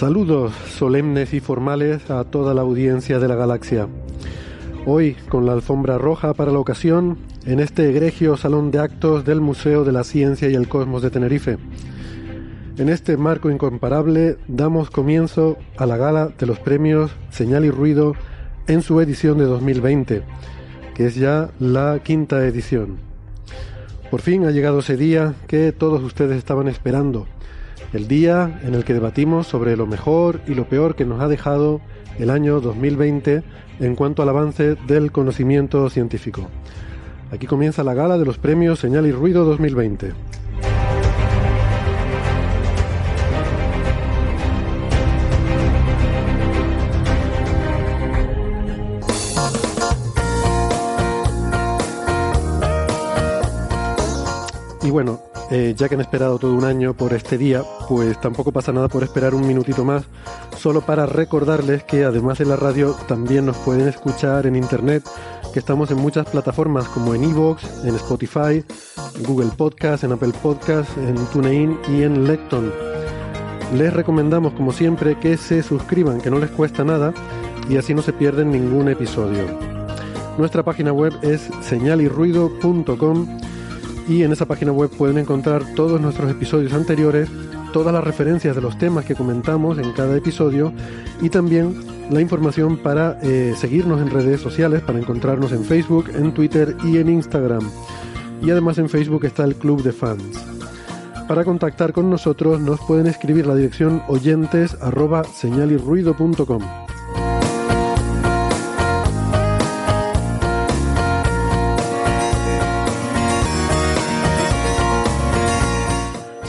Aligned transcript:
Saludos 0.00 0.54
solemnes 0.78 1.34
y 1.34 1.40
formales 1.40 2.10
a 2.10 2.24
toda 2.24 2.54
la 2.54 2.62
audiencia 2.62 3.18
de 3.18 3.28
la 3.28 3.34
galaxia. 3.34 3.86
Hoy, 4.86 5.14
con 5.28 5.44
la 5.44 5.52
alfombra 5.52 5.98
roja 5.98 6.32
para 6.32 6.52
la 6.52 6.58
ocasión, 6.58 7.18
en 7.44 7.60
este 7.60 7.90
egregio 7.90 8.38
salón 8.38 8.70
de 8.70 8.78
actos 8.78 9.26
del 9.26 9.42
Museo 9.42 9.84
de 9.84 9.92
la 9.92 10.02
Ciencia 10.02 10.48
y 10.48 10.54
el 10.54 10.68
Cosmos 10.68 11.02
de 11.02 11.10
Tenerife. 11.10 11.58
En 12.78 12.88
este 12.88 13.18
marco 13.18 13.50
incomparable 13.50 14.38
damos 14.48 14.88
comienzo 14.88 15.58
a 15.76 15.84
la 15.84 15.98
gala 15.98 16.28
de 16.28 16.46
los 16.46 16.58
premios 16.58 17.10
Señal 17.28 17.66
y 17.66 17.70
Ruido 17.70 18.14
en 18.68 18.80
su 18.80 19.02
edición 19.02 19.36
de 19.36 19.44
2020, 19.44 20.22
que 20.94 21.06
es 21.08 21.14
ya 21.14 21.50
la 21.58 22.00
quinta 22.02 22.42
edición. 22.46 22.96
Por 24.10 24.22
fin 24.22 24.46
ha 24.46 24.50
llegado 24.50 24.78
ese 24.78 24.96
día 24.96 25.34
que 25.46 25.72
todos 25.72 26.02
ustedes 26.02 26.38
estaban 26.38 26.68
esperando 26.68 27.26
el 27.92 28.08
día 28.08 28.60
en 28.62 28.74
el 28.74 28.84
que 28.84 28.94
debatimos 28.94 29.46
sobre 29.46 29.76
lo 29.76 29.86
mejor 29.86 30.40
y 30.46 30.54
lo 30.54 30.68
peor 30.68 30.94
que 30.94 31.04
nos 31.04 31.20
ha 31.20 31.28
dejado 31.28 31.80
el 32.18 32.30
año 32.30 32.60
2020 32.60 33.42
en 33.80 33.96
cuanto 33.96 34.22
al 34.22 34.28
avance 34.28 34.76
del 34.86 35.10
conocimiento 35.10 35.88
científico. 35.90 36.48
Aquí 37.32 37.46
comienza 37.46 37.84
la 37.84 37.94
gala 37.94 38.18
de 38.18 38.24
los 38.24 38.38
premios 38.38 38.78
Señal 38.80 39.06
y 39.06 39.12
Ruido 39.12 39.44
2020. 39.44 40.12
Y 54.82 54.90
bueno, 54.90 55.20
eh, 55.50 55.74
ya 55.76 55.88
que 55.88 55.96
han 55.96 56.00
esperado 56.00 56.38
todo 56.38 56.54
un 56.54 56.64
año 56.64 56.94
por 56.94 57.12
este 57.12 57.36
día, 57.36 57.62
pues 57.88 58.20
tampoco 58.20 58.52
pasa 58.52 58.72
nada 58.72 58.88
por 58.88 59.02
esperar 59.02 59.34
un 59.34 59.46
minutito 59.46 59.84
más, 59.84 60.04
solo 60.56 60.80
para 60.80 61.06
recordarles 61.06 61.82
que 61.82 62.04
además 62.04 62.38
de 62.38 62.44
la 62.44 62.56
radio 62.56 62.94
también 63.08 63.46
nos 63.46 63.56
pueden 63.58 63.88
escuchar 63.88 64.46
en 64.46 64.54
internet, 64.54 65.02
que 65.52 65.58
estamos 65.58 65.90
en 65.90 65.98
muchas 65.98 66.26
plataformas 66.28 66.86
como 66.88 67.14
en 67.14 67.24
Evox, 67.24 67.84
en 67.84 67.96
Spotify, 67.96 68.64
Google 69.26 69.50
Podcast, 69.56 70.04
en 70.04 70.12
Apple 70.12 70.32
Podcast, 70.40 70.96
en 70.96 71.16
TuneIn 71.32 71.78
y 71.88 72.02
en 72.02 72.26
Lecton. 72.26 72.72
Les 73.74 73.92
recomendamos 73.92 74.52
como 74.52 74.72
siempre 74.72 75.18
que 75.18 75.36
se 75.36 75.62
suscriban, 75.62 76.20
que 76.20 76.30
no 76.30 76.38
les 76.38 76.50
cuesta 76.50 76.84
nada 76.84 77.12
y 77.68 77.76
así 77.76 77.94
no 77.94 78.02
se 78.02 78.12
pierden 78.12 78.50
ningún 78.50 78.88
episodio. 78.88 79.44
Nuestra 80.38 80.62
página 80.62 80.92
web 80.92 81.12
es 81.22 81.50
señalirruido.com 81.60 83.40
y 84.10 84.24
en 84.24 84.32
esa 84.32 84.44
página 84.44 84.72
web 84.72 84.90
pueden 84.90 85.18
encontrar 85.18 85.62
todos 85.76 86.00
nuestros 86.00 86.28
episodios 86.28 86.72
anteriores, 86.72 87.28
todas 87.72 87.94
las 87.94 88.02
referencias 88.02 88.56
de 88.56 88.60
los 88.60 88.76
temas 88.76 89.04
que 89.04 89.14
comentamos 89.14 89.78
en 89.78 89.92
cada 89.92 90.16
episodio 90.16 90.72
y 91.22 91.30
también 91.30 91.76
la 92.10 92.20
información 92.20 92.76
para 92.76 93.20
eh, 93.22 93.54
seguirnos 93.56 94.00
en 94.00 94.10
redes 94.10 94.40
sociales, 94.40 94.82
para 94.82 94.98
encontrarnos 94.98 95.52
en 95.52 95.62
Facebook, 95.62 96.10
en 96.12 96.34
Twitter 96.34 96.76
y 96.82 96.96
en 96.96 97.08
Instagram. 97.08 97.70
Y 98.42 98.50
además 98.50 98.78
en 98.78 98.88
Facebook 98.88 99.24
está 99.26 99.44
el 99.44 99.54
Club 99.54 99.84
de 99.84 99.92
Fans. 99.92 100.44
Para 101.28 101.44
contactar 101.44 101.92
con 101.92 102.10
nosotros 102.10 102.60
nos 102.60 102.80
pueden 102.80 103.06
escribir 103.06 103.46
la 103.46 103.54
dirección 103.54 104.02
oyentes 104.08 104.76
arroba 104.80 105.22
señalirruido.com. 105.22 106.89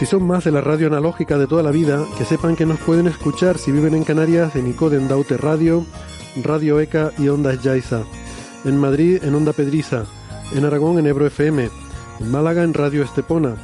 Si 0.02 0.08
son 0.08 0.26
más 0.26 0.46
de 0.46 0.52
la 0.52 0.62
radio 0.62 0.88
analógica 0.88 1.38
de 1.38 1.46
toda 1.46 1.62
la 1.62 1.70
vida, 1.70 2.04
que 2.18 2.26
sepan 2.26 2.56
que 2.56 2.66
nos 2.66 2.80
pueden 2.80 3.06
escuchar 3.06 3.60
si 3.60 3.72
viven 3.72 3.94
en 3.94 4.04
Canarias 4.04 4.56
en 4.56 4.66
Icoden 4.66 5.08
Daute 5.08 5.38
Radio, 5.38 5.86
Radio 6.42 6.80
ECA 6.80 7.12
y 7.20 7.28
Ondas 7.28 7.62
Yaiza. 7.62 8.02
En 8.66 8.80
Madrid 8.80 9.20
en 9.22 9.36
Onda 9.36 9.54
Pedriza. 9.54 10.06
En 10.56 10.66
Aragón 10.66 10.98
en 10.98 11.06
Ebro 11.06 11.28
FM. 11.28 11.70
En 12.20 12.32
Málaga 12.32 12.64
en 12.64 12.74
Radio 12.74 13.04
Estepona. 13.04 13.58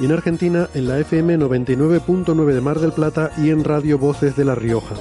Y 0.00 0.06
en 0.06 0.10
Argentina 0.10 0.68
en 0.74 0.88
la 0.88 0.98
FM 0.98 1.38
99.9 1.38 2.52
de 2.52 2.60
Mar 2.60 2.80
del 2.80 2.90
Plata 2.90 3.30
y 3.38 3.50
en 3.50 3.62
Radio 3.62 3.96
Voces 3.96 4.34
de 4.34 4.44
La 4.44 4.56
Rioja. 4.56 4.96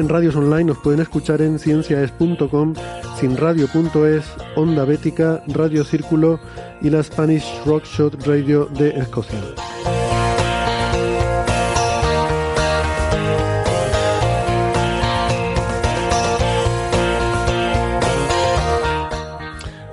En 0.00 0.08
radios 0.08 0.34
online 0.34 0.64
nos 0.64 0.78
pueden 0.78 1.00
escuchar 1.00 1.42
en 1.42 1.58
cienciaes.com, 1.58 2.72
sinradio.es, 3.18 4.24
Onda 4.56 4.86
Bética, 4.86 5.42
Radio 5.46 5.84
Círculo 5.84 6.40
y 6.80 6.88
la 6.88 7.02
Spanish 7.02 7.44
Rock 7.66 7.84
Shot 7.84 8.26
Radio 8.26 8.64
de 8.64 8.98
Escocia. 8.98 9.38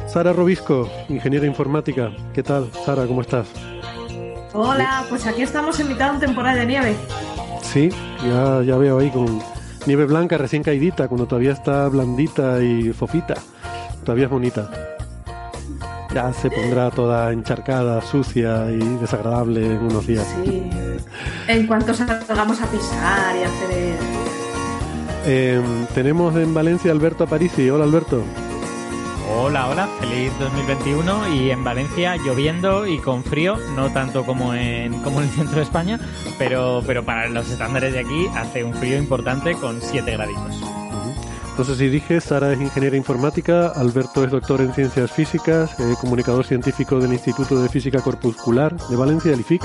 Sara 0.07 0.31
Robisco, 0.31 0.90
ingeniera 1.09 1.46
informática. 1.46 2.13
¿Qué 2.34 2.44
tal, 2.44 2.72
Sara? 2.85 3.06
¿Cómo 3.07 3.19
estás? 3.19 3.50
Hola, 4.53 5.03
pues 5.09 5.28
aquí 5.28 5.41
estamos 5.41 5.78
en 5.81 5.90
mitad 5.90 6.13
de 6.13 6.25
temporada 6.25 6.56
de 6.56 6.66
nieve. 6.66 6.96
Sí, 7.62 7.90
ya, 8.23 8.63
ya 8.63 8.78
veo 8.78 9.00
ahí 9.00 9.09
con 9.12 9.56
nieve 9.88 10.06
blanca 10.06 10.38
recién 10.38 10.62
caidita, 10.62 11.08
cuando 11.08 11.25
todavía 11.25 11.53
está 11.53 11.88
blandita 11.88 12.62
y 12.62 12.94
fofita. 12.94 13.36
Todavía 14.03 14.25
es 14.25 14.31
bonita. 14.31 14.70
Ya 16.14 16.31
se 16.34 16.50
pondrá 16.50 16.92
toda 16.92 17.31
encharcada, 17.31 18.02
sucia 18.02 18.70
y 18.72 18.80
desagradable 19.00 19.66
en 19.66 19.80
unos 19.80 20.06
días. 20.06 20.28
Sí. 20.44 20.70
En 21.47 21.68
cuanto 21.68 21.94
salgamos 21.94 22.62
a 22.62 22.66
pisar 22.68 23.36
y 23.36 23.44
a 23.44 23.47
hacer... 23.47 23.96
Eh, 25.26 25.62
tenemos 25.94 26.36
en 26.36 26.53
Valencia 26.53 26.92
Alberto 26.92 27.24
Aparici. 27.24 27.70
Hola 27.70 27.84
Alberto. 27.84 28.24
Hola, 29.30 29.68
hola, 29.68 29.88
feliz 30.00 30.32
2021 30.40 31.36
y 31.36 31.52
en 31.52 31.64
Valencia 31.64 32.16
lloviendo 32.16 32.88
y 32.88 32.98
con 33.00 33.24
frío, 33.24 33.58
no 33.76 33.92
tanto 33.92 34.26
como 34.26 34.54
en, 34.54 35.02
como 35.02 35.22
en 35.22 35.28
el 35.28 35.34
centro 35.34 35.58
de 35.58 35.64
España, 35.64 36.00
pero, 36.38 36.82
pero 36.88 37.04
para 37.04 37.28
los 37.28 37.50
estándares 37.50 37.94
de 37.94 38.00
aquí 38.00 38.28
hace 38.36 38.64
un 38.64 38.74
frío 38.74 38.98
importante 38.98 39.54
con 39.56 39.82
7 39.82 40.12
graditos. 40.12 40.62
Entonces, 41.50 41.78
si 41.80 41.90
dije, 41.90 42.22
Sara 42.22 42.54
es 42.54 42.62
ingeniera 42.62 42.96
informática, 42.96 43.70
Alberto 43.70 44.24
es 44.24 44.32
doctor 44.32 44.62
en 44.62 44.74
ciencias 44.74 45.12
físicas, 45.12 45.78
eh, 45.80 45.96
comunicador 46.00 46.46
científico 46.46 47.00
del 47.00 47.14
Instituto 47.14 47.59
de 47.59 47.68
Física 47.68 48.00
Corpuscular 48.00 48.78
de 48.78 48.96
Valencia, 48.96 49.34
el 49.34 49.40
IFIC, 49.40 49.64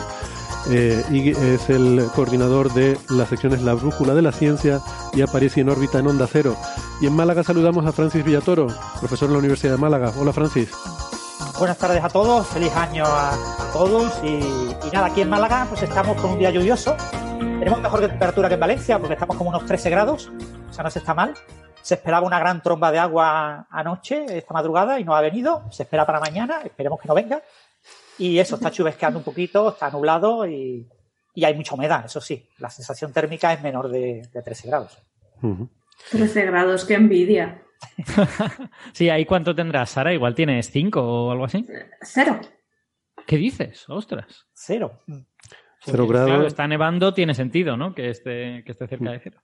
eh, 0.70 1.04
y 1.10 1.30
es 1.30 1.68
el 1.70 2.06
coordinador 2.14 2.72
de 2.72 2.98
las 3.10 3.28
secciones 3.28 3.62
La 3.62 3.74
Brújula 3.74 4.14
de 4.14 4.22
la 4.22 4.32
Ciencia 4.32 4.80
y 5.12 5.22
aparece 5.22 5.60
en 5.60 5.68
órbita 5.68 5.98
en 5.98 6.06
Onda 6.06 6.26
Cero. 6.30 6.56
Y 7.00 7.06
en 7.06 7.14
Málaga 7.14 7.42
saludamos 7.42 7.84
a 7.86 7.92
Francis 7.92 8.24
Villatoro, 8.24 8.68
profesor 9.00 9.28
en 9.28 9.34
la 9.34 9.38
Universidad 9.40 9.72
de 9.72 9.78
Málaga. 9.78 10.12
Hola 10.18 10.32
Francis. 10.32 10.70
Buenas 11.58 11.78
tardes 11.78 12.02
a 12.02 12.08
todos, 12.08 12.46
feliz 12.46 12.74
año 12.76 13.04
a, 13.04 13.32
a 13.32 13.72
todos 13.72 14.12
y, 14.22 14.26
y, 14.28 14.90
nada, 14.92 15.06
aquí 15.06 15.20
en 15.20 15.30
Málaga 15.30 15.66
pues 15.68 15.82
estamos 15.82 16.20
con 16.20 16.32
un 16.32 16.38
día 16.38 16.50
lluvioso. 16.50 16.96
Tenemos 17.38 17.80
mejor 17.80 18.00
temperatura 18.00 18.48
que 18.48 18.54
en 18.54 18.60
Valencia 18.60 18.98
porque 18.98 19.14
estamos 19.14 19.36
como 19.36 19.50
unos 19.50 19.66
13 19.66 19.90
grados, 19.90 20.30
o 20.70 20.72
sea, 20.72 20.84
no 20.84 20.90
se 20.90 21.00
está 21.00 21.14
mal. 21.14 21.34
Se 21.82 21.94
esperaba 21.94 22.24
una 22.24 22.38
gran 22.38 22.62
tromba 22.62 22.92
de 22.92 22.98
agua 23.00 23.66
anoche, 23.68 24.38
esta 24.38 24.54
madrugada, 24.54 25.00
y 25.00 25.04
no 25.04 25.16
ha 25.16 25.20
venido. 25.20 25.64
Se 25.70 25.82
espera 25.82 26.06
para 26.06 26.20
mañana, 26.20 26.60
esperemos 26.64 27.00
que 27.00 27.08
no 27.08 27.14
venga. 27.14 27.42
Y 28.18 28.38
eso, 28.38 28.56
está 28.56 28.70
chubesqueando 28.70 29.18
un 29.18 29.24
poquito, 29.24 29.70
está 29.70 29.90
nublado 29.90 30.46
y, 30.46 30.88
y, 31.34 31.44
hay 31.44 31.54
mucha 31.54 31.74
humedad, 31.74 32.04
eso 32.04 32.20
sí. 32.20 32.48
La 32.58 32.70
sensación 32.70 33.12
térmica 33.12 33.52
es 33.52 33.62
menor 33.62 33.88
de, 33.88 34.28
de 34.32 34.42
13 34.42 34.68
grados. 34.68 34.98
Uh 35.42 35.48
-huh. 35.48 35.68
13 36.10 36.46
grados, 36.46 36.84
qué 36.84 36.94
envidia. 36.94 37.62
sí, 38.92 39.08
ahí 39.08 39.24
cuánto 39.24 39.54
tendrás, 39.54 39.90
Sara, 39.90 40.12
igual 40.12 40.34
tienes 40.34 40.70
5 40.70 41.00
o 41.00 41.30
algo 41.30 41.44
así. 41.44 41.66
Cero. 42.02 42.40
¿Qué 43.26 43.36
dices? 43.36 43.84
Ostras. 43.88 44.46
Cero. 44.52 45.02
Cero 45.80 46.06
grados. 46.06 46.28
Claro, 46.28 46.46
está 46.46 46.68
nevando, 46.68 47.14
tiene 47.14 47.34
sentido, 47.34 47.76
¿no? 47.76 47.94
Que 47.94 48.10
esté, 48.10 48.62
que 48.64 48.72
esté 48.72 48.86
cerca 48.86 49.10
de 49.10 49.20
cero. 49.20 49.40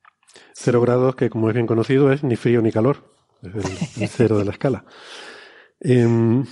Cero 0.53 0.81
grados, 0.81 1.17
que 1.17 1.31
como 1.31 1.49
es 1.49 1.55
bien 1.55 1.67
conocido, 1.67 2.13
es 2.13 2.23
ni 2.23 2.37
frío 2.37 2.63
ni 2.63 2.71
calor. 2.71 3.13
Es 3.43 3.55
el, 3.55 4.03
el 4.03 4.09
cero 4.09 4.39
de 4.39 4.45
la 4.45 4.53
escala. 4.53 4.85
Em, 5.81 6.45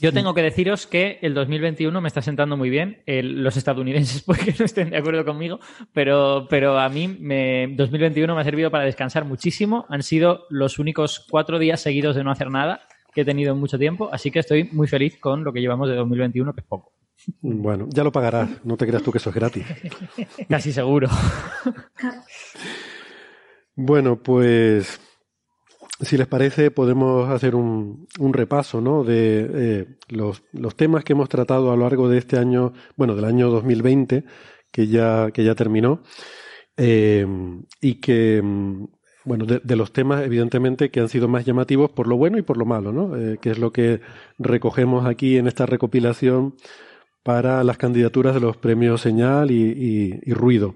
Yo 0.00 0.12
tengo 0.12 0.34
que 0.34 0.42
deciros 0.42 0.86
que 0.86 1.18
el 1.22 1.34
2021 1.34 2.00
me 2.00 2.08
está 2.08 2.22
sentando 2.22 2.56
muy 2.56 2.70
bien. 2.70 3.02
El- 3.06 3.42
los 3.42 3.56
estadounidenses 3.56 4.22
puede 4.26 4.44
que 4.44 4.54
no 4.58 4.64
estén 4.64 4.90
de 4.90 4.96
acuerdo 4.98 5.24
conmigo, 5.24 5.60
pero, 5.92 6.46
pero 6.50 6.78
a 6.78 6.88
mí 6.88 7.08
me, 7.08 7.68
2021 7.76 8.34
me 8.34 8.40
ha 8.40 8.44
servido 8.44 8.70
para 8.70 8.84
descansar 8.84 9.24
muchísimo. 9.24 9.86
Han 9.88 10.02
sido 10.02 10.46
los 10.50 10.78
únicos 10.78 11.26
cuatro 11.30 11.58
días 11.58 11.80
seguidos 11.80 12.16
de 12.16 12.24
no 12.24 12.30
hacer 12.30 12.50
nada 12.50 12.80
que 13.14 13.20
he 13.20 13.24
tenido 13.24 13.52
en 13.54 13.60
mucho 13.60 13.78
tiempo, 13.78 14.08
así 14.12 14.30
que 14.32 14.40
estoy 14.40 14.64
muy 14.72 14.88
feliz 14.88 15.16
con 15.20 15.44
lo 15.44 15.52
que 15.52 15.60
llevamos 15.60 15.88
de 15.88 15.94
2021, 15.94 16.52
que 16.52 16.60
es 16.62 16.66
poco. 16.66 16.92
bueno, 17.40 17.86
ya 17.90 18.02
lo 18.02 18.10
pagarás. 18.10 18.48
No 18.64 18.76
te 18.76 18.86
creas 18.88 19.02
tú 19.04 19.12
que 19.12 19.18
eso 19.18 19.30
es 19.30 19.36
gratis. 19.36 19.64
Casi 20.48 20.72
seguro. 20.72 21.08
Bueno, 23.76 24.20
pues 24.22 25.00
si 26.00 26.16
les 26.16 26.26
parece 26.26 26.70
podemos 26.70 27.28
hacer 27.30 27.54
un, 27.54 28.06
un 28.18 28.32
repaso 28.32 28.80
¿no? 28.80 29.04
de 29.04 29.48
eh, 29.54 29.86
los, 30.08 30.42
los 30.52 30.76
temas 30.76 31.04
que 31.04 31.12
hemos 31.12 31.28
tratado 31.28 31.72
a 31.72 31.76
lo 31.76 31.82
largo 31.82 32.08
de 32.08 32.18
este 32.18 32.38
año, 32.38 32.72
bueno, 32.96 33.14
del 33.14 33.24
año 33.24 33.50
2020, 33.50 34.24
que 34.72 34.86
ya, 34.88 35.30
que 35.30 35.44
ya 35.44 35.54
terminó, 35.54 36.02
eh, 36.76 37.26
y 37.80 37.96
que, 37.96 38.42
mm, 38.42 38.84
bueno, 39.24 39.46
de, 39.46 39.76
los 39.76 39.92
temas 39.92 40.22
evidentemente 40.24 40.90
que 40.90 41.00
han 41.00 41.08
sido 41.08 41.28
más 41.28 41.44
llamativos 41.46 41.90
por 41.90 42.06
lo 42.08 42.16
bueno 42.16 42.38
y 42.38 42.42
por 42.42 42.56
lo 42.58 42.66
malo, 42.66 42.92
¿no? 42.92 43.16
Eh, 43.16 43.38
que 43.40 43.50
es 43.52 43.58
lo 43.58 43.72
que 43.72 44.00
recogemos 44.38 45.06
aquí 45.06 45.38
en 45.38 45.46
esta 45.46 45.64
recopilación 45.64 46.56
para 47.22 47.64
las 47.64 47.78
candidaturas 47.78 48.34
de 48.34 48.40
los 48.40 48.56
premios 48.58 49.00
Señal 49.00 49.50
y- 49.50 50.20
y 50.22 50.32
Ruido. 50.34 50.74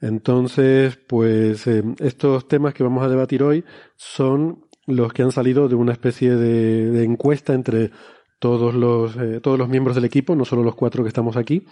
Entonces, 0.00 0.96
pues 1.08 1.66
eh, 1.66 1.82
estos 1.98 2.46
temas 2.48 2.74
que 2.74 2.84
vamos 2.84 3.04
a 3.04 3.08
debatir 3.08 3.42
hoy 3.42 3.64
son 3.96 4.64
los 4.86 5.12
que 5.12 5.22
han 5.22 5.32
salido 5.32 5.68
de 5.68 5.74
una 5.74 5.92
especie 5.92 6.34
de, 6.36 7.04
encuesta 7.04 7.52
entre 7.54 7.90
todos 8.38 8.74
los, 8.74 9.16
eh, 9.16 9.40
todos 9.42 9.58
los 9.58 9.68
miembros 9.68 9.96
del 9.96 10.04
equipo, 10.04 10.36
no 10.36 10.44
solo 10.44 10.62
los 10.62 10.76
cuatro 10.76 11.02
que 11.02 11.08
estamos 11.08 11.36
aquí. 11.36 11.66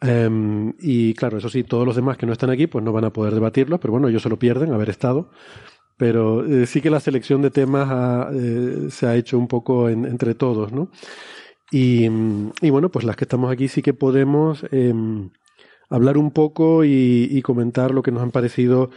Em, 0.00 0.74
y 0.80 1.14
claro, 1.14 1.38
eso 1.38 1.48
sí, 1.48 1.62
todos 1.64 1.86
los 1.86 1.96
demás 1.96 2.16
que 2.16 2.26
no 2.26 2.32
están 2.32 2.50
aquí, 2.50 2.66
pues 2.66 2.84
no 2.84 2.92
van 2.92 3.04
a 3.04 3.12
poder 3.12 3.34
debatirlos, 3.34 3.78
pero 3.80 3.92
bueno, 3.92 4.08
ellos 4.08 4.22
se 4.22 4.28
lo 4.28 4.38
pierden 4.38 4.72
haber 4.72 4.90
estado. 4.90 5.30
Pero 5.98 6.44
eh, 6.46 6.66
sí 6.66 6.80
que 6.82 6.90
la 6.90 7.00
selección 7.00 7.42
de 7.42 7.50
temas 7.50 8.28
se 8.90 9.06
ha 9.06 9.16
hecho 9.16 9.38
un 9.38 9.48
poco 9.48 9.88
en- 9.88 10.06
entre 10.06 10.34
todos, 10.34 10.72
¿no? 10.72 10.90
Y, 11.70 12.06
y 12.60 12.70
bueno, 12.70 12.90
pues 12.90 13.04
las 13.04 13.16
que 13.16 13.24
estamos 13.24 13.50
aquí 13.52 13.68
sí 13.68 13.82
que 13.82 13.94
podemos 13.94 14.64
em, 14.72 15.30
hablar 15.92 16.16
un 16.18 16.30
poco 16.30 16.84
y, 16.84 17.40
comentar 17.42 17.92
lo 17.92 18.02
que 18.02 18.10
nos 18.10 18.22
han 18.22 18.30
parecido 18.30 18.90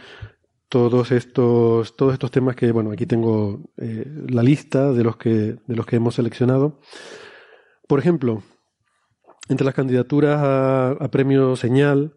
todos 0.68 1.12
estos, 1.12 1.94
todos 1.96 2.14
estos 2.14 2.30
temas 2.30 2.56
que, 2.56 2.72
bueno, 2.72 2.90
aquí 2.90 3.06
tengo 3.06 3.60
eh, 3.76 4.04
la 4.28 4.42
lista 4.42 4.92
de 4.92 5.04
los 5.04 5.16
que, 5.16 5.56
de 5.66 5.76
los 5.76 5.86
que 5.86 5.96
hemos 5.96 6.16
seleccionado. 6.16 6.80
Por 7.86 8.00
ejemplo, 8.00 8.42
entre 9.48 9.64
las 9.64 9.74
candidaturas 9.74 10.40
a, 10.42 10.90
a 10.92 11.10
premio 11.10 11.54
Señal, 11.54 12.14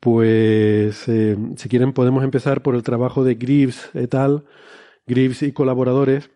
pues 0.00 1.06
eh, 1.08 1.36
si 1.56 1.68
quieren 1.68 1.92
podemos 1.92 2.24
empezar 2.24 2.62
por 2.62 2.74
el 2.74 2.82
trabajo 2.82 3.22
de 3.22 3.34
Greaves 3.34 3.90
et 3.94 4.14
al, 4.14 4.44
Greaves 5.06 5.42
y 5.42 5.52
colaboradores, 5.52 6.30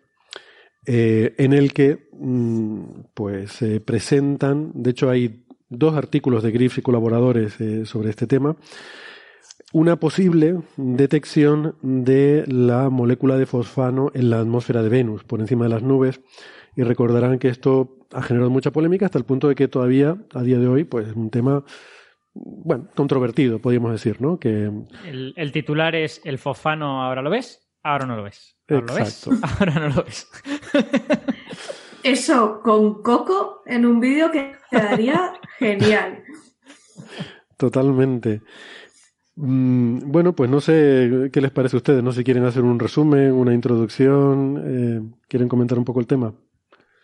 eh, 0.85 1.33
en 1.39 1.53
el 1.53 1.73
que 1.73 2.07
mm, 2.13 2.83
pues 3.15 3.51
se 3.53 3.81
presentan, 3.81 4.71
de 4.75 4.91
hecho 4.91 5.09
hay 5.09 5.44
dos 5.69 5.95
artículos 5.95 6.43
de 6.43 6.51
Greaves 6.51 6.77
y 6.77 6.81
colaboradores 6.81 7.59
eh, 7.59 7.85
sobre 7.85 8.09
este 8.09 8.27
tema, 8.27 8.55
una 9.73 9.97
posible 9.97 10.61
detección 10.77 11.75
de 11.81 12.45
la 12.47 12.89
molécula 12.89 13.37
de 13.37 13.45
fosfano 13.45 14.11
en 14.13 14.29
la 14.29 14.39
atmósfera 14.39 14.83
de 14.83 14.89
Venus, 14.89 15.23
por 15.23 15.41
encima 15.41 15.65
de 15.65 15.69
las 15.69 15.83
nubes, 15.83 16.21
y 16.75 16.83
recordarán 16.83 17.39
que 17.39 17.49
esto 17.49 17.97
ha 18.13 18.21
generado 18.21 18.49
mucha 18.49 18.71
polémica 18.71 19.05
hasta 19.05 19.17
el 19.17 19.25
punto 19.25 19.47
de 19.47 19.55
que 19.55 19.67
todavía, 19.67 20.17
a 20.33 20.43
día 20.43 20.59
de 20.59 20.67
hoy, 20.67 20.83
pues 20.83 21.07
es 21.07 21.15
un 21.15 21.29
tema, 21.29 21.63
bueno, 22.33 22.89
controvertido, 22.95 23.59
podríamos 23.59 23.91
decir, 23.91 24.21
¿no? 24.21 24.39
Que 24.39 24.71
El, 25.05 25.33
el 25.35 25.51
titular 25.51 25.95
es 25.95 26.21
El 26.23 26.37
fosfano, 26.37 27.03
¿ahora 27.03 27.21
lo 27.21 27.29
ves? 27.29 27.65
Ahora 27.83 28.05
no 28.05 28.15
lo 28.15 28.23
ves. 28.23 28.57
¿Ahora 28.67 28.85
lo 28.87 28.95
ves? 28.95 29.27
Exacto. 29.27 29.47
Ahora 29.59 29.79
no 29.79 29.95
lo 29.95 30.03
ves. 30.03 30.27
Eso 32.05 32.61
con 32.61 33.01
Coco 33.01 33.63
en 33.65 33.83
un 33.83 33.99
vídeo 33.99 34.29
que 34.29 34.51
quedaría 34.69 35.33
genial. 35.57 36.23
Totalmente. 37.57 38.41
Mm, 39.35 40.11
Bueno, 40.11 40.35
pues 40.35 40.47
no 40.47 40.61
sé 40.61 41.31
qué 41.33 41.41
les 41.41 41.49
parece 41.49 41.77
a 41.77 41.79
ustedes, 41.79 42.03
no 42.03 42.11
sé 42.11 42.19
si 42.19 42.23
quieren 42.23 42.45
hacer 42.45 42.61
un 42.61 42.77
resumen, 42.77 43.31
una 43.31 43.55
introducción, 43.55 44.61
eh, 44.63 45.17
quieren 45.27 45.49
comentar 45.49 45.79
un 45.79 45.83
poco 45.83 45.99
el 45.99 46.05
tema. 46.05 46.31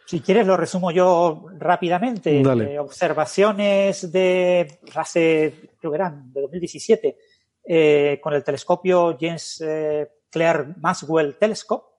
Si 0.05 0.19
quieres, 0.19 0.45
lo 0.45 0.55
resumo 0.55 0.91
yo 0.91 1.47
rápidamente. 1.57 2.39
Dale. 2.43 2.75
Eh, 2.75 2.79
observaciones 2.79 4.11
de 4.11 4.79
hace, 4.93 5.71
creo 5.79 5.91
que 5.93 5.95
eran, 5.95 6.31
de 6.31 6.41
2017, 6.41 7.17
eh, 7.63 8.19
con 8.21 8.35
el 8.35 8.43
telescopio 8.43 9.17
James 9.19 9.63
eh, 9.65 10.07
Clerk 10.29 10.77
Maxwell 10.77 11.37
Telescope, 11.39 11.90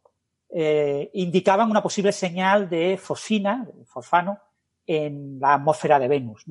eh, 0.54 1.10
indicaban 1.14 1.70
una 1.70 1.82
posible 1.82 2.12
señal 2.12 2.68
de 2.68 2.98
fosfina, 2.98 3.66
fosfano, 3.86 4.38
en 4.86 5.40
la 5.40 5.54
atmósfera 5.54 5.98
de 5.98 6.08
Venus. 6.08 6.44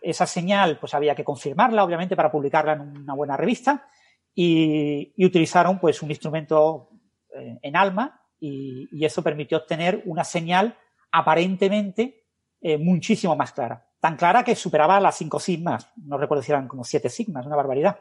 Esa 0.00 0.26
señal, 0.26 0.78
pues 0.78 0.94
había 0.94 1.16
que 1.16 1.24
confirmarla, 1.24 1.82
obviamente, 1.82 2.14
para 2.14 2.30
publicarla 2.30 2.74
en 2.74 2.96
una 2.98 3.14
buena 3.14 3.36
revista, 3.36 3.88
y, 4.34 5.12
utilizaron, 5.24 5.80
pues, 5.80 6.00
un 6.02 6.10
instrumento 6.10 6.90
eh, 7.34 7.58
en 7.60 7.76
ALMA, 7.76 8.20
y, 8.38 9.04
eso 9.04 9.22
permitió 9.22 9.58
obtener 9.58 10.02
una 10.06 10.22
señal 10.22 10.76
aparentemente 11.10 12.26
eh, 12.60 12.78
muchísimo 12.78 13.34
más 13.34 13.52
clara. 13.52 13.88
Tan 13.98 14.16
clara 14.16 14.44
que 14.44 14.54
superaba 14.54 15.00
las 15.00 15.16
5 15.16 15.40
sigmas, 15.40 15.90
no 15.96 16.18
recuerdo 16.18 16.42
si 16.42 16.52
eran 16.52 16.68
como 16.68 16.84
7 16.84 17.08
sigmas, 17.08 17.46
una 17.46 17.56
barbaridad, 17.56 17.98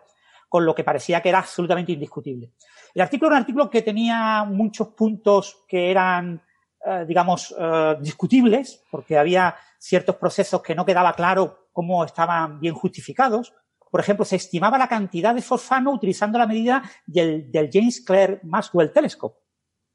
con 0.50 0.66
lo 0.66 0.76
que 0.76 0.84
parecía 0.84 1.22
que 1.22 1.30
era 1.30 1.40
absolutamente 1.40 1.94
indiscutible. 1.94 2.52
El 2.94 3.02
artículo 3.02 3.30
era 3.30 3.38
un 3.38 3.42
artículo 3.42 3.70
que 3.70 3.82
tenía 3.82 4.44
muchos 4.44 4.90
puntos 4.90 5.64
que 5.68 5.90
eran, 5.90 6.42
eh, 6.86 7.06
digamos, 7.08 7.54
eh, 7.58 7.96
discutibles, 8.00 8.84
porque 8.92 9.18
había 9.18 9.56
ciertos 9.80 10.16
procesos 10.18 10.62
que 10.62 10.76
no 10.76 10.86
quedaba 10.86 11.14
claro 11.14 11.70
cómo 11.72 12.06
estaban 12.06 12.60
bien 12.60 12.76
justificados. 12.76 13.54
Por 13.90 14.00
ejemplo, 14.00 14.26
se 14.26 14.36
estimaba 14.36 14.78
la 14.78 14.88
cantidad 14.88 15.34
de 15.34 15.42
fosfano 15.42 15.92
utilizando 15.92 16.38
la 16.38 16.46
medida 16.46 16.84
del, 17.06 17.50
James 17.72 18.02
Clerk 18.02 18.44
Maxwell 18.44 18.92
Telescope. 18.92 19.40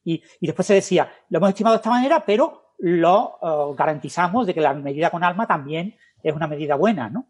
Y, 0.05 0.23
después 0.41 0.67
se 0.67 0.75
decía, 0.75 1.11
lo 1.29 1.39
hemos 1.39 1.51
estimado 1.51 1.75
de 1.75 1.79
esta 1.79 1.91
manera, 1.91 2.25
pero 2.25 2.75
lo 2.79 3.39
eh, 3.43 3.75
garantizamos 3.77 4.47
de 4.47 4.55
que 4.55 4.61
la 4.61 4.75
medida 4.75 5.11
con 5.11 5.23
alma 5.23 5.47
también 5.47 5.97
es 6.23 6.35
una 6.35 6.49
medida 6.49 6.75
buena, 6.75 7.09
¿no? 7.09 7.29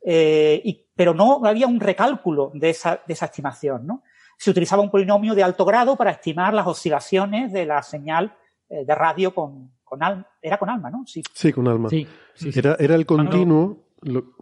Pero 0.00 1.12
no 1.12 1.44
había 1.44 1.66
un 1.66 1.80
recálculo 1.80 2.52
de 2.54 2.70
esa, 2.70 3.00
de 3.04 3.12
esa 3.14 3.26
estimación, 3.26 3.86
¿no? 3.86 4.02
Se 4.38 4.50
utilizaba 4.50 4.82
un 4.82 4.90
polinomio 4.90 5.34
de 5.34 5.42
alto 5.42 5.64
grado 5.66 5.96
para 5.96 6.12
estimar 6.12 6.54
las 6.54 6.66
oscilaciones 6.66 7.52
de 7.52 7.66
la 7.66 7.82
señal 7.82 8.34
eh, 8.70 8.84
de 8.86 8.94
radio 8.94 9.34
con, 9.34 9.72
con 9.84 10.02
alma. 10.02 10.26
Era 10.40 10.56
con 10.58 10.70
alma, 10.70 10.90
¿no? 10.90 11.02
Sí. 11.06 11.22
Sí, 11.34 11.52
con 11.52 11.68
alma. 11.68 11.88
Sí, 11.90 12.06
sí, 12.34 12.52
sí. 12.52 12.58
Era, 12.58 12.76
era 12.78 12.94
el 12.94 13.04
continuo. 13.04 13.84
lo- 14.02 14.32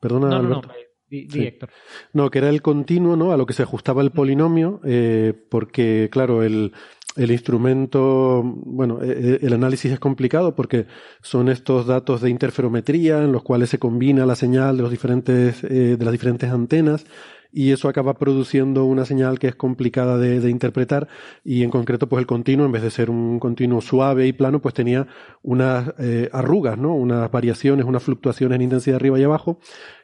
perdona, 0.00 0.28
No, 0.28 0.42
no, 0.42 0.48
no. 0.48 0.54
Alberto. 0.56 0.74
Di, 1.08 1.26
di, 1.26 1.30
Sí. 1.30 1.46
Héctor. 1.46 1.70
No, 2.12 2.30
que 2.30 2.38
era 2.38 2.48
el 2.48 2.60
continuo, 2.62 3.16
¿no? 3.16 3.32
A 3.32 3.36
lo 3.36 3.46
que 3.46 3.52
se 3.54 3.62
ajustaba 3.62 4.02
el 4.02 4.10
polinomio, 4.10 4.80
eh, 4.84 5.32
porque, 5.50 6.08
claro, 6.10 6.42
el, 6.42 6.72
el 7.16 7.30
instrumento, 7.30 8.42
bueno, 8.44 8.98
eh, 9.02 9.38
el 9.42 9.52
análisis 9.52 9.92
es 9.92 10.00
complicado 10.00 10.54
porque 10.54 10.86
son 11.22 11.48
estos 11.48 11.86
datos 11.86 12.20
de 12.20 12.30
interferometría 12.30 13.22
en 13.22 13.32
los 13.32 13.42
cuales 13.42 13.70
se 13.70 13.78
combina 13.78 14.26
la 14.26 14.34
señal 14.34 14.76
de 14.76 14.82
los 14.82 14.90
diferentes, 14.90 15.62
eh, 15.64 15.96
de 15.98 16.04
las 16.04 16.12
diferentes 16.12 16.50
antenas 16.50 17.06
y 17.54 17.70
eso 17.70 17.88
acaba 17.88 18.14
produciendo 18.14 18.84
una 18.84 19.04
señal 19.04 19.38
que 19.38 19.46
es 19.46 19.54
complicada 19.54 20.18
de, 20.18 20.40
de 20.40 20.50
interpretar 20.50 21.06
y 21.44 21.62
en 21.62 21.70
concreto 21.70 22.08
pues 22.08 22.20
el 22.20 22.26
continuo 22.26 22.66
en 22.66 22.72
vez 22.72 22.82
de 22.82 22.90
ser 22.90 23.10
un 23.10 23.38
continuo 23.38 23.80
suave 23.80 24.26
y 24.26 24.32
plano 24.32 24.60
pues 24.60 24.74
tenía 24.74 25.06
unas 25.42 25.94
eh, 25.98 26.28
arrugas, 26.32 26.76
¿no? 26.76 26.94
Unas 26.94 27.30
variaciones, 27.30 27.86
unas 27.86 28.02
fluctuaciones 28.02 28.56
en 28.56 28.62
intensidad 28.62 28.96
arriba 28.96 29.20
y 29.20 29.22
abajo 29.22 29.60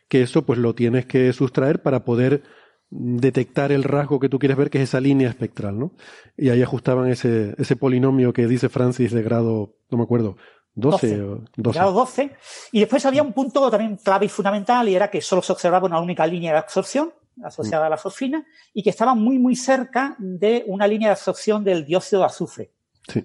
que 0.08 0.22
eso 0.22 0.46
pues 0.46 0.60
lo 0.60 0.76
tienes 0.76 1.06
que 1.06 1.32
sustraer 1.32 1.82
para 1.82 2.04
poder 2.04 2.42
detectar 2.90 3.72
el 3.72 3.82
rasgo 3.82 4.20
que 4.20 4.28
tú 4.28 4.38
quieres 4.38 4.56
ver, 4.56 4.70
que 4.70 4.78
es 4.78 4.84
esa 4.84 5.00
línea 5.00 5.28
espectral, 5.28 5.78
¿no? 5.78 5.92
Y 6.36 6.50
ahí 6.50 6.62
ajustaban 6.62 7.08
ese, 7.08 7.54
ese 7.58 7.76
polinomio 7.76 8.32
que 8.32 8.46
dice 8.46 8.68
Francis 8.68 9.12
de 9.12 9.22
grado, 9.22 9.74
no 9.90 9.98
me 9.98 10.04
acuerdo, 10.04 10.36
12, 10.74 11.18
12. 11.18 11.22
o 11.22 11.40
12. 11.56 11.78
grado 11.78 11.92
12. 11.92 12.36
Y 12.72 12.80
después 12.80 13.04
había 13.06 13.22
un 13.22 13.32
punto 13.32 13.70
también 13.70 13.96
clave 13.96 14.26
y 14.26 14.28
fundamental 14.28 14.88
y 14.88 14.94
era 14.94 15.10
que 15.10 15.20
solo 15.20 15.42
se 15.42 15.52
observaba 15.52 15.86
una 15.86 16.00
única 16.00 16.26
línea 16.26 16.52
de 16.52 16.58
absorción, 16.58 17.12
asociada 17.42 17.86
a 17.86 17.90
la 17.90 17.96
fosfina, 17.96 18.44
y 18.72 18.82
que 18.82 18.90
estaba 18.90 19.14
muy, 19.14 19.38
muy 19.38 19.56
cerca 19.56 20.16
de 20.18 20.64
una 20.66 20.86
línea 20.86 21.08
de 21.08 21.12
absorción 21.12 21.64
del 21.64 21.84
dióxido 21.84 22.20
de 22.20 22.26
azufre. 22.26 22.70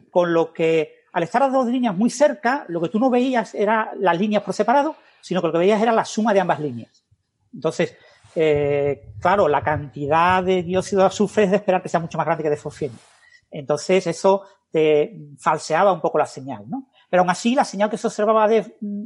Con 0.10 0.34
lo 0.34 0.54
que, 0.54 1.04
al 1.14 1.24
estar 1.24 1.42
las 1.42 1.52
dos 1.52 1.68
líneas 1.68 1.96
muy 1.96 2.10
cerca, 2.10 2.66
lo 2.70 2.82
que 2.82 2.90
tú 2.90 3.00
no 3.00 3.10
veías 3.10 3.54
era 3.54 3.92
las 4.00 4.18
líneas 4.20 4.44
por 4.44 4.54
separado, 4.54 4.96
sino 5.22 5.42
que 5.42 5.48
lo 5.48 5.54
que 5.54 5.60
veías 5.60 5.82
era 5.82 5.92
la 5.92 6.06
suma 6.06 6.34
de 6.34 6.40
ambas 6.40 6.60
líneas. 6.60 7.04
Entonces, 7.54 7.96
eh, 8.36 9.14
claro, 9.20 9.48
la 9.48 9.62
cantidad 9.62 10.44
de 10.44 10.64
dióxido 10.64 11.02
de 11.02 11.08
azufre 11.08 11.44
es 11.46 11.52
de 11.52 11.58
esperar 11.58 11.82
que 11.82 11.90
sea 11.90 12.00
mucho 12.00 12.18
más 12.18 12.26
grande 12.26 12.44
que 12.44 12.50
de 12.50 12.58
fosfina. 12.58 12.94
Entonces, 13.52 14.08
eso 14.08 14.44
te 14.72 15.18
falseaba 15.40 15.94
un 15.94 16.02
poco 16.02 16.18
la 16.18 16.26
señal, 16.26 16.70
¿no? 16.70 16.90
Pero 17.10 17.22
aún 17.22 17.30
así, 17.30 17.56
la 17.56 17.64
señal 17.64 17.90
que 17.90 17.98
se 17.98 18.08
observaba 18.08 18.50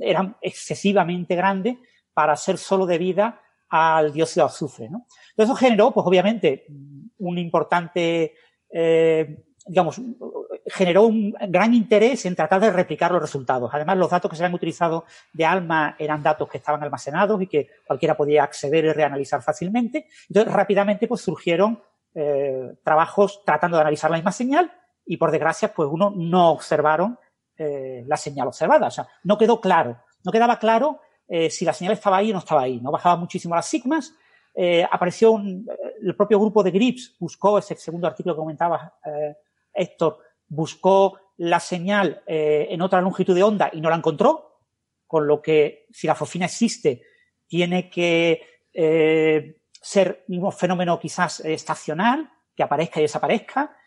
era 0.01 0.35
excesivamente 0.41 1.35
grande 1.35 1.77
para 2.13 2.35
ser 2.35 2.57
solo 2.57 2.85
debida 2.87 3.39
al 3.69 4.11
dióxido 4.11 4.45
de 4.45 4.51
azufre, 4.51 4.89
¿no? 4.89 5.05
Entonces, 5.31 5.45
eso 5.51 5.55
generó, 5.55 5.91
pues 5.91 6.05
obviamente, 6.05 6.65
un 7.19 7.37
importante, 7.37 8.33
eh, 8.71 9.43
digamos, 9.65 10.01
generó 10.65 11.03
un 11.03 11.31
gran 11.47 11.73
interés 11.73 12.25
en 12.25 12.35
tratar 12.35 12.61
de 12.61 12.71
replicar 12.71 13.11
los 13.11 13.21
resultados. 13.21 13.69
Además, 13.73 13.97
los 13.97 14.09
datos 14.09 14.29
que 14.29 14.37
se 14.37 14.43
habían 14.43 14.55
utilizado 14.55 15.05
de 15.33 15.45
ALMA 15.45 15.95
eran 15.99 16.23
datos 16.23 16.49
que 16.49 16.57
estaban 16.57 16.81
almacenados 16.83 17.41
y 17.41 17.47
que 17.47 17.67
cualquiera 17.85 18.17
podía 18.17 18.43
acceder 18.43 18.85
y 18.85 18.93
reanalizar 18.93 19.41
fácilmente. 19.41 20.07
Entonces, 20.27 20.51
rápidamente, 20.51 21.07
pues 21.07 21.21
surgieron 21.21 21.81
eh, 22.15 22.73
trabajos 22.83 23.43
tratando 23.45 23.77
de 23.77 23.81
analizar 23.81 24.09
la 24.09 24.17
misma 24.17 24.31
señal 24.31 24.71
y, 25.05 25.17
por 25.17 25.31
desgracia, 25.31 25.73
pues 25.73 25.89
uno 25.91 26.11
no 26.15 26.51
observaron 26.51 27.19
eh, 27.57 28.03
la 28.07 28.17
señal 28.17 28.47
observada. 28.47 28.87
O 28.87 28.91
sea, 28.91 29.07
no 29.23 29.37
quedó 29.37 29.61
claro. 29.61 29.97
No 30.23 30.31
quedaba 30.31 30.57
claro 30.59 31.01
eh, 31.29 31.49
si 31.49 31.63
la 31.63 31.73
señal 31.73 31.93
estaba 31.93 32.17
ahí 32.17 32.31
o 32.31 32.33
no 32.33 32.39
estaba 32.39 32.63
ahí. 32.63 32.81
No 32.81 32.91
bajaba 32.91 33.15
muchísimo 33.15 33.55
las 33.55 33.67
sigmas. 33.67 34.13
Eh, 34.55 34.85
apareció 34.89 35.31
un, 35.31 35.65
el 36.01 36.15
propio 36.15 36.39
grupo 36.39 36.63
de 36.63 36.71
GRIPS, 36.71 37.15
buscó 37.19 37.59
ese 37.59 37.75
segundo 37.75 38.07
artículo 38.07 38.35
que 38.35 38.39
comentaba 38.39 38.95
Héctor, 39.73 40.19
buscó 40.47 41.19
la 41.37 41.59
señal 41.59 42.23
en 42.25 42.81
otra 42.81 42.99
longitud 42.99 43.35
de 43.35 43.43
onda 43.43 43.69
y 43.71 43.79
no 43.79 43.89
la 43.89 43.95
encontró, 43.95 44.59
con 45.07 45.27
lo 45.27 45.41
que 45.41 45.85
si 45.91 46.07
la 46.07 46.15
fosfina 46.15 46.47
existe, 46.47 47.03
tiene 47.47 47.89
que 47.89 48.41
ser 49.81 50.25
un 50.27 50.51
fenómeno 50.51 50.99
quizás 50.99 51.39
estacional, 51.41 52.29
que 52.53 52.63
aparezca 52.63 52.99
y 52.99 53.03
desaparezca 53.03 53.77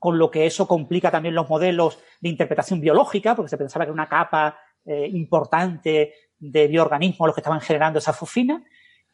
con 0.00 0.18
lo 0.18 0.30
que 0.30 0.46
eso 0.46 0.66
complica 0.66 1.10
también 1.10 1.34
los 1.34 1.48
modelos 1.48 2.00
de 2.20 2.30
interpretación 2.30 2.80
biológica, 2.80 3.36
porque 3.36 3.50
se 3.50 3.58
pensaba 3.58 3.84
que 3.84 3.90
era 3.90 3.94
una 3.94 4.08
capa 4.08 4.58
eh, 4.84 5.08
importante 5.12 6.12
de 6.38 6.68
bioorganismos 6.68 7.28
los 7.28 7.34
que 7.34 7.40
estaban 7.40 7.60
generando 7.60 7.98
esa 7.98 8.12
fosfina. 8.12 8.62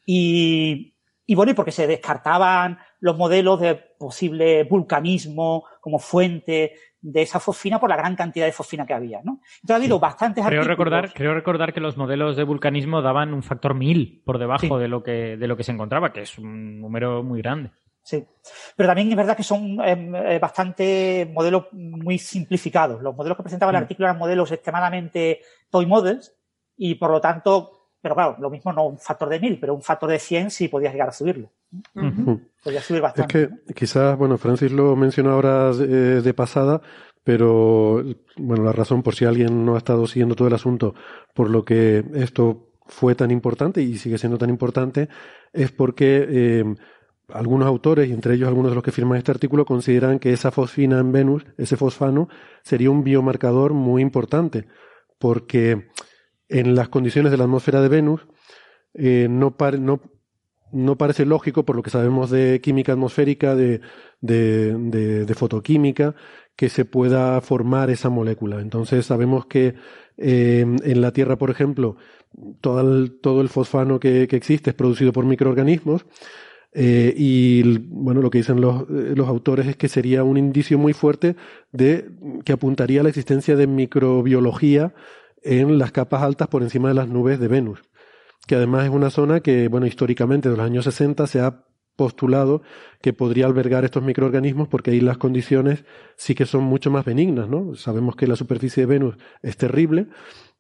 Y, 0.05 0.95
y 1.27 1.35
bueno, 1.35 1.53
y 1.53 1.55
porque 1.55 1.73
se 1.73 1.87
descartaban 1.87 2.79
los 3.01 3.17
modelos 3.17 3.61
de 3.61 3.75
posible 3.75 4.65
vulcanismo 4.65 5.65
como 5.81 5.99
fuente 5.99 6.75
de 7.01 7.23
esa 7.23 7.39
fosfina 7.39 7.79
por 7.79 7.89
la 7.89 7.97
gran 7.97 8.17
cantidad 8.17 8.47
de 8.47 8.53
fosfina 8.53 8.87
que 8.87 8.95
había, 8.95 9.21
¿no? 9.23 9.41
Entonces 9.57 9.71
ha 9.71 9.77
habido 9.77 9.99
bastantes 10.01 10.45
creo 10.45 10.63
recordar 10.63 11.13
Creo 11.15 11.35
recordar 11.35 11.73
que 11.73 11.81
los 11.81 11.97
modelos 11.97 12.37
de 12.37 12.45
vulcanismo 12.45 13.03
daban 13.03 13.33
un 13.33 13.43
factor 13.43 13.75
mil 13.75 14.23
por 14.25 14.39
debajo 14.39 14.79
de, 14.79 14.89
lo 14.89 15.03
que, 15.03 15.37
de 15.37 15.47
lo 15.47 15.57
que 15.57 15.63
se 15.63 15.73
encontraba, 15.73 16.13
que 16.13 16.23
es 16.23 16.39
un 16.39 16.81
número 16.81 17.23
muy 17.23 17.43
grande. 17.43 17.71
Sí, 18.07 18.25
pero 18.77 18.87
también 18.87 19.11
es 19.11 19.17
verdad 19.17 19.37
que 19.37 19.43
son 19.43 19.81
em, 19.85 20.15
eh, 20.15 20.39
bastante 20.39 21.29
modelos 21.35 21.65
muy 21.73 22.19
simplificados. 22.19 23.03
Los 23.03 23.17
modelos 23.17 23.37
que 23.37 23.43
presentaba 23.43 23.73
el 23.73 23.79
mm. 23.79 23.83
artículo 23.83 24.07
eran 24.07 24.19
modelos 24.19 24.53
extremadamente 24.53 25.41
toy 25.71 25.87
models 25.87 26.33
y 26.77 26.95
por 26.95 27.11
lo 27.11 27.21
tanto, 27.21 27.89
pero 28.01 28.15
claro, 28.15 28.37
lo 28.39 28.49
mismo 28.49 28.73
no 28.73 28.87
un 28.87 28.99
factor 28.99 29.29
de 29.29 29.41
mil, 29.41 29.59
pero 29.59 29.75
un 29.75 29.83
factor 29.83 30.09
de 30.09 30.21
100 30.21 30.53
sí 30.53 30.69
podías 30.69 30.93
llegar 30.93 31.09
a 31.09 31.13
subirlo. 31.13 31.51
Podías 32.63 32.85
subir 32.85 33.03
bastante. 33.03 33.43
Es 33.43 33.49
que 33.49 33.75
quizás, 33.75 34.17
bueno, 34.17 34.39
Francis 34.39 34.71
lo 34.71 34.95
mencionó 34.95 35.33
ahora 35.33 35.73
de, 35.73 36.23
de 36.23 36.35
pasada, 36.35 36.81
pero 37.25 38.05
bueno, 38.37 38.63
la 38.63 38.71
razón 38.71 39.03
por 39.03 39.17
si 39.17 39.25
alguien 39.25 39.65
no 39.65 39.75
ha 39.75 39.79
estado 39.79 40.07
siguiendo 40.07 40.37
todo 40.37 40.47
el 40.47 40.55
asunto, 40.55 40.95
por 41.35 41.51
lo 41.51 41.65
que 41.65 42.05
esto 42.15 42.69
fue 42.87 43.17
tan 43.17 43.33
importante 43.33 43.83
y 43.83 43.99
sigue 43.99 44.19
siendo 44.19 44.39
tan 44.39 44.51
importante, 44.51 45.09
es 45.53 45.73
porque 45.73 46.27
eh, 46.29 46.65
algunos 47.29 47.67
autores, 47.67 48.09
y 48.09 48.13
entre 48.13 48.35
ellos 48.35 48.49
algunos 48.49 48.71
de 48.71 48.77
los 48.77 48.85
que 48.85 48.93
firman 48.93 49.19
este 49.19 49.33
artículo, 49.33 49.65
consideran 49.65 50.19
que 50.19 50.33
esa 50.33 50.51
fosfina 50.51 50.99
en 50.99 51.13
Venus, 51.13 51.45
ese 51.57 51.77
fosfano, 51.77 52.29
sería 52.63 52.91
un 52.91 53.05
biomarcador 53.05 53.75
muy 53.75 54.03
importante, 54.03 54.67
porque 55.19 55.89
en 56.49 56.75
las 56.75 56.89
condiciones 56.89 57.33
de 57.33 57.39
la 57.39 57.45
atmósfera 57.45 57.81
de 57.81 57.89
Venus 57.89 58.27
eh, 58.95 59.27
no, 59.29 59.57
parece 60.97 61.27
lógico, 61.27 61.65
por 61.65 61.77
lo 61.77 61.83
que 61.83 61.91
sabemos 61.91 62.31
de 62.31 62.61
química 62.63 62.93
atmosférica, 62.93 63.57
de, 63.57 63.81
fotoquímica, 65.35 66.15
que 66.55 66.69
se 66.69 66.85
pueda 66.85 67.41
formar 67.41 67.91
esa 67.91 68.09
molécula. 68.09 68.61
Entonces 68.61 69.05
sabemos 69.05 69.47
que 69.47 69.75
eh, 70.17 70.61
en 70.61 71.01
la 71.01 71.13
Tierra, 71.13 71.37
por 71.37 71.51
ejemplo, 71.51 71.97
todo 72.61 73.41
el, 73.41 73.49
fosfano 73.49 73.99
que 73.99 74.23
existe 74.23 74.71
es 74.71 74.77
producido 74.77 75.13
por 75.13 75.25
microorganismos, 75.25 76.07
eh, 76.79 77.15
y 77.17 77.79
bueno, 77.89 78.21
lo 78.21 78.29
que 78.29 78.37
dicen 78.37 78.61
los, 78.61 78.83
eh, 78.83 79.15
los, 79.17 79.27
autores 79.29 79.67
es 79.67 79.77
que 79.77 79.89
sería 79.89 80.25
un 80.25 80.37
indicio 80.37 80.77
muy 80.77 80.93
fuerte 80.93 81.35
de 81.73 82.11
que 82.45 82.53
apuntaría 82.53 83.01
a 83.01 83.03
la 83.03 83.09
existencia 83.09 83.57
de 83.57 83.67
microbiología 83.67 84.93
en 85.43 85.79
las 85.79 85.91
capas 85.91 86.23
altas 86.23 86.49
por 86.49 86.63
encima 86.63 86.89
de 86.89 86.95
las 86.95 87.09
nubes 87.09 87.41
de 87.41 87.49
Venus, 87.49 87.81
que 88.47 88.57
además 88.57 88.85
es 88.85 88.91
una 88.91 89.09
zona 89.09 89.41
que, 89.41 89.69
bueno, 89.69 89.87
históricamente 89.87 90.51
de 90.51 90.57
los 90.59 90.67
años 90.67 90.85
60 90.85 91.27
se 91.27 91.41
ha 91.41 91.65
postulado 91.97 92.61
que 93.01 93.15
podría 93.15 93.47
albergar 93.47 93.87
estos 93.87 94.03
microorganismos 94.03 94.69
porque 94.69 94.91
ahí 94.91 95.01
las 95.01 95.17
condiciones 95.17 95.87
sí 96.17 96.35
que 96.35 96.45
son 96.45 96.65
mucho 96.65 96.91
más 96.91 97.07
benignas, 97.07 97.49
¿no? 97.49 97.75
Sabemos 97.75 98.17
que 98.17 98.27
la 98.27 98.37
superficie 98.37 98.83
de 98.83 98.87
Venus 98.87 99.17
es 99.41 99.57
terrible, 99.57 100.09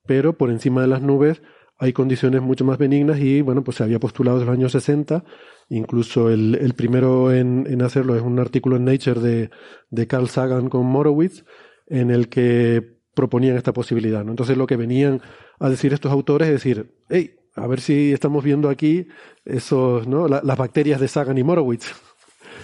pero 0.07 0.39
por 0.39 0.51
encima 0.51 0.81
de 0.81 0.87
las 0.87 1.03
nubes 1.03 1.43
hay 1.79 1.93
condiciones 1.93 2.43
mucho 2.43 2.65
más 2.65 2.79
benignas 2.79 3.19
y, 3.21 3.43
bueno, 3.43 3.63
pues 3.63 3.77
se 3.77 3.85
había 3.85 3.99
postulado 3.99 4.39
desde 4.39 4.47
los 4.47 4.59
años 4.59 4.73
60 4.73 5.25
Incluso 5.69 6.31
el, 6.31 6.55
el 6.55 6.75
primero 6.75 7.33
en, 7.33 7.67
en, 7.69 7.83
hacerlo 7.83 8.15
es 8.15 8.23
un 8.23 8.39
artículo 8.39 8.77
en 8.77 8.85
Nature 8.85 9.21
de, 9.21 9.51
de 9.91 10.07
Carl 10.07 10.29
Sagan 10.29 10.69
con 10.69 10.87
Morowitz, 10.87 11.45
en 11.89 12.13
el 12.13 12.29
que 12.29 12.99
proponían 13.15 13.57
esta 13.57 13.73
posibilidad. 13.73 14.25
¿no? 14.25 14.31
Entonces 14.31 14.57
lo 14.57 14.67
que 14.67 14.77
venían 14.77 15.21
a 15.59 15.69
decir 15.69 15.93
estos 15.93 16.13
autores 16.13 16.47
es 16.49 16.55
decir, 16.55 16.95
hey, 17.09 17.35
a 17.57 17.67
ver 17.67 17.81
si 17.81 18.13
estamos 18.13 18.45
viendo 18.45 18.69
aquí 18.69 19.09
esos, 19.45 20.07
¿no? 20.07 20.29
las 20.29 20.57
bacterias 20.57 21.01
de 21.01 21.09
Sagan 21.09 21.39
y 21.39 21.43
Morowitz. 21.43 21.95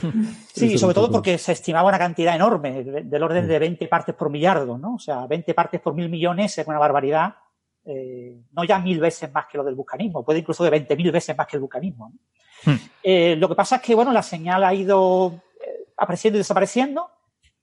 Sí, 0.52 0.76
sobre 0.76 0.95
todo 0.95 1.11
porque 1.11 1.38
se 1.38 1.52
estimaba 1.52 1.88
una 1.88 1.99
cantidad 1.99 2.35
enorme, 2.35 2.85
del 2.85 3.23
orden 3.23 3.49
de 3.49 3.59
20 3.59 3.87
partes 3.87 4.14
por 4.14 4.31
millardo, 4.31 4.76
¿no? 4.76 4.97
O 4.97 4.99
sea, 4.99 5.26
20 5.26 5.54
partes 5.54 5.81
por 5.81 5.95
mil 5.95 6.11
millones 6.11 6.59
es 6.59 6.66
una 6.66 6.78
barbaridad, 6.78 7.37
eh, 7.85 8.43
no 8.53 8.65
ya 8.65 8.79
mil 8.79 9.01
veces 9.01 9.33
más 9.33 9.47
que 9.47 9.59
lo 9.59 9.65
del 9.65 9.75
vulcanismo, 9.75 10.25
puede 10.25 10.41
incluso 10.41 10.65
de 10.65 10.71
20.000 10.71 11.12
veces 11.12 11.37
más 11.37 11.47
que 11.47 11.57
el 11.57 11.61
vulcanismo. 11.61 12.11
¿no? 12.11 12.73
Hmm. 12.73 12.79
Eh, 13.03 13.37
lo 13.37 13.49
que 13.49 13.55
pasa 13.55 13.77
es 13.77 13.83
que, 13.83 13.95
bueno, 13.95 14.12
la 14.12 14.23
señal 14.23 14.62
ha 14.65 14.75
ido 14.75 15.43
eh, 15.61 15.87
apareciendo 15.97 16.37
y 16.37 16.41
desapareciendo 16.41 17.11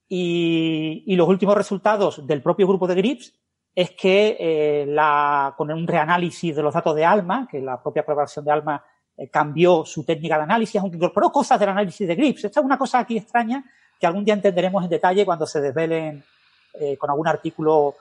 y, 0.07 1.15
los 1.15 1.27
últimos 1.27 1.55
resultados 1.55 2.25
del 2.25 2.41
propio 2.41 2.67
grupo 2.67 2.87
de 2.87 2.95
GRIPS 2.95 3.33
es 3.75 3.91
que 3.91 4.37
eh, 4.39 4.85
la, 4.87 5.53
con 5.57 5.71
un 5.71 5.87
reanálisis 5.87 6.55
de 6.55 6.63
los 6.63 6.73
datos 6.73 6.95
de 6.95 7.05
ALMA, 7.05 7.47
que 7.49 7.61
la 7.61 7.81
propia 7.81 8.03
colaboración 8.03 8.43
de 8.43 8.51
ALMA 8.51 8.83
cambió 9.31 9.85
su 9.85 10.05
técnica 10.05 10.37
de 10.37 10.43
análisis, 10.43 10.79
aunque 10.79 10.95
incorporó 10.95 11.29
cosas 11.29 11.59
del 11.59 11.69
análisis 11.69 12.07
de 12.07 12.15
GRIPS. 12.15 12.45
Esta 12.45 12.61
es 12.61 12.65
una 12.65 12.77
cosa 12.77 12.99
aquí 12.99 13.17
extraña 13.17 13.63
que 13.99 14.07
algún 14.07 14.23
día 14.23 14.33
entenderemos 14.33 14.81
en 14.83 14.89
detalle 14.89 15.25
cuando 15.25 15.45
se 15.45 15.59
desvelen 15.59 16.23
con 16.97 17.09
algún 17.09 17.27
artículo 17.27 17.95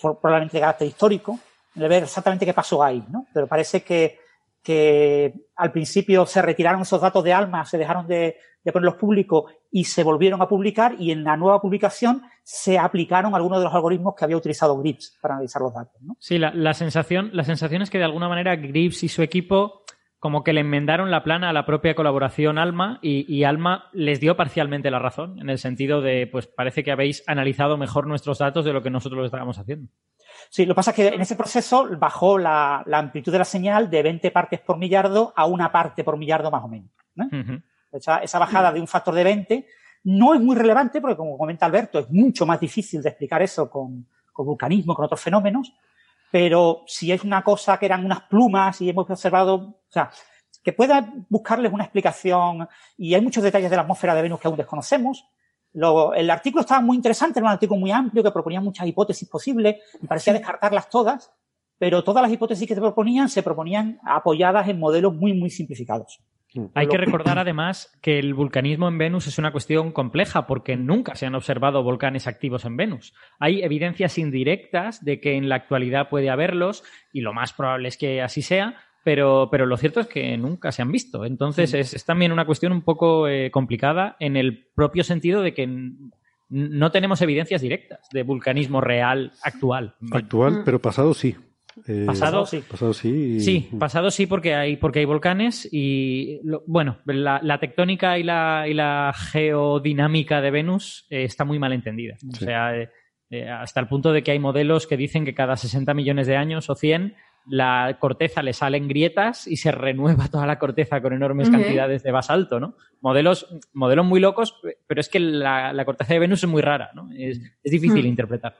probablemente 0.00 0.56
de 0.56 0.60
carácter 0.60 0.88
histórico, 0.88 1.38
de 1.74 1.88
ver 1.88 2.02
exactamente 2.04 2.46
qué 2.46 2.54
pasó 2.54 2.82
ahí, 2.82 3.04
¿no? 3.10 3.26
Pero 3.32 3.46
parece 3.46 3.82
que 3.82 4.18
que 4.62 5.32
al 5.56 5.72
principio 5.72 6.26
se 6.26 6.42
retiraron 6.42 6.82
esos 6.82 7.00
datos 7.00 7.24
de 7.24 7.32
ALMA, 7.32 7.64
se 7.64 7.78
dejaron 7.78 8.06
de, 8.06 8.36
ponerlos 8.72 8.96
públicos 8.96 9.52
y 9.70 9.84
se 9.84 10.04
volvieron 10.04 10.42
a 10.42 10.48
publicar 10.48 10.94
y 10.98 11.12
en 11.12 11.24
la 11.24 11.36
nueva 11.36 11.60
publicación 11.60 12.22
se 12.42 12.78
aplicaron 12.78 13.34
algunos 13.34 13.58
de 13.58 13.64
los 13.64 13.74
algoritmos 13.74 14.14
que 14.14 14.24
había 14.24 14.36
utilizado 14.36 14.78
Grips 14.78 15.16
para 15.20 15.34
analizar 15.34 15.62
los 15.62 15.72
datos. 15.72 16.00
Sí, 16.18 16.38
la, 16.38 16.74
sensación, 16.74 17.30
la 17.32 17.44
sensación 17.44 17.82
es 17.82 17.90
que 17.90 17.98
de 17.98 18.04
alguna 18.04 18.28
manera 18.28 18.56
Grips 18.56 19.02
y 19.02 19.08
su 19.08 19.22
equipo 19.22 19.82
como 20.20 20.44
que 20.44 20.52
le 20.52 20.60
enmendaron 20.60 21.10
la 21.10 21.24
plana 21.24 21.48
a 21.48 21.52
la 21.52 21.64
propia 21.64 21.94
colaboración 21.94 22.58
Alma 22.58 22.98
y, 23.02 23.24
y, 23.26 23.44
Alma 23.44 23.88
les 23.92 24.20
dio 24.20 24.36
parcialmente 24.36 24.90
la 24.90 24.98
razón, 24.98 25.40
en 25.40 25.48
el 25.48 25.58
sentido 25.58 26.02
de, 26.02 26.28
pues 26.30 26.46
parece 26.46 26.84
que 26.84 26.92
habéis 26.92 27.24
analizado 27.26 27.78
mejor 27.78 28.06
nuestros 28.06 28.38
datos 28.38 28.66
de 28.66 28.74
lo 28.74 28.82
que 28.82 28.90
nosotros 28.90 29.18
lo 29.18 29.24
estábamos 29.24 29.58
haciendo. 29.58 29.88
Sí, 30.50 30.66
lo 30.66 30.74
que 30.74 30.76
pasa 30.76 30.90
es 30.90 30.96
que 30.96 31.08
en 31.08 31.20
ese 31.20 31.36
proceso 31.36 31.88
bajó 31.98 32.38
la, 32.38 32.84
amplitud 32.92 33.32
de 33.32 33.38
la 33.38 33.44
señal 33.44 33.88
de 33.88 34.02
20 34.02 34.30
partes 34.30 34.60
por 34.60 34.78
millardo 34.78 35.32
a 35.34 35.46
una 35.46 35.72
parte 35.72 36.04
por 36.04 36.18
millardo 36.18 36.50
más 36.50 36.64
o 36.64 36.68
menos. 36.68 36.90
esa, 37.92 38.38
bajada 38.38 38.72
de 38.72 38.80
un 38.80 38.86
factor 38.86 39.14
de 39.14 39.24
20 39.24 39.66
no 40.04 40.34
es 40.34 40.40
muy 40.40 40.56
relevante 40.56 41.00
porque, 41.00 41.16
como 41.16 41.38
comenta 41.38 41.66
Alberto, 41.66 41.98
es 41.98 42.10
mucho 42.10 42.46
más 42.46 42.60
difícil 42.60 43.02
de 43.02 43.08
explicar 43.08 43.42
eso 43.42 43.70
con, 43.70 44.06
con 44.32 44.46
vulcanismo, 44.46 44.94
con 44.94 45.04
otros 45.04 45.20
fenómenos, 45.20 45.72
pero 46.30 46.82
si 46.86 47.12
es 47.12 47.24
una 47.24 47.42
cosa 47.42 47.78
que 47.78 47.86
eran 47.86 48.04
unas 48.04 48.22
plumas 48.22 48.80
y 48.80 48.88
hemos 48.88 49.08
observado, 49.10 49.54
o 49.56 49.92
sea, 49.92 50.10
que 50.62 50.72
pueda 50.72 51.12
buscarles 51.28 51.72
una 51.72 51.84
explicación 51.84 52.68
y 52.96 53.14
hay 53.14 53.20
muchos 53.20 53.42
detalles 53.42 53.70
de 53.70 53.76
la 53.76 53.82
atmósfera 53.82 54.14
de 54.14 54.22
Venus 54.22 54.40
que 54.40 54.48
aún 54.48 54.56
desconocemos. 54.56 55.26
el 55.72 56.30
artículo 56.30 56.60
estaba 56.60 56.80
muy 56.80 56.96
interesante, 56.96 57.38
era 57.38 57.46
un 57.46 57.52
artículo 57.52 57.80
muy 57.80 57.90
amplio 57.90 58.22
que 58.22 58.30
proponía 58.30 58.60
muchas 58.60 58.86
hipótesis 58.86 59.28
posibles 59.28 59.76
y 60.00 60.06
parecía 60.06 60.32
descartarlas 60.32 60.88
todas, 60.88 61.32
pero 61.78 62.04
todas 62.04 62.22
las 62.22 62.32
hipótesis 62.32 62.68
que 62.68 62.74
se 62.74 62.80
proponían 62.80 63.28
se 63.28 63.42
proponían 63.42 63.98
apoyadas 64.04 64.68
en 64.68 64.78
modelos 64.78 65.14
muy, 65.14 65.32
muy 65.32 65.50
simplificados. 65.50 66.20
Mm. 66.54 66.66
Hay 66.74 66.88
que 66.88 66.96
recordar 66.96 67.38
además 67.38 67.96
que 68.02 68.18
el 68.18 68.34
vulcanismo 68.34 68.88
en 68.88 68.98
Venus 68.98 69.26
es 69.26 69.38
una 69.38 69.52
cuestión 69.52 69.92
compleja 69.92 70.46
porque 70.46 70.76
nunca 70.76 71.14
se 71.14 71.26
han 71.26 71.34
observado 71.34 71.82
volcanes 71.82 72.26
activos 72.26 72.64
en 72.64 72.76
Venus. 72.76 73.14
Hay 73.38 73.62
evidencias 73.62 74.18
indirectas 74.18 75.04
de 75.04 75.20
que 75.20 75.36
en 75.36 75.48
la 75.48 75.56
actualidad 75.56 76.08
puede 76.08 76.30
haberlos 76.30 76.82
y 77.12 77.20
lo 77.20 77.32
más 77.32 77.52
probable 77.52 77.88
es 77.88 77.96
que 77.96 78.22
así 78.22 78.42
sea, 78.42 78.76
pero, 79.04 79.48
pero 79.50 79.66
lo 79.66 79.76
cierto 79.76 80.00
es 80.00 80.06
que 80.06 80.36
nunca 80.36 80.72
se 80.72 80.82
han 80.82 80.92
visto. 80.92 81.24
Entonces 81.24 81.74
es, 81.74 82.04
también 82.04 82.32
una 82.32 82.46
cuestión 82.46 82.72
un 82.72 82.82
poco 82.82 83.28
eh, 83.28 83.50
complicada 83.50 84.16
en 84.20 84.36
el 84.36 84.66
propio 84.74 85.04
sentido 85.04 85.42
de 85.42 85.54
que 85.54 85.68
no 86.48 86.90
tenemos 86.90 87.22
evidencias 87.22 87.60
directas 87.60 88.08
de 88.12 88.24
vulcanismo 88.24 88.80
real 88.80 89.32
actual. 89.42 89.94
Actual, 90.10 90.62
pero 90.64 90.80
pasado 90.80 91.14
sí. 91.14 91.36
Eh, 91.86 92.04
pasado 92.06 92.46
sí. 92.46 92.62
Pasado 92.68 92.92
sí. 92.92 93.40
Sí, 93.40 93.70
pasado 93.78 94.10
sí 94.10 94.26
porque 94.26 94.54
hay, 94.54 94.76
porque 94.76 95.00
hay 95.00 95.04
volcanes 95.04 95.68
y 95.70 96.40
bueno, 96.66 96.98
la, 97.04 97.60
tectónica 97.60 98.18
y 98.18 98.22
la, 98.22 98.66
y 98.68 98.74
la, 98.74 99.12
geodinámica 99.14 100.40
de 100.40 100.50
Venus 100.50 101.06
eh, 101.10 101.24
está 101.24 101.44
muy 101.44 101.58
mal 101.58 101.72
entendida. 101.72 102.16
O 102.32 102.36
sea, 102.36 102.72
eh, 103.30 103.48
hasta 103.48 103.80
el 103.80 103.88
punto 103.88 104.12
de 104.12 104.22
que 104.22 104.32
hay 104.32 104.38
modelos 104.38 104.86
que 104.86 104.96
dicen 104.96 105.24
que 105.24 105.34
cada 105.34 105.56
60 105.56 105.94
millones 105.94 106.26
de 106.26 106.36
años 106.36 106.68
o 106.70 106.74
100 106.74 107.14
la 107.46 107.96
corteza 107.98 108.42
le 108.42 108.52
salen 108.52 108.86
grietas 108.86 109.46
y 109.46 109.56
se 109.56 109.72
renueva 109.72 110.28
toda 110.28 110.46
la 110.46 110.58
corteza 110.58 111.00
con 111.00 111.12
enormes 111.12 111.50
cantidades 111.50 112.02
de 112.02 112.12
basalto, 112.12 112.60
¿no? 112.60 112.76
Modelos, 113.00 113.46
modelos 113.72 114.06
muy 114.06 114.20
locos, 114.20 114.60
pero 114.86 115.00
es 115.00 115.08
que 115.08 115.20
la, 115.20 115.84
corteza 115.84 116.14
de 116.14 116.20
Venus 116.20 116.44
es 116.44 116.50
muy 116.50 116.62
rara, 116.62 116.90
¿no? 116.94 117.08
Es, 117.16 117.40
difícil 117.64 118.06
interpretar. 118.06 118.56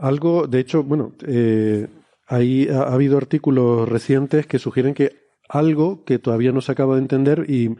Algo, 0.00 0.46
de 0.46 0.60
hecho, 0.60 0.82
bueno, 0.82 1.12
eh, 1.26 1.86
ahí 2.26 2.68
ha, 2.68 2.84
habido 2.84 3.18
artículos 3.18 3.86
recientes 3.86 4.46
que 4.46 4.58
sugieren 4.58 4.94
que 4.94 5.28
algo 5.46 6.04
que 6.04 6.18
todavía 6.18 6.52
no 6.52 6.62
se 6.62 6.72
acaba 6.72 6.94
de 6.94 7.02
entender 7.02 7.44
y, 7.48 7.76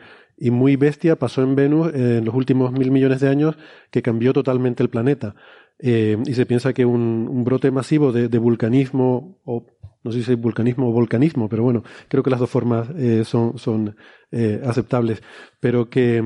muy 0.51 0.77
bestia 0.77 1.17
pasó 1.17 1.43
en 1.43 1.55
Venus 1.55 1.93
en 1.93 2.25
los 2.25 2.35
últimos 2.35 2.73
mil 2.73 2.91
millones 2.91 3.21
de 3.21 3.29
años 3.29 3.57
que 3.91 4.01
cambió 4.01 4.33
totalmente 4.33 4.83
el 4.83 4.89
planeta. 4.89 5.35
Eh, 5.79 6.17
y 6.27 6.33
se 6.33 6.47
piensa 6.47 6.73
que 6.73 6.87
un, 6.87 7.45
brote 7.45 7.71
masivo 7.71 8.11
de, 8.11 8.39
vulcanismo, 8.39 9.39
o 9.45 9.67
no 10.03 10.13
sé 10.13 10.23
si 10.23 10.33
es 10.33 10.41
vulcanismo 10.41 10.89
o 10.89 10.93
volcanismo, 10.93 11.49
pero 11.49 11.63
bueno, 11.63 11.85
creo 12.09 12.23
que 12.23 12.31
las 12.31 12.41
dos 12.41 12.51
formas 12.51 12.89
eh, 12.97 13.25
son, 13.25 13.59
son 13.59 13.97
aceptables, 14.65 15.23
pero 15.61 15.91
que, 15.91 16.23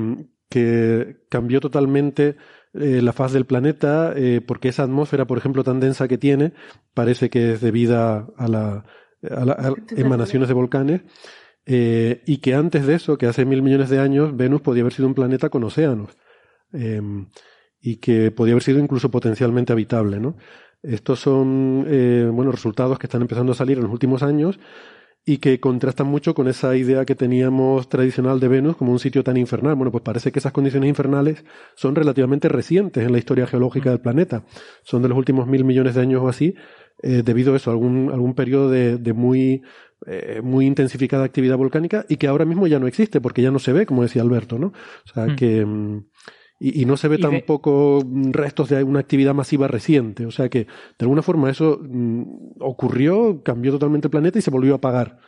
que 0.49 1.17
cambió 1.29 1.59
totalmente 1.59 2.37
eh, 2.77 3.01
la 3.01 3.13
faz 3.13 3.31
del 3.31 3.45
planeta, 3.45 4.13
eh, 4.15 4.41
porque 4.45 4.67
esa 4.67 4.83
atmósfera, 4.83 5.25
por 5.25 5.37
ejemplo, 5.37 5.63
tan 5.63 5.79
densa 5.79 6.09
que 6.09 6.17
tiene, 6.17 6.51
parece 6.93 7.29
que 7.29 7.53
es 7.53 7.61
debida 7.61 8.27
a, 8.35 8.47
la, 8.49 8.85
a, 9.23 9.73
emanaciones 9.95 10.49
de 10.49 10.53
volcanes, 10.53 11.01
eh, 11.65 12.21
y 12.25 12.37
que 12.37 12.53
antes 12.53 12.85
de 12.85 12.95
eso, 12.95 13.17
que 13.17 13.27
hace 13.27 13.45
mil 13.45 13.61
millones 13.61 13.89
de 13.89 13.99
años, 13.99 14.35
Venus 14.35 14.61
podía 14.61 14.81
haber 14.81 14.93
sido 14.93 15.07
un 15.07 15.13
planeta 15.13 15.49
con 15.49 15.63
océanos, 15.63 16.17
em, 16.73 17.27
y 17.79 17.97
que 17.97 18.31
podía 18.31 18.53
haber 18.53 18.63
sido 18.63 18.79
incluso 18.79 19.09
potencialmente 19.09 19.71
habitable, 19.71 20.19
¿no? 20.19 20.35
Estos 20.83 21.19
son, 21.19 21.83
bueno, 22.35 22.51
resultados 22.51 22.99
que 22.99 23.07
están 23.07 23.21
empezando 23.21 23.53
a 23.53 23.55
salir 23.55 23.77
en 23.77 23.83
los 23.85 23.91
últimos 23.91 24.21
años, 24.21 24.59
y 25.25 25.39
que 25.39 25.59
contrastan 25.59 26.05
mucho 26.05 26.35
con 26.35 26.47
esa 26.47 26.75
idea 26.75 27.03
que 27.03 27.15
teníamos 27.15 27.89
tradicional 27.89 28.39
de 28.39 28.47
Venus 28.47 28.77
como 28.77 28.91
un 28.91 28.99
sitio 28.99 29.23
tan 29.23 29.37
infernal. 29.37 29.75
Bueno, 29.75 29.91
pues 29.91 30.03
parece 30.03 30.31
que 30.31 30.37
esas 30.37 30.51
condiciones 30.51 30.87
infernales 30.87 31.43
son 31.75 31.95
relativamente 31.95 32.47
recientes 32.47 33.03
en 33.03 33.11
la 33.11 33.17
historia 33.17 33.47
geológica 33.47 33.89
del 33.89 33.99
planeta. 33.99 34.43
Son 34.83 35.01
de 35.01 35.09
los 35.09 35.17
últimos 35.17 35.47
mil 35.47 35.63
millones 35.63 35.95
de 35.95 36.01
años 36.01 36.21
o 36.21 36.27
así, 36.27 36.53
eh, 37.01 37.23
debido 37.25 37.53
a 37.53 37.57
eso, 37.57 37.71
algún, 37.71 38.11
algún 38.13 38.35
periodo 38.35 38.69
de, 38.69 38.97
de 38.97 39.13
muy, 39.13 39.63
eh, 40.05 40.41
muy 40.43 40.67
intensificada 40.67 41.23
actividad 41.23 41.57
volcánica 41.57 42.05
y 42.07 42.17
que 42.17 42.27
ahora 42.27 42.45
mismo 42.45 42.67
ya 42.67 42.77
no 42.77 42.85
existe 42.85 43.19
porque 43.19 43.41
ya 43.41 43.49
no 43.49 43.57
se 43.57 43.73
ve, 43.73 43.87
como 43.87 44.03
decía 44.03 44.21
Alberto, 44.21 44.59
¿no? 44.59 44.67
O 44.67 45.13
sea, 45.13 45.25
mm. 45.25 45.35
que... 45.35 45.65
Mm, 46.59 46.69
y, 46.81 46.85
no 46.85 46.97
se 46.97 47.07
ve 47.07 47.17
tampoco 47.17 48.03
restos 48.31 48.69
de 48.69 48.83
una 48.83 48.99
actividad 48.99 49.33
masiva 49.33 49.67
reciente. 49.67 50.25
O 50.25 50.31
sea 50.31 50.49
que, 50.49 50.59
de 50.59 50.67
alguna 50.99 51.21
forma, 51.21 51.49
eso 51.49 51.79
mm, 51.81 52.57
ocurrió, 52.61 53.41
cambió 53.43 53.71
totalmente 53.71 54.07
el 54.07 54.11
planeta 54.11 54.39
y 54.39 54.41
se 54.41 54.51
volvió 54.51 54.73
a 54.73 54.77
apagar. 54.77 55.19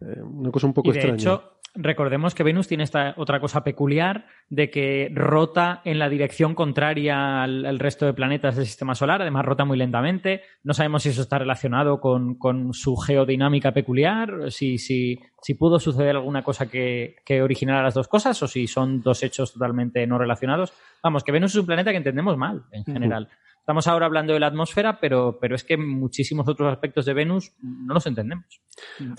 Eh, 0.00 0.20
una 0.22 0.50
cosa 0.50 0.66
un 0.66 0.74
poco 0.74 0.92
de 0.92 0.98
extraña. 0.98 1.16
Hecho, 1.16 1.53
recordemos 1.74 2.34
que 2.34 2.42
Venus 2.42 2.68
tiene 2.68 2.84
esta 2.84 3.14
otra 3.16 3.40
cosa 3.40 3.64
peculiar 3.64 4.26
de 4.48 4.70
que 4.70 5.10
rota 5.12 5.82
en 5.84 5.98
la 5.98 6.08
dirección 6.08 6.54
contraria 6.54 7.42
al, 7.42 7.78
resto 7.78 8.06
de 8.06 8.14
planetas 8.14 8.56
del 8.56 8.66
sistema 8.66 8.94
solar, 8.94 9.22
además 9.22 9.44
rota 9.44 9.64
muy 9.64 9.76
lentamente. 9.76 10.42
No 10.62 10.72
sabemos 10.74 11.02
si 11.02 11.08
eso 11.10 11.22
está 11.22 11.38
relacionado 11.38 12.00
con, 12.00 12.36
con 12.36 12.72
su 12.72 12.96
geodinámica 12.96 13.72
peculiar, 13.72 14.50
si, 14.52 14.78
si, 14.78 15.20
si 15.42 15.54
pudo 15.54 15.80
suceder 15.80 16.16
alguna 16.16 16.42
cosa 16.42 16.66
que, 16.66 17.16
que, 17.24 17.42
originara 17.42 17.82
las 17.82 17.94
dos 17.94 18.08
cosas 18.08 18.40
o 18.42 18.48
si 18.48 18.66
son 18.66 19.02
dos 19.02 19.22
hechos 19.22 19.52
totalmente 19.52 20.06
no 20.06 20.18
relacionados. 20.18 20.72
Vamos, 21.02 21.24
que 21.24 21.32
Venus 21.32 21.52
es 21.52 21.60
un 21.60 21.66
planeta 21.66 21.90
que 21.90 21.98
entendemos 21.98 22.36
mal 22.36 22.62
en 22.70 22.84
general. 22.84 23.28
Estamos 23.64 23.88
ahora 23.88 24.04
hablando 24.04 24.34
de 24.34 24.40
la 24.40 24.48
atmósfera, 24.48 25.00
pero, 25.00 25.38
pero 25.40 25.54
es 25.54 25.64
que 25.64 25.78
muchísimos 25.78 26.46
otros 26.46 26.70
aspectos 26.70 27.06
de 27.06 27.14
Venus 27.14 27.54
no 27.62 27.94
los 27.94 28.06
entendemos. 28.06 28.44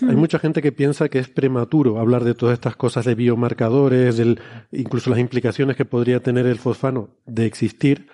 Hay 0.08 0.16
mucha 0.16 0.38
gente 0.38 0.62
que 0.62 0.72
piensa 0.72 1.10
que 1.10 1.18
es 1.18 1.30
prematuro 1.30 1.98
hablar 1.98 2.24
de 2.24 2.36
todas 2.36 2.54
estas 2.54 2.76
cosas 2.76 3.06
de 3.06 3.16
biomarcadores, 3.16 4.18
del, 4.18 4.40
incluso 4.72 5.10
las 5.10 5.18
implicaciones 5.18 5.76
que 5.76 5.86
podría 5.86 6.20
tener 6.20 6.46
el 6.46 6.60
fosfano 6.60 7.18
de 7.26 7.48
existir. 7.48 8.08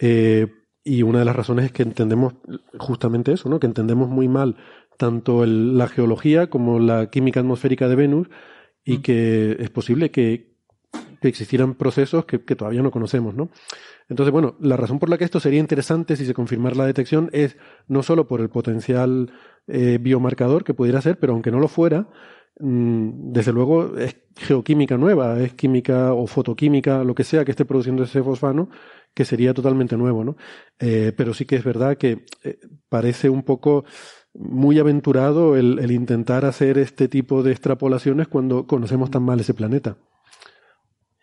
Eh, 0.00 0.48
y 0.82 1.04
una 1.04 1.20
de 1.20 1.26
las 1.26 1.36
razones 1.36 1.66
es 1.66 1.70
que 1.70 1.84
entendemos 1.84 2.34
justamente 2.76 3.30
eso, 3.30 3.48
¿no? 3.48 3.60
Que 3.60 3.68
entendemos 3.68 4.08
muy 4.08 4.26
mal 4.26 4.56
tanto 4.96 5.46
la 5.46 5.86
geología 5.86 6.50
como 6.50 6.80
la 6.80 7.08
química 7.08 7.38
atmosférica 7.38 7.86
de 7.86 7.94
Venus 7.94 8.28
y 8.82 8.98
mm. 8.98 9.02
que 9.02 9.56
es 9.60 9.70
posible 9.70 10.10
que, 10.10 10.47
existieran 11.26 11.74
procesos 11.74 12.24
que, 12.24 12.38
todavía 12.38 12.82
no 12.82 12.90
conocemos, 12.90 13.34
¿no? 13.34 13.50
Entonces, 14.08 14.32
bueno, 14.32 14.56
la 14.60 14.76
razón 14.76 14.98
por 14.98 15.08
la 15.08 15.18
que 15.18 15.24
esto 15.24 15.40
sería 15.40 15.58
interesante 15.58 16.16
si 16.16 16.24
se 16.24 16.34
confirmara 16.34 16.76
la 16.76 16.86
detección 16.86 17.28
es 17.32 17.56
no 17.88 18.02
solo 18.02 18.28
por 18.28 18.40
el 18.40 18.48
potencial 18.48 19.32
eh, 19.66 19.98
biomarcador 20.00 20.62
que 20.62 20.74
pudiera 20.74 21.00
ser, 21.00 21.18
pero 21.18 21.32
aunque 21.32 21.50
no 21.50 21.58
lo 21.58 21.68
fuera, 21.68 22.08
mm, 22.60 23.32
desde 23.32 23.52
luego 23.52 23.96
es 23.98 24.16
geoquímica 24.36 24.96
nueva, 24.96 25.40
es 25.40 25.54
química 25.54 26.12
o 26.14 26.26
fotoquímica, 26.26 27.02
lo 27.02 27.14
que 27.14 27.24
sea 27.24 27.44
que 27.44 27.50
esté 27.50 27.64
produciendo 27.64 28.04
ese 28.04 28.22
fosfano, 28.22 28.70
que 29.14 29.24
sería 29.24 29.52
totalmente 29.52 29.96
nuevo, 29.96 30.24
¿no? 30.24 30.36
Eh, 30.78 31.12
pero 31.16 31.34
sí 31.34 31.44
que 31.44 31.56
es 31.56 31.64
verdad 31.64 31.96
que 31.96 32.24
eh, 32.44 32.60
parece 32.88 33.28
un 33.28 33.42
poco 33.42 33.84
muy 34.34 34.78
aventurado 34.78 35.56
el, 35.56 35.90
intentar 35.90 36.44
hacer 36.44 36.78
este 36.78 37.08
tipo 37.08 37.42
de 37.42 37.50
extrapolaciones 37.50 38.28
cuando 38.28 38.66
conocemos 38.66 39.10
tan 39.10 39.24
mal 39.24 39.40
ese 39.40 39.54
planeta. 39.54 39.96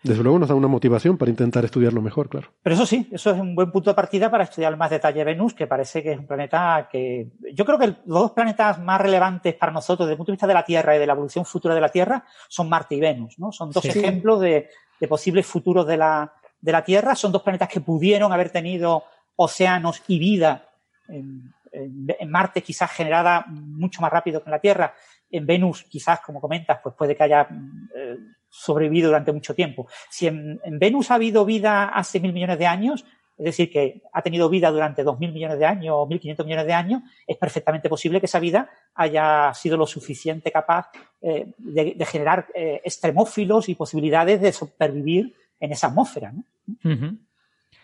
Desde 0.05 0.21
luego 0.21 0.37
nos 0.37 0.49
da 0.49 0.53
una 0.53 0.67
motivación 0.67 1.17
para 1.17 1.31
intentar 1.31 1.65
estudiarlo 1.65 1.99
mejor, 1.99 2.29
claro. 2.29 2.49
Pero 2.61 2.75
eso 2.75 2.85
sí, 2.85 3.09
eso 3.11 3.31
es 3.31 3.39
un 3.39 3.55
buen 3.55 3.71
punto 3.71 3.89
de 3.89 3.95
partida 3.95 4.29
para 4.29 4.43
estudiar 4.43 4.77
más 4.77 4.91
detalle 4.91 5.23
Venus, 5.23 5.55
que 5.55 5.65
parece 5.65 6.03
que 6.03 6.11
es 6.11 6.19
un 6.19 6.27
planeta 6.27 6.87
que... 6.91 7.31
Yo 7.53 7.65
creo 7.65 7.79
que 7.79 7.87
los 7.87 7.97
dos 8.05 8.31
planetas 8.31 8.79
más 8.79 9.01
relevantes 9.01 9.55
para 9.55 9.71
nosotros 9.71 10.05
desde 10.05 10.13
el 10.13 10.17
punto 10.17 10.31
de 10.31 10.35
vista 10.35 10.45
de 10.45 10.53
la 10.53 10.63
Tierra 10.63 10.95
y 10.95 10.99
de 10.99 11.07
la 11.07 11.13
evolución 11.13 11.43
futura 11.43 11.73
de 11.73 11.81
la 11.81 11.89
Tierra 11.89 12.23
son 12.47 12.69
Marte 12.69 12.93
y 12.93 12.99
Venus, 12.99 13.39
¿no? 13.39 13.51
Son 13.51 13.71
dos 13.71 13.83
ejemplos 13.83 14.41
de, 14.41 14.69
posibles 15.09 15.47
futuros 15.47 15.87
de 15.87 15.97
la, 15.97 16.31
de 16.61 16.71
la 16.71 16.83
Tierra. 16.83 17.15
Son 17.15 17.31
dos 17.31 17.41
planetas 17.41 17.69
que 17.69 17.81
pudieron 17.81 18.31
haber 18.31 18.51
tenido 18.51 19.05
océanos 19.35 20.03
y 20.07 20.19
vida 20.19 20.69
en, 21.07 21.51
en, 21.71 22.29
Marte 22.29 22.61
quizás 22.61 22.91
generada 22.91 23.45
mucho 23.47 24.01
más 24.01 24.11
rápido 24.11 24.41
que 24.41 24.49
en 24.49 24.51
la 24.51 24.59
Tierra, 24.59 24.93
en 25.31 25.45
Venus 25.45 25.83
quizás, 25.83 26.19
como 26.21 26.39
comentas, 26.39 26.79
pues 26.81 26.95
puede 26.95 27.15
que 27.15 27.23
haya 27.23 27.47
eh, 27.95 28.17
sobrevivido 28.55 29.09
durante 29.09 29.33
mucho 29.33 29.53
tiempo. 29.53 29.87
Si 30.09 30.27
en, 30.27 30.59
Venus 30.65 31.11
ha 31.11 31.15
habido 31.15 31.45
vida 31.45 31.85
hace 31.85 32.19
mil 32.19 32.33
millones 32.33 32.57
de 32.57 32.67
años, 32.67 33.05
es 33.37 33.45
decir, 33.45 33.69
que 33.69 34.01
ha 34.13 34.21
tenido 34.21 34.49
vida 34.49 34.71
durante 34.71 35.03
dos 35.03 35.19
mil 35.19 35.33
millones 35.33 35.59
de 35.59 35.65
años 35.65 35.93
o 35.97 36.07
mil 36.07 36.19
quinientos 36.19 36.45
millones 36.45 36.67
de 36.67 36.73
años, 36.73 37.01
es 37.27 37.35
perfectamente 37.35 37.89
posible 37.89 38.19
que 38.21 38.27
esa 38.27 38.39
vida 38.39 38.69
haya 38.93 39.53
sido 39.53 39.75
lo 39.75 39.85
suficiente 39.85 40.51
capaz 40.51 40.89
eh, 41.21 41.47
de, 41.57 42.05
generar 42.05 42.47
eh, 42.53 42.81
extremófilos 42.83 43.67
y 43.67 43.75
posibilidades 43.75 44.39
de 44.39 44.53
supervivir 44.53 45.33
en 45.59 45.71
esa 45.73 45.87
atmósfera. 45.87 46.31
¿no? 46.31 46.43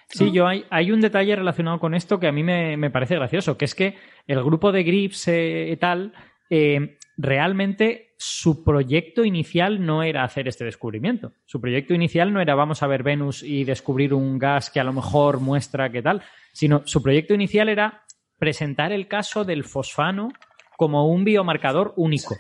Sí, 0.07 0.31
yo 0.31 0.47
hay, 0.47 0.65
hay, 0.69 0.91
un 0.91 1.01
detalle 1.01 1.35
relacionado 1.35 1.79
con 1.79 1.93
esto 1.93 2.19
que 2.19 2.27
a 2.27 2.31
mí 2.31 2.43
me, 2.43 2.89
parece 2.89 3.15
gracioso, 3.15 3.57
que 3.57 3.65
es 3.65 3.75
que 3.75 3.95
el 4.27 4.43
grupo 4.43 4.71
de 4.71 4.83
Grips 4.83 5.27
y 5.27 5.31
eh, 5.31 5.77
tal, 5.79 6.13
eh, 6.51 6.97
realmente 7.17 8.13
su 8.17 8.63
proyecto 8.63 9.23
inicial 9.23 9.83
no 9.83 10.03
era 10.03 10.23
hacer 10.23 10.47
este 10.47 10.65
descubrimiento. 10.65 11.31
Su 11.45 11.59
proyecto 11.59 11.93
inicial 11.95 12.31
no 12.31 12.41
era 12.41 12.53
vamos 12.53 12.83
a 12.83 12.87
ver 12.87 13.01
Venus 13.01 13.41
y 13.41 13.63
descubrir 13.63 14.13
un 14.13 14.37
gas 14.37 14.69
que 14.69 14.79
a 14.79 14.83
lo 14.83 14.93
mejor 14.93 15.39
muestra 15.39 15.91
qué 15.91 16.03
tal, 16.03 16.21
sino 16.51 16.83
su 16.85 17.01
proyecto 17.01 17.33
inicial 17.33 17.69
era 17.69 18.03
presentar 18.37 18.91
el 18.91 19.07
caso 19.07 19.45
del 19.45 19.63
fosfano 19.63 20.29
como 20.77 21.07
un 21.07 21.23
biomarcador 21.23 21.93
único 21.95 22.35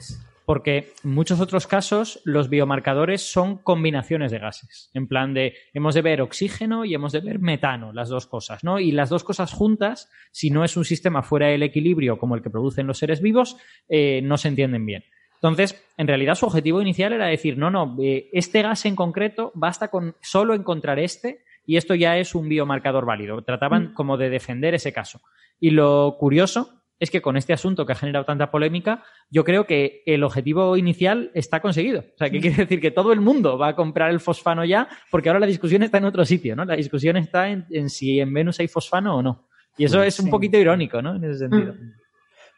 porque 0.51 0.91
en 1.05 1.11
muchos 1.11 1.39
otros 1.39 1.65
casos 1.65 2.19
los 2.25 2.49
biomarcadores 2.49 3.21
son 3.21 3.59
combinaciones 3.59 4.31
de 4.31 4.39
gases. 4.39 4.91
En 4.93 5.07
plan 5.07 5.33
de, 5.33 5.53
hemos 5.73 5.95
de 5.95 6.01
ver 6.01 6.21
oxígeno 6.21 6.83
y 6.83 6.93
hemos 6.93 7.13
de 7.13 7.21
ver 7.21 7.39
metano, 7.39 7.93
las 7.93 8.09
dos 8.09 8.27
cosas, 8.27 8.61
¿no? 8.61 8.77
Y 8.77 8.91
las 8.91 9.07
dos 9.07 9.23
cosas 9.23 9.53
juntas, 9.53 10.11
si 10.33 10.49
no 10.49 10.65
es 10.65 10.75
un 10.75 10.83
sistema 10.83 11.23
fuera 11.23 11.47
del 11.47 11.63
equilibrio 11.63 12.17
como 12.17 12.35
el 12.35 12.41
que 12.41 12.49
producen 12.49 12.85
los 12.85 12.97
seres 12.97 13.21
vivos, 13.21 13.55
eh, 13.87 14.19
no 14.25 14.35
se 14.35 14.49
entienden 14.49 14.85
bien. 14.85 15.05
Entonces, 15.35 15.81
en 15.95 16.07
realidad 16.07 16.35
su 16.35 16.47
objetivo 16.47 16.81
inicial 16.81 17.13
era 17.13 17.27
decir, 17.27 17.57
no, 17.57 17.71
no, 17.71 17.95
eh, 18.01 18.27
este 18.33 18.61
gas 18.61 18.83
en 18.83 18.97
concreto 18.97 19.53
basta 19.55 19.87
con 19.87 20.17
solo 20.19 20.53
encontrar 20.53 20.99
este 20.99 21.45
y 21.65 21.77
esto 21.77 21.95
ya 21.95 22.17
es 22.17 22.35
un 22.35 22.49
biomarcador 22.49 23.05
válido. 23.05 23.41
Trataban 23.41 23.91
mm. 23.91 23.93
como 23.93 24.17
de 24.17 24.29
defender 24.29 24.73
ese 24.73 24.91
caso. 24.91 25.21
Y 25.61 25.69
lo 25.69 26.17
curioso 26.19 26.80
es 27.01 27.09
que 27.09 27.21
con 27.21 27.35
este 27.35 27.51
asunto 27.51 27.83
que 27.83 27.93
ha 27.93 27.95
generado 27.95 28.25
tanta 28.25 28.51
polémica, 28.51 29.03
yo 29.31 29.43
creo 29.43 29.65
que 29.65 30.03
el 30.05 30.23
objetivo 30.23 30.77
inicial 30.77 31.31
está 31.33 31.59
conseguido. 31.59 32.01
O 32.01 32.17
sea, 32.17 32.29
¿qué 32.29 32.37
mm. 32.37 32.41
quiere 32.41 32.57
decir? 32.57 32.79
Que 32.79 32.91
todo 32.91 33.11
el 33.11 33.19
mundo 33.19 33.57
va 33.57 33.69
a 33.69 33.75
comprar 33.75 34.11
el 34.11 34.19
fosfano 34.19 34.63
ya, 34.63 34.87
porque 35.09 35.27
ahora 35.27 35.39
la 35.39 35.47
discusión 35.47 35.81
está 35.81 35.97
en 35.97 36.05
otro 36.05 36.23
sitio, 36.25 36.55
¿no? 36.55 36.63
La 36.63 36.75
discusión 36.75 37.17
está 37.17 37.49
en, 37.49 37.89
si 37.89 38.19
en 38.19 38.31
Venus 38.31 38.59
hay 38.59 38.67
fosfano 38.67 39.17
o 39.17 39.23
no. 39.23 39.47
Y 39.77 39.85
eso 39.85 40.03
es 40.03 40.19
un 40.19 40.29
poquito 40.29 40.57
irónico, 40.59 41.01
¿no? 41.01 41.15
En 41.15 41.23
ese 41.23 41.39
sentido. 41.39 41.73
Mm. 41.73 41.93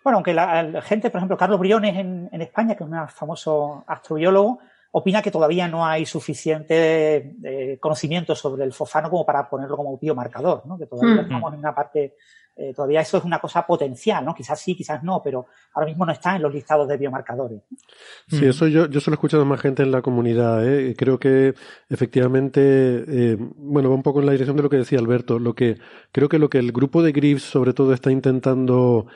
Bueno, 0.04 0.18
aunque 0.18 0.34
la, 0.34 0.82
gente, 0.82 1.10
por 1.10 1.20
ejemplo, 1.20 1.38
Carlos 1.38 1.60
Briones 1.62 1.96
en, 1.96 2.28
en, 2.30 2.42
España, 2.42 2.76
que 2.76 2.84
es 2.84 2.90
un 2.90 3.08
famoso 3.08 3.86
astrobiólogo, 3.88 4.60
opina 4.96 5.24
que 5.24 5.32
todavía 5.32 5.68
no 5.68 5.86
hay 5.86 6.06
suficiente 6.06 7.36
eh, 7.44 7.78
conocimiento 7.80 8.36
sobre 8.36 8.64
el 8.64 8.74
fosfano 8.74 9.10
como 9.10 9.26
para 9.26 9.50
ponerlo 9.50 9.76
como 9.76 9.98
biomarcador, 9.98 10.68
¿no? 10.68 10.78
Que 10.78 10.86
todavía 10.86 11.16
mm. 11.16 11.26
estamos 11.26 11.54
en 11.54 11.60
una 11.60 11.74
parte, 11.74 12.16
eh, 12.56 12.72
todavía 12.76 13.02
eso 13.02 13.18
es 13.18 13.24
una 13.24 13.40
cosa 13.40 13.66
potencial, 13.66 14.24
¿no? 14.24 14.36
Quizás 14.36 14.60
sí, 14.60 14.76
quizás 14.76 15.04
no, 15.04 15.22
pero 15.24 15.48
ahora 15.74 15.88
mismo 15.88 16.06
no 16.06 16.12
está 16.12 16.36
en 16.36 16.44
los 16.44 16.54
listados 16.54 16.88
de 16.88 16.98
biomarcadores. 16.98 17.62
Sí, 18.28 18.46
eso 18.46 18.68
yo, 18.68 18.88
yo 18.88 19.00
solo 19.00 19.16
he 19.16 19.18
escuchado 19.18 19.42
a 19.42 19.46
más 19.46 19.60
gente 19.60 19.82
en 19.82 19.92
la 19.92 20.04
comunidad, 20.04 20.68
¿eh? 20.68 20.96
Creo 20.96 21.20
que 21.20 21.56
efectivamente, 21.90 22.62
eh, 23.08 23.38
bueno, 23.40 23.90
va 23.90 23.96
un 23.96 24.04
poco 24.04 24.20
en 24.20 24.28
la 24.28 24.34
dirección 24.34 24.58
de 24.58 24.64
lo 24.64 24.70
que 24.70 24.78
decía 24.78 25.00
Alberto, 25.00 25.40
lo 25.40 25.56
que, 25.56 25.78
creo 26.12 26.30
que 26.30 26.38
lo 26.38 26.50
que 26.50 26.60
el 26.60 26.72
grupo 26.72 27.02
de 27.02 27.12
Griffiths 27.12 27.50
sobre 27.50 27.74
todo 27.74 27.94
está 27.94 28.12
intentando 28.12 29.08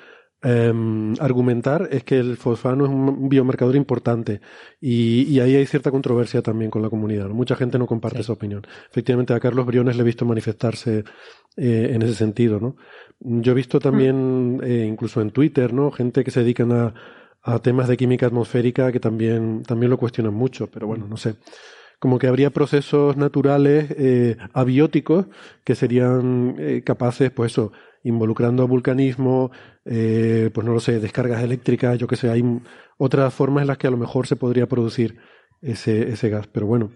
Em, 0.44 1.16
argumentar 1.20 1.90
es 1.92 2.04
que 2.04 2.20
el 2.20 2.38
fosfano 2.38 2.86
es 2.86 2.92
un 2.92 3.28
biomarcador 3.28 3.76
importante 3.76 4.40
y, 4.80 5.40
ahí 5.40 5.56
hay 5.56 5.66
cierta 5.66 5.90
controversia 5.90 6.44
también 6.44 6.70
con 6.70 6.84
la 6.84 6.92
comunidad. 6.92 7.30
Mucha 7.30 7.56
gente 7.56 7.80
no 7.80 7.88
comparte 7.88 8.20
esa 8.22 8.34
opinión. 8.34 8.62
Efectivamente, 8.92 9.34
a 9.34 9.40
Carlos 9.40 9.66
Briones 9.66 9.96
le 9.96 10.04
he 10.04 10.06
visto 10.06 10.26
manifestarse 10.26 11.04
eh, 11.58 11.90
en 11.92 12.02
ese 12.04 12.14
sentido. 12.14 12.60
¿no? 12.60 12.76
Yo 13.20 13.52
he 13.52 13.56
visto 13.56 13.80
también, 13.80 14.62
eh, 14.64 14.86
incluso 14.88 15.22
en 15.22 15.32
Twitter, 15.32 15.74
¿no? 15.74 15.92
gente 15.92 16.24
que 16.24 16.32
se 16.32 16.42
dedican 16.42 16.72
a, 16.72 16.94
a, 17.42 17.60
temas 17.60 17.88
de 17.88 17.98
química 17.98 18.28
atmosférica 18.28 18.92
que 18.92 19.00
también, 19.00 19.64
también 19.64 19.90
lo 19.90 19.98
cuestionan 19.98 20.34
mucho, 20.34 20.68
pero 20.68 20.88
bueno, 20.88 21.08
no 21.08 21.18
sé 21.18 21.36
como 22.00 22.20
que 22.20 22.28
habría 22.28 22.52
procesos 22.52 23.18
naturales 23.18 23.90
eh, 23.98 24.38
abióticos 24.54 25.26
que 25.64 25.76
serían 25.76 26.56
eh, 26.60 26.84
capaces, 26.86 27.32
pues 27.32 27.54
eso, 27.54 27.72
involucrando 28.04 28.68
vulcanismo, 28.68 29.52
eh, 29.86 30.52
pues 30.54 30.66
no 30.66 30.74
lo 30.74 30.80
sé, 30.80 31.00
descargas 31.00 31.44
eléctricas, 31.44 31.98
yo 31.98 32.08
que 32.08 32.16
sé, 32.16 32.30
hay 32.30 32.44
otras 32.98 33.34
formas 33.34 33.62
en 33.62 33.68
las 33.68 33.78
que 33.78 33.88
a 33.88 33.92
lo 33.92 33.98
mejor 33.98 34.28
se 34.28 34.36
podría 34.36 34.68
producir 34.68 35.18
ese, 35.62 36.10
ese 36.10 36.30
gas. 36.30 36.48
Pero 36.48 36.68
bueno, 36.68 36.92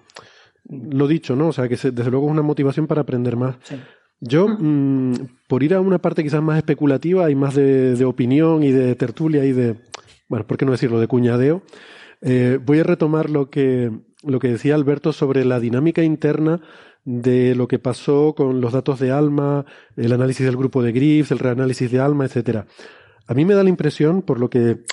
lo 0.69 1.07
dicho, 1.07 1.35
¿no? 1.35 1.47
O 1.47 1.53
sea, 1.53 1.67
que 1.67 1.75
desde 1.75 2.11
luego 2.11 2.27
es 2.27 2.31
una 2.31 2.43
motivación 2.43 2.85
para 2.85 3.01
aprender 3.01 3.35
más. 3.35 3.55
Yo, 4.21 4.47
mm, 4.47 5.13
por 5.47 5.63
ir 5.63 5.73
a 5.73 5.81
una 5.81 5.99
parte 5.99 6.23
quizás 6.23 6.41
más 6.41 6.57
especulativa 6.57 7.29
y 7.29 7.35
más 7.35 7.55
de, 7.55 7.95
de, 7.95 8.05
opinión 8.05 8.63
y 8.63 8.71
de 8.71 8.95
tertulia 8.95 9.43
y 9.45 9.51
de, 9.51 9.75
bueno, 10.29 10.45
¿por 10.45 10.57
qué 10.57 10.65
no 10.65 10.71
decirlo?, 10.71 10.99
de 10.99 11.07
cuñadeo, 11.07 11.63
eh, 12.21 12.59
voy 12.63 12.79
a 12.79 12.83
retomar 12.83 13.29
lo 13.31 13.49
que, 13.49 13.91
lo 14.23 14.39
que 14.39 14.49
decía 14.49 14.75
Alberto 14.75 15.11
sobre 15.11 15.43
la 15.43 15.59
dinámica 15.59 16.03
interna 16.03 16.61
de 17.03 17.55
lo 17.55 17.67
que 17.67 17.79
pasó 17.79 18.35
con 18.35 18.61
los 18.61 18.73
datos 18.73 18.99
de 18.99 19.11
Alma, 19.11 19.65
el 19.97 20.13
análisis 20.13 20.45
del 20.45 20.55
grupo 20.55 20.83
de 20.83 20.91
Griffiths, 20.91 21.31
el 21.31 21.39
reanálisis 21.39 21.89
de 21.91 21.99
Alma, 21.99 22.25
etcétera. 22.25 22.67
A 23.27 23.33
mí 23.33 23.43
me 23.43 23.55
da 23.55 23.63
la 23.63 23.69
impresión, 23.69 24.21
por 24.21 24.39
lo 24.39 24.49
que, 24.49 24.83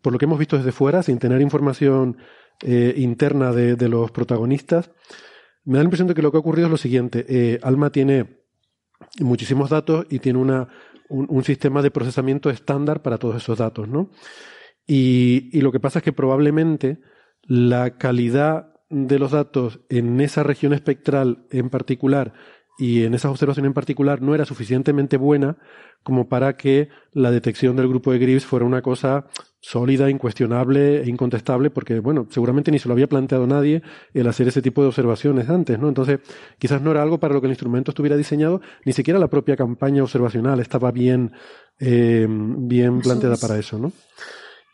por 0.00 0.12
lo 0.12 0.18
que 0.18 0.26
hemos 0.26 0.38
visto 0.38 0.56
desde 0.56 0.70
fuera, 0.70 1.02
sin 1.02 1.18
tener 1.18 1.40
información 1.40 2.18
eh, 2.62 2.94
interna 2.96 3.52
de, 3.52 3.88
los 3.88 4.12
protagonistas, 4.12 4.92
me 5.64 5.78
da 5.78 5.82
la 5.82 5.86
impresión 5.86 6.06
de 6.06 6.14
que 6.14 6.22
lo 6.22 6.30
que 6.30 6.36
ha 6.36 6.40
ocurrido 6.40 6.66
es 6.66 6.70
lo 6.70 6.76
siguiente. 6.76 7.26
Eh, 7.28 7.58
Alma 7.62 7.90
tiene 7.90 8.45
muchísimos 9.20 9.70
datos 9.70 10.06
y 10.10 10.18
tiene 10.18 10.38
una, 10.38 10.68
un, 11.08 11.44
sistema 11.44 11.82
de 11.82 11.90
procesamiento 11.90 12.50
estándar 12.50 13.02
para 13.02 13.18
todos 13.18 13.36
esos 13.36 13.58
datos, 13.58 13.88
¿no? 13.88 14.10
Y 14.86 15.60
lo 15.60 15.72
que 15.72 15.80
pasa 15.80 15.98
es 15.98 16.04
que 16.04 16.12
probablemente 16.12 16.98
la 17.42 17.96
calidad 17.98 18.76
de 18.88 19.18
los 19.18 19.32
datos 19.32 19.80
en 19.88 20.20
esa 20.20 20.42
región 20.42 20.72
espectral 20.72 21.46
en 21.50 21.70
particular 21.70 22.32
y 22.78 23.04
en 23.04 23.14
esa 23.14 23.30
observación 23.30 23.66
en 23.66 23.72
particular 23.72 24.20
no 24.20 24.34
era 24.34 24.44
suficientemente 24.44 25.16
buena 25.16 25.56
como 26.02 26.28
para 26.28 26.56
que 26.56 26.88
la 27.12 27.30
detección 27.30 27.74
del 27.74 27.88
grupo 27.88 28.12
de 28.12 28.18
Griffiths 28.18 28.46
fuera 28.46 28.64
una 28.64 28.82
cosa 28.82 29.26
sólida, 29.60 30.08
incuestionable 30.08 31.02
e 31.02 31.08
incontestable, 31.08 31.70
porque, 31.70 31.98
bueno, 31.98 32.28
seguramente 32.30 32.70
ni 32.70 32.78
se 32.78 32.86
lo 32.86 32.92
había 32.92 33.08
planteado 33.08 33.46
nadie 33.46 33.82
el 34.14 34.28
hacer 34.28 34.46
ese 34.46 34.62
tipo 34.62 34.82
de 34.82 34.88
observaciones 34.88 35.48
antes, 35.48 35.78
¿no? 35.78 35.88
Entonces, 35.88 36.20
quizás 36.58 36.80
no 36.80 36.92
era 36.92 37.02
algo 37.02 37.18
para 37.18 37.34
lo 37.34 37.40
que 37.40 37.48
el 37.48 37.52
instrumento 37.52 37.90
estuviera 37.90 38.16
diseñado, 38.16 38.60
ni 38.84 38.92
siquiera 38.92 39.18
la 39.18 39.28
propia 39.28 39.56
campaña 39.56 40.04
observacional 40.04 40.60
estaba 40.60 40.92
bien, 40.92 41.32
eh, 41.80 42.28
bien 42.28 43.00
planteada 43.00 43.36
para 43.36 43.58
eso, 43.58 43.78
¿no? 43.78 43.92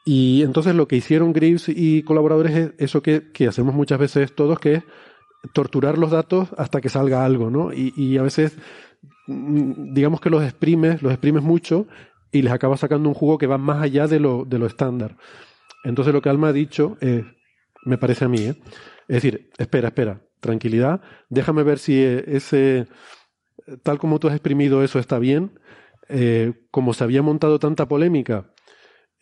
Y 0.04 0.42
entonces 0.42 0.74
lo 0.74 0.88
que 0.88 0.96
hicieron 0.96 1.32
Greaves 1.32 1.68
y 1.68 2.02
colaboradores 2.02 2.56
es 2.56 2.72
eso 2.78 3.02
que, 3.02 3.30
que 3.32 3.46
hacemos 3.46 3.74
muchas 3.74 4.00
veces 4.00 4.34
todos, 4.34 4.58
que 4.58 4.74
es 4.74 4.82
torturar 5.52 5.98
los 5.98 6.10
datos 6.10 6.48
hasta 6.56 6.80
que 6.80 6.88
salga 6.88 7.24
algo, 7.24 7.50
¿no? 7.50 7.72
Y, 7.72 8.16
a 8.18 8.22
veces, 8.22 8.56
mm, 9.26 9.92
digamos 9.92 10.20
que 10.20 10.30
los 10.30 10.42
exprimes, 10.42 11.02
los 11.02 11.12
exprimes 11.12 11.42
mucho 11.42 11.86
y 12.30 12.42
les 12.42 12.52
acabas 12.52 12.80
sacando 12.80 13.08
un 13.08 13.14
jugo 13.14 13.38
que 13.38 13.46
va 13.46 13.58
más 13.58 13.82
allá 13.82 14.06
de 14.06 14.20
lo, 14.20 14.44
de 14.44 14.58
lo 14.58 14.66
estándar. 14.66 15.16
Entonces 15.84 16.14
lo 16.14 16.22
que 16.22 16.28
Alma 16.28 16.48
ha 16.48 16.52
dicho 16.52 16.96
es, 17.00 17.24
me 17.84 17.98
parece 17.98 18.24
a 18.24 18.28
mí, 18.28 18.42
¿eh? 18.42 18.56
es 19.08 19.22
decir, 19.22 19.50
espera, 19.58 19.88
espera, 19.88 20.22
tranquilidad, 20.40 21.00
déjame 21.28 21.64
ver 21.64 21.78
si 21.78 22.00
ese, 22.00 22.86
tal 23.82 23.98
como 23.98 24.18
tú 24.18 24.28
has 24.28 24.34
exprimido 24.34 24.84
eso 24.84 24.98
está 24.98 25.18
bien, 25.18 25.58
eh, 26.08 26.52
como 26.70 26.94
se 26.94 27.04
había 27.04 27.22
montado 27.22 27.58
tanta 27.58 27.86
polémica 27.88 28.52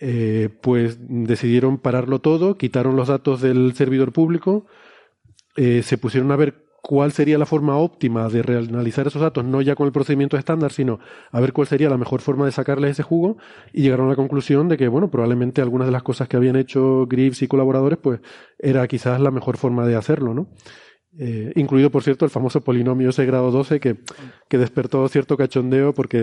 eh, 0.02 0.48
pues 0.62 0.96
decidieron 0.98 1.76
pararlo 1.76 2.20
todo, 2.20 2.56
quitaron 2.56 2.96
los 2.96 3.08
datos 3.08 3.42
del 3.42 3.74
servidor 3.74 4.12
público, 4.12 4.66
eh, 5.56 5.82
se 5.82 5.98
pusieron 5.98 6.30
a 6.32 6.36
ver 6.36 6.70
cuál 6.82 7.12
sería 7.12 7.38
la 7.38 7.46
forma 7.46 7.76
óptima 7.76 8.28
de 8.28 8.42
reanalizar 8.42 9.06
esos 9.06 9.20
datos, 9.20 9.44
no 9.44 9.60
ya 9.60 9.74
con 9.74 9.86
el 9.86 9.92
procedimiento 9.92 10.36
estándar, 10.36 10.72
sino 10.72 10.98
a 11.30 11.40
ver 11.40 11.52
cuál 11.52 11.66
sería 11.66 11.90
la 11.90 11.98
mejor 11.98 12.20
forma 12.20 12.46
de 12.46 12.52
sacarles 12.52 12.92
ese 12.92 13.02
jugo, 13.02 13.36
y 13.72 13.82
llegaron 13.82 14.06
a 14.06 14.10
la 14.10 14.16
conclusión 14.16 14.68
de 14.68 14.76
que, 14.76 14.88
bueno, 14.88 15.10
probablemente 15.10 15.60
algunas 15.60 15.86
de 15.86 15.92
las 15.92 16.02
cosas 16.02 16.28
que 16.28 16.36
habían 16.36 16.56
hecho 16.56 17.06
Griffiths 17.06 17.42
y 17.42 17.48
colaboradores, 17.48 17.98
pues 17.98 18.20
era 18.58 18.86
quizás 18.88 19.20
la 19.20 19.30
mejor 19.30 19.56
forma 19.56 19.86
de 19.86 19.96
hacerlo, 19.96 20.34
¿no? 20.34 20.48
Eh, 21.18 21.52
incluido, 21.56 21.90
por 21.90 22.04
cierto, 22.04 22.24
el 22.24 22.30
famoso 22.30 22.60
polinomio 22.60 23.10
ese 23.10 23.26
grado 23.26 23.50
12 23.50 23.80
que, 23.80 23.96
que 24.48 24.58
despertó 24.58 25.08
cierto 25.08 25.36
cachondeo 25.36 25.92
porque 25.92 26.20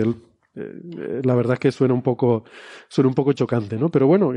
eh, 0.54 1.20
la 1.22 1.34
verdad 1.34 1.54
es 1.54 1.60
que 1.60 1.72
suena 1.72 1.92
un 1.92 2.00
poco, 2.02 2.44
suena 2.88 3.08
un 3.08 3.14
poco 3.14 3.34
chocante, 3.34 3.76
¿no? 3.76 3.90
Pero 3.90 4.06
bueno, 4.06 4.32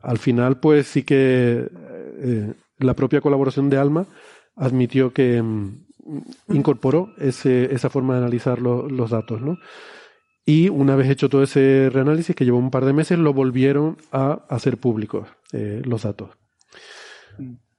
al 0.00 0.18
final, 0.18 0.60
pues 0.60 0.86
sí 0.86 1.02
que 1.02 1.68
la 2.80 2.94
propia 2.94 3.20
colaboración 3.20 3.70
de 3.70 3.78
Alma 3.78 4.06
admitió 4.56 5.12
que 5.12 5.40
mm, 5.40 5.86
incorporó 6.48 7.12
ese, 7.18 7.72
esa 7.74 7.90
forma 7.90 8.14
de 8.14 8.20
analizar 8.20 8.60
los 8.60 9.10
datos, 9.10 9.40
¿no? 9.40 9.58
Y 10.44 10.68
una 10.68 10.96
vez 10.96 11.08
hecho 11.08 11.28
todo 11.28 11.42
ese 11.42 11.90
reanálisis, 11.92 12.34
que 12.34 12.44
llevó 12.44 12.58
un 12.58 12.70
par 12.70 12.84
de 12.84 12.92
meses, 12.92 13.18
lo 13.18 13.32
volvieron 13.32 13.98
a 14.10 14.40
hacer 14.48 14.78
públicos 14.78 15.28
los 15.52 16.02
datos. 16.02 16.30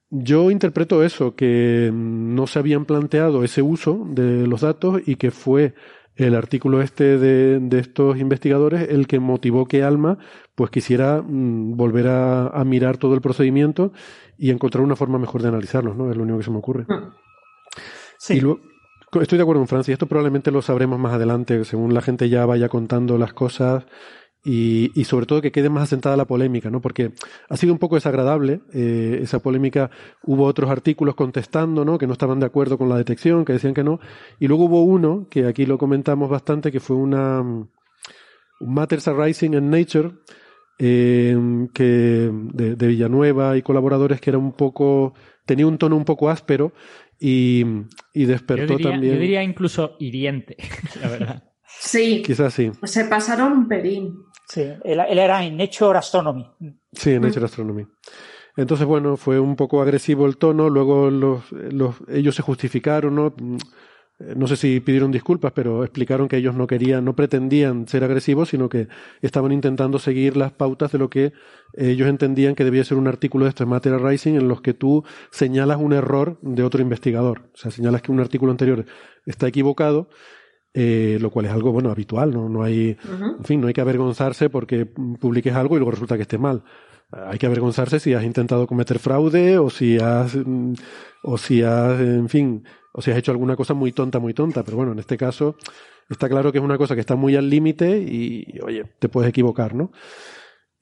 Yo 0.08 0.50
interpreto 0.50 1.02
eso, 1.02 1.34
que 1.34 1.90
no 1.92 2.46
se 2.46 2.58
habían 2.58 2.84
planteado 2.84 3.44
ese 3.44 3.62
uso 3.62 4.06
de 4.08 4.46
los 4.46 4.60
datos 4.60 5.02
y 5.06 5.16
que 5.16 5.30
fue 5.30 5.74
el 6.16 6.34
artículo 6.34 6.82
este 6.82 7.18
de, 7.18 7.58
de, 7.60 7.78
estos 7.78 8.18
investigadores 8.18 8.90
el 8.90 9.06
que 9.06 9.20
motivó 9.20 9.66
que 9.66 9.82
Alma 9.82 10.18
pues 10.54 10.70
quisiera 10.70 11.22
mm, 11.22 11.76
volver 11.76 12.08
a, 12.08 12.48
a, 12.48 12.64
mirar 12.64 12.98
todo 12.98 13.14
el 13.14 13.20
procedimiento 13.20 13.92
y 14.36 14.50
encontrar 14.50 14.84
una 14.84 14.96
forma 14.96 15.18
mejor 15.18 15.42
de 15.42 15.48
analizarlo, 15.48 15.94
¿no? 15.94 16.10
Es 16.10 16.16
lo 16.16 16.22
único 16.22 16.38
que 16.38 16.44
se 16.44 16.50
me 16.50 16.58
ocurre. 16.58 16.84
Hmm. 16.84 17.12
Sí. 18.18 18.40
estoy 19.20 19.36
de 19.36 19.42
acuerdo 19.42 19.60
con 19.60 19.68
Francia, 19.68 19.92
esto 19.92 20.06
probablemente 20.06 20.52
lo 20.52 20.62
sabremos 20.62 20.98
más 20.98 21.12
adelante, 21.12 21.64
según 21.64 21.92
la 21.92 22.02
gente 22.02 22.28
ya 22.28 22.46
vaya 22.46 22.68
contando 22.68 23.18
las 23.18 23.32
cosas 23.32 23.84
y, 24.44 24.90
y, 24.94 25.04
sobre 25.04 25.26
todo 25.26 25.40
que 25.40 25.52
quede 25.52 25.68
más 25.70 25.84
asentada 25.84 26.16
la 26.16 26.24
polémica, 26.24 26.68
¿no? 26.70 26.80
Porque 26.80 27.12
ha 27.48 27.56
sido 27.56 27.72
un 27.72 27.78
poco 27.78 27.94
desagradable 27.94 28.60
eh, 28.72 29.20
esa 29.22 29.38
polémica. 29.40 29.90
Hubo 30.24 30.44
otros 30.44 30.68
artículos 30.68 31.14
contestando, 31.14 31.84
¿no? 31.84 31.96
Que 31.96 32.08
no 32.08 32.12
estaban 32.12 32.40
de 32.40 32.46
acuerdo 32.46 32.76
con 32.76 32.88
la 32.88 32.96
detección, 32.96 33.44
que 33.44 33.52
decían 33.52 33.74
que 33.74 33.84
no. 33.84 34.00
Y 34.40 34.48
luego 34.48 34.64
hubo 34.64 34.82
uno, 34.82 35.28
que 35.30 35.46
aquí 35.46 35.64
lo 35.64 35.78
comentamos 35.78 36.28
bastante, 36.28 36.72
que 36.72 36.80
fue 36.80 36.96
una, 36.96 37.40
un 37.40 37.68
Matters 38.60 39.06
Arising 39.06 39.54
in 39.54 39.70
Nature, 39.70 40.12
eh, 40.84 41.36
que 41.72 41.84
de, 42.32 42.74
de 42.74 42.86
Villanueva 42.88 43.56
y 43.56 43.62
colaboradores 43.62 44.20
que 44.20 44.30
era 44.30 44.38
un 44.38 44.50
poco, 44.52 45.14
tenía 45.46 45.64
un 45.64 45.78
tono 45.78 45.96
un 45.96 46.04
poco 46.04 46.28
áspero 46.28 46.72
y, 47.20 47.64
y 48.12 48.24
despertó 48.24 48.72
yo 48.72 48.76
diría, 48.78 48.90
también. 48.90 49.14
Yo 49.14 49.20
diría 49.20 49.42
incluso 49.44 49.96
hiriente, 50.00 50.56
la 51.00 51.08
verdad. 51.08 51.44
Sí, 51.78 52.22
Quizás 52.26 52.52
sí. 52.52 52.72
se 52.82 53.04
pasaron 53.04 53.52
un 53.52 53.68
pelín. 53.68 54.24
Sí, 54.48 54.62
él, 54.62 55.00
él 55.08 55.18
era 55.18 55.44
en 55.44 55.56
Nature 55.56 55.98
Astronomy. 55.98 56.46
Sí, 56.92 57.12
en 57.12 57.22
Nature 57.22 57.44
Astronomy. 57.46 57.86
Entonces, 58.56 58.84
bueno, 58.84 59.16
fue 59.16 59.38
un 59.38 59.54
poco 59.54 59.80
agresivo 59.80 60.26
el 60.26 60.36
tono, 60.36 60.68
luego 60.68 61.10
los, 61.10 61.50
los, 61.52 61.94
ellos 62.08 62.34
se 62.34 62.42
justificaron, 62.42 63.14
¿no? 63.14 63.34
No 64.18 64.46
sé 64.46 64.56
si 64.56 64.78
pidieron 64.78 65.10
disculpas, 65.10 65.50
pero 65.52 65.82
explicaron 65.82 66.28
que 66.28 66.36
ellos 66.36 66.54
no 66.54 66.66
querían, 66.68 67.04
no 67.04 67.16
pretendían 67.16 67.88
ser 67.88 68.04
agresivos, 68.04 68.50
sino 68.50 68.68
que 68.68 68.86
estaban 69.20 69.50
intentando 69.50 69.98
seguir 69.98 70.36
las 70.36 70.52
pautas 70.52 70.92
de 70.92 70.98
lo 70.98 71.10
que 71.10 71.32
ellos 71.72 72.06
entendían 72.08 72.54
que 72.54 72.62
debía 72.64 72.84
ser 72.84 72.98
un 72.98 73.08
artículo 73.08 73.46
de 73.46 73.48
este 73.48 73.66
Matter 73.66 74.00
Rising 74.00 74.34
en 74.34 74.46
los 74.46 74.60
que 74.60 74.74
tú 74.74 75.02
señalas 75.32 75.78
un 75.78 75.92
error 75.92 76.38
de 76.42 76.62
otro 76.62 76.80
investigador. 76.82 77.50
O 77.52 77.56
sea, 77.56 77.70
señalas 77.72 78.02
que 78.02 78.12
un 78.12 78.20
artículo 78.20 78.52
anterior 78.52 78.84
está 79.26 79.48
equivocado, 79.48 80.08
eh, 80.74 81.18
lo 81.20 81.30
cual 81.30 81.46
es 81.46 81.52
algo, 81.52 81.72
bueno, 81.72 81.90
habitual, 81.90 82.32
¿no? 82.32 82.48
No 82.48 82.62
hay, 82.62 82.96
Uh 83.04 83.08
-huh. 83.22 83.38
en 83.38 83.44
fin, 83.44 83.60
no 83.60 83.66
hay 83.66 83.74
que 83.74 83.80
avergonzarse 83.80 84.50
porque 84.50 84.86
publiques 84.86 85.54
algo 85.54 85.74
y 85.74 85.78
luego 85.80 85.90
resulta 85.90 86.16
que 86.16 86.22
esté 86.22 86.38
mal. 86.38 86.62
Hay 87.10 87.38
que 87.38 87.46
avergonzarse 87.46 87.98
si 88.00 88.14
has 88.14 88.24
intentado 88.24 88.66
cometer 88.66 88.98
fraude 88.98 89.58
o 89.58 89.68
si 89.68 89.98
has, 89.98 90.38
o 91.24 91.36
si 91.38 91.62
has, 91.62 92.00
en 92.00 92.28
fin, 92.30 92.64
o 92.92 93.02
si 93.02 93.10
has 93.10 93.18
hecho 93.18 93.32
alguna 93.32 93.56
cosa 93.56 93.74
muy 93.74 93.92
tonta, 93.92 94.18
muy 94.18 94.34
tonta. 94.34 94.62
Pero 94.62 94.76
bueno, 94.76 94.92
en 94.92 94.98
este 94.98 95.16
caso 95.16 95.56
está 96.08 96.28
claro 96.28 96.52
que 96.52 96.58
es 96.58 96.64
una 96.64 96.78
cosa 96.78 96.94
que 96.94 97.00
está 97.00 97.16
muy 97.16 97.36
al 97.36 97.48
límite 97.48 97.98
y, 97.98 98.58
oye, 98.62 98.84
te 98.98 99.08
puedes 99.08 99.30
equivocar, 99.30 99.74
¿no? 99.74 99.92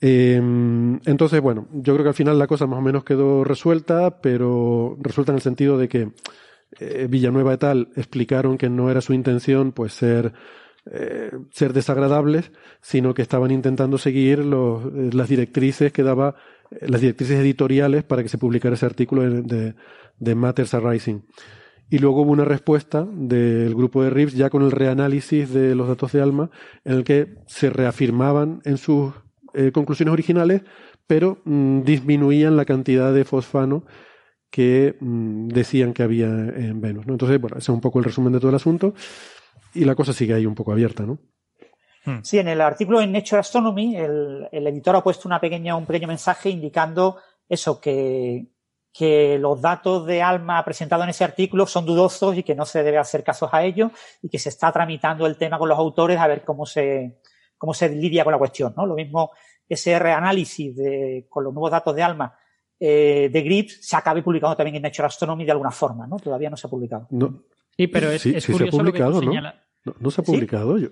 Eh, 0.01 0.37
entonces, 0.37 1.41
bueno, 1.41 1.69
yo 1.73 1.93
creo 1.95 2.05
que 2.05 2.11
al 2.11 2.15
final 2.15 2.39
la 2.39 2.47
cosa 2.47 2.67
más 2.67 2.79
o 2.79 2.83
menos 2.83 3.05
quedó 3.05 3.45
resuelta, 3.45 4.21
pero 4.21 4.97
resuelta 5.01 5.33
en 5.33 5.37
el 5.37 5.43
sentido 5.43 5.79
de 5.79 5.89
que 5.89 6.13
eh, 6.79 7.07
Villanueva 7.09 7.55
y 7.55 7.59
tal 7.59 7.89
explicaron 7.97 8.57
que 8.57 8.71
no 8.71 8.91
era 8.91 9.01
su 9.01 9.13
intención, 9.13 9.73
pues, 9.73 9.93
ser 9.93 10.33
eh, 10.87 11.31
ser 11.51 11.75
desagradables, 11.75 12.53
sino 12.81 13.13
que 13.13 13.21
estaban 13.21 13.51
intentando 13.51 13.99
seguir 13.99 14.41
eh, 14.41 15.11
las 15.13 15.29
directrices 15.29 15.93
que 15.93 16.03
daba, 16.03 16.37
las 16.81 17.03
directrices 17.03 17.39
editoriales 17.39 18.03
para 18.03 18.23
que 18.23 18.31
se 18.31 18.39
publicara 18.39 18.75
ese 18.75 18.87
artículo 18.87 19.23
de, 19.23 19.43
de, 19.43 19.75
de 20.19 20.35
Matters 20.35 20.73
Arising. 20.73 21.23
Y 21.91 21.99
luego 21.99 22.23
hubo 22.23 22.31
una 22.31 22.45
respuesta 22.45 23.05
del 23.11 23.75
grupo 23.75 24.03
de 24.03 24.11
Reeves 24.11 24.35
ya 24.35 24.49
con 24.49 24.63
el 24.63 24.71
reanálisis 24.71 25.53
de 25.53 25.75
los 25.75 25.89
datos 25.89 26.13
de 26.13 26.23
ALMA, 26.23 26.51
en 26.85 26.95
el 26.95 27.05
que 27.05 27.35
se 27.47 27.69
reafirmaban 27.69 28.63
en 28.65 28.79
sus 28.79 29.13
eh, 29.55 29.73
conclusiones 29.73 30.13
originales, 30.13 30.63
pero 31.09 31.39
mmm, 31.45 31.83
disminuían 31.83 32.57
la 32.57 32.65
cantidad 32.65 33.13
de 33.13 33.25
fosfano 33.25 33.85
que 34.51 34.97
mmm, 35.01 35.49
decían 35.49 35.93
que 35.93 36.05
había 36.05 36.29
en 36.29 36.81
Venus. 36.81 37.07
¿no? 37.07 37.15
Entonces, 37.15 37.41
bueno, 37.41 37.57
ese 37.57 37.73
es 37.73 37.75
un 37.75 37.81
poco 37.81 37.99
el 37.99 38.05
resumen 38.05 38.33
de 38.33 38.39
todo 38.39 38.51
el 38.51 38.57
asunto 38.57 38.95
y 39.75 39.85
la 39.85 39.97
cosa 39.97 40.13
sigue 40.13 40.35
ahí 40.35 40.47
un 40.47 40.55
poco 40.55 40.73
abierta, 40.73 41.05
¿no? 41.05 41.19
Sí, 42.23 42.39
en 42.39 42.49
el 42.49 42.63
artículo 42.63 43.03
en 43.03 43.13
Nature 43.13 43.41
Astronomy, 43.41 43.95
el, 43.95 44.49
el 44.51 44.67
editor 44.67 44.97
ha 44.97 45.03
puesto 45.03 45.29
una 45.29 45.39
pequeña, 45.39 45.77
un 45.77 45.85
pequeño 45.85 46.09
mensaje 46.09 46.49
indicando 46.49 47.19
eso, 47.47 47.79
que, 47.79 48.47
que 48.93 49.39
los 49.39 49.61
datos 49.61 50.05
de 50.07 50.21
ALMA 50.23 50.65
presentados 50.65 51.05
en 51.05 51.11
ese 51.11 51.23
artículo 51.25 51.67
son 51.67 51.87
dudosos 51.87 52.37
y 52.37 52.43
que 52.43 52.55
no 52.55 52.65
se 52.67 52.83
debe 52.83 52.99
hacer 52.99 53.23
caso 53.23 53.49
a 53.53 53.65
ellos 53.65 53.93
y 54.21 54.29
que 54.29 54.39
se 54.39 54.49
está 54.49 54.73
tramitando 54.73 55.27
el 55.27 55.37
tema 55.37 55.59
con 55.59 55.69
los 55.69 55.79
autores 55.79 56.19
a 56.19 56.27
ver 56.27 56.45
cómo 56.45 56.67
se, 56.67 57.21
cómo 57.57 57.73
se 57.73 57.89
lidia 57.89 58.25
con 58.25 58.33
la 58.33 58.39
cuestión, 58.39 58.75
¿no? 58.77 58.87
Lo 58.87 58.95
mismo, 58.95 59.31
ese 59.69 59.99
reanálisis 59.99 60.75
de, 60.77 61.27
con 61.29 61.45
los 61.45 61.53
nuevos 61.55 61.71
datos 61.71 61.95
de 61.95 62.03
ALMA 62.03 62.37
eh, 62.81 63.29
de 63.33 63.43
GRIPS 63.43 63.87
se 63.87 63.95
acabe 63.97 64.23
publicando 64.23 64.57
también 64.57 64.77
en 64.77 64.83
Nature 64.83 65.07
Astronomy 65.07 65.45
de 65.45 65.53
alguna 65.53 65.71
forma, 65.71 66.07
¿no? 66.07 66.17
Todavía 66.19 66.51
no 66.51 66.57
se 66.57 66.67
ha 66.67 66.71
publicado. 66.71 67.07
No, 67.11 67.45
Sí, 67.77 67.87
pero 67.87 68.11
es, 68.11 68.21
sí, 68.21 68.33
es 68.35 68.45
sí 68.45 68.53
curioso 68.53 68.77
se 68.77 68.83
ha 68.83 68.85
publicado, 68.85 69.11
lo 69.13 69.21
que 69.21 69.27
tú 69.27 69.33
¿no? 69.33 69.53
No, 69.85 69.95
no 70.01 70.11
se 70.11 70.21
ha 70.21 70.25
publicado. 70.25 70.79
Yo, 70.79 70.89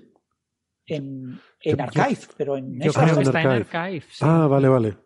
En, 0.86 1.38
en 1.62 1.76
Yo- 1.76 1.82
Archive, 1.82 2.20
pero 2.36 2.56
en 2.56 2.80
Yo 2.80 2.92
creo 2.92 3.16
que 3.16 3.22
está 3.22 3.42
en 3.42 3.48
Archive. 3.48 4.04
Sí. 4.08 4.18
Ah, 4.24 4.46
vale, 4.46 4.68
vale. 4.68 4.96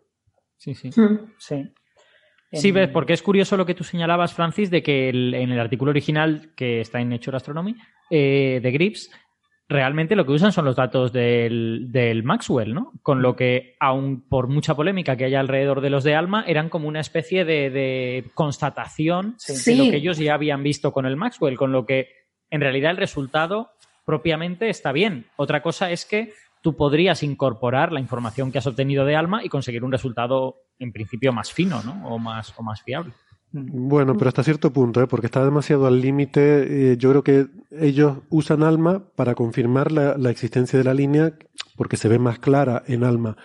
Sí, 0.57 0.75
sí. 0.75 0.89
Mm. 0.95 1.33
Sí. 2.61 2.71
Ves, 2.71 2.89
porque 2.89 3.13
es 3.13 3.21
curioso 3.21 3.57
lo 3.57 3.65
que 3.65 3.73
tú 3.75 3.83
señalabas, 3.83 4.33
Francis, 4.33 4.69
de 4.69 4.83
que 4.83 5.09
el- 5.09 5.33
en 5.33 5.51
el 5.51 5.59
artículo 5.59 5.91
original 5.91 6.51
que 6.55 6.81
está 6.81 6.99
en 7.01 7.09
Nature 7.09 7.37
Astronomy 7.37 7.75
eh, 8.09 8.59
de 8.61 8.71
Grips, 8.71 9.11
realmente 9.69 10.15
lo 10.15 10.25
que 10.25 10.33
usan 10.33 10.51
son 10.51 10.65
los 10.65 10.75
datos 10.75 11.11
del, 11.13 11.87
del 11.91 12.23
Maxwell, 12.23 12.73
¿no? 12.73 12.91
Con 13.01 13.21
lo 13.21 13.35
que, 13.35 13.75
aun 13.79 14.21
por 14.27 14.47
mucha 14.47 14.75
polémica 14.75 15.15
que 15.15 15.25
haya 15.25 15.39
alrededor 15.39 15.81
de 15.81 15.89
los 15.89 16.03
de 16.03 16.13
Alma, 16.15 16.43
eran 16.47 16.69
como 16.69 16.87
una 16.87 16.99
especie 16.99 17.43
de, 17.45 17.69
de 17.71 18.25
constatación 18.35 19.35
Sí. 19.37 19.71
de 19.75 19.83
lo 19.85 19.89
que 19.89 19.97
ellos 19.97 20.17
ya 20.17 20.35
habían 20.35 20.61
visto 20.63 20.91
con 20.91 21.05
el 21.05 21.15
Maxwell, 21.15 21.57
con 21.57 21.71
lo 21.71 21.85
que 21.85 22.07
en 22.51 22.61
realidad 22.61 22.91
el 22.91 22.97
resultado 22.97 23.71
propiamente 24.05 24.69
está 24.69 24.91
bien. 24.91 25.25
Otra 25.37 25.61
cosa 25.63 25.89
es 25.89 26.05
que 26.05 26.33
tú 26.63 26.77
podrías 26.77 27.21
incorporar 27.23 27.91
la 27.91 27.99
información 27.99 28.51
que 28.51 28.57
has 28.57 28.65
obtenido 28.65 29.03
de 29.03 29.17
Alma 29.17 29.43
y 29.43 29.49
conseguir 29.49 29.83
un 29.83 29.91
resultado 29.91 30.61
en 30.79 30.93
principio 30.93 31.33
más 31.33 31.51
fino, 31.51 31.83
¿no? 31.83 32.07
O 32.07 32.17
más, 32.17 32.53
o 32.57 32.63
más 32.63 32.81
fiable. 32.81 33.11
Bueno, 33.51 34.15
pero 34.17 34.29
hasta 34.29 34.43
cierto 34.43 34.71
punto, 34.71 35.01
¿eh? 35.01 35.07
porque 35.07 35.27
está 35.27 35.43
demasiado 35.43 35.85
al 35.85 35.99
límite. 35.99 36.93
eh, 36.93 36.97
yo 36.97 37.09
creo 37.11 37.23
que 37.23 37.47
ellos 37.69 38.19
usan 38.29 38.63
Alma 38.63 39.03
para 39.15 39.35
confirmar 39.35 39.91
la, 39.91 40.17
la 40.17 40.31
existencia 40.31 40.79
de 40.79 40.85
la 40.85 40.93
línea, 40.93 41.33
porque 41.75 41.97
se 41.97 42.07
ve 42.07 42.17
más 42.17 42.39
clara 42.39 42.81
en 42.87 43.03
Alma. 43.03 43.35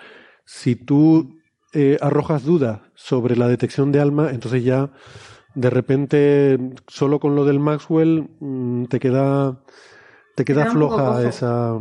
Si 0.47 0.77
tú 0.77 1.41
eh, 1.75 1.99
arrojas 2.01 2.45
dudas 2.45 2.81
sobre 2.95 3.37
la 3.37 3.49
detección 3.49 3.91
de 3.91 4.01
Alma, 4.01 4.31
entonces 4.31 4.63
ya 4.63 4.93
de 5.57 5.71
repente, 5.71 6.57
solo 6.87 7.19
con 7.19 7.35
lo 7.35 7.45
del 7.45 7.59
Maxwell, 7.59 8.31
mm, 8.39 8.85
te 8.85 9.01
queda 9.01 9.61
te 10.39 10.45
queda 10.45 10.67
floja 10.67 11.29
esa. 11.29 11.77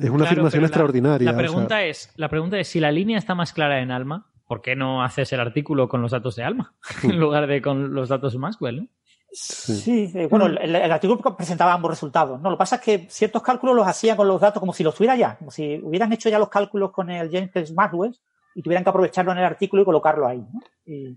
Mm, 0.00 0.04
Es 0.04 0.10
una 0.10 0.18
Claro, 0.18 0.30
afirmación 0.32 0.62
la- 0.62 0.66
extraordinaria. 0.68 1.24
La 1.26 1.30
o 1.30 1.34
sea, 1.34 1.38
pregunta, 1.48 1.84
es, 1.84 2.12
la 2.16 2.28
pregunta 2.28 2.58
es, 2.58 2.68
si 2.68 2.80
la 2.80 2.90
línea 2.92 3.18
está 3.18 3.34
más 3.34 3.52
clara 3.52 3.80
en 3.80 3.90
Alma, 3.90 4.26
¿por 4.46 4.62
qué 4.62 4.74
no 4.76 5.02
haces 5.04 5.32
el 5.32 5.40
artículo 5.40 5.88
con 5.88 6.02
los 6.02 6.10
datos 6.12 6.36
de 6.36 6.42
Alma 6.44 6.74
en 7.04 7.20
lugar 7.20 7.46
de 7.46 7.62
con 7.62 7.94
los 7.94 8.08
datos 8.08 8.32
de 8.32 8.38
Maxwell? 8.38 8.76
¿no? 8.82 8.88
Sí, 9.32 10.10
eh, 10.14 10.26
bueno, 10.28 10.46
el, 10.46 10.74
el 10.74 10.90
artículo 10.92 11.20
presentaba 11.36 11.72
ambos 11.72 11.92
resultados. 11.92 12.40
¿no? 12.40 12.50
Lo 12.50 12.56
que 12.56 12.58
pasa 12.58 12.76
es 12.76 12.82
que 12.82 13.06
ciertos 13.08 13.42
cálculos 13.42 13.76
los 13.76 13.86
hacían 13.86 14.16
con 14.16 14.26
los 14.26 14.40
datos 14.40 14.58
como 14.58 14.72
si 14.72 14.82
los 14.82 14.94
tuviera 14.94 15.14
ya, 15.14 15.36
como 15.38 15.50
si 15.52 15.78
hubieran 15.82 16.12
hecho 16.12 16.28
ya 16.28 16.38
los 16.38 16.48
cálculos 16.48 16.90
con 16.90 17.10
el 17.10 17.30
James 17.30 17.72
Maxwell 17.72 18.16
y 18.56 18.62
tuvieran 18.62 18.82
que 18.82 18.90
aprovecharlo 18.90 19.30
en 19.30 19.38
el 19.38 19.44
artículo 19.44 19.82
y 19.82 19.84
colocarlo 19.84 20.26
ahí. 20.26 20.38
¿no? 20.40 20.60
Y, 20.84 21.16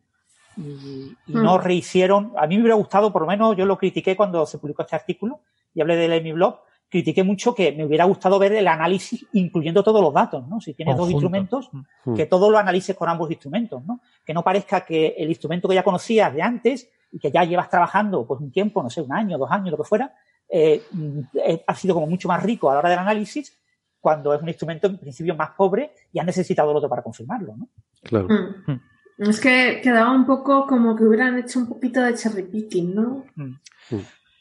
y- 0.57 1.17
y 1.25 1.33
no 1.33 1.57
Mm. 1.57 1.61
rehicieron. 1.61 2.33
A 2.37 2.45
mí 2.45 2.55
me 2.55 2.61
hubiera 2.61 2.75
gustado, 2.75 3.11
por 3.11 3.23
lo 3.23 3.27
menos 3.27 3.57
yo 3.57 3.65
lo 3.65 3.77
critiqué 3.79 4.15
cuando 4.15 4.45
se 4.45 4.59
publicó 4.59 4.83
este 4.83 4.95
artículo 4.95 5.39
y 5.73 5.81
hablé 5.81 5.95
de 5.95 6.05
él 6.05 6.13
en 6.13 6.23
mi 6.23 6.31
blog. 6.33 6.59
Critiqué 6.93 7.23
mucho 7.23 7.55
que 7.55 7.71
me 7.71 7.85
hubiera 7.85 8.05
gustado 8.05 8.37
ver 8.37 8.53
el 8.53 8.67
análisis 8.67 9.25
incluyendo 9.33 9.83
todos 9.83 9.99
los 9.99 10.13
datos, 10.13 10.47
¿no? 10.47 10.61
Si 10.61 10.75
tienes 10.75 10.95
dos 10.95 11.09
instrumentos, 11.09 11.71
Mm. 12.05 12.13
que 12.13 12.27
todo 12.27 12.51
lo 12.51 12.59
analices 12.59 12.95
con 12.95 13.09
ambos 13.09 13.31
instrumentos, 13.31 13.83
¿no? 13.83 14.01
Que 14.23 14.31
no 14.31 14.43
parezca 14.43 14.81
que 14.81 15.15
el 15.17 15.27
instrumento 15.27 15.67
que 15.67 15.73
ya 15.73 15.81
conocías 15.83 16.31
de 16.31 16.43
antes 16.43 16.87
y 17.11 17.17
que 17.17 17.31
ya 17.31 17.45
llevas 17.45 17.67
trabajando 17.67 18.27
pues 18.27 18.39
un 18.41 18.51
tiempo, 18.51 18.83
no 18.83 18.91
sé, 18.91 19.01
un 19.01 19.11
año, 19.11 19.39
dos 19.39 19.49
años, 19.49 19.71
lo 19.71 19.77
que 19.77 19.85
fuera, 19.85 20.13
eh, 20.47 20.83
mm, 20.91 21.19
eh, 21.43 21.63
ha 21.65 21.73
sido 21.73 21.95
como 21.95 22.05
mucho 22.05 22.27
más 22.27 22.43
rico 22.43 22.69
a 22.69 22.73
la 22.73 22.79
hora 22.81 22.89
del 22.91 22.99
análisis 22.99 23.59
cuando 23.99 24.31
es 24.31 24.39
un 24.43 24.49
instrumento 24.49 24.85
en 24.85 24.99
principio 24.99 25.33
más 25.33 25.49
pobre 25.57 25.95
y 26.11 26.19
has 26.19 26.25
necesitado 26.27 26.69
el 26.69 26.77
otro 26.77 26.89
para 26.89 27.01
confirmarlo, 27.01 27.57
¿no? 27.57 27.69
Claro. 28.03 28.27
Mm. 28.67 29.29
Es 29.31 29.39
que 29.39 29.81
quedaba 29.81 30.11
un 30.11 30.27
poco 30.27 30.67
como 30.67 30.95
que 30.95 31.05
hubieran 31.05 31.39
hecho 31.39 31.57
un 31.57 31.65
poquito 31.67 32.01
de 32.03 32.13
cherry 32.13 32.43
picking, 32.43 32.93
¿no? 32.93 33.25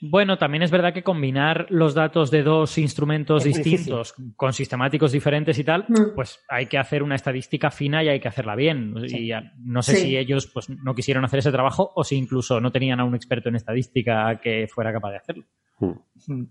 Bueno, 0.04 0.36
también 0.36 0.62
es 0.64 0.70
verdad 0.72 0.92
que 0.92 1.04
combinar 1.04 1.66
los 1.70 1.94
datos 1.94 2.30
de 2.32 2.42
dos 2.42 2.76
instrumentos 2.76 3.46
Es 3.46 3.54
distintos 3.54 4.14
con 4.34 4.52
sistemáticos 4.52 5.12
diferentes 5.12 5.56
y 5.58 5.64
tal, 5.64 5.84
Mm. 5.88 6.14
pues 6.16 6.40
hay 6.48 6.66
que 6.66 6.76
hacer 6.76 7.02
una 7.04 7.14
estadística 7.14 7.70
fina 7.70 8.02
y 8.02 8.08
hay 8.08 8.18
que 8.18 8.26
hacerla 8.28 8.56
bien. 8.56 8.94
Sí. 9.06 9.16
Y 9.18 9.26
ya- 9.28 9.52
no 9.64 9.80
sé 9.80 9.94
Sí. 9.96 10.02
si 10.08 10.16
ellos 10.16 10.48
pues, 10.52 10.68
no 10.70 10.94
quisieron 10.94 11.24
hacer 11.24 11.38
ese 11.38 11.52
trabajo 11.52 11.92
o 11.94 12.02
si 12.02 12.16
incluso 12.16 12.60
no 12.60 12.72
tenían 12.72 12.98
a 12.98 13.04
un 13.04 13.14
experto 13.14 13.48
en 13.48 13.54
estadística 13.56 14.40
que 14.42 14.66
fuera 14.68 14.92
capaz 14.92 15.10
de 15.12 15.16
hacerlo. 15.18 15.44
Mm. 15.78 16.42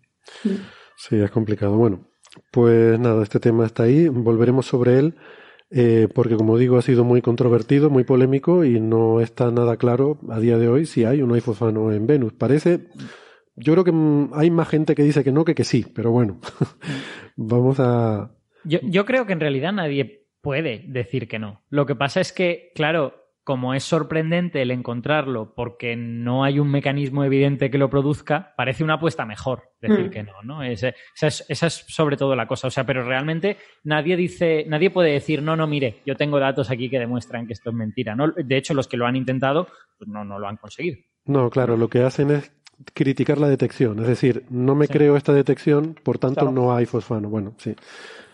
Sí, 0.96 1.16
es 1.18 1.32
complicado. 1.32 1.76
Bueno, 1.78 2.08
pues 2.52 3.00
nada, 3.00 3.22
este 3.24 3.40
tema 3.40 3.66
está 3.66 3.84
ahí. 3.84 4.08
Volveremos 4.08 4.66
sobre 4.66 4.98
él, 5.00 5.16
eh, 5.72 6.08
porque 6.14 6.36
como 6.36 6.58
digo, 6.58 6.78
ha 6.78 6.82
sido 6.82 7.04
muy 7.04 7.22
controvertido, 7.22 7.90
muy 7.90 8.04
polémico 8.04 8.64
y 8.64 8.80
no 8.80 9.20
está 9.20 9.52
nada 9.52 9.78
claro 9.78 10.20
a 10.30 10.40
día 10.40 10.58
de 10.58 10.70
hoy 10.70 10.86
si 10.86 11.04
hay 11.06 11.22
o 11.22 11.28
no 11.28 11.34
hay 11.34 11.42
fosfano 11.42 11.92
en 11.92 12.08
Venus. 12.08 12.34
Parece, 12.34 12.88
yo 13.56 13.74
creo 13.74 13.84
que 13.84 13.92
mm, 13.92 14.32
hay 14.34 14.50
más 14.52 14.68
gente 14.70 14.96
que 14.96 15.04
dice 15.04 15.24
que 15.24 15.32
no 15.32 15.46
que 15.46 15.56
que 15.56 15.64
sí, 15.64 15.86
pero 15.94 16.12
bueno, 16.12 16.40
vamos 17.36 17.80
a. 17.80 18.32
Yo, 18.64 18.80
yo 18.84 19.06
creo 19.06 19.26
que 19.26 19.34
en 19.34 19.40
realidad 19.40 19.74
nadie 19.74 20.28
puede 20.42 20.84
decir 20.88 21.28
que 21.28 21.40
no. 21.40 21.62
Lo 21.70 21.86
que 21.86 21.96
pasa 21.96 22.20
es 22.22 22.32
que, 22.34 22.72
claro, 22.76 23.16
como 23.44 23.74
es 23.74 23.84
sorprendente 23.84 24.62
el 24.62 24.70
encontrarlo 24.70 25.54
porque 25.56 25.96
no 25.96 26.44
hay 26.44 26.60
un 26.60 26.70
mecanismo 26.70 27.24
evidente 27.24 27.72
que 27.72 27.80
lo 27.80 27.90
produzca, 27.90 28.54
parece 28.56 28.84
una 28.84 28.96
apuesta 28.96 29.26
mejor 29.26 29.64
decir 29.82 30.08
Mm. 30.08 30.10
que 30.12 30.24
no, 30.24 30.34
¿no? 30.44 30.62
Ese- 30.64 30.94
esa, 31.16 31.28
es, 31.28 31.44
esa 31.50 31.68
es 31.68 31.74
sobre 31.88 32.18
todo 32.18 32.36
la 32.36 32.48
cosa. 32.48 32.68
O 32.68 32.72
sea, 32.72 32.86
pero 32.86 33.04
realmente 33.04 33.58
nadie 33.84 34.16
dice, 34.16 34.64
nadie 34.68 34.92
puede 34.92 35.12
decir, 35.12 35.42
no, 35.42 35.56
no, 35.56 35.66
mire, 35.66 36.02
yo 36.06 36.16
tengo 36.16 36.40
datos 36.40 36.70
aquí 36.70 36.88
que 36.90 37.00
demuestran 37.00 37.48
que 37.48 37.54
esto 37.54 37.72
es 37.72 37.76
mentira. 37.76 38.16
¿no? 38.16 38.28
De 38.32 38.58
hecho, 38.58 38.76
los 38.76 38.88
que 38.88 38.98
lo 38.98 39.08
han 39.08 39.16
intentado, 39.16 39.68
pues 39.98 40.08
no, 40.08 40.24
no 40.24 40.38
lo 40.38 40.48
han 40.48 40.58
conseguido. 40.58 40.98
No, 41.26 41.50
claro, 41.50 41.78
lo 41.78 41.88
que 41.88 42.04
hacen 42.04 42.30
es 42.32 42.52
criticar 42.94 43.38
la 43.38 43.48
detección. 43.48 44.00
Es 44.00 44.08
decir, 44.08 44.46
no 44.50 44.76
me 44.76 44.88
Sí. 44.88 44.94
creo 44.94 45.16
esta 45.18 45.34
detección, 45.34 45.96
por 46.04 46.18
tanto 46.18 46.42
Claro. 46.42 46.52
no 46.52 46.76
hay 46.76 46.86
fosfano. 46.86 47.30
Bueno, 47.30 47.54
sí. 47.58 47.76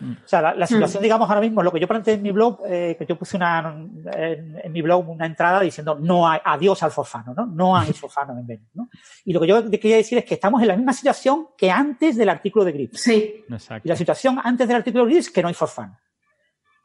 O 0.00 0.28
sea, 0.28 0.40
la, 0.40 0.54
la 0.54 0.66
situación, 0.66 1.02
digamos, 1.02 1.28
ahora 1.28 1.40
mismo, 1.40 1.60
lo 1.62 1.72
que 1.72 1.80
yo 1.80 1.88
planteé 1.88 2.14
en 2.14 2.22
mi 2.22 2.30
blog, 2.30 2.60
eh, 2.66 2.94
que 2.96 3.04
yo 3.04 3.16
puse 3.18 3.36
una, 3.36 3.74
en, 4.12 4.60
en 4.62 4.72
mi 4.72 4.80
blog 4.80 5.08
una 5.08 5.26
entrada 5.26 5.58
diciendo 5.60 5.98
no 6.00 6.28
hay, 6.28 6.38
adiós 6.44 6.82
al 6.84 6.92
fosfano, 6.92 7.34
¿no? 7.34 7.46
No 7.46 7.76
hay 7.76 7.92
fosfano 7.92 8.38
en 8.38 8.46
Venus, 8.46 8.68
¿no? 8.74 8.88
Y 9.24 9.32
lo 9.32 9.40
que 9.40 9.48
yo 9.48 9.68
quería 9.70 9.96
decir 9.96 10.18
es 10.18 10.24
que 10.24 10.34
estamos 10.34 10.62
en 10.62 10.68
la 10.68 10.76
misma 10.76 10.92
situación 10.92 11.48
que 11.56 11.70
antes 11.70 12.16
del 12.16 12.28
artículo 12.28 12.64
de 12.64 12.72
Grips. 12.72 13.00
Sí. 13.00 13.44
Exacto. 13.50 13.86
Y 13.86 13.88
la 13.88 13.96
situación 13.96 14.38
antes 14.42 14.68
del 14.68 14.76
artículo 14.76 15.04
de 15.04 15.10
Grips 15.10 15.26
es 15.26 15.32
que 15.32 15.42
no 15.42 15.48
hay 15.48 15.54
fosfano. 15.54 15.98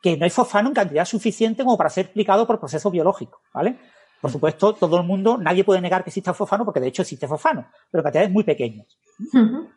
Que 0.02 0.18
no 0.18 0.24
hay 0.26 0.32
fosfano 0.32 0.70
en 0.70 0.74
cantidad 0.74 1.06
suficiente 1.06 1.64
como 1.64 1.78
para 1.78 1.90
ser 1.92 2.06
explicado 2.06 2.48
por 2.48 2.60
procesos 2.60 2.92
biológicos, 2.92 3.40
¿vale? 3.54 3.78
Por 4.24 4.32
supuesto, 4.32 4.72
todo 4.74 5.02
el 5.02 5.06
mundo, 5.06 5.38
nadie 5.38 5.66
puede 5.66 5.82
negar 5.82 6.02
que 6.02 6.10
exista 6.10 6.34
fosfano 6.34 6.64
porque 6.64 6.80
de 6.80 6.88
hecho 6.88 7.02
existe 7.02 7.28
fosfano, 7.28 7.68
pero 7.92 8.00
en 8.00 8.04
cantidades 8.04 8.32
muy 8.32 8.46
pequeñas. 8.46 8.88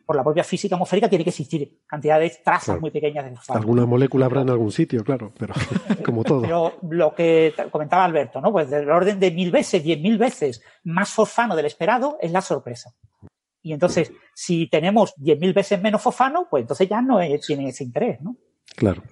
Por 0.05 0.15
la 0.15 0.23
propia 0.23 0.43
física 0.45 0.75
atmosférica 0.75 1.09
tiene 1.09 1.25
que 1.25 1.31
existir 1.31 1.79
cantidades, 1.85 2.41
trazas 2.41 2.63
Claro. 2.65 2.79
muy 2.81 2.91
pequeñas 2.91 3.25
de 3.25 3.35
fosfano. 3.35 3.59
Alguna 3.59 3.85
molécula 3.85 4.25
habrá 4.25 4.41
en 4.43 4.49
algún 4.49 4.71
sitio, 4.71 5.03
claro, 5.03 5.33
pero 5.37 5.53
como 6.05 6.23
todo. 6.23 6.41
Pero 6.43 6.77
lo 6.89 7.13
que 7.13 7.53
comentaba 7.71 8.05
Alberto, 8.05 8.39
¿no? 8.39 8.51
Pues 8.53 8.69
del 8.69 8.89
orden 8.89 9.19
de 9.19 9.31
mil 9.31 9.51
veces, 9.51 9.83
diez 9.83 9.99
mil 9.99 10.17
veces 10.17 10.61
más 10.85 11.09
fosfano 11.09 11.53
del 11.53 11.65
esperado 11.65 12.17
es 12.21 12.31
la 12.31 12.39
sorpresa. 12.41 12.93
Y 13.61 13.73
entonces, 13.73 14.13
si 14.33 14.69
tenemos 14.69 15.13
diez 15.17 15.37
mil 15.37 15.51
veces 15.51 15.81
menos 15.81 16.01
fosfano, 16.01 16.47
pues 16.49 16.61
entonces 16.61 16.87
ya 16.87 17.01
no 17.01 17.19
es- 17.19 17.45
tiene 17.45 17.67
ese 17.67 17.83
interés, 17.83 18.21
¿no? 18.21 18.37
Claro. 18.77 19.03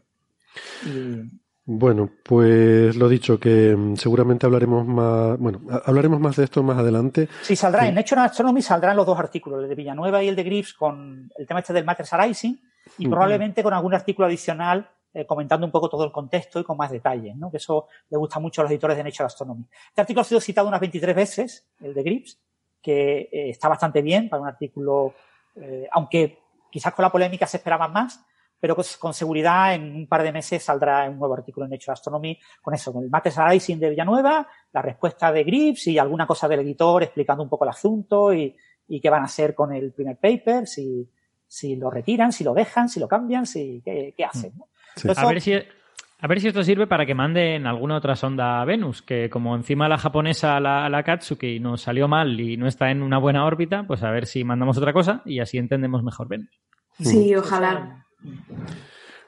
Y, 0.86 1.30
Bueno, 1.68 2.10
pues 2.24 2.96
lo 2.96 3.10
dicho, 3.10 3.40
que 3.40 3.76
mm, 3.76 3.96
seguramente 3.96 4.46
hablaremos 4.46 4.86
más, 4.86 5.38
bueno, 5.40 5.62
ha- 5.72 5.82
hablaremos 5.86 6.20
más 6.20 6.36
de 6.36 6.44
esto 6.44 6.62
más 6.62 6.78
adelante. 6.78 7.28
sí, 7.42 7.56
saldrá, 7.56 7.82
Sí. 7.84 7.88
en 7.90 7.96
Nature 7.96 8.22
Astronomy 8.22 8.62
saldrán 8.62 8.96
los 8.96 9.06
dos 9.06 9.18
artículos, 9.18 9.64
el 9.64 9.70
de 9.70 9.76
Villanueva 9.76 10.22
y 10.22 10.28
el 10.28 10.36
de 10.36 10.44
Grips, 10.44 10.74
con 10.76 11.32
el 11.38 11.48
tema 11.48 11.62
este 11.62 11.74
del 11.74 11.84
Matters 11.86 12.14
Arising, 12.14 12.60
y 13.00 13.08
probablemente 13.08 13.64
con 13.64 13.74
algún 13.74 13.96
artículo 13.96 14.28
adicional 14.28 14.88
eh, 15.12 15.26
comentando 15.26 15.66
un 15.66 15.72
poco 15.72 15.90
todo 15.90 16.04
el 16.04 16.12
contexto 16.12 16.60
y 16.60 16.64
con 16.64 16.78
más 16.78 16.92
detalles, 16.92 17.36
¿no? 17.38 17.50
Que 17.50 17.58
eso 17.58 17.88
le 18.10 18.18
gusta 18.18 18.38
mucho 18.40 18.62
a 18.62 18.64
los 18.66 18.72
editores 18.72 18.98
de 18.98 19.04
Nature 19.04 19.26
Astronomy. 19.26 19.66
Este 19.88 20.02
artículo 20.02 20.22
ha 20.22 20.26
sido 20.26 20.42
citado 20.42 20.68
unas 20.68 20.82
23 20.82 21.16
veces, 21.16 21.68
el 21.80 21.94
de 21.94 22.04
Grips, 22.04 22.38
que 22.82 23.30
eh, 23.32 23.50
está 23.50 23.70
bastante 23.70 24.02
bien 24.04 24.30
para 24.30 24.42
un 24.42 24.48
artículo, 24.50 25.14
eh, 25.56 25.88
aunque 25.94 26.38
quizás 26.70 26.94
con 26.94 27.02
la 27.04 27.12
polémica 27.12 27.48
se 27.48 27.58
esperaban 27.58 27.92
más, 27.94 28.24
pero 28.60 28.76
con, 28.76 29.14
seguridad 29.14 29.76
en 29.76 29.96
un 29.96 30.08
par 30.08 30.24
de 30.24 30.32
meses 30.32 30.64
saldrá 30.64 31.10
un 31.10 31.20
nuevo 31.20 31.34
artículo 31.34 31.66
en 31.66 31.72
Nature 31.72 31.94
Astronomy 31.94 32.40
con 32.62 32.74
eso, 32.74 32.92
con 32.92 33.04
el 33.04 33.10
Matters 33.10 33.38
Arising 33.38 33.80
de 33.80 33.90
Villanueva, 33.90 34.48
la 34.74 34.82
respuesta 34.82 35.32
de 35.32 35.44
Grips 35.44 35.88
y 35.88 36.00
alguna 36.00 36.26
cosa 36.26 36.48
del 36.48 36.62
editor 36.62 37.04
explicando 37.04 37.44
un 37.44 37.50
poco 37.50 37.66
el 37.66 37.70
asunto 37.70 38.34
y, 38.34 38.56
y 38.88 39.00
qué 39.00 39.10
van 39.10 39.22
a 39.22 39.26
hacer 39.26 39.54
con 39.54 39.74
el 39.74 39.92
primer 39.92 40.18
paper, 40.18 40.68
si, 40.68 41.10
si 41.48 41.76
lo 41.76 41.90
retiran, 41.90 42.32
si 42.32 42.44
lo 42.44 42.54
dejan, 42.54 42.90
si 42.90 43.00
lo 43.00 43.08
cambian, 43.08 43.46
si, 43.46 43.82
qué, 43.84 44.14
qué 44.16 44.26
hacen. 44.26 44.54
¿no? 44.58 44.68
Sí. 44.96 45.08
Entonces, 45.08 45.24
A 45.24 45.28
ver 45.28 45.42
si, 45.42 45.54
a 45.54 46.28
ver 46.28 46.40
si 46.40 46.48
esto 46.48 46.64
sirve 46.64 46.88
para 46.88 47.06
que 47.06 47.14
manden 47.14 47.68
alguna 47.68 47.98
otra 47.98 48.16
sonda 48.16 48.62
a 48.62 48.66
Venus, 48.66 49.02
que 49.02 49.30
como 49.30 49.56
encima 49.56 49.90
la 49.90 49.98
japonesa, 49.98 50.60
la, 50.60 50.90
la 50.90 51.04
Katsuki, 51.04 51.60
nos 51.60 51.82
salió 51.82 52.08
mal 52.08 52.40
y 52.40 52.58
no 52.58 52.68
está 52.68 52.90
en 52.90 53.02
una 53.02 53.18
buena 53.18 53.46
órbita, 53.46 53.86
pues 53.86 54.02
a 54.04 54.12
ver 54.12 54.26
si 54.26 54.44
mandamos 54.44 54.78
otra 54.78 54.94
cosa 54.94 55.22
y 55.26 55.40
así 55.40 55.58
entendemos 55.58 56.04
mejor 56.04 56.28
Venus. 56.28 56.60
Sí, 57.00 57.36
ojalá. 57.36 58.05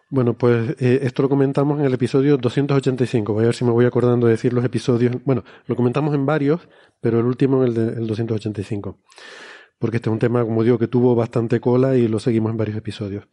Bueno, 0.10 0.38
pues 0.38 0.76
eh, 0.80 1.00
esto 1.04 1.22
lo 1.22 1.30
comentamos 1.30 1.80
en 1.80 1.86
el 1.86 1.94
episodio 1.94 2.38
285. 2.38 3.34
Voy 3.34 3.44
a 3.44 3.48
ver 3.48 3.56
si 3.56 3.66
me 3.66 3.72
voy 3.72 3.86
acordando 3.86 4.28
de 4.28 4.34
decir 4.34 4.54
los 4.54 4.64
episodios. 4.64 5.16
Bueno, 5.26 5.44
lo 5.66 5.76
comentamos 5.76 6.16
en 6.16 6.26
varios, 6.26 6.70
pero 7.02 7.20
el 7.20 7.26
último 7.26 7.62
en 7.62 7.68
el, 7.70 7.74
de, 7.74 8.02
el 8.02 8.08
285. 8.08 9.00
Porque 9.80 9.98
este 9.98 10.10
es 10.10 10.14
un 10.14 10.20
tema, 10.20 10.44
como 10.44 10.64
digo, 10.64 10.80
que 10.80 10.88
tuvo 10.88 11.14
bastante 11.14 11.60
cola 11.60 11.98
y 11.98 12.08
lo 12.08 12.20
seguimos 12.20 12.52
en 12.52 12.58
varios 12.58 12.78
episodios. 12.78 13.28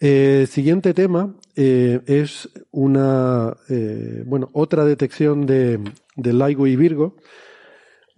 Eh, 0.00 0.46
siguiente 0.48 0.94
tema 0.94 1.34
eh, 1.56 2.00
es 2.06 2.48
una, 2.70 3.56
eh, 3.68 4.22
bueno, 4.26 4.48
otra 4.52 4.84
detección 4.84 5.44
de, 5.44 5.80
de 6.16 6.32
LIGO 6.32 6.66
y 6.66 6.76
Virgo. 6.76 7.16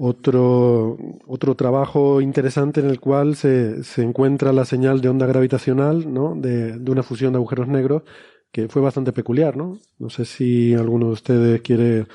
Otro, 0.02 0.96
otro 1.26 1.54
trabajo 1.56 2.22
interesante 2.22 2.80
en 2.80 2.88
el 2.88 3.00
cual 3.00 3.36
se, 3.36 3.84
se 3.84 4.02
encuentra 4.02 4.50
la 4.52 4.64
señal 4.64 5.02
de 5.02 5.10
onda 5.10 5.26
gravitacional, 5.26 6.10
¿no? 6.10 6.34
De, 6.34 6.78
de 6.78 6.90
una 6.90 7.02
fusión 7.02 7.34
de 7.34 7.36
agujeros 7.36 7.68
negros 7.68 8.02
que 8.50 8.66
fue 8.68 8.80
bastante 8.80 9.12
peculiar, 9.12 9.58
¿no? 9.58 9.78
No 9.98 10.08
sé 10.08 10.24
si 10.24 10.72
alguno 10.74 11.08
de 11.08 11.12
ustedes 11.12 11.60
quiere 11.60 12.06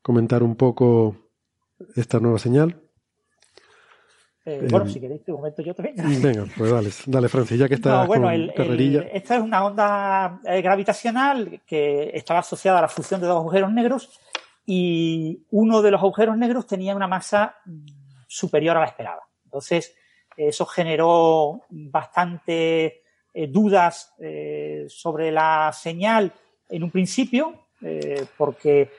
comentar 0.00 0.44
un 0.44 0.54
poco 0.54 1.16
esta 1.96 2.20
nueva 2.20 2.38
señal. 2.38 2.76
eh, 4.46 4.68
bueno, 4.70 4.86
eh, 4.86 4.90
si 4.90 5.00
queréis, 5.00 5.24
te 5.24 5.32
comento 5.32 5.60
yo 5.60 5.74
también. 5.74 5.96
Venga, 6.22 6.44
pues 6.56 6.70
dale, 6.70 6.90
dale 7.06 7.28
Francis, 7.28 7.58
ya 7.58 7.68
que 7.68 7.74
estás 7.74 8.02
No, 8.02 8.06
bueno, 8.06 8.26
con 8.26 8.34
el- 8.34 8.50
el- 8.50 8.54
carrerilla. 8.54 9.00
esta 9.12 9.36
es 9.38 9.42
una 9.42 9.64
onda 9.64 10.40
eh, 10.44 10.62
gravitacional 10.62 11.60
que 11.66 12.10
estaba 12.14 12.38
asociada 12.40 12.78
a 12.78 12.82
la 12.82 12.88
fusión 12.88 13.20
de 13.20 13.26
dos 13.26 13.38
agujeros 13.38 13.72
negros 13.72 14.20
y 14.66 15.44
uno 15.50 15.82
de 15.82 15.90
los 15.90 16.00
agujeros 16.00 16.36
negros 16.36 16.66
tenía 16.66 16.96
una 16.96 17.06
masa 17.06 17.56
superior 18.26 18.76
a 18.76 18.80
la 18.80 18.86
esperada. 18.86 19.22
Entonces, 19.44 19.94
eso 20.36 20.66
generó 20.66 21.62
bastante 21.68 23.02
eh, 23.32 23.46
dudas 23.48 24.14
eh, 24.18 24.86
sobre 24.88 25.30
la 25.30 25.70
señal 25.72 26.32
en 26.68 26.82
un 26.82 26.90
principio, 26.90 27.68
eh, 27.82 28.26
porque 28.36 28.90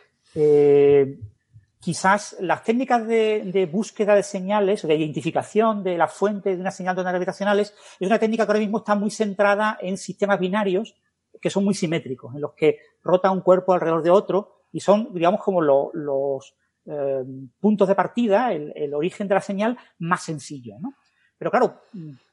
quizás 1.79 2.35
las 2.41 2.63
técnicas 2.63 3.07
de, 3.07 3.43
de 3.45 3.65
búsqueda 3.67 4.15
de 4.15 4.23
señales, 4.23 4.85
de 4.85 4.95
identificación 4.95 5.81
de 5.81 5.97
la 5.97 6.09
fuente 6.09 6.55
de 6.55 6.61
una 6.61 6.71
señal 6.71 6.95
de 6.95 7.01
ondas 7.01 7.13
gravitacionales, 7.13 7.73
es 7.99 8.07
una 8.07 8.19
técnica 8.19 8.45
que 8.45 8.51
ahora 8.51 8.59
mismo 8.59 8.79
está 8.79 8.95
muy 8.95 9.11
centrada 9.11 9.77
en 9.81 9.97
sistemas 9.97 10.39
binarios 10.39 10.95
que 11.41 11.49
son 11.49 11.63
muy 11.63 11.73
simétricos, 11.73 12.33
en 12.33 12.41
los 12.41 12.53
que 12.53 12.79
rota 13.03 13.31
un 13.31 13.41
cuerpo 13.41 13.73
alrededor 13.73 14.03
de 14.03 14.09
otro 14.09 14.64
y 14.75 14.81
son, 14.81 15.13
digamos, 15.13 15.41
como 15.41 15.61
lo- 15.61 15.89
los 15.93 16.53
eh, 16.85 17.23
puntos 17.61 17.87
de 17.87 17.95
partida, 17.95 18.51
el, 18.51 18.93
origen 18.93 19.25
de 19.29 19.35
la 19.35 19.39
señal 19.41 19.77
más 19.99 20.23
sencillo, 20.23 20.75
¿no? 20.81 20.93
Pero 21.37 21.49
claro, 21.49 21.81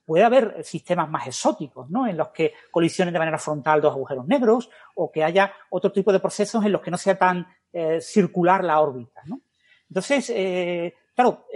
puede 0.04 0.24
haber 0.24 0.64
sistemas 0.64 1.08
más 1.08 1.28
exóticos, 1.28 1.88
¿no? 1.88 2.08
En 2.08 2.16
los 2.16 2.30
que 2.30 2.52
colisionen 2.72 3.12
de 3.14 3.20
manera 3.20 3.38
frontal 3.38 3.80
dos 3.80 3.92
agujeros 3.94 4.26
negros 4.26 4.68
o 4.96 5.12
que 5.12 5.22
haya 5.22 5.52
otro 5.70 5.92
tipo 5.92 6.12
de 6.12 6.18
procesos 6.18 6.64
en 6.64 6.72
los 6.72 6.82
que 6.82 6.90
no 6.90 6.98
sea 6.98 7.16
tan 7.16 7.46
eh, 7.72 8.00
circular 8.00 8.64
la 8.64 8.80
órbita, 8.80 9.22
¿no? 9.26 9.40
Entonces, 9.88 10.28
eh, 10.30 10.94
claro, 11.14 11.46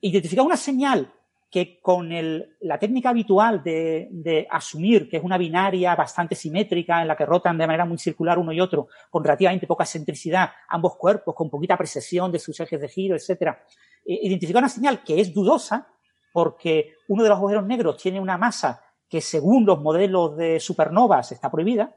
identificar 0.00 0.44
una 0.44 0.56
señal 0.58 1.10
que 1.50 1.80
con 1.80 2.10
el- 2.12 2.56
la 2.60 2.78
técnica 2.78 3.10
habitual 3.10 3.62
de, 3.62 4.08
de 4.10 4.46
asumir 4.50 5.08
que 5.08 5.18
es 5.18 5.22
una 5.24 5.38
binaria 5.38 5.94
bastante 5.94 6.34
simétrica 6.34 7.00
en 7.02 7.08
la 7.08 7.16
que 7.16 7.24
rotan 7.24 7.56
de 7.56 7.66
manera 7.66 7.84
muy 7.84 7.98
circular 7.98 8.38
uno 8.38 8.52
y 8.52 8.60
otro, 8.60 8.88
con 9.10 9.22
relativamente 9.22 9.66
poca 9.66 9.84
excentricidad, 9.84 10.50
ambos 10.68 10.96
cuerpos, 10.96 11.34
con 11.34 11.48
poquita 11.48 11.76
precesión 11.76 12.32
de 12.32 12.38
sus 12.40 12.58
ejes 12.60 12.80
de 12.80 12.88
giro, 12.88 13.14
etcétera, 13.16 13.62
eh, 14.04 14.18
identificar 14.22 14.60
una 14.62 14.68
señal 14.68 15.02
que 15.04 15.20
es 15.20 15.32
dudosa 15.32 15.88
porque 16.32 16.94
uno 17.08 17.22
de 17.22 17.28
los 17.30 17.38
agujeros 17.38 17.64
negros 17.64 17.96
tiene 17.96 18.20
una 18.20 18.36
masa 18.36 18.82
que 19.08 19.20
según 19.20 19.64
los 19.64 19.80
modelos 19.80 20.36
de 20.36 20.58
supernovas 20.60 21.30
está 21.32 21.50
prohibida, 21.50 21.96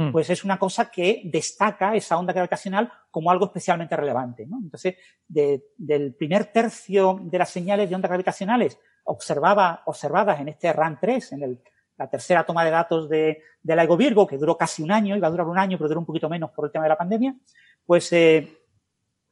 Mm. 0.00 0.12
pues 0.12 0.30
es 0.30 0.44
una 0.44 0.58
cosa 0.58 0.90
que 0.90 1.20
destaca 1.24 1.94
esa 1.94 2.16
onda 2.16 2.32
gravitacional 2.32 2.90
como 3.10 3.30
algo 3.30 3.44
especialmente 3.46 3.94
relevante. 3.96 4.46
¿no? 4.46 4.58
Entonces, 4.62 4.96
de- 5.28 5.62
del 5.76 6.14
primer 6.14 6.46
tercio 6.46 7.20
de 7.22 7.38
las 7.38 7.50
señales 7.50 7.88
de 7.88 7.94
ondas 7.94 8.08
gravitacionales 8.08 8.78
observaba, 9.04 9.82
observadas 9.84 10.40
en 10.40 10.48
este 10.48 10.72
RAN 10.72 10.98
3, 10.98 11.32
en 11.32 11.42
el- 11.42 11.60
la 11.98 12.08
tercera 12.08 12.44
toma 12.46 12.64
de 12.64 12.70
datos 12.70 13.10
de, 13.10 13.42
de 13.62 13.76
LIGO 13.76 13.96
Virgo, 13.98 14.26
que 14.26 14.38
duró 14.38 14.56
casi 14.56 14.82
un 14.82 14.90
año, 14.90 15.16
iba 15.16 15.26
a 15.26 15.30
durar 15.30 15.46
un 15.46 15.58
año, 15.58 15.76
pero 15.76 15.88
duró 15.88 16.00
un 16.00 16.06
poquito 16.06 16.30
menos 16.30 16.50
por 16.52 16.64
el 16.64 16.72
tema 16.72 16.84
de 16.84 16.88
la 16.88 16.96
pandemia, 16.96 17.34
pues 17.84 18.10
eh, 18.14 18.56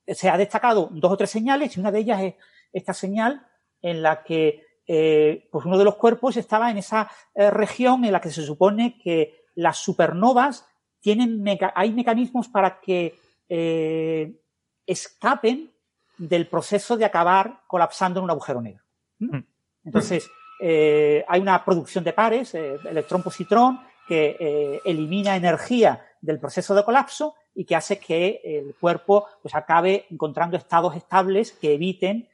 se 0.07 0.29
ha 0.29 0.37
destacado 0.37 0.89
dos 0.93 1.13
o 1.13 1.17
tres 1.17 1.31
señales 1.31 1.75
y 1.77 1.81
una 1.81 1.91
de 1.91 2.01
ellas 2.01 2.21
es 2.23 2.35
esta 2.75 2.93
señal 2.93 3.47
en 3.81 4.03
la 4.03 4.23
que 4.23 4.67
eh, 4.87 5.49
pues 5.51 5.65
uno 5.65 5.79
de 5.79 5.85
los 5.85 5.97
cuerpos 5.97 6.37
estaba 6.37 6.71
en 6.71 6.77
esa 6.79 7.11
eh, 7.35 7.51
región 7.51 8.05
en 8.05 8.13
la 8.13 8.21
que 8.21 8.31
se 8.31 8.43
supone 8.43 8.99
que 9.03 9.47
las 9.59 9.79
supernovas 9.79 10.65
tienen 11.01 11.43
meca- 11.43 11.73
hay 11.75 11.93
mecanismos 11.93 12.47
para 12.49 12.81
que 12.81 13.19
eh, 13.49 14.41
escapen 14.87 15.73
del 16.17 16.47
proceso 16.47 16.97
de 16.97 17.05
acabar 17.05 17.63
colapsando 17.67 18.21
en 18.21 18.25
un 18.25 18.31
agujero 18.31 18.61
negro. 18.61 18.85
¿Mm? 19.19 19.39
Entonces, 19.85 20.31
eh, 20.61 21.25
hay 21.27 21.41
una 21.41 21.65
producción 21.65 22.05
de 22.05 22.13
pares, 22.13 22.55
eh, 22.55 22.77
electrón-positrón, 22.85 23.81
que 24.07 24.37
eh, 24.39 24.81
elimina 24.85 25.35
energía 25.35 26.05
del 26.21 26.39
proceso 26.39 26.75
de 26.75 26.85
colapso 26.85 27.35
y 27.55 27.65
que 27.65 27.75
hace 27.75 27.99
que 27.99 28.41
el 28.45 28.77
cuerpo 28.77 29.27
pues 29.43 29.55
acabe 29.57 30.07
encontrando 30.11 30.57
estados 30.57 30.95
estables 30.95 31.51
que 31.53 31.75
eviten, 31.75 32.29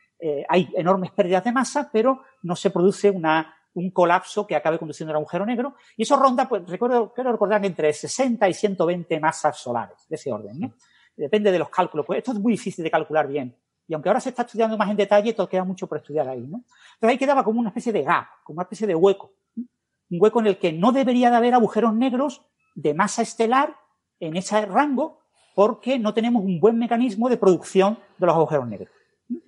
hay 0.48 0.70
enormes 0.76 1.10
pérdidas 1.10 1.44
de 1.44 1.52
masa, 1.52 1.90
pero 1.92 2.22
no 2.42 2.56
se 2.56 2.70
produce 2.70 3.10
una, 3.10 3.54
un 3.74 3.90
colapso 3.90 4.46
que 4.46 4.56
acabe 4.56 4.78
conduciendo 4.78 5.12
a 5.12 5.18
un 5.18 5.22
agujero 5.22 5.44
negro. 5.44 5.74
Y 5.96 6.02
eso 6.02 6.16
ronda, 6.16 6.48
pues 6.48 6.66
recuerdo, 6.66 7.12
quiero 7.12 7.32
recordar 7.32 7.64
entre 7.64 7.92
60 7.92 8.48
y 8.48 8.54
120 8.54 9.20
masas 9.20 9.58
solares, 9.58 10.06
de 10.08 10.16
ese 10.16 10.32
orden. 10.32 10.72
Depende 11.16 11.52
de 11.52 11.58
los 11.58 11.68
cálculos. 11.68 12.06
Pues 12.06 12.18
esto 12.18 12.32
es 12.32 12.38
muy 12.38 12.52
difícil 12.52 12.82
de 12.84 12.90
calcular 12.90 13.26
bien. 13.28 13.56
Y 13.86 13.94
aunque 13.94 14.08
ahora 14.08 14.20
se 14.20 14.30
está 14.30 14.42
estudiando 14.42 14.78
más 14.78 14.90
en 14.90 14.96
detalle, 14.96 15.34
todo 15.34 15.48
queda 15.48 15.64
mucho 15.64 15.86
por 15.86 15.98
estudiar 15.98 16.28
ahí, 16.28 16.40
¿no? 16.40 16.64
Entonces 16.94 17.10
ahí 17.10 17.18
quedaba 17.18 17.44
como 17.44 17.60
una 17.60 17.68
especie 17.68 17.92
de 17.92 18.02
gap, 18.02 18.26
como 18.42 18.58
una 18.58 18.62
especie 18.62 18.86
de 18.86 18.94
hueco. 18.94 19.32
Un 19.56 20.20
hueco 20.20 20.40
en 20.40 20.46
el 20.46 20.58
que 20.58 20.72
no 20.72 20.92
debería 20.92 21.30
de 21.30 21.36
haber 21.36 21.54
agujeros 21.54 21.94
negros 21.94 22.42
de 22.74 22.94
masa 22.94 23.22
estelar 23.22 23.76
en 24.20 24.36
ese 24.36 24.64
rango 24.64 25.20
porque 25.54 25.98
no 25.98 26.14
tenemos 26.14 26.42
un 26.42 26.60
buen 26.60 26.78
mecanismo 26.78 27.28
de 27.28 27.36
producción 27.36 27.98
de 28.18 28.26
los 28.26 28.34
agujeros 28.34 28.66
negros. 28.66 28.90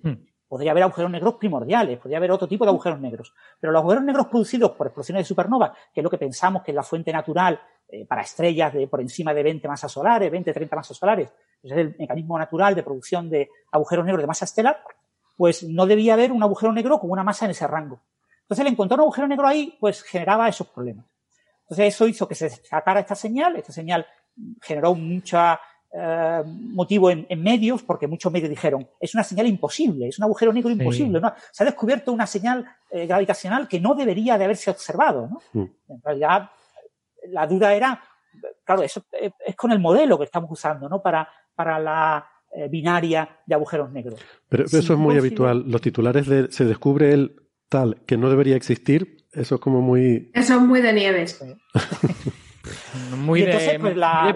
Hmm. 0.03 0.26
Podría 0.47 0.71
haber 0.71 0.83
agujeros 0.83 1.11
negros 1.11 1.35
primordiales, 1.35 1.99
podría 1.99 2.17
haber 2.17 2.31
otro 2.31 2.47
tipo 2.47 2.63
de 2.63 2.69
agujeros 2.69 2.99
negros. 2.99 3.33
Pero 3.59 3.73
los 3.73 3.81
agujeros 3.81 4.03
negros 4.03 4.27
producidos 4.27 4.71
por 4.71 4.87
explosiones 4.87 5.23
de 5.23 5.27
supernova, 5.27 5.73
que 5.93 5.99
es 5.99 6.03
lo 6.03 6.09
que 6.09 6.17
pensamos 6.17 6.63
que 6.63 6.71
es 6.71 6.75
la 6.75 6.83
fuente 6.83 7.11
natural 7.11 7.59
eh, 7.89 8.05
para 8.05 8.21
estrellas 8.21 8.73
de 8.73 8.87
por 8.87 9.01
encima 9.01 9.33
de 9.33 9.43
20 9.43 9.67
masas 9.67 9.91
solares, 9.91 10.31
20, 10.31 10.53
30 10.53 10.75
masas 10.75 10.95
solares, 10.95 11.31
es 11.63 11.71
el 11.71 11.95
mecanismo 11.97 12.37
natural 12.37 12.75
de 12.75 12.83
producción 12.83 13.29
de 13.29 13.49
agujeros 13.71 14.05
negros 14.05 14.21
de 14.21 14.27
masa 14.27 14.45
estelar, 14.45 14.81
pues 15.35 15.63
no 15.63 15.85
debía 15.85 16.13
haber 16.13 16.31
un 16.31 16.41
agujero 16.41 16.71
negro 16.71 16.99
con 16.99 17.11
una 17.11 17.23
masa 17.23 17.45
en 17.45 17.51
ese 17.51 17.67
rango. 17.67 18.01
Entonces, 18.41 18.65
el 18.65 18.71
encontrar 18.71 18.99
un 18.99 19.05
agujero 19.05 19.27
negro 19.27 19.47
ahí, 19.47 19.77
pues 19.79 20.01
generaba 20.03 20.47
esos 20.47 20.67
problemas. 20.67 21.05
Entonces, 21.63 21.93
eso 21.93 22.07
hizo 22.07 22.27
que 22.27 22.35
se 22.35 22.49
sacara 22.49 23.01
esta 23.01 23.15
señal. 23.15 23.57
Esta 23.57 23.73
señal 23.73 24.07
generó 24.61 24.95
mucha 24.95 25.59
eh, 25.93 26.43
motivo 26.45 27.09
en, 27.09 27.25
medios, 27.41 27.83
porque 27.83 28.07
muchos 28.07 28.31
medios 28.31 28.49
dijeron, 28.49 28.87
es 28.99 29.13
una 29.13 29.23
señal 29.23 29.47
imposible, 29.47 30.07
es 30.07 30.17
un 30.19 30.25
agujero 30.25 30.53
negro 30.53 30.69
imposible. 30.69 31.19
¿no? 31.19 31.33
Se 31.51 31.63
ha 31.63 31.65
descubierto 31.65 32.11
una 32.11 32.27
señal 32.27 32.65
eh, 32.91 33.05
gravitacional 33.05 33.67
que 33.67 33.79
no 33.79 33.95
debería 33.95 34.37
de 34.37 34.45
haberse 34.45 34.69
observado. 34.69 35.27
¿no? 35.27 35.41
Mm. 35.53 35.71
En 35.89 36.01
realidad, 36.03 36.49
la 37.29 37.47
duda 37.47 37.73
era, 37.73 38.01
claro, 38.63 38.83
eso 38.83 39.05
es 39.11 39.55
con 39.55 39.71
el 39.71 39.79
modelo 39.79 40.17
que 40.17 40.25
estamos 40.25 40.51
usando, 40.51 40.87
¿no? 40.87 41.01
Para, 41.01 41.27
para 41.55 41.79
la 41.79 42.27
eh, 42.53 42.67
binaria 42.69 43.29
de 43.45 43.55
agujeros 43.55 43.91
negros. 43.91 44.19
Pero, 44.49 44.65
eso 44.65 44.77
es 44.77 44.99
muy 44.99 45.17
habitual. 45.17 45.63
Los 45.67 45.81
titulares 45.81 46.27
de 46.27 46.51
se 46.51 46.65
descubre 46.65 47.13
el 47.13 47.35
tal 47.69 48.01
que 48.05 48.17
no 48.17 48.29
debería 48.29 48.55
existir, 48.55 49.27
eso 49.33 49.55
es 49.55 49.61
como 49.61 49.81
muy... 49.81 50.31
Eso 50.33 50.55
es 50.55 50.61
muy 50.61 50.81
de 50.81 50.93
nieves. 50.93 51.43
Muy 53.17 53.43
entonces, 53.43 53.79
pues 53.79 53.95
la, 53.95 54.33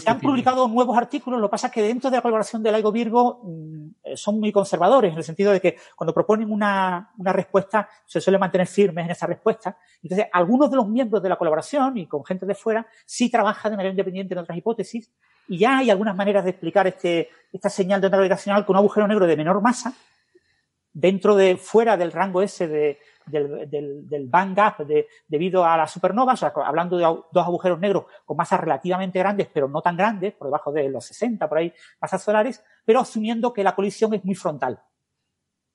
Se 0.00 0.10
han 0.10 0.20
publicado 0.20 0.68
nuevos 0.68 0.96
artículos, 0.96 1.40
lo 1.40 1.48
que 1.48 1.52
pasa 1.52 1.66
es 1.68 1.72
que 1.72 1.82
dentro 1.82 2.10
de 2.10 2.16
la 2.16 2.22
colaboración 2.22 2.62
de 2.62 2.72
Laigo 2.72 2.92
Virgo 2.92 3.40
mm, 3.42 3.86
eh, 4.04 4.16
son 4.16 4.40
muy 4.40 4.52
conservadores, 4.52 5.12
en 5.12 5.18
el 5.18 5.24
sentido 5.24 5.52
de 5.52 5.60
que 5.60 5.76
cuando 5.96 6.12
proponen 6.12 6.50
una, 6.50 7.12
una 7.18 7.32
respuesta, 7.32 7.88
se 8.04 8.20
suele 8.20 8.38
mantener 8.38 8.66
firmes 8.66 9.04
en 9.04 9.10
esa 9.10 9.26
respuesta. 9.26 9.76
Entonces, 10.02 10.26
algunos 10.32 10.70
de 10.70 10.76
los 10.76 10.88
miembros 10.88 11.22
de 11.22 11.28
la 11.28 11.36
colaboración 11.36 11.96
y 11.96 12.06
con 12.06 12.24
gente 12.24 12.46
de 12.46 12.54
fuera 12.54 12.86
sí 13.04 13.30
trabajan 13.30 13.72
de 13.72 13.76
manera 13.76 13.90
independiente 13.90 14.34
en 14.34 14.38
otras 14.38 14.58
hipótesis, 14.58 15.10
y 15.48 15.58
ya 15.58 15.78
hay 15.78 15.90
algunas 15.90 16.16
maneras 16.16 16.44
de 16.44 16.50
explicar 16.50 16.86
este, 16.86 17.28
esta 17.52 17.68
señal 17.68 18.00
de 18.00 18.06
onda 18.06 18.18
gravitacional 18.18 18.64
con 18.64 18.74
un 18.74 18.78
agujero 18.78 19.06
negro 19.06 19.26
de 19.26 19.36
menor 19.36 19.60
masa, 19.60 19.94
dentro 20.92 21.34
de, 21.34 21.56
fuera 21.56 21.96
del 21.96 22.12
rango 22.12 22.40
ese 22.40 22.68
de, 22.68 22.98
del, 23.26 23.68
del, 23.68 24.08
del 24.08 24.26
band 24.26 24.56
gap 24.56 24.78
de, 24.86 25.06
debido 25.26 25.64
a 25.64 25.76
las 25.76 25.90
supernovas, 25.90 26.42
o 26.42 26.50
sea, 26.50 26.52
hablando 26.64 26.96
de 26.96 27.04
dos 27.04 27.46
agujeros 27.46 27.78
negros 27.78 28.04
con 28.24 28.36
masas 28.36 28.60
relativamente 28.60 29.18
grandes, 29.18 29.48
pero 29.52 29.68
no 29.68 29.80
tan 29.82 29.96
grandes, 29.96 30.34
por 30.34 30.48
debajo 30.48 30.72
de 30.72 30.88
los 30.88 31.04
60, 31.04 31.48
por 31.48 31.58
ahí, 31.58 31.72
masas 32.00 32.22
solares, 32.22 32.64
pero 32.84 33.00
asumiendo 33.00 33.52
que 33.52 33.64
la 33.64 33.74
colisión 33.74 34.14
es 34.14 34.24
muy 34.24 34.34
frontal. 34.34 34.80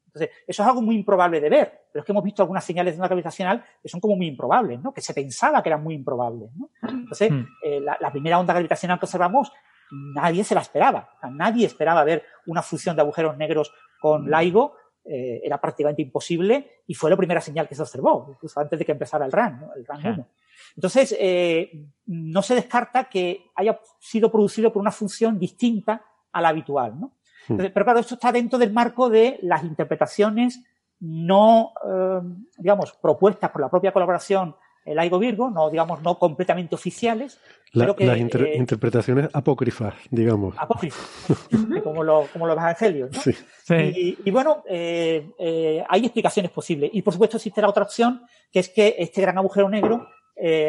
Entonces, 0.07 0.35
eso 0.47 0.63
es 0.63 0.67
algo 0.67 0.81
muy 0.81 0.95
improbable 0.95 1.39
de 1.39 1.49
ver, 1.49 1.81
pero 1.91 2.01
es 2.01 2.05
que 2.05 2.11
hemos 2.11 2.23
visto 2.23 2.41
algunas 2.41 2.63
señales 2.63 2.93
de 2.93 2.97
onda 2.97 3.07
gravitacional 3.07 3.63
que 3.81 3.89
son 3.89 3.99
como 3.99 4.15
muy 4.15 4.27
improbables, 4.27 4.81
¿no? 4.81 4.91
Que 4.91 5.01
se 5.01 5.13
pensaba 5.13 5.61
que 5.61 5.69
eran 5.69 5.83
muy 5.83 5.93
improbables, 5.93 6.49
¿no? 6.55 6.69
Entonces, 6.81 7.31
hmm. 7.31 7.45
eh, 7.63 7.79
la, 7.79 7.95
la, 7.99 8.11
primera 8.11 8.39
onda 8.39 8.53
gravitacional 8.53 8.97
que 8.97 9.05
observamos, 9.05 9.51
nadie 9.91 10.43
se 10.43 10.55
la 10.55 10.61
esperaba. 10.61 11.09
O 11.17 11.19
sea, 11.19 11.29
nadie 11.29 11.65
esperaba 11.67 12.03
ver 12.03 12.23
una 12.47 12.63
fusión 12.63 12.95
de 12.95 13.03
agujeros 13.03 13.37
negros 13.37 13.71
con 13.99 14.29
LIGO 14.29 14.75
eh, 15.05 15.41
era 15.43 15.59
prácticamente 15.59 16.01
imposible 16.01 16.83
y 16.87 16.93
fue 16.93 17.09
la 17.09 17.17
primera 17.17 17.41
señal 17.41 17.67
que 17.67 17.75
se 17.75 17.81
observó, 17.81 18.27
incluso 18.29 18.59
antes 18.59 18.77
de 18.77 18.85
que 18.85 18.91
empezara 18.91 19.25
el 19.25 19.31
RAN, 19.31 19.69
el 19.75 19.85
RAN 19.85 20.13
1. 20.13 20.27
Entonces, 20.75 21.15
eh, 21.19 21.87
no 22.05 22.41
se 22.41 22.55
descarta 22.55 23.09
que 23.09 23.51
haya 23.55 23.79
sido 23.99 24.31
producido 24.31 24.71
por 24.71 24.81
una 24.81 24.91
función 24.91 25.39
distinta 25.39 26.03
a 26.31 26.41
la 26.41 26.49
habitual. 26.49 26.99
¿no? 26.99 27.13
Hmm. 27.47 27.57
pero 27.57 27.85
claro, 27.85 27.99
esto 27.99 28.15
está 28.15 28.31
dentro 28.31 28.59
del 28.59 28.73
marco 28.73 29.09
de 29.09 29.39
las 29.41 29.63
interpretaciones 29.63 30.61
no, 30.99 31.73
eh, 31.85 32.19
digamos, 32.57 32.93
propuestas 32.93 33.49
por 33.51 33.61
la 33.61 33.69
propia 33.69 33.91
colaboración 33.91 34.55
el 34.85 34.97
Aigo 34.97 35.19
Virgo, 35.19 35.49
no, 35.49 35.69
digamos, 35.69 36.01
no 36.01 36.17
completamente 36.17 36.75
oficiales. 36.75 37.39
las 37.73 37.95
eh, 37.99 38.55
interpretaciones 38.55 39.29
apócrifas, 39.33 39.93
digamos. 40.09 40.55
Apócrifas, 40.57 41.27
como, 41.83 42.03
como, 42.27 42.47
los 42.47 42.57
evangelios. 42.57 43.11
¿no? 43.11 43.21
Sí. 43.21 44.17
Y, 44.25 44.31
bueno, 44.31 44.63
eh, 44.67 45.29
eh, 45.37 45.83
hay 45.87 46.05
explicaciones 46.05 46.51
posibles. 46.51 46.89
Y 46.93 47.01
por 47.01 47.13
supuesto 47.13 47.37
existe 47.37 47.61
la 47.61 47.69
otra 47.69 47.83
opción, 47.83 48.23
que 48.51 48.59
es 48.59 48.69
que 48.69 48.95
este 48.97 49.21
gran 49.21 49.37
agujero 49.37 49.69
negro 49.69 50.07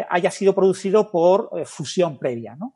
haya 0.08 0.32
sido 0.32 0.52
producido 0.52 1.12
por 1.12 1.64
fusión 1.64 2.18
previa, 2.18 2.56
¿no? 2.56 2.74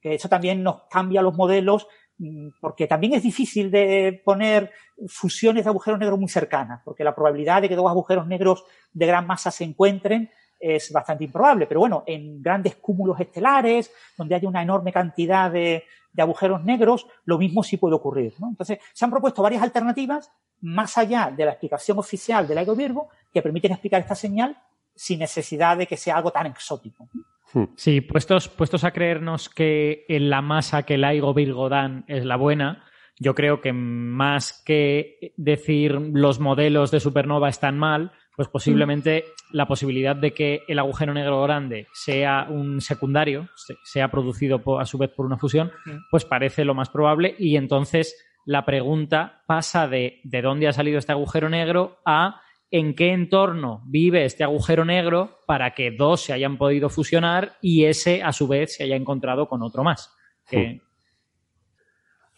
Que 0.00 0.16
eso 0.16 0.28
también 0.28 0.60
nos 0.60 0.88
cambia 0.90 1.22
los 1.22 1.36
modelos 1.36 1.86
mm, 2.18 2.48
porque 2.60 2.88
también 2.88 3.14
es 3.14 3.22
difícil 3.22 3.70
de 3.70 4.20
poner 4.24 4.72
fusiones 5.06 5.62
de 5.62 5.70
agujeros 5.70 6.00
negros 6.00 6.18
muy 6.18 6.28
cercanas, 6.28 6.82
porque 6.84 7.04
la 7.04 7.14
probabilidad 7.14 7.62
de 7.62 7.68
que 7.68 7.76
dos 7.76 7.88
agujeros 7.88 8.26
negros 8.26 8.64
de 8.92 9.06
gran 9.06 9.24
masa 9.24 9.52
se 9.52 9.62
encuentren 9.62 10.30
es 10.62 10.92
bastante 10.92 11.24
improbable, 11.24 11.66
pero 11.66 11.80
bueno, 11.80 12.04
en 12.06 12.40
grandes 12.40 12.76
cúmulos 12.76 13.18
estelares, 13.18 13.92
donde 14.16 14.36
hay 14.36 14.46
una 14.46 14.62
enorme 14.62 14.92
cantidad 14.92 15.50
de, 15.50 15.84
agujeros 16.16 16.62
negros, 16.62 17.06
lo 17.24 17.36
mismo 17.36 17.64
sí 17.64 17.78
puede 17.78 17.96
ocurrir. 17.96 18.34
¿no? 18.38 18.50
Entonces, 18.50 18.78
se 18.92 19.04
han 19.04 19.10
propuesto 19.10 19.42
varias 19.42 19.62
alternativas 19.62 20.30
más 20.60 20.96
allá 20.96 21.32
de 21.36 21.44
la 21.44 21.52
explicación 21.52 21.98
oficial 21.98 22.46
del 22.46 22.58
LIGO 22.58 22.76
Virgo 22.76 23.08
que 23.32 23.42
permiten 23.42 23.72
explicar 23.72 24.02
esta 24.02 24.14
señal 24.14 24.56
sin 24.94 25.18
necesidad 25.18 25.76
de 25.76 25.86
que 25.86 25.96
sea 25.96 26.18
algo 26.18 26.30
tan 26.30 26.46
exótico. 26.46 27.08
Hmm. 27.52 27.64
Sí, 27.74 28.00
puestos, 28.00 28.48
puestos 28.48 28.84
a 28.84 28.92
creernos 28.92 29.48
que 29.48 30.04
en 30.08 30.30
la 30.30 30.42
masa 30.42 30.84
que 30.84 30.94
el 30.94 31.00
LIGO 31.00 31.34
Virgo 31.34 31.68
dan 31.68 32.04
es 32.06 32.24
la 32.24 32.36
buena, 32.36 32.84
yo 33.18 33.34
creo 33.34 33.60
que 33.60 33.72
más 33.72 34.62
que 34.64 35.32
decir 35.36 35.92
los 35.92 36.38
modelos 36.40 36.90
de 36.90 37.00
supernova 37.00 37.48
están 37.48 37.78
mal, 37.78 38.12
pues 38.36 38.48
posiblemente 38.48 39.24
la 39.50 39.66
posibilidad 39.66 40.16
de 40.16 40.32
que 40.32 40.62
el 40.66 40.78
agujero 40.78 41.12
negro 41.12 41.42
grande 41.42 41.86
sea 41.92 42.46
un 42.48 42.80
secundario, 42.80 43.48
sea 43.84 44.10
producido 44.10 44.62
a 44.78 44.86
su 44.86 44.98
vez 44.98 45.10
por 45.10 45.26
una 45.26 45.38
fusión, 45.38 45.70
pues 46.10 46.24
parece 46.24 46.64
lo 46.64 46.74
más 46.74 46.88
probable 46.88 47.34
y 47.38 47.56
entonces 47.56 48.16
la 48.44 48.64
pregunta 48.64 49.42
pasa 49.46 49.86
de 49.86 50.20
de 50.24 50.42
dónde 50.42 50.66
ha 50.66 50.72
salido 50.72 50.98
este 50.98 51.12
agujero 51.12 51.48
negro 51.48 51.98
a 52.04 52.40
en 52.72 52.94
qué 52.94 53.12
entorno 53.12 53.82
vive 53.86 54.24
este 54.24 54.42
agujero 54.42 54.84
negro 54.84 55.38
para 55.46 55.74
que 55.74 55.90
dos 55.90 56.22
se 56.22 56.32
hayan 56.32 56.56
podido 56.56 56.88
fusionar 56.88 57.58
y 57.60 57.84
ese 57.84 58.22
a 58.22 58.32
su 58.32 58.48
vez 58.48 58.74
se 58.74 58.84
haya 58.84 58.96
encontrado 58.96 59.46
con 59.46 59.62
otro 59.62 59.84
más. 59.84 60.10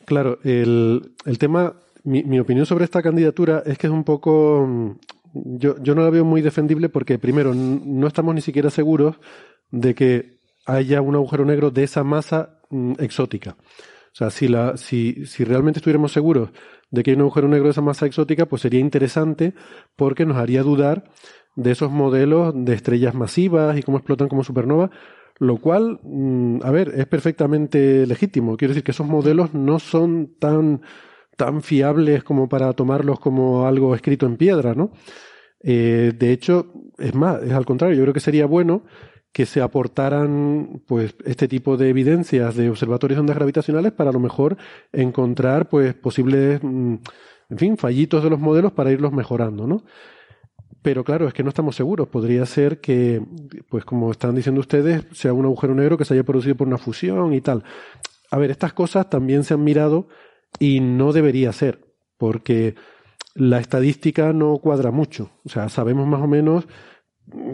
Claro, 0.05 0.39
el, 0.45 1.15
tema, 1.39 1.75
mi, 2.03 2.25
mi, 2.25 2.39
opinión 2.39 2.67
sobre 2.67 2.85
esta 2.85 3.01
candidatura 3.01 3.63
es 3.65 3.79
que 3.79 3.87
es 3.87 3.93
un 3.93 4.05
poco 4.05 4.99
yo, 5.35 5.77
yo 5.83 5.95
no 5.95 6.03
la 6.03 6.11
veo 6.11 6.25
muy 6.25 6.41
defendible 6.43 6.89
porque, 6.89 7.19
primero, 7.19 7.55
no 7.55 8.07
estamos 8.07 8.35
ni 8.35 8.41
siquiera 8.41 8.71
seguros 8.71 9.17
de 9.71 9.95
que 9.95 10.39
haya 10.67 11.01
un 11.01 11.15
agujero 11.15 11.45
negro 11.45 11.71
de 11.71 11.85
esa 11.85 12.05
masa 12.05 12.61
mm, 12.71 12.95
exótica. 12.99 13.57
O 14.15 14.17
sea, 14.17 14.31
si, 14.31 14.47
la, 14.47 14.77
si, 14.77 15.27
si 15.27 15.45
realmente 15.45 15.81
estuviéramos 15.81 16.13
seguros 16.13 16.51
de 16.91 17.03
que 17.03 17.11
hay 17.11 17.17
un 17.17 17.23
agujero 17.23 17.49
negro 17.49 17.65
de 17.65 17.73
esa 17.73 17.81
masa 17.81 18.07
exótica, 18.07 18.47
pues 18.47 18.63
sería 18.63 18.79
interesante 18.79 19.55
porque 19.97 20.25
nos 20.25 20.37
haría 20.37 20.63
dudar 20.63 21.11
de 21.57 21.73
esos 21.73 21.91
modelos 21.91 22.53
de 22.57 22.75
estrellas 22.75 23.15
masivas 23.15 23.77
y 23.77 23.83
cómo 23.83 23.99
explotan 23.99 24.29
como 24.29 24.45
supernova, 24.45 24.91
lo 25.39 25.57
cual, 25.59 25.99
mm, 26.03 26.61
a 26.63 26.71
ver, 26.71 26.93
es 26.97 27.07
perfectamente 27.07 28.07
legítimo. 28.07 28.57
Quiero 28.57 28.71
decir 28.71 28.85
que 28.85 28.93
esos 28.93 29.07
modelos 29.07 29.53
no 29.53 29.81
son 29.81 30.37
tan 30.39 30.83
tan 31.37 31.63
fiables 31.63 32.25
como 32.25 32.49
para 32.49 32.73
tomarlos 32.73 33.21
como 33.21 33.67
algo 33.67 33.95
escrito 33.95 34.27
en 34.27 34.37
piedra, 34.37 34.75
¿no? 34.75 34.93
Eh, 35.61 36.13
de 36.17 36.33
hecho, 36.33 36.73
es 36.99 37.15
más, 37.15 37.43
es 37.43 37.53
al 37.53 37.65
contrario, 37.65 37.97
yo 37.97 38.03
creo 38.03 38.15
que 38.15 38.21
sería 38.21 38.47
bueno 38.47 38.85
que 39.33 39.47
se 39.47 39.61
aportaran 39.61 40.83
pues 40.87 41.17
este 41.25 41.49
tipo 41.49 41.77
de 41.77 41.89
evidencias 41.89 42.55
de 42.55 42.71
observatorios 42.71 43.17
de 43.17 43.21
ondas 43.21 43.37
gravitacionales 43.37 43.93
para 43.93 44.11
a 44.11 44.13
lo 44.13 44.21
mejor 44.21 44.57
encontrar 44.93 45.69
pues 45.69 45.93
posibles 45.95 46.61
mm, 46.63 46.95
en 47.51 47.59
fin, 47.59 47.77
fallitos 47.77 48.23
de 48.23 48.31
los 48.31 48.39
modelos 48.39 48.73
para 48.73 48.93
irlos 48.93 49.13
mejorando, 49.13 49.67
¿no? 49.67 49.85
Pero 50.83 51.03
claro, 51.03 51.27
es 51.27 51.35
que 51.35 51.43
no 51.43 51.49
estamos 51.49 51.77
seguros. 51.77 52.09
Podría 52.09 52.45
ser 52.45 52.81
que, 52.81 53.23
pues 53.71 53.87
como 53.87 54.11
están 54.11 54.35
diciendo 54.35 54.61
ustedes, 54.61 55.07
sea 55.13 55.33
un 55.33 55.47
agujero 55.47 55.75
negro 55.75 55.97
que 55.97 56.05
se 56.05 56.13
haya 56.13 56.25
producido 56.25 56.57
por 56.57 56.69
una 56.69 56.79
fusión 56.79 57.33
y 57.33 57.41
tal 57.41 57.65
a 58.35 58.39
ver, 58.39 58.51
estas 58.51 58.73
cosas 58.73 59.09
también 59.09 59.45
se 59.45 59.55
han 59.55 59.63
mirado 59.63 60.09
y 60.59 60.81
no 60.81 61.13
debería 61.13 61.53
ser, 61.53 61.81
porque 62.19 62.75
la 63.35 63.59
estadística 63.59 64.33
no 64.33 64.59
cuadra 64.59 64.91
mucho. 64.91 65.31
O 65.45 65.49
sea, 65.49 65.69
sabemos 65.69 66.07
más 66.07 66.23
o 66.23 66.27
menos 66.27 66.67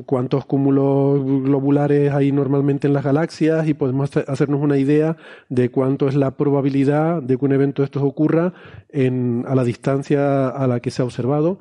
cuántos 0.04 0.44
cúmulos 0.46 1.24
globulares 1.24 2.12
hay 2.12 2.32
normalmente 2.32 2.88
en 2.88 2.92
las 2.92 3.04
galaxias 3.04 3.68
y 3.68 3.74
podemos 3.74 4.14
hacernos 4.16 4.60
una 4.60 4.76
idea 4.78 5.16
de 5.48 5.70
cuánto 5.70 6.08
es 6.08 6.16
la 6.16 6.32
probabilidad 6.36 7.22
de 7.22 7.36
que 7.36 7.44
un 7.44 7.52
evento 7.52 7.82
de 7.82 7.86
estos 7.86 8.02
ocurra 8.02 8.52
en, 8.88 9.44
a 9.46 9.54
la 9.54 9.64
distancia 9.64 10.48
a 10.48 10.66
la 10.66 10.80
que 10.80 10.90
se 10.90 11.02
ha 11.02 11.04
observado. 11.04 11.58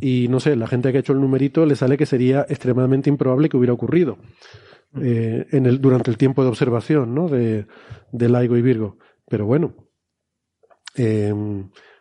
Y 0.00 0.28
no 0.28 0.38
sé, 0.38 0.54
la 0.54 0.68
gente 0.68 0.92
que 0.92 0.98
ha 0.98 1.00
hecho 1.00 1.12
el 1.12 1.20
numerito 1.20 1.66
le 1.66 1.74
sale 1.74 1.96
que 1.96 2.06
sería 2.06 2.46
extremadamente 2.48 3.10
improbable 3.10 3.48
que 3.48 3.56
hubiera 3.56 3.72
ocurrido 3.72 4.18
eh, 5.02 5.46
en 5.50 5.66
el, 5.66 5.80
durante 5.80 6.10
el 6.10 6.16
tiempo 6.16 6.42
de 6.44 6.48
observación 6.50 7.14
¿no? 7.14 7.28
de, 7.28 7.66
de 8.12 8.28
LIGO 8.28 8.56
y 8.56 8.62
Virgo. 8.62 8.98
Pero 9.28 9.44
bueno, 9.46 9.74
eh, 10.98 11.32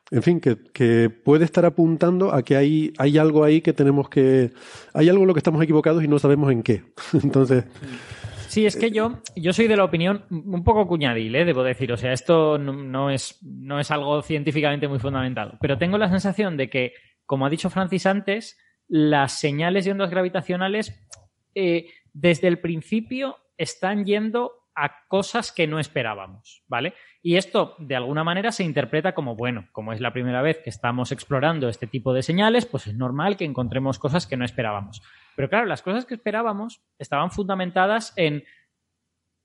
en 0.10 0.24
fin, 0.24 0.40
que, 0.40 1.10
puede 1.10 1.44
estar 1.44 1.66
apuntando 1.66 2.34
a 2.34 2.42
que 2.42 2.56
hay, 2.56 2.94
hay 2.98 3.18
algo 3.18 3.44
ahí 3.44 3.62
que 3.62 3.74
tenemos 3.74 4.10
que. 4.10 4.52
Hay 4.94 5.10
algo 5.10 5.24
en 5.24 5.28
lo 5.28 5.34
que 5.34 5.40
estamos 5.40 5.62
equivocados 5.62 6.04
y 6.04 6.08
no 6.08 6.18
sabemos 6.18 6.52
en 6.52 6.64
qué. 6.64 6.84
Entonces. 7.24 7.66
Sí, 8.48 8.66
es 8.66 8.78
que 8.78 8.92
yo, 8.92 9.22
yo 9.36 9.52
soy 9.52 9.68
de 9.68 9.76
la 9.76 9.84
opinión 9.84 10.24
un 10.30 10.64
poco 10.64 10.88
cuñadil, 10.88 11.36
¿eh? 11.36 11.44
debo 11.44 11.64
decir. 11.64 11.92
O 11.92 11.98
sea, 11.98 12.14
esto 12.14 12.58
no, 12.58 13.10
es, 13.10 13.38
no 13.44 13.80
es 13.80 13.92
algo 13.92 14.22
científicamente 14.22 14.88
muy 14.88 15.00
fundamentado. 15.00 15.58
Pero 15.60 15.78
tengo 15.78 15.98
la 15.98 16.10
sensación 16.10 16.56
de 16.56 16.70
que, 16.70 16.94
como 17.26 17.46
ha 17.46 17.50
dicho 17.50 17.70
Francis 17.70 18.06
antes, 18.06 18.58
las 18.88 19.38
señales 19.38 19.84
de 19.84 19.92
ondas 19.92 20.10
gravitacionales 20.10 20.98
eh, 21.54 21.88
desde 22.14 22.48
el 22.48 22.60
principio 22.60 23.36
están 23.58 24.06
yendo 24.06 24.54
a 24.74 25.08
cosas 25.08 25.52
que 25.52 25.68
no 25.68 25.80
esperábamos, 25.80 26.64
¿vale? 26.68 26.94
Y 27.28 27.36
esto, 27.36 27.76
de 27.78 27.98
alguna 27.98 28.24
manera, 28.24 28.54
se 28.54 28.64
interpreta 28.64 29.14
como, 29.14 29.36
bueno, 29.36 29.68
como 29.74 29.92
es 29.92 30.00
la 30.00 30.14
primera 30.14 30.42
vez 30.42 30.60
que 30.64 30.70
estamos 30.70 31.12
explorando 31.12 31.68
este 31.68 31.86
tipo 31.86 32.14
de 32.14 32.24
señales, 32.24 32.66
pues 32.66 32.88
es 32.88 32.96
normal 32.96 33.36
que 33.36 33.44
encontremos 33.44 34.00
cosas 34.00 34.26
que 34.26 34.38
no 34.38 34.46
esperábamos. 34.46 35.02
Pero 35.36 35.50
claro, 35.50 35.66
las 35.66 35.82
cosas 35.82 36.06
que 36.06 36.14
esperábamos 36.14 36.80
estaban 36.98 37.30
fundamentadas 37.30 38.14
en 38.16 38.46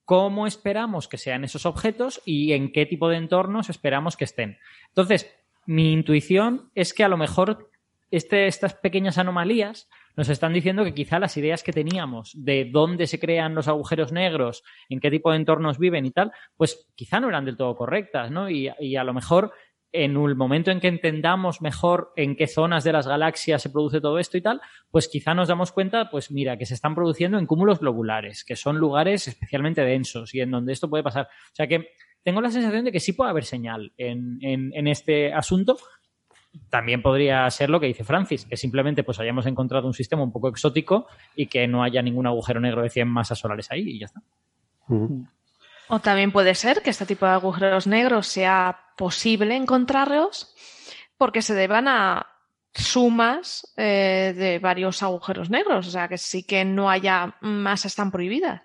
cómo 0.05 0.47
esperamos 0.47 1.09
que 1.09 1.19
sean 1.19 1.43
esos 1.43 1.67
objetos 1.67 2.23
y 2.25 2.53
en 2.53 2.71
qué 2.71 2.87
tipo 2.87 3.09
de 3.09 3.17
entornos 3.17 3.69
esperamos 3.69 4.17
que 4.17 4.27
estén. 4.27 4.59
Entonces, 4.91 5.35
mi 5.67 5.93
intuición 5.93 6.71
es 6.77 6.95
que 6.95 7.03
a 7.03 7.09
lo 7.09 7.17
mejor 7.17 7.69
este, 8.13 8.47
estas 8.47 8.75
pequeñas 8.75 9.19
anomalías 9.19 9.91
nos 10.17 10.29
están 10.29 10.53
diciendo 10.53 10.85
que 10.85 10.95
quizá 10.95 11.19
las 11.19 11.37
ideas 11.37 11.63
que 11.63 11.73
teníamos 11.73 12.33
de 12.35 12.69
dónde 12.71 13.07
se 13.07 13.19
crean 13.19 13.55
los 13.55 13.69
agujeros 13.69 14.13
negros, 14.13 14.63
en 14.89 15.01
qué 15.01 15.11
tipo 15.11 15.31
de 15.31 15.37
entornos 15.37 15.79
viven 15.79 16.07
y 16.07 16.11
tal, 16.11 16.33
pues 16.57 16.89
quizá 16.95 17.21
no 17.21 17.29
eran 17.29 17.45
del 17.45 17.57
todo 17.57 17.77
correctas, 17.77 18.31
¿no? 18.31 18.51
Y, 18.51 18.69
a 18.69 19.05
lo 19.05 19.15
mejor 19.15 19.53
en 19.91 20.17
el 20.17 20.37
momento 20.37 20.71
en 20.71 20.81
que 20.81 20.89
entendamos 20.89 21.61
mejor 21.61 22.13
en 22.17 22.35
qué 22.35 22.47
zonas 22.47 22.83
de 22.83 22.93
las 22.93 23.07
galaxias 23.07 23.61
se 23.61 23.69
produce 23.69 24.01
todo 24.01 24.19
esto 24.19 24.39
y 24.39 24.41
tal, 24.41 24.61
pues 24.91 25.09
quizá 25.09 25.35
nos 25.35 25.49
damos 25.49 25.71
cuenta, 25.73 26.09
pues 26.11 26.31
mira, 26.31 26.57
que 26.57 26.65
se 26.65 26.75
están 26.75 26.95
produciendo 26.95 27.39
en 27.39 27.47
cúmulos 27.47 27.81
globulares, 27.81 28.43
que 28.45 28.57
son 28.57 28.79
lugares 28.79 29.29
especialmente 29.29 29.83
densos 29.83 30.35
y 30.35 30.41
en 30.41 30.51
donde 30.51 30.73
esto 30.73 30.89
puede 30.89 31.03
pasar. 31.03 31.25
O 31.25 31.55
sea 31.55 31.67
que 31.67 31.91
tengo 32.23 32.41
la 32.41 32.51
sensación 32.51 32.85
de 32.85 32.93
que 32.93 33.01
sí 33.01 33.13
puede 33.13 33.31
haber 33.31 33.45
señal 33.45 33.93
en, 33.99 34.39
en 34.41 34.87
este 34.87 35.33
asunto, 35.33 35.77
también 36.69 37.03
podría 37.03 37.49
ser 37.51 37.71
lo 37.71 37.81
que 37.81 37.87
dice 37.87 38.05
Francis, 38.05 38.45
que 38.45 38.57
simplemente 38.57 39.05
pues 39.05 39.19
hayamos 39.21 39.47
encontrado 39.47 39.87
un 39.87 39.95
sistema 39.95 40.23
un 40.23 40.33
poco 40.33 40.49
exótico 40.49 41.07
y 41.35 41.47
que 41.47 41.67
no 41.67 41.83
haya 41.83 42.03
ningún 42.03 42.27
agujero 42.27 42.61
negro 42.61 42.83
de 42.83 42.91
100 42.91 43.09
masas 43.09 43.39
solares 43.39 43.71
ahí 43.71 43.83
y 43.83 43.99
ya 44.01 44.07
está. 44.07 44.23
O 45.89 45.99
también 46.01 46.33
puede 46.33 46.55
ser 46.55 46.83
que 46.83 46.91
este 46.91 47.07
tipo 47.07 47.27
de 47.27 47.33
agujeros 47.33 47.87
negros 47.87 48.27
sea 48.27 48.79
posible 48.97 49.57
encontrarlos 49.57 50.55
porque 51.17 51.43
se 51.43 51.55
deban 51.55 51.89
a 51.89 52.27
sumas 52.75 53.73
eh, 53.77 54.35
de 54.37 54.59
varios 54.59 55.03
agujeros 55.03 55.51
negros, 55.51 55.87
o 55.87 55.91
sea 55.91 56.09
que 56.09 56.19
sí 56.19 56.45
que 56.45 56.65
no 56.65 56.91
haya 56.91 57.37
masas 57.41 57.95
tan 57.95 58.11
prohibidas. 58.11 58.63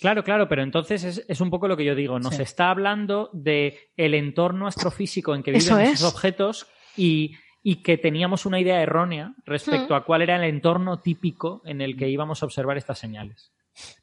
Claro, 0.00 0.22
claro, 0.22 0.48
pero 0.48 0.62
entonces 0.62 1.24
es, 1.26 1.40
un 1.40 1.48
poco 1.48 1.66
lo 1.66 1.78
que 1.78 1.84
yo 1.84 1.94
digo. 1.94 2.18
Nos 2.18 2.38
está 2.38 2.68
hablando 2.68 3.30
de 3.32 3.90
el 3.96 4.12
entorno 4.12 4.66
astrofísico 4.66 5.34
en 5.34 5.42
que 5.42 5.52
viven 5.52 5.80
esos 5.80 6.12
objetos 6.12 6.66
y, 6.96 7.36
que 7.82 7.96
teníamos 7.96 8.44
una 8.44 8.60
idea 8.60 8.82
errónea 8.82 9.34
respecto 9.46 9.94
a 9.94 10.04
cuál 10.04 10.22
era 10.22 10.36
el 10.36 10.44
entorno 10.44 11.00
típico 11.00 11.62
en 11.64 11.80
el 11.80 11.96
que 11.96 12.10
íbamos 12.10 12.42
a 12.42 12.46
observar 12.46 12.76
estas 12.76 12.98
señales. 12.98 13.52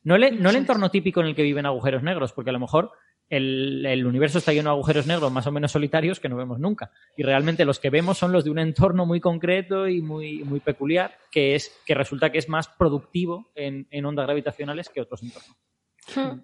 No, 0.03 0.15
el 0.15 0.55
entorno 0.55 0.89
típico 0.89 1.21
en 1.21 1.27
el 1.27 1.35
que 1.35 1.43
viven 1.43 1.65
agujeros 1.65 2.03
negros, 2.03 2.33
porque 2.33 2.49
a 2.49 2.53
lo 2.53 2.59
mejor 2.59 2.91
el, 3.31 4.05
universo 4.05 4.39
está 4.39 4.51
lleno 4.51 4.69
de 4.69 4.75
agujeros 4.75 5.07
negros 5.07 5.31
más 5.31 5.47
o 5.47 5.51
menos 5.51 5.71
solitarios 5.71 6.19
que 6.19 6.27
no 6.27 6.35
vemos 6.35 6.59
nunca. 6.59 6.91
Y 7.15 7.23
realmente 7.23 7.63
los 7.63 7.79
que 7.79 7.89
vemos 7.89 8.17
son 8.17 8.31
los 8.31 8.43
de 8.43 8.51
un 8.51 8.59
entorno 8.59 9.05
muy 9.05 9.21
concreto 9.21 9.87
y 9.87 10.01
muy, 10.01 10.43
muy 10.43 10.59
peculiar, 10.59 11.17
que, 11.31 11.55
es, 11.55 11.71
que 11.85 11.95
resulta 11.95 12.31
que 12.31 12.39
es 12.39 12.49
más 12.49 12.67
productivo 12.67 13.49
en, 13.55 14.05
ondas 14.05 14.25
gravitacionales 14.25 14.89
que 14.89 15.01
otros 15.01 15.23
entornos. 15.23 15.57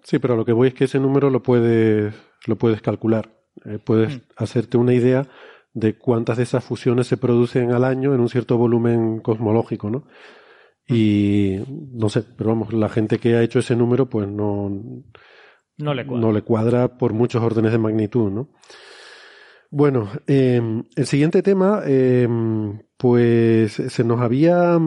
Sí, 0.04 0.18
pero 0.18 0.36
lo 0.36 0.44
que 0.44 0.52
voy 0.52 0.68
es 0.68 0.74
que 0.74 0.84
ese 0.84 0.98
número 0.98 1.30
lo 1.30 1.42
puedes, 1.42 2.14
lo 2.46 2.56
puedes 2.56 2.80
calcular. 2.80 3.30
Eh, 3.64 3.78
puedes 3.78 4.20
hacerte 4.36 4.76
una 4.78 4.94
idea 4.94 5.26
de 5.72 5.96
cuántas 5.96 6.38
de 6.38 6.42
esas 6.44 6.64
fusiones 6.64 7.06
se 7.06 7.16
producen 7.16 7.72
al 7.72 7.84
año 7.84 8.14
en 8.14 8.20
un 8.20 8.28
cierto 8.28 8.56
volumen 8.56 9.20
cosmológico, 9.20 9.90
¿no? 9.90 10.06
Y 10.86 11.58
no 11.68 12.08
sé, 12.08 12.22
pero 12.36 12.50
vamos, 12.50 12.72
la 12.72 12.88
gente 12.88 13.18
que 13.18 13.36
ha 13.36 13.42
hecho 13.42 13.58
ese 13.58 13.76
número, 13.76 14.08
pues 14.08 14.26
no, 14.26 14.70
no, 15.76 15.94
le, 15.94 16.06
cuadra. 16.06 16.26
no 16.26 16.32
le 16.32 16.42
cuadra 16.42 16.96
por 16.96 17.12
muchos 17.12 17.42
órdenes 17.42 17.72
de 17.72 17.78
magnitud, 17.78 18.30
¿no? 18.30 18.48
Bueno, 19.70 20.08
em, 20.26 20.84
el 20.96 21.06
siguiente 21.06 21.42
tema, 21.42 21.82
em, 21.84 22.80
pues 22.96 23.72
se 23.72 24.02
nos 24.02 24.20
había, 24.20 24.78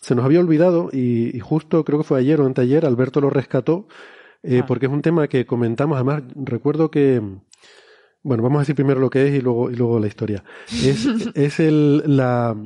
se 0.00 0.14
nos 0.14 0.24
había 0.24 0.38
olvidado 0.38 0.88
y, 0.92 1.38
justo 1.40 1.84
creo 1.84 1.98
que 1.98 2.04
fue 2.04 2.20
ayer 2.20 2.40
o 2.40 2.46
anteayer, 2.46 2.86
Alberto 2.86 3.20
lo 3.20 3.28
rescató, 3.28 3.88
eh, 4.44 4.60
ah. 4.62 4.66
porque 4.66 4.86
es 4.86 4.92
un 4.92 5.02
tema 5.02 5.26
que 5.26 5.46
comentamos, 5.46 5.96
además 5.96 6.22
recuerdo 6.36 6.92
que, 6.92 7.20
bueno, 8.22 8.42
vamos 8.42 8.58
a 8.58 8.62
decir 8.62 8.74
primero 8.74 9.00
lo 9.00 9.10
que 9.10 9.28
es 9.28 9.34
y 9.34 9.40
luego, 9.40 9.70
y 9.70 9.76
luego 9.76 9.98
la 9.98 10.06
historia. 10.06 10.44
Es, 10.68 11.06
es 11.34 11.60
el, 11.60 12.02
la, 12.16 12.56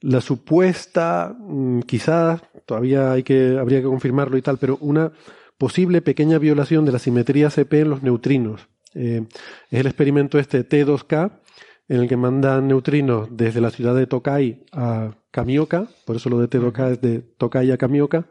la 0.00 0.20
supuesta, 0.20 1.34
mm, 1.38 1.80
quizás, 1.80 2.42
todavía 2.66 3.12
hay 3.12 3.22
que, 3.22 3.56
habría 3.58 3.80
que 3.80 3.86
confirmarlo 3.86 4.36
y 4.36 4.42
tal, 4.42 4.58
pero 4.58 4.76
una 4.80 5.12
posible 5.58 6.02
pequeña 6.02 6.38
violación 6.38 6.84
de 6.84 6.92
la 6.92 6.98
simetría 6.98 7.50
CP 7.50 7.80
en 7.80 7.90
los 7.90 8.02
neutrinos. 8.02 8.68
Eh, 8.94 9.26
es 9.70 9.80
el 9.80 9.86
experimento 9.86 10.38
este 10.38 10.68
T2K, 10.68 11.40
en 11.88 12.00
el 12.00 12.08
que 12.08 12.16
mandan 12.16 12.68
neutrinos 12.68 13.28
desde 13.30 13.60
la 13.60 13.70
ciudad 13.70 13.94
de 13.94 14.06
Tokai 14.06 14.64
a 14.72 15.16
Kamioka, 15.30 15.88
por 16.06 16.16
eso 16.16 16.30
lo 16.30 16.38
de 16.38 16.48
T2K 16.48 16.92
es 16.92 17.00
de 17.00 17.20
Tokai 17.20 17.70
a 17.70 17.76
Kamioka, 17.76 18.28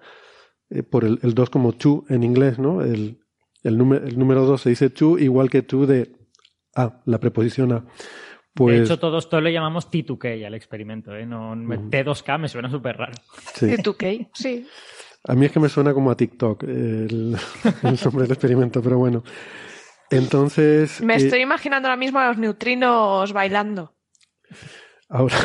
eh, 0.70 0.84
por 0.84 1.04
el, 1.04 1.20
el 1.24 1.34
2 1.34 1.50
como 1.50 1.74
chu 1.74 2.06
en 2.10 2.24
inglés, 2.24 2.60
¿no? 2.60 2.82
El, 2.82 3.20
el, 3.64 3.78
número, 3.78 4.06
el 4.06 4.18
número 4.18 4.46
2 4.46 4.62
se 4.62 4.70
dice 4.70 4.94
chu, 4.94 5.18
igual 5.18 5.50
que 5.50 5.62
tu 5.62 5.86
de 5.86 6.23
Ah, 6.76 7.02
la 7.06 7.20
preposición 7.20 7.72
a. 7.74 7.86
Pues... 8.54 8.78
De 8.78 8.84
hecho, 8.84 9.00
todos, 9.00 9.30
todos 9.30 9.44
le 9.44 9.52
llamamos 9.52 9.90
T2K 9.90 10.46
al 10.46 10.54
experimento, 10.54 11.16
¿eh? 11.16 11.26
No, 11.26 11.56
T2K 11.56 12.40
me 12.40 12.48
suena 12.48 12.70
súper 12.70 12.98
raro. 12.98 13.14
T2K, 13.56 14.30
sí. 14.34 14.68
A 15.26 15.36
mí 15.36 15.46
es 15.46 15.52
que 15.52 15.60
me 15.60 15.70
suena 15.70 15.94
como 15.94 16.12
a 16.12 16.18
TikTok 16.18 16.64
el, 16.64 17.38
el 17.84 18.00
nombre 18.04 18.24
del 18.24 18.32
experimento, 18.32 18.82
pero 18.82 18.98
bueno. 18.98 19.24
Entonces. 20.12 21.02
Me 21.02 21.16
estoy 21.16 21.40
eh, 21.40 21.44
imaginando 21.44 21.88
ahora 21.88 21.98
mismo 21.98 22.20
a 22.20 22.28
los 22.28 22.38
neutrinos 22.38 23.34
bailando. 23.34 23.94
Ahora. 25.10 25.38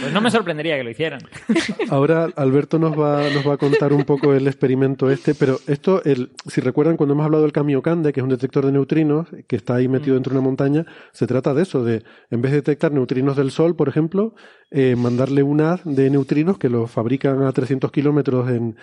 Pues 0.00 0.12
no 0.12 0.20
me 0.20 0.30
sorprendería 0.30 0.76
que 0.76 0.84
lo 0.84 0.90
hicieran. 0.90 1.20
Ahora 1.90 2.28
Alberto 2.36 2.78
nos 2.78 2.98
va, 2.98 3.28
nos 3.30 3.46
va 3.46 3.54
a 3.54 3.56
contar 3.56 3.92
un 3.92 4.04
poco 4.04 4.34
el 4.34 4.46
experimento 4.46 5.10
este, 5.10 5.34
pero 5.34 5.58
esto, 5.66 6.02
el, 6.04 6.30
si 6.46 6.60
recuerdan 6.60 6.96
cuando 6.96 7.14
hemos 7.14 7.24
hablado 7.24 7.42
del 7.42 7.52
Kamiokande, 7.52 8.12
que 8.12 8.20
es 8.20 8.24
un 8.24 8.30
detector 8.30 8.66
de 8.66 8.72
neutrinos, 8.72 9.28
que 9.46 9.56
está 9.56 9.76
ahí 9.76 9.88
metido 9.88 10.14
dentro 10.14 10.32
de 10.32 10.38
una 10.38 10.46
montaña, 10.46 10.86
se 11.12 11.26
trata 11.26 11.54
de 11.54 11.62
eso, 11.62 11.84
de 11.84 12.02
en 12.30 12.42
vez 12.42 12.52
de 12.52 12.58
detectar 12.58 12.92
neutrinos 12.92 13.36
del 13.36 13.50
Sol, 13.50 13.76
por 13.76 13.88
ejemplo, 13.88 14.34
eh, 14.70 14.96
mandarle 14.96 15.42
un 15.42 15.60
haz 15.60 15.80
de 15.84 16.10
neutrinos 16.10 16.58
que 16.58 16.68
lo 16.68 16.86
fabrican 16.86 17.42
a 17.42 17.52
300 17.52 17.90
kilómetros 17.90 18.50
en, 18.50 18.76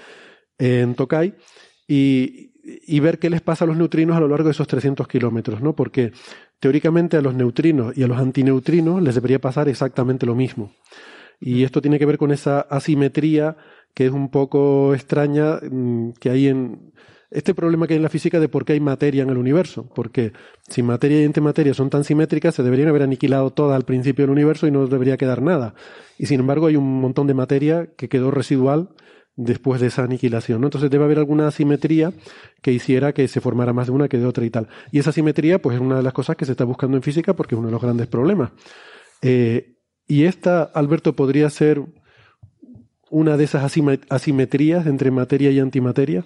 en 0.58 0.96
Tokai 0.96 1.36
y, 1.88 2.52
y 2.66 3.00
ver 3.00 3.20
qué 3.20 3.30
les 3.30 3.42
pasa 3.42 3.66
a 3.66 3.68
los 3.68 3.78
neutrinos 3.78 4.18
a 4.18 4.20
lo 4.20 4.28
largo 4.28 4.46
de 4.46 4.52
esos 4.52 4.68
300 4.68 5.08
kilómetros, 5.08 5.62
¿no? 5.62 5.76
Porque 5.76 6.12
teóricamente 6.66 7.16
a 7.16 7.22
los 7.22 7.36
neutrinos 7.36 7.96
y 7.96 8.02
a 8.02 8.08
los 8.08 8.18
antineutrinos 8.18 9.00
les 9.00 9.14
debería 9.14 9.38
pasar 9.38 9.70
exactamente 9.70 10.26
lo 10.26 10.34
mismo. 10.34 10.72
Y 11.40 11.64
esto 11.64 11.80
tiene 11.80 12.00
que 12.00 12.08
ver 12.08 12.18
con 12.18 12.32
esa 12.32 12.62
asimetría 12.62 13.56
que 13.94 14.08
es 14.08 14.12
un 14.12 14.30
poco 14.32 14.96
extraña 14.96 15.60
mm, 15.62 16.14
que 16.20 16.32
hay 16.32 16.48
en 16.48 16.92
este 17.30 17.54
problema 17.54 17.86
que 17.86 17.94
hay 17.94 17.98
en 17.98 18.04
la 18.04 18.10
física 18.10 18.40
de 18.40 18.50
por 18.50 18.66
qué 18.66 18.74
hay 18.74 18.80
materia 18.80 19.22
en 19.22 19.30
el 19.30 19.38
universo. 19.38 19.88
Porque 19.94 20.34
si 20.68 20.82
materia 20.82 21.22
y 21.22 21.26
antimateria 21.26 21.76
son 21.76 21.92
tan 21.92 22.04
simétricas, 22.04 22.56
se 22.56 22.64
deberían 22.64 22.90
haber 22.90 23.04
aniquilado 23.04 23.52
toda 23.52 23.76
al 23.76 23.84
principio 23.84 24.24
del 24.24 24.32
universo 24.32 24.66
y 24.66 24.72
no 24.72 24.88
debería 24.88 25.18
quedar 25.18 25.44
nada. 25.44 25.76
Y 26.18 26.26
sin 26.26 26.40
embargo 26.40 26.66
hay 26.66 26.78
un 26.78 27.00
montón 27.00 27.28
de 27.28 27.36
materia 27.36 27.90
que 27.96 28.10
quedó 28.10 28.32
residual 28.32 28.90
después 29.36 29.82
de 29.82 29.88
esa 29.88 30.04
aniquilación. 30.04 30.62
¿no? 30.62 30.68
Entonces 30.68 30.90
debe 30.90 31.06
haber 31.06 31.18
alguna 31.18 31.48
asimetría 31.48 32.14
que 32.62 32.72
hiciera 32.72 33.14
que 33.14 33.28
se 33.28 33.42
formara 33.42 33.74
más 33.74 33.88
de 33.88 33.94
una 33.94 34.08
que 34.08 34.18
de 34.18 34.26
otra 34.26 34.46
y 34.46 34.50
tal. 34.50 34.68
Y 34.92 35.00
esa 35.00 35.10
asimetría, 35.10 35.62
pues 35.62 35.76
es 35.76 35.82
una 35.82 35.98
de 35.98 36.04
las 36.04 36.14
cosas 36.14 36.36
que 36.36 36.46
se 36.46 36.52
está 36.52 36.64
buscando 36.64 36.98
en 36.98 37.04
física 37.04 37.34
porque 37.34 37.56
es 37.56 37.60
uno 37.60 37.68
de 37.68 37.74
los 37.74 37.82
grandes 37.82 38.08
problemas. 38.08 38.52
Eh, 39.22 39.76
y 40.08 40.26
esta, 40.26 40.64
Alberto, 40.64 41.16
podría 41.16 41.50
ser 41.50 41.82
una 43.10 43.38
de 43.38 43.44
esas 43.44 43.64
asimetrías 44.10 44.88
entre 44.88 45.12
materia 45.12 45.52
y 45.52 45.60
antimateria. 45.60 46.26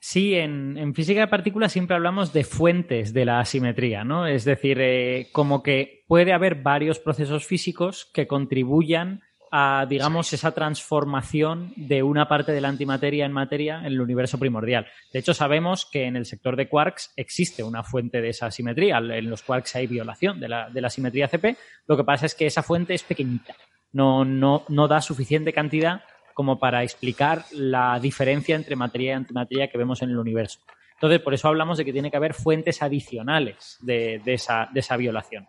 Sí, 0.00 0.34
en, 0.34 0.94
física 0.94 1.20
de 1.20 1.28
partículas 1.28 1.72
siempre 1.72 1.96
hablamos 1.96 2.32
de 2.32 2.44
fuentes 2.44 3.12
de 3.12 3.24
la 3.24 3.40
asimetría, 3.40 4.04
¿no? 4.04 4.26
Es 4.26 4.44
decir, 4.44 4.78
eh, 4.80 5.28
como 5.32 5.62
que 5.62 6.04
puede 6.06 6.32
haber 6.32 6.62
varios 6.62 7.00
procesos 7.00 7.46
físicos 7.46 8.08
que 8.14 8.28
contribuyan 8.28 9.22
a, 9.50 9.86
digamos, 9.88 10.32
esa 10.32 10.52
transformación 10.52 11.72
de 11.76 12.02
una 12.02 12.28
parte 12.28 12.52
de 12.52 12.60
la 12.60 12.68
antimateria 12.68 13.26
en 13.26 13.32
materia 13.32 13.78
en 13.78 13.86
el 13.86 14.00
universo 14.00 14.38
primordial. 14.38 14.86
De 15.12 15.18
hecho, 15.18 15.34
sabemos 15.34 15.86
que 15.90 16.04
en 16.04 16.16
el 16.16 16.26
sector 16.26 16.56
de 16.56 16.68
quarks 16.68 17.12
existe 17.16 17.62
una 17.62 17.82
fuente 17.82 18.20
de 18.20 18.30
esa 18.30 18.46
asimetría. 18.46 18.98
En 18.98 19.30
los 19.30 19.42
quarks 19.42 19.76
hay 19.76 19.86
violación 19.86 20.40
de 20.40 20.48
la, 20.48 20.70
de 20.70 20.80
la 20.80 20.90
simetría 20.90 21.28
CP. 21.28 21.56
Lo 21.86 21.96
que 21.96 22.04
pasa 22.04 22.26
es 22.26 22.34
que 22.34 22.46
esa 22.46 22.62
fuente 22.62 22.94
es 22.94 23.02
pequeñita. 23.02 23.54
No, 23.92 24.24
no, 24.24 24.64
no 24.68 24.88
da 24.88 25.00
suficiente 25.00 25.52
cantidad 25.52 26.02
como 26.34 26.58
para 26.60 26.84
explicar 26.84 27.44
la 27.50 27.98
diferencia 27.98 28.54
entre 28.54 28.76
materia 28.76 29.10
y 29.10 29.14
antimateria 29.14 29.68
que 29.68 29.78
vemos 29.78 30.02
en 30.02 30.10
el 30.10 30.18
universo. 30.18 30.60
Entonces, 30.98 31.20
por 31.20 31.32
eso 31.32 31.46
hablamos 31.46 31.78
de 31.78 31.84
que 31.84 31.92
tiene 31.92 32.10
que 32.10 32.16
haber 32.16 32.34
fuentes 32.34 32.82
adicionales 32.82 33.78
de, 33.80 34.20
esa, 34.26 34.96
violación. 34.96 35.48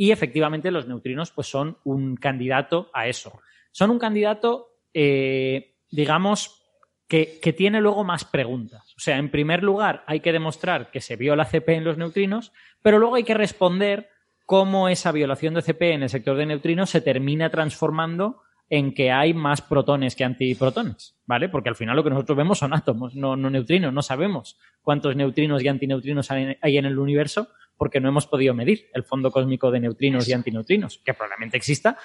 Y 0.00 0.12
efectivamente 0.12 0.70
los 0.70 0.86
neutrinos 0.86 1.32
pues, 1.32 1.48
son 1.48 1.76
un 1.84 2.16
candidato 2.16 2.88
a 2.94 3.08
eso. 3.08 3.40
Son 3.72 3.90
un 3.90 3.98
candidato, 3.98 4.68
eh, 4.94 5.74
digamos, 5.90 6.62
que, 7.08 7.54
tiene 7.56 7.80
luego 7.80 8.04
más 8.04 8.24
preguntas. 8.24 8.94
O 8.96 9.00
sea, 9.00 9.18
en 9.18 9.30
primer 9.30 9.64
lugar, 9.64 10.04
hay 10.06 10.20
que 10.20 10.32
demostrar 10.32 10.92
que 10.92 11.00
se 11.00 11.16
viola 11.16 11.44
CP 11.44 11.74
en 11.74 11.84
los 11.84 11.98
neutrinos, 11.98 12.52
pero 12.80 13.00
luego 13.00 13.16
hay 13.16 13.24
que 13.24 13.34
responder 13.34 14.08
cómo 14.46 14.88
esa 14.88 15.10
violación 15.10 15.54
de 15.54 15.62
CP 15.62 15.94
en 15.94 16.04
el 16.04 16.10
sector 16.10 16.36
de 16.36 16.46
neutrinos 16.46 16.90
se 16.90 17.00
termina 17.00 17.50
transformando 17.50 18.42
en 18.70 18.94
que 18.94 19.10
hay 19.10 19.34
más 19.34 19.62
protones 19.62 20.14
que 20.14 20.24
antiprotones, 20.24 21.16
¿vale? 21.26 21.48
Porque 21.48 21.70
al 21.70 21.74
final 21.74 21.96
lo 21.96 22.04
que 22.04 22.10
nosotros 22.10 22.36
vemos 22.36 22.58
son 22.58 22.72
átomos, 22.72 23.16
no, 23.16 23.34
neutrinos. 23.36 23.92
No 23.92 24.02
sabemos 24.02 24.58
cuántos 24.82 25.16
neutrinos 25.16 25.64
y 25.64 25.68
antineutrinos 25.68 26.30
hay 26.30 26.76
en 26.76 26.84
el 26.84 26.98
universo 26.98 27.48
porque 27.78 28.00
no 28.00 28.08
hemos 28.08 28.26
podido 28.26 28.52
medir 28.52 28.90
el 28.92 29.04
fondo 29.04 29.30
cósmico 29.30 29.70
de 29.70 29.80
neutrinos 29.80 30.28
y 30.28 30.34
antineutrinos, 30.34 30.98
que 31.04 31.14
probablemente 31.14 31.56
exista, 31.56 31.96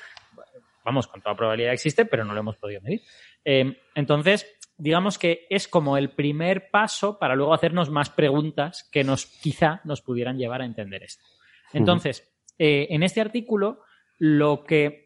vamos, 0.85 1.07
con 1.07 1.21
toda 1.21 1.35
probabilidad 1.35 1.73
existe, 1.73 2.05
pero 2.05 2.23
no 2.23 2.33
lo 2.33 2.39
hemos 2.39 2.57
podido 2.57 2.79
medir. 2.81 3.01
Eh, 3.43 3.77
entonces, 3.95 4.45
digamos 4.77 5.17
que 5.17 5.47
es 5.49 5.67
como 5.67 5.97
el 5.97 6.11
primer 6.11 6.69
paso 6.69 7.17
para 7.19 7.35
luego 7.35 7.53
hacernos 7.53 7.89
más 7.89 8.09
preguntas 8.09 8.87
que 8.91 9.03
nos 9.03 9.25
quizá 9.25 9.81
nos 9.83 10.01
pudieran 10.01 10.37
llevar 10.37 10.61
a 10.61 10.65
entender 10.65 11.03
esto. 11.03 11.25
Entonces, 11.73 12.31
eh, 12.59 12.87
en 12.91 13.03
este 13.03 13.19
artículo, 13.19 13.81
lo 14.19 14.63
que 14.63 15.03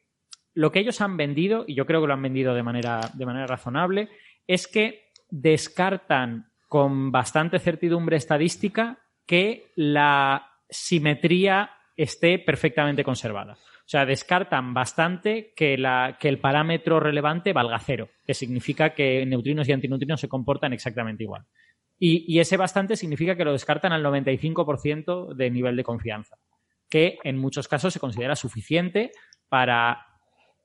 lo 0.53 0.71
que 0.71 0.79
ellos 0.79 1.01
han 1.01 1.17
vendido, 1.17 1.65
y 1.67 1.75
yo 1.75 1.85
creo 1.85 2.01
que 2.01 2.07
lo 2.07 2.13
han 2.13 2.21
vendido 2.23 2.55
de 2.55 2.63
manera, 2.63 3.11
de 3.13 3.25
manera 3.27 3.45
razonable, 3.45 4.09
es 4.47 4.67
que 4.67 5.11
descartan 5.29 6.51
con 6.67 7.11
bastante 7.11 7.59
certidumbre 7.59 8.17
estadística 8.17 8.97
que 9.27 9.71
la 9.75 10.56
simetría 10.69 11.71
esté 11.95 12.39
perfectamente 12.39 13.03
conservada. 13.03 13.53
O 13.53 13.89
sea, 13.89 14.05
descartan 14.05 14.73
bastante 14.73 15.53
que, 15.55 15.77
la, 15.77 16.17
que 16.19 16.27
el 16.27 16.39
parámetro 16.39 16.99
relevante 16.99 17.53
valga 17.53 17.79
cero, 17.79 18.09
que 18.25 18.33
significa 18.33 18.93
que 18.93 19.25
neutrinos 19.25 19.67
y 19.67 19.71
antineutrinos 19.71 20.19
se 20.19 20.27
comportan 20.27 20.73
exactamente 20.73 21.23
igual. 21.23 21.45
Y, 21.97 22.25
y 22.27 22.39
ese 22.39 22.57
bastante 22.57 22.97
significa 22.97 23.35
que 23.35 23.45
lo 23.45 23.53
descartan 23.53 23.93
al 23.93 24.03
95% 24.03 25.33
de 25.33 25.49
nivel 25.49 25.75
de 25.77 25.83
confianza, 25.83 26.35
que 26.89 27.17
en 27.23 27.37
muchos 27.37 27.67
casos 27.67 27.93
se 27.93 27.99
considera 27.99 28.35
suficiente 28.35 29.11
para 29.47 30.05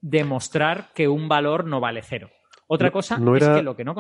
demostrar 0.00 0.90
que 0.94 1.08
un 1.08 1.28
valor 1.28 1.64
no 1.64 1.80
vale 1.80 2.02
cero. 2.02 2.28
Otra 2.66 2.90
cosa 2.90 3.20
es 3.36 3.48
que 3.48 3.62
lo 3.62 3.76
que 3.76 3.84
no, 3.84 3.94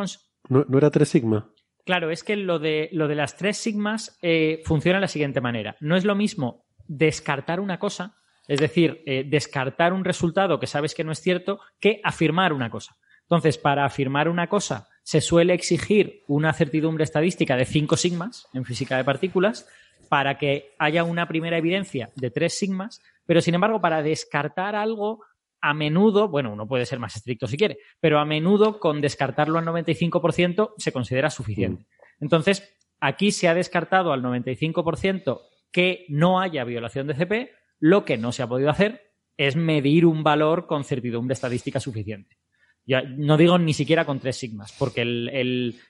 no, 0.48 0.78
era 0.78 0.90
tres 0.90 1.08
sigma. 1.08 1.50
Claro, 1.84 2.10
es 2.10 2.22
que 2.22 2.36
lo 2.36 2.58
de, 2.58 2.88
lo 2.92 3.08
de 3.08 3.16
las 3.16 3.36
tres 3.36 3.56
sigmas 3.56 4.18
eh, 4.22 4.62
funciona 4.64 4.98
de 4.98 5.02
la 5.02 5.08
siguiente 5.08 5.40
manera. 5.40 5.76
No 5.80 5.96
es 5.96 6.04
lo 6.04 6.14
mismo 6.14 6.64
descartar 6.86 7.58
una 7.58 7.78
cosa, 7.78 8.16
es 8.46 8.60
decir, 8.60 9.02
eh, 9.06 9.24
descartar 9.26 9.92
un 9.92 10.04
resultado 10.04 10.60
que 10.60 10.66
sabes 10.66 10.94
que 10.94 11.04
no 11.04 11.12
es 11.12 11.20
cierto, 11.20 11.60
que 11.80 12.00
afirmar 12.04 12.52
una 12.52 12.70
cosa. 12.70 12.96
Entonces, 13.22 13.58
para 13.58 13.84
afirmar 13.84 14.28
una 14.28 14.48
cosa 14.48 14.88
se 15.02 15.20
suele 15.20 15.54
exigir 15.54 16.22
una 16.28 16.52
certidumbre 16.52 17.02
estadística 17.02 17.56
de 17.56 17.64
cinco 17.64 17.96
sigmas 17.96 18.46
en 18.52 18.64
física 18.64 18.96
de 18.96 19.04
partículas 19.04 19.66
para 20.08 20.38
que 20.38 20.74
haya 20.78 21.02
una 21.02 21.26
primera 21.26 21.58
evidencia 21.58 22.10
de 22.14 22.30
tres 22.30 22.56
sigmas, 22.56 23.00
pero 23.26 23.40
sin 23.40 23.54
embargo, 23.54 23.80
para 23.80 24.02
descartar 24.02 24.76
algo 24.76 25.24
a 25.62 25.72
menudo, 25.72 26.28
bueno, 26.28 26.52
uno 26.52 26.66
puede 26.66 26.84
ser 26.84 26.98
más 26.98 27.16
estricto 27.16 27.46
si 27.46 27.56
quiere, 27.56 27.78
pero 28.00 28.18
a 28.18 28.24
menudo 28.24 28.80
con 28.80 29.00
descartarlo 29.00 29.58
al 29.58 29.64
95% 29.64 30.74
se 30.76 30.92
considera 30.92 31.30
suficiente. 31.30 31.84
Mm. 31.84 32.24
Entonces, 32.24 32.76
aquí 33.00 33.30
se 33.30 33.48
ha 33.48 33.54
descartado 33.54 34.12
al 34.12 34.22
95% 34.22 35.40
que 35.70 36.04
no 36.08 36.40
haya 36.40 36.64
violación 36.64 37.06
de 37.06 37.14
CP, 37.14 37.50
lo 37.78 38.04
que 38.04 38.18
no 38.18 38.32
se 38.32 38.42
ha 38.42 38.48
podido 38.48 38.70
hacer 38.70 39.12
es 39.36 39.56
medir 39.56 40.04
un 40.04 40.22
valor 40.22 40.66
con 40.66 40.84
certidumbre 40.84 41.32
estadística 41.32 41.80
suficiente. 41.80 42.36
Ya, 42.84 43.02
no 43.02 43.36
digo 43.36 43.58
ni 43.58 43.72
siquiera 43.72 44.04
con 44.04 44.18
tres 44.18 44.36
sigmas, 44.36 44.74
porque 44.76 45.02
el, 45.02 45.80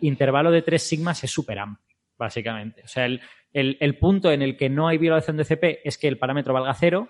intervalo 0.00 0.50
de 0.52 0.62
tres 0.62 0.84
sigmas 0.84 1.22
es 1.24 1.30
súper 1.30 1.58
amplio, 1.58 1.96
básicamente. 2.16 2.82
O 2.84 2.88
sea, 2.88 3.06
el, 3.06 3.98
punto 3.98 4.30
en 4.30 4.42
el 4.42 4.56
que 4.56 4.70
no 4.70 4.86
hay 4.86 4.98
violación 4.98 5.36
de 5.36 5.44
CP 5.44 5.80
es 5.84 5.98
que 5.98 6.08
el 6.08 6.18
parámetro 6.18 6.54
valga 6.54 6.74
cero 6.74 7.08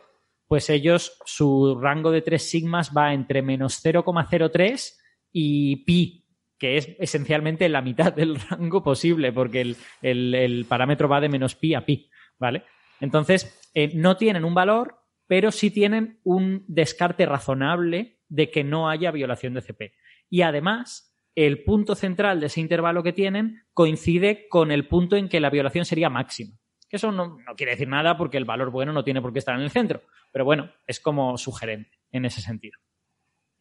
pues 0.53 0.69
ellos, 0.69 1.17
su 1.25 1.79
rango 1.81 2.11
de 2.11 2.21
tres 2.21 2.51
sigmas 2.51 2.93
va 2.95 3.15
entre 3.15 3.41
menos 3.41 3.83
0,03 3.83 4.99
y 5.33 5.77
pi, 5.77 6.27
que 6.59 6.77
es 6.77 6.91
esencialmente 6.99 7.71
la 7.71 7.81
mitad 7.81 8.13
del 8.13 8.37
rango 8.51 8.83
posible, 8.83 9.33
porque 9.33 9.75
el, 10.03 10.67
parámetro 10.69 11.09
va 11.09 11.23
de 11.23 11.31
menos 11.31 11.55
pi 11.55 11.73
a 11.73 11.87
pi, 11.87 12.11
¿vale? 12.39 12.65
Entonces, 13.01 13.59
eh, 13.73 13.93
no 13.95 14.19
tienen 14.19 14.45
un 14.45 14.53
valor, 14.53 14.99
pero 15.27 15.53
sí 15.53 15.71
tienen 15.71 16.21
un 16.23 16.67
descarte 16.69 17.25
razonable 17.25 18.21
de 18.29 18.51
que 18.51 18.63
no 18.63 18.91
haya 18.91 19.11
violación 19.11 19.55
de 19.55 19.63
CP. 19.63 19.95
Y 20.29 20.43
además, 20.43 21.17
el 21.35 21.65
punto 21.65 21.95
central 21.95 22.41
de 22.41 22.49
ese 22.49 22.61
intervalo 22.61 23.03
que 23.03 23.15
tienen 23.15 23.63
coincide 23.73 24.49
con 24.51 24.71
el 24.71 24.87
punto 24.87 25.17
en 25.17 25.31
que 25.31 25.41
la 25.41 25.49
violación 25.49 25.87
sería 25.87 26.11
máxima. 26.11 26.59
Eso 26.93 27.11
no, 27.11 27.39
quiere 27.57 27.73
decir 27.73 27.89
nada 27.89 28.19
porque 28.19 28.37
el 28.37 28.45
valor 28.45 28.71
bueno 28.71 28.93
no 28.93 29.03
tiene 29.03 29.23
por 29.23 29.33
qué 29.33 29.39
estar 29.39 29.57
en 29.57 29.63
el 29.63 29.71
centro. 29.71 30.03
Pero 30.31 30.45
bueno, 30.45 30.71
es 30.87 31.01
como 31.01 31.39
sugerente 31.39 31.99
en 32.13 32.27
ese 32.27 32.43
sentido. 32.43 32.79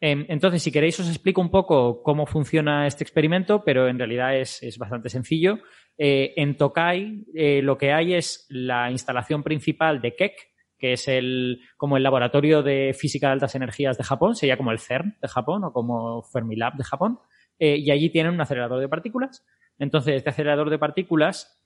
Em, 0.01 0.25
entonces, 0.27 0.61
si 0.61 0.71
queréis, 0.71 0.99
os 0.99 1.07
explico 1.07 1.39
un 1.39 1.49
poco 1.49 2.03
cómo 2.03 2.25
funciona 2.25 2.87
este 2.87 3.05
experimento, 3.05 3.63
pero 3.63 3.87
en 3.87 3.97
realidad 3.97 4.35
es, 4.35 4.77
bastante 4.77 5.09
sencillo. 5.09 5.59
Eh, 5.97 6.33
en 6.35 6.57
Tokai 6.57 7.25
eh, 7.33 7.61
lo 7.61 7.77
que 7.77 7.93
hay 7.93 8.15
es 8.15 8.47
la 8.49 8.91
instalación 8.91 9.43
principal 9.43 10.01
de 10.01 10.15
Keck, 10.15 10.33
que 10.77 10.93
es 10.93 11.07
el, 11.07 11.61
como 11.77 11.95
el 11.95 12.03
laboratorio 12.03 12.63
de 12.63 12.93
física 12.97 13.27
de 13.27 13.33
altas 13.33 13.55
energías 13.55 13.97
de 13.97 14.03
Japón, 14.03 14.35
sería 14.35 14.57
como 14.57 14.71
el 14.71 14.79
CERN 14.79 15.17
de 15.21 15.27
Japón 15.29 15.63
o 15.63 15.71
como 15.71 16.23
Fermilab 16.23 16.73
de 16.73 16.83
Japón, 16.83 17.19
eh, 17.59 17.77
y 17.77 17.91
allí 17.91 18.09
tienen 18.09 18.33
un 18.33 18.41
acelerador 18.41 18.81
de 18.81 18.89
partículas. 18.89 19.45
Entonces, 19.77 20.15
este 20.15 20.31
acelerador 20.31 20.69
de 20.69 20.79
partículas 20.79 21.63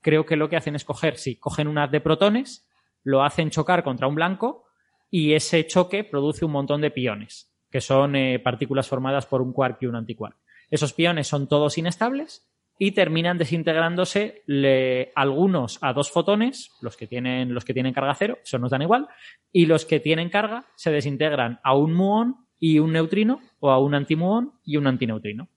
creo 0.00 0.26
que 0.26 0.36
lo 0.36 0.48
que 0.48 0.56
hacen 0.56 0.74
es 0.74 0.84
coger, 0.84 1.16
sí, 1.16 1.36
cogen 1.36 1.68
un 1.68 1.78
haz 1.78 1.90
de 1.90 2.00
protones, 2.00 2.68
lo 3.02 3.22
hacen 3.22 3.50
chocar 3.50 3.84
contra 3.84 4.06
un 4.06 4.14
blanco 4.14 4.66
y 5.10 5.32
ese 5.32 5.66
choque 5.66 6.04
produce 6.04 6.44
un 6.44 6.52
montón 6.52 6.80
de 6.80 6.90
piones, 6.90 7.52
que 7.70 7.80
son 7.80 8.16
eh, 8.16 8.38
partículas 8.38 8.88
formadas 8.88 9.26
por 9.26 9.40
un 9.40 9.52
quark 9.52 9.78
y 9.82 9.86
un 9.86 9.96
antiquark. 9.96 10.36
Esos 10.70 10.92
piones 10.92 11.26
son 11.26 11.48
todos 11.48 11.78
inestables 11.78 12.46
y 12.78 12.92
terminan 12.92 13.38
desintegrándose 13.38 14.44
algunos 15.16 15.78
a 15.82 15.92
dos 15.92 16.10
fotones, 16.10 16.70
los 16.80 16.96
que 16.96 17.06
tienen, 17.06 17.52
los 17.52 17.64
que 17.64 17.74
tienen 17.74 17.92
carga 17.92 18.14
cero, 18.14 18.38
eso 18.42 18.58
nos 18.58 18.70
dan 18.70 18.82
igual, 18.82 19.08
y 19.50 19.66
los 19.66 19.84
que 19.84 19.98
tienen 19.98 20.30
carga 20.30 20.66
se 20.76 20.92
desintegran 20.92 21.58
a 21.64 21.74
un 21.74 21.94
muón 21.94 22.46
y 22.60 22.78
un 22.78 22.92
neutrino 22.92 23.40
o 23.58 23.70
a 23.70 23.78
un 23.80 23.94
antimuón 23.94 24.52
y 24.64 24.76
un 24.76 24.86
antineutrino. 24.86 25.48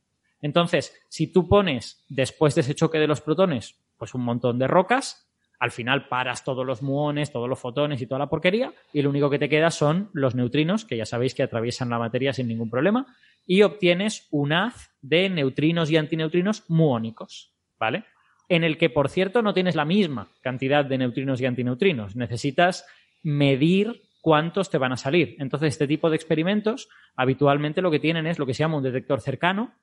Entonces, 0.42 1.00
si 1.10 1.32
tú 1.32 1.48
pones 1.48 2.04
después 2.10 2.56
de 2.56 2.62
ese 2.62 2.74
choque 2.74 2.98
de 2.98 3.08
los 3.08 3.22
protones 3.22 3.80
pues 4.02 4.16
un 4.16 4.24
montón 4.24 4.58
de 4.58 4.66
rocas, 4.66 5.30
al 5.60 5.70
final 5.70 6.08
paras 6.08 6.44
todos 6.44 6.66
los 6.66 6.82
muones, 6.82 7.32
todos 7.32 7.48
los 7.48 7.60
fotones 7.60 8.02
y 8.02 8.08
toda 8.08 8.18
la 8.18 8.30
porquería, 8.30 8.74
y 8.92 9.04
lo 9.04 9.12
único 9.12 9.30
que 9.30 9.38
te 9.38 9.48
queda 9.48 9.70
son 9.70 10.10
los 10.12 10.34
neutrinos, 10.34 10.86
que 10.86 10.98
ya 10.98 11.06
sabéis 11.06 11.36
que 11.36 11.44
atraviesan 11.44 11.92
la 11.92 12.00
materia 12.00 12.34
sin 12.34 12.48
ningún 12.48 12.72
problema, 12.72 13.06
y 13.46 13.62
obtienes 13.62 14.28
un 14.32 14.54
haz 14.54 14.90
de 15.04 15.30
neutrinos 15.30 15.92
y 15.92 15.98
antineutrinos 15.98 16.68
muónicos, 16.68 17.54
¿vale? 17.80 18.06
En 18.50 18.64
el 18.64 18.80
que, 18.80 18.90
por 18.90 19.08
cierto, 19.08 19.44
no 19.44 19.54
tienes 19.54 19.76
la 19.76 19.86
misma 19.86 20.30
cantidad 20.42 20.84
de 20.84 20.98
neutrinos 20.98 21.40
y 21.40 21.46
antineutrinos. 21.46 22.16
Necesitas 22.16 22.88
medir 23.22 24.02
cuántos 24.20 24.72
te 24.72 24.80
van 24.80 24.94
a 24.94 24.98
salir. 24.98 25.36
Entonces, 25.38 25.74
este 25.74 25.86
tipo 25.86 26.10
de 26.10 26.16
experimentos 26.16 26.90
habitualmente 27.16 27.84
lo 27.84 27.92
que 27.92 28.00
tienen 28.00 28.26
es 28.26 28.40
lo 28.40 28.48
que 28.48 28.56
se 28.56 28.64
llama 28.64 28.78
un 28.78 28.84
detector 28.84 29.22
cercano, 29.22 29.76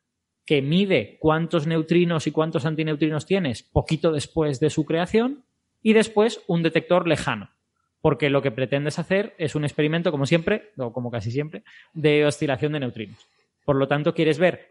que 0.49 0.62
mide 0.62 1.18
cuántos 1.20 1.66
neutrinos 1.66 2.26
y 2.26 2.30
cuántos 2.30 2.64
antineutrinos 2.64 3.26
tienes 3.26 3.62
poquito 3.62 4.12
después 4.12 4.61
de 4.61 4.70
su 4.70 4.86
creación, 4.86 5.44
y 5.82 5.92
después 5.92 6.40
un 6.46 6.62
detector 6.62 7.07
lejano, 7.07 7.51
porque 8.01 8.30
lo 8.30 8.40
que 8.40 8.51
pretendes 8.51 8.99
hacer 8.99 9.34
es 9.36 9.55
un 9.55 9.64
experimento, 9.64 10.11
como 10.11 10.24
siempre, 10.24 10.70
o 10.78 10.90
como 10.90 11.11
casi 11.11 11.30
siempre, 11.30 11.64
de 11.92 12.24
oscilación 12.24 12.72
de 12.72 12.80
neutrinos. 12.80 13.28
Por 13.66 13.76
lo 13.76 13.88
tanto, 13.88 14.14
quieres 14.14 14.38
ver 14.38 14.70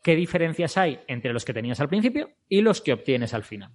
qué 0.00 0.14
diferencias 0.14 0.76
hay 0.76 1.00
entre 1.08 1.32
los 1.32 1.44
que 1.44 1.52
tenías 1.52 1.80
al 1.80 1.88
principio 1.88 2.30
y 2.48 2.60
los 2.60 2.80
que 2.80 2.92
obtienes 2.92 3.34
al 3.34 3.42
final. 3.42 3.72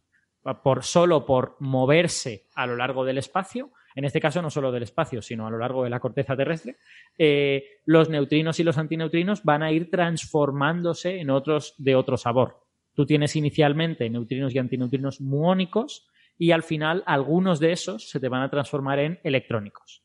Por, 0.63 0.85
solo 0.85 1.25
por 1.25 1.57
moverse 1.59 2.45
a 2.55 2.65
lo 2.65 2.77
largo 2.77 3.03
del 3.03 3.17
espacio, 3.17 3.71
en 3.95 4.05
este 4.05 4.19
caso 4.19 4.41
no 4.41 4.49
solo 4.49 4.71
del 4.71 4.83
espacio, 4.83 5.21
sino 5.21 5.47
a 5.47 5.51
lo 5.51 5.57
largo 5.57 5.83
de 5.83 5.89
la 5.89 5.99
corteza 5.99 6.35
terrestre, 6.35 6.77
eh, 7.17 7.63
los 7.85 8.09
neutrinos 8.09 8.59
y 8.59 8.63
los 8.63 8.77
antineutrinos 8.77 9.43
van 9.43 9.63
a 9.63 9.71
ir 9.71 9.89
transformándose 9.89 11.19
en 11.19 11.29
otros 11.29 11.75
de 11.77 11.95
otro 11.95 12.17
sabor. 12.17 12.61
Tú 12.93 13.05
tienes 13.05 13.35
inicialmente 13.35 14.09
neutrinos 14.09 14.53
y 14.53 14.59
antineutrinos 14.59 15.21
muónicos 15.21 16.07
y 16.37 16.51
al 16.51 16.63
final 16.63 17.03
algunos 17.05 17.59
de 17.59 17.71
esos 17.71 18.09
se 18.09 18.19
te 18.19 18.29
van 18.29 18.41
a 18.41 18.49
transformar 18.49 18.99
en 18.99 19.19
electrónicos. 19.23 20.03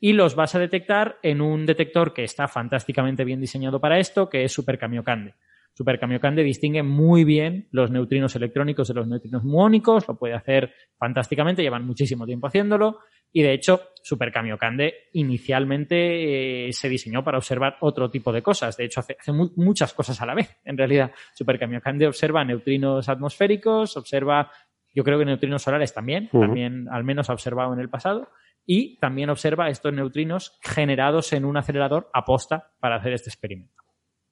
Y 0.00 0.12
los 0.12 0.34
vas 0.34 0.54
a 0.54 0.58
detectar 0.58 1.18
en 1.22 1.40
un 1.40 1.66
detector 1.66 2.12
que 2.12 2.24
está 2.24 2.46
fantásticamente 2.46 3.24
bien 3.24 3.40
diseñado 3.40 3.80
para 3.80 3.98
esto, 3.98 4.28
que 4.28 4.44
es 4.44 4.52
Super 4.52 4.78
Kamiokande. 4.78 5.34
Super 5.72 5.98
Kamiokande 5.98 6.44
distingue 6.44 6.84
muy 6.84 7.24
bien 7.24 7.66
los 7.72 7.90
neutrinos 7.90 8.36
electrónicos 8.36 8.86
de 8.86 8.94
los 8.94 9.08
neutrinos 9.08 9.42
muónicos, 9.42 10.06
lo 10.06 10.16
puede 10.16 10.34
hacer 10.34 10.72
fantásticamente, 10.96 11.62
llevan 11.62 11.84
muchísimo 11.84 12.26
tiempo 12.26 12.46
haciéndolo 12.46 13.00
y 13.34 13.42
de 13.42 13.52
hecho 13.52 13.90
Super 14.02 14.32
Kamiokande 14.32 15.08
inicialmente 15.12 16.68
eh, 16.68 16.72
se 16.72 16.88
diseñó 16.88 17.24
para 17.24 17.36
observar 17.38 17.76
otro 17.80 18.08
tipo 18.08 18.32
de 18.32 18.42
cosas, 18.42 18.76
de 18.76 18.84
hecho 18.84 19.00
hace, 19.00 19.16
muchas 19.56 19.92
cosas 19.92 20.22
a 20.22 20.26
la 20.26 20.34
vez. 20.34 20.56
En 20.64 20.78
realidad 20.78 21.10
Super 21.34 21.58
Kamiokande 21.58 22.06
observa 22.06 22.44
neutrinos 22.44 23.08
atmosféricos, 23.08 23.96
observa 23.96 24.50
yo 24.94 25.02
creo 25.02 25.18
que 25.18 25.24
neutrinos 25.24 25.62
solares 25.62 25.92
también, 25.92 26.28
también 26.28 26.86
al 26.88 27.02
menos 27.02 27.28
ha 27.28 27.32
observado 27.32 27.72
en 27.74 27.80
el 27.80 27.90
pasado, 27.90 28.28
y 28.64 28.96
también 29.00 29.28
observa 29.28 29.68
estos 29.68 29.92
neutrinos 29.92 30.56
generados 30.62 31.32
en 31.32 31.44
un 31.44 31.56
acelerador 31.56 32.08
aposta 32.14 32.72
para 32.78 32.96
hacer 32.96 33.12
este 33.12 33.28
experimento. 33.28 33.82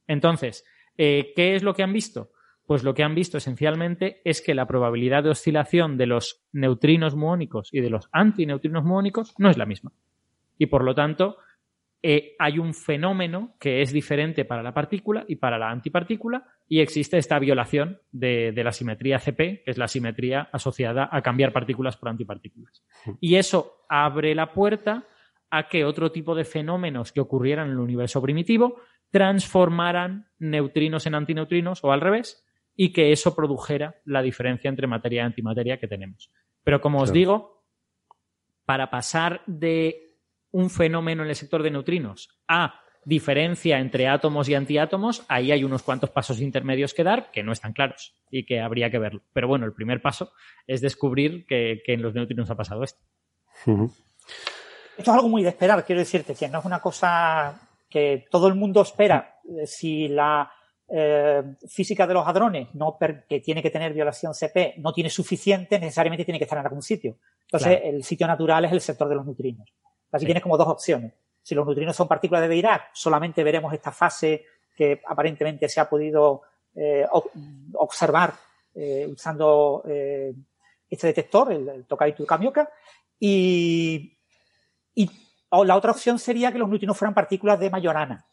Entonces, 0.06 0.64
eh, 0.96 1.32
¿qué 1.34 1.56
es 1.56 1.64
lo 1.64 1.74
que 1.74 1.82
han 1.82 1.92
visto? 1.92 2.30
Pues 2.72 2.84
lo 2.84 2.94
que 2.94 3.02
han 3.02 3.14
visto 3.14 3.36
esencialmente 3.36 4.22
es 4.24 4.40
que 4.40 4.54
la 4.54 4.66
probabilidad 4.66 5.22
de 5.22 5.28
oscilación 5.28 5.98
de 5.98 6.06
los 6.06 6.42
neutrinos 6.52 7.14
muónicos 7.14 7.68
y 7.70 7.82
de 7.82 7.90
los 7.90 8.08
antineutrinos 8.12 8.82
muónicos 8.82 9.34
no 9.36 9.50
es 9.50 9.58
la 9.58 9.66
misma. 9.66 9.92
Y 10.56 10.64
por 10.64 10.82
lo 10.82 10.94
tanto, 10.94 11.36
eh, 12.02 12.34
hay 12.38 12.58
un 12.58 12.72
fenómeno 12.72 13.56
que 13.60 13.82
es 13.82 13.92
diferente 13.92 14.46
para 14.46 14.62
la 14.62 14.72
partícula 14.72 15.26
y 15.28 15.36
para 15.36 15.58
la 15.58 15.68
antipartícula 15.68 16.46
y 16.66 16.80
existe 16.80 17.18
esta 17.18 17.38
violación 17.38 18.00
de, 18.10 18.54
la 18.56 18.72
simetría 18.72 19.18
CP, 19.18 19.64
que 19.64 19.70
es 19.70 19.76
la 19.76 19.86
simetría 19.86 20.48
asociada 20.50 21.10
a 21.12 21.20
cambiar 21.20 21.52
partículas 21.52 21.98
por 21.98 22.08
antipartículas. 22.08 22.82
Y 23.20 23.34
eso 23.34 23.82
abre 23.90 24.34
la 24.34 24.54
puerta 24.54 25.04
a 25.50 25.68
que 25.68 25.84
otro 25.84 26.10
tipo 26.10 26.34
de 26.34 26.46
fenómenos 26.46 27.12
que 27.12 27.20
ocurrieran 27.20 27.66
en 27.66 27.72
el 27.72 27.80
universo 27.80 28.22
primitivo 28.22 28.76
transformaran 29.10 30.30
neutrinos 30.38 31.06
en 31.06 31.16
antineutrinos 31.16 31.84
o 31.84 31.92
al 31.92 32.00
revés 32.00 32.46
y 32.74 32.92
que 32.92 33.12
eso 33.12 33.34
produjera 33.34 33.96
la 34.04 34.22
diferencia 34.22 34.68
entre 34.68 34.86
materia 34.86 35.22
y 35.22 35.26
antimateria 35.26 35.78
que 35.78 35.88
tenemos. 35.88 36.30
Pero 36.64 36.80
como 36.80 37.00
os 37.00 37.12
digo, 37.12 37.64
para 38.64 38.90
pasar 38.90 39.42
de 39.46 40.16
un 40.50 40.70
fenómeno 40.70 41.22
en 41.22 41.30
el 41.30 41.36
sector 41.36 41.62
de 41.62 41.70
neutrinos 41.70 42.40
a 42.48 42.80
diferencia 43.04 43.80
entre 43.80 44.06
átomos 44.06 44.48
y 44.48 44.54
antiátomos, 44.54 45.24
ahí 45.28 45.50
hay 45.50 45.64
unos 45.64 45.82
cuantos 45.82 46.10
pasos 46.10 46.40
intermedios 46.40 46.94
que 46.94 47.02
dar 47.02 47.30
que 47.32 47.42
no 47.42 47.52
están 47.52 47.72
claros 47.72 48.14
y 48.30 48.46
que 48.46 48.60
habría 48.60 48.90
que 48.90 48.98
verlo. 48.98 49.22
Pero 49.32 49.48
bueno, 49.48 49.66
el 49.66 49.72
primer 49.72 50.00
paso 50.00 50.32
es 50.66 50.80
descubrir 50.80 51.44
que, 51.46 51.82
en 51.86 52.02
los 52.02 52.14
neutrinos 52.14 52.50
ha 52.50 52.54
pasado 52.54 52.84
esto. 52.84 53.02
Esto 53.66 53.90
es 54.98 55.08
algo 55.08 55.28
muy 55.28 55.42
de 55.42 55.48
esperar, 55.48 55.84
quiero 55.84 56.00
decirte, 56.00 56.34
que 56.34 56.48
no 56.48 56.60
es 56.60 56.64
una 56.64 56.80
cosa 56.80 57.60
que 57.88 58.26
todo 58.30 58.46
el 58.46 58.54
mundo 58.54 58.82
espera. 58.82 59.40
Si 59.64 60.08
la 60.08 60.52
eh, 60.94 61.42
física 61.66 62.06
de 62.06 62.12
los 62.12 62.26
hadrones, 62.26 62.68
no 62.74 62.98
que 62.98 63.40
tiene 63.40 63.62
que 63.62 63.70
tener 63.70 63.94
violación 63.94 64.34
CP, 64.34 64.74
no 64.76 64.92
tiene 64.92 65.08
suficiente, 65.08 65.78
necesariamente 65.78 66.26
tiene 66.26 66.38
que 66.38 66.44
estar 66.44 66.58
en 66.58 66.66
algún 66.66 66.82
sitio. 66.82 67.16
Entonces, 67.44 67.80
el 67.84 68.04
sitio 68.04 68.26
natural 68.26 68.66
es 68.66 68.72
el 68.72 68.80
sector 68.82 69.08
de 69.08 69.14
los 69.14 69.24
neutrinos. 69.24 69.72
Así 70.10 70.26
tienes 70.26 70.42
como 70.42 70.58
dos 70.58 70.68
opciones. 70.68 71.14
Si 71.42 71.54
los 71.54 71.64
neutrinos 71.64 71.96
son 71.96 72.08
partículas 72.08 72.42
de 72.42 72.48
Dirac, 72.48 72.90
solamente 72.92 73.42
veremos 73.42 73.72
esta 73.72 73.90
fase 73.90 74.44
que 74.76 75.00
aparentemente 75.06 75.66
se 75.66 75.80
ha 75.80 75.88
podido 75.88 76.42
eh, 76.74 77.06
observar 77.74 78.34
eh, 78.74 79.08
usando 79.10 79.82
eh, 79.86 80.34
este 80.90 81.06
detector, 81.06 81.52
el, 81.52 81.68
el 81.68 81.86
Tokaitu 81.86 82.26
Kamioka. 82.26 82.68
Y, 83.18 84.18
y 84.94 85.10
la 85.50 85.76
otra 85.76 85.92
opción 85.92 86.18
sería 86.18 86.52
que 86.52 86.58
los 86.58 86.68
neutrinos 86.68 86.98
fueran 86.98 87.14
partículas 87.14 87.58
de 87.58 87.70
Majorana. 87.70 88.26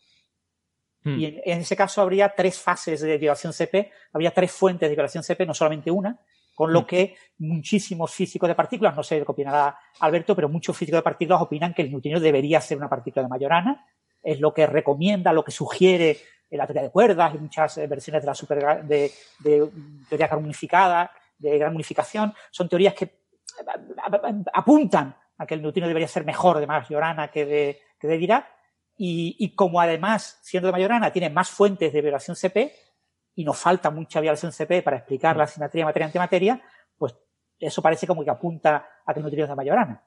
Hmm. 1.04 1.20
Y 1.20 1.26
en, 1.26 1.60
ese 1.60 1.76
caso 1.76 2.02
habría 2.02 2.30
tres 2.36 2.60
fases 2.60 3.02
de 3.02 3.18
violación 3.18 3.54
CP, 3.54 3.92
habría 4.14 4.32
tres 4.32 4.52
fuentes 4.52 4.90
de 4.90 4.96
violación 4.96 5.24
CP, 5.24 5.46
no 5.46 5.54
solamente 5.54 5.90
una, 5.90 6.20
con 6.54 6.74
lo 6.74 6.82
mm. 6.82 6.86
que 6.86 7.16
muchísimos 7.38 8.14
físicos 8.14 8.50
de 8.50 8.54
partículas, 8.54 8.94
no 8.94 9.02
sé 9.02 9.16
qué 9.16 9.24
opinará 9.26 9.80
Alberto, 10.02 10.36
pero 10.36 10.50
muchos 10.50 10.76
físicos 10.76 10.98
de 10.98 11.04
partículas 11.04 11.42
opinan 11.42 11.74
que 11.74 11.84
el 11.84 11.90
neutrino 11.90 12.20
debería 12.20 12.60
ser 12.60 12.78
una 12.78 12.90
partícula 12.90 13.24
de 13.24 13.30
Majorana. 13.30 13.86
Es 14.22 14.42
lo 14.42 14.54
que 14.54 14.68
recomienda, 14.68 15.32
lo 15.32 15.46
que 15.46 15.52
sugiere 15.52 16.18
la 16.58 16.66
teoría 16.66 16.84
de 16.84 16.90
cuerdas 16.90 17.36
y 17.36 17.38
muchas 17.38 17.78
eh, 17.78 17.88
versiones 17.88 18.24
de 18.24 18.28
la 18.28 18.36
super, 18.36 18.84
de, 18.84 19.12
teoría 20.10 20.28
gran 20.28 20.44
unificada, 20.44 21.12
de 21.38 21.58
gran 21.58 21.76
unificación. 21.76 22.34
Son 22.52 22.68
teorías 22.68 22.94
que 22.94 23.20
apuntan 24.54 25.16
a 25.38 25.46
que 25.46 25.54
el 25.54 25.62
neutrino 25.62 25.88
debería 25.88 26.08
ser 26.08 26.26
mejor 26.26 26.60
de 26.60 26.68
Majorana 26.68 27.30
que 27.30 27.46
de, 27.46 27.82
que 28.00 28.08
de 28.08 28.18
Dirac. 28.18 28.46
Y, 29.02 29.38
y, 29.40 29.56
como 29.56 29.80
además, 29.80 30.40
siendo 30.42 30.68
de 30.68 30.74
Majorana, 30.74 31.12
tiene 31.12 31.30
más 31.30 31.50
fuentes 31.50 31.94
de 31.94 32.02
violación 32.02 32.36
CP, 32.36 32.74
y 33.40 33.46
nos 33.46 33.58
falta 33.58 33.90
mucha 33.90 34.20
violación 34.20 34.52
CP 34.52 34.82
para 34.82 34.98
explicar 34.98 35.38
la 35.38 35.48
simetría 35.48 35.86
materia-antimateria, 35.86 36.62
pues 36.98 37.16
eso 37.58 37.82
parece 37.82 38.06
como 38.06 38.22
que 38.22 38.30
apunta 38.30 38.86
a 39.06 39.14
que 39.14 39.22
no 39.22 39.28
utiliza 39.28 39.56
Majorana. 39.56 40.04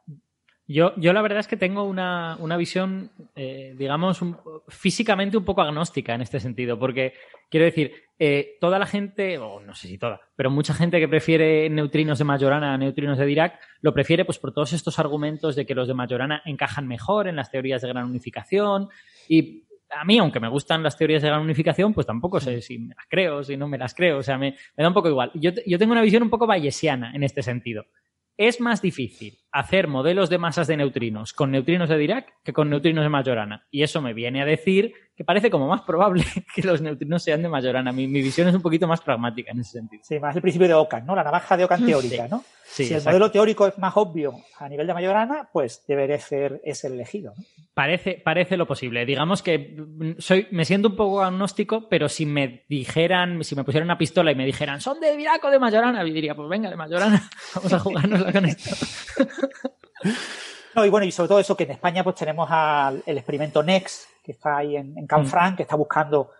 Yo, 0.72 0.94
yo 0.96 1.12
la 1.12 1.22
verdad 1.22 1.40
es 1.40 1.48
que 1.48 1.56
tengo 1.56 1.84
una, 1.84 2.36
visión, 2.56 3.10
eh, 3.36 3.74
digamos, 3.76 4.20
físicamente 4.68 5.36
un 5.36 5.44
poco 5.44 5.62
agnóstica 5.62 6.14
en 6.14 6.22
este 6.22 6.40
sentido, 6.40 6.78
porque 6.78 7.14
quiero 7.50 7.66
decir, 7.66 7.92
eh, 8.18 8.56
toda 8.60 8.78
la 8.78 8.86
gente, 8.86 9.38
o 9.38 9.60
no 9.60 9.74
sé 9.74 9.88
si 9.88 9.98
toda, 9.98 10.20
pero 10.36 10.50
mucha 10.50 10.72
gente 10.72 10.98
que 10.98 11.08
prefiere 11.08 11.68
neutrinos 11.68 12.18
de 12.18 12.24
Majorana 12.24 12.72
a 12.72 12.78
neutrinos 12.78 13.18
de 13.18 13.26
Dirac, 13.26 13.60
lo 13.80 13.92
prefiere 13.92 14.24
pues 14.24 14.38
por 14.38 14.52
todos 14.52 14.72
estos 14.72 14.98
argumentos 14.98 15.56
de 15.56 15.66
que 15.66 15.74
los 15.74 15.88
de 15.88 15.94
Majorana 15.94 16.42
encajan 16.44 16.88
mejor 16.88 17.28
en 17.28 17.36
las 17.36 17.50
teorías 17.50 17.82
de 17.82 17.88
gran 17.88 18.06
unificación 18.06 18.88
y 19.28 19.64
a 19.94 20.04
mí, 20.04 20.18
aunque 20.18 20.40
me 20.40 20.48
gustan 20.48 20.82
las 20.82 20.96
teorías 20.96 21.22
de 21.22 21.28
gran 21.28 21.42
unificación, 21.42 21.92
pues 21.92 22.06
tampoco 22.06 22.40
sé 22.40 22.62
si 22.62 22.78
me 22.78 22.94
las 22.94 23.06
creo, 23.08 23.44
si 23.44 23.56
no 23.56 23.68
me 23.68 23.76
las 23.76 23.94
creo. 23.94 24.18
O 24.18 24.22
sea, 24.22 24.38
me, 24.38 24.56
da 24.74 24.88
un 24.88 24.94
poco 24.94 25.10
igual. 25.10 25.30
Yo, 25.34 25.50
yo 25.66 25.78
tengo 25.78 25.92
una 25.92 26.00
visión 26.00 26.22
un 26.22 26.30
poco 26.30 26.46
bayesiana 26.46 27.12
en 27.14 27.22
este 27.22 27.42
sentido. 27.42 27.84
Es 28.38 28.60
más 28.60 28.80
difícil 28.80 29.38
hacer 29.50 29.88
modelos 29.88 30.30
de 30.30 30.38
masas 30.38 30.66
de 30.66 30.76
neutrinos 30.76 31.34
con 31.34 31.50
neutrinos 31.50 31.88
de 31.88 31.98
Dirac 31.98 32.32
que 32.42 32.54
con 32.54 32.70
neutrinos 32.70 33.04
de 33.04 33.10
Majorana. 33.10 33.66
Y 33.70 33.82
eso 33.82 34.00
me 34.00 34.14
viene 34.14 34.40
a 34.40 34.46
decir 34.46 34.94
que 35.22 35.24
parece 35.24 35.50
como 35.50 35.68
más 35.68 35.82
probable 35.82 36.24
que 36.54 36.62
los 36.62 36.80
neutrinos 36.80 37.22
sean 37.22 37.42
de 37.42 37.48
Majorana. 37.48 37.92
Mi, 37.92 38.08
mi 38.08 38.20
visión 38.20 38.48
es 38.48 38.54
un 38.54 38.62
poquito 38.62 38.88
más 38.88 39.00
pragmática 39.00 39.52
en 39.52 39.60
ese 39.60 39.78
sentido. 39.78 40.02
Sí, 40.04 40.18
más 40.18 40.34
el 40.34 40.42
principio 40.42 40.66
de 40.66 40.74
Ockham, 40.74 41.06
¿no? 41.06 41.14
La 41.14 41.22
navaja 41.22 41.56
de 41.56 41.64
Ockham 41.64 41.86
teórica, 41.86 42.26
¿no? 42.28 42.42
si 42.64 42.94
el 42.94 43.04
modelo 43.04 43.30
teórico 43.30 43.66
es 43.66 43.78
más 43.78 43.92
obvio 43.96 44.34
a 44.58 44.68
nivel 44.68 44.86
de 44.86 44.94
Majorana, 44.94 45.48
pues 45.52 45.84
debería 45.86 46.18
ser 46.18 46.60
ese 46.64 46.86
elegido. 46.86 47.34
Parece, 47.74 48.20
parece 48.24 48.56
lo 48.56 48.66
posible. 48.66 49.04
Digamos 49.04 49.42
que 49.42 49.76
soy, 50.18 50.48
me 50.50 50.64
siento 50.64 50.88
un 50.88 50.96
poco 50.96 51.22
agnóstico, 51.22 51.88
pero 51.88 52.08
si 52.08 52.24
me 52.24 52.64
dijeran, 52.68 53.44
si 53.44 53.54
me 53.54 53.62
pusieran 53.62 53.86
una 53.86 53.98
pistola 53.98 54.32
y 54.32 54.34
me 54.34 54.46
dijeran, 54.46 54.80
son 54.80 55.00
de 55.00 55.16
Viraco 55.16 55.50
de 55.50 55.58
Majorana, 55.58 56.04
yo 56.04 56.12
diría, 56.12 56.34
pues 56.34 56.48
venga, 56.48 56.70
de 56.70 56.76
Majorana, 56.76 57.30
vamos 57.54 57.72
a 57.72 57.78
jugárnosla 57.78 58.32
con 58.32 58.46
esto. 58.46 58.70
No, 60.74 60.84
y 60.84 60.90
bueno, 60.90 61.06
y 61.06 61.12
sobre 61.12 61.28
todo 61.28 61.40
eso 61.40 61.56
que 61.56 61.64
en 61.64 61.72
España 61.72 62.02
pues 62.02 62.16
tenemos 62.16 62.48
el 63.06 63.18
experimento 63.18 63.62
NEX, 63.62 64.08
que 64.22 64.32
está 64.32 64.58
ahí 64.58 64.76
en, 64.76 64.96
en 64.96 65.06
Canfranc, 65.06 65.54
mm. 65.54 65.56
que 65.56 65.62
está 65.62 65.76
buscando 65.76 66.30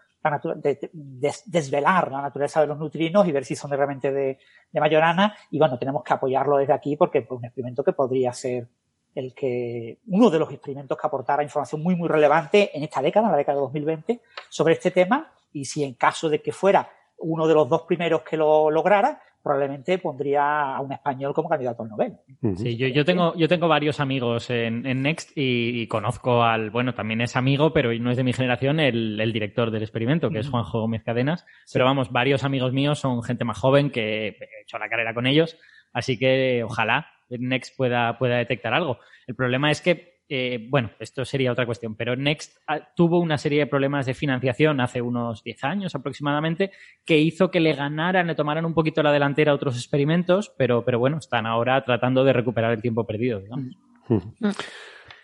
desvelar 1.45 2.11
la 2.13 2.23
naturaleza 2.23 2.61
de 2.61 2.69
los 2.69 2.79
neutrinos 2.79 3.27
y 3.27 3.33
ver 3.33 3.45
si 3.45 3.57
son 3.57 3.71
realmente 3.71 4.13
de, 4.13 4.39
de 4.71 4.81
Majorana. 4.81 5.37
Y 5.51 5.59
bueno, 5.59 5.79
tenemos 5.79 6.05
que 6.05 6.13
apoyarlo 6.13 6.59
desde 6.59 6.73
aquí 6.73 6.97
porque 6.97 7.19
es 7.19 7.31
un 7.31 7.45
experimento 7.45 7.83
que 7.83 7.93
podría 7.93 8.33
ser 8.33 8.69
el 9.15 9.35
que, 9.35 9.99
uno 10.07 10.31
de 10.31 10.39
los 10.39 10.51
experimentos 10.51 10.97
que 10.97 11.07
aportara 11.07 11.43
información 11.43 11.83
muy, 11.83 11.97
muy 11.97 12.09
relevante 12.09 12.77
en 12.77 12.83
esta 12.85 13.03
década, 13.03 13.27
en 13.27 13.33
la 13.33 13.39
década 13.39 13.57
de 13.57 13.63
2020, 13.63 14.21
sobre 14.49 14.75
este 14.75 14.91
tema. 14.91 15.33
Y 15.53 15.65
si 15.65 15.85
en 15.85 15.95
caso 15.95 16.29
de 16.29 16.41
que 16.41 16.53
fuera 16.53 16.89
uno 17.19 17.47
de 17.47 17.55
los 17.55 17.69
dos 17.69 17.83
primeros 17.83 18.23
que 18.23 18.37
lo 18.37 18.71
lograra, 18.71 19.21
probablemente 19.43 19.99
pondría 19.99 20.77
a 20.77 20.81
un 20.81 20.93
español 20.93 21.35
como 21.35 21.49
candidato 21.49 21.83
al 21.83 21.89
Nobel. 21.89 22.13
Sí, 22.57 22.77
yo, 22.77 22.87
yo, 22.87 23.05
tengo, 23.05 23.35
yo 23.37 23.49
tengo 23.49 23.67
varios 23.67 23.99
amigos 23.99 24.51
en, 24.51 24.83
Next 25.03 25.33
y, 25.35 25.87
conozco 25.89 26.45
al, 26.45 26.71
bueno, 26.71 26.95
también 26.95 27.21
es 27.21 27.35
amigo, 27.35 27.73
pero 27.73 27.93
no 27.95 28.11
es 28.11 28.17
de 28.17 28.25
mi 28.25 28.33
generación, 28.33 28.79
el, 28.79 29.33
director 29.33 29.71
del 29.71 29.83
experimento, 29.83 30.31
que 30.31 30.39
es 30.39 30.49
Juanjo 30.49 30.81
Gómez 30.81 31.03
Cadenas. 31.03 31.45
Pero 31.73 31.85
vamos, 31.85 32.13
varios 32.13 32.45
amigos 32.45 32.73
míos 32.73 33.01
son 33.01 33.23
gente 33.23 33.45
más 33.45 33.59
joven 33.59 33.91
que 33.91 34.29
he 34.29 34.63
hecho 34.63 34.79
la 34.79 34.89
carrera 34.89 35.15
con 35.15 35.27
ellos, 35.27 35.59
así 35.93 36.19
que 36.19 36.63
ojalá 36.65 37.09
Next 37.29 37.77
pueda, 37.77 38.19
pueda 38.19 38.37
detectar 38.37 38.75
algo. 38.75 38.99
El 39.27 39.35
problema 39.35 39.71
es 39.71 39.81
que 39.81 40.12
eh, 40.29 40.67
bueno, 40.71 40.91
esto 40.99 41.25
sería 41.25 41.53
otra 41.53 41.67
cuestión, 41.67 41.95
pero 41.95 42.17
Next 42.17 42.57
ah, 42.67 42.81
tuvo 42.97 43.19
una 43.21 43.39
serie 43.39 43.61
de 43.61 43.67
problemas 43.67 44.07
de 44.07 44.15
financiación 44.15 44.81
hace 44.81 45.03
unos 45.03 45.43
10 45.45 45.65
años 45.65 45.95
aproximadamente 45.95 46.71
que 47.05 47.19
hizo 47.19 47.51
que 47.51 47.61
le 47.61 47.75
ganaran, 47.75 48.27
le 48.27 48.35
tomaran 48.35 48.65
un 48.65 48.75
poquito 48.75 49.03
la 49.03 49.13
delantera 49.13 49.53
a 49.53 49.55
otros 49.55 49.77
experimentos, 49.77 50.53
pero, 50.57 50.85
pero 50.85 50.99
bueno, 50.99 51.19
están 51.19 51.47
ahora 51.47 51.85
tratando 51.85 52.25
de 52.25 52.33
recuperar 52.33 52.73
el 52.73 52.83
tiempo 52.83 53.07
perdido, 53.07 53.41
digamos. 53.41 53.77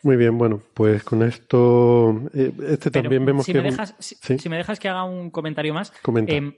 Muy 0.03 0.16
bien, 0.16 0.38
bueno, 0.38 0.62
pues 0.74 1.03
con 1.03 1.22
esto, 1.22 2.28
eh, 2.34 2.53
este 2.68 2.90
también 2.90 3.24
vemos 3.24 3.44
si 3.44 3.53
que... 3.53 3.59
Me 3.62 3.70
dejas, 3.70 3.94
si, 3.99 4.49
me 4.49 4.57
dejas 4.57 4.78
que 4.78 4.88
haga 4.88 5.05
un 5.05 5.30
comentario 5.30 5.74
más. 5.74 5.90
Comenta. 6.03 6.32
Em, 6.32 6.55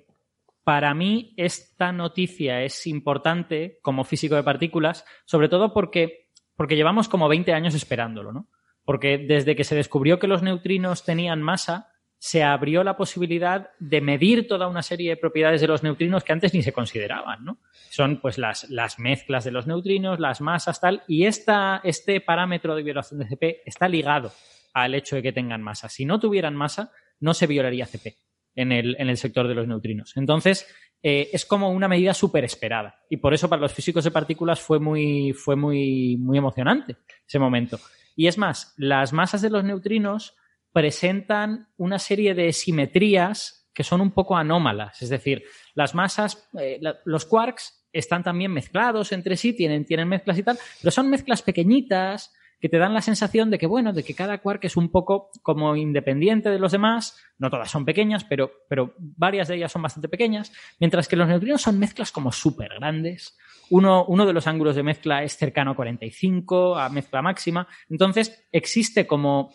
para 0.64 0.94
mí 0.94 1.32
esta 1.36 1.90
noticia 1.90 2.62
es 2.62 2.86
importante 2.86 3.78
como 3.82 4.04
físico 4.04 4.34
de 4.36 4.42
partículas, 4.42 5.04
sobre 5.24 5.48
todo 5.48 5.72
porque 5.72 6.19
porque 6.60 6.76
llevamos 6.76 7.08
como 7.08 7.26
20 7.26 7.54
años 7.54 7.74
esperándolo, 7.74 8.32
¿no? 8.32 8.46
Porque 8.84 9.16
desde 9.16 9.56
que 9.56 9.64
se 9.64 9.74
descubrió 9.74 10.18
que 10.18 10.26
los 10.26 10.42
neutrinos 10.42 11.06
tenían 11.06 11.40
masa, 11.40 11.88
se 12.18 12.42
abrió 12.42 12.84
la 12.84 12.98
posibilidad 12.98 13.70
de 13.78 14.02
medir 14.02 14.46
toda 14.46 14.68
una 14.68 14.82
serie 14.82 15.08
de 15.08 15.16
propiedades 15.16 15.62
de 15.62 15.68
los 15.68 15.82
neutrinos 15.82 16.22
que 16.22 16.34
antes 16.34 16.52
ni 16.52 16.62
se 16.62 16.74
consideraban, 16.74 17.46
¿no? 17.46 17.60
Son 17.88 18.20
pues 18.20 18.36
las, 18.36 18.68
las 18.68 18.98
mezclas 18.98 19.44
de 19.44 19.52
los 19.52 19.66
neutrinos, 19.66 20.20
las 20.20 20.42
masas, 20.42 20.82
tal, 20.82 21.02
y 21.08 21.24
esta, 21.24 21.80
este 21.82 22.20
parámetro 22.20 22.74
de 22.74 22.82
violación 22.82 23.20
de 23.20 23.28
CP 23.28 23.62
está 23.64 23.88
ligado 23.88 24.30
al 24.74 24.94
hecho 24.94 25.16
de 25.16 25.22
que 25.22 25.32
tengan 25.32 25.62
masa. 25.62 25.88
Si 25.88 26.04
no 26.04 26.20
tuvieran 26.20 26.54
masa, 26.54 26.92
no 27.20 27.32
se 27.32 27.46
violaría 27.46 27.86
CP 27.86 28.18
en 28.54 28.72
el, 28.72 28.96
en 28.98 29.08
el 29.08 29.16
sector 29.16 29.48
de 29.48 29.54
los 29.54 29.66
neutrinos. 29.66 30.14
Entonces, 30.18 30.66
eh, 31.02 31.30
es 31.32 31.46
como 31.46 31.70
una 31.70 31.88
medida 31.88 32.14
súper 32.14 32.44
esperada. 32.44 33.00
Y 33.08 33.16
por 33.16 33.32
eso 33.34 33.48
para 33.48 33.62
los 33.62 33.72
físicos 33.72 34.04
de 34.04 34.10
partículas 34.10 34.60
fue 34.60 34.78
muy, 34.78 35.32
fue 35.32 35.56
muy, 35.56 36.16
muy 36.18 36.38
emocionante 36.38 36.96
ese 37.26 37.38
momento. 37.38 37.78
Y 38.16 38.26
es 38.26 38.36
más, 38.36 38.74
las 38.76 39.12
masas 39.12 39.40
de 39.42 39.50
los 39.50 39.64
neutrinos 39.64 40.36
presentan 40.72 41.68
una 41.76 41.98
serie 41.98 42.34
de 42.34 42.52
simetrías 42.52 43.68
que 43.72 43.84
son 43.84 44.00
un 44.00 44.10
poco 44.10 44.36
anómalas. 44.36 45.00
Es 45.00 45.08
decir, 45.08 45.44
las 45.74 45.94
masas, 45.94 46.48
eh, 46.58 46.80
los 47.04 47.24
quarks 47.24 47.86
están 47.92 48.22
también 48.22 48.52
mezclados 48.52 49.12
entre 49.12 49.36
sí, 49.36 49.52
tienen, 49.52 49.84
tienen 49.84 50.08
mezclas 50.08 50.38
y 50.38 50.42
tal, 50.42 50.58
pero 50.80 50.90
son 50.90 51.08
mezclas 51.08 51.42
pequeñitas 51.42 52.32
que 52.60 52.68
te 52.68 52.78
dan 52.78 52.92
la 52.92 53.00
sensación 53.00 53.50
de 53.50 53.58
que, 53.58 53.66
bueno, 53.66 53.92
de 53.92 54.02
que 54.02 54.14
cada 54.14 54.38
quark 54.38 54.64
es 54.64 54.76
un 54.76 54.90
poco 54.90 55.30
como 55.42 55.76
independiente 55.76 56.50
de 56.50 56.58
los 56.58 56.72
demás, 56.72 57.18
no 57.38 57.50
todas 57.50 57.70
son 57.70 57.86
pequeñas, 57.86 58.24
pero, 58.24 58.52
pero 58.68 58.94
varias 58.98 59.48
de 59.48 59.56
ellas 59.56 59.72
son 59.72 59.82
bastante 59.82 60.08
pequeñas, 60.08 60.52
mientras 60.78 61.08
que 61.08 61.16
los 61.16 61.26
neutrinos 61.26 61.62
son 61.62 61.78
mezclas 61.78 62.12
como 62.12 62.30
súper 62.32 62.74
grandes. 62.74 63.38
Uno, 63.70 64.04
uno, 64.04 64.26
de 64.26 64.32
los 64.32 64.46
ángulos 64.46 64.76
de 64.76 64.82
mezcla 64.82 65.22
es 65.22 65.36
cercano 65.36 65.70
a 65.70 65.76
45, 65.76 66.76
a 66.76 66.88
mezcla 66.90 67.22
máxima. 67.22 67.66
Entonces, 67.88 68.46
existe 68.52 69.06
como 69.06 69.52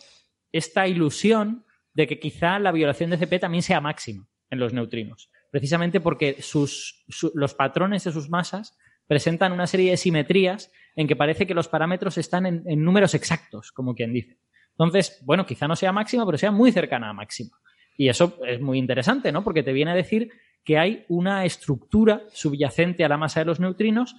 esta 0.50 0.88
ilusión 0.88 1.64
de 1.94 2.06
que 2.06 2.18
quizá 2.18 2.58
la 2.58 2.72
violación 2.72 3.10
de 3.10 3.18
CP 3.18 3.38
también 3.38 3.62
sea 3.62 3.80
máxima 3.80 4.26
en 4.50 4.58
los 4.58 4.72
neutrinos, 4.72 5.30
precisamente 5.50 6.00
porque 6.00 6.40
sus, 6.40 7.04
los 7.34 7.54
patrones 7.54 8.04
de 8.04 8.12
sus 8.12 8.28
masas 8.28 8.76
presentan 9.06 9.52
una 9.52 9.66
serie 9.66 9.90
de 9.90 9.96
simetrías 9.96 10.70
en 10.96 11.06
que 11.06 11.14
parece 11.14 11.46
que 11.46 11.54
los 11.54 11.68
parámetros 11.68 12.18
están 12.18 12.46
en, 12.46 12.84
números 12.84 13.14
exactos, 13.14 13.70
como 13.70 13.94
quien 13.94 14.12
dice. 14.12 14.38
Entonces, 14.70 15.20
bueno, 15.24 15.46
quizá 15.46 15.68
no 15.68 15.76
sea 15.76 15.92
máxima, 15.92 16.24
pero 16.26 16.38
sea 16.38 16.50
muy 16.50 16.72
cercana 16.72 17.10
a 17.10 17.12
máxima. 17.12 17.56
Y 17.96 18.08
eso 18.08 18.38
es 18.46 18.60
muy 18.60 18.78
interesante, 18.78 19.30
¿no? 19.30 19.44
Porque 19.44 19.62
te 19.62 19.72
viene 19.72 19.92
a 19.92 19.94
decir 19.94 20.30
que 20.64 20.78
hay 20.78 21.04
una 21.08 21.44
estructura 21.44 22.22
subyacente 22.32 23.04
a 23.04 23.08
la 23.08 23.18
masa 23.18 23.40
de 23.40 23.46
los 23.46 23.60
neutrinos 23.60 24.16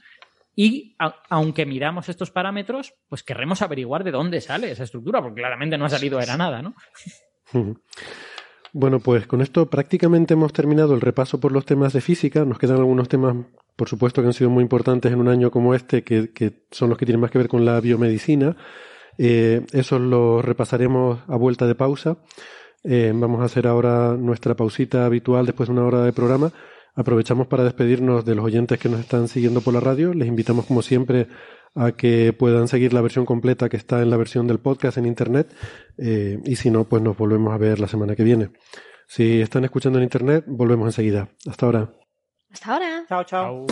y 0.55 0.95
aunque 1.29 1.65
miramos 1.67 2.09
estos 2.09 2.31
parámetros, 2.31 2.95
pues 3.09 3.21
querremos 3.21 3.61
averiguar 3.61 4.03
de 4.03 4.11
dónde 4.11 4.41
sale 4.41 4.71
esa 4.71 4.85
estructura, 4.85 5.21
porque 5.21 5.41
claramente 5.41 5.77
no 5.77 5.85
ha 5.85 5.89
salido 5.89 6.17
de 6.17 6.25
la 6.25 6.37
nada, 6.37 6.61
¿no? 6.61 6.73
Bueno, 8.73 8.99
pues 8.99 9.25
con 9.27 9.41
esto 9.41 9.69
prácticamente 9.69 10.33
hemos 10.33 10.53
terminado 10.53 10.93
el 10.93 11.01
repaso 11.01 11.39
por 11.39 11.51
los 11.51 11.65
temas 11.65 11.93
de 11.93 12.01
física. 12.01 12.43
Nos 12.45 12.59
quedan 12.59 12.77
algunos 12.77 13.07
temas 13.07 13.35
por 13.77 13.87
supuesto 13.87 14.21
que 14.21 14.27
han 14.27 14.33
sido 14.33 14.49
muy 14.49 14.63
importantes 14.63 15.13
en 15.13 15.19
un 15.19 15.29
año 15.29 15.51
como 15.51 15.73
este, 15.73 16.03
que, 16.03 16.65
son 16.71 16.89
los 16.89 16.97
que 16.97 17.05
tienen 17.05 17.21
más 17.21 17.31
que 17.31 17.37
ver 17.37 17.47
con 17.47 17.63
la 17.63 17.79
biomedicina. 17.79 18.57
Eh, 19.19 19.65
eso 19.71 19.99
lo 19.99 20.41
repasaremos 20.41 21.21
a 21.27 21.37
vuelta 21.37 21.67
de 21.67 21.75
pausa. 21.75 22.17
Eh, 22.83 23.13
vamos 23.13 23.39
a 23.41 23.45
hacer 23.45 23.67
ahora 23.67 24.17
nuestra 24.17 24.55
pausita 24.55 25.05
habitual 25.05 25.45
después 25.45 25.69
de 25.69 25.73
una 25.73 25.85
hora 25.85 26.01
de 26.03 26.11
programa. 26.11 26.51
Aprovechamos 26.95 27.45
para 27.45 27.63
despedirnos 27.63 28.25
de 28.25 28.33
los 28.33 28.45
oyentes 28.45 28.79
que 28.79 28.89
nos 28.89 28.99
están 28.99 29.27
siguiendo 29.27 29.61
por 29.61 29.75
la 29.75 29.79
radio. 29.79 30.11
Les 30.15 30.27
invitamos, 30.27 30.65
como 30.65 30.81
siempre, 30.81 31.27
a 31.75 31.91
que 31.91 32.33
puedan 32.33 32.67
seguir 32.67 32.93
la 32.93 33.01
versión 33.01 33.25
completa 33.25 33.69
que 33.69 33.77
está 33.77 34.01
en 34.01 34.09
la 34.09 34.17
versión 34.17 34.47
del 34.47 34.57
podcast 34.57 34.97
en 34.97 35.05
Internet. 35.05 35.53
Eh, 35.99 36.39
y 36.45 36.55
si 36.55 36.71
no, 36.71 36.85
pues 36.85 37.03
nos 37.03 37.15
volvemos 37.15 37.53
a 37.53 37.57
ver 37.59 37.79
la 37.79 37.87
semana 37.87 38.15
que 38.15 38.23
viene. 38.23 38.49
Si 39.07 39.39
están 39.39 39.65
escuchando 39.65 39.99
en 39.99 40.03
Internet, 40.03 40.45
volvemos 40.47 40.87
enseguida. 40.87 41.29
Hasta 41.45 41.67
ahora. 41.67 42.06
Hasta 42.51 42.73
ahora. 42.73 43.05
Chao, 43.07 43.23
chao. 43.23 43.65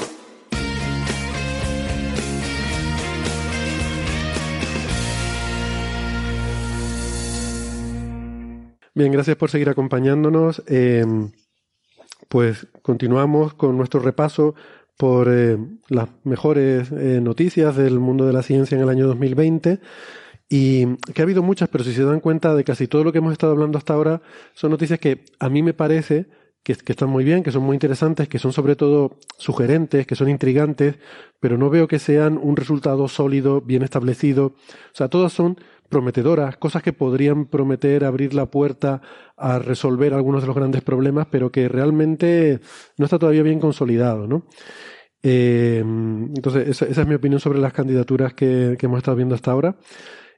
Bien, 8.94 9.12
gracias 9.12 9.36
por 9.36 9.50
seguir 9.50 9.70
acompañándonos. 9.70 10.64
Em, 10.68 11.32
pues 12.30 12.68
continuamos 12.82 13.54
con 13.54 13.78
nuestro 13.78 14.00
repaso 14.00 14.56
por 14.98 15.28
eh, 15.30 15.58
las 15.90 16.08
mejores 16.24 16.92
eh, 16.92 17.20
noticias 17.22 17.76
del 17.76 18.00
mundo 18.00 18.26
de 18.26 18.34
la 18.34 18.42
ciencia 18.42 18.76
en 18.76 18.84
el 18.84 18.90
año 18.90 19.08
2020 19.08 19.80
y 20.48 20.96
que 21.14 21.22
ha 21.22 21.24
habido 21.24 21.44
muchas, 21.44 21.70
pero 21.70 21.84
si 21.84 21.94
se 21.94 22.04
dan 22.04 22.20
cuenta 22.20 22.56
de 22.56 22.64
casi 22.64 22.88
todo 22.88 23.04
lo 23.04 23.12
que 23.12 23.18
hemos 23.18 23.34
estado 23.34 23.52
hablando 23.52 23.78
hasta 23.78 23.94
ahora, 23.94 24.22
son 24.54 24.72
noticias 24.72 25.00
que 25.00 25.26
a 25.40 25.50
mí 25.50 25.64
me 25.64 25.74
parece 25.74 26.28
que, 26.66 26.74
están 26.92 27.10
muy 27.10 27.24
bien, 27.24 27.44
que 27.44 27.52
son 27.52 27.62
muy 27.62 27.76
interesantes, 27.76 28.28
que 28.28 28.40
son 28.40 28.52
sobre 28.52 28.76
todo 28.76 29.20
sugerentes, 29.38 30.08
que 30.08 30.16
son 30.16 30.30
intrigantes, 30.30 30.96
pero 31.40 31.60
no 31.60 31.70
veo 31.70 31.88
que 31.88 32.00
sean 32.00 32.40
un 32.42 32.56
resultado 32.56 33.08
sólido, 33.08 33.62
bien 33.62 33.84
establecido. 33.84 34.48
O 34.48 34.94
sea, 34.94 35.08
todas 35.08 35.32
son 35.32 35.60
prometedoras, 35.90 36.58
cosas 36.58 36.82
que 36.82 36.92
podrían 36.92 37.46
prometer 37.46 38.04
abrir 38.04 38.34
la 38.34 38.48
puerta 38.48 39.02
a 39.38 39.60
resolver 39.60 40.16
algunos 40.16 40.42
de 40.42 40.48
los 40.48 40.56
grandes 40.56 40.82
problemas, 40.82 41.28
pero 41.30 41.52
que 41.52 41.70
realmente 41.70 42.60
no 42.98 43.06
está 43.06 43.20
todavía 43.20 43.44
bien 43.44 43.60
consolidado, 43.60 44.26
¿no? 44.26 44.48
Eh, 45.22 45.82
entonces, 45.82 46.82
esa, 46.82 46.86
es 46.88 47.08
mi 47.08 47.14
opinión 47.14 47.40
sobre 47.40 47.60
las 47.60 47.74
candidaturas 47.74 48.34
que, 48.34 48.76
hemos 48.82 48.98
estado 48.98 49.18
viendo 49.18 49.36
hasta 49.36 49.52
ahora. 49.52 49.76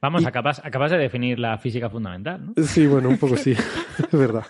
Vamos, 0.02 0.26
acabas, 0.26 0.60
acabas 0.62 0.90
de 0.90 0.98
definir 0.98 1.38
la 1.38 1.56
física 1.56 1.88
fundamental, 1.88 2.44
¿no? 2.44 2.62
Sí, 2.62 2.86
bueno, 2.86 3.08
un 3.08 3.16
poco 3.16 3.38
sí, 3.38 3.52
es 3.98 4.18
verdad. 4.18 4.44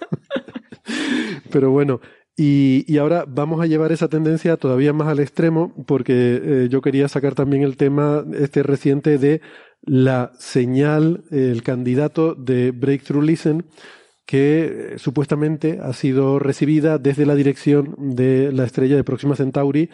Pero 1.50 1.70
bueno, 1.70 2.00
y, 2.40 2.96
ahora 2.98 3.24
vamos 3.26 3.60
a 3.60 3.66
llevar 3.66 3.90
esa 3.90 4.06
tendencia 4.06 4.56
todavía 4.56 4.92
más 4.92 5.08
al 5.08 5.18
extremo, 5.18 5.74
porque 5.86 6.40
eh, 6.40 6.68
yo 6.70 6.80
quería 6.80 7.08
sacar 7.08 7.34
también 7.34 7.64
el 7.64 7.76
tema 7.76 8.24
este 8.32 8.62
reciente 8.62 9.18
de 9.18 9.40
la 9.82 10.30
señal, 10.38 11.24
el 11.32 11.64
candidato 11.64 12.36
de 12.36 12.70
Breakthrough 12.70 13.24
Listen, 13.24 13.64
que 14.24 14.92
eh, 14.94 14.98
supuestamente 14.98 15.80
ha 15.82 15.92
sido 15.92 16.38
recibida 16.38 16.98
desde 16.98 17.26
la 17.26 17.34
dirección 17.34 17.96
de 17.98 18.52
la 18.52 18.64
estrella 18.64 18.94
de 18.94 19.02
Próxima 19.02 19.34
Centauri, 19.34 19.90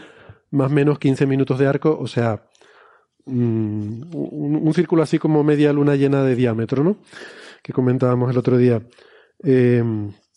más 0.51 0.71
o 0.71 0.75
menos 0.75 0.99
15 0.99 1.27
minutos 1.27 1.59
de 1.59 1.67
arco, 1.67 1.97
o 1.99 2.07
sea, 2.07 2.47
mm, 3.25 4.15
un, 4.15 4.75
círculo 4.75 5.03
así 5.03 5.19
como 5.19 5.43
media 5.45 5.73
luna 5.73 5.97
llena 5.97 6.23
de 6.23 6.37
diámetro, 6.37 6.85
¿no? 6.85 6.99
Que 7.63 7.73
comentábamos 7.73 8.31
el 8.31 8.37
otro 8.37 8.59
día. 8.59 8.83
Eh, 9.43 9.83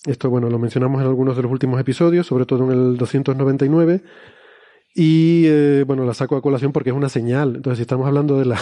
esto, 0.08 0.30
bueno, 0.30 0.50
lo 0.50 0.60
mencionamos 0.60 1.02
en 1.02 1.08
algunos 1.08 1.36
de 1.36 1.44
los 1.44 1.52
últimos 1.52 1.80
episodios, 1.80 2.28
sobre 2.28 2.46
todo 2.46 2.66
en 2.66 2.72
el 2.72 2.98
299. 2.98 4.02
Y 5.00 5.44
eh, 5.46 5.84
bueno, 5.86 6.06
la 6.06 6.16
saco 6.16 6.36
a 6.36 6.42
colación 6.42 6.72
porque 6.72 6.90
es 6.90 6.96
una 6.96 7.10
señal. 7.10 7.58
Entonces, 7.58 7.78
si 7.78 7.82
estamos 7.84 8.08
hablando 8.08 8.40
de 8.40 8.46
la, 8.46 8.60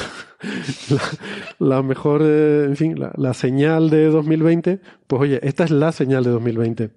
la, 1.60 1.82
mejor, 1.82 2.22
eh, 2.26 2.66
en 2.66 2.76
fin, 2.76 3.00
la, 3.00 3.34
señal 3.34 3.90
de 3.90 4.08
2020, 4.08 4.82
pues 5.08 5.22
oye, 5.22 5.40
esta 5.44 5.64
es 5.64 5.72
la 5.72 5.94
señal 5.94 6.26
de 6.26 6.32
2020. 6.32 6.90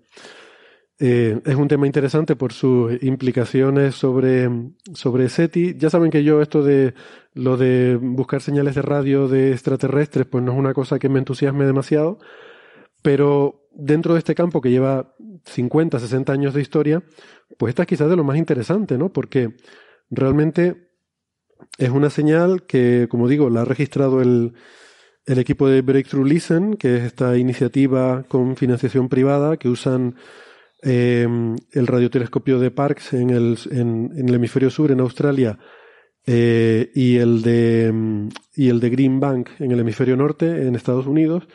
Eh, 1.01 1.41
es 1.45 1.55
un 1.55 1.69
tema 1.69 1.87
interesante 1.87 2.35
por 2.35 2.53
sus 2.53 3.01
implicaciones 3.01 3.95
sobre, 3.95 4.51
sobre 4.95 5.29
SETI. 5.29 5.77
Ya 5.79 5.89
saben 5.89 6.11
que 6.11 6.25
yo 6.25 6.43
esto 6.43 6.65
de 6.65 6.95
lo 7.33 7.57
de 7.57 7.97
buscar 8.03 8.43
señales 8.43 8.75
de 8.75 8.83
radio 8.83 9.29
de 9.29 9.53
extraterrestres, 9.53 10.27
pues 10.27 10.43
no 10.43 10.51
es 10.51 10.59
una 10.59 10.75
cosa 10.75 10.99
que 10.99 11.09
me 11.09 11.21
entusiasme 11.21 11.65
demasiado, 11.65 12.19
pero 13.03 13.58
dentro 13.73 14.15
de 14.15 14.19
este 14.19 14.35
campo 14.35 14.61
que 14.61 14.71
lleva 14.71 15.15
50, 15.45 15.99
60 15.99 16.33
años 16.33 16.55
de 16.55 16.61
historia, 16.61 17.03
pues 17.57 17.71
esta 17.71 17.83
es 17.83 17.89
quizás 17.89 18.11
de 18.11 18.17
lo 18.17 18.25
más 18.25 18.37
interesante, 18.37 18.99
¿no? 18.99 19.13
Porque 19.13 19.57
realmente 20.11 20.89
es 21.79 21.91
una 21.91 22.11
señal 22.11 22.65
que, 22.67 23.07
como 23.11 23.29
digo, 23.29 23.51
la 23.51 23.63
ha 23.63 23.65
registrado 23.65 24.21
el, 24.21 24.55
el 25.29 25.39
equipo 25.39 25.69
de 25.69 25.83
Breakthrough 25.83 26.27
Listen, 26.27 26.75
que 26.75 26.97
es 26.97 27.05
esta 27.05 27.37
iniciativa 27.37 28.25
con 28.29 28.57
financiación 28.57 29.09
privada 29.09 29.57
que 29.57 29.69
usan 29.69 30.17
eh, 30.83 31.27
el 31.73 31.87
radiotelescopio 31.87 32.59
de 32.59 32.71
Parkes 32.71 33.13
en 33.13 33.31
el, 33.31 33.59
en, 33.71 34.11
el 34.17 34.35
hemisferio 34.35 34.71
sur, 34.71 34.91
en 34.91 35.01
Australia, 35.01 35.59
eh, 36.27 36.91
y, 36.95 37.17
el 37.17 37.43
de, 37.43 38.29
y 38.55 38.69
el 38.69 38.81
de 38.81 38.91
Green 38.91 39.21
Bank 39.21 39.51
en 39.59 39.73
el 39.73 39.81
hemisferio 39.81 40.17
norte, 40.17 40.67
en 40.67 40.75
Estados 40.75 41.07
Unidos, 41.07 41.49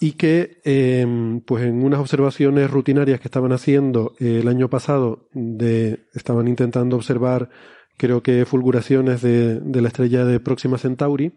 y 0.00 0.12
que 0.12 0.60
eh, 0.64 1.06
pues 1.46 1.64
en 1.64 1.82
unas 1.84 2.00
observaciones 2.00 2.70
rutinarias 2.70 3.20
que 3.20 3.28
estaban 3.28 3.52
haciendo 3.52 4.14
el 4.18 4.48
año 4.48 4.68
pasado, 4.68 5.28
de, 5.32 6.06
estaban 6.14 6.48
intentando 6.48 6.96
observar, 6.96 7.50
creo 7.96 8.22
que 8.22 8.44
fulguraciones 8.44 9.22
de, 9.22 9.60
de 9.60 9.80
la 9.82 9.88
estrella 9.88 10.24
de 10.24 10.40
Próxima 10.40 10.78
Centauri, 10.78 11.34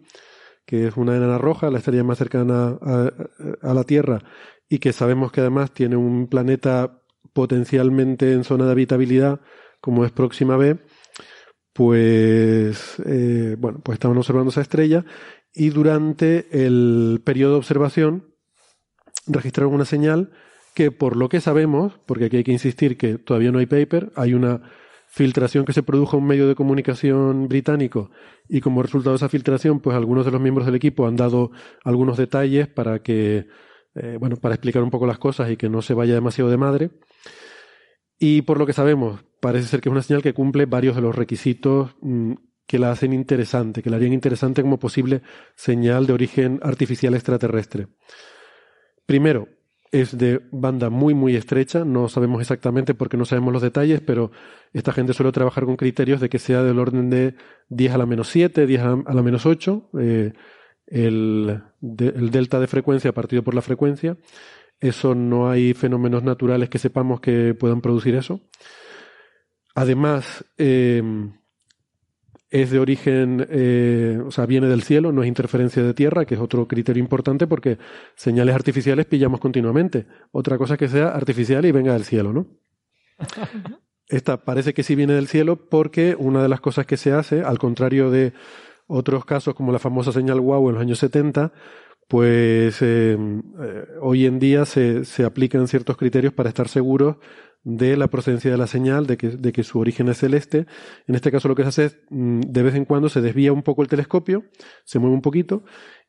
que 0.66 0.88
es 0.88 0.96
una 0.96 1.16
enana 1.16 1.38
roja, 1.38 1.70
la 1.70 1.78
estrella 1.78 2.04
más 2.04 2.18
cercana 2.18 2.78
a, 2.82 3.10
a, 3.62 3.74
la 3.74 3.84
Tierra, 3.84 4.22
y 4.68 4.80
que 4.80 4.92
sabemos 4.92 5.32
que 5.32 5.40
además 5.40 5.72
tiene 5.72 5.96
un 5.96 6.26
planeta 6.26 7.00
potencialmente 7.32 8.32
en 8.32 8.44
zona 8.44 8.66
de 8.66 8.72
habitabilidad, 8.72 9.40
como 9.80 10.04
es 10.04 10.12
Próxima 10.12 10.56
B, 10.56 10.78
pues, 11.78 13.00
eh, 13.06 13.54
bueno, 13.56 13.80
pues 13.84 13.94
estaban 13.94 14.18
observando 14.18 14.50
esa 14.50 14.62
estrella 14.62 15.04
y 15.54 15.70
durante 15.70 16.48
el 16.50 17.22
periodo 17.24 17.52
de 17.52 17.58
observación 17.58 18.27
registraron 19.28 19.74
una 19.74 19.84
señal 19.84 20.30
que 20.74 20.90
por 20.90 21.16
lo 21.16 21.28
que 21.28 21.40
sabemos, 21.40 21.98
porque 22.06 22.26
aquí 22.26 22.38
hay 22.38 22.44
que 22.44 22.52
insistir 22.52 22.96
que 22.96 23.18
todavía 23.18 23.52
no 23.52 23.58
hay 23.58 23.66
paper, 23.66 24.12
hay 24.16 24.34
una 24.34 24.62
filtración 25.08 25.64
que 25.64 25.72
se 25.72 25.82
produjo 25.82 26.16
en 26.16 26.22
un 26.22 26.28
medio 26.28 26.46
de 26.46 26.54
comunicación 26.54 27.48
británico 27.48 28.10
y 28.48 28.60
como 28.60 28.82
resultado 28.82 29.12
de 29.12 29.16
esa 29.16 29.28
filtración, 29.28 29.80
pues 29.80 29.96
algunos 29.96 30.24
de 30.24 30.30
los 30.30 30.40
miembros 30.40 30.66
del 30.66 30.74
equipo 30.74 31.06
han 31.06 31.16
dado 31.16 31.50
algunos 31.84 32.16
detalles 32.16 32.68
para 32.68 33.02
que 33.02 33.46
eh, 33.94 34.16
bueno, 34.18 34.36
para 34.36 34.54
explicar 34.54 34.82
un 34.82 34.90
poco 34.90 35.06
las 35.06 35.18
cosas 35.18 35.50
y 35.50 35.56
que 35.56 35.68
no 35.68 35.82
se 35.82 35.94
vaya 35.94 36.14
demasiado 36.14 36.50
de 36.50 36.56
madre. 36.56 36.90
Y 38.18 38.42
por 38.42 38.58
lo 38.58 38.66
que 38.66 38.72
sabemos, 38.72 39.24
parece 39.40 39.66
ser 39.66 39.80
que 39.80 39.88
es 39.88 39.92
una 39.92 40.02
señal 40.02 40.22
que 40.22 40.34
cumple 40.34 40.66
varios 40.66 40.94
de 40.96 41.02
los 41.02 41.16
requisitos 41.16 41.96
mm, 42.00 42.34
que 42.66 42.78
la 42.78 42.90
hacen 42.90 43.12
interesante, 43.12 43.82
que 43.82 43.90
la 43.90 43.96
harían 43.96 44.12
interesante 44.12 44.62
como 44.62 44.78
posible 44.78 45.22
señal 45.56 46.06
de 46.06 46.12
origen 46.12 46.60
artificial 46.62 47.14
extraterrestre. 47.14 47.88
Primero, 49.08 49.48
es 49.90 50.18
de 50.18 50.42
banda 50.52 50.90
muy, 50.90 51.14
muy 51.14 51.34
estrecha, 51.34 51.82
no 51.82 52.10
sabemos 52.10 52.42
exactamente 52.42 52.92
porque 52.92 53.16
no 53.16 53.24
sabemos 53.24 53.54
los 53.54 53.62
detalles, 53.62 54.02
pero 54.02 54.32
esta 54.74 54.92
gente 54.92 55.14
suele 55.14 55.32
trabajar 55.32 55.64
con 55.64 55.78
criterios 55.78 56.20
de 56.20 56.28
que 56.28 56.38
sea 56.38 56.62
del 56.62 56.78
orden 56.78 57.08
de 57.08 57.34
10 57.70 57.94
a 57.94 57.96
la 57.96 58.04
menos 58.04 58.28
7, 58.28 58.66
10 58.66 58.82
a 58.82 59.14
la 59.14 59.22
menos 59.22 59.46
8. 59.46 59.88
Eh, 59.98 60.34
el, 60.88 61.62
el 61.80 62.30
delta 62.30 62.60
de 62.60 62.66
frecuencia 62.66 63.14
partido 63.14 63.42
por 63.42 63.54
la 63.54 63.62
frecuencia. 63.62 64.18
Eso 64.78 65.14
no 65.14 65.48
hay 65.48 65.72
fenómenos 65.72 66.22
naturales 66.22 66.68
que 66.68 66.78
sepamos 66.78 67.22
que 67.22 67.54
puedan 67.54 67.80
producir 67.80 68.14
eso. 68.14 68.42
Además, 69.74 70.44
eh, 70.58 71.02
es 72.50 72.70
de 72.70 72.78
origen, 72.78 73.46
eh, 73.50 74.18
o 74.24 74.30
sea, 74.30 74.46
viene 74.46 74.68
del 74.68 74.82
cielo, 74.82 75.12
no 75.12 75.22
es 75.22 75.28
interferencia 75.28 75.82
de 75.82 75.94
tierra, 75.94 76.24
que 76.24 76.34
es 76.34 76.40
otro 76.40 76.66
criterio 76.66 77.02
importante 77.02 77.46
porque 77.46 77.78
señales 78.14 78.54
artificiales 78.54 79.06
pillamos 79.06 79.40
continuamente. 79.40 80.06
Otra 80.32 80.56
cosa 80.56 80.74
es 80.74 80.78
que 80.78 80.88
sea 80.88 81.08
artificial 81.08 81.64
y 81.66 81.72
venga 81.72 81.92
del 81.92 82.04
cielo, 82.04 82.32
¿no? 82.32 82.46
Esta 84.08 84.42
parece 84.44 84.72
que 84.72 84.82
sí 84.82 84.94
viene 84.94 85.12
del 85.12 85.28
cielo 85.28 85.68
porque 85.68 86.16
una 86.18 86.42
de 86.42 86.48
las 86.48 86.60
cosas 86.60 86.86
que 86.86 86.96
se 86.96 87.12
hace, 87.12 87.42
al 87.42 87.58
contrario 87.58 88.10
de 88.10 88.32
otros 88.86 89.26
casos, 89.26 89.54
como 89.54 89.70
la 89.70 89.78
famosa 89.78 90.12
señal 90.12 90.40
WOW 90.40 90.70
en 90.70 90.74
los 90.76 90.82
años 90.82 90.98
70, 90.98 91.52
pues 92.08 92.80
eh, 92.80 93.18
eh, 93.18 93.86
hoy 94.00 94.24
en 94.24 94.38
día 94.38 94.64
se, 94.64 95.04
se, 95.04 95.24
aplican 95.24 95.68
ciertos 95.68 95.98
criterios 95.98 96.32
para 96.32 96.48
estar 96.48 96.68
seguros 96.68 97.16
de 97.64 97.96
la 97.96 98.08
procedencia 98.08 98.50
de 98.50 98.56
la 98.56 98.66
señal, 98.66 99.06
de 99.06 99.16
que, 99.16 99.28
de 99.28 99.52
que 99.52 99.62
su 99.62 99.78
origen 99.78 100.08
es 100.08 100.18
celeste. 100.18 100.66
En 101.06 101.14
este 101.14 101.30
caso 101.30 101.48
lo 101.48 101.54
que 101.54 101.62
se 101.62 101.68
hace 101.68 101.84
es, 101.86 101.98
mm, 102.10 102.40
de 102.40 102.62
vez 102.62 102.74
en 102.74 102.84
cuando 102.84 103.08
se 103.08 103.20
desvía 103.20 103.52
un 103.52 103.62
poco 103.62 103.82
el 103.82 103.88
telescopio, 103.88 104.44
se 104.84 104.98
mueve 104.98 105.14
un 105.14 105.22
poquito, 105.22 105.64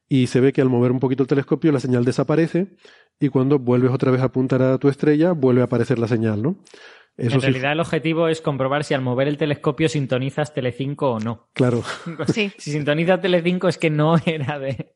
y 0.07 0.27
se 0.27 0.39
ve 0.39 0.53
que 0.53 0.61
al 0.61 0.69
mover 0.69 0.91
un 0.91 0.99
poquito 0.99 1.23
el 1.23 1.27
telescopio 1.27 1.71
la 1.71 1.79
señal 1.79 2.05
desaparece, 2.05 2.75
y 3.19 3.29
cuando 3.29 3.59
vuelves 3.59 3.91
otra 3.91 4.11
vez 4.11 4.21
a 4.21 4.25
apuntar 4.25 4.61
a 4.61 4.77
tu 4.77 4.89
estrella, 4.89 5.33
vuelve 5.33 5.61
a 5.61 5.65
aparecer 5.65 5.99
la 5.99 6.07
señal, 6.07 6.41
¿no? 6.41 6.63
En 7.19 7.41
realidad 7.41 7.73
el 7.73 7.79
objetivo 7.79 8.27
es 8.27 8.41
comprobar 8.41 8.83
si 8.83 8.93
al 8.93 9.01
mover 9.01 9.27
el 9.27 9.37
telescopio 9.37 9.89
sintonizas 9.89 10.53
Telecinco 10.53 11.11
o 11.11 11.19
no. 11.19 11.49
Claro. 11.53 11.83
Sí. 12.33 12.51
Si 12.57 12.71
sintoniza 12.71 13.19
Telecinco 13.19 13.67
es 13.67 13.77
que 13.77 13.89
no 13.89 14.15
era 14.25 14.59
de... 14.59 14.93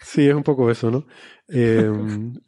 Sí, 0.00 0.28
es 0.28 0.34
un 0.34 0.42
poco 0.42 0.70
eso, 0.70 0.90
¿no? 0.90 1.06
Eh, 1.52 1.90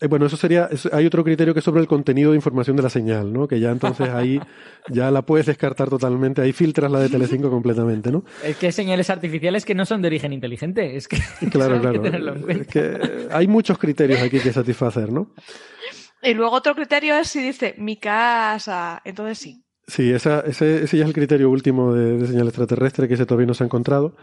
eh, 0.01 0.07
bueno, 0.07 0.27
eso 0.27 0.37
sería... 0.37 0.69
hay 0.93 1.07
otro 1.07 1.25
criterio 1.25 1.53
que 1.53 1.59
es 1.59 1.65
sobre 1.65 1.81
el 1.81 1.87
contenido 1.87 2.31
de 2.31 2.37
información 2.37 2.77
de 2.77 2.83
la 2.83 2.91
señal, 2.91 3.33
¿no? 3.33 3.49
Que 3.49 3.61
ya 3.61 3.71
entonces 3.71 4.09
ahí 4.09 4.41
ya 4.89 5.11
la 5.11 5.23
puedes 5.23 5.47
descartar 5.47 5.91
totalmente. 5.91 6.41
Ahí 6.41 6.53
filtras 6.53 6.91
la 6.91 7.01
de 7.01 7.09
Telecinco 7.09 7.51
completamente, 7.51 8.11
¿no? 8.11 8.25
Es 8.45 8.57
que 8.57 8.67
hay 8.67 8.73
señales 8.73 9.11
artificiales 9.11 9.65
que 9.65 9.75
no 9.75 9.85
son 9.85 10.03
de 10.03 10.09
origen 10.09 10.33
inteligente. 10.33 10.97
Es 10.97 11.09
que... 11.09 11.19
Claro, 11.51 11.81
claro. 12.01 12.49
Es 12.49 12.67
que 12.67 13.29
hay 13.31 13.47
muchos 13.47 13.79
criterios 13.79 14.23
aquí 14.23 14.39
que 14.39 14.53
satisfacer, 14.53 15.13
¿no? 15.13 15.33
Y 16.23 16.35
luego 16.35 16.55
otro 16.55 16.75
criterio 16.75 17.17
es 17.17 17.29
si 17.29 17.43
dice 17.43 17.75
mi 17.79 17.97
casa, 17.97 19.03
entonces 19.05 19.39
sí. 19.39 19.65
Sí, 19.87 20.13
ese, 20.13 20.43
ese, 20.47 20.97
ya 20.97 21.03
es 21.03 21.09
el 21.09 21.13
criterio 21.13 21.51
último 21.51 21.93
de, 21.93 22.25
señal 22.27 22.47
extraterrestre, 22.47 23.09
que 23.09 23.15
ese 23.15 23.27
todavía 23.27 23.49
no 23.49 23.55
se 23.55 23.65
ha 23.65 23.67
encontrado. 23.67 24.17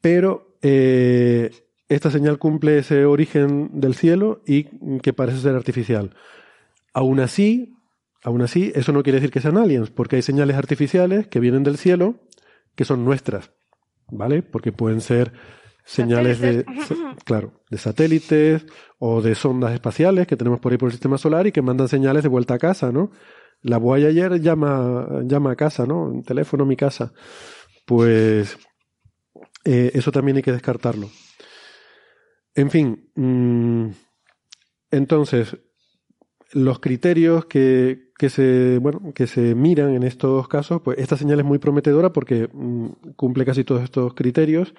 Pero 0.00 0.56
eh, 0.62 1.50
esta 1.88 2.10
señal 2.10 2.38
cumple 2.38 2.78
ese 2.78 3.04
origen 3.04 3.68
del 3.80 3.94
cielo 3.94 4.42
y 4.46 4.64
que 5.00 5.12
parece 5.12 5.38
ser 5.40 5.54
artificial. 5.54 6.14
Aún 6.94 7.20
así, 7.20 7.74
aún 8.24 8.40
así, 8.40 8.72
eso 8.74 8.92
no 8.92 9.02
quiere 9.02 9.20
decir 9.20 9.30
que 9.30 9.40
sean 9.40 9.58
aliens, 9.58 9.90
porque 9.90 10.16
hay 10.16 10.22
señales 10.22 10.56
artificiales 10.56 11.28
que 11.28 11.40
vienen 11.40 11.62
del 11.62 11.76
cielo 11.76 12.14
que 12.74 12.84
son 12.86 13.04
nuestras, 13.04 13.52
¿vale? 14.08 14.42
Porque 14.42 14.72
pueden 14.72 15.02
ser 15.02 15.32
señales 15.84 16.40
de, 16.40 16.64
claro, 17.24 17.52
de 17.70 17.78
satélites 17.78 18.66
o 18.98 19.22
de 19.22 19.34
sondas 19.34 19.72
espaciales 19.72 20.26
que 20.26 20.36
tenemos 20.36 20.60
por 20.60 20.72
ahí 20.72 20.78
por 20.78 20.88
el 20.88 20.92
sistema 20.92 21.18
solar 21.18 21.46
y 21.46 21.52
que 21.52 21.62
mandan 21.62 21.88
señales 21.88 22.22
de 22.22 22.28
vuelta 22.28 22.54
a 22.54 22.58
casa, 22.58 22.92
¿no? 22.92 23.10
La 23.62 23.78
Voyager 23.78 24.40
llama, 24.40 25.06
llama 25.24 25.52
a 25.52 25.56
casa, 25.56 25.86
¿no? 25.86 26.12
En 26.12 26.22
teléfono 26.22 26.64
mi 26.64 26.76
casa. 26.76 27.12
Pues 27.86 28.58
eh, 29.64 29.90
eso 29.94 30.12
también 30.12 30.36
hay 30.36 30.42
que 30.42 30.52
descartarlo. 30.52 31.10
En 32.54 32.70
fin, 32.70 33.10
mm, 33.14 33.88
entonces, 34.90 35.56
los 36.52 36.80
criterios 36.80 37.46
que, 37.46 38.10
que, 38.18 38.28
se, 38.28 38.78
bueno, 38.78 39.12
que 39.14 39.26
se 39.26 39.54
miran 39.54 39.94
en 39.94 40.02
estos 40.02 40.48
casos, 40.48 40.80
pues 40.82 40.98
esta 40.98 41.16
señal 41.16 41.40
es 41.40 41.46
muy 41.46 41.58
prometedora 41.58 42.12
porque 42.12 42.48
mm, 42.52 43.12
cumple 43.16 43.44
casi 43.44 43.64
todos 43.64 43.82
estos 43.82 44.14
criterios 44.14 44.74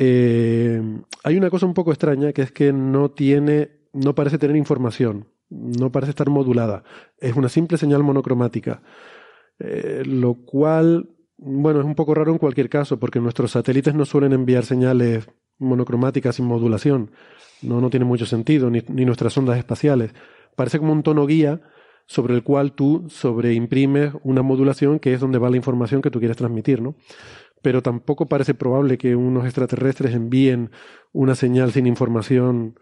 eh, 0.00 0.80
hay 1.24 1.36
una 1.36 1.50
cosa 1.50 1.66
un 1.66 1.74
poco 1.74 1.90
extraña 1.90 2.32
que 2.32 2.42
es 2.42 2.52
que 2.52 2.72
no 2.72 3.10
tiene, 3.10 3.70
no 3.92 4.14
parece 4.14 4.38
tener 4.38 4.54
información, 4.54 5.26
no 5.50 5.90
parece 5.90 6.10
estar 6.10 6.30
modulada. 6.30 6.84
Es 7.18 7.34
una 7.34 7.48
simple 7.48 7.76
señal 7.78 8.04
monocromática. 8.04 8.80
Eh, 9.58 10.04
lo 10.06 10.34
cual, 10.34 11.10
bueno, 11.36 11.80
es 11.80 11.84
un 11.84 11.96
poco 11.96 12.14
raro 12.14 12.30
en 12.30 12.38
cualquier 12.38 12.68
caso, 12.68 13.00
porque 13.00 13.18
nuestros 13.18 13.50
satélites 13.50 13.92
no 13.92 14.04
suelen 14.04 14.32
enviar 14.32 14.64
señales 14.64 15.28
monocromáticas 15.58 16.36
sin 16.36 16.46
modulación. 16.46 17.10
No, 17.62 17.80
no 17.80 17.90
tiene 17.90 18.06
mucho 18.06 18.24
sentido, 18.24 18.70
ni, 18.70 18.82
ni 18.86 19.04
nuestras 19.04 19.36
ondas 19.36 19.58
espaciales. 19.58 20.12
Parece 20.54 20.78
como 20.78 20.92
un 20.92 21.02
tono 21.02 21.26
guía 21.26 21.60
sobre 22.06 22.34
el 22.34 22.44
cual 22.44 22.72
tú 22.72 23.06
sobreimprimes 23.08 24.12
una 24.22 24.42
modulación 24.42 25.00
que 25.00 25.12
es 25.12 25.20
donde 25.20 25.38
va 25.38 25.50
la 25.50 25.56
información 25.56 26.02
que 26.02 26.10
tú 26.10 26.20
quieres 26.20 26.36
transmitir, 26.36 26.80
¿no? 26.80 26.94
Pero 27.62 27.82
tampoco 27.82 28.28
parece 28.28 28.54
probable 28.54 28.98
que 28.98 29.16
unos 29.16 29.44
extraterrestres 29.44 30.14
envíen 30.14 30.70
una 31.12 31.34
señal 31.34 31.72
sin 31.72 31.86
información, 31.86 32.78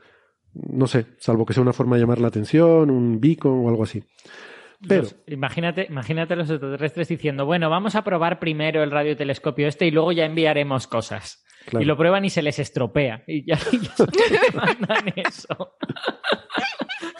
no 0.52 0.86
sé, 0.86 1.06
salvo 1.18 1.46
que 1.46 1.54
sea 1.54 1.62
una 1.62 1.72
forma 1.72 1.96
de 1.96 2.02
llamar 2.02 2.20
la 2.20 2.28
atención, 2.28 2.90
un 2.90 3.20
beacon 3.20 3.64
o 3.64 3.68
algo 3.68 3.84
así. 3.84 4.02
Pero, 4.86 5.08
imagínate, 5.26 5.86
imagínate 5.88 6.36
los 6.36 6.50
extraterrestres 6.50 7.08
diciendo, 7.08 7.46
bueno, 7.46 7.70
vamos 7.70 7.94
a 7.94 8.04
probar 8.04 8.38
primero 8.38 8.82
el 8.82 8.90
radiotelescopio 8.90 9.68
este 9.68 9.86
y 9.86 9.90
luego 9.90 10.12
ya 10.12 10.26
enviaremos 10.26 10.86
cosas. 10.86 11.44
Y 11.72 11.84
lo 11.84 11.96
prueban 11.96 12.24
y 12.24 12.30
se 12.30 12.42
les 12.42 12.58
estropea. 12.58 13.24
Y 13.26 13.44
ya, 13.44 13.58
ya 13.72 14.40
mandan 14.54 15.12
eso. 15.16 15.76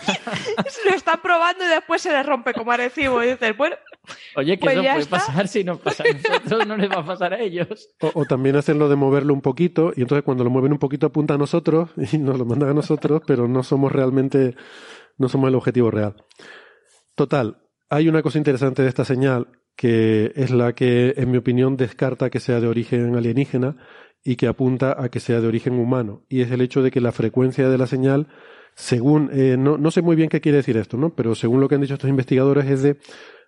lo 0.85 0.95
están 0.95 1.21
probando 1.23 1.65
y 1.65 1.69
después 1.69 2.03
se 2.03 2.13
les 2.13 2.25
rompe 2.25 2.53
como 2.53 2.77
recibo. 2.77 3.23
Y 3.23 3.31
dicen, 3.31 3.57
bueno, 3.57 3.77
Oye, 4.37 4.59
que 4.59 4.65
Pues 4.65 4.75
eso 4.75 4.83
puede 4.83 4.99
está. 4.99 5.17
pasar 5.17 5.49
si 5.49 5.65
nos 5.65 5.79
pasa 5.81 6.05
a 6.05 6.13
nosotros, 6.13 6.67
no 6.67 6.77
les 6.77 6.91
va 6.91 7.01
a 7.01 7.07
pasar 7.07 7.35
a 7.35 7.41
ellos. 7.41 7.89
O, 8.01 8.11
o 8.15 8.25
también 8.25 8.57
hacerlo 8.57 8.89
de 8.89 8.97
moverlo 8.97 9.33
un 9.35 9.43
poquito, 9.43 9.93
y 9.97 10.03
entonces 10.03 10.25
cuando 10.25 10.45
lo 10.45 10.51
mueven 10.51 10.73
un 10.73 10.79
poquito 10.79 11.07
apunta 11.07 11.35
a 11.35 11.39
nosotros 11.39 11.91
y 12.13 12.19
nos 12.19 12.39
lo 12.39 12.45
mandan 12.45 12.71
a 12.71 12.75
nosotros, 12.75 13.23
pero 13.27 13.49
no 13.49 13.63
somos 13.63 13.93
realmente, 13.93 14.55
no 15.19 15.29
somos 15.29 15.49
el 15.49 15.55
objetivo 15.55 15.91
real. 15.91 16.17
Total, 17.15 17.59
hay 17.89 18.09
una 18.09 18.23
cosa 18.23 18.39
interesante 18.39 18.83
de 18.83 18.89
esta 18.89 19.05
señal 19.05 19.49
que 19.77 20.33
es 20.37 20.51
la 20.51 20.75
que, 20.75 21.15
en 21.19 21.31
mi 21.31 21.37
opinión, 21.37 21.77
descarta 21.77 22.31
que 22.31 22.41
sea 22.41 22.61
de 22.61 22.67
origen 22.67 23.15
alienígena 23.15 23.77
y 24.25 24.37
que 24.37 24.49
apunta 24.49 24.97
a 24.99 25.11
que 25.11 25.21
sea 25.21 25.41
de 25.41 25.47
origen 25.47 25.75
humano, 25.75 26.25
y 26.29 26.41
es 26.41 26.51
el 26.51 26.63
hecho 26.63 26.83
de 26.83 26.91
que 26.91 27.01
la 27.01 27.13
frecuencia 27.13 27.69
de 27.69 27.79
la 27.79 27.87
señal, 27.87 28.27
según, 28.75 29.31
eh, 29.33 29.57
no, 29.59 29.79
no 29.79 29.91
sé 29.91 30.03
muy 30.03 30.17
bien 30.17 30.29
qué 30.29 30.41
quiere 30.41 30.57
decir 30.57 30.77
esto, 30.79 30.97
¿no? 30.97 31.15
Pero 31.15 31.35
según 31.35 31.61
lo 31.61 31.69
que 31.69 31.77
han 31.77 31.83
dicho 31.83 31.95
estos 31.95 32.11
investigadores 32.11 32.67
es 32.67 32.83
de 32.83 32.97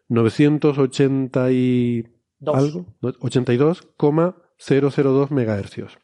980 0.08 1.52
y 1.52 2.08
Dos. 2.40 2.56
algo, 2.56 2.86
¿no? 3.00 3.12
82,002 3.20 5.30
megahercios. 5.30 5.98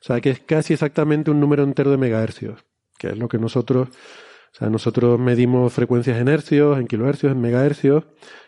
O 0.00 0.04
sea 0.06 0.20
que 0.20 0.30
es 0.30 0.40
casi 0.40 0.74
exactamente 0.74 1.30
un 1.30 1.40
número 1.40 1.64
entero 1.64 1.90
de 1.90 1.96
megahercios, 1.96 2.64
que 2.98 3.08
es 3.08 3.18
lo 3.18 3.28
que 3.28 3.38
nosotros, 3.38 3.88
o 3.88 4.56
sea, 4.56 4.70
nosotros 4.70 5.18
medimos 5.18 5.72
frecuencias 5.72 6.20
en 6.20 6.28
hercios, 6.28 6.78
en 6.78 6.86
kilohercios, 6.86 7.32
en 7.32 7.40
megahercios, 7.40 8.04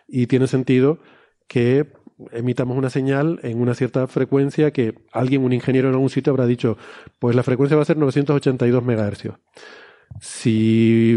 y 0.07 0.27
tiene 0.27 0.47
sentido 0.47 0.99
que 1.49 1.93
emitamos 2.33 2.77
una 2.77 2.91
señal 2.91 3.39
en 3.43 3.61
una 3.61 3.75
cierta 3.75 4.07
frecuencia 4.07 4.73
que 4.73 4.95
alguien, 5.13 5.45
un 5.45 5.53
ingeniero 5.53 5.89
en 5.89 5.95
algún 5.95 6.11
sitio 6.11 6.33
habrá 6.33 6.47
dicho, 6.47 6.77
pues 7.19 7.37
la 7.37 7.43
frecuencia 7.43 7.77
va 7.77 7.83
a 7.83 7.87
ser 7.87 7.97
982 7.97 8.85
megahercios. 8.85 9.37
Si, 10.21 11.17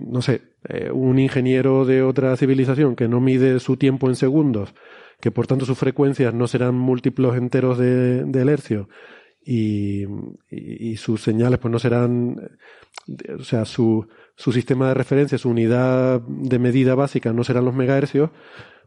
no 0.00 0.20
sé, 0.22 0.42
eh, 0.68 0.90
un 0.92 1.18
ingeniero 1.18 1.84
de 1.86 2.02
otra 2.02 2.36
civilización 2.36 2.96
que 2.96 3.08
no 3.08 3.20
mide 3.20 3.60
su 3.60 3.76
tiempo 3.76 4.08
en 4.08 4.16
segundos, 4.16 4.74
que 5.20 5.30
por 5.30 5.46
tanto 5.46 5.64
sus 5.64 5.78
frecuencias 5.78 6.34
no 6.34 6.46
serán 6.46 6.74
múltiplos 6.74 7.36
enteros 7.36 7.78
de, 7.78 8.24
del 8.24 8.48
hercio 8.50 8.88
y, 9.44 10.04
y- 10.50 10.96
sus 10.96 11.22
señales 11.22 11.58
pues 11.60 11.72
no 11.72 11.78
serán, 11.78 12.50
o 13.38 13.44
sea, 13.44 13.64
su, 13.64 14.06
su 14.34 14.52
sistema 14.52 14.88
de 14.88 14.94
referencia, 14.94 15.38
su 15.38 15.48
unidad 15.50 16.20
de 16.20 16.58
medida 16.58 16.94
básica 16.94 17.32
no 17.32 17.44
serán 17.44 17.64
los 17.64 17.74
megahercios, 17.74 18.30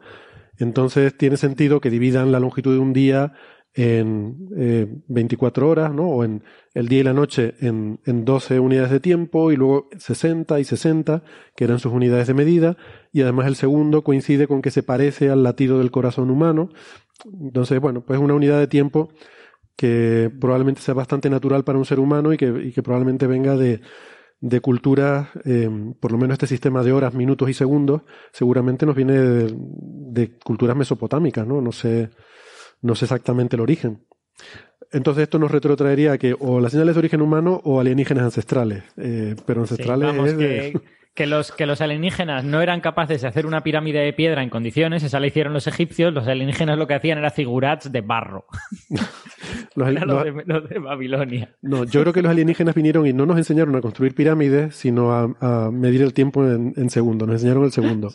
Entonces 0.59 1.17
tiene 1.17 1.37
sentido 1.37 1.81
que 1.81 1.91
dividan 1.91 2.33
la 2.33 2.41
longitud 2.41 2.73
de 2.75 2.79
un 2.79 2.93
día 2.93 3.33
en 3.75 4.49
eh, 4.57 4.87
24 5.09 5.69
horas, 5.69 5.93
¿no? 5.93 6.09
O 6.09 6.25
en 6.25 6.43
el 6.73 6.89
día 6.89 7.01
y 7.01 7.03
la 7.05 7.13
noche 7.13 7.55
en, 7.61 8.01
en 8.07 8.25
12 8.25 8.59
unidades 8.59 8.91
de 8.91 9.01
tiempo 9.01 9.53
y 9.53 9.57
luego 9.57 9.89
60 9.99 10.59
y 10.61 10.65
60, 10.65 11.23
que 11.55 11.65
eran 11.65 11.79
sus 11.79 11.93
unidades 11.93 12.27
de 12.27 12.33
medida, 12.35 12.77
y 13.13 13.21
además 13.21 13.47
el 13.47 13.57
segundo 13.57 14.03
coincide 14.03 14.47
con 14.47 14.63
que 14.63 14.71
se 14.71 14.83
parece 14.83 15.29
al 15.29 15.43
latido 15.43 15.79
del 15.79 15.91
corazón 15.91 16.31
humano. 16.31 16.71
Entonces, 17.41 17.79
bueno, 17.81 18.01
pues 18.03 18.19
una 18.19 18.35
unidad 18.35 18.59
de 18.59 18.67
tiempo 18.67 19.11
que 19.77 20.31
probablemente 20.41 20.81
sea 20.81 20.95
bastante 20.95 21.29
natural 21.31 21.63
para 21.65 21.79
un 21.79 21.85
ser 21.85 22.01
humano 22.01 22.33
y 22.33 22.37
que, 22.37 22.47
y 22.47 22.73
que 22.73 22.83
probablemente 22.83 23.27
venga 23.27 23.57
de, 23.57 23.81
de 24.41 24.61
culturas, 24.61 25.29
eh, 25.45 25.69
por 26.01 26.13
lo 26.13 26.19
menos 26.19 26.35
este 26.35 26.47
sistema 26.47 26.83
de 26.83 26.93
horas, 26.93 27.15
minutos 27.15 27.49
y 27.51 27.55
segundos, 27.55 28.03
seguramente 28.33 28.87
nos 28.87 28.97
viene 28.97 29.13
de, 29.15 29.55
de 29.57 30.39
culturas 30.39 30.77
mesopotámicas, 30.77 31.47
¿no? 31.47 31.61
No 31.61 31.73
sé, 31.73 32.11
no 32.83 32.95
sé 32.95 33.05
exactamente 33.05 33.57
el 33.57 33.63
origen. 33.63 34.05
Entonces 34.93 35.25
esto 35.25 35.39
nos 35.39 35.51
retrotraería 35.51 36.13
a 36.13 36.19
que 36.19 36.35
o 36.39 36.61
la 36.61 36.71
señal 36.71 36.89
es 36.89 36.95
de 36.95 37.01
origen 37.01 37.21
humano 37.21 37.61
o 37.65 37.81
alienígenas 37.81 38.25
ancestrales. 38.25 38.85
Eh, 38.97 39.35
pero 39.47 39.67
Sí, 39.67 39.73
ancestrales 39.75 40.07
vamos, 40.09 40.29
es 40.31 40.39
de- 40.39 40.45
que, 40.73 40.81
que 41.15 41.27
los, 41.27 41.51
que 41.51 41.67
los 41.67 41.81
alienígenas 41.81 42.45
no 42.45 42.61
eran 42.63 42.81
capaces 42.81 43.23
de 43.23 43.29
hacer 43.29 43.47
una 43.47 43.63
pirámide 43.63 44.01
de 44.01 44.13
piedra 44.13 44.43
en 44.43 44.51
condiciones, 44.51 45.03
esa 45.03 45.19
la 45.19 45.27
hicieron 45.27 45.55
los 45.55 45.67
egipcios, 45.67 46.13
los 46.13 46.29
alienígenas 46.29 46.79
lo 46.79 46.87
que 46.87 46.95
hacían 46.95 47.19
era 47.19 47.31
figurats 47.31 47.91
de 47.91 48.01
barro. 48.03 48.45
los- 49.75 49.89
Era 49.89 50.05
los- 50.05 50.17
lo 50.17 50.25
de, 50.25 50.43
lo 50.47 50.61
de 50.61 50.79
Babilonia. 50.79 51.57
No, 51.63 51.85
yo 51.85 52.01
creo 52.03 52.13
que 52.13 52.23
los 52.23 52.31
alienígenas 52.31 52.75
vinieron 52.75 53.07
y 53.07 53.13
no 53.13 53.27
nos 53.27 53.37
enseñaron 53.39 53.75
a 53.77 53.81
construir 53.81 54.15
pirámides, 54.15 54.75
sino 54.77 55.13
a, 55.13 55.35
a 55.41 55.71
medir 55.71 56.03
el 56.03 56.13
tiempo 56.15 56.45
en, 56.47 56.73
en 56.77 56.91
segundos. 56.91 57.27
Nos 57.29 57.37
enseñaron 57.37 57.65
el 57.65 57.73
segundo. 57.73 58.13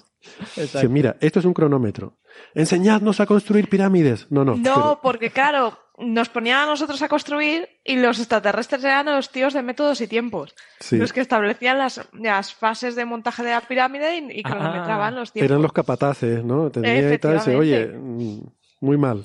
Dice, 0.56 0.88
mira, 0.90 1.18
esto 1.22 1.40
es 1.40 1.46
un 1.46 1.54
cronómetro. 1.54 2.18
Enseñadnos 2.56 3.20
a 3.20 3.26
construir 3.26 3.68
pirámides. 3.70 4.28
No, 4.30 4.46
no. 4.46 4.56
No, 4.56 4.62
pero- 4.76 5.00
porque 5.02 5.30
claro, 5.32 5.78
nos 5.98 6.30
ponían 6.30 6.60
a 6.60 6.66
nosotros 6.66 7.00
a 7.04 7.08
construir 7.10 7.68
y 7.84 7.96
los 7.98 8.18
extraterrestres 8.18 8.84
eran 8.84 9.06
los 9.06 9.30
tíos 9.30 9.54
de 9.54 9.62
métodos 9.62 10.02
y 10.02 10.08
tiempos. 10.08 10.56
sí. 10.80 10.98
Los 10.98 11.14
que 11.14 11.22
establecían 11.22 11.78
las, 11.78 12.02
las 12.14 12.54
fases 12.56 12.96
de 12.96 13.06
montaje 13.06 13.44
de 13.44 13.52
la 13.52 13.62
pirámide 13.62 14.18
y, 14.18 14.40
y 14.40 14.44
cronometraban 14.44 15.14
Ah, 15.14 15.18
los 15.20 15.32
tiempos. 15.32 15.52
Eran 15.52 15.62
los 15.62 15.74
capataces, 15.74 16.44
¿no? 16.44 16.72
Tenía 16.72 17.14
y 17.14 17.18
tal, 17.20 17.34
dice, 17.36 17.56
oye, 17.56 17.86
mm, 17.88 18.40
muy 18.80 18.98
mal. 18.98 19.24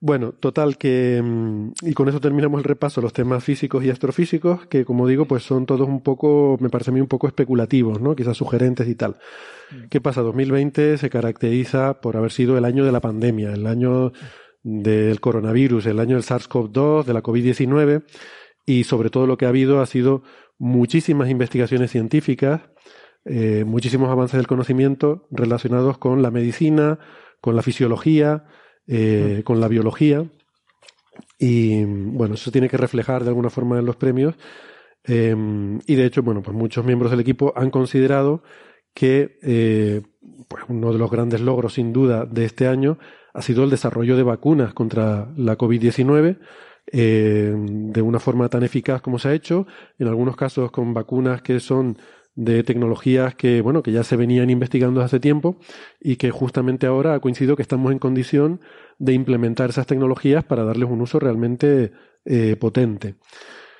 Bueno, 0.00 0.32
total 0.32 0.76
que 0.76 1.22
mm, 1.24 1.72
y 1.82 1.94
con 1.94 2.08
eso 2.08 2.20
terminamos 2.20 2.58
el 2.58 2.64
repaso 2.64 3.00
los 3.00 3.12
temas 3.12 3.42
físicos 3.42 3.84
y 3.84 3.90
astrofísicos 3.90 4.66
que 4.66 4.84
como 4.84 5.06
digo 5.06 5.24
pues 5.26 5.42
son 5.42 5.64
todos 5.64 5.88
un 5.88 6.02
poco 6.02 6.58
me 6.60 6.68
parece 6.68 6.90
a 6.90 6.94
mí 6.94 7.00
un 7.00 7.06
poco 7.06 7.26
especulativos, 7.26 8.00
¿no? 8.00 8.14
Quizás 8.14 8.36
sugerentes 8.36 8.88
y 8.88 8.94
tal. 8.94 9.16
¿Qué 9.90 10.00
pasa? 10.00 10.22
2020 10.22 10.98
se 10.98 11.10
caracteriza 11.10 12.00
por 12.00 12.16
haber 12.16 12.30
sido 12.30 12.56
el 12.56 12.64
año 12.64 12.84
de 12.84 12.92
la 12.92 13.00
pandemia, 13.00 13.52
el 13.52 13.66
año 13.66 14.12
del 14.62 15.20
coronavirus, 15.20 15.86
el 15.86 15.98
año 15.98 16.16
del 16.16 16.24
SARS-CoV-2, 16.24 17.04
de 17.04 17.14
la 17.14 17.22
COVID-19 17.22 18.04
y 18.66 18.84
sobre 18.84 19.10
todo 19.10 19.26
lo 19.26 19.38
que 19.38 19.46
ha 19.46 19.50
habido 19.50 19.80
ha 19.80 19.86
sido 19.86 20.22
muchísimas 20.58 21.30
investigaciones 21.30 21.90
científicas, 21.90 22.62
eh, 23.24 23.64
muchísimos 23.66 24.10
avances 24.10 24.36
del 24.36 24.46
conocimiento 24.46 25.26
relacionados 25.30 25.98
con 25.98 26.22
la 26.22 26.30
medicina, 26.30 26.98
con 27.40 27.56
la 27.56 27.62
fisiología, 27.62 28.44
eh, 28.86 29.42
con 29.44 29.60
la 29.60 29.68
biología. 29.68 30.24
Y 31.38 31.84
bueno, 31.84 32.34
eso 32.34 32.44
se 32.44 32.52
tiene 32.52 32.68
que 32.68 32.76
reflejar 32.76 33.22
de 33.22 33.28
alguna 33.28 33.50
forma 33.50 33.78
en 33.78 33.86
los 33.86 33.96
premios. 33.96 34.34
Eh, 35.04 35.34
y 35.86 35.94
de 35.94 36.04
hecho, 36.04 36.22
bueno, 36.22 36.42
pues 36.42 36.56
muchos 36.56 36.84
miembros 36.84 37.10
del 37.10 37.20
equipo 37.20 37.52
han 37.56 37.70
considerado 37.70 38.42
que 38.94 39.38
eh, 39.42 40.02
pues 40.48 40.64
uno 40.68 40.92
de 40.92 40.98
los 40.98 41.10
grandes 41.10 41.40
logros, 41.40 41.74
sin 41.74 41.92
duda, 41.92 42.24
de 42.24 42.46
este 42.46 42.66
año 42.66 42.98
ha 43.34 43.42
sido 43.42 43.64
el 43.64 43.70
desarrollo 43.70 44.16
de 44.16 44.22
vacunas 44.22 44.72
contra 44.72 45.30
la 45.36 45.58
COVID-19 45.58 46.38
eh, 46.92 47.52
de 47.54 48.02
una 48.02 48.20
forma 48.20 48.48
tan 48.48 48.62
eficaz 48.62 49.02
como 49.02 49.18
se 49.18 49.28
ha 49.28 49.34
hecho, 49.34 49.66
en 49.98 50.06
algunos 50.06 50.36
casos 50.36 50.70
con 50.70 50.94
vacunas 50.94 51.42
que 51.42 51.60
son 51.60 51.98
de 52.36 52.62
tecnologías 52.62 53.34
que, 53.34 53.60
bueno, 53.62 53.82
que 53.82 53.92
ya 53.92 54.04
se 54.04 54.16
venían 54.16 54.50
investigando 54.50 55.00
hace 55.00 55.18
tiempo 55.18 55.58
y 56.00 56.16
que 56.16 56.30
justamente 56.30 56.86
ahora 56.86 57.14
ha 57.14 57.20
coincidido 57.20 57.56
que 57.56 57.62
estamos 57.62 57.90
en 57.90 57.98
condición 57.98 58.60
de 58.98 59.14
implementar 59.14 59.70
esas 59.70 59.86
tecnologías 59.86 60.44
para 60.44 60.64
darles 60.64 60.88
un 60.88 61.00
uso 61.00 61.18
realmente 61.18 61.92
eh, 62.24 62.56
potente. 62.56 63.16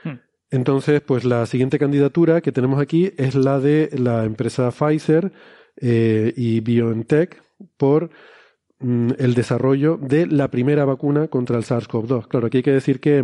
Hmm. 0.02 0.18
Entonces, 0.50 1.00
pues 1.00 1.24
la 1.24 1.46
siguiente 1.46 1.78
candidatura 1.78 2.40
que 2.40 2.52
tenemos 2.52 2.80
aquí 2.80 3.12
es 3.16 3.34
la 3.34 3.60
de 3.60 3.90
la 3.92 4.24
empresa 4.24 4.70
Pfizer, 4.72 5.32
eh, 5.78 6.32
y 6.36 6.60
BioNTech 6.60 7.42
por 7.76 8.10
mm, 8.80 9.10
el 9.18 9.34
desarrollo 9.34 9.98
de 9.98 10.26
la 10.26 10.50
primera 10.50 10.86
vacuna 10.86 11.28
contra 11.28 11.58
el 11.58 11.64
SARS-CoV-2. 11.64 12.28
Claro, 12.28 12.46
aquí 12.46 12.58
hay 12.58 12.62
que 12.62 12.72
decir 12.72 13.00
que 13.00 13.20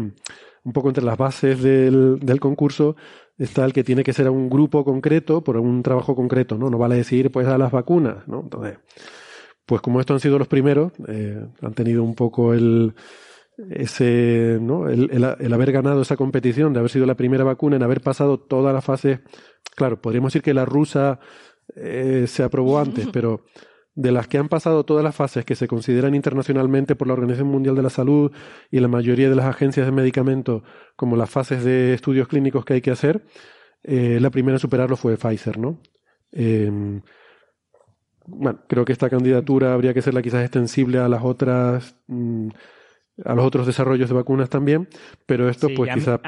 un 0.65 0.73
poco 0.73 0.89
entre 0.89 1.05
las 1.05 1.17
bases 1.17 1.63
del, 1.63 2.19
del 2.21 2.41
concurso 2.41 2.95
está 3.43 3.65
el 3.65 3.73
que 3.73 3.85
tiene 3.85 4.05
que 4.05 4.13
ser 4.13 4.27
a 4.27 4.31
un 4.31 4.49
grupo 4.49 4.85
concreto 4.85 5.43
por 5.43 5.57
un 5.57 5.83
trabajo 5.83 6.15
concreto, 6.15 6.57
¿no? 6.57 6.71
No 6.71 6.79
vale 6.79 6.97
decir, 6.97 7.31
pues, 7.31 7.47
a 7.47 7.59
las 7.59 7.73
vacunas, 7.73 8.27
¿no? 8.29 8.41
Entonces, 8.41 8.79
pues 9.67 9.81
como 9.81 10.01
estos 10.01 10.17
han 10.17 10.21
sido 10.21 10.39
los 10.39 10.49
primeros, 10.49 10.93
eh, 11.09 11.45
han 11.61 11.75
tenido 11.75 12.03
un 12.03 12.15
poco 12.15 12.55
el, 12.55 12.95
ese, 13.71 14.59
¿no? 14.61 14.89
El, 14.89 15.11
el, 15.13 15.53
haber 15.53 15.73
ganado 15.73 16.03
esa 16.03 16.17
competición, 16.17 16.73
de 16.73 16.81
haber 16.81 16.91
sido 16.91 17.07
la 17.07 17.17
primera 17.17 17.45
vacuna, 17.45 17.77
en 17.77 17.83
haber 17.83 18.01
pasado 18.01 18.39
todas 18.39 18.75
las 18.75 18.85
fases. 18.85 19.21
Claro, 19.75 20.01
podríamos 20.01 20.33
decir 20.33 20.43
que 20.43 20.55
la 20.55 20.65
rusa 20.65 21.21
eh, 21.77 22.27
se 22.27 22.43
aprobó 22.43 22.79
antes, 22.79 23.07
pero 23.13 23.45
de 23.95 24.13
las 24.13 24.27
que 24.27 24.39
han 24.39 24.49
pasado 24.49 24.85
todas 24.85 25.05
las 25.05 25.15
fases 25.15 25.45
que 25.45 25.55
se 25.55 25.69
consideran 25.69 26.15
internacionalmente 26.15 26.97
por 26.97 27.07
la 27.07 27.13
Organización 27.13 27.49
Mundial 27.49 27.75
de 27.75 27.83
la 27.83 27.91
Salud 27.91 28.33
y 28.71 28.81
la 28.81 28.89
mayoría 28.89 29.29
de 29.29 29.37
las 29.37 29.47
agencias 29.47 29.87
de 29.87 29.93
medicamentos 29.93 30.63
como 30.97 31.17
las 31.17 31.31
fases 31.31 31.63
de 31.65 31.93
estudios 31.93 32.29
clínicos 32.29 32.65
que 32.65 32.75
hay 32.75 32.81
que 32.81 32.91
hacer, 32.91 33.25
eh, 33.83 34.19
la 34.21 34.31
primera 34.31 34.57
en 34.57 34.61
superarlo 34.61 34.97
fue 34.97 35.17
Pfizer, 35.17 35.59
¿no? 35.59 35.81
Em, 36.31 37.03
bueno, 38.27 38.61
creo 38.69 38.85
que 38.85 38.93
esta 38.93 39.11
candidatura 39.11 39.75
habría 39.75 39.93
que 39.93 40.03
serla 40.03 40.23
quizás 40.23 40.43
extensible 40.43 40.99
a 40.99 41.09
las 41.09 41.23
otras, 41.23 41.97
mm, 42.07 42.49
a 43.25 43.35
los 43.35 43.45
otros 43.45 43.67
desarrollos 43.67 44.09
de 44.09 44.15
vacunas 44.15 44.49
también, 44.49 44.89
pero 45.27 45.49
esto 45.49 45.69
pues 45.75 45.93
quizás... 45.93 46.21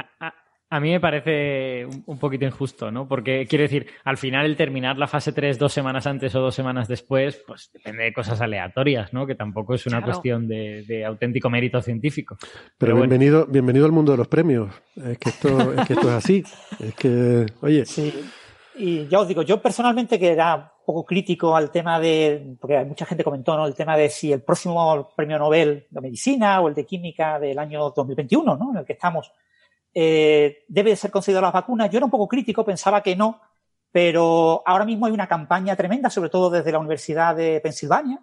A 0.74 0.80
mí 0.80 0.90
me 0.90 0.98
parece 0.98 1.86
un 2.06 2.18
poquito 2.18 2.44
injusto, 2.44 2.90
¿no? 2.90 3.06
Porque 3.06 3.46
quiere 3.46 3.62
decir, 3.62 3.86
al 4.02 4.16
final 4.16 4.44
el 4.44 4.56
terminar 4.56 4.98
la 4.98 5.06
fase 5.06 5.32
3 5.32 5.56
dos 5.56 5.72
semanas 5.72 6.04
antes 6.08 6.34
o 6.34 6.40
dos 6.40 6.52
semanas 6.52 6.88
después, 6.88 7.40
pues 7.46 7.70
depende 7.72 8.02
de 8.02 8.12
cosas 8.12 8.40
aleatorias, 8.40 9.12
¿no? 9.12 9.24
Que 9.24 9.36
tampoco 9.36 9.74
es 9.74 9.86
una 9.86 10.02
cuestión 10.02 10.48
de, 10.48 11.04
auténtico 11.06 11.48
mérito 11.48 11.80
científico. 11.80 12.36
Pero, 12.76 12.96
bienvenido, 12.96 13.46
bienvenido 13.46 13.86
al 13.86 13.92
mundo 13.92 14.10
de 14.10 14.18
los 14.18 14.26
premios. 14.26 14.74
Es 14.96 15.16
que 15.18 15.28
esto, 15.28 15.74
es 15.74 15.86
que 15.86 15.92
esto 15.92 16.08
es 16.08 16.14
así. 16.14 16.42
Es 16.80 16.94
que, 16.96 17.46
oye. 17.60 17.86
Sí. 17.86 18.12
Y 18.74 19.06
ya 19.06 19.20
os 19.20 19.28
digo, 19.28 19.42
yo 19.42 19.62
personalmente 19.62 20.18
que 20.18 20.32
era 20.32 20.56
un 20.56 20.84
poco 20.84 21.04
crítico 21.04 21.54
al 21.54 21.70
tema 21.70 22.00
de, 22.00 22.56
porque 22.60 22.84
mucha 22.84 23.06
gente 23.06 23.22
comentó, 23.22 23.56
¿no? 23.56 23.64
El 23.64 23.76
tema 23.76 23.96
de 23.96 24.10
si 24.10 24.32
el 24.32 24.42
próximo 24.42 25.12
premio 25.14 25.38
Nobel 25.38 25.86
de 25.88 26.00
Medicina 26.00 26.60
o 26.60 26.66
el 26.66 26.74
de 26.74 26.84
Química 26.84 27.38
del 27.38 27.60
año 27.60 27.92
2021, 27.94 28.56
¿no? 28.56 28.72
En 28.72 28.78
el 28.78 28.84
que 28.84 28.94
estamos, 28.94 29.30
eh, 29.94 30.64
debe 30.66 30.96
ser 30.96 31.10
considerado 31.10 31.46
las 31.46 31.52
vacunas. 31.52 31.88
Yo 31.88 31.98
era 31.98 32.06
un 32.06 32.10
poco 32.10 32.26
crítico, 32.26 32.64
pensaba 32.64 33.02
que 33.02 33.14
no, 33.14 33.40
pero 33.92 34.62
ahora 34.66 34.84
mismo 34.84 35.06
hay 35.06 35.12
una 35.12 35.28
campaña 35.28 35.76
tremenda, 35.76 36.10
sobre 36.10 36.28
todo 36.28 36.50
desde 36.50 36.72
la 36.72 36.80
Universidad 36.80 37.36
de 37.36 37.60
Pensilvania, 37.60 38.18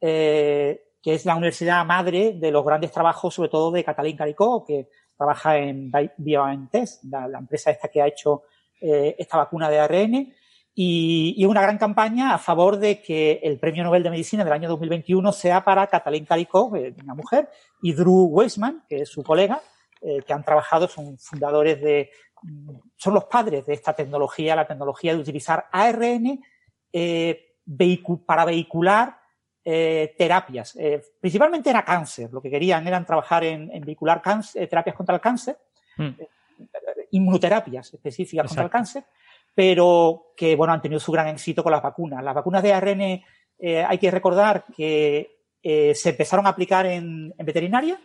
eh, 0.00 0.92
que 1.02 1.14
es 1.14 1.24
la 1.26 1.34
universidad 1.34 1.84
madre 1.84 2.34
de 2.34 2.50
los 2.52 2.64
grandes 2.64 2.92
trabajos, 2.92 3.34
sobre 3.34 3.48
todo 3.48 3.72
de 3.72 3.82
Catalín 3.82 4.16
Caricó, 4.16 4.64
que 4.64 4.88
trabaja 5.16 5.58
en 5.58 5.90
BioNTech, 6.16 6.88
la, 7.10 7.26
la, 7.26 7.38
empresa 7.38 7.72
esta 7.72 7.88
que 7.88 8.00
ha 8.00 8.06
hecho 8.06 8.44
eh, 8.80 9.16
esta 9.18 9.36
vacuna 9.36 9.68
de 9.68 9.80
ARN, 9.80 10.32
y, 10.76 11.34
y, 11.36 11.44
una 11.44 11.62
gran 11.62 11.78
campaña 11.78 12.34
a 12.34 12.38
favor 12.38 12.78
de 12.78 13.00
que 13.00 13.40
el 13.42 13.60
Premio 13.60 13.84
Nobel 13.84 14.02
de 14.02 14.10
Medicina 14.10 14.42
del 14.42 14.52
año 14.52 14.68
2021 14.68 15.32
sea 15.32 15.64
para 15.64 15.86
Catalín 15.86 16.24
Caricó, 16.24 16.64
una 16.64 17.14
mujer, 17.14 17.48
y 17.82 17.92
Drew 17.92 18.26
Weissman, 18.26 18.84
que 18.88 19.02
es 19.02 19.08
su 19.08 19.22
colega, 19.22 19.60
eh, 20.06 20.20
que 20.20 20.34
han 20.34 20.44
trabajado, 20.44 20.86
son 20.86 21.16
fundadores 21.16 21.80
de, 21.80 22.10
son 22.94 23.14
los 23.14 23.24
padres 23.24 23.64
de 23.64 23.72
esta 23.72 23.94
tecnología, 23.94 24.54
la 24.54 24.66
tecnología 24.66 25.14
de 25.14 25.20
utilizar 25.20 25.66
ARN 25.72 26.44
eh, 26.92 27.54
para 28.26 28.44
vehicular 28.44 29.16
eh, 29.64 30.14
terapias. 30.18 30.76
principalmente 31.18 31.70
era 31.70 31.82
cáncer, 31.82 32.30
lo 32.30 32.42
que 32.42 32.50
querían 32.50 32.86
eran 32.86 33.06
trabajar 33.06 33.44
en, 33.44 33.70
vehicular 33.80 34.20
terapias 34.52 34.94
contra 34.94 35.14
el 35.14 35.22
cáncer, 35.22 35.56
hmm. 35.96 36.10
inmunoterapias 37.12 37.94
específicas 37.94 38.48
contra 38.48 38.64
el 38.64 38.70
cáncer, 38.70 39.06
pero 39.54 40.34
que 40.36 40.54
bueno, 40.54 40.74
han 40.74 40.82
tenido 40.82 41.00
su 41.00 41.12
gran 41.12 41.28
éxito 41.28 41.62
con 41.62 41.72
las 41.72 41.82
vacunas. 41.82 42.22
Las 42.22 42.34
vacunas 42.34 42.62
de 42.62 42.74
ARN 42.74 43.22
hay 43.88 43.98
que 43.98 44.10
recordar 44.10 44.66
que 44.76 45.30
se 45.62 46.10
empezaron 46.10 46.44
a 46.46 46.50
aplicar 46.50 46.84
en, 46.84 47.32
en 47.38 47.46
veterinaria 47.46 47.98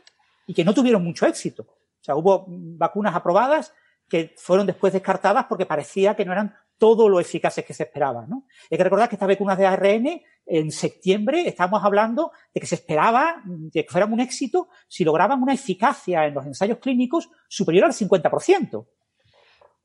y 0.47 0.53
que 0.53 0.63
no 0.63 0.73
tuvieron 0.73 1.03
mucho 1.03 1.25
éxito. 1.25 1.67
Sea, 2.09 2.15
hubo 2.15 2.45
vacunas 2.47 3.15
aprobadas 3.15 3.73
que 4.07 4.33
fueron 4.37 4.65
después 4.65 4.91
descartadas 4.91 5.45
porque 5.47 5.67
parecía 5.67 6.15
que 6.15 6.25
no 6.25 6.31
eran 6.31 6.55
todo 6.79 7.07
lo 7.07 7.19
eficaces 7.19 7.63
que 7.63 7.73
se 7.73 7.83
esperaba. 7.83 8.25
¿no? 8.25 8.47
Hay 8.71 8.77
que 8.77 8.83
recordar 8.83 9.07
que 9.07 9.15
estas 9.15 9.27
vacunas 9.27 9.57
de 9.57 9.67
ARN 9.67 10.21
en 10.45 10.71
septiembre 10.71 11.47
estábamos 11.47 11.83
hablando 11.83 12.31
de 12.53 12.61
que 12.61 12.65
se 12.65 12.75
esperaba 12.75 13.43
de 13.45 13.83
que 13.83 13.91
fueran 13.91 14.11
un 14.11 14.19
éxito 14.19 14.69
si 14.87 15.03
lograban 15.03 15.43
una 15.43 15.53
eficacia 15.53 16.25
en 16.25 16.33
los 16.33 16.45
ensayos 16.45 16.79
clínicos 16.79 17.29
superior 17.47 17.85
al 17.85 17.93
50% 17.93 18.87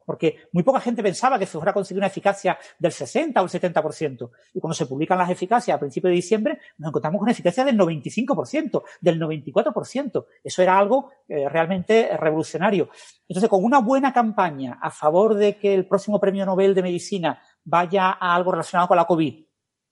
porque 0.05 0.49
muy 0.53 0.63
poca 0.63 0.81
gente 0.81 1.03
pensaba 1.03 1.39
que 1.39 1.47
se 1.47 1.53
fuera 1.53 1.71
a 1.71 1.75
conseguir 1.75 2.01
una 2.01 2.09
eficacia 2.09 2.59
del 2.79 2.93
60 2.93 3.41
o 3.41 3.45
el 3.45 3.51
70%. 3.51 4.31
Y 4.55 4.61
cuando 4.61 4.75
se 4.75 4.87
publican 4.87 5.19
las 5.19 5.31
eficacias 5.31 5.75
a 5.77 5.81
principios 5.81 6.11
de 6.11 6.17
diciembre, 6.17 6.59
nos 6.79 6.89
encontramos 6.89 7.19
con 7.19 7.25
una 7.25 7.33
eficacia 7.33 7.65
del 7.65 7.79
95%, 7.79 8.83
del 9.01 9.21
94%. 9.21 10.27
Eso 10.43 10.63
era 10.63 10.79
algo 10.79 11.11
eh, 11.29 11.49
realmente 11.49 12.17
revolucionario. 12.17 12.89
Entonces, 13.29 13.49
con 13.49 13.65
una 13.65 13.81
buena 13.81 14.13
campaña 14.13 14.79
a 14.81 14.91
favor 14.91 15.35
de 15.35 15.57
que 15.57 15.75
el 15.75 15.87
próximo 15.87 16.21
premio 16.21 16.45
Nobel 16.45 16.75
de 16.75 16.83
Medicina 16.83 17.41
vaya 17.65 18.11
a 18.11 18.35
algo 18.35 18.53
relacionado 18.53 18.89
con 18.89 18.97
la 18.97 19.07
COVID 19.07 19.45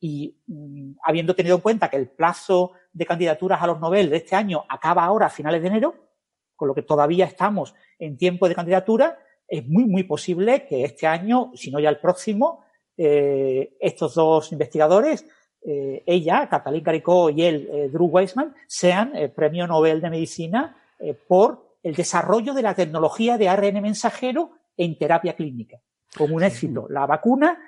y 0.02 0.36
mm, 0.48 0.94
habiendo 1.04 1.34
tenido 1.34 1.54
en 1.56 1.62
cuenta 1.62 1.88
que 1.88 1.96
el 1.96 2.08
plazo 2.08 2.72
de 2.92 3.06
candidaturas 3.06 3.62
a 3.62 3.68
los 3.68 3.78
Nobel 3.78 4.10
de 4.10 4.16
este 4.16 4.34
año 4.34 4.64
acaba 4.68 5.04
ahora 5.04 5.26
a 5.26 5.30
finales 5.30 5.62
de 5.62 5.68
enero, 5.68 5.94
con 6.56 6.66
lo 6.66 6.74
que 6.74 6.82
todavía 6.82 7.24
estamos 7.24 7.74
en 8.00 8.16
tiempo 8.16 8.48
de 8.48 8.56
candidatura, 8.56 9.18
es 9.48 9.66
muy, 9.66 9.84
muy 9.84 10.04
posible 10.04 10.66
que 10.66 10.84
este 10.84 11.06
año, 11.06 11.50
si 11.54 11.70
no 11.70 11.78
ya 11.78 11.88
el 11.88 11.98
próximo, 11.98 12.64
eh, 12.96 13.76
estos 13.80 14.14
dos 14.14 14.52
investigadores, 14.52 15.26
eh, 15.64 16.02
ella, 16.06 16.48
Katalin 16.48 16.82
Caricó 16.82 17.30
y 17.30 17.42
él, 17.42 17.68
eh, 17.72 17.88
Drew 17.88 18.06
Weissman, 18.06 18.54
sean 18.66 19.16
el 19.16 19.30
premio 19.30 19.66
Nobel 19.66 20.00
de 20.00 20.10
Medicina 20.10 20.76
por 21.26 21.78
el 21.82 21.96
desarrollo 21.96 22.54
de 22.54 22.62
la 22.62 22.74
tecnología 22.74 23.36
de 23.36 23.48
ARN 23.48 23.82
mensajero 23.82 24.52
en 24.76 24.96
terapia 24.96 25.34
clínica. 25.34 25.80
Como 26.16 26.36
un 26.36 26.44
éxito, 26.44 26.86
la 26.88 27.06
vacuna 27.06 27.58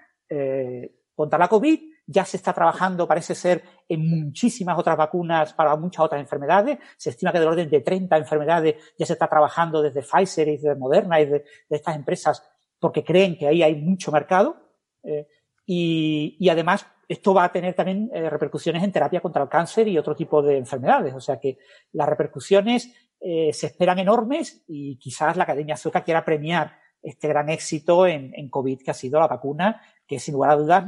contra 1.17 1.37
la 1.37 1.49
COVID 1.49 1.94
ya 2.07 2.25
se 2.25 2.37
está 2.37 2.53
trabajando, 2.53 3.09
parece 3.09 3.35
ser, 3.35 3.63
en 3.89 4.09
muchísimas 4.09 4.79
otras 4.79 4.97
vacunas 4.97 5.53
para 5.55 5.75
muchas 5.77 6.05
otras 6.05 6.21
enfermedades. 6.21 6.79
Se 6.97 7.11
estima 7.11 7.33
que 7.33 7.39
del 7.39 7.49
orden 7.49 7.71
de 7.71 7.81
30 7.81 8.17
enfermedades 8.17 8.77
ya 8.99 9.07
se 9.07 9.15
está 9.15 9.29
trabajando 9.29 9.83
desde 9.83 10.03
Pfizer 10.03 10.49
y 10.49 10.57
desde 10.57 10.75
Moderna 10.75 11.21
y 11.21 11.27
de, 11.27 11.45
estas 11.69 11.97
empresas 11.97 12.43
porque 12.79 13.03
creen 13.03 13.39
que 13.39 13.47
ahí 13.47 13.63
hay 13.63 13.77
mucho 13.77 14.13
mercado. 14.13 14.57
Eh, 15.03 15.27
y, 15.67 16.37
y, 16.39 16.49
además, 16.51 16.87
esto 17.09 17.33
va 17.33 17.45
a 17.45 17.53
tener 17.53 17.75
también 17.75 18.11
eh, 18.13 18.29
repercusiones 18.29 18.83
en 18.83 18.93
terapia 18.93 19.21
contra 19.21 19.43
el 19.43 19.49
cáncer 19.49 19.89
y 19.89 19.97
otro 19.97 20.15
tipo 20.15 20.43
de 20.43 20.59
enfermedades. 20.59 21.15
O 21.15 21.21
sea 21.21 21.39
que 21.39 21.59
las 21.93 22.09
repercusiones 22.09 22.93
eh, 23.21 23.53
se 23.53 23.67
esperan 23.67 23.99
enormes 23.99 24.63
y 24.69 24.97
quizás 24.99 25.37
la 25.37 25.45
Academia 25.45 25.77
Sueca 25.77 26.05
quiera 26.05 26.25
premiar 26.25 26.79
este 27.03 27.29
gran 27.29 27.49
éxito 27.51 28.07
en, 28.07 28.33
en 28.35 28.49
COVID 28.49 28.83
que 28.83 28.91
ha 28.91 28.95
sido 28.95 29.21
la 29.21 29.27
vacuna 29.27 29.81
que 30.07 30.19
sin 30.19 30.35
lugar 30.35 30.51
a 30.51 30.57
dudas 30.57 30.85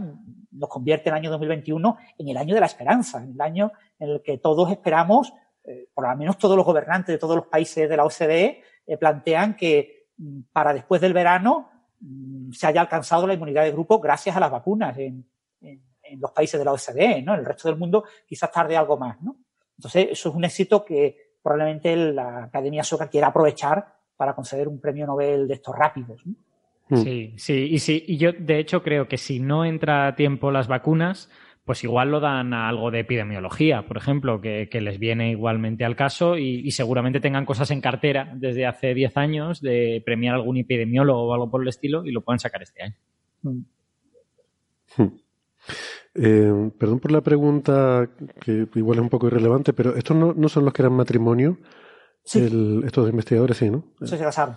nos 0.52 0.68
convierte 0.68 1.08
el 1.08 1.14
año 1.14 1.30
2021 1.30 1.96
en 2.18 2.28
el 2.28 2.36
año 2.36 2.54
de 2.54 2.60
la 2.60 2.66
esperanza, 2.66 3.22
en 3.22 3.32
el 3.32 3.40
año 3.40 3.72
en 3.98 4.10
el 4.10 4.22
que 4.22 4.38
todos 4.38 4.70
esperamos, 4.70 5.32
eh, 5.64 5.88
por 5.92 6.08
lo 6.08 6.16
menos 6.16 6.38
todos 6.38 6.56
los 6.56 6.64
gobernantes 6.64 7.14
de 7.14 7.18
todos 7.18 7.36
los 7.36 7.46
países 7.46 7.88
de 7.88 7.96
la 7.96 8.04
OCDE 8.04 8.62
eh, 8.86 8.96
plantean 8.98 9.56
que 9.56 10.08
mm, 10.16 10.40
para 10.52 10.72
después 10.72 11.00
del 11.00 11.12
verano 11.12 11.70
mm, 12.00 12.52
se 12.52 12.66
haya 12.66 12.80
alcanzado 12.80 13.26
la 13.26 13.34
inmunidad 13.34 13.64
de 13.64 13.72
grupo 13.72 13.98
gracias 13.98 14.36
a 14.36 14.40
las 14.40 14.50
vacunas 14.50 14.96
en, 14.98 15.26
los 16.18 16.30
países 16.30 16.56
de 16.56 16.64
la 16.64 16.72
OCDE, 16.72 17.22
¿no? 17.22 17.34
En 17.34 17.40
el 17.40 17.44
resto 17.44 17.68
del 17.68 17.76
mundo 17.76 18.04
quizás 18.24 18.52
tarde 18.52 18.76
algo 18.76 18.96
más, 18.96 19.20
¿no? 19.20 19.38
Entonces, 19.76 20.06
eso 20.12 20.28
es 20.28 20.34
un 20.36 20.44
éxito 20.44 20.84
que 20.84 21.34
probablemente 21.42 21.96
la 21.96 22.44
Academia 22.44 22.84
Soca 22.84 23.08
quiera 23.08 23.26
aprovechar 23.26 23.96
para 24.16 24.34
conceder 24.34 24.68
un 24.68 24.80
premio 24.80 25.06
Nobel 25.06 25.46
de 25.46 25.54
estos 25.54 25.76
rápidos. 25.76 26.24
¿no? 26.24 26.34
Mm. 26.88 26.96
Sí, 26.96 27.34
sí, 27.36 27.68
y 27.70 27.78
sí, 27.80 28.04
y 28.06 28.16
yo 28.16 28.32
de 28.32 28.58
hecho 28.58 28.82
creo 28.82 29.08
que 29.08 29.16
si 29.16 29.40
no 29.40 29.64
entra 29.64 30.06
a 30.06 30.14
tiempo 30.14 30.50
las 30.50 30.68
vacunas, 30.68 31.28
pues 31.64 31.82
igual 31.82 32.12
lo 32.12 32.20
dan 32.20 32.54
a 32.54 32.68
algo 32.68 32.92
de 32.92 33.00
epidemiología, 33.00 33.88
por 33.88 33.96
ejemplo, 33.96 34.40
que, 34.40 34.68
les 34.72 34.98
viene 35.00 35.32
igualmente 35.32 35.84
al 35.84 35.96
caso 35.96 36.38
y, 36.38 36.70
seguramente 36.70 37.18
tengan 37.18 37.44
cosas 37.44 37.72
en 37.72 37.80
cartera 37.80 38.32
desde 38.36 38.66
hace 38.66 38.94
10 38.94 39.16
años 39.16 39.60
de 39.60 40.00
premiar 40.06 40.34
a 40.34 40.36
algún 40.36 40.58
epidemiólogo 40.58 41.26
o 41.26 41.34
algo 41.34 41.50
por 41.50 41.62
el 41.62 41.68
estilo 41.68 42.06
y 42.06 42.12
lo 42.12 42.20
pueden 42.20 42.38
sacar 42.38 42.62
este 42.62 42.84
año. 42.84 42.94
Mm. 43.42 43.58
Hmm. 44.96 45.16
Eh, 46.14 46.70
perdón 46.78 47.00
por 47.00 47.10
la 47.10 47.20
pregunta, 47.20 48.08
que 48.40 48.68
igual 48.76 48.98
es 48.98 49.02
un 49.02 49.10
poco 49.10 49.26
irrelevante, 49.26 49.72
pero 49.72 49.96
estos 49.96 50.16
no, 50.16 50.32
no 50.34 50.48
son 50.48 50.64
los 50.64 50.72
que 50.72 50.82
eran 50.82 50.92
matrimonio. 50.92 51.58
Sí. 52.24 52.40
estos 52.84 53.08
investigadores 53.08 53.56
sí, 53.56 53.70
¿no? 53.70 53.84
Eso 54.00 54.16
se 54.16 54.24
casaron. 54.24 54.56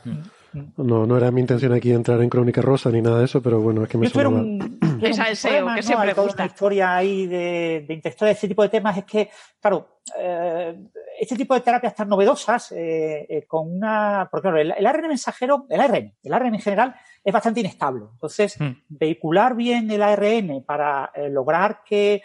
No, 0.54 1.06
no 1.06 1.18
era 1.18 1.32
mi 1.32 1.42
intención 1.42 1.74
aquí 1.74 1.92
entrar 1.92 2.22
en 2.22 2.30
Crónica 2.30 2.62
Rosa 2.62 2.90
ni 2.90 3.02
nada 3.02 3.20
de 3.20 3.26
eso, 3.26 3.42
pero 3.42 3.60
bueno, 3.60 3.84
es 3.84 3.90
que 3.90 3.98
me 3.98 4.08
Esto 4.08 4.20
era 4.20 4.30
un, 4.30 4.80
Esa 5.02 5.30
es 5.30 5.40
SEO, 5.40 5.68
que 5.76 5.84
siempre 5.84 6.12
Hay 6.12 6.30
una 6.34 6.46
historia 6.46 6.96
ahí 6.96 7.28
de, 7.28 7.86
de 7.88 8.02
de 8.02 8.32
este 8.32 8.48
tipo 8.48 8.64
de 8.64 8.70
temas 8.70 8.98
es 8.98 9.06
que, 9.06 9.30
claro, 9.60 10.00
eh, 10.18 10.76
este 11.20 11.36
tipo 11.36 11.54
de 11.54 11.62
terapias 11.62 11.96
tan 11.96 12.10
novedosas, 12.10 12.72
eh, 12.72 13.26
eh, 13.30 13.46
con 13.46 13.76
una, 13.76 14.28
porque 14.32 14.44
claro, 14.50 14.58
el, 14.58 14.86
ARN 14.86 15.08
mensajero, 15.08 15.66
el 15.70 15.80
ARN, 15.82 16.16
el 16.24 16.34
ARN 16.34 16.56
en 16.56 16.62
general 16.62 16.96
es 17.24 17.34
bastante 17.34 17.60
inestable. 17.60 18.06
Entonces, 18.12 18.60
hmm. 18.60 18.72
vehicular 18.88 19.56
bien 19.56 19.92
el 19.92 20.02
ARN 20.02 20.64
para 20.66 21.12
lograr 21.30 21.82
que 21.86 22.22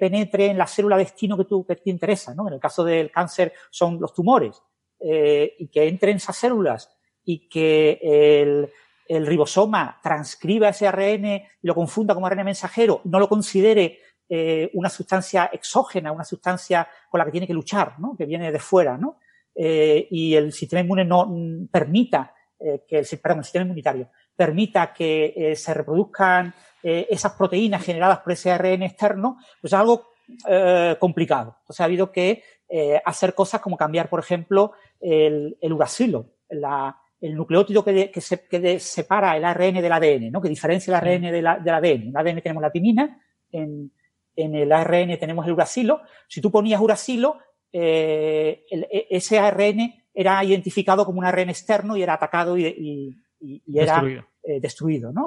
penetre 0.00 0.46
en 0.46 0.58
la 0.58 0.66
célula 0.66 0.96
destino 0.96 1.36
que, 1.36 1.44
tú, 1.44 1.64
que 1.64 1.76
te 1.76 1.90
interesa, 1.90 2.34
¿no? 2.34 2.48
En 2.48 2.54
el 2.54 2.60
caso 2.60 2.82
del 2.82 3.12
cáncer 3.12 3.52
son 3.70 4.00
los 4.00 4.12
tumores, 4.12 4.60
y 4.98 5.68
que 5.68 5.86
entre 5.86 6.10
en 6.10 6.16
esas 6.16 6.36
células 6.36 6.95
y 7.26 7.48
que 7.48 7.98
el, 8.02 8.70
el 9.08 9.26
ribosoma 9.26 9.98
transcriba 10.02 10.70
ese 10.70 10.86
ARN 10.86 11.42
lo 11.62 11.74
confunda 11.74 12.14
como 12.14 12.26
ARN 12.26 12.44
mensajero, 12.44 13.02
no 13.04 13.18
lo 13.20 13.28
considere 13.28 13.98
eh, 14.28 14.70
una 14.74 14.88
sustancia 14.88 15.50
exógena, 15.52 16.10
una 16.10 16.24
sustancia 16.24 16.88
con 17.08 17.18
la 17.18 17.24
que 17.24 17.30
tiene 17.30 17.46
que 17.46 17.54
luchar, 17.54 17.98
¿no? 17.98 18.16
que 18.16 18.26
viene 18.26 18.50
de 18.50 18.58
fuera, 18.58 18.96
¿no? 18.96 19.18
Eh, 19.54 20.08
y 20.10 20.34
el 20.34 20.52
sistema 20.52 20.80
inmune 20.80 21.04
no 21.04 21.32
permita 21.70 22.34
eh, 22.58 22.84
que 22.86 22.98
el, 22.98 23.06
perdón, 23.22 23.38
el 23.38 23.44
sistema 23.44 23.62
inmunitario 23.62 24.10
permita 24.34 24.92
que 24.92 25.54
se 25.56 25.72
reproduzcan 25.72 26.52
esas 26.82 27.32
proteínas 27.32 27.82
generadas 27.82 28.18
por 28.18 28.34
ese 28.34 28.50
ARN 28.50 28.82
externo, 28.82 29.38
pues 29.62 29.72
es 29.72 29.78
algo 29.78 30.10
complicado. 31.00 31.56
Entonces 31.60 31.80
ha 31.80 31.84
habido 31.84 32.12
que 32.12 32.42
hacer 33.06 33.34
cosas 33.34 33.62
como 33.62 33.78
cambiar, 33.78 34.10
por 34.10 34.20
ejemplo, 34.20 34.72
el, 35.00 35.56
el 35.62 35.72
uracilo, 35.72 36.34
la, 36.50 37.00
el 37.20 37.34
nucleótido 37.34 37.84
que, 37.84 38.10
que, 38.10 38.20
se, 38.20 38.46
que 38.46 38.78
separa 38.78 39.36
el 39.36 39.44
ARN 39.44 39.74
del 39.74 39.92
ADN, 39.92 40.30
¿no? 40.30 40.40
que 40.40 40.48
diferencia 40.48 40.90
el 40.90 40.96
ARN 40.96 41.22
del 41.32 41.46
ADN. 41.46 41.84
En 41.84 42.08
el 42.08 42.16
ADN 42.16 42.42
tenemos 42.42 42.62
la 42.62 42.70
timina, 42.70 43.20
en, 43.50 43.90
en, 44.34 44.54
el 44.54 44.70
ARN 44.70 45.18
tenemos 45.18 45.46
el 45.46 45.52
uracilo. 45.52 46.02
Si 46.28 46.40
tú 46.40 46.50
ponías 46.50 46.80
uracilo, 46.80 47.38
eh, 47.72 48.64
e, 48.70 49.06
ese 49.10 49.38
ARN 49.38 49.94
era 50.12 50.44
identificado 50.44 51.04
como 51.04 51.18
un 51.18 51.24
ARN 51.24 51.48
externo 51.50 51.96
y 51.96 52.02
era 52.02 52.14
atacado 52.14 52.56
y, 52.58 52.66
y, 53.40 53.78
era 53.78 54.02
destruido. 54.60 55.10
Eh, 55.10 55.12
¿no? 55.12 55.26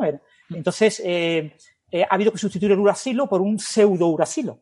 Entonces, 0.55 1.01
eh, 1.03 1.55
ha 2.09 2.13
habido 2.13 2.31
que 2.31 2.37
sustituir 2.37 2.71
el 2.71 2.79
uracilo 2.79 3.27
por 3.27 3.41
un 3.41 3.57
pseudo-uracilo. 3.59 4.61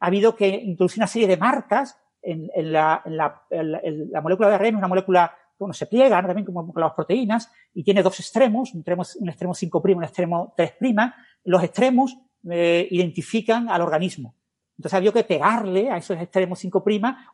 Ha 0.00 0.06
habido 0.06 0.36
que 0.36 0.48
introducir 0.48 1.00
una 1.00 1.06
serie 1.06 1.28
de 1.28 1.36
marcas 1.36 1.98
en, 2.22 2.48
en, 2.54 2.72
la, 2.72 3.02
en, 3.04 3.16
la, 3.16 3.42
en 3.50 4.10
la 4.10 4.20
molécula 4.20 4.48
de 4.48 4.54
ARN, 4.54 4.76
una 4.76 4.88
molécula 4.88 5.36
bueno, 5.58 5.72
se 5.72 5.86
pliega 5.86 6.20
también 6.22 6.44
como 6.44 6.72
las 6.76 6.92
proteínas 6.92 7.50
y 7.72 7.84
tiene 7.84 8.02
dos 8.02 8.18
extremos, 8.20 8.74
un 8.74 8.80
extremo, 8.80 9.02
un 9.20 9.28
extremo 9.28 9.54
5', 9.54 9.96
un 9.96 10.04
extremo 10.04 10.54
3'. 10.56 11.14
Los 11.44 11.62
extremos 11.62 12.16
eh, 12.50 12.86
identifican 12.90 13.68
al 13.68 13.82
organismo. 13.82 14.34
Entonces 14.76 14.94
había 14.94 15.12
que 15.12 15.24
pegarle 15.24 15.90
a 15.90 15.96
esos 15.96 16.20
extremos 16.20 16.58
5' 16.58 16.82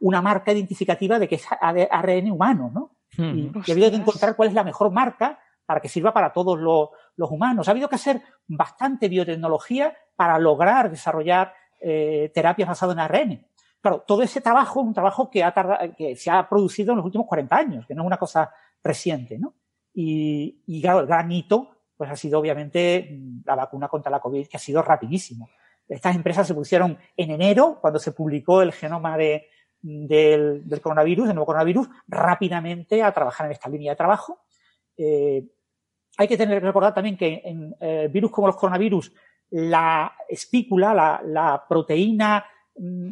una 0.01 0.21
marca 0.21 0.53
identificativa 0.53 1.19
de 1.19 1.29
que 1.29 1.37
es 1.37 1.47
ARN 1.61 2.31
humano, 2.31 2.71
¿no? 2.73 2.97
Hmm. 3.17 3.37
y, 3.37 3.53
ha 3.71 3.73
habido 3.73 3.91
que 3.91 3.97
encontrar 3.97 4.37
cuál 4.37 4.51
es 4.51 4.55
la 4.55 4.63
mejor 4.63 4.93
marca 4.93 5.41
para 5.67 5.81
que 5.81 5.89
sirva 5.89 6.13
para 6.13 6.33
todos 6.33 6.59
los, 6.59 6.91
humanos. 7.31 7.69
Ha 7.69 7.73
habido 7.73 7.89
que 7.89 7.97
hacer 7.97 8.23
bastante 8.47 9.09
biotecnología 9.09 9.95
para 10.17 10.39
lograr 10.39 10.91
desarrollar 10.91 11.53
eh, 11.81 12.31
terapias 12.35 12.69
basadas 12.69 12.95
en 12.95 13.01
ARN. 13.01 13.47
Claro, 13.81 14.05
todo 14.07 14.23
ese 14.23 14.41
trabajo 14.41 14.81
es 14.81 14.87
un 14.87 14.95
trabajo 14.95 15.31
que, 15.31 15.43
ha 15.43 15.55
que 15.97 16.15
se 16.15 16.31
ha 16.31 16.49
producido 16.49 16.93
en 16.93 16.99
los 16.99 17.07
últimos 17.07 17.27
40 17.27 17.57
años, 17.57 17.87
que 17.87 17.95
no 17.95 18.03
es 18.03 18.07
una 18.07 18.19
cosa 18.19 18.53
reciente, 18.83 19.39
¿no? 19.39 19.55
Y, 19.95 20.63
y 20.67 20.83
claro, 20.83 21.01
el 21.01 21.07
gran 21.07 21.33
hito, 21.33 21.71
pues 21.97 22.11
ha 22.11 22.17
sido 22.17 22.39
obviamente 22.39 23.19
la 23.45 23.55
vacuna 23.55 23.89
contra 23.89 24.11
la 24.11 24.21
COVID, 24.21 24.47
que 24.49 24.57
ha 24.57 24.61
sido 24.61 24.83
rapidísimo. 24.83 25.49
Estas 25.89 26.15
empresas 26.15 26.47
se 26.47 26.55
pusieron 26.55 26.97
en 27.17 27.31
enero, 27.31 27.79
cuando 27.81 27.99
se 27.99 28.13
publicó 28.13 28.63
el 28.63 28.73
genoma 28.73 29.17
de, 29.17 29.49
del, 29.83 30.69
del, 30.69 30.81
coronavirus, 30.81 31.27
del 31.27 31.35
nuevo 31.35 31.47
coronavirus, 31.47 31.89
rápidamente 32.07 33.03
a 33.03 33.13
trabajar 33.13 33.47
en 33.47 33.53
esta 33.53 33.69
línea 33.69 33.93
de 33.93 33.97
trabajo. 33.97 34.41
Eh, 34.97 35.45
hay 36.17 36.29
que 36.29 36.37
tener 36.37 36.61
que 36.61 36.67
recordar 36.67 36.95
también 36.95 37.17
que 37.17 37.43
en 37.45 37.75
eh, 37.81 38.09
virus 38.13 38.31
como 38.31 38.47
los 38.47 38.57
coronavirus, 38.57 39.13
la 39.51 40.13
espícula, 40.29 40.95
la, 40.95 41.21
la 41.25 41.65
proteína 41.69 42.45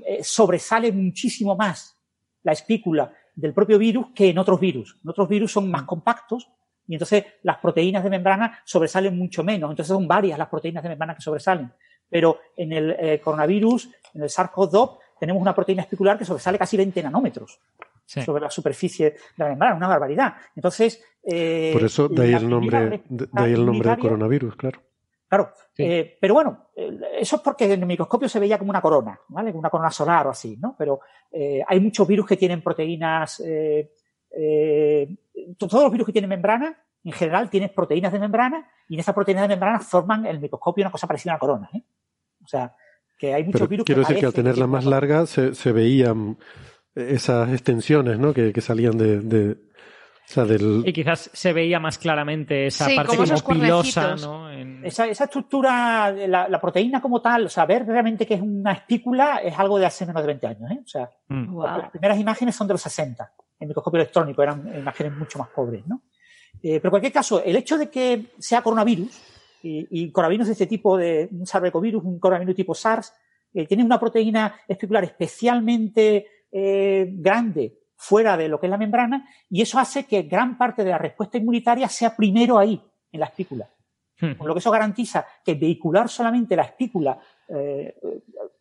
eh, 0.07 0.21
sobresale 0.23 0.93
muchísimo 0.93 1.57
más 1.57 1.97
la 2.43 2.53
espícula 2.53 3.13
del 3.35 3.53
propio 3.53 3.79
virus 3.79 4.07
que 4.15 4.31
en 4.31 4.39
otros 4.39 4.59
virus. 4.59 4.99
En 5.05 5.11
otros 5.11 5.29
virus 5.29 5.53
son 5.53 5.71
más 5.71 5.83
compactos 5.83 6.51
y 6.87 6.95
entonces 6.95 7.25
las 7.43 7.59
proteínas 7.59 8.03
de 8.03 8.11
membrana 8.11 8.61
sobresalen 8.65 9.17
mucho 9.17 9.45
menos. 9.45 9.71
Entonces 9.71 9.95
son 9.95 10.09
varias 10.09 10.39
las 10.39 10.49
proteínas 10.49 10.83
de 10.83 10.89
membrana 10.89 11.15
que 11.15 11.21
sobresalen. 11.21 11.71
Pero 12.09 12.41
en 12.57 12.73
el 12.73 12.97
eh, 12.99 13.21
coronavirus, 13.21 13.91
en 14.15 14.23
el 14.23 14.29
SARS-CoV-2, 14.31 14.99
tenemos 15.21 15.43
una 15.43 15.55
proteína 15.55 15.83
espicular 15.83 16.17
que 16.17 16.25
sobresale 16.25 16.59
casi 16.59 16.77
20 16.77 17.03
nanómetros 17.03 17.61
sobre 18.07 18.41
la 18.41 18.51
superficie 18.51 19.11
de 19.11 19.17
la 19.37 19.49
membrana, 19.49 19.77
una 19.77 19.89
barbaridad. 19.89 20.35
Entonces, 20.57 21.05
eh, 21.23 21.71
por 21.75 21.85
eso 21.85 22.09
de 22.09 22.23
ahí 22.23 22.33
el 22.33 22.49
nombre, 22.49 23.03
de 23.07 23.29
ahí 23.35 23.53
el 23.53 23.67
nombre 23.67 23.91
de 23.91 23.99
coronavirus, 23.99 24.57
claro. 24.57 24.81
Claro, 25.29 25.53
eh, 25.77 26.17
pero 26.19 26.33
bueno, 26.33 26.69
eso 26.75 27.37
es 27.37 27.43
porque 27.43 27.67
en 27.67 27.81
el 27.81 27.87
microscopio 27.87 28.31
se 28.31 28.41
veía 28.41 28.59
como 28.59 28.71
una 28.71 28.81
corona, 28.81 29.21
¿vale? 29.29 29.51
Como 29.51 29.61
una 29.61 29.69
corona 29.69 29.91
solar 29.91 30.27
o 30.27 30.31
así, 30.31 30.57
¿no? 30.57 30.75
Pero 30.79 31.01
eh, 31.31 31.63
hay 31.67 31.81
muchos 31.81 32.09
virus 32.09 32.27
que 32.27 32.39
tienen 32.39 32.63
proteínas, 32.63 33.43
eh, 33.45 33.93
todos 35.59 35.83
los 35.83 35.93
virus 35.93 36.07
que 36.07 36.13
tienen 36.13 36.31
membrana, 36.31 36.83
en 37.05 37.13
general 37.13 37.51
tienen 37.51 37.73
proteínas 37.75 38.13
de 38.13 38.19
membrana 38.19 38.71
y 38.89 38.95
en 38.95 39.01
esas 39.01 39.15
proteínas 39.15 39.43
de 39.43 39.49
membrana 39.49 39.81
forman 39.81 40.25
en 40.25 40.31
el 40.33 40.41
microscopio 40.41 40.83
una 40.83 40.91
cosa 40.91 41.07
parecida 41.07 41.33
a 41.33 41.35
una 41.35 41.41
corona, 41.41 41.71
¿eh? 41.75 41.83
O 42.43 42.49
sea, 42.49 42.75
que 43.19 43.35
hay 43.35 43.45
muchos 43.45 43.69
virus 43.69 43.85
quiero 43.85 44.01
decir 44.01 44.19
que 44.19 44.27
al 44.27 44.33
tenerla 44.33 44.67
más 44.67 44.87
larga 44.87 45.27
se, 45.27 45.55
se, 45.55 45.73
veían 45.73 46.39
esas 46.95 47.51
extensiones, 47.51 48.19
¿no? 48.19 48.33
Que, 48.33 48.55
que 48.55 48.61
salían 48.63 48.97
de 48.97 49.59
y 50.85 50.93
quizás 50.93 51.31
se 51.33 51.53
veía 51.53 51.81
más 51.81 51.97
claramente 51.97 52.67
esa 52.67 52.87
parte 52.95 53.17
como, 53.17 53.61
pilosa, 53.61 54.15
¿no? 54.17 54.51
Esa, 54.83 55.07
esa, 55.07 55.25
estructura, 55.25 56.11
la, 56.11 56.49
la, 56.49 56.61
proteína 56.61 57.01
como 57.01 57.23
tal, 57.23 57.47
o 57.47 57.49
sea, 57.49 57.65
ver 57.65 57.87
realmente 57.87 58.27
que 58.27 58.35
es 58.35 58.41
una 58.41 58.73
espícula 58.73 59.39
es 59.43 59.59
algo 59.59 59.79
de 59.79 59.87
hace 59.87 60.05
menos 60.07 60.23
de 60.23 60.27
20 60.27 60.47
años, 60.47 60.71
¿eh? 60.71 60.81
O 60.85 60.87
sea, 60.87 61.11
mm. 61.29 61.59
las 61.63 61.91
primeras 61.91 62.19
imágenes 62.19 62.55
son 62.55 62.67
de 62.67 62.75
los 62.75 62.83
60, 62.83 63.33
en 63.59 63.69
microscopio 63.69 64.01
electrónico, 64.01 64.43
eran 64.43 64.69
imágenes 64.79 65.17
mucho 65.17 65.39
más 65.39 65.49
pobres, 65.49 65.87
¿no? 65.87 66.03
Eh, 66.63 66.79
pero 66.79 66.89
en 66.89 66.91
cualquier 66.91 67.13
caso, 67.13 67.43
el 67.43 67.57
hecho 67.57 67.79
de 67.79 67.89
que 67.89 68.33
sea 68.39 68.63
coronavirus, 68.63 69.19
y, 69.63 69.87
y 69.91 70.13
coronavirus 70.13 70.49
de 70.49 70.53
este 70.53 70.67
tipo 70.67 70.97
de 70.97 71.29
un 71.33 71.47
SARS 71.47 71.73
virus, 71.81 72.05
un 72.05 72.19
coronavirus 72.19 72.55
tipo 72.55 72.75
SARS, 72.75 73.15
eh, 73.55 73.67
tiene 73.67 73.83
una 73.83 73.99
proteína 73.99 74.61
espicular 74.69 75.05
especialmente 75.05 76.27
eh, 76.53 77.09
grande 77.13 77.79
fuera 77.99 78.37
de 78.37 78.49
lo 78.49 78.61
que 78.61 78.67
es 78.67 78.71
la 78.71 78.79
membrana 78.79 79.29
y 79.51 79.61
eso 79.61 79.79
hace 79.79 80.07
que 80.07 80.23
gran 80.23 80.57
parte 80.57 80.85
de 80.85 80.91
la 80.91 80.99
respuesta 80.99 81.37
inmunitaria 81.37 81.89
sea 81.89 82.15
primero 82.15 82.57
ahí, 82.57 82.81
en 83.11 83.21
la 83.21 83.27
espícula. 83.27 83.69
Hmm. 84.21 84.35
Con 84.35 84.47
lo 84.47 84.55
que 84.55 84.61
eso 84.61 84.71
garantiza 84.71 85.27
que 85.45 85.55
vehicular 85.55 86.09
solamente 86.09 86.55
la 86.55 86.63
espícula 86.63 87.19
eh, 87.49 87.99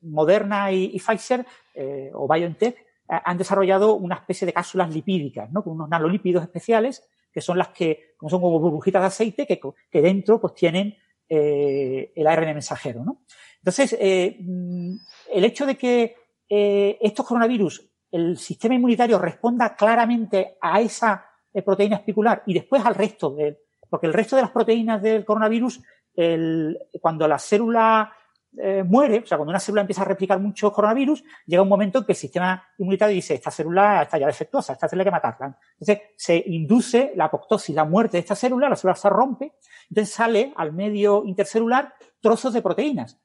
Moderna 0.01 0.71
y, 0.71 0.97
Pfizer 0.99 1.45
eh, 1.73 2.09
o 2.13 2.27
BioNTech 2.27 2.77
eh, 2.77 2.83
han 3.07 3.37
desarrollado 3.37 3.93
una 3.93 4.15
especie 4.15 4.47
de 4.47 4.53
cápsulas 4.53 4.93
lipídicas, 4.93 5.51
¿no? 5.51 5.63
Con 5.63 5.73
unos 5.73 5.89
nanolípidos 5.89 6.43
especiales 6.43 7.07
que 7.31 7.41
son 7.41 7.59
las 7.59 7.69
que, 7.69 8.15
como 8.17 8.31
son 8.31 8.41
como 8.41 8.59
burbujitas 8.59 9.01
de 9.01 9.07
aceite, 9.07 9.45
que, 9.45 9.59
que 9.91 10.01
dentro 10.01 10.41
pues 10.41 10.55
tienen 10.55 10.97
el 11.29 12.25
ARN 12.25 12.53
mensajero, 12.53 13.03
¿no? 13.03 13.23
Entonces, 13.59 13.95
mm, 14.39 14.95
el 15.33 15.43
hecho 15.43 15.65
de 15.65 15.75
que 15.75 16.15
estos 16.49 17.25
coronavirus 17.27 17.85
el 18.11 18.37
sistema 18.37 18.75
inmunitario 18.75 19.19
responda 19.19 19.75
claramente 19.75 20.57
a 20.61 20.79
esa 20.79 21.25
eh, 21.53 21.61
proteína 21.61 21.97
espicular 21.97 22.43
y 22.45 22.53
después 22.53 22.85
al 22.85 22.95
resto 22.95 23.31
de, 23.31 23.59
porque 23.89 24.07
el 24.07 24.13
resto 24.13 24.35
de 24.35 24.43
las 24.43 24.51
proteínas 24.51 25.01
del 25.01 25.25
coronavirus, 25.25 25.81
el, 26.15 26.77
cuando 27.01 27.27
la 27.27 27.39
célula 27.39 28.11
eh, 28.59 28.83
muere, 28.83 29.19
o 29.19 29.25
sea, 29.25 29.37
cuando 29.37 29.51
una 29.51 29.59
célula 29.59 29.81
empieza 29.81 30.01
a 30.01 30.05
replicar 30.05 30.39
muchos 30.39 30.71
coronavirus, 30.71 31.23
llega 31.45 31.61
un 31.61 31.69
momento 31.69 31.99
en 31.99 32.05
que 32.05 32.13
el 32.13 32.17
sistema 32.17 32.63
inmunitario 32.77 33.13
dice, 33.13 33.35
esta 33.35 33.51
célula 33.51 34.03
está 34.03 34.17
ya 34.17 34.25
defectuosa, 34.25 34.73
esta 34.73 34.87
célula 34.87 35.03
hay 35.03 35.05
que 35.05 35.11
matarla. 35.11 35.57
Entonces, 35.79 35.99
se 36.15 36.43
induce 36.47 37.13
la 37.15 37.25
apoptosis, 37.25 37.75
la 37.75 37.85
muerte 37.85 38.17
de 38.17 38.21
esta 38.21 38.35
célula, 38.35 38.69
la 38.69 38.75
célula 38.75 38.95
se 38.95 39.09
rompe, 39.09 39.53
entonces 39.89 40.13
sale 40.13 40.53
al 40.55 40.73
medio 40.73 41.23
intercelular 41.25 41.93
trozos 42.19 42.53
de 42.53 42.61
proteínas 42.61 43.19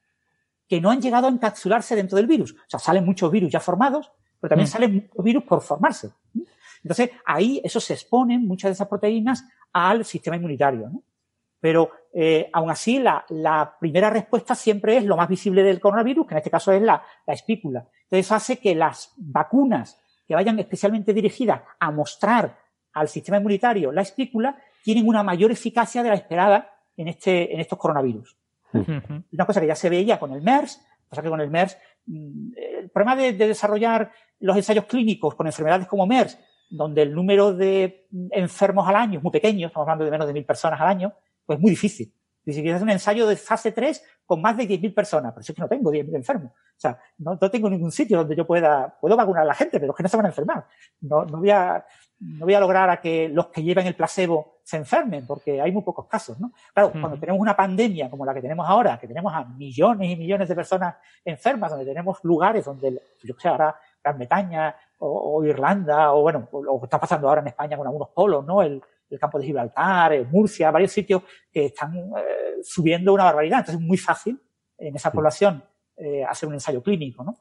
que 0.67 0.79
no 0.79 0.91
han 0.91 1.01
llegado 1.01 1.27
a 1.27 1.31
encapsularse 1.31 1.95
dentro 1.95 2.15
del 2.15 2.27
virus. 2.27 2.53
O 2.53 2.69
sea, 2.69 2.79
salen 2.79 3.05
muchos 3.05 3.31
virus 3.31 3.51
ya 3.51 3.59
formados, 3.59 4.11
pero 4.43 4.49
también 4.49 4.67
mm. 4.67 4.71
salen 4.71 4.93
muchos 4.95 5.23
virus 5.23 5.43
por 5.45 5.61
formarse. 5.61 6.09
Entonces, 6.83 7.11
ahí 7.23 7.61
eso 7.63 7.79
se 7.79 7.93
exponen 7.93 8.45
muchas 8.45 8.67
de 8.67 8.73
esas 8.73 8.89
proteínas 8.89 9.45
al 9.71 10.03
sistema 10.03 10.35
inmunitario. 10.35 10.89
¿no? 10.89 11.01
Pero 11.61 11.91
eh, 12.13 12.49
aún 12.51 12.69
así, 12.69 12.99
la, 12.99 13.23
la, 13.29 13.77
primera 13.79 14.09
respuesta 14.09 14.53
siempre 14.53 14.97
es 14.97 15.05
lo 15.05 15.15
más 15.15 15.29
visible 15.29 15.63
del 15.63 15.79
coronavirus, 15.79 16.27
que 16.27 16.33
en 16.33 16.39
este 16.39 16.49
caso 16.49 16.73
es 16.73 16.81
la, 16.81 17.01
la 17.25 17.33
espícula. 17.33 17.87
Entonces, 18.03 18.25
eso 18.25 18.35
hace 18.35 18.57
que 18.57 18.75
las 18.75 19.13
vacunas 19.15 19.97
que 20.27 20.35
vayan 20.35 20.59
especialmente 20.59 21.13
dirigidas 21.13 21.61
a 21.79 21.89
mostrar 21.89 22.59
al 22.91 23.07
sistema 23.07 23.37
inmunitario 23.37 23.93
la 23.93 24.01
espícula 24.01 24.57
tienen 24.83 25.07
una 25.07 25.23
mayor 25.23 25.51
eficacia 25.51 26.03
de 26.03 26.09
la 26.09 26.15
esperada 26.15 26.69
en, 26.97 27.07
este, 27.07 27.53
en 27.53 27.61
estos 27.61 27.79
coronavirus. 27.79 28.35
Una 28.73 29.45
cosa 29.45 29.61
que 29.61 29.67
ya 29.67 29.75
se 29.75 29.89
veía 29.89 30.19
con 30.19 30.33
el 30.33 30.41
MERS, 30.41 30.81
pasa 31.07 31.21
que 31.21 31.29
con 31.29 31.39
el 31.39 31.49
MERS, 31.49 31.77
mm, 31.92 31.92
el 32.07 32.89
problema 32.89 33.15
de, 33.15 33.33
desarrollar 33.33 34.11
los 34.39 34.55
ensayos 34.57 34.85
clínicos 34.85 35.35
con 35.35 35.47
enfermedades 35.47 35.87
como 35.87 36.05
MERS, 36.05 36.37
donde 36.69 37.03
el 37.03 37.13
número 37.13 37.53
de 37.53 38.07
enfermos 38.31 38.87
al 38.87 38.95
año 38.95 39.19
es 39.19 39.23
muy 39.23 39.31
pequeño, 39.31 39.67
estamos 39.67 39.85
hablando 39.85 40.05
de 40.05 40.11
menos 40.11 40.27
de 40.27 40.33
mil 40.33 40.45
personas 40.45 40.79
al 40.81 40.87
año, 40.87 41.13
pues 41.45 41.57
es 41.57 41.61
muy 41.61 41.71
difícil. 41.71 42.13
Si 42.45 42.51
quieres 42.55 42.75
hacer 42.75 42.83
un 42.83 42.91
ensayo 42.91 43.25
de 43.25 43.37
fase 43.37 43.71
3 43.71 44.03
con 44.25 44.41
más 44.41 44.57
de 44.57 44.67
10.000 44.67 44.93
personas, 44.93 45.31
pero 45.31 45.41
es 45.41 45.47
que 45.47 45.61
no 45.61 45.67
tengo 45.67 45.91
10.000 45.91 46.15
enfermos. 46.15 46.51
O 46.51 46.79
sea, 46.79 46.99
no, 47.19 47.37
tengo 47.37 47.69
ningún 47.69 47.91
sitio 47.91 48.17
donde 48.17 48.35
yo 48.35 48.45
pueda, 48.45 48.97
puedo 48.99 49.15
vacunar 49.15 49.43
a 49.43 49.45
la 49.45 49.53
gente, 49.53 49.79
pero 49.79 49.93
es 49.93 49.97
que 49.97 50.03
no 50.03 50.09
se 50.09 50.17
van 50.17 50.25
a 50.25 50.29
enfermar. 50.29 50.65
No, 50.99 51.23
no 51.23 51.39
voy 51.39 51.51
a, 51.51 51.85
no 52.19 52.45
voy 52.45 52.53
a 52.53 52.59
lograr 52.59 52.89
a 52.89 52.99
que 52.99 53.29
los 53.29 53.47
que 53.47 53.63
lleven 53.63 53.87
el 53.87 53.95
placebo 53.95 54.52
se 54.63 54.77
enfermen, 54.77 55.27
porque 55.27 55.61
hay 55.61 55.71
muy 55.71 55.83
pocos 55.83 56.07
casos, 56.07 56.39
¿no? 56.39 56.53
Claro, 56.73 56.91
cuando 56.91 57.19
tenemos 57.19 57.41
una 57.41 57.55
pandemia 57.55 58.09
como 58.09 58.25
la 58.25 58.33
que 58.33 58.41
tenemos 58.41 58.67
ahora, 58.67 58.97
que 58.97 59.07
tenemos 59.07 59.33
a 59.33 59.43
millones 59.43 60.09
y 60.09 60.15
millones 60.15 60.47
de 60.47 60.55
personas 60.55 60.95
enfermas, 61.25 61.71
donde 61.71 61.85
tenemos 61.85 62.19
lugares 62.23 62.63
donde, 62.63 63.01
yo 63.21 63.35
sé, 63.37 63.49
ahora 63.49 63.75
Gran 64.01 64.17
Bretaña 64.17 64.75
o, 64.99 65.43
Irlanda, 65.43 66.13
o 66.13 66.21
bueno, 66.21 66.47
lo 66.53 66.79
que 66.79 66.85
está 66.85 66.97
pasando 66.97 67.27
ahora 67.27 67.41
en 67.41 67.47
España 67.47 67.75
con 67.75 67.85
algunos 67.85 68.09
polos, 68.09 68.45
¿no? 68.45 68.61
El, 68.61 68.81
campo 69.19 69.37
de 69.37 69.45
Gibraltar, 69.45 70.25
Murcia, 70.31 70.71
varios 70.71 70.91
sitios 70.91 71.21
que 71.51 71.65
están 71.65 71.95
eh, 71.95 72.63
subiendo 72.63 73.13
una 73.13 73.25
barbaridad. 73.25 73.59
Entonces 73.59 73.79
es 73.79 73.87
muy 73.87 73.97
fácil 73.97 74.41
en 74.75 74.95
esa 74.95 75.11
población 75.11 75.63
eh, 75.97 76.23
hacer 76.27 76.49
un 76.49 76.55
ensayo 76.55 76.81
clínico, 76.81 77.23
¿no? 77.23 77.37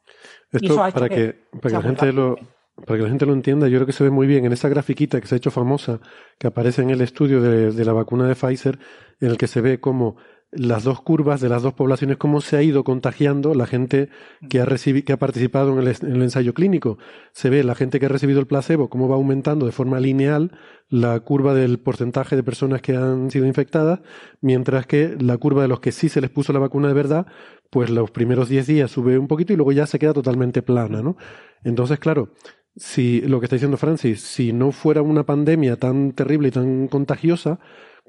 Esto 0.51 0.77
para 0.77 1.09
que, 1.09 1.33
para 1.51 1.61
que 1.63 1.71
la 1.71 1.81
gente 1.81 2.13
lo 2.13 2.37
para 2.77 2.99
que 2.99 3.03
la 3.03 3.09
gente 3.11 3.27
lo 3.27 3.35
entienda, 3.35 3.69
yo 3.69 3.79
creo 3.79 3.87
que 3.87 3.93
se 3.93 4.05
ve 4.05 4.11
muy 4.11 4.27
bien 4.27 4.45
en 4.45 4.53
esa 4.53 4.69
grafiquita 4.69 5.21
que 5.21 5.27
se 5.27 5.35
ha 5.35 5.39
hecho 5.39 5.51
famosa, 5.51 6.01
que 6.39 6.47
aparece 6.47 6.83
en 6.83 6.91
el 6.91 7.01
estudio 7.01 7.41
de, 7.41 7.85
la 7.85 7.93
vacuna 7.93 8.27
de 8.27 8.35
Pfizer, 8.35 8.79
en 9.21 9.31
el 9.31 9.37
que 9.37 9.47
se 9.47 9.61
ve 9.61 9.79
como 9.79 10.17
las 10.51 10.85
dos 10.85 11.01
curvas 11.01 11.41
de 11.41 11.49
las 11.49 11.63
dos 11.63 11.73
poblaciones, 11.73 12.19
cómo 12.19 12.43
se 12.43 12.57
ha 12.59 12.63
ido 12.63 12.85
contagiando 12.85 13.55
la 13.55 13.67
gente 13.67 14.11
que 14.51 14.61
ha, 14.61 14.67
que 14.67 15.13
ha 15.13 15.17
participado 15.17 15.73
en 15.73 15.87
el, 15.87 15.97
en 16.03 16.17
el, 16.17 16.23
ensayo 16.23 16.53
clínico. 16.53 16.99
Se 17.33 17.49
ve 17.49 17.65
la 17.65 17.75
gente 17.75 17.99
que 17.99 18.07
ha 18.07 18.11
recibido 18.11 18.39
el 18.39 18.47
placebo, 18.47 18.91
cómo 18.91 19.09
va 19.09 19.17
aumentando 19.17 19.65
de 19.65 19.73
forma 19.73 19.99
lineal 19.99 20.53
la 20.91 21.19
curva 21.21 21.55
del 21.55 21.79
porcentaje 21.79 22.37
de 22.37 22.43
personas 22.43 22.83
que 22.83 22.97
han 22.97 23.31
sido 23.31 23.47
infectadas, 23.47 24.01
mientras 24.43 24.87
que 24.87 25.17
la 25.19 25.39
curva 25.39 25.63
de 25.63 25.69
los 25.69 25.81
que 25.81 25.91
sí 25.91 26.11
se 26.11 26.21
les 26.21 26.29
puso 26.29 26.53
la 26.53 26.59
vacuna 26.59 26.89
de 26.89 26.95
verdad, 26.95 27.27
pues 27.71 27.89
los 27.89 28.11
primeros 28.11 28.51
10 28.51 28.67
días 28.67 28.91
sube 28.91 29.19
un 29.19 29.29
poquito 29.29 29.55
y 29.55 29.57
luego 29.57 29.73
ya 29.73 29.87
se 29.87 29.99
queda 29.99 30.13
totalmente 30.13 30.61
plana, 30.61 31.01
¿no? 31.01 31.17
Entonces, 31.65 31.99
claro, 31.99 32.35
si 32.77 33.21
lo 33.23 33.41
que 33.41 33.47
está 33.47 33.57
diciendo 33.57 33.77
Francis, 33.77 34.21
si 34.21 34.53
no 34.53 34.73
fuera 34.73 35.03
una 35.03 35.25
pandemia 35.25 35.77
tan 35.77 36.13
terrible 36.13 36.49
y 36.49 36.53
tan 36.53 36.89
contagiosa, 36.89 37.59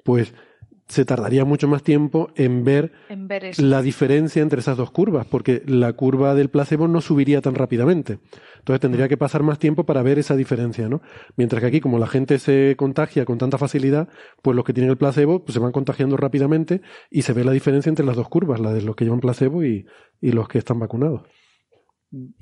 pues 0.04 0.34
se 0.88 1.06
tardaría 1.06 1.46
mucho 1.46 1.68
más 1.68 1.82
tiempo 1.82 2.32
en 2.36 2.64
ver, 2.64 2.92
la 3.58 3.82
diferencia 3.82 4.42
entre 4.42 4.60
esas 4.60 4.78
dos 4.78 4.92
curvas, 4.92 5.26
porque 5.26 5.64
la 5.66 5.94
curva 5.94 6.36
del 6.36 6.50
placebo 6.50 6.88
no 6.88 7.02
subiría 7.02 7.42
tan 7.42 7.56
rápidamente. 7.56 8.20
Entonces 8.60 8.82
tendría 8.82 9.08
que 9.08 9.18
pasar 9.18 9.44
más 9.44 9.60
tiempo 9.60 9.86
para 9.86 10.04
ver 10.04 10.20
esa 10.20 10.36
diferencia, 10.36 10.90
¿no? 10.90 11.02
Mientras 11.36 11.62
que 11.62 11.68
aquí, 11.68 11.80
como 11.80 12.00
la 12.00 12.08
gente 12.08 12.38
se 12.38 12.76
contagia 12.78 13.26
con 13.26 13.38
tanta 13.38 13.58
facilidad, 13.58 14.10
pues 14.42 14.56
los 14.56 14.66
que 14.66 14.74
tienen 14.74 14.92
el 14.92 14.98
placebo 14.98 15.44
pues 15.44 15.54
se 15.54 15.60
van 15.60 15.72
contagiando 15.72 16.18
rápidamente 16.18 16.82
y 17.10 17.24
se 17.24 17.34
ve 17.34 17.44
la 17.44 17.52
diferencia 17.52 17.90
entre 17.90 18.06
las 18.06 18.16
dos 18.16 18.30
curvas, 18.30 18.60
la 18.60 18.74
de 18.74 18.82
los 18.82 18.96
que 18.96 19.06
llevan 19.06 19.20
placebo 19.20 19.64
y, 19.64 19.86
y 20.22 20.32
los 20.32 20.48
que 20.48 20.60
están 20.60 20.80
vacunados. 20.80 21.24
Hmm. 22.12 22.34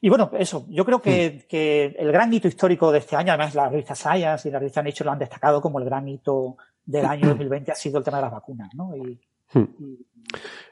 Y 0.00 0.08
bueno, 0.08 0.30
eso, 0.38 0.66
yo 0.68 0.84
creo 0.84 1.00
que, 1.00 1.46
que, 1.48 1.96
el 1.98 2.12
gran 2.12 2.32
hito 2.32 2.48
histórico 2.48 2.92
de 2.92 2.98
este 2.98 3.16
año, 3.16 3.32
además 3.32 3.54
la 3.54 3.68
revista 3.68 3.94
Science 3.94 4.48
y 4.48 4.52
la 4.52 4.58
revista 4.58 4.82
Nature 4.82 5.04
lo 5.04 5.12
han 5.12 5.18
destacado 5.18 5.60
como 5.60 5.78
el 5.78 5.84
gran 5.84 6.08
hito 6.08 6.56
del 6.84 7.04
año 7.04 7.28
2020 7.28 7.72
ha 7.72 7.74
sido 7.74 7.98
el 7.98 8.04
tema 8.04 8.18
de 8.18 8.22
las 8.22 8.32
vacunas, 8.32 8.70
¿no? 8.74 8.96
Y. 8.96 9.20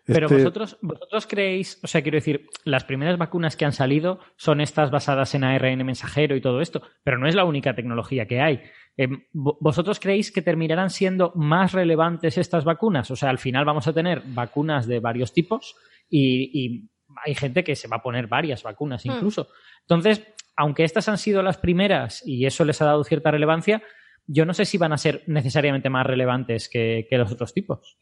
Pero 0.06 0.26
este 0.26 0.36
vosotros, 0.38 0.78
vosotros 0.82 1.26
creéis, 1.26 1.80
o 1.82 1.86
sea, 1.86 2.02
quiero 2.02 2.16
decir, 2.16 2.46
las 2.64 2.84
primeras 2.84 3.16
vacunas 3.16 3.56
que 3.56 3.64
han 3.64 3.72
salido 3.72 4.18
son 4.36 4.60
estas 4.60 4.90
basadas 4.90 5.34
en 5.34 5.44
ARN 5.44 5.86
mensajero 5.86 6.36
y 6.36 6.40
todo 6.40 6.60
esto, 6.60 6.82
pero 7.02 7.18
no 7.18 7.26
es 7.26 7.34
la 7.34 7.44
única 7.44 7.74
tecnología 7.74 8.26
que 8.26 8.40
hay. 8.40 8.60
Em, 8.96 9.24
¿Vosotros 9.32 10.00
creéis 10.00 10.30
que 10.30 10.42
terminarán 10.42 10.90
siendo 10.90 11.32
más 11.36 11.72
relevantes 11.72 12.36
estas 12.36 12.64
vacunas? 12.64 13.10
O 13.10 13.16
sea, 13.16 13.30
al 13.30 13.38
final 13.38 13.64
vamos 13.64 13.86
a 13.88 13.92
tener 13.92 14.22
vacunas 14.26 14.86
de 14.86 15.00
varios 15.00 15.32
tipos 15.32 15.76
y, 16.10 16.50
y 16.52 16.90
hay 17.22 17.34
gente 17.34 17.64
que 17.64 17.76
se 17.76 17.88
va 17.88 17.96
a 17.96 18.02
poner 18.02 18.26
varias 18.26 18.62
vacunas 18.62 19.04
hmm. 19.04 19.10
incluso. 19.10 19.48
Entonces, 19.82 20.22
aunque 20.56 20.84
estas 20.84 21.08
han 21.08 21.18
sido 21.18 21.42
las 21.42 21.58
primeras 21.58 22.22
y 22.26 22.46
eso 22.46 22.64
les 22.64 22.80
ha 22.80 22.86
dado 22.86 23.04
cierta 23.04 23.30
relevancia, 23.30 23.82
yo 24.26 24.46
no 24.46 24.54
sé 24.54 24.64
si 24.64 24.78
van 24.78 24.92
a 24.92 24.98
ser 24.98 25.22
necesariamente 25.26 25.90
más 25.90 26.06
relevantes 26.06 26.68
que, 26.68 27.06
los 27.10 27.30
otros 27.32 27.52
tipos. 27.52 27.98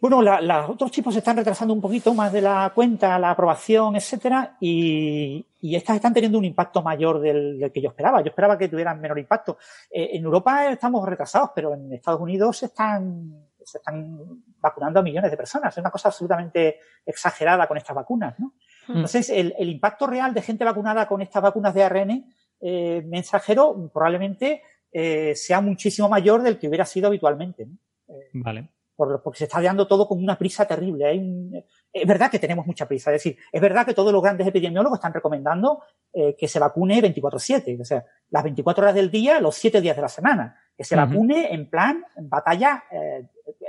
Bueno, 0.00 0.20
los 0.20 0.70
otros 0.70 0.90
tipos 0.90 1.14
se 1.14 1.20
están 1.20 1.36
retrasando 1.36 1.72
un 1.72 1.80
poquito 1.80 2.12
más 2.12 2.32
de 2.32 2.42
la 2.42 2.72
cuenta, 2.74 3.18
la 3.20 3.30
aprobación, 3.30 3.94
etcétera, 3.94 4.56
y, 4.60 5.46
estas 5.60 5.96
están 5.96 6.12
teniendo 6.12 6.38
un 6.38 6.44
impacto 6.44 6.82
mayor 6.82 7.20
del, 7.20 7.70
que 7.72 7.80
yo 7.80 7.90
esperaba. 7.90 8.20
Yo 8.20 8.30
esperaba 8.30 8.58
que 8.58 8.68
tuvieran 8.68 9.00
menor 9.00 9.18
impacto. 9.20 9.58
Eh, 9.88 10.10
en 10.14 10.24
Europa 10.24 10.66
estamos 10.72 11.08
retrasados, 11.08 11.50
pero 11.54 11.74
en 11.74 11.92
Estados 11.92 12.20
Unidos 12.20 12.64
están 12.64 13.46
se 13.64 13.78
están 13.78 14.42
vacunando 14.60 15.00
a 15.00 15.02
millones 15.02 15.30
de 15.30 15.36
personas. 15.36 15.74
Es 15.74 15.78
una 15.78 15.90
cosa 15.90 16.08
absolutamente 16.08 16.78
exagerada 17.04 17.66
con 17.66 17.76
estas 17.76 17.96
vacunas, 17.96 18.38
¿no? 18.38 18.54
Hmm. 18.86 18.96
Entonces, 18.96 19.30
el, 19.30 19.54
impacto 19.58 20.06
real 20.06 20.34
de 20.34 20.42
gente 20.42 20.64
vacunada 20.64 21.06
con 21.06 21.22
estas 21.22 21.42
vacunas 21.42 21.74
de 21.74 21.82
ARN 21.82 22.24
eh, 22.64 23.02
mensajero 23.06 23.90
probablemente 23.92 24.62
eh, 24.92 25.34
sea 25.34 25.60
muchísimo 25.60 26.08
mayor 26.08 26.42
del 26.42 26.58
que 26.58 26.68
hubiera 26.68 26.84
sido 26.84 27.08
habitualmente. 27.08 27.66
Eh, 28.08 28.30
vale. 28.34 28.68
porque 28.96 29.38
se 29.38 29.44
está 29.44 29.60
dando 29.60 29.88
todo 29.88 30.06
con 30.06 30.22
una 30.22 30.38
prisa 30.38 30.64
terrible. 30.64 31.64
es 31.92 32.06
verdad 32.06 32.30
que 32.30 32.38
tenemos 32.38 32.64
mucha 32.64 32.86
prisa. 32.86 33.10
Es 33.10 33.24
decir, 33.24 33.36
es 33.50 33.60
verdad 33.60 33.84
que 33.84 33.94
todos 33.94 34.12
los 34.12 34.22
grandes 34.22 34.46
epidemiólogos 34.46 34.98
están 34.98 35.12
recomendando 35.12 35.82
que 36.12 36.46
se 36.46 36.58
vacune 36.58 37.02
24-7. 37.02 37.80
O 37.80 37.84
sea, 37.84 38.04
las 38.30 38.42
24 38.44 38.84
horas 38.84 38.94
del 38.94 39.10
día, 39.10 39.40
los 39.40 39.56
7 39.56 39.80
días 39.80 39.96
de 39.96 40.02
la 40.02 40.08
semana. 40.08 40.56
Que 40.82 40.88
se 40.88 40.96
vacune 40.96 41.52
en 41.52 41.68
plan 41.70 42.04
batalla 42.16 42.84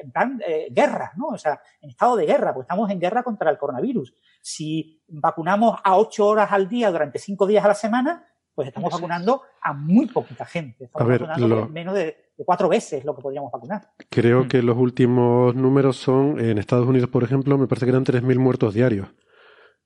en 0.03 0.11
plan 0.11 0.41
eh, 0.45 0.67
guerra, 0.71 1.11
¿no? 1.15 1.27
O 1.27 1.37
sea, 1.37 1.61
en 1.81 1.89
estado 1.89 2.15
de 2.15 2.25
guerra, 2.25 2.53
porque 2.53 2.65
estamos 2.65 2.89
en 2.91 2.99
guerra 2.99 3.23
contra 3.23 3.49
el 3.49 3.57
coronavirus. 3.57 4.13
Si 4.41 5.01
vacunamos 5.07 5.79
a 5.83 5.97
ocho 5.97 6.27
horas 6.27 6.51
al 6.51 6.67
día 6.67 6.91
durante 6.91 7.19
cinco 7.19 7.47
días 7.47 7.63
a 7.63 7.69
la 7.69 7.75
semana, 7.75 8.25
pues 8.53 8.67
estamos 8.67 8.93
vacunando 8.93 9.41
a 9.61 9.73
muy 9.73 10.07
poquita 10.07 10.45
gente. 10.45 10.85
Estamos 10.85 11.19
vacunando 11.19 11.67
menos 11.69 11.95
de, 11.95 12.31
cuatro 12.45 12.69
veces 12.69 13.03
lo 13.03 13.15
que 13.15 13.21
podríamos 13.21 13.51
vacunar. 13.51 13.89
Creo 14.09 14.45
mm. 14.45 14.47
que 14.47 14.61
los 14.61 14.77
últimos 14.77 15.55
números 15.55 15.97
son, 15.97 16.39
en 16.39 16.57
Estados 16.57 16.87
Unidos, 16.87 17.09
por 17.09 17.23
ejemplo, 17.23 17.57
me 17.57 17.67
parece 17.67 17.85
que 17.85 17.91
eran 17.91 18.05
3.000 18.05 18.37
muertos 18.37 18.73
diarios. 18.73 19.07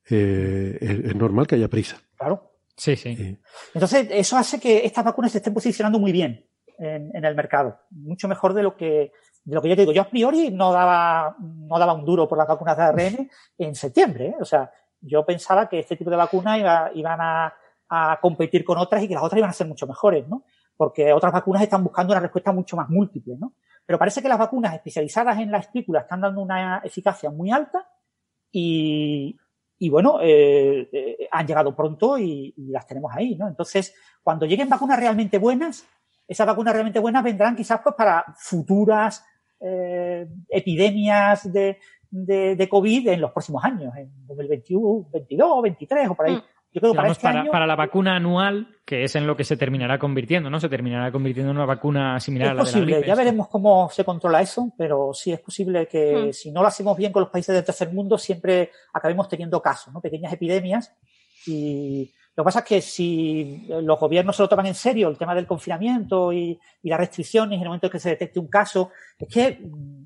Eh, 0.09 0.77
es, 0.81 1.15
normal 1.15 1.47
que 1.47 1.55
haya 1.55 1.67
prisa. 1.67 1.97
Claro. 2.17 2.53
Sí, 2.75 2.95
sí. 2.95 3.37
Entonces, 3.73 4.07
eso 4.11 4.37
hace 4.37 4.59
que 4.59 4.85
estas 4.85 5.03
vacunas 5.03 5.31
se 5.31 5.39
estén 5.39 5.53
posicionando 5.53 5.99
muy 5.99 6.11
bien 6.11 6.47
en, 6.77 7.25
el 7.25 7.35
mercado. 7.35 7.79
Mucho 7.91 8.27
mejor 8.27 8.53
de 8.53 8.63
lo 8.63 8.75
que 8.75 9.11
de 9.43 9.55
lo 9.55 9.61
que 9.61 9.69
yo 9.69 9.75
te 9.75 9.81
digo, 9.81 9.93
yo 9.93 10.01
a 10.01 10.09
priori 10.09 10.51
no 10.51 10.73
daba, 10.73 11.37
no 11.39 11.79
daba 11.79 11.93
un 11.93 12.03
duro 12.03 12.27
por 12.27 12.37
las 12.37 12.47
vacunas 12.47 12.75
de 12.75 12.83
ARN 12.83 13.29
en 13.57 13.75
septiembre. 13.75 14.27
¿eh? 14.27 14.35
O 14.41 14.43
sea, 14.43 14.69
yo 14.99 15.25
pensaba 15.25 15.69
que 15.69 15.79
este 15.79 15.95
tipo 15.95 16.09
de 16.09 16.17
vacunas 16.17 16.59
iban 16.93 17.19
a, 17.21 17.53
competir 18.21 18.65
con 18.65 18.77
otras 18.77 19.01
y 19.01 19.07
que 19.07 19.13
las 19.13 19.23
otras 19.23 19.37
iban 19.37 19.49
a 19.49 19.53
ser 19.53 19.65
mucho 19.65 19.87
mejores, 19.87 20.27
¿no? 20.27 20.43
Porque 20.75 21.13
otras 21.13 21.31
vacunas 21.31 21.61
están 21.63 21.81
buscando 21.81 22.11
una 22.11 22.19
respuesta 22.19 22.51
mucho 22.51 22.75
más 22.75 22.89
múltiple, 22.89 23.37
¿no? 23.39 23.53
Pero 23.85 23.97
parece 23.97 24.21
que 24.21 24.27
las 24.27 24.37
vacunas 24.37 24.73
especializadas 24.73 25.39
en 25.39 25.49
la 25.49 25.59
espícula 25.59 26.01
están 26.01 26.19
dando 26.19 26.41
una 26.41 26.81
eficacia 26.83 27.29
muy 27.29 27.49
alta 27.49 27.87
y, 28.51 29.37
bueno, 29.89 30.19
eh, 30.21 30.89
eh, 30.91 31.29
han 31.31 31.47
llegado 31.47 31.73
pronto 31.73 32.17
y, 32.17 32.53
y, 32.57 32.67
las 32.67 32.85
tenemos 32.85 33.13
ahí, 33.15 33.35
¿no? 33.35 33.47
Entonces, 33.47 33.95
cuando 34.21 34.45
lleguen 34.45 34.67
vacunas 34.67 34.99
realmente 34.99 35.37
buenas, 35.37 35.87
esas 36.27 36.47
vacunas 36.47 36.73
realmente 36.73 36.99
buenas 36.99 37.23
vendrán 37.23 37.55
quizás 37.55 37.79
pues 37.83 37.95
para 37.95 38.25
futuras 38.37 39.23
eh, 39.59 40.27
epidemias 40.49 41.51
de, 41.51 41.79
de, 42.09 42.69
COVID 42.69 43.07
en 43.09 43.21
los 43.21 43.31
próximos 43.31 43.63
años, 43.63 43.93
en 43.95 44.11
2021, 44.27 45.09
22, 45.11 45.61
23 45.63 46.09
o 46.09 46.15
por 46.15 46.27
ahí. 46.27 46.35
Mm. 46.35 46.43
Yo 46.73 46.81
creo 46.81 46.93
para, 46.93 47.09
este 47.09 47.27
para, 47.49 47.65
la 47.65 47.75
vacuna 47.75 48.17
anual, 48.17 48.67
que 48.85 49.03
es 49.03 49.15
en 49.15 49.25
lo 49.25 49.35
que 49.35 49.45
se 49.45 49.57
terminará 49.57 49.97
convirtiendo, 49.97 50.49
¿no? 50.49 50.59
Se 50.59 50.69
terminará 50.69 51.11
convirtiendo 51.11 51.51
en 51.51 51.57
una 51.57 51.65
vacuna 51.65 52.19
similar 52.19 52.49
a 52.49 52.53
la 52.53 52.59
posible, 52.59 52.95
de 52.95 53.01
la 53.01 53.07
ya 53.07 53.15
veremos 53.15 53.47
cómo 53.47 53.89
se 53.89 54.03
controla 54.03 54.41
eso, 54.41 54.71
pero 54.77 55.11
sí 55.13 55.31
es 55.31 55.39
posible 55.39 55.87
que 55.87 56.27
mm. 56.27 56.33
si 56.33 56.51
no 56.51 56.61
lo 56.61 56.67
hacemos 56.67 56.95
bien 56.95 57.11
con 57.11 57.21
los 57.21 57.31
países 57.31 57.55
del 57.55 57.63
tercer 57.63 57.91
mundo, 57.91 58.17
siempre 58.17 58.71
acabemos 58.93 59.27
teniendo 59.27 59.61
casos, 59.61 59.93
¿no? 59.93 60.01
Pequeñas 60.01 60.31
epidemias 60.33 60.93
y 61.47 62.11
lo 62.37 62.43
que 62.43 62.45
pasa 62.45 62.59
es 62.59 62.65
que 62.65 62.81
si 62.81 63.65
los 63.67 63.99
gobiernos 63.99 64.35
se 64.35 64.43
lo 64.43 64.47
toman 64.47 64.67
en 64.67 64.75
serio, 64.75 65.07
el 65.07 65.17
tema 65.17 65.33
del 65.33 65.47
confinamiento 65.47 66.31
y, 66.31 66.59
las 66.83 66.99
restricciones 66.99 67.55
en 67.55 67.63
el 67.63 67.67
momento 67.67 67.87
en 67.87 67.91
que 67.91 67.99
se 67.99 68.09
detecte 68.09 68.39
un 68.39 68.47
caso, 68.47 68.91
es 69.17 69.27
que 69.27 69.59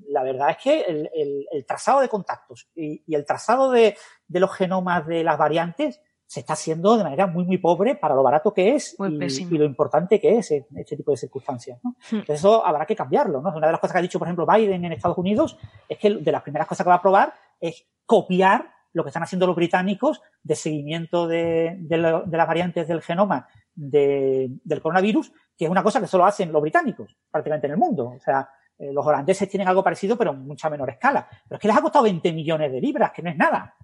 la 0.08 0.22
verdad 0.22 0.48
es 0.50 0.56
que 0.56 0.80
el, 0.80 1.66
trazado 1.66 2.00
de 2.00 2.08
contactos 2.08 2.70
y, 2.74 3.02
el 3.14 3.26
trazado 3.26 3.70
de, 3.70 3.98
los 4.28 4.50
genomas 4.50 5.06
de 5.06 5.22
las 5.22 5.36
variantes 5.36 6.00
se 6.24 6.40
está 6.40 6.54
haciendo 6.54 6.96
de 6.96 7.04
manera 7.04 7.26
muy, 7.26 7.44
muy 7.44 7.58
pobre 7.58 7.96
para 7.96 8.14
lo 8.14 8.22
barato 8.22 8.54
que 8.54 8.76
es 8.76 8.96
y, 8.98 9.58
lo 9.58 9.66
importante 9.66 10.18
que 10.18 10.38
es 10.38 10.52
este 10.52 10.96
tipo 10.96 11.10
de 11.10 11.18
circunstancias. 11.18 11.80
¿no? 11.84 11.96
Hmm. 12.10 12.22
eso 12.28 12.64
habrá 12.64 12.86
que 12.86 12.96
cambiarlo. 12.96 13.42
¿no? 13.42 13.54
Una 13.54 13.66
de 13.66 13.72
las 13.72 13.80
cosas 13.80 13.92
que 13.92 13.98
ha 13.98 14.02
dicho, 14.02 14.18
por 14.18 14.26
ejemplo, 14.26 14.46
Biden 14.46 14.86
en 14.86 14.92
Estados 14.92 15.18
Unidos 15.18 15.58
es 15.86 15.98
que 15.98 16.08
de 16.08 16.32
las 16.32 16.40
primeras 16.40 16.66
cosas 16.66 16.82
que 16.82 16.90
va 16.90 16.96
a 16.96 17.02
probar 17.02 17.34
es 17.60 17.84
copiar 18.06 18.72
lo 18.92 19.02
que 19.02 19.08
están 19.08 19.22
haciendo 19.22 19.46
los 19.46 19.56
británicos 19.56 20.20
de 20.42 20.54
seguimiento 20.54 21.26
de, 21.26 21.78
las 21.88 22.46
variantes 22.46 22.86
del 22.88 23.02
genoma 23.02 23.48
del 23.74 24.80
coronavirus, 24.82 25.32
que 25.56 25.64
es 25.64 25.70
una 25.70 25.82
cosa 25.82 26.00
que 26.00 26.06
solo 26.06 26.26
hacen 26.26 26.52
los 26.52 26.60
británicos 26.60 27.16
prácticamente 27.30 27.66
en 27.66 27.72
el 27.72 27.78
mundo. 27.78 28.08
O 28.16 28.20
sea, 28.20 28.48
eh, 28.78 28.92
los 28.92 29.06
holandeses 29.06 29.48
tienen 29.48 29.68
algo 29.68 29.82
parecido, 29.82 30.16
pero 30.16 30.32
en 30.32 30.46
mucha 30.46 30.68
menor 30.68 30.90
escala. 30.90 31.26
Pero 31.48 31.56
es 31.56 31.60
que 31.60 31.68
les 31.68 31.76
ha 31.76 31.82
costado 31.82 32.04
20 32.04 32.32
millones 32.32 32.72
de 32.72 32.80
libras, 32.80 33.12
que 33.12 33.22
no 33.22 33.30
es 33.30 33.36
nada. 33.36 33.74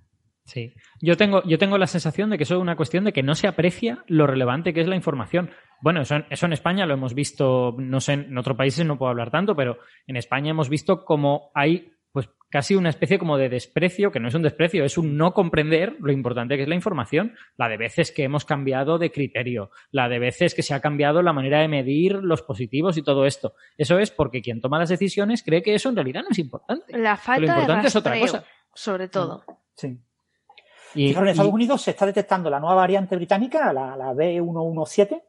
Sí, 0.44 0.74
yo 1.02 1.16
tengo, 1.18 1.42
yo 1.44 1.58
tengo 1.58 1.76
la 1.76 1.86
sensación 1.86 2.30
de 2.30 2.38
que 2.38 2.44
eso 2.44 2.56
es 2.56 2.60
una 2.62 2.76
cuestión 2.76 3.04
de 3.04 3.12
que 3.12 3.22
no 3.22 3.34
se 3.34 3.48
aprecia 3.48 4.02
lo 4.06 4.26
relevante 4.26 4.72
que 4.72 4.80
es 4.80 4.88
la 4.88 4.96
información. 4.96 5.50
Bueno, 5.82 6.00
eso, 6.00 6.16
eso 6.30 6.46
en 6.46 6.54
España 6.54 6.86
lo 6.86 6.94
hemos 6.94 7.12
visto, 7.12 7.76
no 7.78 8.00
sé, 8.00 8.14
en 8.14 8.38
otros 8.38 8.56
países 8.56 8.86
no 8.86 8.96
puedo 8.96 9.10
hablar 9.10 9.30
tanto, 9.30 9.54
pero 9.54 9.78
en 10.06 10.16
España 10.16 10.50
hemos 10.50 10.70
visto 10.70 11.04
como 11.04 11.50
hay 11.54 11.92
pues 12.12 12.28
casi 12.50 12.74
una 12.74 12.88
especie 12.88 13.18
como 13.18 13.36
de 13.36 13.48
desprecio, 13.48 14.10
que 14.10 14.20
no 14.20 14.28
es 14.28 14.34
un 14.34 14.42
desprecio, 14.42 14.84
es 14.84 14.96
un 14.96 15.16
no 15.16 15.32
comprender 15.34 15.96
lo 16.00 16.12
importante 16.12 16.56
que 16.56 16.62
es 16.62 16.68
la 16.68 16.74
información, 16.74 17.34
la 17.56 17.68
de 17.68 17.76
veces 17.76 18.12
que 18.12 18.24
hemos 18.24 18.44
cambiado 18.44 18.98
de 18.98 19.12
criterio, 19.12 19.70
la 19.90 20.08
de 20.08 20.18
veces 20.18 20.54
que 20.54 20.62
se 20.62 20.74
ha 20.74 20.80
cambiado 20.80 21.22
la 21.22 21.32
manera 21.32 21.60
de 21.60 21.68
medir 21.68 22.14
los 22.14 22.42
positivos 22.42 22.96
y 22.96 23.02
todo 23.02 23.26
esto. 23.26 23.54
Eso 23.76 23.98
es 23.98 24.10
porque 24.10 24.40
quien 24.40 24.60
toma 24.60 24.78
las 24.78 24.88
decisiones 24.88 25.42
cree 25.42 25.62
que 25.62 25.74
eso 25.74 25.88
en 25.88 25.96
realidad 25.96 26.22
no 26.22 26.30
es 26.30 26.38
importante. 26.38 26.96
La 26.96 27.16
falta 27.16 27.40
lo 27.40 27.60
importante 27.60 27.88
es 27.88 27.96
otra 27.96 28.18
cosa. 28.18 28.44
Sobre 28.74 29.08
todo. 29.08 29.44
Sí. 29.74 29.98
Y, 30.94 31.14
en 31.14 31.28
Estados 31.28 31.52
Unidos 31.52 31.82
se 31.82 31.90
está 31.90 32.06
detectando 32.06 32.48
la 32.48 32.60
nueva 32.60 32.76
variante 32.76 33.14
británica, 33.16 33.72
la, 33.72 34.12
B117, 34.14 35.22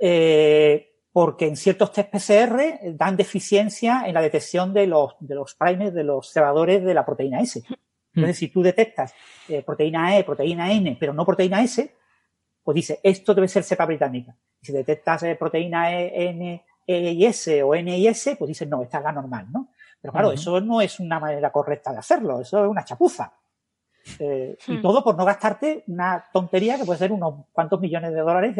eh, 0.00 0.91
porque 1.12 1.46
en 1.46 1.56
ciertos 1.56 1.92
test 1.92 2.10
PCR 2.10 2.80
dan 2.94 3.16
deficiencia 3.16 4.04
en 4.06 4.14
la 4.14 4.22
detección 4.22 4.72
de 4.72 4.86
los, 4.86 5.14
de 5.20 5.34
los 5.34 5.54
primes, 5.54 5.92
de 5.92 6.04
los 6.04 6.32
cebadores 6.32 6.82
de 6.82 6.94
la 6.94 7.04
proteína 7.04 7.40
S. 7.40 7.62
Entonces, 8.14 8.38
si 8.38 8.48
tú 8.48 8.62
detectas 8.62 9.14
eh, 9.48 9.62
proteína 9.62 10.16
E, 10.16 10.24
proteína 10.24 10.72
N, 10.72 10.96
pero 10.98 11.12
no 11.12 11.24
proteína 11.24 11.62
S, 11.62 11.94
pues 12.62 12.74
dice, 12.74 13.00
esto 13.02 13.34
debe 13.34 13.48
ser 13.48 13.62
cepa 13.62 13.86
británica. 13.86 14.34
si 14.60 14.72
detectas 14.72 15.22
eh, 15.24 15.36
proteína 15.36 15.92
E, 15.92 16.28
N, 16.30 16.64
E 16.86 17.12
y 17.12 17.24
S 17.26 17.62
o 17.62 17.74
N 17.74 17.96
y 17.96 18.06
S, 18.06 18.36
pues 18.36 18.48
dices, 18.48 18.68
no, 18.68 18.82
esta 18.82 18.98
es 18.98 19.04
la 19.04 19.12
normal, 19.12 19.46
¿no? 19.50 19.68
Pero 20.00 20.12
claro, 20.12 20.32
eso 20.32 20.60
no 20.60 20.80
es 20.80 20.98
una 20.98 21.20
manera 21.20 21.52
correcta 21.52 21.92
de 21.92 21.98
hacerlo, 21.98 22.40
eso 22.40 22.64
es 22.64 22.70
una 22.70 22.84
chapuza. 22.84 23.32
Eh, 24.18 24.56
y 24.66 24.78
hmm. 24.78 24.82
todo 24.82 25.04
por 25.04 25.16
no 25.16 25.24
gastarte 25.24 25.84
una 25.86 26.24
tontería 26.32 26.76
que 26.76 26.84
puede 26.84 26.98
ser 26.98 27.12
unos 27.12 27.46
cuantos 27.52 27.80
millones 27.80 28.12
de 28.12 28.20
dólares 28.20 28.58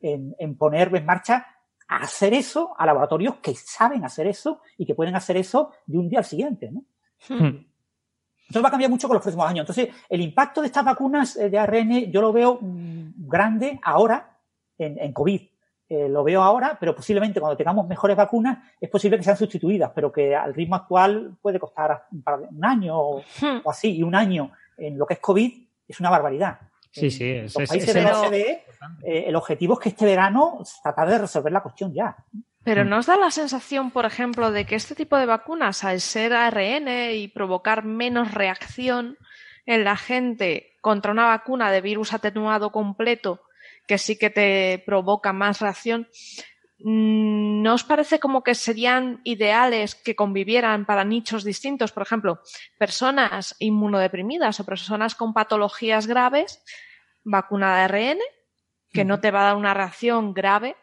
en, 0.00 0.34
en, 0.38 0.56
poner 0.56 0.94
en 0.96 1.04
marcha 1.04 1.46
a 1.90 1.96
hacer 1.96 2.32
eso 2.34 2.72
a 2.78 2.86
laboratorios 2.86 3.36
que 3.42 3.52
saben 3.54 4.04
hacer 4.04 4.28
eso 4.28 4.60
y 4.78 4.86
que 4.86 4.94
pueden 4.94 5.16
hacer 5.16 5.36
eso 5.36 5.72
de 5.86 5.98
un 5.98 6.08
día 6.08 6.20
al 6.20 6.24
siguiente. 6.24 6.70
¿no? 6.70 6.84
Hmm. 7.28 7.42
Hmm. 7.42 7.66
Entonces 8.46 8.64
va 8.64 8.68
a 8.68 8.70
cambiar 8.70 8.90
mucho 8.90 9.08
con 9.08 9.16
los 9.16 9.22
próximos 9.22 9.48
años. 9.48 9.68
Entonces, 9.68 9.94
el 10.08 10.20
impacto 10.20 10.60
de 10.60 10.68
estas 10.68 10.84
vacunas 10.84 11.36
eh, 11.36 11.50
de 11.50 11.58
ARN 11.58 12.12
yo 12.12 12.20
lo 12.20 12.32
veo 12.32 12.58
mm, 12.60 13.28
grande 13.28 13.80
ahora 13.82 14.38
en, 14.78 14.98
en 15.00 15.12
COVID. 15.12 15.42
Eh, 15.88 16.08
lo 16.08 16.22
veo 16.22 16.40
ahora, 16.42 16.76
pero 16.78 16.94
posiblemente 16.94 17.40
cuando 17.40 17.56
tengamos 17.56 17.88
mejores 17.88 18.16
vacunas 18.16 18.58
es 18.80 18.88
posible 18.88 19.16
que 19.16 19.24
sean 19.24 19.36
sustituidas, 19.36 19.90
pero 19.92 20.12
que 20.12 20.36
al 20.36 20.54
ritmo 20.54 20.76
actual 20.76 21.36
puede 21.42 21.58
costar 21.58 22.06
un 22.12 22.64
año 22.64 22.96
o 22.96 23.22
así, 23.68 23.96
y 23.96 24.04
un 24.04 24.14
año 24.14 24.52
en 24.76 24.96
lo 24.96 25.04
que 25.06 25.14
es 25.14 25.20
COVID 25.20 25.66
es 25.88 25.98
una 25.98 26.10
barbaridad. 26.10 26.60
Sí, 26.90 27.10
sí, 27.10 27.30
en 27.30 27.44
los 27.44 27.54
países 27.54 27.94
de 27.94 28.02
la 28.02 28.20
OCDE, 28.20 28.64
eh, 29.04 29.24
el 29.26 29.36
objetivo 29.36 29.74
es 29.74 29.80
que 29.80 29.88
este 29.90 30.04
verano 30.04 30.58
tratar 30.82 31.08
de 31.08 31.18
resolver 31.18 31.52
la 31.52 31.62
cuestión 31.62 31.94
ya. 31.94 32.16
Pero 32.64 32.84
¿nos 32.84 33.06
da 33.06 33.16
la 33.16 33.30
sensación, 33.30 33.90
por 33.90 34.04
ejemplo, 34.04 34.50
de 34.50 34.66
que 34.66 34.74
este 34.74 34.94
tipo 34.94 35.16
de 35.16 35.26
vacunas, 35.26 35.84
al 35.84 36.00
ser 36.00 36.32
ARN 36.32 36.88
y 37.14 37.28
provocar 37.28 37.84
menos 37.84 38.34
reacción 38.34 39.16
en 39.66 39.84
la 39.84 39.96
gente 39.96 40.76
contra 40.80 41.12
una 41.12 41.26
vacuna 41.26 41.70
de 41.70 41.80
virus 41.80 42.12
atenuado 42.12 42.70
completo, 42.70 43.40
que 43.86 43.96
sí 43.96 44.18
que 44.18 44.30
te 44.30 44.82
provoca 44.84 45.32
más 45.32 45.60
reacción, 45.60 46.08
Mm, 46.08 46.59
¿No 46.82 47.74
os 47.74 47.84
parece 47.84 48.18
como 48.18 48.42
que 48.42 48.54
serían 48.54 49.20
ideales 49.24 49.94
que 49.94 50.16
convivieran 50.16 50.86
para 50.86 51.04
nichos 51.04 51.44
distintos? 51.44 51.92
Por 51.92 52.02
ejemplo, 52.02 52.40
personas 52.78 53.54
inmunodeprimidas 53.58 54.60
o 54.60 54.64
personas 54.64 55.14
con 55.14 55.34
patologías 55.34 56.06
graves, 56.06 56.62
vacuna 57.22 57.76
de 57.76 57.82
ARN, 57.82 58.18
que 58.92 59.04
no 59.04 59.20
te 59.20 59.30
va 59.30 59.42
a 59.42 59.44
dar 59.44 59.56
una 59.56 59.74
reacción 59.74 60.32
grave, 60.32 60.76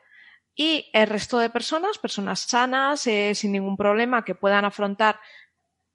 y 0.56 0.90
el 0.94 1.08
resto 1.08 1.40
de 1.40 1.50
personas, 1.50 1.98
personas 1.98 2.42
sanas, 2.42 3.06
eh, 3.08 3.34
sin 3.36 3.52
ningún 3.52 3.78
problema, 3.78 4.24
que 4.24 4.36
puedan 4.36 4.66
afrontar 4.66 5.20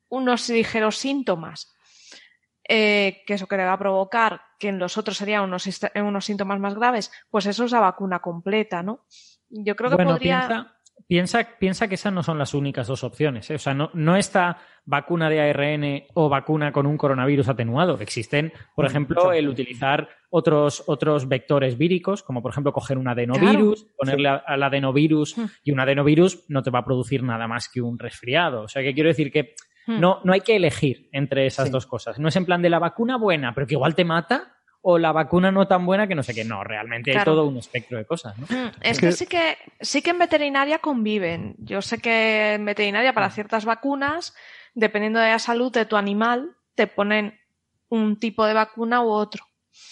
unos 0.09 0.49
ligeros 0.49 0.99
síntomas, 0.99 1.75
eh, 2.69 3.23
que 3.27 3.35
eso 3.35 3.47
que 3.47 3.57
le 3.57 3.65
va 3.65 3.73
a 3.73 3.79
provocar 3.79 4.41
que 4.59 4.69
en 4.69 4.79
los 4.79 4.97
otros 4.97 5.17
serían 5.17 5.43
unos, 5.43 5.69
unos 5.97 6.25
síntomas 6.25 6.61
más 6.61 6.75
graves, 6.75 7.11
pues 7.31 7.47
eso 7.47 7.65
es 7.65 7.73
la 7.73 7.81
vacuna 7.81 8.21
completa, 8.21 8.83
¿no? 8.83 9.05
Yo 9.53 9.77
creo 9.77 9.91
que 9.91 9.97
bueno, 9.97 10.13
podría... 10.13 10.75
Piensa, 11.09 11.47
piensa, 11.59 11.89
que 11.89 11.97
esas 11.97 12.13
no 12.13 12.23
son 12.23 12.39
las 12.39 12.55
únicas 12.55 12.87
dos 12.87 13.05
opciones. 13.05 13.51
¿eh? 13.51 13.57
O 13.57 13.59
sea, 13.59 13.75
no, 13.75 13.91
no 13.93 14.17
está 14.17 14.59
vacuna 14.85 15.29
de 15.29 15.41
ARN 15.41 16.05
o 16.15 16.29
vacuna 16.29 16.73
con 16.73 16.87
un 16.87 16.97
coronavirus 16.97 17.49
atenuado. 17.49 17.99
Existen, 18.01 18.53
por 18.75 18.87
ejemplo, 18.87 19.33
el 19.33 19.49
utilizar 19.49 20.09
otros, 20.31 20.85
otros 20.87 21.29
vectores 21.29 21.77
víricos, 21.77 22.23
como 22.23 22.41
por 22.41 22.53
ejemplo 22.53 22.73
coger 22.73 22.99
un 22.99 23.09
adenovirus, 23.09 23.87
ponerle 23.97 24.29
al 24.29 24.63
adenovirus 24.63 25.37
y 25.63 25.73
un 25.73 25.81
adenovirus 25.81 26.45
no 26.49 26.63
te 26.63 26.71
va 26.71 26.81
a 26.81 26.85
producir 26.85 27.23
nada 27.23 27.47
más 27.47 27.69
que 27.69 27.83
un 27.83 27.99
resfriado. 27.99 28.63
O 28.63 28.69
sea, 28.69 28.83
que 28.83 28.95
quiero 28.95 29.09
decir 29.09 29.31
que 29.31 29.55
no, 29.87 30.21
no 30.25 30.33
hay 30.33 30.41
que 30.41 30.57
elegir 30.57 31.09
entre 31.13 31.47
esas 31.47 31.71
dos 31.71 31.87
cosas. 31.87 32.19
No 32.19 32.29
es 32.29 32.37
en 32.37 32.47
plan 32.47 32.63
de 32.63 32.71
la 32.71 32.79
vacuna 32.79 33.17
buena, 33.17 33.53
pero 33.55 33.67
que 33.67 33.75
igual 33.75 33.95
te 33.95 34.05
mata, 34.05 34.62
o 34.83 34.99
la 34.99 35.13
vacuna 35.13 35.51
no 35.53 35.67
tan 35.67 35.87
buena 35.87 36.09
que 36.09 36.15
no 36.15 36.23
sé 36.23 36.35
qué. 36.35 36.45
No, 36.45 36.63
realmente 36.65 37.17
hay 37.17 37.25
todo 37.25 37.47
un 37.47 37.57
espectro 37.57 37.99
de 37.99 38.05
cosas. 38.05 38.37
¿no? 38.37 38.47
Mm, 38.47 38.71
es 38.83 38.99
que 38.99 39.13
sí 39.13 39.27
que 39.27 39.57
sí 39.81 40.03
que 40.03 40.11
en 40.11 40.19
veterinaria 40.19 40.81
conviven. 40.81 41.55
Yo 41.59 41.81
sé 41.81 41.99
que 41.99 42.55
en 42.55 42.65
veterinaria 42.65 43.13
para 43.13 43.29
mm. 43.29 43.33
ciertas 43.33 43.65
vacunas, 43.65 44.35
dependiendo 44.75 45.21
de 45.21 45.31
la 45.31 45.39
salud 45.39 45.73
de 45.73 45.87
tu 45.87 45.97
animal, 45.97 46.57
te 46.75 46.89
ponen 46.89 47.39
un 47.89 48.19
tipo 48.19 48.45
de 48.45 48.55
vacuna 48.55 49.03
u 49.03 49.09
otro. 49.09 49.45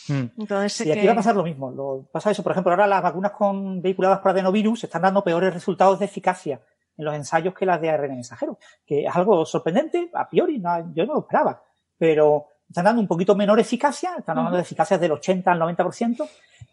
Mm. 0.08 0.40
Entonces, 0.40 0.86
y 0.86 0.92
aquí 0.92 1.06
va 1.06 1.12
a 1.12 1.16
pasar 1.16 1.36
lo 1.36 1.44
mismo. 1.44 1.70
Lo, 1.70 2.08
pasa 2.12 2.32
eso, 2.32 2.42
por 2.42 2.52
ejemplo, 2.52 2.72
ahora 2.72 2.86
las 2.86 3.02
vacunas 3.02 3.32
con 3.32 3.80
vehiculadas 3.80 4.18
por 4.18 4.32
adenovirus 4.32 4.84
están 4.84 5.02
dando 5.02 5.22
peores 5.22 5.54
resultados 5.54 6.00
de 6.00 6.06
eficacia 6.06 6.60
en 6.96 7.04
los 7.04 7.14
ensayos 7.14 7.54
que 7.54 7.64
las 7.64 7.80
de 7.80 7.90
ARN 7.90 8.10
mensajero, 8.10 8.58
que 8.84 9.04
es 9.04 9.16
algo 9.16 9.46
sorprendente, 9.46 10.10
a 10.12 10.28
priori, 10.28 10.60
yo 10.92 11.06
no 11.06 11.14
lo 11.14 11.20
esperaba, 11.20 11.62
pero 11.96 12.46
están 12.70 12.84
dando 12.84 13.02
un 13.02 13.08
poquito 13.08 13.34
menor 13.34 13.58
eficacia, 13.58 14.14
están 14.16 14.38
hablando 14.38 14.56
de 14.56 14.62
eficacias 14.62 15.00
del 15.00 15.10
80 15.10 15.50
al 15.50 15.60
90%, 15.60 16.28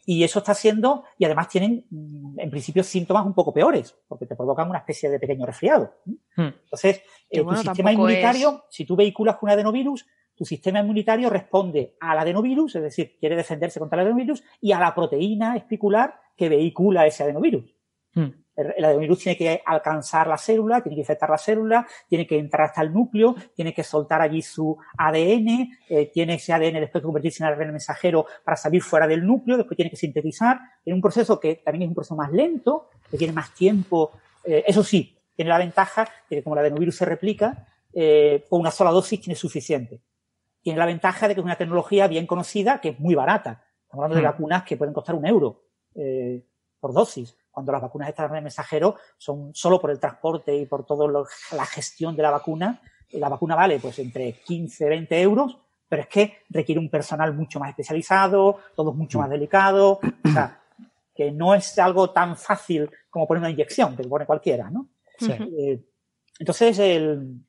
y 0.06 0.24
eso 0.24 0.40
está 0.40 0.52
haciendo, 0.52 1.06
y 1.18 1.26
además 1.26 1.49
tienen, 1.49 1.86
mm, 1.90 2.40
en 2.40 2.49
principio, 2.52 2.84
síntomas 2.84 3.26
un 3.26 3.34
poco 3.34 3.52
peores, 3.52 3.95
porque 4.07 4.28
te 4.28 4.36
provocan 4.36 4.69
una 4.69 4.78
especie 4.78 5.10
de 5.10 5.19
pequeño 5.19 5.45
resfriado. 5.48 5.95
Hmm. 6.36 6.49
Entonces, 6.64 7.02
eh, 7.32 7.44
tu 7.44 7.56
sistema 7.56 7.91
inmunitario, 7.91 8.65
si 8.69 8.86
tú 8.86 8.95
vehiculas 8.95 9.38
con 9.38 9.49
un 9.49 9.53
adenovirus, 9.53 10.06
tu 10.36 10.45
sistema 10.45 10.80
inmunitario 10.80 11.32
responde 11.32 11.95
al 11.99 12.19
adenovirus, 12.19 12.76
es 12.76 12.84
decir, 12.84 13.18
quiere 13.19 13.36
defenderse 13.36 13.80
contra 13.80 13.99
el 13.99 14.06
adenovirus, 14.06 14.44
y 14.61 14.72
a 14.74 14.80
la 14.80 14.94
proteína 14.94 15.57
espicular 15.57 16.19
que 16.36 16.48
vehicula 16.48 17.07
ese 17.07 17.24
adenovirus. 17.24 17.65
Hmm 18.19 18.48
el 18.57 18.84
adenovirus 18.84 19.19
tiene 19.19 19.38
que 19.38 19.61
alcanzar 19.64 20.27
la 20.27 20.38
célula, 20.38 20.81
tiene 20.81 20.95
que 20.95 21.02
infectar 21.02 21.30
la 21.30 21.38
célula, 21.38 21.88
tiene 22.10 22.26
que 22.26 22.39
entrar 22.39 22.68
hasta 22.68 22.81
el 22.81 22.91
núcleo, 22.91 23.35
tiene 23.56 23.73
que 23.73 23.84
soltar 23.84 24.19
allí 24.22 24.41
su 24.41 24.76
ADN, 24.98 25.69
eh, 25.89 26.10
tiene 26.11 26.35
ese 26.35 26.53
ADN 26.53 26.80
después 26.80 27.02
que 27.02 27.06
convertirse 27.06 27.44
en 27.44 27.49
ARN 27.49 27.72
mensajero 27.72 28.26
para 28.44 28.57
salir 28.57 28.81
fuera 28.81 29.07
del 29.07 29.26
núcleo, 29.26 29.57
después 29.57 29.76
tiene 29.76 29.91
que 29.91 29.95
sintetizar. 29.95 30.60
Tiene 30.84 30.95
un 30.95 31.02
proceso 31.02 31.39
que 31.39 31.56
también 31.56 31.84
es 31.84 31.89
un 31.89 31.95
proceso 31.95 32.15
más 32.15 32.31
lento, 32.31 32.89
que 33.11 33.18
tiene 33.18 33.31
más 33.31 33.53
tiempo. 33.53 34.11
Eh, 34.44 34.64
eso 34.65 34.84
sí, 34.84 35.15
tiene 35.35 35.49
la 35.49 35.60
ventaja 35.60 36.10
de 36.27 36.38
que 36.38 36.44
como 36.44 36.56
el 36.56 36.61
adenovirus 36.61 36.95
se 36.95 37.06
replica, 37.06 37.68
eh, 37.94 38.44
con 38.49 38.61
una 38.61 38.72
sola 38.72 38.89
dosis 38.89 39.22
tiene 39.22 39.35
suficiente. 39.35 40.02
Tiene 40.64 40.80
la 40.80 40.88
ventaja 40.88 41.27
de 41.27 41.35
que 41.35 41.41
es 41.41 41.45
una 41.45 41.57
tecnología 41.57 42.07
bien 42.07 42.26
conocida, 42.26 42.81
que 42.81 42.89
es 42.89 42.99
muy 42.99 43.14
barata. 43.14 43.64
Estamos 43.84 44.03
hablando 44.03 44.15
de 44.15 44.22
hmm. 44.23 44.31
vacunas 44.31 44.64
que 44.64 44.77
pueden 44.77 44.94
costar 44.94 45.14
un 45.14 45.27
euro 45.27 45.61
por 46.80 46.94
dosis 46.94 47.35
cuando 47.57 47.71
las 47.71 47.81
vacunas 47.81 48.09
estas 48.09 48.31
de 48.31 48.39
mensajero 48.39 48.97
son 49.17 49.49
solo 49.51 49.81
por 49.81 49.89
el 49.89 49.99
transporte 49.99 50.55
y 50.55 50.67
por 50.67 50.85
toda 50.85 51.25
la 51.53 51.65
gestión 51.65 52.15
de 52.15 52.21
la 52.21 52.29
vacuna, 52.29 52.79
la 53.13 53.29
vacuna 53.29 53.55
vale 53.55 53.79
pues 53.79 53.97
entre 53.97 54.34
15, 54.34 54.88
20 54.88 55.19
euros, 55.23 55.57
pero 55.89 56.03
es 56.03 56.07
que 56.07 56.38
requiere 56.51 56.79
un 56.79 56.91
personal 56.91 57.34
mucho 57.34 57.59
más 57.59 57.71
especializado, 57.71 58.59
todo 58.75 58.91
es 58.91 58.95
mucho 58.95 59.17
más 59.17 59.31
delicado, 59.31 59.93
o 59.93 60.31
sea, 60.31 60.59
que 61.15 61.31
no 61.31 61.55
es 61.55 61.79
algo 61.79 62.11
tan 62.11 62.38
fácil 62.38 62.91
como 63.09 63.27
poner 63.27 63.41
una 63.41 63.49
inyección, 63.49 63.97
que 63.97 64.03
pone 64.03 64.27
cualquiera, 64.27 64.69
¿no? 64.69 64.89
Eh, 65.27 65.84
entonces, 66.38 66.77
el, 66.77 67.41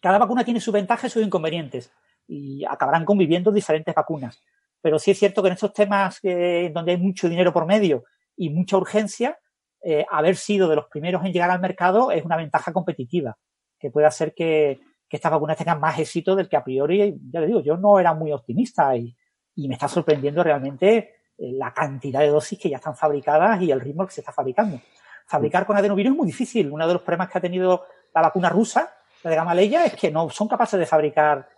cada 0.00 0.16
vacuna 0.16 0.46
tiene 0.46 0.60
sus 0.60 0.72
ventajas 0.72 1.10
y 1.10 1.12
sus 1.12 1.26
inconvenientes 1.26 1.92
y 2.26 2.64
acabarán 2.64 3.04
conviviendo 3.04 3.52
diferentes 3.52 3.94
vacunas. 3.94 4.40
pero 4.80 4.98
sí 4.98 5.10
es 5.10 5.18
cierto 5.18 5.42
que 5.42 5.48
en 5.48 5.54
estos 5.54 5.74
temas 5.74 6.22
donde 6.22 6.92
hay 6.92 6.96
mucho 6.96 7.28
dinero 7.28 7.52
por 7.52 7.66
medio 7.66 8.04
y 8.36 8.50
mucha 8.50 8.76
urgencia, 8.76 9.38
eh, 9.82 10.04
haber 10.10 10.36
sido 10.36 10.68
de 10.68 10.76
los 10.76 10.86
primeros 10.86 11.24
en 11.24 11.32
llegar 11.32 11.50
al 11.50 11.60
mercado 11.60 12.10
es 12.10 12.24
una 12.24 12.36
ventaja 12.36 12.72
competitiva 12.72 13.36
que 13.78 13.90
puede 13.90 14.06
hacer 14.06 14.34
que, 14.34 14.80
estas 15.08 15.32
vacunas 15.32 15.56
tengan 15.56 15.80
más 15.80 15.98
éxito 15.98 16.36
del 16.36 16.46
que 16.46 16.58
a 16.58 16.64
priori, 16.64 17.16
ya 17.30 17.40
le 17.40 17.46
digo, 17.46 17.60
yo 17.60 17.78
no 17.78 17.98
era 17.98 18.12
muy 18.12 18.32
optimista 18.32 18.94
y, 18.94 19.16
y 19.54 19.66
me 19.66 19.72
está 19.72 19.88
sorprendiendo 19.88 20.42
realmente 20.42 21.16
eh, 21.38 21.52
la 21.52 21.72
cantidad 21.72 22.20
de 22.20 22.28
dosis 22.28 22.58
que 22.58 22.68
ya 22.68 22.76
están 22.76 22.96
fabricadas 22.96 23.60
y 23.62 23.70
el 23.70 23.80
ritmo 23.80 24.06
que 24.06 24.12
se 24.12 24.20
está 24.20 24.32
fabricando. 24.32 24.80
Fabricar 25.26 25.66
con 25.66 25.76
adenovirus 25.76 26.12
es 26.12 26.16
muy 26.16 26.26
difícil. 26.26 26.70
Uno 26.70 26.86
de 26.86 26.92
los 26.92 27.02
problemas 27.02 27.30
que 27.30 27.38
ha 27.38 27.40
tenido 27.40 27.84
la 28.14 28.22
vacuna 28.22 28.48
rusa, 28.50 28.90
la 29.22 29.30
de 29.30 29.36
Gamaleya, 29.36 29.84
es 29.86 29.94
que 29.94 30.10
no 30.10 30.28
son 30.30 30.48
capaces 30.48 30.78
de 30.78 30.86
fabricar 30.86 31.48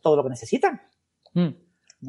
todo 0.00 0.16
lo 0.16 0.22
que 0.24 0.30
necesitan. 0.30 0.80
Mm. 1.34 1.48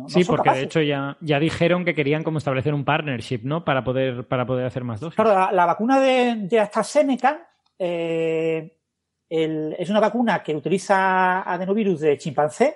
Sí, 0.07 0.23
porque 0.23 0.49
de 0.51 0.63
hecho 0.63 0.81
ya, 0.81 1.17
ya 1.21 1.39
dijeron 1.39 1.85
que 1.85 1.93
querían 1.93 2.23
como 2.23 2.37
establecer 2.37 2.73
un 2.73 2.85
partnership, 2.85 3.41
¿no? 3.43 3.65
Para 3.65 3.83
poder, 3.83 4.27
para 4.27 4.45
poder 4.45 4.65
hacer 4.65 4.83
más 4.83 4.99
dosis. 4.99 5.15
Claro, 5.15 5.51
la, 5.51 5.65
vacuna 5.65 5.99
de, 5.99 6.35
de 6.47 6.59
AstraZeneca 6.59 7.47
eh, 7.77 8.71
es 9.27 9.89
una 9.89 9.99
vacuna 9.99 10.43
que 10.43 10.55
utiliza 10.55 11.41
adenovirus 11.41 11.99
de 12.01 12.17
chimpancé 12.17 12.75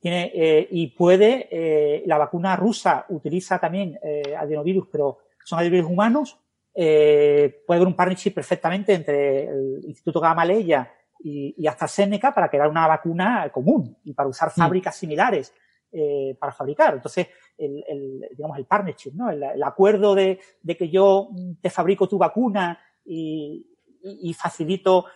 tiene, 0.00 0.30
eh, 0.34 0.68
y 0.70 0.88
puede, 0.88 1.48
eh, 1.50 2.02
la 2.06 2.18
vacuna 2.18 2.54
rusa 2.56 3.06
utiliza 3.08 3.58
también 3.58 3.98
adenovirus, 4.38 4.86
pero 4.90 5.18
son 5.44 5.58
adenovirus 5.58 5.90
humanos. 5.90 6.38
puede 6.72 7.54
haber 7.68 7.86
un 7.86 7.96
partnership 7.96 8.32
perfectamente 8.32 8.94
entre 8.94 9.48
el 9.48 9.80
Instituto 9.84 10.20
Gamaleya 10.20 10.92
y, 11.20 11.54
y 11.58 11.66
AstraZeneca 11.66 12.32
para 12.32 12.48
crear 12.48 12.68
una 12.68 12.86
vacuna 12.86 13.50
común 13.50 13.96
y 14.04 14.12
para 14.12 14.28
usar 14.28 14.50
mm. 14.50 14.60
fábricas 14.60 14.96
similares 15.90 16.36
para 16.38 16.52
fabricar. 16.52 16.94
Entonces, 16.94 17.28
el, 17.56 17.84
el, 17.88 18.28
digamos, 18.36 18.58
el 18.58 18.66
partnership, 18.66 19.12
¿no? 19.14 19.30
El, 19.30 19.62
acuerdo 19.62 20.14
de, 20.14 20.38
de, 20.62 20.76
que 20.76 20.88
yo 20.88 21.30
te 21.60 21.70
fabrico 21.70 22.08
tu 22.08 22.18
vacuna 22.18 22.78
y, 23.04 23.66
y, 24.02 24.32
facilito 24.34 25.06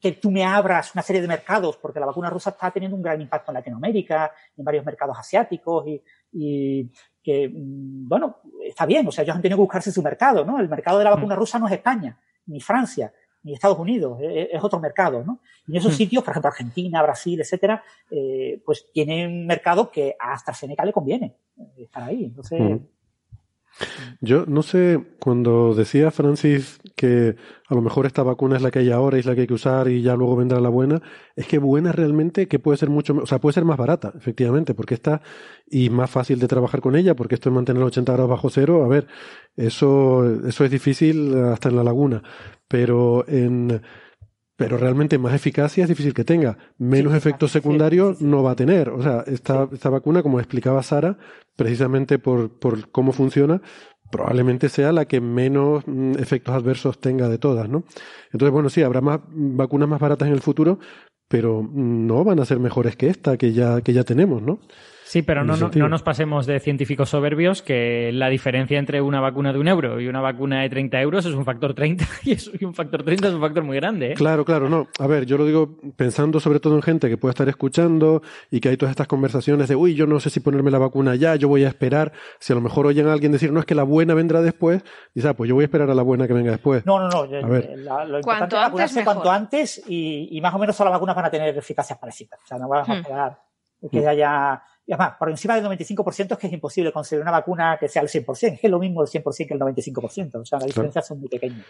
que 0.00 0.12
tú 0.12 0.30
me 0.30 0.44
abras 0.44 0.94
una 0.94 1.02
serie 1.02 1.22
de 1.22 1.28
mercados, 1.28 1.76
porque 1.76 2.00
la 2.00 2.06
vacuna 2.06 2.30
rusa 2.30 2.50
está 2.50 2.70
teniendo 2.70 2.96
un 2.96 3.02
gran 3.02 3.20
impacto 3.20 3.50
en 3.50 3.54
Latinoamérica, 3.54 4.32
en 4.56 4.64
varios 4.64 4.84
mercados 4.84 5.16
asiáticos 5.18 5.86
y, 5.86 6.02
y 6.32 6.90
que, 7.22 7.48
mm, 7.48 8.08
bueno, 8.08 8.40
está 8.64 8.86
bien, 8.86 9.06
o 9.06 9.12
sea, 9.12 9.22
ellos 9.22 9.36
han 9.36 9.42
tenido 9.42 9.58
que 9.58 9.62
buscarse 9.62 9.92
su 9.92 10.02
mercado, 10.02 10.44
¿no? 10.44 10.58
El 10.58 10.68
mercado 10.68 10.98
de 10.98 11.04
la 11.04 11.10
vacuna 11.10 11.34
mm. 11.34 11.38
rusa 11.38 11.58
no 11.58 11.66
es 11.66 11.72
España, 11.72 12.18
ni 12.46 12.60
Francia, 12.60 13.12
ni 13.44 13.52
Estados 13.52 13.78
Unidos, 13.78 14.18
es, 14.20 14.62
otro 14.64 14.80
mercado, 14.80 15.22
¿no? 15.22 15.40
Y 15.66 15.72
en 15.72 15.78
esos 15.78 15.92
mm. 15.92 15.96
sitios, 15.96 16.24
por 16.24 16.32
ejemplo, 16.32 16.48
Argentina, 16.48 17.02
Brasil, 17.02 17.40
etcétera, 17.40 17.82
eh, 18.10 18.60
pues 18.64 18.90
tienen 18.92 19.30
un 19.30 19.46
mercado 19.46 19.90
que 19.90 20.16
a 20.18 20.32
AstraZeneca 20.32 20.84
le 20.84 20.92
conviene 20.92 21.36
estar 21.76 22.02
ahí. 22.02 22.24
Entonces, 22.24 22.80
yo 24.20 24.46
no 24.46 24.62
sé, 24.62 25.04
cuando 25.18 25.74
decía 25.74 26.10
Francis 26.10 26.78
que 26.96 27.36
a 27.68 27.74
lo 27.74 27.82
mejor 27.82 28.06
esta 28.06 28.22
vacuna 28.22 28.56
es 28.56 28.62
la 28.62 28.70
que 28.70 28.78
hay 28.80 28.90
ahora 28.90 29.16
y 29.16 29.20
es 29.20 29.26
la 29.26 29.34
que 29.34 29.42
hay 29.42 29.46
que 29.46 29.54
usar 29.54 29.88
y 29.88 30.02
ya 30.02 30.14
luego 30.14 30.36
vendrá 30.36 30.60
la 30.60 30.68
buena, 30.68 31.02
es 31.34 31.46
que 31.46 31.58
buena 31.58 31.92
realmente 31.92 32.46
que 32.46 32.58
puede 32.58 32.78
ser 32.78 32.90
mucho, 32.90 33.14
o 33.14 33.26
sea, 33.26 33.40
puede 33.40 33.54
ser 33.54 33.64
más 33.64 33.76
barata, 33.76 34.12
efectivamente, 34.16 34.74
porque 34.74 34.94
está 34.94 35.22
y 35.66 35.90
más 35.90 36.10
fácil 36.10 36.38
de 36.38 36.48
trabajar 36.48 36.80
con 36.80 36.96
ella, 36.96 37.16
porque 37.16 37.34
esto 37.34 37.48
es 37.48 37.54
mantener 37.54 37.82
80 37.82 38.12
grados 38.12 38.30
bajo 38.30 38.50
cero, 38.50 38.84
a 38.84 38.88
ver, 38.88 39.06
eso, 39.56 40.24
eso 40.46 40.64
es 40.64 40.70
difícil 40.70 41.34
hasta 41.44 41.68
en 41.68 41.76
la 41.76 41.84
laguna, 41.84 42.22
pero 42.68 43.26
en, 43.28 43.82
pero 44.56 44.76
realmente 44.76 45.18
más 45.18 45.34
eficacia 45.34 45.82
es 45.82 45.88
difícil 45.88 46.14
que 46.14 46.24
tenga. 46.24 46.58
Menos 46.78 47.14
efectos 47.14 47.50
secundarios 47.50 48.20
no 48.20 48.42
va 48.42 48.52
a 48.52 48.56
tener. 48.56 48.88
O 48.88 49.02
sea, 49.02 49.24
esta, 49.26 49.68
esta 49.72 49.90
vacuna, 49.90 50.22
como 50.22 50.38
explicaba 50.38 50.82
Sara, 50.82 51.18
precisamente 51.56 52.18
por, 52.18 52.50
por 52.50 52.90
cómo 52.90 53.12
funciona, 53.12 53.60
probablemente 54.10 54.68
sea 54.68 54.92
la 54.92 55.06
que 55.06 55.20
menos 55.20 55.82
mm, 55.86 56.12
efectos 56.18 56.54
adversos 56.54 57.00
tenga 57.00 57.28
de 57.28 57.38
todas, 57.38 57.68
¿no? 57.68 57.84
Entonces, 58.32 58.52
bueno, 58.52 58.68
sí, 58.68 58.82
habrá 58.82 59.00
más 59.00 59.20
vacunas 59.28 59.88
más 59.88 60.00
baratas 60.00 60.28
en 60.28 60.34
el 60.34 60.40
futuro, 60.40 60.78
pero 61.28 61.68
no 61.72 62.22
van 62.22 62.38
a 62.38 62.44
ser 62.44 62.60
mejores 62.60 62.96
que 62.96 63.08
esta 63.08 63.36
que 63.36 63.52
ya, 63.52 63.80
que 63.80 63.92
ya 63.92 64.04
tenemos, 64.04 64.40
¿no? 64.40 64.60
Sí, 65.04 65.22
pero 65.22 65.44
no, 65.44 65.56
no, 65.56 65.88
nos 65.88 66.02
pasemos 66.02 66.46
de 66.46 66.58
científicos 66.60 67.10
soberbios 67.10 67.60
que 67.62 68.10
la 68.12 68.28
diferencia 68.30 68.78
entre 68.78 69.02
una 69.02 69.20
vacuna 69.20 69.52
de 69.52 69.58
un 69.58 69.68
euro 69.68 70.00
y 70.00 70.08
una 70.08 70.20
vacuna 70.20 70.62
de 70.62 70.70
30 70.70 71.00
euros 71.02 71.26
es 71.26 71.34
un 71.34 71.44
factor 71.44 71.74
30 71.74 72.04
y, 72.24 72.64
un 72.64 72.74
factor 72.74 73.02
30 73.04 73.28
es 73.28 73.34
un 73.34 73.40
factor 73.40 73.62
muy 73.64 73.76
grande. 73.76 74.12
¿eh? 74.12 74.14
Claro, 74.14 74.44
claro, 74.44 74.68
no. 74.68 74.88
A 74.98 75.06
ver, 75.06 75.26
yo 75.26 75.36
lo 75.36 75.44
digo 75.44 75.76
pensando 75.96 76.40
sobre 76.40 76.58
todo 76.58 76.74
en 76.76 76.82
gente 76.82 77.08
que 77.08 77.18
puede 77.18 77.30
estar 77.30 77.48
escuchando 77.48 78.22
y 78.50 78.60
que 78.60 78.70
hay 78.70 78.76
todas 78.76 78.90
estas 78.90 79.06
conversaciones 79.06 79.68
de, 79.68 79.76
uy, 79.76 79.94
yo 79.94 80.06
no 80.06 80.20
sé 80.20 80.30
si 80.30 80.40
ponerme 80.40 80.70
la 80.70 80.78
vacuna 80.78 81.14
ya, 81.16 81.36
yo 81.36 81.48
voy 81.48 81.64
a 81.64 81.68
esperar. 81.68 82.12
Si 82.38 82.52
a 82.52 82.56
lo 82.56 82.62
mejor 82.62 82.86
oyen 82.86 83.06
a 83.06 83.12
alguien 83.12 83.30
decir, 83.30 83.52
no, 83.52 83.60
es 83.60 83.66
que 83.66 83.74
la 83.74 83.84
buena 83.84 84.14
vendrá 84.14 84.40
después, 84.40 84.82
dice, 85.14 85.28
ah, 85.28 85.34
pues 85.34 85.48
yo 85.48 85.54
voy 85.54 85.64
a 85.64 85.66
esperar 85.66 85.90
a 85.90 85.94
la 85.94 86.02
buena 86.02 86.26
que 86.26 86.32
venga 86.32 86.50
después. 86.50 86.84
No, 86.86 86.98
no, 86.98 87.08
no. 87.08 87.18
A 87.20 87.48
ver. 87.48 87.78
lo 87.78 88.18
importante 88.18 88.56
es 88.56 88.62
vacunarse 88.62 89.04
cuanto 89.04 89.30
antes 89.30 89.82
y, 89.86 90.40
más 90.40 90.54
o 90.54 90.58
menos 90.58 90.76
todas 90.76 90.90
las 90.90 90.96
vacunas 90.96 91.16
van 91.16 91.24
a 91.26 91.30
tener 91.30 91.56
eficacias 91.56 91.98
parecidas. 91.98 92.40
O 92.42 92.46
sea, 92.46 92.58
no 92.58 92.68
vamos 92.68 92.88
a 92.88 92.94
hmm. 92.94 92.96
esperar 92.98 93.38
que 93.90 94.00
hmm. 94.00 94.08
haya 94.08 94.62
y 94.86 94.92
además, 94.92 95.14
por 95.18 95.30
encima 95.30 95.54
del 95.54 95.64
95% 95.64 96.32
es 96.32 96.38
que 96.38 96.46
es 96.46 96.52
imposible 96.52 96.92
conseguir 96.92 97.22
una 97.22 97.30
vacuna 97.30 97.78
que 97.80 97.88
sea 97.88 98.02
al 98.02 98.08
100%. 98.08 98.52
Es 98.52 98.60
que 98.60 98.66
es 98.66 98.70
lo 98.70 98.78
mismo 98.78 99.02
el 99.02 99.08
100% 99.08 99.48
que 99.48 99.54
el 99.54 99.60
95%. 99.60 100.40
O 100.40 100.44
sea, 100.44 100.58
las 100.58 100.66
diferencias 100.66 101.06
son 101.06 101.20
muy 101.20 101.28
pequeñas. 101.30 101.64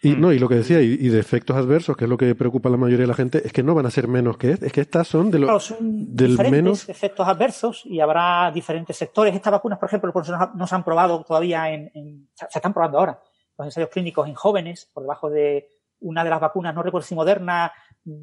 Y, 0.00 0.14
no, 0.14 0.32
y 0.32 0.38
lo 0.38 0.48
que 0.48 0.54
decía, 0.54 0.80
y, 0.80 1.08
de 1.08 1.18
efectos 1.18 1.56
adversos, 1.56 1.96
que 1.96 2.04
es 2.04 2.10
lo 2.10 2.16
que 2.16 2.36
preocupa 2.36 2.68
a 2.68 2.72
la 2.72 2.78
mayoría 2.78 3.02
de 3.02 3.08
la 3.08 3.14
gente, 3.14 3.42
es 3.44 3.52
que 3.52 3.64
no 3.64 3.74
van 3.74 3.86
a 3.86 3.90
ser 3.90 4.06
menos 4.06 4.36
que 4.36 4.52
es. 4.52 4.62
Es 4.62 4.72
que 4.72 4.80
estas 4.80 5.08
son 5.08 5.32
de 5.32 5.40
los 5.40 5.64
son 5.64 6.14
del 6.14 6.38
menos 6.50 6.88
efectos 6.88 7.26
adversos 7.26 7.82
y 7.84 7.98
habrá 7.98 8.52
diferentes 8.54 8.96
sectores. 8.96 9.34
Estas 9.34 9.52
vacunas, 9.52 9.80
por 9.80 9.88
ejemplo, 9.88 10.12
no 10.54 10.66
se 10.66 10.74
han 10.74 10.84
probado 10.84 11.24
todavía 11.24 11.68
en, 11.72 12.28
se 12.34 12.46
están 12.58 12.72
probando 12.72 12.98
ahora 12.98 13.20
los 13.58 13.66
ensayos 13.66 13.90
clínicos 13.90 14.28
en 14.28 14.34
jóvenes, 14.34 14.88
por 14.92 15.02
debajo 15.02 15.28
de 15.28 15.68
una 16.00 16.24
de 16.24 16.30
las 16.30 16.40
vacunas, 16.40 16.74
no 16.74 16.82
recuerdo 16.82 17.06
si 17.06 17.14
moderna, 17.14 17.72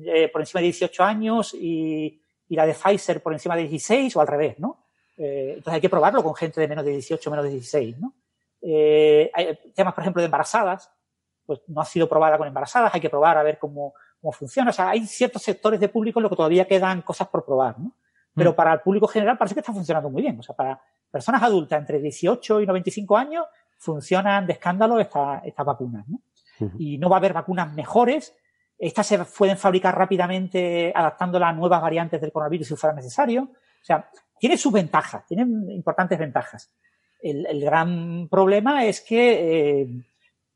eh, 0.06 0.30
por 0.30 0.41
encima 0.41 0.60
de 0.60 0.66
18 0.66 1.03
años 1.03 1.53
y 1.53 2.22
y 2.50 2.56
la 2.56 2.66
de 2.66 2.74
Pfizer 2.74 3.22
por 3.22 3.32
encima 3.32 3.56
de 3.56 3.62
16 3.62 4.16
o 4.16 4.22
al 4.22 4.28
revés, 4.28 4.60
¿no? 4.60 4.86
Eh, 5.18 5.54
entonces 5.58 5.76
hay 5.76 5.82
que 5.82 5.90
probarlo 5.90 6.24
con 6.24 6.34
gente 6.36 6.60
de 6.60 6.68
menos 6.68 6.84
de 6.84 6.92
18, 6.92 7.30
menos 7.30 7.46
de 7.46 7.52
16, 7.52 8.00
¿no? 8.00 8.14
Eh, 8.62 9.30
hay 9.34 9.58
temas, 9.74 9.94
por 9.94 10.04
ejemplo, 10.04 10.22
de 10.22 10.26
embarazadas, 10.26 10.92
pues 11.46 11.62
no 11.68 11.80
ha 11.82 11.86
sido 11.86 12.10
probada 12.10 12.38
con 12.38 12.48
embarazadas, 12.48 12.94
hay 12.94 13.02
que 13.02 13.10
probar 13.10 13.38
a 13.38 13.44
ver 13.44 13.58
cómo, 13.60 13.94
cómo 14.20 14.32
funciona. 14.32 14.72
O 14.72 14.74
sea, 14.74 14.90
hay 14.90 15.06
ciertos 15.06 15.44
sectores 15.44 15.80
de 15.80 15.90
público 15.90 16.20
en 16.20 16.24
los 16.24 16.30
que 16.32 16.36
todavía 16.36 16.68
quedan 16.68 17.02
cosas 17.04 17.28
por 17.28 17.46
probar, 17.46 17.80
¿no? 17.80 17.94
Pero 18.34 18.52
mm. 18.52 18.56
para 18.56 18.74
el 18.74 18.80
público 18.82 19.08
general 19.08 19.38
parece 19.38 19.56
que 19.56 19.62
está 19.62 19.74
funcionando 19.74 20.10
muy 20.10 20.24
bien. 20.24 20.40
O 20.40 20.44
sea, 20.44 20.56
para 20.56 20.82
personas 21.12 21.44
adultas 21.44 21.80
entre 21.80 22.00
18 22.00 22.62
y 22.62 22.66
95 22.66 23.18
años 23.18 23.46
funcionan 23.78 24.46
de 24.48 24.54
escándalo 24.54 25.00
estas 25.00 25.66
vacunas, 25.66 26.08
¿no? 26.08 26.20
Y 26.78 26.98
no 26.98 27.10
va 27.10 27.16
a 27.16 27.20
haber 27.20 27.32
vacunas 27.32 27.72
mejores 27.74 28.36
estas 28.80 29.06
se 29.06 29.19
pueden 29.26 29.57
fabricar 29.57 29.97
rápidamente 29.97 30.91
adaptándolas 30.95 31.49
a 31.49 31.53
nuevas 31.53 31.81
variantes 31.81 32.22
del 32.22 32.31
coronavirus 32.31 32.69
si 32.69 32.76
fuera 32.76 32.95
necesario. 32.95 33.43
O 33.43 33.85
sea, 33.85 34.10
tiene 34.39 34.57
sus 34.57 34.72
ventajas, 34.72 35.26
tienen 35.27 35.69
importantes 35.69 36.18
ventajas. 36.18 36.72
El, 37.22 37.60
gran 37.60 38.30
problema 38.30 38.85
es 38.85 39.01
que 39.01 39.81
eh, 39.81 39.88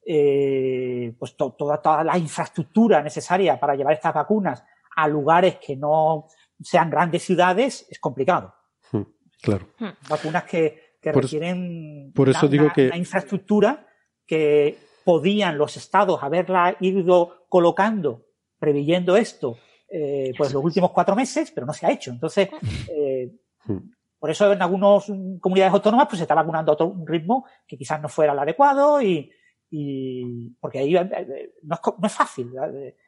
eh, 0.05 1.13
pues 1.19 1.35
toda, 1.35 1.81
toda 1.81 2.03
la 2.05 2.17
infraestructura 2.17 3.03
necesaria 3.03 3.59
para 3.59 3.75
llevar 3.75 3.93
estas 3.93 4.13
vacunas 4.13 4.63
a 4.95 5.07
lugares 5.09 5.57
que 5.57 5.75
no 5.75 6.27
sean 6.61 6.89
grandes 6.89 7.23
ciudades 7.23 7.85
es 7.89 7.99
complicado. 7.99 8.53
Hmm, 8.91 9.03
claro. 9.41 9.67
Hmm. 9.77 9.89
Vacunas 10.09 10.45
que, 10.45 10.93
requieren 11.01 12.13
por 12.15 12.29
eso 12.29 12.47
digo 12.47 12.71
que... 12.73 12.87
una 12.87 12.95
infraestructura 12.95 13.85
que 14.25 14.77
podían 15.03 15.57
los 15.57 15.75
estados 15.75 16.23
haberla 16.23 16.77
ido 16.79 17.42
colocando, 17.53 18.25
preveyendo 18.57 19.15
esto, 19.15 19.59
eh, 19.87 20.33
pues 20.35 20.51
los 20.51 20.63
últimos 20.63 20.89
cuatro 20.89 21.15
meses, 21.15 21.51
pero 21.51 21.67
no 21.67 21.73
se 21.73 21.85
ha 21.85 21.91
hecho. 21.91 22.09
Entonces, 22.09 22.49
eh, 22.89 23.31
hmm. 23.65 23.77
por 24.17 24.31
eso 24.31 24.51
en 24.51 24.59
algunas 24.59 25.05
comunidades 25.39 25.71
autónomas 25.71 26.07
pues 26.07 26.17
se 26.17 26.23
está 26.23 26.33
vacunando 26.33 26.71
a 26.71 26.73
otro 26.73 26.95
ritmo 27.05 27.45
que 27.67 27.77
quizás 27.77 28.01
no 28.01 28.09
fuera 28.09 28.33
el 28.33 28.39
adecuado 28.39 28.99
y, 29.03 29.29
y 29.69 30.49
porque 30.59 30.79
ahí 30.79 30.95
eh, 30.95 31.51
no 31.61 31.75
es, 31.75 31.81
no 31.99 32.07
es 32.07 32.11
fácil 32.11 32.49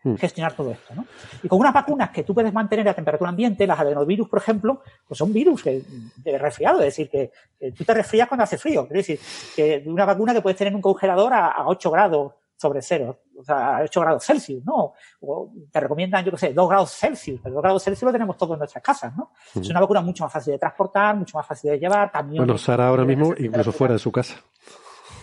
hmm. 0.03 0.13
gestionar 0.13 0.53
todo 0.53 0.69
esto, 0.73 0.93
¿no? 0.93 1.07
Y 1.41 1.47
con 1.47 1.59
unas 1.59 1.73
vacunas 1.73 2.11
que 2.11 2.22
tú 2.22 2.35
puedes 2.35 2.53
mantener 2.53 2.88
a 2.88 2.93
temperatura 2.93 3.31
ambiente, 3.31 3.65
las 3.65 3.80
adenovirus, 3.80 4.30
por 4.30 4.38
ejemplo, 4.38 4.84
pues 5.07 5.17
son 5.17 5.34
virus 5.34 5.63
que, 5.63 5.81
de 6.17 6.38
resfriado, 6.38 6.81
es 6.81 6.95
decir, 6.95 7.09
que, 7.09 7.31
tú 7.76 7.84
te 7.84 7.93
resfrías 7.95 8.27
cuando 8.27 8.43
hace 8.43 8.59
frío, 8.59 8.84
es 8.91 9.07
decir, 9.07 9.19
que 9.55 9.81
una 9.88 10.05
vacuna 10.05 10.35
que 10.35 10.41
puedes 10.41 10.55
tener 10.55 10.69
en 10.69 10.76
un 10.76 10.84
congelador 10.84 11.34
a, 11.34 11.47
a 11.47 11.67
8 11.67 11.89
grados 11.89 12.34
sobre 12.57 12.82
cero, 12.82 13.22
o 13.38 13.44
sea, 13.44 13.77
a 13.77 13.82
8 13.82 14.02
grados 14.02 14.26
Celsius, 14.26 14.64
¿no? 14.65 14.94
O 15.22 15.52
te 15.72 15.80
recomiendan, 15.80 16.23
yo 16.23 16.32
qué 16.32 16.38
sé, 16.38 16.53
2 16.53 16.69
grados 16.69 16.91
Celsius, 16.91 17.40
pero 17.41 17.56
2 17.56 17.64
grados 17.64 17.84
Celsius 17.84 18.07
lo 18.07 18.11
tenemos 18.11 18.38
todos 18.38 18.53
en 18.53 18.60
nuestras 18.60 18.84
casas, 18.84 19.15
¿no? 19.15 19.32
Es 19.53 19.69
una 19.69 19.82
vacuna 19.82 20.02
mucho 20.02 20.23
más 20.23 20.34
fácil 20.34 20.53
de 20.53 20.60
transportar, 20.60 21.15
mucho 21.15 21.38
más 21.38 21.45
fácil 21.45 21.72
de 21.72 21.80
llevar, 21.80 22.11
también... 22.11 22.38
Bueno, 22.38 22.57
Sara 22.57 22.88
ahora 22.88 23.03
mismo, 23.03 23.34
incluso 23.38 23.72
fuera 23.72 23.94
de 23.94 23.99
su 23.99 24.11
casa. 24.11 24.38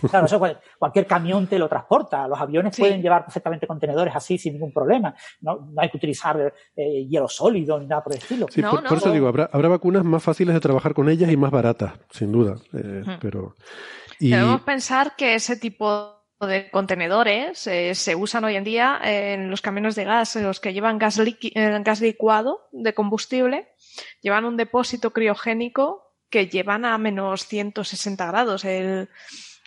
Claro, 0.09 0.25
eso 0.25 0.41
cualquier 0.77 1.07
camión 1.07 1.47
te 1.47 1.57
lo 1.57 1.69
transporta. 1.69 2.27
Los 2.27 2.39
aviones 2.39 2.77
pueden 2.77 3.01
llevar 3.01 3.23
perfectamente 3.23 3.65
contenedores 3.65 4.13
así 4.13 4.37
sin 4.37 4.53
ningún 4.53 4.73
problema. 4.73 5.15
No, 5.39 5.69
hay 5.77 5.89
que 5.89 5.95
utilizar 5.95 6.53
eh, 6.75 7.05
hielo 7.07 7.29
sólido 7.29 7.79
ni 7.79 7.87
nada 7.87 8.03
por 8.03 8.11
el 8.11 8.19
estilo. 8.19 8.47
Sí, 8.49 8.61
por, 8.61 8.97
eso 8.97 9.11
digo, 9.11 9.29
habrá, 9.29 9.49
habrá, 9.51 9.69
vacunas 9.69 10.03
más 10.03 10.21
fáciles 10.21 10.53
de 10.53 10.59
trabajar 10.59 10.93
con 10.93 11.07
ellas 11.07 11.31
y 11.31 11.37
más 11.37 11.51
baratas, 11.51 11.93
sin 12.11 12.33
duda. 12.33 12.57
Eh, 12.73 13.03
pero 13.21 13.55
Debemos 14.19 14.61
pensar 14.61 15.15
que 15.15 15.35
ese 15.35 15.57
tipo 15.57 16.22
de 16.47 16.69
contenedores 16.69 17.67
eh, 17.67 17.95
se 17.95 18.15
usan 18.15 18.43
hoy 18.43 18.55
en 18.55 18.63
día 18.63 18.99
en 19.03 19.49
los 19.49 19.61
camiones 19.61 19.95
de 19.95 20.03
gas, 20.03 20.35
los 20.35 20.59
que 20.59 20.73
llevan 20.73 20.97
gas, 20.97 21.19
gas 21.83 22.01
licuado 22.01 22.67
de 22.71 22.93
combustible, 22.93 23.69
llevan 24.21 24.45
un 24.45 24.57
depósito 24.57 25.11
criogénico 25.11 26.13
que 26.29 26.47
llevan 26.47 26.85
a 26.85 26.97
menos 26.97 27.47
160 27.47 28.25
grados 28.25 28.65
el, 28.65 29.09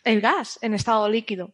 el 0.04 0.20
gas 0.20 0.58
en 0.62 0.74
estado 0.74 1.08
líquido. 1.08 1.52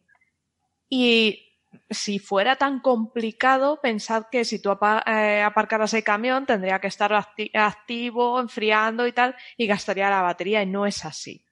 Y 0.89 1.53
si 1.89 2.19
fuera 2.19 2.55
tan 2.55 2.79
complicado, 2.79 3.79
pensad 3.81 4.25
que 4.31 4.45
si 4.45 4.59
tú 4.59 4.71
eh, 5.05 5.41
aparcaras 5.41 5.93
el 5.93 6.03
camión 6.03 6.45
tendría 6.45 6.79
que 6.79 6.87
estar 6.87 7.13
activo, 7.53 8.39
enfriando 8.39 9.07
y 9.07 9.11
tal, 9.11 9.35
y 9.57 9.67
gastaría 9.67 10.09
la 10.09 10.21
batería, 10.21 10.61
y 10.61 10.65
no 10.65 10.85
es 10.85 11.05
así. 11.05 11.43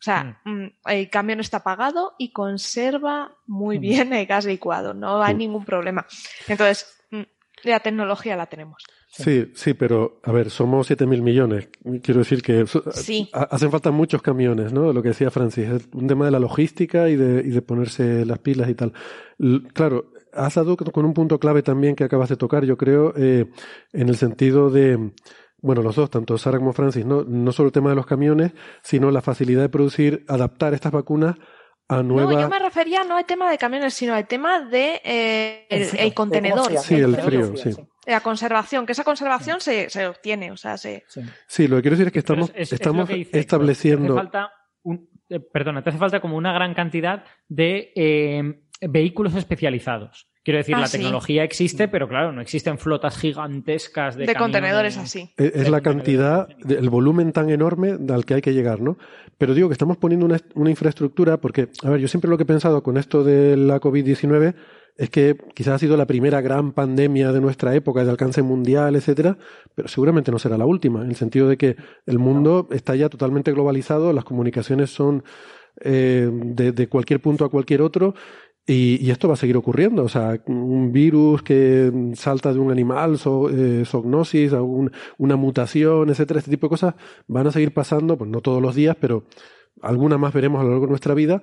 O 0.00 0.02
sea, 0.02 0.40
mm. 0.44 0.50
Mm, 0.50 0.72
el 0.86 1.10
camión 1.10 1.40
está 1.40 1.58
apagado 1.58 2.14
y 2.18 2.32
conserva 2.32 3.36
muy 3.46 3.78
mm. 3.78 3.80
bien 3.80 4.12
el 4.14 4.26
gas 4.26 4.46
licuado, 4.46 4.94
no 4.94 5.22
hay 5.22 5.34
ningún 5.34 5.64
problema. 5.64 6.06
Entonces, 6.48 7.00
la 7.64 7.80
tecnología 7.80 8.36
la 8.36 8.46
tenemos. 8.46 8.82
Sí, 9.08 9.50
sí, 9.54 9.74
pero 9.74 10.20
a 10.22 10.32
ver, 10.32 10.50
somos 10.50 10.88
7.000 10.90 11.20
millones. 11.20 11.68
Quiero 12.02 12.20
decir 12.20 12.42
que 12.42 12.64
hacen 13.32 13.70
falta 13.70 13.90
muchos 13.90 14.22
camiones, 14.22 14.72
¿no? 14.72 14.92
Lo 14.92 15.02
que 15.02 15.08
decía 15.08 15.30
Francis, 15.30 15.68
es 15.68 15.88
un 15.92 16.06
tema 16.06 16.24
de 16.24 16.30
la 16.30 16.38
logística 16.38 17.08
y 17.08 17.16
de, 17.16 17.40
y 17.40 17.50
de 17.50 17.60
ponerse 17.60 18.24
las 18.24 18.38
pilas 18.38 18.70
y 18.70 18.74
tal. 18.74 18.92
claro, 19.74 20.12
has 20.32 20.54
dado 20.54 20.76
con 20.76 21.04
un 21.04 21.12
punto 21.12 21.40
clave 21.40 21.62
también 21.62 21.96
que 21.96 22.04
acabas 22.04 22.28
de 22.28 22.36
tocar, 22.36 22.64
yo 22.64 22.76
creo, 22.76 23.12
eh, 23.16 23.46
en 23.92 24.08
el 24.08 24.16
sentido 24.16 24.70
de, 24.70 25.10
bueno, 25.62 25.82
los 25.82 25.96
dos, 25.96 26.10
tanto 26.10 26.38
Sara 26.38 26.58
como 26.58 26.72
Francis, 26.72 27.04
¿no? 27.04 27.24
no 27.24 27.52
solo 27.52 27.68
el 27.68 27.72
tema 27.72 27.90
de 27.90 27.96
los 27.96 28.06
camiones, 28.06 28.52
sino 28.82 29.10
la 29.10 29.22
facilidad 29.22 29.62
de 29.62 29.68
producir, 29.68 30.24
adaptar 30.28 30.74
estas 30.74 30.92
vacunas 30.92 31.36
no, 32.02 32.40
yo 32.40 32.48
me 32.48 32.58
refería 32.58 33.04
no 33.04 33.16
al 33.16 33.26
tema 33.26 33.50
de 33.50 33.58
camiones, 33.58 33.94
sino 33.94 34.14
al 34.14 34.26
tema 34.26 34.60
de 34.60 35.00
eh, 35.04 35.66
el, 35.68 36.14
contenedor. 36.14 36.78
Sí, 36.78 36.94
el 36.94 37.16
frío, 37.16 37.56
sí. 37.56 37.70
La 38.06 38.20
conservación, 38.20 38.86
que 38.86 38.92
esa 38.92 39.04
conservación 39.04 39.60
se, 39.60 40.06
obtiene, 40.06 40.52
o 40.52 40.56
sea, 40.56 40.76
se... 40.76 41.04
Sí. 41.46 41.68
lo 41.68 41.76
que 41.76 41.82
quiero 41.82 41.96
decir 41.96 42.06
es 42.06 42.12
que 42.12 42.18
estamos, 42.20 42.52
estamos 42.54 43.10
estableciendo... 43.10 44.14
Te 44.14 44.20
hace 44.20 44.30
falta 44.30 44.52
eh, 45.28 45.40
perdona, 45.40 45.82
te 45.82 45.90
hace 45.90 45.98
falta 45.98 46.20
como 46.20 46.36
una 46.36 46.52
gran 46.52 46.74
cantidad 46.74 47.24
de 47.48 47.92
eh, 47.94 48.62
vehículos 48.80 49.34
especializados. 49.34 50.29
Quiero 50.42 50.56
decir, 50.56 50.74
ah, 50.74 50.80
la 50.80 50.88
tecnología 50.88 51.44
existe, 51.44 51.86
pero 51.86 52.08
claro, 52.08 52.32
no 52.32 52.40
existen 52.40 52.78
flotas 52.78 53.18
gigantescas 53.18 54.16
de, 54.16 54.24
de 54.24 54.34
contenedores 54.34 54.96
así. 54.96 55.30
Es, 55.36 55.68
la 55.68 55.82
cantidad, 55.82 56.48
el 56.66 56.88
volumen 56.88 57.32
tan 57.32 57.50
enorme 57.50 57.98
al 58.08 58.24
que 58.24 58.34
hay 58.34 58.40
que 58.40 58.54
llegar, 58.54 58.80
¿no? 58.80 58.96
Pero 59.36 59.52
digo 59.52 59.68
que 59.68 59.74
estamos 59.74 59.98
poniendo 59.98 60.24
una, 60.24 60.38
una 60.54 60.70
infraestructura, 60.70 61.38
porque, 61.38 61.68
a 61.82 61.90
ver, 61.90 62.00
yo 62.00 62.08
siempre 62.08 62.30
lo 62.30 62.38
que 62.38 62.44
he 62.44 62.46
pensado 62.46 62.82
con 62.82 62.96
esto 62.96 63.22
de 63.22 63.56
la 63.58 63.80
COVID-19 63.80 64.54
es 64.96 65.10
que 65.10 65.36
quizás 65.54 65.74
ha 65.74 65.78
sido 65.78 65.96
la 65.96 66.06
primera 66.06 66.40
gran 66.40 66.72
pandemia 66.72 67.32
de 67.32 67.40
nuestra 67.40 67.74
época 67.74 68.04
de 68.04 68.10
alcance 68.10 68.42
mundial, 68.42 68.96
etcétera, 68.96 69.36
pero 69.74 69.88
seguramente 69.88 70.30
no 70.30 70.38
será 70.38 70.56
la 70.56 70.66
última, 70.66 71.02
en 71.02 71.10
el 71.10 71.16
sentido 71.16 71.48
de 71.48 71.58
que 71.58 71.76
el 72.06 72.18
mundo 72.18 72.68
está 72.70 72.96
ya 72.96 73.08
totalmente 73.10 73.52
globalizado, 73.52 74.12
las 74.12 74.24
comunicaciones 74.24 74.90
son 74.90 75.22
eh, 75.82 76.28
de, 76.32 76.72
de, 76.72 76.88
cualquier 76.88 77.20
punto 77.20 77.44
a 77.44 77.50
cualquier 77.50 77.80
otro 77.80 78.14
y, 78.72 79.10
esto 79.10 79.26
va 79.26 79.34
a 79.34 79.36
seguir 79.36 79.56
ocurriendo. 79.56 80.04
O 80.04 80.08
sea, 80.08 80.40
un 80.46 80.92
virus 80.92 81.42
que 81.42 81.90
salta 82.14 82.52
de 82.52 82.60
un 82.60 82.70
animal, 82.70 83.18
so, 83.18 83.50
eh, 83.50 83.84
zoonosis, 83.84 84.52
una 85.18 85.36
mutación, 85.36 86.08
etcétera, 86.08 86.38
este 86.38 86.52
tipo 86.52 86.66
de 86.66 86.70
cosas 86.70 86.94
van 87.26 87.46
a 87.48 87.50
seguir 87.50 87.74
pasando, 87.74 88.16
pues 88.16 88.30
no 88.30 88.40
todos 88.40 88.62
los 88.62 88.74
días, 88.74 88.96
pero 89.00 89.24
alguna 89.82 90.18
más 90.18 90.32
veremos 90.32 90.60
a 90.60 90.64
lo 90.64 90.70
largo 90.70 90.86
de 90.86 90.90
nuestra 90.90 91.14
vida. 91.14 91.42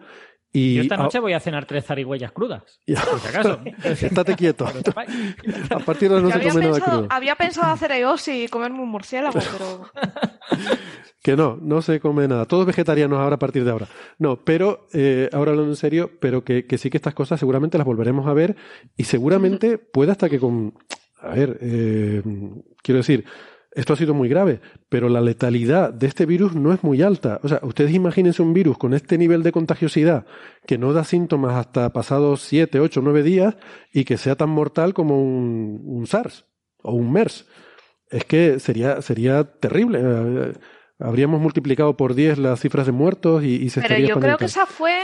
Y 0.54 0.76
Yo 0.76 0.82
esta 0.84 0.95
noche 0.95 1.20
voy 1.20 1.34
a 1.34 1.41
cenar 1.41 1.66
tres 1.66 1.86
zarigüeyas 1.86 2.32
crudas. 2.32 2.80
Por 2.86 3.20
si 3.20 3.28
acaso. 3.28 3.60
Estate 3.84 4.36
quieto. 4.36 4.66
a 5.70 5.80
partir 5.80 6.10
de 6.10 6.22
come 6.22 6.30
nada 6.30 6.80
crudo. 6.80 7.08
Había 7.10 7.36
pensado 7.36 7.72
hacer 7.72 7.91
ellos 7.91 8.26
y 8.30 8.48
comerme 8.48 8.80
un 8.80 8.90
murciélago, 8.90 9.38
pero. 9.38 9.91
Que 11.28 11.36
no, 11.36 11.60
no 11.62 11.82
se 11.82 11.99
come 11.99 12.26
nada. 12.26 12.45
Todos 12.45 12.66
vegetarianos 12.66 13.20
ahora 13.20 13.36
a 13.36 13.38
partir 13.38 13.66
de 13.66 13.72
ahora. 13.72 13.90
No, 14.18 14.45
pero, 14.45 14.88
eh, 14.94 15.28
ahora 15.34 15.52
hablando 15.52 15.74
en 15.74 15.76
serio, 15.76 16.10
pero 16.22 16.45
que, 16.45 16.66
que, 16.66 16.78
sí 16.78 16.90
que 16.90 16.95
estas 16.95 17.14
cosas 17.14 17.38
seguramente 17.38 17.78
las 17.78 17.86
volveremos 17.86 18.28
a 18.28 18.34
ver 18.34 18.56
y 18.95 19.04
seguramente 19.04 19.78
puede 19.78 20.12
hasta 20.12 20.30
que 20.30 20.40
con... 20.40 20.74
A 21.20 21.36
ver, 21.36 21.58
eh, 21.60 22.22
quiero 22.82 22.99
decir, 22.99 23.26
esto 23.74 23.91
ha 23.91 23.98
sido 23.98 24.14
muy 24.14 24.30
grave, 24.30 24.62
pero 24.88 25.10
la 25.10 25.20
letalidad 25.20 25.91
de 25.91 26.08
este 26.08 26.26
virus 26.26 26.56
no 26.56 26.72
es 26.72 26.82
muy 26.82 27.02
alta. 27.02 27.41
O 27.44 27.49
sea, 27.49 27.60
ustedes 27.62 27.94
imagínense 27.94 28.41
un 28.41 28.54
virus 28.54 28.78
con 28.78 28.94
este 28.94 29.18
nivel 29.18 29.44
de 29.44 29.52
contagiosidad 29.52 30.26
que 30.66 30.78
no 30.78 30.94
da 30.94 31.04
síntomas 31.04 31.56
hasta 31.56 31.91
pasados 31.91 32.41
7, 32.44 32.80
8, 32.80 33.02
9 33.04 33.24
días 33.24 33.58
y 33.91 34.06
que 34.06 34.16
sea 34.16 34.38
tan 34.38 34.48
mortal 34.48 34.94
como 34.94 35.22
un, 35.22 35.82
un 35.84 36.08
SARS 36.08 36.45
o 36.84 36.94
un 36.94 37.12
MERS. 37.12 37.49
Es 38.10 38.24
que 38.24 38.62
sería, 38.62 39.02
sería 39.02 39.44
terrible 39.44 40.54
habríamos 40.99 41.40
multiplicado 41.41 41.95
por 41.98 42.15
10 42.15 42.38
las 42.38 42.60
cifras 42.60 42.86
de 42.86 42.91
muertos 42.91 43.44
y, 43.44 43.56
y 43.56 43.69
se 43.69 43.82
Pero 43.82 43.98
yo 43.98 44.19
creo 44.19 44.38
que 44.38 44.45
esa 44.45 44.65
fue 44.65 44.99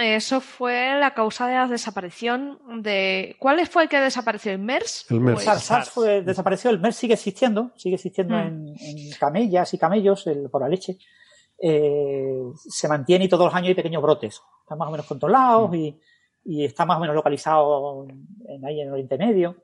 eso 0.00 0.40
fue 0.40 0.98
la 0.98 1.14
causa 1.14 1.46
de 1.46 1.54
la 1.54 1.68
desaparición 1.68 2.58
de. 2.82 3.36
¿Cuál 3.38 3.64
fue 3.66 3.84
el 3.84 3.88
que 3.88 4.00
desapareció? 4.00 4.52
¿El 4.52 4.58
MERS? 4.58 5.06
El 5.10 5.20
MERS. 5.20 5.44
SARS, 5.44 5.90
fue, 5.90 6.22
desapareció, 6.22 6.70
el 6.70 6.80
MERS 6.80 6.96
sigue 6.96 7.14
existiendo, 7.14 7.70
sigue 7.76 7.94
existiendo 7.94 8.34
mm. 8.34 8.74
en, 8.78 9.10
camellas 9.18 9.72
y 9.74 9.78
camellos 9.78 10.24
por 10.50 10.60
la 10.60 10.68
leche. 10.68 10.98
Eh, 11.58 12.42
se 12.56 12.88
mantiene 12.88 13.24
y 13.24 13.28
todos 13.28 13.46
los 13.46 13.54
años 13.54 13.68
hay 13.68 13.74
pequeños 13.74 14.02
brotes. 14.02 14.42
Están 14.62 14.76
más 14.76 14.88
o 14.88 14.90
menos 14.90 15.06
controlados 15.06 15.70
mm. 15.70 15.74
y, 15.74 16.00
y, 16.44 16.64
está 16.64 16.84
más 16.84 16.98
o 16.98 17.00
menos 17.00 17.14
localizado 17.14 18.06
en, 18.08 18.64
ahí 18.66 18.80
en 18.80 18.88
el 18.88 18.92
Oriente 18.92 19.16
Medio. 19.16 19.56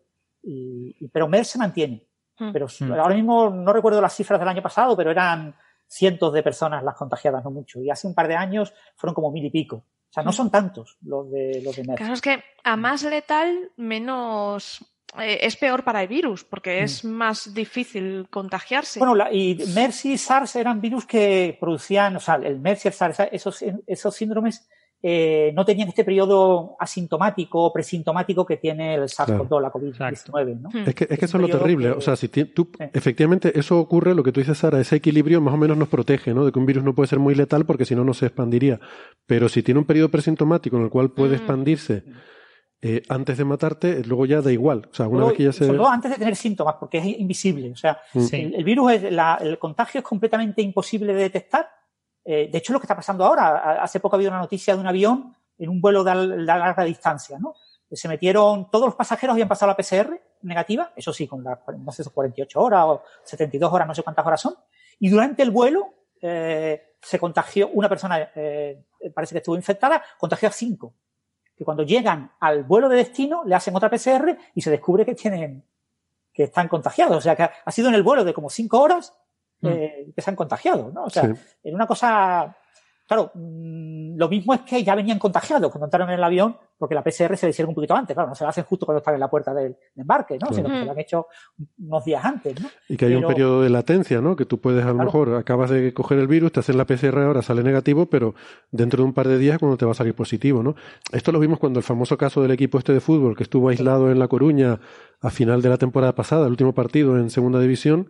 Y, 0.42 1.08
pero 1.08 1.28
MERS 1.28 1.48
se 1.48 1.58
mantiene. 1.58 2.06
Mm. 2.38 2.52
Pero 2.52 2.66
mm. 2.66 2.92
ahora 2.92 3.14
mismo 3.14 3.50
no 3.50 3.72
recuerdo 3.72 4.00
las 4.00 4.14
cifras 4.14 4.40
del 4.40 4.48
año 4.48 4.62
pasado, 4.62 4.96
pero 4.96 5.10
eran 5.10 5.54
cientos 5.86 6.32
de 6.32 6.42
personas 6.42 6.82
las 6.82 6.96
contagiadas, 6.96 7.44
no 7.44 7.50
mucho. 7.50 7.80
Y 7.80 7.90
hace 7.90 8.06
un 8.06 8.14
par 8.14 8.28
de 8.28 8.36
años 8.36 8.72
fueron 8.96 9.14
como 9.14 9.30
mil 9.30 9.44
y 9.44 9.50
pico. 9.50 9.76
O 9.76 10.12
sea, 10.12 10.22
no 10.22 10.30
mm. 10.30 10.34
son 10.34 10.50
tantos 10.50 10.98
los 11.02 11.30
de 11.30 11.62
los 11.64 11.76
de. 11.76 11.82
Claro, 11.94 12.14
es 12.14 12.20
que 12.20 12.42
a 12.64 12.76
más 12.76 13.02
letal, 13.02 13.70
menos 13.76 14.84
eh, 15.18 15.40
es 15.42 15.56
peor 15.56 15.84
para 15.84 16.02
el 16.02 16.08
virus, 16.08 16.44
porque 16.44 16.82
es 16.82 17.04
más 17.04 17.52
difícil 17.52 18.28
contagiarse. 18.30 18.98
Bueno, 18.98 19.30
y 19.30 19.62
MERS 19.74 20.06
y 20.06 20.18
SARS 20.18 20.56
eran 20.56 20.80
virus 20.80 21.04
que 21.04 21.56
producían, 21.60 22.16
o 22.16 22.20
sea, 22.20 22.36
el 22.36 22.58
MERS 22.58 22.86
y 22.86 22.88
el 22.88 22.94
SARS, 22.94 23.20
esos, 23.30 23.62
esos 23.86 24.14
síndromes 24.14 24.66
eh, 25.04 25.52
no 25.56 25.64
tenían 25.64 25.88
este 25.88 26.04
periodo 26.04 26.76
asintomático 26.78 27.60
o 27.60 27.72
presintomático 27.72 28.46
que 28.46 28.58
tiene 28.58 28.94
el 28.94 29.02
SARS-CoV-2, 29.02 29.60
la 29.60 29.72
COVID-19. 29.72 30.60
¿no? 30.60 30.68
Es 30.86 30.94
que, 30.94 31.08
es 31.10 31.18
que 31.18 31.24
eso 31.24 31.38
es 31.38 31.42
lo 31.42 31.48
terrible. 31.48 31.90
O 31.90 32.00
sea, 32.00 32.14
si 32.14 32.28
tú, 32.28 32.70
efectivamente, 32.92 33.58
eso 33.58 33.80
ocurre, 33.80 34.14
lo 34.14 34.22
que 34.22 34.30
tú 34.30 34.38
dices, 34.38 34.58
Sara, 34.58 34.80
ese 34.80 34.96
equilibrio 34.96 35.40
más 35.40 35.54
o 35.54 35.56
menos 35.56 35.76
nos 35.76 35.88
protege, 35.88 36.32
¿no? 36.32 36.44
De 36.44 36.52
que 36.52 36.58
un 36.60 36.66
virus 36.66 36.84
no 36.84 36.94
puede 36.94 37.08
ser 37.08 37.18
muy 37.18 37.34
letal 37.34 37.66
porque 37.66 37.84
si 37.84 37.96
no, 37.96 38.04
no 38.04 38.14
se 38.14 38.26
expandiría. 38.26 38.78
Pero 39.26 39.48
si 39.48 39.64
tiene 39.64 39.80
un 39.80 39.86
periodo 39.86 40.08
presintomático 40.08 40.76
en 40.76 40.84
el 40.84 40.90
cual 40.90 41.10
puede 41.10 41.34
expandirse 41.34 42.04
eh, 42.80 43.02
antes 43.08 43.38
de 43.38 43.44
matarte, 43.44 44.04
luego 44.04 44.24
ya 44.26 44.40
da 44.40 44.52
igual. 44.52 44.88
O 44.88 44.94
sea, 44.94 45.08
una 45.08 45.26
vez 45.26 45.34
que 45.34 45.44
ya 45.44 45.52
se... 45.52 45.66
Sobre 45.66 45.78
todo 45.78 45.88
antes 45.88 46.12
de 46.12 46.18
tener 46.18 46.36
síntomas, 46.36 46.76
porque 46.78 46.98
es 46.98 47.06
invisible. 47.06 47.72
O 47.72 47.76
sea, 47.76 48.00
el, 48.14 48.62
virus, 48.62 48.92
es, 48.92 49.02
el 49.02 49.58
contagio 49.58 49.98
es 49.98 50.04
completamente 50.04 50.62
imposible 50.62 51.12
de 51.12 51.22
detectar 51.22 51.68
eh, 52.24 52.48
de 52.50 52.58
hecho, 52.58 52.72
lo 52.72 52.80
que 52.80 52.84
está 52.84 52.96
pasando 52.96 53.24
ahora, 53.24 53.82
hace 53.82 54.00
poco 54.00 54.16
ha 54.16 54.18
habido 54.18 54.30
una 54.30 54.40
noticia 54.40 54.74
de 54.74 54.80
un 54.80 54.86
avión 54.86 55.34
en 55.58 55.68
un 55.68 55.80
vuelo 55.80 56.04
de, 56.04 56.14
larga 56.14 56.84
distancia, 56.84 57.38
¿no? 57.38 57.54
Se 57.90 58.08
metieron, 58.08 58.70
todos 58.70 58.86
los 58.86 58.94
pasajeros 58.94 59.34
habían 59.34 59.48
pasado 59.48 59.70
la 59.70 59.76
PCR 59.76 60.18
negativa, 60.42 60.92
eso 60.96 61.12
sí, 61.12 61.28
con 61.28 61.44
las, 61.44 61.58
no 61.78 61.92
sé, 61.92 62.02
48 62.04 62.60
horas 62.60 62.84
o 62.86 63.02
72 63.22 63.70
horas, 63.70 63.86
no 63.86 63.94
sé 63.94 64.02
cuántas 64.02 64.26
horas 64.26 64.40
son, 64.40 64.54
y 64.98 65.10
durante 65.10 65.42
el 65.42 65.50
vuelo 65.50 65.92
eh, 66.22 66.94
se 67.02 67.18
contagió, 67.18 67.68
una 67.68 67.88
persona 67.88 68.30
eh, 68.34 68.82
parece 69.14 69.34
que 69.34 69.38
estuvo 69.38 69.56
infectada, 69.56 70.02
contagió 70.18 70.48
a 70.48 70.52
cinco. 70.52 70.94
Que 71.56 71.64
cuando 71.64 71.82
llegan 71.82 72.32
al 72.40 72.64
vuelo 72.64 72.88
de 72.88 72.96
destino 72.96 73.42
le 73.44 73.54
hacen 73.54 73.76
otra 73.76 73.90
PCR 73.90 74.38
y 74.54 74.62
se 74.62 74.70
descubre 74.70 75.04
que 75.04 75.14
tienen, 75.14 75.64
que 76.32 76.44
están 76.44 76.68
contagiados. 76.68 77.16
O 77.16 77.20
sea 77.20 77.36
que 77.36 77.42
ha 77.42 77.72
sido 77.72 77.88
en 77.88 77.94
el 77.94 78.02
vuelo 78.02 78.24
de 78.24 78.32
como 78.32 78.48
cinco 78.48 78.80
horas 78.80 79.14
Mm. 79.62 79.68
eh, 79.68 80.12
que 80.14 80.22
se 80.22 80.30
han 80.30 80.36
contagiado, 80.36 80.90
¿no? 80.92 81.04
O 81.04 81.10
sea, 81.10 81.24
en 81.62 81.74
una 81.74 81.86
cosa 81.86 82.54
claro, 83.12 83.30
mm, 83.34 84.16
lo 84.16 84.28
mismo 84.28 84.54
es 84.54 84.60
que 84.60 84.82
ya 84.82 84.94
venían 84.94 85.18
contagiados 85.18 85.70
cuando 85.70 85.86
entraron 85.86 86.08
en 86.08 86.14
el 86.14 86.24
avión, 86.24 86.56
porque 86.78 86.94
la 86.94 87.02
PCR 87.02 87.36
se 87.36 87.46
le 87.46 87.50
hicieron 87.50 87.70
un 87.70 87.74
poquito 87.74 87.94
antes, 87.94 88.14
claro, 88.14 88.30
no 88.30 88.34
se 88.34 88.44
la 88.44 88.50
hacen 88.50 88.64
justo 88.64 88.86
cuando 88.86 88.98
están 88.98 89.14
en 89.14 89.20
la 89.20 89.28
puerta 89.28 89.52
del, 89.52 89.76
embarque, 89.96 90.38
¿no? 90.38 90.52
Sino 90.52 90.68
que 90.68 90.78
se 90.78 90.84
lo 90.84 90.92
han 90.92 90.98
hecho 90.98 91.26
unos 91.78 92.04
días 92.04 92.24
antes, 92.24 92.60
¿no? 92.60 92.68
Y 92.88 92.96
que 92.96 93.06
hay 93.06 93.14
un 93.14 93.26
periodo 93.26 93.62
de 93.62 93.70
latencia, 93.70 94.20
¿no? 94.20 94.34
Que 94.34 94.46
tú 94.46 94.60
puedes, 94.60 94.84
a 94.84 94.88
lo 94.88 94.94
mejor, 94.94 95.34
acabas 95.34 95.70
de 95.70 95.92
coger 95.92 96.18
el 96.18 96.26
virus, 96.26 96.52
te 96.52 96.60
hacen 96.60 96.78
la 96.78 96.86
PCR 96.86 97.18
ahora, 97.18 97.42
sale 97.42 97.62
negativo, 97.62 98.06
pero 98.06 98.34
dentro 98.70 99.02
de 99.02 99.08
un 99.08 99.12
par 99.12 99.28
de 99.28 99.38
días 99.38 99.54
es 99.54 99.58
cuando 99.58 99.76
te 99.76 99.84
va 99.84 99.92
a 99.92 99.94
salir 99.94 100.14
positivo, 100.14 100.62
¿no? 100.62 100.74
Esto 101.12 101.32
lo 101.32 101.38
vimos 101.38 101.58
cuando 101.58 101.78
el 101.78 101.84
famoso 101.84 102.16
caso 102.16 102.42
del 102.42 102.50
equipo 102.50 102.78
este 102.78 102.92
de 102.92 103.00
fútbol, 103.00 103.36
que 103.36 103.42
estuvo 103.42 103.68
aislado 103.68 104.10
en 104.10 104.18
La 104.18 104.28
Coruña 104.28 104.80
a 105.20 105.30
final 105.30 105.62
de 105.62 105.68
la 105.68 105.78
temporada 105.78 106.14
pasada, 106.14 106.46
el 106.46 106.50
último 106.52 106.74
partido 106.74 107.18
en 107.18 107.30
segunda 107.30 107.60
división, 107.60 108.08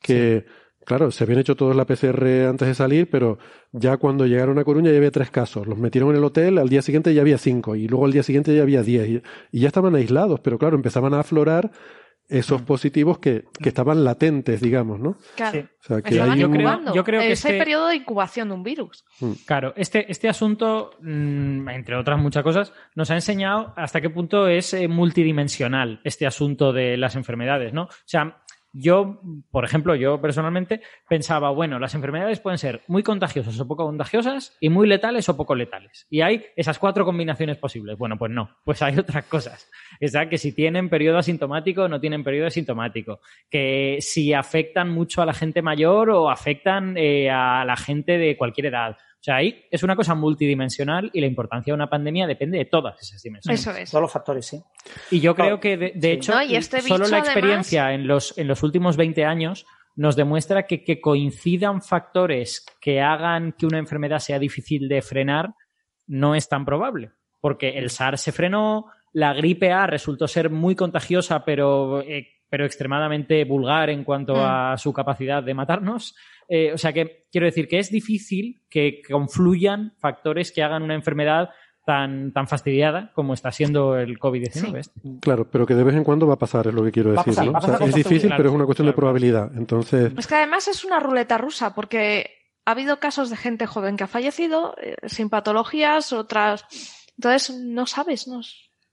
que... 0.00 0.46
Claro, 0.84 1.10
se 1.10 1.24
habían 1.24 1.40
hecho 1.40 1.56
todos 1.56 1.74
la 1.74 1.86
PCR 1.86 2.46
antes 2.48 2.68
de 2.68 2.74
salir, 2.74 3.08
pero 3.08 3.38
ya 3.72 3.96
cuando 3.96 4.26
llegaron 4.26 4.58
a 4.58 4.64
Coruña 4.64 4.90
ya 4.90 4.98
había 4.98 5.10
tres 5.10 5.30
casos. 5.30 5.66
Los 5.66 5.78
metieron 5.78 6.10
en 6.10 6.16
el 6.16 6.24
hotel, 6.24 6.58
al 6.58 6.68
día 6.68 6.82
siguiente 6.82 7.14
ya 7.14 7.22
había 7.22 7.38
cinco, 7.38 7.74
y 7.74 7.88
luego 7.88 8.04
al 8.04 8.12
día 8.12 8.22
siguiente 8.22 8.54
ya 8.54 8.62
había 8.62 8.82
diez, 8.82 9.22
y, 9.52 9.60
ya 9.60 9.68
estaban 9.68 9.94
aislados, 9.94 10.40
pero 10.40 10.58
claro, 10.58 10.76
empezaban 10.76 11.14
a 11.14 11.20
aflorar 11.20 11.70
esos 12.28 12.62
mm. 12.62 12.64
positivos 12.64 13.18
que, 13.18 13.44
que 13.60 13.68
estaban 13.68 14.02
latentes, 14.02 14.60
digamos, 14.60 14.98
¿no? 14.98 15.16
Claro. 15.36 15.60
O 15.60 15.86
sea, 15.86 16.00
que 16.00 16.20
hay 16.20 16.38
yo, 16.38 16.50
creo, 16.50 16.94
yo 16.94 17.04
creo 17.04 17.20
que 17.20 17.32
ese 17.32 17.48
este... 17.48 17.58
periodo 17.58 17.88
de 17.88 17.96
incubación 17.96 18.48
de 18.48 18.54
un 18.54 18.62
virus. 18.62 19.04
Mm. 19.20 19.32
Claro, 19.46 19.74
este, 19.76 20.10
este 20.10 20.28
asunto, 20.28 20.92
mm, 21.02 21.68
entre 21.68 21.96
otras 21.96 22.18
muchas 22.18 22.42
cosas, 22.42 22.72
nos 22.94 23.10
ha 23.10 23.14
enseñado 23.14 23.74
hasta 23.76 24.00
qué 24.00 24.08
punto 24.08 24.48
es 24.48 24.72
eh, 24.72 24.88
multidimensional 24.88 26.00
este 26.04 26.26
asunto 26.26 26.72
de 26.72 26.96
las 26.96 27.14
enfermedades, 27.14 27.74
¿no? 27.74 27.84
O 27.84 28.06
sea, 28.06 28.43
yo, 28.76 29.20
por 29.52 29.64
ejemplo, 29.64 29.94
yo 29.94 30.20
personalmente 30.20 30.82
pensaba, 31.08 31.50
bueno, 31.50 31.78
las 31.78 31.94
enfermedades 31.94 32.40
pueden 32.40 32.58
ser 32.58 32.82
muy 32.88 33.04
contagiosas 33.04 33.58
o 33.60 33.68
poco 33.68 33.86
contagiosas 33.86 34.56
y 34.60 34.68
muy 34.68 34.88
letales 34.88 35.28
o 35.28 35.36
poco 35.36 35.54
letales. 35.54 36.08
Y 36.10 36.22
hay 36.22 36.44
esas 36.56 36.80
cuatro 36.80 37.04
combinaciones 37.04 37.56
posibles. 37.56 37.96
Bueno, 37.96 38.18
pues 38.18 38.32
no, 38.32 38.50
pues 38.64 38.82
hay 38.82 38.98
otras 38.98 39.24
cosas. 39.26 39.70
O 40.02 40.08
sea, 40.08 40.28
que 40.28 40.38
si 40.38 40.52
tienen 40.52 40.90
periodo 40.90 41.18
asintomático 41.18 41.82
o 41.82 41.88
no 41.88 42.00
tienen 42.00 42.24
periodo 42.24 42.48
asintomático. 42.48 43.20
Que 43.48 43.98
si 44.00 44.32
afectan 44.32 44.90
mucho 44.90 45.22
a 45.22 45.26
la 45.26 45.34
gente 45.34 45.62
mayor 45.62 46.10
o 46.10 46.28
afectan 46.28 46.96
eh, 46.96 47.30
a 47.30 47.64
la 47.64 47.76
gente 47.76 48.18
de 48.18 48.36
cualquier 48.36 48.66
edad. 48.66 48.96
O 49.24 49.28
sea, 49.32 49.36
ahí 49.36 49.64
es 49.70 49.82
una 49.82 49.96
cosa 49.96 50.14
multidimensional 50.14 51.08
y 51.14 51.18
la 51.22 51.26
importancia 51.26 51.70
de 51.70 51.76
una 51.76 51.88
pandemia 51.88 52.26
depende 52.26 52.58
de 52.58 52.66
todas 52.66 53.00
esas 53.00 53.22
dimensiones. 53.22 53.58
Eso 53.58 53.70
es. 53.70 53.90
Todos 53.90 54.02
los 54.02 54.12
factores, 54.12 54.44
sí. 54.44 54.62
Y 55.10 55.20
yo 55.20 55.34
creo 55.34 55.58
que, 55.58 55.78
de, 55.78 56.12
hecho, 56.12 56.38
este 56.40 56.82
solo 56.82 57.08
la 57.08 57.20
experiencia 57.20 57.94
en, 57.94 58.06
los, 58.06 58.36
en 58.36 58.48
los 58.48 58.62
últimos 58.62 58.98
20 58.98 59.24
años 59.24 59.64
nos 59.96 60.14
demuestra 60.14 60.66
que, 60.66 60.84
que 60.84 61.00
coincidan 61.00 61.80
factores 61.80 62.66
que 62.82 63.00
hagan 63.00 63.52
que 63.52 63.64
una 63.64 63.78
enfermedad 63.78 64.18
sea 64.18 64.38
difícil 64.38 64.90
de 64.90 65.00
frenar 65.00 65.54
no 66.06 66.34
es 66.34 66.46
tan 66.46 66.66
probable. 66.66 67.12
Porque 67.40 67.78
el 67.78 67.88
SARS 67.88 68.20
se 68.20 68.32
frenó, 68.32 68.90
la 69.14 69.32
gripe 69.32 69.72
A 69.72 69.86
resultó 69.86 70.28
ser 70.28 70.50
muy 70.50 70.74
contagiosa, 70.74 71.46
pero, 71.46 72.02
eh, 72.02 72.28
pero 72.50 72.66
extremadamente 72.66 73.42
vulgar 73.46 73.88
en 73.88 74.04
cuanto 74.04 74.34
mm. 74.34 74.40
a 74.42 74.76
su 74.76 74.92
capacidad 74.92 75.42
de 75.42 75.54
matarnos. 75.54 76.14
Eh, 76.48 76.72
o 76.72 76.78
sea 76.78 76.92
que 76.92 77.26
quiero 77.30 77.46
decir 77.46 77.68
que 77.68 77.78
es 77.78 77.90
difícil 77.90 78.62
que 78.68 79.02
confluyan 79.08 79.94
factores 79.98 80.52
que 80.52 80.62
hagan 80.62 80.82
una 80.82 80.94
enfermedad 80.94 81.50
tan, 81.84 82.32
tan 82.32 82.48
fastidiada 82.48 83.12
como 83.14 83.34
está 83.34 83.52
siendo 83.52 83.96
el 83.96 84.18
COVID-19. 84.18 84.78
Este. 84.78 85.00
Claro, 85.20 85.50
pero 85.50 85.66
que 85.66 85.74
de 85.74 85.84
vez 85.84 85.94
en 85.94 86.04
cuando 86.04 86.26
va 86.26 86.34
a 86.34 86.38
pasar, 86.38 86.66
es 86.66 86.74
lo 86.74 86.82
que 86.84 86.92
quiero 86.92 87.12
decir. 87.12 87.34
¿no? 87.44 87.58
es 87.58 87.94
difícil, 87.94 88.32
pero 88.36 88.48
es 88.48 88.54
una 88.54 88.64
cuestión 88.64 88.86
de 88.86 88.94
probabilidad. 88.94 89.50
Entonces... 89.56 90.12
Es 90.16 90.26
que 90.26 90.34
además 90.34 90.66
es 90.68 90.84
una 90.84 90.98
ruleta 91.00 91.38
rusa, 91.38 91.74
porque 91.74 92.30
ha 92.64 92.70
habido 92.70 92.98
casos 92.98 93.30
de 93.30 93.36
gente 93.36 93.66
joven 93.66 93.96
que 93.96 94.04
ha 94.04 94.08
fallecido 94.08 94.74
eh, 94.80 94.96
sin 95.06 95.28
patologías, 95.28 96.12
otras. 96.12 96.64
Entonces, 97.16 97.54
no 97.60 97.86
sabes, 97.86 98.26
¿no? 98.26 98.40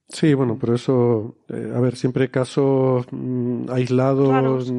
Sí, 0.09 0.33
bueno, 0.33 0.57
pero 0.59 0.75
eso, 0.75 1.37
eh, 1.49 1.71
a 1.73 1.79
ver, 1.79 1.95
siempre 1.95 2.29
casos 2.29 3.05
mm, 3.11 3.71
aislados, 3.71 4.71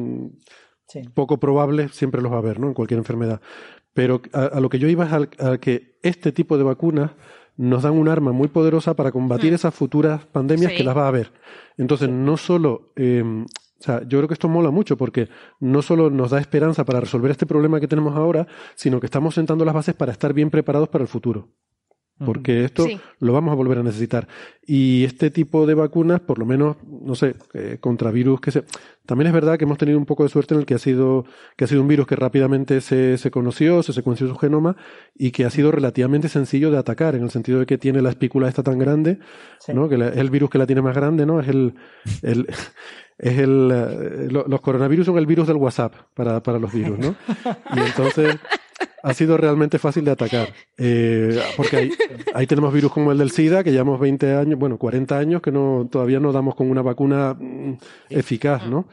poco 1.13 1.37
probable 1.39 1.89
siempre 1.89 2.21
los 2.21 2.31
va 2.31 2.35
a 2.35 2.39
haber, 2.39 2.59
¿no? 2.59 2.67
En 2.67 2.73
cualquier 2.73 2.97
enfermedad. 2.97 3.41
Pero 3.93 4.21
a, 4.33 4.59
lo 4.59 4.69
que 4.69 4.79
yo 4.79 4.87
iba 4.87 5.05
es 5.05 5.13
a, 5.39 5.57
que 5.57 5.97
este 6.01 6.31
tipo 6.31 6.57
de 6.57 6.63
vacunas 6.63 7.11
nos 7.55 7.83
dan 7.83 7.93
un 7.93 8.07
arma 8.07 8.31
muy 8.31 8.47
poderosa 8.47 8.95
para 8.95 9.11
combatir 9.11 9.51
mm. 9.51 9.55
esas 9.55 9.75
futuras 9.75 10.25
pandemias 10.25 10.73
que 10.73 10.83
las 10.83 10.97
va 10.97 11.05
a 11.05 11.09
haber. 11.09 11.31
Entonces, 11.77 12.09
no 12.09 12.35
solo, 12.37 12.91
em, 12.95 13.43
o 13.43 13.83
sea, 13.83 14.01
yo 14.01 14.17
creo 14.17 14.27
que 14.27 14.33
esto 14.33 14.49
mola 14.49 14.71
mucho 14.71 14.97
porque 14.97 15.29
no 15.59 15.81
solo 15.83 16.09
nos 16.09 16.31
da 16.31 16.39
esperanza 16.39 16.83
para 16.83 16.99
resolver 16.99 17.29
este 17.29 17.45
problema 17.45 17.79
que 17.79 17.87
tenemos 17.87 18.15
ahora, 18.15 18.47
sino 18.75 18.99
que 18.99 19.05
estamos 19.05 19.35
sentando 19.35 19.65
las 19.65 19.75
bases 19.75 19.93
para 19.93 20.11
estar 20.11 20.33
bien 20.33 20.49
preparados 20.49 20.89
para 20.89 21.03
el 21.03 21.07
futuro 21.07 21.49
porque 22.17 22.63
esto 22.63 22.85
lo 23.19 23.33
vamos 23.33 23.51
a 23.51 23.55
volver 23.55 23.79
a 23.79 23.83
necesitar. 23.83 24.27
Y 24.65 25.03
este 25.03 25.29
tipo 25.29 25.65
de 25.65 25.73
vacunas, 25.73 26.21
por 26.21 26.39
lo 26.39 26.45
menos, 26.45 26.77
no 26.87 27.15
sé, 27.15 27.35
eh, 27.53 27.77
contra 27.79 28.11
virus 28.11 28.39
que 28.39 28.51
se... 28.51 28.63
También 29.05 29.27
es 29.27 29.33
verdad 29.33 29.57
que 29.57 29.65
hemos 29.65 29.77
tenido 29.77 29.97
un 29.97 30.05
poco 30.05 30.23
de 30.23 30.29
suerte 30.29 30.53
en 30.53 30.61
el 30.61 30.65
que 30.65 30.75
ha 30.75 30.79
sido, 30.79 31.25
que 31.57 31.65
ha 31.65 31.67
sido 31.67 31.81
un 31.81 31.87
virus 31.89 32.07
que 32.07 32.15
rápidamente 32.15 32.79
se, 32.79 33.17
se 33.17 33.31
conoció, 33.31 33.83
se 33.83 33.91
secuenció 33.91 34.27
su 34.27 34.35
genoma 34.35 34.77
y 35.15 35.31
que 35.31 35.43
ha 35.43 35.49
sido 35.49 35.71
relativamente 35.71 36.29
sencillo 36.29 36.71
de 36.71 36.77
atacar, 36.77 37.15
en 37.15 37.23
el 37.23 37.29
sentido 37.29 37.59
de 37.59 37.65
que 37.65 37.77
tiene 37.77 38.01
la 38.01 38.09
espícula 38.09 38.47
esta 38.47 38.63
tan 38.63 38.79
grande, 38.79 39.19
¿no? 39.73 39.89
Que 39.89 39.95
es 39.95 40.17
el 40.17 40.29
virus 40.29 40.49
que 40.49 40.57
la 40.57 40.65
tiene 40.65 40.81
más 40.81 40.95
grande, 40.95 41.25
¿no? 41.25 41.41
Es 41.41 41.49
el, 41.49 41.73
el 42.21 42.47
es 43.17 43.37
el, 43.37 43.69
eh, 43.71 44.27
los 44.29 44.61
coronavirus 44.61 45.05
son 45.05 45.17
el 45.17 45.25
virus 45.25 45.47
del 45.47 45.57
WhatsApp 45.57 45.93
para, 46.13 46.41
para 46.41 46.59
los 46.59 46.73
virus, 46.73 46.99
¿no? 46.99 47.15
Y 47.75 47.79
entonces, 47.79 48.37
ha 49.03 49.13
sido 49.13 49.37
realmente 49.37 49.79
fácil 49.79 50.05
de 50.05 50.11
atacar. 50.11 50.49
Eh, 50.77 51.39
porque 51.57 51.77
ahí, 51.77 51.91
ahí, 52.33 52.47
tenemos 52.47 52.73
virus 52.73 52.91
como 52.91 53.11
el 53.11 53.17
del 53.17 53.31
SIDA, 53.31 53.63
que 53.63 53.71
llevamos 53.71 53.99
20 53.99 54.35
años, 54.35 54.59
bueno, 54.59 54.77
40 54.77 55.17
años 55.17 55.41
que 55.41 55.51
no, 55.51 55.87
todavía 55.91 56.19
no 56.19 56.31
damos 56.31 56.55
con 56.55 56.69
una 56.69 56.81
vacuna 56.81 57.33
mm, 57.33 57.77
eficaz, 58.09 58.67
¿no? 58.67 58.87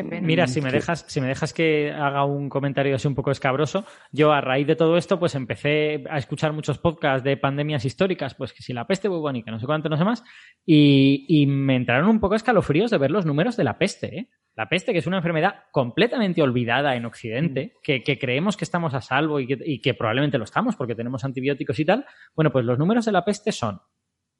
Mira, 0.00 0.46
si 0.46 0.62
me 0.62 0.70
dejas, 0.70 1.04
si 1.06 1.20
me 1.20 1.26
dejas 1.26 1.52
que 1.52 1.92
haga 1.92 2.24
un 2.24 2.48
comentario 2.48 2.96
así 2.96 3.06
un 3.06 3.14
poco 3.14 3.30
escabroso, 3.30 3.84
yo 4.10 4.32
a 4.32 4.40
raíz 4.40 4.66
de 4.66 4.76
todo 4.76 4.96
esto, 4.96 5.18
pues 5.18 5.34
empecé 5.34 6.04
a 6.08 6.16
escuchar 6.16 6.52
muchos 6.52 6.78
podcasts 6.78 7.24
de 7.24 7.36
pandemias 7.36 7.84
históricas, 7.84 8.34
pues 8.34 8.52
que 8.52 8.62
si 8.62 8.72
la 8.72 8.86
peste 8.86 9.08
bubónica, 9.08 9.50
no 9.50 9.60
sé 9.60 9.66
cuánto, 9.66 9.90
no 9.90 9.98
sé 9.98 10.04
más, 10.04 10.24
y, 10.64 11.26
y 11.28 11.46
me 11.46 11.76
entraron 11.76 12.08
un 12.08 12.20
poco 12.20 12.34
escalofríos 12.34 12.90
de 12.90 12.98
ver 12.98 13.10
los 13.10 13.26
números 13.26 13.56
de 13.56 13.64
la 13.64 13.76
peste, 13.76 14.18
¿eh? 14.18 14.28
La 14.54 14.68
peste, 14.68 14.92
que 14.92 14.98
es 14.98 15.06
una 15.06 15.16
enfermedad 15.18 15.64
completamente 15.70 16.42
olvidada 16.42 16.94
en 16.94 17.06
Occidente, 17.06 17.74
mm. 17.76 18.02
que, 18.04 18.18
creemos 18.18 18.56
que 18.56 18.64
estamos 18.64 18.92
a 18.94 19.00
salvo 19.00 19.40
y 19.40 19.46
que, 19.46 19.58
y 19.64 19.80
que, 19.80 19.94
probablemente 19.94 20.38
lo 20.38 20.44
estamos 20.44 20.76
porque 20.76 20.94
tenemos 20.94 21.24
antibióticos 21.24 21.78
y 21.78 21.84
tal. 21.84 22.04
Bueno, 22.34 22.52
pues 22.52 22.64
los 22.64 22.78
números 22.78 23.06
de 23.06 23.12
la 23.12 23.24
peste 23.24 23.52
son, 23.52 23.80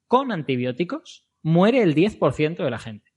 con 0.07 0.31
antibióticos 0.31 1.27
muere 1.41 1.81
el 1.81 1.95
10% 1.95 2.63
de 2.63 2.69
la 2.69 2.79
gente. 2.79 3.11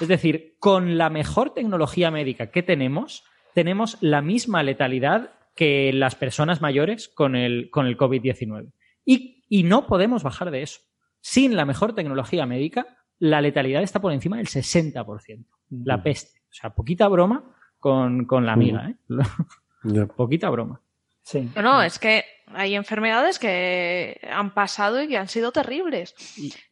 Es 0.00 0.08
decir, 0.08 0.56
con 0.58 0.98
la 0.98 1.10
mejor 1.10 1.54
tecnología 1.54 2.10
médica 2.10 2.50
que 2.50 2.62
tenemos, 2.62 3.24
tenemos 3.54 3.98
la 4.00 4.22
misma 4.22 4.62
letalidad 4.62 5.32
que 5.54 5.92
las 5.92 6.14
personas 6.14 6.60
mayores 6.60 7.08
con 7.08 7.36
el, 7.36 7.70
con 7.70 7.86
el 7.86 7.96
COVID-19. 7.96 8.72
Y, 9.04 9.44
y 9.48 9.64
no 9.64 9.86
podemos 9.86 10.22
bajar 10.22 10.50
de 10.50 10.62
eso. 10.62 10.80
Sin 11.20 11.56
la 11.56 11.64
mejor 11.64 11.94
tecnología 11.94 12.46
médica, 12.46 12.98
la 13.18 13.40
letalidad 13.40 13.82
está 13.82 14.00
por 14.00 14.12
encima 14.12 14.36
del 14.36 14.46
60%. 14.46 15.46
La 15.70 16.02
peste. 16.02 16.37
O 16.58 16.60
sea, 16.60 16.70
poquita 16.70 17.06
broma 17.06 17.44
con, 17.78 18.24
con 18.24 18.44
la 18.44 18.54
amiga, 18.54 18.90
¿eh? 18.90 18.96
Poquita 20.16 20.50
broma. 20.50 20.80
Sí. 21.22 21.48
No, 21.62 21.82
es 21.82 22.00
que 22.00 22.24
hay 22.52 22.74
enfermedades 22.74 23.38
que 23.38 24.18
han 24.28 24.52
pasado 24.54 25.00
y 25.00 25.06
que 25.06 25.16
han 25.16 25.28
sido 25.28 25.52
terribles. 25.52 26.16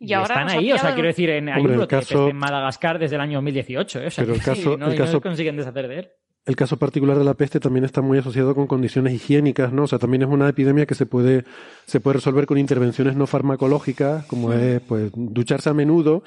Y, 0.01 0.13
ahora 0.13 0.43
están 0.43 0.59
ahí, 0.59 0.73
o 0.73 0.79
sea, 0.79 0.95
quiero 0.95 1.07
decir, 1.07 1.31
en, 1.31 1.49
hay 1.49 1.65
un 1.65 1.87
en 1.89 2.37
Madagascar 2.37 2.99
desde 2.99 3.15
el 3.15 3.21
año 3.21 3.37
2018, 3.39 4.01
¿eh? 4.01 4.07
o 4.07 4.11
sea, 4.11 4.25
pero 4.25 4.35
el 4.35 4.43
caso, 4.43 4.77
no, 4.77 4.89
el 4.89 4.97
caso, 4.97 5.21
consiguen 5.21 5.57
deshacer 5.57 5.87
de 5.87 5.99
él. 6.01 6.09
El 6.47 6.57
caso 6.57 6.79
particular 6.79 7.17
de 7.17 7.25
la 7.25 7.35
peste 7.35 7.61
también 7.61 7.85
está 7.85 8.01
muy 8.01 8.19
asociado 8.19 8.57
con 8.57 8.67
condiciones 8.67 9.13
higiénicas, 9.13 9.73
¿no? 9.73 9.85
O 9.85 9.87
sea, 9.87 10.01
también 10.01 10.23
es 10.23 10.29
una 10.29 10.49
epidemia 10.49 10.87
que 10.87 10.95
se 10.95 11.07
puede, 11.07 11.45
se 11.87 12.01
puede 12.01 12.15
resolver 12.15 12.47
con 12.47 12.59
intervenciones 12.59 13.15
no 13.15 13.27
farmacológicas, 13.27 14.27
como 14.27 14.53
es, 14.53 14.81
pues, 14.81 15.13
ducharse 15.15 15.71
a 15.71 15.75
menudo 15.75 16.25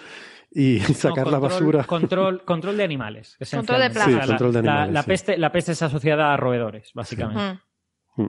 y 0.52 0.80
sacar 0.94 1.28
la 1.28 1.40
basura. 1.40 1.84
Control, 1.84 2.44
control 2.46 2.78
de 2.78 2.84
animales. 2.84 3.38
Control 3.52 3.82
de 3.82 3.90
plagas. 3.90 4.92
la, 4.92 5.04
peste, 5.04 5.38
la 5.38 5.52
peste 5.52 5.74
es 5.74 5.82
asociada 5.82 6.34
a 6.34 6.38
roedores, 6.38 6.92
básicamente. 6.94 7.62
Mm. 8.16 8.26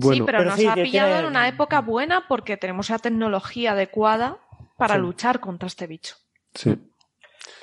sí, 0.00 0.22
pero, 0.24 0.44
nos 0.44 0.64
ha 0.64 0.74
pillado 0.74 1.18
en 1.20 1.26
una 1.26 1.48
época 1.48 1.80
buena 1.80 2.26
porque 2.28 2.56
tenemos 2.56 2.90
la 2.90 2.98
tecnología 2.98 3.72
adecuada 3.72 4.38
para 4.76 4.98
luchar 4.98 5.40
contra 5.40 5.66
este 5.66 5.86
bicho. 5.86 6.16
Sí. 6.54 6.76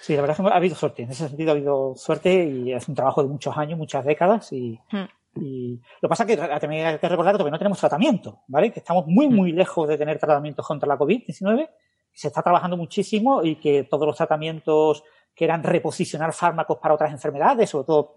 Sí, 0.02 0.16
la 0.16 0.22
verdad 0.22 0.38
es 0.38 0.46
que 0.46 0.52
ha 0.52 0.58
habido 0.58 0.76
suerte. 0.76 1.04
En 1.04 1.12
ese 1.12 1.30
sentido 1.30 1.52
ha 1.52 1.56
habido 1.56 1.96
suerte 1.96 2.46
y 2.46 2.74
es 2.74 2.88
un 2.90 2.96
trabajo 2.96 3.24
de 3.24 3.30
muchos 3.30 3.58
años, 3.58 3.78
muchas 3.78 4.04
décadas 4.04 4.52
y, 4.52 4.78
mm. 4.92 5.42
y 5.42 5.82
lo 6.02 6.08
que 6.08 6.10
pasa 6.10 6.24
es 6.24 6.28
que 6.28 6.38
también 6.38 6.88
hay 6.88 7.00
que 7.00 7.08
recordar 7.08 7.38
que 7.38 7.50
no 7.50 7.58
tenemos 7.58 7.80
tratamiento, 7.80 8.42
¿vale? 8.48 8.72
Que 8.74 8.80
estamos 8.80 9.08
muy, 9.08 9.30
mm. 9.30 9.34
muy 9.34 9.52
lejos 9.54 9.88
de 9.88 9.98
tener 9.98 10.20
tratamientos 10.20 10.68
contra 10.68 10.90
la 10.90 10.98
COVID-19 10.98 11.70
se 12.14 12.28
está 12.28 12.42
trabajando 12.42 12.78
muchísimo 12.78 13.44
y 13.44 13.56
que 13.56 13.84
todos 13.84 14.06
los 14.06 14.16
tratamientos 14.16 15.04
que 15.36 15.46
eran 15.46 15.64
reposicionar 15.64 16.32
fármacos 16.34 16.78
para 16.78 16.94
otras 16.94 17.12
enfermedades, 17.12 17.70
sobre 17.70 17.86
todo 17.86 18.16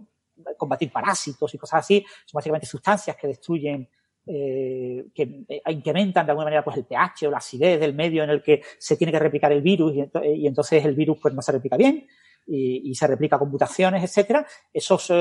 combatir 0.58 0.92
parásitos 0.92 1.54
y 1.54 1.58
cosas 1.58 1.80
así, 1.80 2.04
son 2.26 2.38
básicamente 2.38 2.66
sustancias 2.66 3.16
que 3.16 3.26
destruyen 3.26 3.88
eh, 4.26 5.06
que 5.14 5.44
eh, 5.48 5.62
incrementan 5.68 6.26
de 6.26 6.32
alguna 6.32 6.46
manera 6.46 6.64
pues 6.64 6.76
el 6.76 6.84
pH 6.84 7.28
o 7.28 7.30
la 7.30 7.38
acidez 7.38 7.78
del 7.78 7.94
medio 7.94 8.24
en 8.24 8.30
el 8.30 8.42
que 8.42 8.60
se 8.78 8.96
tiene 8.96 9.12
que 9.12 9.20
replicar 9.20 9.52
el 9.52 9.62
virus 9.62 9.94
y, 9.94 10.46
entonces 10.46 10.84
el 10.84 10.94
virus 10.94 11.18
pues 11.22 11.32
no 11.32 11.40
se 11.40 11.52
replica 11.52 11.76
bien 11.76 12.06
y, 12.46 12.94
se 12.94 13.06
replica 13.06 13.38
con 13.38 13.50
mutaciones, 13.50 14.04
etcétera. 14.04 14.46
Esos 14.72 15.12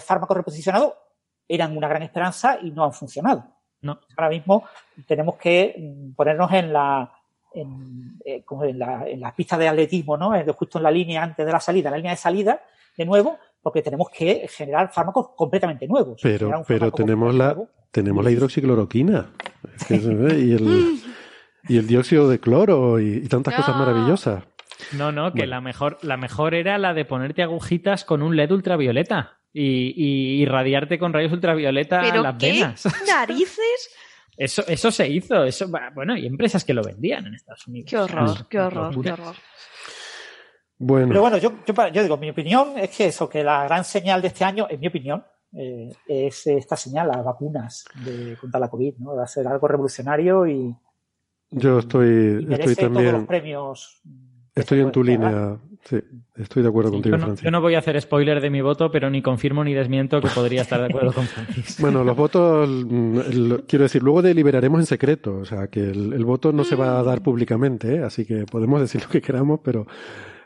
fármacos 0.00 0.36
reposicionados 0.36 0.94
eran 1.46 1.76
una 1.76 1.88
gran 1.88 2.02
esperanza 2.02 2.58
y 2.62 2.70
no 2.70 2.84
han 2.84 2.92
funcionado. 2.92 3.44
No. 3.82 3.98
Ahora 4.16 4.30
mismo 4.30 4.64
tenemos 5.06 5.36
que 5.36 5.74
mm, 5.78 6.14
ponernos 6.14 6.52
en 6.52 6.72
la, 6.72 7.12
en, 7.54 8.18
en, 8.24 8.78
la, 8.78 9.08
en 9.08 9.20
las 9.20 9.34
pistas 9.34 9.58
de 9.58 9.68
atletismo, 9.68 10.16
¿no? 10.16 10.32
Justo 10.54 10.78
en 10.78 10.84
la 10.84 10.90
línea 10.90 11.22
antes 11.22 11.44
de 11.44 11.52
la 11.52 11.60
salida, 11.60 11.88
en 11.88 11.92
la 11.92 11.96
línea 11.98 12.12
de 12.12 12.18
salida, 12.18 12.60
de 12.96 13.04
nuevo, 13.04 13.38
porque 13.62 13.82
tenemos 13.82 14.08
que 14.10 14.46
generar 14.48 14.92
fármacos 14.92 15.30
completamente 15.36 15.86
nuevos. 15.86 16.20
Pero, 16.22 16.62
pero 16.66 16.90
tenemos 16.92 17.34
la, 17.34 17.56
tenemos 17.90 18.24
la 18.24 18.30
hidroxicloroquina 18.30 19.30
y, 19.88 19.94
el, 20.52 21.00
y 21.68 21.76
el 21.76 21.86
dióxido 21.86 22.28
de 22.28 22.40
cloro 22.40 23.00
y, 23.00 23.26
tantas 23.28 23.54
cosas 23.54 23.76
maravillosas. 23.76 24.44
No, 24.92 25.12
no, 25.12 25.32
que 25.32 25.46
la 25.46 25.60
mejor, 25.60 25.98
la 26.02 26.16
mejor 26.16 26.54
era 26.54 26.78
la 26.78 26.94
de 26.94 27.04
ponerte 27.04 27.42
agujitas 27.42 28.04
con 28.04 28.22
un 28.22 28.36
LED 28.36 28.50
ultravioleta 28.50 29.40
y, 29.52 29.92
y 29.96 30.42
irradiarte 30.42 30.98
con 30.98 31.12
rayos 31.12 31.32
ultravioleta 31.32 32.02
las 32.14 32.38
venas. 32.38 32.88
narices? 33.06 33.90
Eso, 34.40 34.64
eso 34.66 34.90
se 34.90 35.06
hizo, 35.06 35.44
eso, 35.44 35.70
bueno, 35.94 36.16
y 36.16 36.24
empresas 36.24 36.64
que 36.64 36.72
lo 36.72 36.82
vendían 36.82 37.26
en 37.26 37.34
Estados 37.34 37.66
Unidos. 37.66 37.90
Qué 37.90 37.98
horror, 37.98 38.48
qué 38.48 38.58
horror, 38.58 39.02
qué 39.02 39.12
horror. 39.12 39.34
Bueno. 40.78 41.08
Pero 41.08 41.20
bueno, 41.20 41.36
yo, 41.36 41.52
yo, 41.66 42.02
digo, 42.02 42.16
mi 42.16 42.30
opinión 42.30 42.78
es 42.78 42.88
que 42.96 43.04
eso, 43.08 43.28
que 43.28 43.44
la 43.44 43.64
gran 43.64 43.84
señal 43.84 44.22
de 44.22 44.28
este 44.28 44.42
año, 44.44 44.66
en 44.70 44.80
mi 44.80 44.86
opinión, 44.86 45.22
eh, 45.52 45.92
es 46.08 46.46
esta 46.46 46.74
señal, 46.74 47.08
las 47.08 47.22
vacunas 47.22 47.84
de, 48.02 48.34
contra 48.40 48.58
la 48.58 48.70
COVID, 48.70 48.94
¿no? 49.00 49.14
Va 49.14 49.24
a 49.24 49.26
ser 49.26 49.46
algo 49.46 49.68
revolucionario 49.68 50.46
y. 50.46 50.74
yo 51.50 51.80
estoy, 51.80 52.46
estoy 52.50 52.76
también. 52.76 53.04
Todos 53.08 53.20
los 53.20 53.28
premios. 53.28 54.00
Estoy 54.54 54.80
en 54.80 54.90
tu 54.90 55.04
línea, 55.04 55.58
sí, 55.84 55.98
estoy 56.36 56.62
de 56.62 56.68
acuerdo 56.68 56.90
contigo, 56.90 57.16
yo 57.16 57.18
no, 57.18 57.24
Francis. 57.26 57.44
Yo 57.44 57.50
no 57.50 57.60
voy 57.60 57.74
a 57.74 57.78
hacer 57.78 58.00
spoiler 58.00 58.40
de 58.40 58.50
mi 58.50 58.60
voto, 58.60 58.90
pero 58.90 59.10
ni 59.10 59.22
confirmo 59.22 59.64
ni 59.64 59.74
desmiento 59.74 60.20
que 60.20 60.28
podría 60.28 60.62
estar 60.62 60.80
de 60.80 60.86
acuerdo 60.86 61.12
con 61.12 61.24
Francis. 61.26 61.80
Bueno, 61.80 62.04
los 62.04 62.16
votos, 62.16 62.68
mm, 62.68 63.18
quiero 63.66 63.84
decir, 63.84 64.02
luego 64.02 64.22
deliberaremos 64.22 64.80
en 64.80 64.86
secreto, 64.86 65.36
o 65.38 65.44
sea, 65.44 65.68
que 65.68 65.80
el, 65.80 66.24
voto 66.24 66.52
no 66.52 66.64
se 66.64 66.76
va 66.76 66.98
a 66.98 67.02
dar 67.02 67.22
públicamente, 67.22 67.96
¿eh? 67.96 68.02
así 68.02 68.24
que 68.24 68.44
podemos 68.44 68.80
decir 68.80 69.02
lo 69.02 69.08
que 69.08 69.20
queramos, 69.20 69.60
pero 69.62 69.86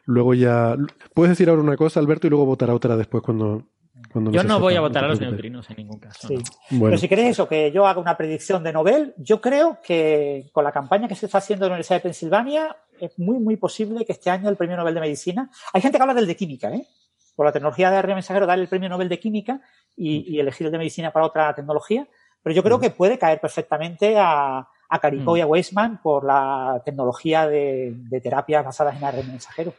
Luego 0.07 0.35
ya. 0.35 0.77
Puedes 1.15 1.31
decir 1.31 1.49
ahora 1.49 1.63
una 1.63 1.77
cosa, 1.77 2.01
Alberto, 2.01 2.27
y 2.27 2.31
luego 2.31 2.45
votar 2.45 2.71
a 2.71 2.75
otra 2.75 2.97
después 2.97 3.23
cuando. 3.23 3.67
Cuando 4.15 4.31
yo 4.31 4.45
no 4.45 4.61
voy 4.61 4.77
a 4.77 4.81
votar 4.81 5.03
a 5.03 5.09
los 5.09 5.21
neutrinos 5.21 5.69
en 5.71 5.77
ningún 5.77 5.99
caso. 5.99 6.29
Pero 6.71 6.97
si 6.97 7.09
queréis 7.09 7.31
eso, 7.31 7.49
que 7.49 7.73
yo 7.73 7.85
haga 7.85 8.01
una 8.01 8.17
predicción 8.17 8.63
de 8.63 8.73
Nobel, 8.73 9.13
yo 9.17 9.41
creo 9.41 9.81
que 9.83 10.51
con 10.53 10.63
la 10.63 10.71
campaña 10.71 11.09
que 11.09 11.17
se 11.17 11.27
está 11.27 11.39
haciendo 11.39 11.67
en 11.67 11.71
la 11.71 11.75
Universidad 11.75 11.97
de 11.97 12.03
Pensilvania, 12.03 12.77
es 13.01 13.19
muy, 13.19 13.41
muy 13.41 13.57
posible 13.57 14.05
que 14.05 14.13
este 14.13 14.31
año 14.31 14.49
el 14.49 14.55
premio 14.55 14.77
Nobel 14.77 14.95
de 14.95 15.01
Medicina. 15.01 15.51
Hay 15.73 15.83
gente 15.83 15.99
que 15.99 16.03
habla 16.03 16.15
del 16.15 16.29
de 16.29 16.37
Química, 16.37 16.73
¿eh? 16.73 16.87
Por 17.35 17.45
la 17.45 17.51
tecnología 17.51 17.91
de 17.91 18.01
RNA 18.01 18.15
mensajero, 18.15 18.47
darle 18.47 18.63
el 18.63 18.69
premio 18.69 18.89
Nobel 18.89 19.09
de 19.09 19.19
Química 19.19 19.61
y, 19.97 20.39
elegir 20.39 20.69
el 20.69 20.73
de 20.73 20.79
Medicina 20.79 21.11
para 21.11 21.27
otra 21.27 21.53
tecnología. 21.53 22.07
Pero 22.41 22.55
yo 22.55 22.63
creo 22.63 22.79
que 22.79 22.91
puede 22.91 23.19
caer 23.19 23.41
perfectamente 23.41 24.17
a, 24.17 24.69
a 24.89 24.99
Caricó 25.01 25.37
y 25.37 25.41
a 25.41 25.47
Weissman 25.47 26.01
por 26.01 26.25
la 26.25 26.81
tecnología 26.85 27.49
de, 27.49 27.95
de 27.97 28.21
terapias 28.21 28.65
basadas 28.65 28.97
en 28.97 29.03
ARN 29.03 29.27
mensajero. 29.27 29.75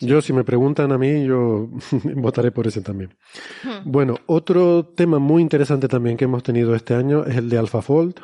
Yo, 0.00 0.20
si 0.20 0.32
me 0.32 0.44
preguntan 0.44 0.92
a 0.92 0.98
mí, 0.98 1.24
yo 1.24 1.68
votaré 2.16 2.50
por 2.50 2.66
ese 2.66 2.80
también. 2.80 3.14
Hmm. 3.62 3.90
Bueno, 3.90 4.16
otro 4.26 4.86
tema 4.86 5.18
muy 5.18 5.42
interesante 5.42 5.88
también 5.88 6.16
que 6.16 6.24
hemos 6.24 6.42
tenido 6.42 6.74
este 6.74 6.94
año 6.94 7.24
es 7.24 7.36
el 7.36 7.48
de 7.48 7.58
AlphaFold, 7.58 8.14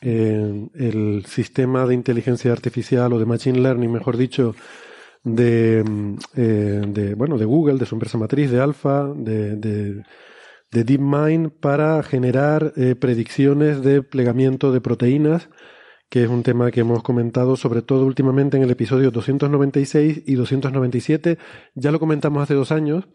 eh, 0.00 0.68
el 0.74 1.24
sistema 1.26 1.86
de 1.86 1.94
inteligencia 1.94 2.52
artificial 2.52 3.12
o 3.12 3.18
de 3.18 3.26
machine 3.26 3.60
learning, 3.60 3.90
mejor 3.90 4.16
dicho, 4.16 4.54
de, 5.24 5.84
eh, 6.36 6.82
de 6.86 7.14
bueno, 7.14 7.38
de 7.38 7.44
Google, 7.44 7.78
de 7.78 7.86
su 7.86 7.94
empresa 7.94 8.18
matriz, 8.18 8.50
de 8.50 8.60
Alpha, 8.60 9.12
de, 9.14 9.56
de, 9.56 10.04
DeepMind, 10.70 11.50
para 11.50 12.02
generar 12.02 12.72
eh, 12.76 12.94
predicciones 12.94 13.82
de 13.82 14.02
plegamiento 14.02 14.70
de 14.70 14.80
proteínas 14.80 15.48
que 16.08 16.22
es 16.24 16.28
un 16.28 16.42
tema 16.42 16.70
que 16.70 16.80
hemos 16.80 17.02
comentado 17.02 17.56
sobre 17.56 17.82
todo 17.82 18.06
últimamente 18.06 18.56
en 18.56 18.62
el 18.62 18.70
episodio 18.70 19.10
296 19.10 20.22
y 20.26 20.34
297. 20.34 21.38
Ya 21.74 21.90
lo 21.90 22.00
comentamos 22.00 22.42
hace 22.42 22.54
dos 22.54 22.72
años, 22.72 23.08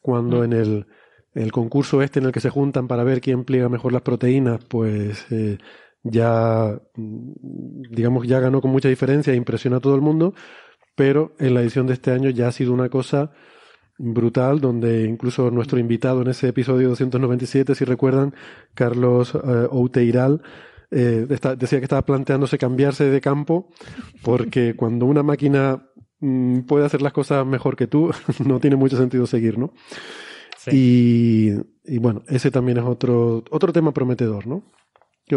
cuando 0.00 0.40
mm. 0.40 0.44
en 0.44 0.52
el, 0.52 0.86
el, 1.34 1.52
concurso 1.52 2.02
este 2.02 2.18
en 2.18 2.26
el 2.26 2.32
que 2.32 2.40
se 2.40 2.50
juntan 2.50 2.88
para 2.88 3.04
ver 3.04 3.20
quién 3.20 3.44
pliega 3.44 3.68
mejor 3.68 3.92
las 3.92 4.02
proteínas, 4.02 4.64
pues 4.64 5.26
eh, 5.30 5.58
ya, 6.02 6.80
mm, 6.96 7.82
digamos, 7.90 8.26
ya 8.26 8.40
ganó 8.40 8.60
con 8.60 8.72
mucha 8.72 8.88
diferencia 8.88 9.32
e 9.32 9.36
impresiona 9.36 9.76
a 9.76 9.80
todo 9.80 9.94
el 9.94 10.00
mundo, 10.00 10.34
pero 10.96 11.34
en 11.38 11.54
la 11.54 11.62
edición 11.62 11.86
de 11.86 11.94
este 11.94 12.10
año 12.10 12.30
ya 12.30 12.48
ha 12.48 12.52
sido 12.52 12.72
una 12.72 12.88
cosa 12.88 13.30
brutal, 13.96 14.60
donde 14.60 15.04
incluso 15.04 15.50
nuestro 15.50 15.78
invitado 15.78 16.22
en 16.22 16.28
ese 16.28 16.48
episodio 16.48 16.88
297, 16.88 17.74
si 17.74 17.84
recuerdan, 17.84 18.34
Carlos 18.74 19.34
eh, 19.34 19.68
Outeiral, 19.70 20.42
eh, 20.90 21.26
decía 21.28 21.78
que 21.78 21.84
estaba 21.84 22.02
planteándose 22.02 22.58
cambiarse 22.58 23.04
de 23.04 23.20
campo 23.20 23.70
porque 24.22 24.74
cuando 24.76 25.06
una 25.06 25.22
máquina 25.22 25.88
mm, 26.20 26.60
puede 26.60 26.86
hacer 26.86 27.02
las 27.02 27.12
cosas 27.12 27.46
mejor 27.46 27.76
que 27.76 27.86
tú, 27.86 28.10
no 28.44 28.60
tiene 28.60 28.76
mucho 28.76 28.96
sentido 28.96 29.26
seguir, 29.26 29.58
¿no? 29.58 29.72
Y, 30.70 31.52
y, 31.84 31.96
bueno, 31.98 32.22
ese 32.28 32.50
también 32.50 32.76
es 32.76 32.84
otro, 32.84 33.42
otro 33.50 33.72
tema 33.72 33.92
prometedor, 33.92 34.46
¿no? 34.46 34.62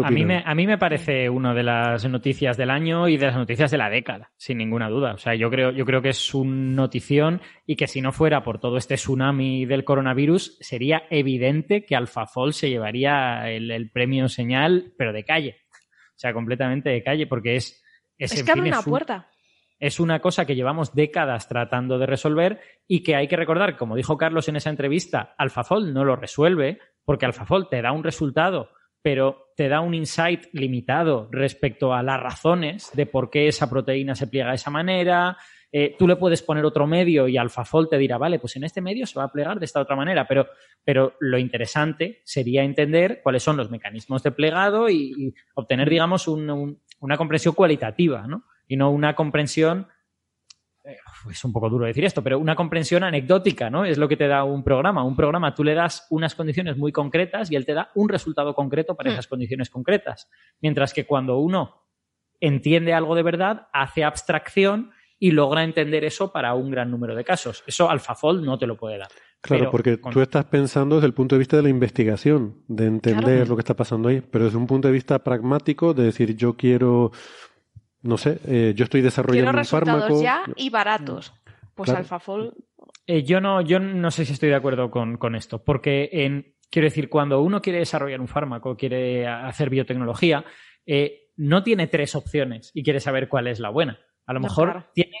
A 0.02 0.10
mí, 0.10 0.24
me, 0.24 0.42
a 0.44 0.54
mí 0.54 0.66
me 0.66 0.78
parece 0.78 1.28
una 1.28 1.54
de 1.54 1.62
las 1.62 2.08
noticias 2.08 2.56
del 2.56 2.70
año 2.70 3.08
y 3.08 3.16
de 3.16 3.26
las 3.26 3.36
noticias 3.36 3.70
de 3.70 3.78
la 3.78 3.90
década, 3.90 4.32
sin 4.36 4.58
ninguna 4.58 4.88
duda. 4.88 5.14
O 5.14 5.18
sea, 5.18 5.34
yo 5.34 5.50
creo, 5.50 5.70
yo 5.70 5.84
creo 5.84 6.02
que 6.02 6.08
es 6.08 6.34
un 6.34 6.74
notición 6.74 7.40
y 7.66 7.76
que 7.76 7.86
si 7.86 8.00
no 8.00 8.12
fuera 8.12 8.42
por 8.42 8.58
todo 8.58 8.76
este 8.76 8.96
tsunami 8.96 9.66
del 9.66 9.84
coronavirus, 9.84 10.56
sería 10.60 11.04
evidente 11.10 11.84
que 11.84 11.96
AlphaFold 11.96 12.52
se 12.52 12.70
llevaría 12.70 13.50
el, 13.50 13.90
premio 13.90 14.28
señal, 14.28 14.92
pero 14.98 15.12
de 15.12 15.24
calle. 15.24 15.56
O 15.70 16.18
sea, 16.18 16.32
completamente 16.32 16.90
de 16.90 17.02
calle, 17.02 17.26
porque 17.26 17.56
es... 17.56 17.82
Es, 18.16 18.42
que 18.42 18.50
abre 18.50 18.68
una 18.68 18.82
puerta. 18.82 19.28
Es 19.78 20.00
una 20.00 20.20
cosa 20.20 20.46
que 20.46 20.54
llevamos 20.54 20.94
décadas 20.94 21.48
tratando 21.48 21.98
de 21.98 22.06
resolver 22.06 22.60
y 22.86 23.02
que 23.02 23.16
hay 23.16 23.28
que 23.28 23.36
recordar, 23.36 23.76
como 23.76 23.96
dijo 23.96 24.16
Carlos 24.16 24.48
en 24.48 24.56
esa 24.56 24.70
entrevista, 24.70 25.34
AlphaFold 25.36 25.92
no 25.92 26.04
lo 26.04 26.16
resuelve 26.16 26.78
porque 27.04 27.26
AlphaFold 27.26 27.68
te 27.68 27.82
da 27.82 27.92
un 27.92 28.04
resultado 28.04 28.70
pero 29.04 29.52
te 29.54 29.68
da 29.68 29.82
un 29.82 29.92
insight 29.92 30.46
limitado 30.52 31.28
respecto 31.30 31.92
a 31.92 32.02
las 32.02 32.18
razones 32.18 32.90
de 32.94 33.04
por 33.04 33.28
qué 33.28 33.48
esa 33.48 33.68
proteína 33.68 34.14
se 34.14 34.28
pliega 34.28 34.48
de 34.48 34.54
esa 34.54 34.70
manera. 34.70 35.36
Eh, 35.70 35.94
tú 35.98 36.08
le 36.08 36.16
puedes 36.16 36.40
poner 36.40 36.64
otro 36.64 36.86
medio 36.86 37.28
y 37.28 37.36
AlphaFold 37.36 37.90
te 37.90 37.98
dirá, 37.98 38.16
vale, 38.16 38.38
pues 38.38 38.56
en 38.56 38.64
este 38.64 38.80
medio 38.80 39.04
se 39.04 39.18
va 39.18 39.26
a 39.26 39.30
plegar 39.30 39.58
de 39.58 39.66
esta 39.66 39.82
otra 39.82 39.94
manera, 39.94 40.26
pero, 40.26 40.48
pero 40.82 41.16
lo 41.20 41.36
interesante 41.36 42.22
sería 42.24 42.64
entender 42.64 43.20
cuáles 43.22 43.42
son 43.42 43.58
los 43.58 43.70
mecanismos 43.70 44.22
de 44.22 44.30
plegado 44.30 44.88
y, 44.88 45.34
obtener, 45.54 45.90
digamos, 45.90 46.26
una 46.26 47.16
comprensión 47.18 47.54
cualitativa, 47.54 48.26
¿no? 48.26 48.44
Y 48.66 48.78
no 48.78 48.90
una 48.90 49.14
comprensión 49.14 49.86
es 51.30 51.44
un 51.44 51.52
poco 51.52 51.70
duro 51.70 51.86
decir 51.86 52.04
esto, 52.04 52.22
pero 52.22 52.38
una 52.38 52.54
comprensión 52.54 53.04
anecdótica, 53.04 53.70
¿no? 53.70 53.84
Es 53.84 53.96
lo 53.96 54.08
que 54.08 54.16
te 54.16 54.28
da 54.28 54.44
un 54.44 54.62
programa. 54.62 55.02
Un 55.04 55.16
programa 55.16 55.54
tú 55.54 55.64
le 55.64 55.74
das 55.74 56.06
unas 56.10 56.34
condiciones 56.34 56.76
muy 56.76 56.92
concretas 56.92 57.50
y 57.50 57.56
él 57.56 57.64
te 57.64 57.72
da 57.72 57.90
un 57.94 58.08
resultado 58.08 58.54
concreto 58.54 58.94
para 58.94 59.10
hmm. 59.10 59.12
esas 59.14 59.26
condiciones 59.26 59.70
concretas. 59.70 60.28
Mientras 60.60 60.92
que 60.92 61.06
cuando 61.06 61.38
uno 61.38 61.84
entiende 62.40 62.92
algo 62.92 63.14
de 63.14 63.22
verdad, 63.22 63.68
hace 63.72 64.04
abstracción 64.04 64.90
y 65.18 65.30
logra 65.30 65.64
entender 65.64 66.04
eso 66.04 66.32
para 66.32 66.54
un 66.54 66.70
gran 66.70 66.90
número 66.90 67.14
de 67.14 67.24
casos. 67.24 67.64
Eso 67.66 67.88
AlphaFold 67.88 68.44
no 68.44 68.58
te 68.58 68.66
lo 68.66 68.76
puede 68.76 68.98
dar. 68.98 69.08
Claro, 69.40 69.70
porque 69.70 69.98
tú 69.98 70.20
estás 70.20 70.46
pensando 70.46 70.96
desde 70.96 71.06
el 71.06 71.14
punto 71.14 71.34
de 71.34 71.38
vista 71.38 71.58
de 71.58 71.62
la 71.62 71.68
investigación, 71.68 72.62
de 72.66 72.86
entender 72.86 73.46
lo 73.46 73.56
que 73.56 73.60
está 73.60 73.74
pasando 73.74 74.08
ahí, 74.08 74.22
pero 74.22 74.46
desde 74.46 74.56
un 74.56 74.66
punto 74.66 74.88
de 74.88 74.92
vista 74.92 75.18
pragmático, 75.22 75.92
de 75.92 76.04
decir 76.04 76.34
yo 76.34 76.56
quiero 76.56 77.12
no 78.04 78.18
sé, 78.18 78.38
eh, 78.46 78.74
yo 78.76 78.84
estoy 78.84 79.00
desarrollando 79.00 79.50
Quiero 79.50 79.58
un 79.58 79.64
fármaco. 79.64 80.22
ya 80.22 80.44
y 80.56 80.68
baratos. 80.68 81.32
Pues 81.74 81.90
AlphaFold. 81.90 82.52
Eh, 83.06 83.22
yo 83.24 83.40
no, 83.40 83.62
yo 83.62 83.80
no 83.80 84.10
sé 84.10 84.24
si 84.26 84.34
estoy 84.34 84.50
de 84.50 84.54
acuerdo 84.54 84.90
con, 84.90 85.34
esto, 85.34 85.64
porque 85.64 86.10
en, 86.12 86.54
quiero 86.70 86.86
decir, 86.86 87.08
cuando 87.08 87.40
uno 87.40 87.60
quiere 87.60 87.78
desarrollar 87.80 88.20
un 88.20 88.28
fármaco, 88.28 88.76
quiere 88.76 89.26
hacer 89.26 89.70
biotecnología, 89.70 90.44
eh, 90.86 91.30
no 91.36 91.62
tiene 91.62 91.86
tres 91.86 92.14
opciones 92.14 92.70
y 92.74 92.82
quiere 92.82 93.00
saber 93.00 93.28
cuál 93.28 93.46
es 93.46 93.58
la 93.58 93.70
buena. 93.70 93.98
A 94.26 94.34
lo 94.34 94.40
mejor 94.40 94.90
tiene 94.94 95.16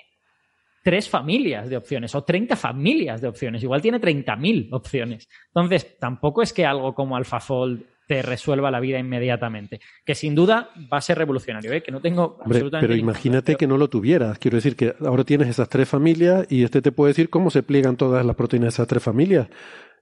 tres 0.82 1.08
familias 1.08 1.70
de 1.70 1.78
opciones 1.78 2.14
o 2.14 2.22
30 2.22 2.54
familias 2.54 3.22
de 3.22 3.28
opciones. 3.28 3.62
Igual 3.62 3.80
tiene 3.80 3.98
30.000 3.98 4.68
opciones. 4.72 5.28
Entonces, 5.46 5.98
tampoco 5.98 6.42
es 6.42 6.52
que 6.52 6.66
algo 6.66 6.94
como 6.94 7.16
AlphaFold 7.16 7.82
te 8.06 8.22
resuelva 8.22 8.70
la 8.70 8.80
vida 8.80 8.98
inmediatamente. 8.98 9.80
Que 10.04 10.14
sin 10.14 10.34
duda 10.34 10.70
va 10.92 10.98
a 10.98 11.00
ser 11.00 11.18
revolucionario, 11.18 11.72
¿eh? 11.72 11.82
que 11.82 11.92
no 11.92 12.00
tengo 12.00 12.38
absolutamente. 12.44 12.88
Pero 12.88 12.96
imagínate 12.96 13.56
que 13.56 13.66
no 13.66 13.78
lo 13.78 13.88
tuvieras. 13.88 14.38
Quiero 14.38 14.56
decir 14.56 14.76
que 14.76 14.94
ahora 15.04 15.24
tienes 15.24 15.48
esas 15.48 15.68
tres 15.68 15.88
familias 15.88 16.46
y 16.50 16.64
este 16.64 16.82
te 16.82 16.92
puede 16.92 17.10
decir 17.10 17.30
cómo 17.30 17.50
se 17.50 17.62
pliegan 17.62 17.96
todas 17.96 18.24
las 18.24 18.36
proteínas 18.36 18.66
de 18.66 18.74
esas 18.76 18.88
tres 18.88 19.02
familias. 19.02 19.48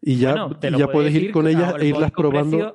Y 0.01 0.16
ya, 0.16 0.49
ya 0.77 0.89
puedes 0.89 1.15
ir 1.15 1.31
con 1.31 1.47
ellas 1.47 1.74
e 1.79 1.87
irlas 1.87 2.11
probando. 2.11 2.74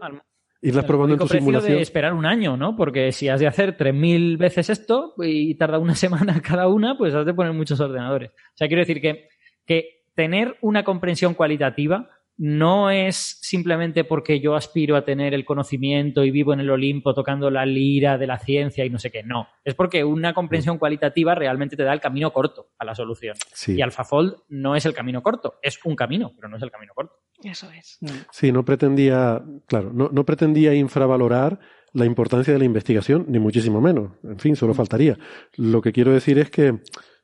Irlas 0.60 0.86
probando 0.86 1.14
en 1.14 1.20
tu 1.20 1.28
simulación. 1.28 1.76
de 1.76 1.82
esperar 1.82 2.14
un 2.14 2.26
año, 2.26 2.58
¿no? 2.58 2.76
Porque 2.76 3.12
si 3.12 3.30
has 3.30 3.40
de 3.40 3.46
hacer 3.46 3.78
3.000 3.78 4.40
veces 4.40 4.72
esto 4.72 5.14
y 5.20 5.54
tarda 5.54 5.78
una 5.78 5.94
semana 5.96 6.42
cada 6.42 6.68
una, 6.68 6.98
pues 6.98 7.14
has 7.14 7.26
de 7.26 7.34
poner 7.34 7.54
muchos 7.54 7.80
ordenadores. 7.80 8.32
O 8.32 8.58
sea, 8.58 8.68
quiero 8.68 8.82
decir 8.82 9.00
que, 9.00 9.28
que 9.66 10.04
tener 10.16 10.58
una 10.62 10.84
comprensión 10.84 11.36
cualitativa 11.36 12.10
no 12.38 12.92
es 12.92 13.40
simplemente 13.42 14.04
porque 14.04 14.40
yo 14.40 14.56
aspiro 14.56 14.96
a 14.96 15.04
tener 15.04 15.34
el 15.34 15.46
conocimiento 15.46 16.24
y 16.24 16.32
vivo 16.32 16.54
en 16.54 16.60
el 16.60 16.70
Olimpo 16.70 17.14
tocando 17.14 17.50
la 17.50 17.66
lira 17.66 18.18
de 18.18 18.28
la 18.28 18.38
ciencia 18.38 18.86
y 18.86 18.90
no 18.90 19.00
sé 19.00 19.12
qué. 19.12 19.24
No, 19.24 19.48
es 19.64 19.76
porque 19.76 20.04
una 20.04 20.34
comprensión 20.34 20.78
cualitativa 20.78 21.36
realmente 21.36 21.76
te 21.76 21.84
da 21.84 21.94
el 21.94 22.00
camino 22.00 22.32
corto 22.32 22.70
a 22.78 22.86
la 22.86 22.96
solución. 22.96 23.36
Sí. 23.54 23.76
Y 23.76 23.82
AlphaFold 23.82 24.36
no 24.50 24.76
es 24.76 24.86
el 24.86 24.94
camino 24.94 25.24
corto, 25.24 25.60
es 25.62 25.80
un 25.84 25.96
camino, 25.96 26.32
pero 26.36 26.48
no 26.48 26.58
es 26.58 26.64
el 26.64 26.72
camino 26.72 26.94
corto. 26.94 27.16
Eso 27.44 27.70
es. 27.72 28.00
Sí, 28.32 28.52
no 28.52 28.66
pretendía, 28.66 29.44
claro, 29.68 29.92
no, 29.94 30.10
no 30.12 30.26
pretendía 30.26 30.74
infravalorar 30.74 31.60
la 31.94 32.06
importancia 32.06 32.54
de 32.54 32.60
la 32.60 32.66
investigación, 32.66 33.26
ni 33.28 33.40
muchísimo 33.40 33.82
menos. 33.82 34.12
En 34.24 34.40
fin, 34.40 34.56
solo 34.56 34.74
faltaría. 34.74 35.18
Lo 35.56 35.82
que 35.82 35.92
quiero 35.92 36.12
decir 36.12 36.38
es 36.40 36.50
que, 36.50 36.80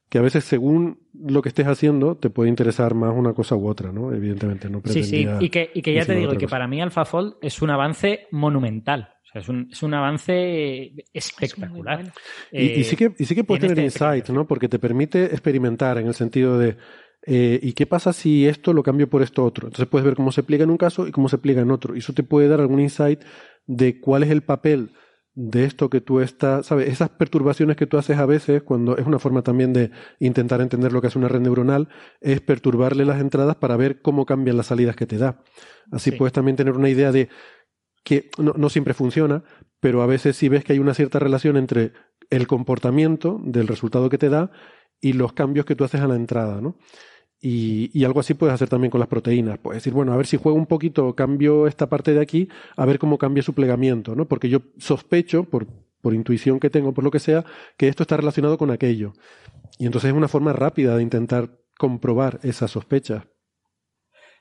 que 0.09 0.17
a 0.17 0.21
veces 0.21 0.43
según 0.43 0.99
lo 1.13 1.41
que 1.41 1.49
estés 1.49 1.67
haciendo 1.67 2.15
te 2.15 2.29
puede 2.29 2.49
interesar 2.49 2.93
más 2.93 3.13
una 3.15 3.33
cosa 3.33 3.55
u 3.55 3.67
otra, 3.67 3.91
¿no? 3.91 4.13
Evidentemente, 4.13 4.69
no 4.69 4.81
Sí, 4.85 5.03
sí, 5.03 5.27
y 5.39 5.49
que, 5.49 5.71
y 5.73 5.81
que 5.81 5.93
ya 5.93 6.05
te 6.05 6.15
digo, 6.15 6.31
que 6.31 6.45
cosa. 6.45 6.51
para 6.51 6.67
mí 6.67 6.81
AlphaFold 6.81 7.35
es 7.41 7.61
un 7.61 7.69
avance 7.69 8.27
monumental. 8.31 9.09
O 9.23 9.25
sea, 9.31 9.41
es 9.41 9.49
un, 9.49 9.69
es 9.71 9.81
un 9.81 9.93
avance 9.95 10.93
espectacular. 11.13 11.97
bueno. 11.97 12.11
Y, 12.51 12.79
y 12.79 12.83
sí 12.83 12.95
que, 12.95 13.13
y 13.17 13.25
sí 13.25 13.33
que 13.33 13.43
puede 13.43 13.61
tiene 13.61 13.75
tener 13.75 13.87
este 13.87 14.05
insight, 14.05 14.29
¿no? 14.29 14.45
Porque 14.45 14.69
te 14.69 14.77
permite 14.77 15.25
experimentar 15.25 15.97
en 15.97 16.07
el 16.07 16.13
sentido 16.13 16.59
de 16.59 16.77
eh, 17.25 17.59
¿y 17.61 17.73
qué 17.73 17.85
pasa 17.85 18.11
si 18.11 18.47
esto 18.47 18.73
lo 18.73 18.83
cambio 18.83 19.09
por 19.09 19.21
esto 19.21 19.43
otro? 19.43 19.67
Entonces 19.67 19.87
puedes 19.87 20.05
ver 20.05 20.15
cómo 20.15 20.31
se 20.31 20.43
pliega 20.43 20.65
en 20.65 20.69
un 20.69 20.77
caso 20.77 21.07
y 21.07 21.11
cómo 21.11 21.29
se 21.29 21.37
pliega 21.37 21.61
en 21.61 21.71
otro. 21.71 21.95
Y 21.95 21.99
eso 21.99 22.13
te 22.13 22.23
puede 22.23 22.47
dar 22.47 22.59
algún 22.59 22.79
insight 22.79 23.21
de 23.65 23.99
cuál 23.99 24.23
es 24.23 24.29
el 24.29 24.41
papel 24.41 24.91
de 25.35 25.65
esto 25.65 25.89
que 25.89 25.99
tú 26.01 26.19
estás, 26.19 26.67
¿sabes? 26.67 26.89
Esas 26.89 27.09
perturbaciones 27.09 27.75
que 27.75 27.87
tú 27.87 27.97
haces 27.97 28.17
a 28.17 28.25
veces, 28.25 28.61
cuando 28.63 28.97
es 28.97 29.05
una 29.07 29.17
forma 29.19 29.41
también 29.41 29.73
de 29.73 29.89
intentar 30.19 30.61
entender 30.61 30.93
lo 30.93 31.01
que 31.01 31.07
hace 31.07 31.17
una 31.17 31.27
red 31.27 31.41
neuronal, 31.41 31.89
es 32.21 32.39
perturbarle 32.41 33.03
las 33.05 33.19
entradas 33.19 33.55
para 33.55 33.75
ver 33.75 34.01
cómo 34.01 34.25
cambian 34.25 34.57
las 34.57 34.67
salidas 34.67 34.95
que 34.95 35.07
te 35.07 35.17
da. 35.17 35.41
Así 35.91 36.11
Sí. 36.11 36.17
puedes 36.17 36.33
también 36.33 36.55
tener 36.55 36.75
una 36.75 36.89
idea 36.89 37.11
de 37.11 37.29
que 38.03 38.29
no, 38.37 38.53
no 38.57 38.69
siempre 38.69 38.93
funciona, 38.93 39.43
pero 39.79 40.01
a 40.01 40.05
veces 40.07 40.35
sí 40.35 40.49
ves 40.49 40.63
que 40.63 40.73
hay 40.73 40.79
una 40.79 40.93
cierta 40.93 41.19
relación 41.19 41.57
entre 41.57 41.93
el 42.29 42.47
comportamiento 42.47 43.39
del 43.43 43.67
resultado 43.67 44.09
que 44.09 44.17
te 44.17 44.29
da 44.29 44.51
y 45.01 45.13
los 45.13 45.33
cambios 45.33 45.65
que 45.65 45.75
tú 45.75 45.83
haces 45.83 46.01
a 46.01 46.07
la 46.07 46.15
entrada, 46.15 46.61
¿no? 46.61 46.77
Y, 47.45 48.05
algo 48.05 48.21
así 48.21 48.35
puedes 48.35 48.53
hacer 48.53 48.69
también 48.69 48.89
con 48.89 48.99
las 49.01 49.09
proteínas. 49.09 49.57
Puedes 49.57 49.81
decir, 49.83 49.91
bueno, 49.91 50.13
a 50.13 50.15
ver 50.15 50.25
si 50.25 50.37
juego 50.37 50.57
un 50.57 50.65
poquito, 50.65 51.13
cambio 51.13 51.67
esta 51.67 51.89
parte 51.89 52.13
de 52.13 52.21
aquí, 52.21 52.47
a 52.77 52.85
ver 52.85 52.99
cómo 52.99 53.17
cambia 53.17 53.43
su 53.43 53.53
plegamiento, 53.53 54.15
¿no? 54.15 54.29
Porque 54.29 54.47
yo 54.47 54.59
sospecho, 54.77 55.43
por, 55.43 55.67
por 55.99 56.13
intuición 56.13 56.57
que 56.57 56.69
tengo, 56.69 56.93
por 56.93 57.03
lo 57.03 57.11
que 57.11 57.19
sea, 57.19 57.43
que 57.75 57.89
esto 57.89 58.03
está 58.03 58.15
relacionado 58.15 58.57
con 58.57 58.71
aquello. 58.71 59.11
Y 59.77 59.85
entonces 59.85 60.11
es 60.11 60.15
una 60.15 60.29
forma 60.29 60.53
rápida 60.53 60.95
de 60.95 61.03
intentar 61.03 61.49
comprobar 61.77 62.39
esas 62.43 62.71
sospechas. 62.71 63.23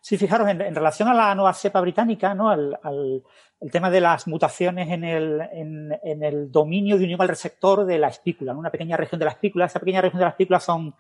Sí, 0.01 0.17
fijaros, 0.17 0.49
en, 0.49 0.61
relación 0.75 1.09
a 1.09 1.15
la 1.15 1.35
nueva 1.35 1.55
cepa 1.55 1.81
británica, 1.81 2.37
¿no? 2.37 2.51
al, 2.51 2.79
al- 2.85 3.25
el 3.61 3.71
tema 3.73 3.91
de 3.91 4.01
las 4.01 4.29
mutaciones 4.29 4.89
en 4.91 5.03
el, 5.03 5.41
en, 5.53 5.91
en 6.05 6.23
el 6.23 6.53
dominio 6.53 6.99
de 6.99 7.05
unión 7.05 7.21
al 7.21 7.29
receptor 7.29 7.85
de 7.85 7.99
la 7.99 8.09
espícula, 8.09 8.53
¿no? 8.53 8.61
una 8.61 8.71
pequeña 8.71 8.97
región 8.97 9.19
de 9.19 9.25
la 9.25 9.33
espícula. 9.33 9.67
Esa 9.67 9.81
pequeña 9.81 10.01
región 10.01 10.19
de 10.21 10.25
la 10.25 10.31
espícula 10.31 10.61
son, 10.61 10.95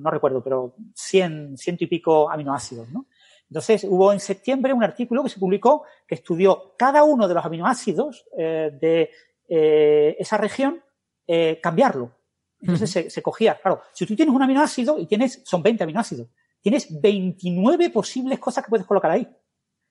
no 0.00 0.10
recuerdo, 0.10 0.42
pero 0.42 0.74
100, 0.94 1.56
ciento 1.56 1.84
y 1.84 1.86
pico 1.86 2.30
aminoácidos. 2.30 2.88
¿no? 2.90 3.06
Entonces, 3.48 3.84
hubo 3.84 4.12
en 4.12 4.20
septiembre 4.20 4.72
un 4.72 4.82
artículo 4.82 5.22
que 5.22 5.30
se 5.30 5.38
publicó 5.38 5.84
que 6.06 6.16
estudió 6.16 6.74
cada 6.76 7.04
uno 7.04 7.28
de 7.28 7.34
los 7.34 7.44
aminoácidos 7.44 8.26
eh, 8.36 8.70
de 8.80 9.10
eh, 9.48 10.16
esa 10.18 10.36
región, 10.36 10.82
eh, 11.26 11.60
cambiarlo. 11.62 12.12
Entonces 12.60 12.90
se, 12.90 13.10
se 13.10 13.22
cogía, 13.22 13.58
claro, 13.60 13.82
si 13.92 14.06
tú 14.06 14.16
tienes 14.16 14.34
un 14.34 14.42
aminoácido 14.42 14.98
y 14.98 15.06
tienes, 15.06 15.42
son 15.44 15.62
20 15.62 15.84
aminoácidos, 15.84 16.28
tienes 16.62 16.88
29 17.00 17.90
posibles 17.90 18.38
cosas 18.38 18.64
que 18.64 18.70
puedes 18.70 18.86
colocar 18.86 19.10
ahí. 19.10 19.28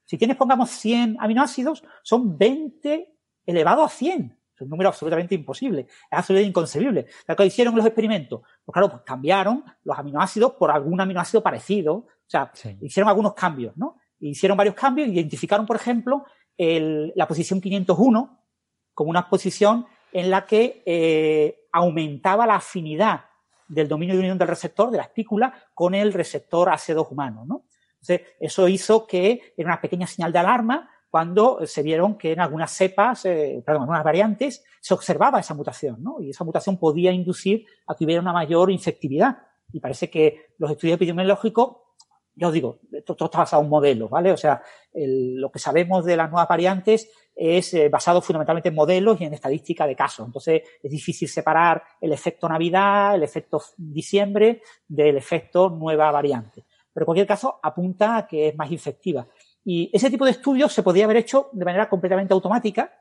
Si 0.05 0.17
tienes, 0.17 0.37
pongamos, 0.37 0.71
100 0.71 1.17
aminoácidos, 1.19 1.83
son 2.01 2.37
20 2.37 3.15
elevado 3.45 3.83
a 3.83 3.89
100. 3.89 4.37
Es 4.55 4.61
un 4.61 4.69
número 4.69 4.89
absolutamente 4.89 5.35
imposible. 5.35 5.81
Es 5.81 5.87
absolutamente 6.11 6.49
inconcebible. 6.49 7.07
Que 7.35 7.45
hicieron 7.45 7.75
los 7.75 7.85
experimentos, 7.85 8.41
pues 8.63 8.73
claro, 8.73 8.89
pues 8.89 9.01
cambiaron 9.03 9.63
los 9.83 9.97
aminoácidos 9.97 10.53
por 10.53 10.69
algún 10.71 10.99
aminoácido 11.01 11.41
parecido. 11.41 11.93
O 11.95 12.07
sea, 12.27 12.51
Sí. 12.53 12.77
hicieron 12.81 13.09
algunos 13.09 13.33
cambios, 13.33 13.75
¿no? 13.77 13.97
Hicieron 14.19 14.57
varios 14.57 14.75
cambios, 14.75 15.07
identificaron, 15.09 15.65
por 15.65 15.75
ejemplo, 15.75 16.25
el- 16.57 17.11
la 17.15 17.27
posición 17.27 17.59
501 17.59 18.39
como 18.93 19.09
una 19.09 19.27
posición 19.29 19.85
en 20.11 20.29
la 20.29 20.45
que 20.45 20.83
eh, 20.85 21.65
aumentaba 21.71 22.45
la 22.45 22.55
afinidad 22.55 23.25
del 23.67 23.87
dominio 23.87 24.13
de 24.13 24.19
unión 24.19 24.37
del 24.37 24.47
receptor, 24.47 24.91
de 24.91 24.97
la 24.97 25.03
espícula, 25.03 25.51
con 25.73 25.95
el 25.95 26.13
receptor 26.13 26.69
AC2 26.69 27.07
humano, 27.09 27.43
¿no? 27.45 27.63
Entonces, 27.93 28.21
eso 28.39 28.67
hizo 28.67 29.07
que 29.07 29.53
era 29.57 29.69
una 29.69 29.81
pequeña 29.81 30.05
señal 30.05 30.31
de 30.31 30.39
alarma 30.39 30.89
cuando 31.13 31.59
se 31.67 31.83
vieron 31.83 32.17
que 32.17 32.31
en 32.31 32.39
algunas 32.39 32.71
cepas, 32.71 33.23
eh, 33.25 33.61
perdón, 33.63 33.81
en 33.81 33.83
algunas 33.83 34.03
variantes, 34.03 34.63
se 34.81 34.95
observaba 34.95 35.39
esa 35.39 35.53
mutación, 35.53 36.01
¿no? 36.01 36.19
Y 36.19 36.31
esa 36.31 36.43
mutación 36.43 36.77
podía 36.79 37.11
inducir 37.11 37.67
a 37.85 37.93
que 37.93 38.03
hubiera 38.03 38.19
una 38.19 38.33
mayor 38.33 38.71
infectividad. 38.71 39.37
Y 39.71 39.79
parece 39.79 40.09
que 40.09 40.55
los 40.57 40.71
estudios 40.71 40.95
epidemiológicos, 40.95 41.77
ya 42.33 42.47
os 42.47 42.53
digo, 42.53 42.79
esto, 42.91 43.13
esto 43.13 43.25
está 43.25 43.37
basado 43.37 43.61
en 43.61 43.69
modelos, 43.69 44.09
¿vale? 44.09 44.31
O 44.31 44.37
sea, 44.37 44.63
el- 44.91 45.35
lo 45.35 45.51
que 45.51 45.59
sabemos 45.59 46.03
de 46.03 46.17
las 46.17 46.31
nuevas 46.31 46.47
variantes 46.47 47.07
es 47.35 47.71
eh, 47.75 47.89
basado 47.89 48.19
fundamentalmente 48.19 48.69
en 48.69 48.75
modelos 48.75 49.21
y 49.21 49.25
en 49.25 49.35
estadística 49.35 49.85
de 49.85 49.95
casos. 49.95 50.25
Entonces, 50.25 50.63
es 50.81 50.91
difícil 50.91 51.27
separar 51.27 51.83
el 52.01 52.11
efecto 52.11 52.49
Navidad, 52.49 53.13
el 53.13 53.21
efecto 53.21 53.61
diciembre 53.77 54.63
del 54.87 55.15
efecto 55.17 55.69
nueva 55.69 56.09
variante. 56.09 56.65
Pero 56.91 57.03
en 57.03 57.05
cualquier 57.05 57.27
caso, 57.27 57.59
apunta 57.61 58.17
a 58.17 58.27
que 58.27 58.47
es 58.47 58.55
más 58.55 58.71
infectiva. 58.71 59.27
Y 59.65 59.89
ese 59.93 60.09
tipo 60.09 60.25
de 60.25 60.31
estudios 60.31 60.73
se 60.73 60.83
podría 60.83 61.05
haber 61.05 61.17
hecho 61.17 61.49
de 61.53 61.65
manera 61.65 61.89
completamente 61.89 62.33
automática, 62.33 62.91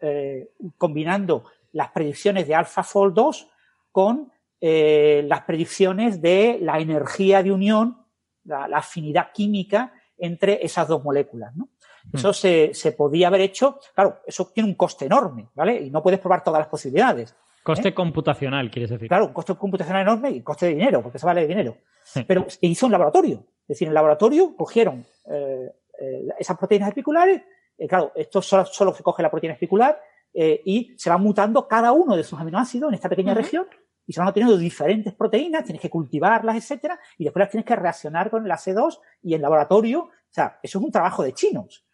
eh, 0.00 0.50
combinando 0.76 1.44
las 1.72 1.90
predicciones 1.90 2.46
de 2.46 2.54
AlphaFold 2.54 3.14
2 3.14 3.50
con 3.90 4.32
eh, 4.60 5.24
las 5.26 5.42
predicciones 5.42 6.20
de 6.20 6.58
la 6.60 6.78
energía 6.78 7.42
de 7.42 7.52
unión, 7.52 8.04
la, 8.44 8.68
la 8.68 8.78
afinidad 8.78 9.32
química 9.32 9.92
entre 10.16 10.64
esas 10.64 10.88
dos 10.88 11.02
moléculas, 11.02 11.54
¿no? 11.56 11.68
Eso 12.12 12.32
se, 12.32 12.72
se 12.72 12.92
podía 12.92 13.28
haber 13.28 13.42
hecho, 13.42 13.78
claro, 13.94 14.20
eso 14.26 14.50
tiene 14.54 14.68
un 14.68 14.76
coste 14.76 15.04
enorme, 15.04 15.48
¿vale? 15.54 15.82
Y 15.82 15.90
no 15.90 16.02
puedes 16.02 16.18
probar 16.18 16.42
todas 16.42 16.60
las 16.60 16.68
posibilidades. 16.68 17.36
Coste 17.62 17.88
¿Eh? 17.88 17.94
computacional, 17.94 18.70
quieres 18.70 18.90
decir. 18.90 19.08
Claro, 19.08 19.26
un 19.26 19.32
coste 19.32 19.54
computacional 19.56 20.02
enorme 20.02 20.30
y 20.30 20.42
coste 20.42 20.66
de 20.66 20.74
dinero, 20.74 21.02
porque 21.02 21.18
eso 21.18 21.26
vale 21.26 21.46
dinero. 21.46 21.76
Sí. 22.04 22.24
Pero 22.26 22.48
se 22.48 22.58
hizo 22.62 22.86
en 22.86 22.92
laboratorio. 22.92 23.44
Es 23.68 23.74
decir, 23.76 23.88
en 23.88 23.94
laboratorio 23.94 24.56
cogieron 24.56 25.04
eh, 25.30 25.70
eh, 26.00 26.26
esas 26.38 26.56
proteínas 26.56 26.88
espiculares, 26.88 27.42
eh, 27.76 27.86
claro, 27.86 28.12
esto 28.14 28.40
solo, 28.40 28.64
solo 28.64 28.94
se 28.94 29.02
coge 29.02 29.22
la 29.22 29.30
proteína 29.30 29.52
espicular 29.54 30.00
eh, 30.32 30.62
y 30.64 30.94
se 30.96 31.10
van 31.10 31.20
mutando 31.22 31.68
cada 31.68 31.92
uno 31.92 32.16
de 32.16 32.24
sus 32.24 32.38
aminoácidos 32.40 32.88
en 32.88 32.94
esta 32.94 33.08
pequeña 33.10 33.34
región 33.34 33.66
y 34.06 34.12
se 34.14 34.20
van 34.20 34.28
obteniendo 34.28 34.56
diferentes 34.56 35.12
proteínas, 35.14 35.64
tienes 35.64 35.82
que 35.82 35.90
cultivarlas, 35.90 36.56
etcétera, 36.56 36.98
y 37.18 37.24
después 37.24 37.42
las 37.42 37.50
tienes 37.50 37.66
que 37.66 37.76
reaccionar 37.76 38.30
con 38.30 38.42
el 38.46 38.50
AC2 38.50 38.98
y 39.22 39.34
en 39.34 39.42
laboratorio, 39.42 40.00
o 40.04 40.10
sea, 40.30 40.58
eso 40.62 40.78
es 40.78 40.84
un 40.84 40.90
trabajo 40.90 41.22
de 41.22 41.34
chinos. 41.34 41.84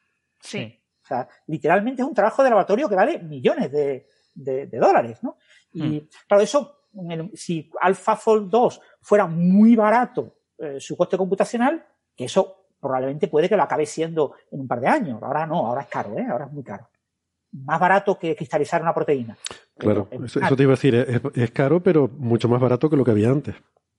Sí. 0.40 0.80
O 1.02 1.06
sea, 1.06 1.28
literalmente 1.48 2.02
es 2.02 2.08
un 2.08 2.14
trabajo 2.14 2.42
de 2.44 2.50
laboratorio 2.50 2.88
que 2.88 2.94
vale 2.94 3.18
millones 3.18 3.70
de, 3.72 4.06
de- 4.32 4.66
de 4.68 4.78
dólares, 4.78 5.18
¿no? 5.22 5.36
Y 5.72 5.82
Mm. 5.82 6.08
claro, 6.28 6.42
eso, 6.42 6.78
el- 7.10 7.30
si 7.34 7.68
AlphaFold 7.80 8.48
2 8.48 8.80
fuera 9.00 9.26
muy 9.26 9.74
barato 9.74 10.36
eh, 10.58 10.78
su 10.80 10.96
coste 10.96 11.16
computacional, 11.16 11.84
que 12.16 12.24
eso 12.24 12.66
probablemente 12.80 13.28
puede 13.28 13.48
que 13.48 13.56
lo 13.56 13.62
acabe 13.62 13.86
siendo 13.86 14.34
en 14.50 14.60
un 14.60 14.68
par 14.68 14.80
de 14.80 14.88
años. 14.88 15.22
Ahora 15.22 15.46
no, 15.46 15.66
ahora 15.66 15.82
es 15.82 15.88
caro, 15.88 16.18
¿eh? 16.18 16.26
Ahora 16.30 16.46
es 16.46 16.52
muy 16.52 16.62
caro. 16.62 16.88
Más 17.52 17.78
barato 17.80 18.18
que 18.18 18.34
cristalizar 18.36 18.82
una 18.82 18.92
proteína. 18.92 19.36
Claro, 19.78 20.08
es 20.10 20.36
eso, 20.36 20.56
te 20.56 20.62
iba 20.64 20.72
a 20.72 20.76
decir, 20.76 20.94
es, 20.94 21.20
es 21.34 21.50
caro, 21.52 21.82
pero 21.82 22.08
mucho 22.08 22.48
más 22.48 22.60
barato 22.60 22.90
que 22.90 22.96
lo 22.96 23.04
que 23.04 23.12
había 23.12 23.30
antes. 23.30 23.54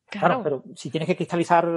Claro, 0.09 0.41
Claro. 0.41 0.43
pero 0.43 0.63
si 0.75 0.89
tienes 0.89 1.07
que 1.07 1.15
cristalizar 1.15 1.67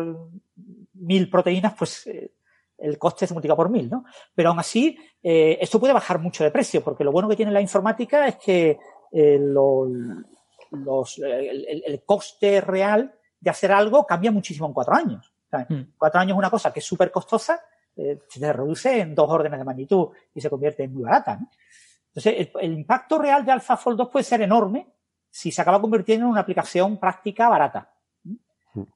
mil 0.95 1.31
proteínas, 1.31 1.75
pues 1.79 2.07
eh, 2.09 2.33
el 2.79 2.99
coste 2.99 3.27
se 3.27 3.33
multiplica 3.35 3.57
por 3.57 3.71
mil, 3.71 3.89
¿no? 3.89 4.05
Pero 4.35 4.51
aún 4.51 4.59
así, 4.59 4.99
eh, 5.23 5.57
esto 5.61 5.81
puede 5.81 5.93
bajar 5.95 6.19
mucho 6.19 6.45
de 6.45 6.51
precio, 6.51 6.83
porque 6.85 7.05
lo 7.05 7.13
bueno 7.13 7.29
que 7.29 7.37
tiene 7.37 7.53
la 7.53 7.61
informática 7.61 8.27
es 8.29 8.37
que 8.37 8.79
eh, 9.13 9.39
lo- 9.41 9.89
los, 10.73 11.19
el, 11.19 11.65
el- 11.67 11.83
el 11.87 12.03
coste 12.05 12.61
real 12.61 13.15
de 13.40 13.51
hacer 13.51 13.73
algo 13.73 14.06
cambia 14.06 14.31
muchísimo 14.31 14.66
en 14.66 14.73
cuatro 14.73 14.94
años. 14.94 15.32
O 15.47 15.51
sea, 15.51 15.66
Mm. 15.69 15.93
Cuatro 15.97 16.20
años 16.20 16.32
es 16.32 16.39
una 16.39 16.51
cosa 16.51 16.73
que 16.73 16.81
es 16.81 16.85
súper 16.85 17.10
costosa, 17.10 17.60
eh, 17.97 18.19
se 18.28 18.52
reduce 18.52 19.01
en 19.01 19.15
dos 19.15 19.28
órdenes 19.31 19.59
de 19.59 19.65
magnitud 19.65 20.09
y 20.35 20.40
se 20.40 20.51
convierte 20.51 20.85
en 20.85 20.93
muy 20.93 21.02
barata, 21.02 21.36
¿no? 21.36 21.51
Entonces, 22.09 22.35
el, 22.39 22.51
el 22.60 22.73
impacto 22.73 23.19
real 23.19 23.44
de 23.44 23.52
AlphaFold 23.52 23.97
2 23.97 24.09
puede 24.09 24.24
ser 24.24 24.43
enorme 24.43 24.86
si 25.31 25.52
se 25.52 25.62
acaba 25.62 25.81
convirtiendo 25.81 26.27
en 26.27 26.32
una 26.32 26.40
aplicación 26.40 26.98
práctica 26.98 27.48
barata. 27.48 27.93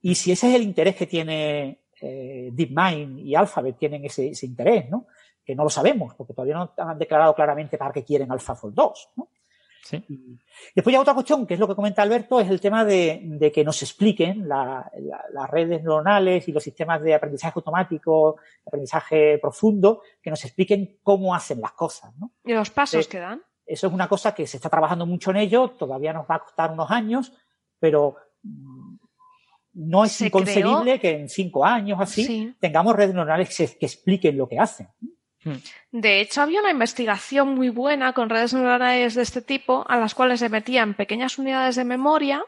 Y 0.01 0.15
si 0.15 0.33
ese 0.33 0.49
es 0.49 0.55
el 0.55 0.63
interés 0.63 0.97
que 0.97 1.07
tiene 1.07 1.83
eh, 2.01 2.51
DeepMind 2.53 3.21
y 3.21 3.35
Alphabet, 3.35 3.77
tienen 3.79 4.05
ese, 4.05 4.29
ese 4.29 4.47
interés, 4.47 4.89
¿no? 4.89 5.07
que 5.45 5.55
no 5.55 5.65
lo 5.65 5.71
sabemos, 5.71 6.15
porque 6.15 6.35
todavía 6.35 6.55
no 6.55 6.73
han 6.77 6.99
declarado 6.99 7.35
claramente 7.35 7.77
para 7.77 7.93
qué 7.93 8.05
quieren 8.05 8.31
AlphaFold 8.31 8.75
2. 8.75 9.09
¿no? 9.17 9.29
Sí. 9.83 10.05
Y 10.09 10.39
después 10.75 10.93
ya 10.93 11.01
otra 11.01 11.15
cuestión, 11.15 11.47
que 11.47 11.55
es 11.55 11.61
lo 11.61 11.67
que 11.67 11.75
comenta 11.75 12.03
Alberto, 12.03 12.41
es 12.41 12.49
el 12.49 12.61
tema 12.61 12.85
de, 12.85 13.51
que 13.53 13.65
nos 13.65 13.83
expliquen 13.83 14.49
las 14.49 15.51
redes 15.51 15.83
neuronales 15.83 16.47
y 16.49 16.53
los 16.53 16.63
sistemas 16.63 17.03
de 17.03 17.15
aprendizaje 17.15 17.55
automático, 17.57 18.37
aprendizaje 18.65 19.39
profundo, 19.39 20.03
que 20.23 20.31
nos 20.31 20.45
expliquen 20.45 20.99
cómo 21.03 21.35
hacen 21.35 21.61
las 21.61 21.73
cosas. 21.73 22.15
¿no? 22.19 22.33
Y 22.45 22.53
los 22.53 22.71
pasos 22.71 23.09
que 23.09 23.19
dan. 23.19 23.43
Eso 23.67 23.87
es 23.87 23.93
una 23.93 24.09
cosa 24.09 24.35
que 24.35 24.47
se 24.47 24.57
está 24.57 24.69
trabajando 24.69 25.07
mucho 25.07 25.31
en 25.31 25.39
ello, 25.39 25.71
todavía 25.71 26.13
nos 26.13 26.27
va 26.27 26.37
a 26.37 26.41
costar 26.41 26.73
unos 26.73 26.91
años, 26.91 27.33
pero 27.79 28.17
mm, 28.43 28.97
no 29.75 30.05
es 30.05 30.21
inconcebible 30.21 31.01
que 31.01 31.11
en 31.11 31.29
cinco 31.29 31.65
años 31.65 31.99
así 32.01 32.55
tengamos 32.61 32.95
redes 32.95 33.15
neuronales 33.15 33.57
que, 33.57 33.79
que 33.79 33.87
expliquen 33.87 34.37
lo 34.37 34.49
que 34.49 34.59
hacen. 34.59 34.89
Hmm. 35.45 35.57
De 35.91 36.21
hecho, 36.21 36.43
había 36.43 36.61
una 36.61 36.71
investigación 36.71 37.55
muy 37.55 37.69
buena 37.69 38.13
con 38.13 38.31
redes 38.31 38.55
neuronales 38.55 39.15
de 39.15 39.23
este 39.23 39.43
tipo, 39.43 39.85
a 39.89 39.97
las 39.97 40.15
cuales 40.15 40.41
se 40.41 40.49
metían 40.49 40.95
pequeñas 40.95 41.39
unidades 41.39 41.77
de 41.77 41.85
memoria 41.85 42.45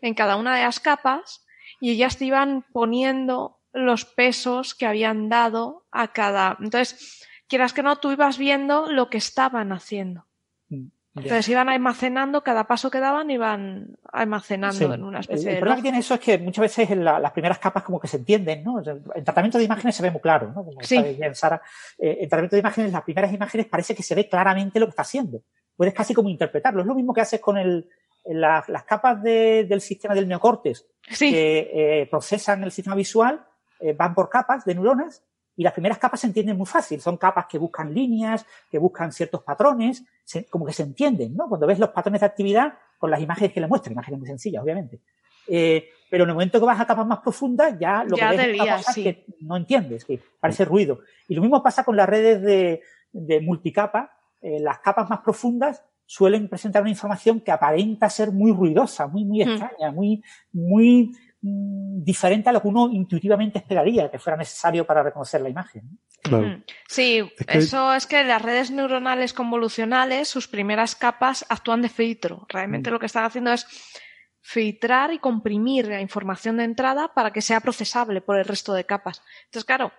en 0.00 0.14
cada 0.14 0.36
una 0.36 0.56
de 0.56 0.62
las 0.62 0.80
capas 0.80 1.44
y 1.80 1.90
ellas 1.90 2.16
te 2.16 2.26
iban 2.26 2.64
poniendo 2.72 3.60
los 3.72 4.04
pesos 4.04 4.74
que 4.74 4.86
habían 4.86 5.28
dado 5.28 5.86
a 5.90 6.12
cada. 6.12 6.56
Entonces, 6.60 7.26
quieras 7.48 7.72
que 7.72 7.82
no, 7.82 7.96
tú 7.96 8.10
ibas 8.10 8.38
viendo 8.38 8.90
lo 8.90 9.10
que 9.10 9.18
estaban 9.18 9.72
haciendo. 9.72 10.26
Entonces 11.16 11.48
iban 11.48 11.68
almacenando, 11.70 12.42
cada 12.42 12.64
paso 12.64 12.90
que 12.90 13.00
daban 13.00 13.30
iban 13.30 13.96
almacenando 14.12 14.92
en 14.92 15.02
una 15.02 15.20
especie 15.20 15.44
el, 15.44 15.46
de. 15.46 15.52
El 15.54 15.58
problema 15.60 15.76
que 15.76 15.82
tiene 15.82 15.98
eso 15.98 16.14
es 16.14 16.20
que 16.20 16.38
muchas 16.38 16.62
veces 16.62 16.90
en 16.90 17.04
las 17.04 17.32
primeras 17.32 17.58
capas 17.58 17.82
como 17.82 17.98
que 17.98 18.06
se 18.06 18.18
entienden, 18.18 18.62
¿no? 18.62 18.82
En 18.82 19.24
tratamiento 19.24 19.56
de 19.56 19.64
imágenes 19.64 19.96
se 19.96 20.02
ve 20.02 20.10
muy 20.10 20.20
claro, 20.20 20.52
¿no? 20.54 20.62
Como 20.62 20.82
sí. 20.82 20.98
bien, 21.18 21.34
Sara. 21.34 21.62
Eh, 21.98 22.18
en 22.20 22.28
tratamiento 22.28 22.56
de 22.56 22.60
imágenes, 22.60 22.92
las 22.92 23.02
primeras 23.02 23.32
imágenes 23.32 23.66
parece 23.66 23.94
que 23.94 24.02
se 24.02 24.14
ve 24.14 24.28
claramente 24.28 24.78
lo 24.78 24.86
que 24.86 24.90
está 24.90 25.02
haciendo. 25.02 25.42
Puedes 25.74 25.94
casi 25.94 26.12
como 26.12 26.28
interpretarlo. 26.28 26.82
Es 26.82 26.86
lo 26.86 26.94
mismo 26.94 27.14
que 27.14 27.22
haces 27.22 27.40
con 27.40 27.56
el, 27.56 27.88
las 28.24 28.84
capas 28.84 29.22
de, 29.22 29.64
del 29.64 29.80
sistema 29.80 30.14
del 30.14 30.28
neocortes 30.28 30.86
sí. 31.08 31.30
que 31.30 31.70
eh, 31.72 32.06
procesan 32.10 32.62
el 32.64 32.72
sistema 32.72 32.96
visual, 32.96 33.44
eh, 33.80 33.94
van 33.94 34.14
por 34.14 34.28
capas 34.28 34.64
de 34.64 34.74
neuronas 34.74 35.22
y 35.56 35.62
las 35.62 35.72
primeras 35.72 35.98
capas 35.98 36.20
se 36.20 36.26
entienden 36.26 36.56
muy 36.56 36.66
fácil. 36.66 37.00
Son 37.00 37.16
capas 37.16 37.46
que 37.46 37.58
buscan 37.58 37.92
líneas, 37.92 38.44
que 38.70 38.78
buscan 38.78 39.10
ciertos 39.10 39.42
patrones, 39.42 40.04
se, 40.24 40.44
como 40.44 40.66
que 40.66 40.72
se 40.72 40.82
entienden, 40.82 41.34
¿no? 41.34 41.48
Cuando 41.48 41.66
ves 41.66 41.78
los 41.78 41.90
patrones 41.90 42.20
de 42.20 42.26
actividad 42.26 42.74
con 42.98 43.10
las 43.10 43.20
imágenes 43.20 43.52
que 43.52 43.60
le 43.60 43.66
muestran, 43.66 43.92
imágenes 43.94 44.20
muy 44.20 44.28
sencillas, 44.28 44.62
obviamente. 44.62 45.00
Eh, 45.48 45.88
pero 46.10 46.24
en 46.24 46.30
el 46.30 46.34
momento 46.34 46.60
que 46.60 46.66
vas 46.66 46.80
a 46.80 46.86
capas 46.86 47.06
más 47.06 47.20
profundas, 47.20 47.78
ya 47.78 48.04
lo 48.04 48.16
ya 48.16 48.30
que 48.30 48.36
ves 48.36 48.46
debía, 48.46 48.76
es 48.76 48.86
sí. 48.86 49.02
que 49.02 49.26
no 49.40 49.56
entiendes, 49.56 50.04
que 50.04 50.20
parece 50.40 50.64
ruido. 50.64 51.00
Y 51.28 51.34
lo 51.34 51.42
mismo 51.42 51.62
pasa 51.62 51.84
con 51.84 51.96
las 51.96 52.08
redes 52.08 52.42
de, 52.42 52.82
de 53.12 53.40
multicapa. 53.40 54.12
Eh, 54.42 54.60
las 54.60 54.78
capas 54.80 55.08
más 55.08 55.20
profundas 55.20 55.82
suelen 56.04 56.48
presentar 56.48 56.82
una 56.82 56.90
información 56.90 57.40
que 57.40 57.50
aparenta 57.50 58.08
ser 58.08 58.30
muy 58.30 58.52
ruidosa, 58.52 59.08
muy, 59.08 59.24
muy 59.24 59.44
Hmm. 59.44 59.48
extraña, 59.48 59.90
muy, 59.90 60.22
muy 60.52 61.06
mm, 61.06 61.16
diferente 61.48 62.48
a 62.48 62.52
lo 62.52 62.60
que 62.62 62.68
uno 62.68 62.88
intuitivamente 62.90 63.58
esperaría 63.58 64.10
que 64.10 64.18
fuera 64.18 64.36
necesario 64.36 64.84
para 64.86 65.02
reconocer 65.02 65.40
la 65.40 65.48
imagen. 65.48 65.98
Mm. 66.30 66.62
Sí, 66.88 67.18
Es 67.38 67.46
que- 67.46 67.58
eso 67.58 67.94
es 67.94 68.06
que 68.06 68.24
las 68.24 68.42
redes 68.42 68.70
neuronales 68.70 69.32
convolucionales, 69.32 70.28
sus 70.28 70.48
primeras 70.48 70.94
capas 70.96 71.44
actúan 71.48 71.82
de 71.82 71.88
filtro. 71.88 72.46
Realmente 72.48 72.90
Mm. 72.90 72.92
lo 72.94 72.98
que 73.00 73.06
están 73.06 73.24
haciendo 73.24 73.52
es 73.52 73.66
filtrar 74.40 75.12
y 75.12 75.18
comprimir 75.18 75.88
la 75.88 76.00
información 76.00 76.56
de 76.58 76.64
entrada 76.64 77.12
para 77.14 77.32
que 77.32 77.42
sea 77.42 77.60
procesable 77.60 78.20
por 78.20 78.36
el 78.38 78.44
resto 78.44 78.72
de 78.74 78.84
capas. 78.84 79.22
Entonces, 79.46 79.64
claro, 79.64 79.92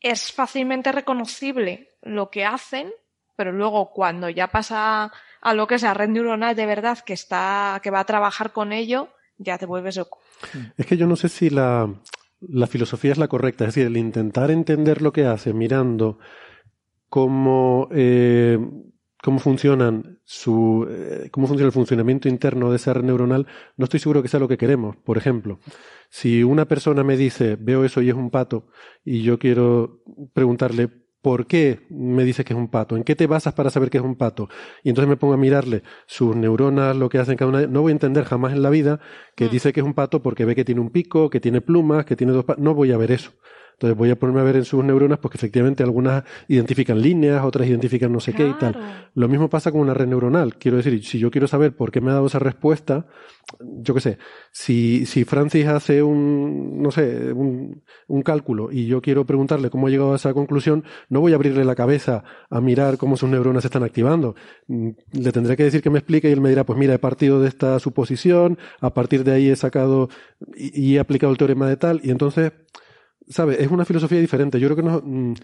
es 0.00 0.32
fácilmente 0.32 0.90
reconocible 0.92 1.88
lo 2.02 2.30
que 2.30 2.44
hacen, 2.44 2.92
pero 3.36 3.52
luego 3.52 3.90
cuando 3.92 4.28
ya 4.28 4.48
pasa 4.48 5.12
a 5.40 5.54
lo 5.54 5.66
que 5.68 5.76
es 5.76 5.82
la 5.82 5.94
red 5.94 6.08
neuronal 6.08 6.56
de 6.56 6.66
verdad 6.66 6.98
que 6.98 7.12
está, 7.12 7.80
que 7.82 7.90
va 7.90 8.00
a 8.00 8.04
trabajar 8.04 8.52
con 8.52 8.72
ello, 8.72 9.10
ya 9.38 9.58
te 9.58 9.66
vuelves 9.66 9.96
loco. 9.96 10.18
Es 10.76 10.86
que 10.86 10.96
yo 10.96 11.06
no 11.06 11.16
sé 11.16 11.28
si 11.28 11.50
la, 11.50 11.92
la 12.40 12.66
filosofía 12.66 13.12
es 13.12 13.18
la 13.18 13.28
correcta, 13.28 13.64
es 13.64 13.74
decir, 13.74 13.86
el 13.86 13.96
intentar 13.96 14.50
entender 14.50 15.02
lo 15.02 15.12
que 15.12 15.26
hace 15.26 15.52
mirando 15.52 16.18
cómo, 17.08 17.88
eh, 17.92 18.58
cómo 19.22 19.38
funcionan 19.38 20.20
su, 20.24 20.86
eh, 20.88 21.30
cómo 21.30 21.46
funciona 21.46 21.66
el 21.66 21.72
funcionamiento 21.72 22.28
interno 22.28 22.70
de 22.70 22.76
esa 22.76 22.92
red 22.94 23.04
neuronal, 23.04 23.46
no 23.76 23.84
estoy 23.84 24.00
seguro 24.00 24.22
que 24.22 24.28
sea 24.28 24.40
lo 24.40 24.48
que 24.48 24.58
queremos. 24.58 24.96
Por 24.96 25.18
ejemplo, 25.18 25.58
si 26.10 26.42
una 26.42 26.66
persona 26.66 27.02
me 27.02 27.16
dice, 27.16 27.56
veo 27.56 27.84
eso 27.84 28.02
y 28.02 28.10
es 28.10 28.14
un 28.14 28.30
pato, 28.30 28.66
y 29.04 29.22
yo 29.22 29.38
quiero 29.38 30.02
preguntarle, 30.32 30.90
¿por 31.28 31.46
qué 31.46 31.80
me 31.90 32.24
dices 32.24 32.42
que 32.46 32.54
es 32.54 32.58
un 32.58 32.68
pato? 32.70 32.96
¿En 32.96 33.04
qué 33.04 33.14
te 33.14 33.26
basas 33.26 33.52
para 33.52 33.68
saber 33.68 33.90
que 33.90 33.98
es 33.98 34.02
un 34.04 34.16
pato? 34.16 34.48
Y 34.82 34.88
entonces 34.88 35.10
me 35.10 35.18
pongo 35.18 35.34
a 35.34 35.36
mirarle 35.36 35.82
sus 36.06 36.34
neuronas, 36.34 36.96
lo 36.96 37.10
que 37.10 37.18
hacen 37.18 37.36
cada 37.36 37.50
una. 37.50 37.66
No 37.66 37.82
voy 37.82 37.90
a 37.90 37.92
entender 37.92 38.24
jamás 38.24 38.54
en 38.54 38.62
la 38.62 38.70
vida 38.70 38.98
que 39.36 39.46
Mm. 39.46 39.50
dice 39.50 39.72
que 39.74 39.80
es 39.80 39.86
un 39.86 39.92
pato 39.92 40.22
porque 40.22 40.46
ve 40.46 40.54
que 40.54 40.64
tiene 40.64 40.80
un 40.80 40.88
pico, 40.90 41.28
que 41.28 41.38
tiene 41.40 41.60
plumas, 41.60 42.06
que 42.06 42.16
tiene 42.16 42.32
dos 42.32 42.46
patas. 42.46 42.64
No 42.64 42.74
voy 42.74 42.92
a 42.92 42.96
ver 42.96 43.12
eso. 43.12 43.32
Entonces 43.78 43.96
voy 43.96 44.10
a 44.10 44.18
ponerme 44.18 44.40
a 44.40 44.44
ver 44.44 44.56
en 44.56 44.64
sus 44.64 44.82
neuronas 44.82 45.20
porque 45.20 45.38
efectivamente 45.38 45.84
algunas 45.84 46.24
identifican 46.48 47.00
líneas, 47.00 47.44
otras 47.44 47.68
identifican 47.68 48.12
no 48.12 48.18
sé 48.18 48.32
qué 48.32 48.48
y 48.48 48.54
tal. 48.54 48.76
Lo 49.14 49.28
mismo 49.28 49.48
pasa 49.48 49.70
con 49.70 49.80
una 49.80 49.94
red 49.94 50.08
neuronal. 50.08 50.56
Quiero 50.56 50.78
decir, 50.78 51.04
si 51.04 51.20
yo 51.20 51.30
quiero 51.30 51.46
saber 51.46 51.76
por 51.76 51.92
qué 51.92 52.00
me 52.00 52.10
ha 52.10 52.14
dado 52.14 52.26
esa 52.26 52.40
respuesta, 52.40 53.06
yo 53.60 53.94
qué 53.94 54.00
sé, 54.00 54.18
si, 54.50 55.06
si 55.06 55.22
Francis 55.24 55.66
hace 55.68 56.02
un, 56.02 56.82
no 56.82 56.90
sé, 56.90 57.32
un, 57.32 57.84
un 58.08 58.22
cálculo 58.22 58.72
y 58.72 58.86
yo 58.86 59.00
quiero 59.00 59.24
preguntarle 59.24 59.70
cómo 59.70 59.86
ha 59.86 59.90
llegado 59.90 60.12
a 60.12 60.16
esa 60.16 60.34
conclusión, 60.34 60.82
no 61.08 61.20
voy 61.20 61.30
a 61.32 61.36
abrirle 61.36 61.64
la 61.64 61.76
cabeza 61.76 62.24
a 62.50 62.60
mirar 62.60 62.98
cómo 62.98 63.16
sus 63.16 63.28
neuronas 63.30 63.62
se 63.62 63.68
están 63.68 63.84
activando. 63.84 64.34
Mm, 64.66 64.88
Le 65.12 65.30
tendré 65.30 65.56
que 65.56 65.62
decir 65.62 65.82
que 65.82 65.90
me 65.90 66.00
explique 66.00 66.28
y 66.28 66.32
él 66.32 66.40
me 66.40 66.48
dirá, 66.48 66.64
pues 66.64 66.76
mira, 66.76 66.94
he 66.94 66.98
partido 66.98 67.40
de 67.40 67.46
esta 67.46 67.78
suposición, 67.78 68.58
a 68.80 68.92
partir 68.92 69.22
de 69.22 69.32
ahí 69.32 69.48
he 69.48 69.56
sacado 69.56 70.08
y, 70.56 70.90
y 70.92 70.96
he 70.96 70.98
aplicado 70.98 71.30
el 71.30 71.38
teorema 71.38 71.68
de 71.68 71.76
tal, 71.76 72.00
y 72.02 72.10
entonces, 72.10 72.52
¿sabes? 73.28 73.60
Es 73.60 73.70
una 73.70 73.84
filosofía 73.84 74.20
diferente. 74.20 74.58
Yo 74.60 74.68
creo 74.68 74.76
que 74.76 74.82
no, 74.82 75.02
mm, 75.04 75.34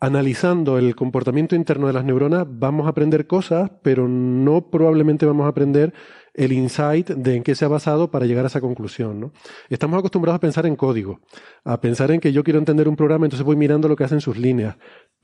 analizando 0.00 0.78
el 0.78 0.94
comportamiento 0.94 1.56
interno 1.56 1.86
de 1.86 1.94
las 1.94 2.04
neuronas 2.04 2.46
vamos 2.48 2.86
a 2.86 2.90
aprender 2.90 3.26
cosas, 3.26 3.70
pero 3.82 4.08
no 4.08 4.70
probablemente 4.70 5.24
vamos 5.24 5.46
a 5.46 5.48
aprender 5.48 5.94
el 6.34 6.52
insight 6.52 7.08
de 7.08 7.36
en 7.36 7.42
qué 7.42 7.54
se 7.54 7.64
ha 7.64 7.68
basado 7.68 8.10
para 8.10 8.26
llegar 8.26 8.44
a 8.44 8.48
esa 8.48 8.60
conclusión. 8.60 9.20
¿no? 9.20 9.32
Estamos 9.70 9.98
acostumbrados 9.98 10.36
a 10.36 10.40
pensar 10.40 10.66
en 10.66 10.76
código, 10.76 11.20
a 11.64 11.80
pensar 11.80 12.10
en 12.10 12.20
que 12.20 12.32
yo 12.32 12.44
quiero 12.44 12.58
entender 12.58 12.88
un 12.88 12.96
programa, 12.96 13.24
entonces 13.24 13.44
voy 13.44 13.56
mirando 13.56 13.88
lo 13.88 13.96
que 13.96 14.04
hacen 14.04 14.20
sus 14.20 14.36
líneas, 14.36 14.76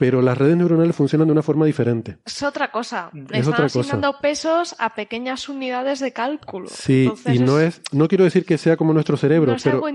pero 0.02 0.20
las 0.20 0.36
redes 0.36 0.56
neuronales 0.56 0.96
funcionan 0.96 1.28
de 1.28 1.32
una 1.32 1.42
forma 1.44 1.64
diferente. 1.64 2.18
Es 2.24 2.42
otra 2.42 2.72
cosa. 2.72 3.08
Es 3.14 3.20
Están 3.22 3.52
otra 3.52 3.64
cosa. 3.66 3.80
asignando 3.80 4.16
pesos 4.20 4.74
a 4.80 4.96
pequeñas 4.96 5.48
unidades 5.48 6.00
de 6.00 6.12
cálculo. 6.12 6.66
Sí, 6.68 7.02
Entonces 7.04 7.36
y 7.36 7.38
no 7.38 7.60
es, 7.60 7.80
no 7.92 8.08
quiero 8.08 8.24
decir 8.24 8.44
que 8.44 8.58
sea 8.58 8.76
como 8.76 8.92
nuestro 8.92 9.16
cerebro, 9.16 9.52
no 9.52 9.56
es, 9.56 9.62
pero 9.62 9.76
algo 9.76 9.88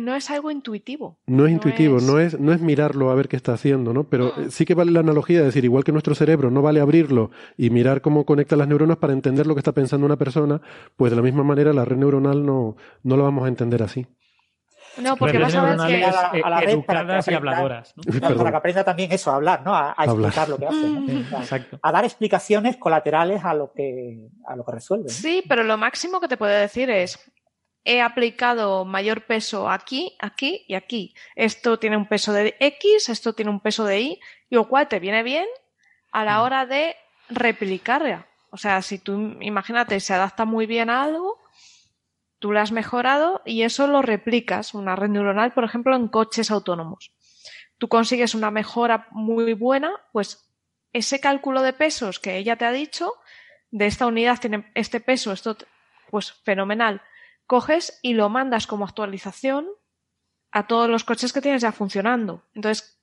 no 0.00 0.14
es 0.16 0.28
algo 0.30 0.50
intuitivo. 0.50 1.18
No 1.28 1.44
es 1.46 1.50
No 1.52 1.54
intuitivo, 1.54 1.98
es- 1.98 2.02
no 2.02 2.18
es, 2.18 2.40
no 2.40 2.52
es 2.52 2.60
mirarlo 2.60 3.12
a 3.12 3.14
ver 3.14 3.28
qué 3.28 3.36
está 3.36 3.52
haciendo, 3.52 3.92
¿no? 3.92 4.02
Pero 4.08 4.32
Mm. 4.36 4.50
sí 4.50 4.64
que 4.64 4.74
vale 4.74 4.90
la 4.90 5.00
analogía 5.00 5.38
de 5.38 5.44
decir, 5.44 5.64
igual 5.64 5.84
que 5.84 5.92
nuestro 5.92 6.16
cerebro 6.16 6.50
no 6.50 6.60
vale 6.60 6.80
abrirlo 6.80 7.30
y 7.56 7.70
mirar 7.70 8.00
cómo 8.00 8.24
conecta 8.26 8.56
las 8.56 8.66
neuronas 8.66 8.96
para 8.96 9.12
entender 9.12 9.46
lo 9.46 9.54
que 9.54 9.60
está 9.60 9.70
pensando 9.70 10.04
una 10.04 10.16
persona, 10.16 10.60
pues 10.96 11.12
de 11.12 11.16
la 11.16 11.22
misma 11.22 11.44
manera 11.44 11.72
la 11.72 11.84
red 11.84 11.96
neuronal 11.96 12.44
no, 12.44 12.76
no 13.04 13.16
lo 13.16 13.22
vamos 13.22 13.44
a 13.44 13.48
entender 13.48 13.84
así. 13.84 14.04
No, 14.98 15.16
porque 15.16 15.38
vas 15.38 15.54
a 15.54 15.62
ver 15.62 15.76
que... 15.88 16.04
a 16.04 16.10
la- 16.12 16.28
a 16.44 16.50
la 16.50 16.60
educadas 16.62 17.28
y 17.28 17.34
habladoras. 17.34 17.94
¿no? 17.96 18.02
Perdón. 18.04 18.38
Para 18.38 18.50
que 18.50 18.56
aprenda 18.56 18.84
también 18.84 19.12
eso, 19.12 19.30
a 19.30 19.36
hablar, 19.36 19.62
¿no? 19.64 19.74
A, 19.74 19.90
a 19.90 19.92
Hablar. 19.92 20.16
explicar 20.30 20.48
lo 20.48 20.58
que 20.58 20.66
hace. 20.66 20.76
¿no? 20.88 21.00
Mm. 21.00 21.34
Exacto. 21.40 21.78
a 21.82 21.92
dar 21.92 22.04
explicaciones 22.04 22.76
colaterales 22.76 23.44
a 23.44 23.54
lo 23.54 23.72
que, 23.72 24.28
a 24.46 24.56
lo 24.56 24.64
que 24.64 24.72
resuelve. 24.72 25.04
¿no? 25.04 25.10
Sí, 25.10 25.42
pero 25.48 25.62
lo 25.64 25.76
máximo 25.76 26.20
que 26.20 26.28
te 26.28 26.36
puede 26.36 26.60
decir 26.60 26.90
es 26.90 27.18
he 27.84 28.00
aplicado 28.00 28.84
mayor 28.86 29.26
peso 29.26 29.68
aquí, 29.68 30.16
aquí 30.20 30.64
y 30.68 30.74
aquí. 30.74 31.14
Esto 31.36 31.78
tiene 31.78 31.96
un 31.98 32.06
peso 32.06 32.32
de 32.32 32.56
X, 32.58 33.08
esto 33.10 33.34
tiene 33.34 33.50
un 33.50 33.60
peso 33.60 33.84
de 33.84 34.00
Y, 34.00 34.20
y 34.48 34.54
lo 34.54 34.68
cual 34.68 34.88
te 34.88 35.00
viene 35.00 35.22
bien 35.22 35.46
a 36.12 36.24
la 36.24 36.42
hora 36.42 36.64
de 36.64 36.96
replicarla. 37.28 38.26
O 38.50 38.56
sea, 38.56 38.80
si 38.82 38.98
tú, 38.98 39.36
imagínate, 39.40 39.98
se 40.00 40.14
adapta 40.14 40.44
muy 40.44 40.64
bien 40.66 40.88
a 40.88 41.02
algo, 41.02 41.38
tú 42.44 42.52
lo 42.52 42.60
has 42.60 42.72
mejorado 42.72 43.40
y 43.46 43.62
eso 43.62 43.86
lo 43.86 44.02
replicas, 44.02 44.74
una 44.74 44.96
red 44.96 45.08
neuronal, 45.08 45.54
por 45.54 45.64
ejemplo, 45.64 45.96
en 45.96 46.08
coches 46.08 46.50
autónomos. 46.50 47.10
Tú 47.78 47.88
consigues 47.88 48.34
una 48.34 48.50
mejora 48.50 49.08
muy 49.12 49.54
buena, 49.54 49.92
pues 50.12 50.54
ese 50.92 51.20
cálculo 51.20 51.62
de 51.62 51.72
pesos 51.72 52.20
que 52.20 52.36
ella 52.36 52.56
te 52.56 52.66
ha 52.66 52.70
dicho, 52.70 53.14
de 53.70 53.86
esta 53.86 54.06
unidad 54.06 54.40
tiene 54.40 54.70
este 54.74 55.00
peso, 55.00 55.32
esto, 55.32 55.56
pues 56.10 56.32
fenomenal. 56.32 57.00
Coges 57.46 57.98
y 58.02 58.12
lo 58.12 58.28
mandas 58.28 58.66
como 58.66 58.84
actualización 58.84 59.66
a 60.52 60.66
todos 60.66 60.90
los 60.90 61.04
coches 61.04 61.32
que 61.32 61.40
tienes 61.40 61.62
ya 61.62 61.72
funcionando. 61.72 62.44
Entonces, 62.52 63.00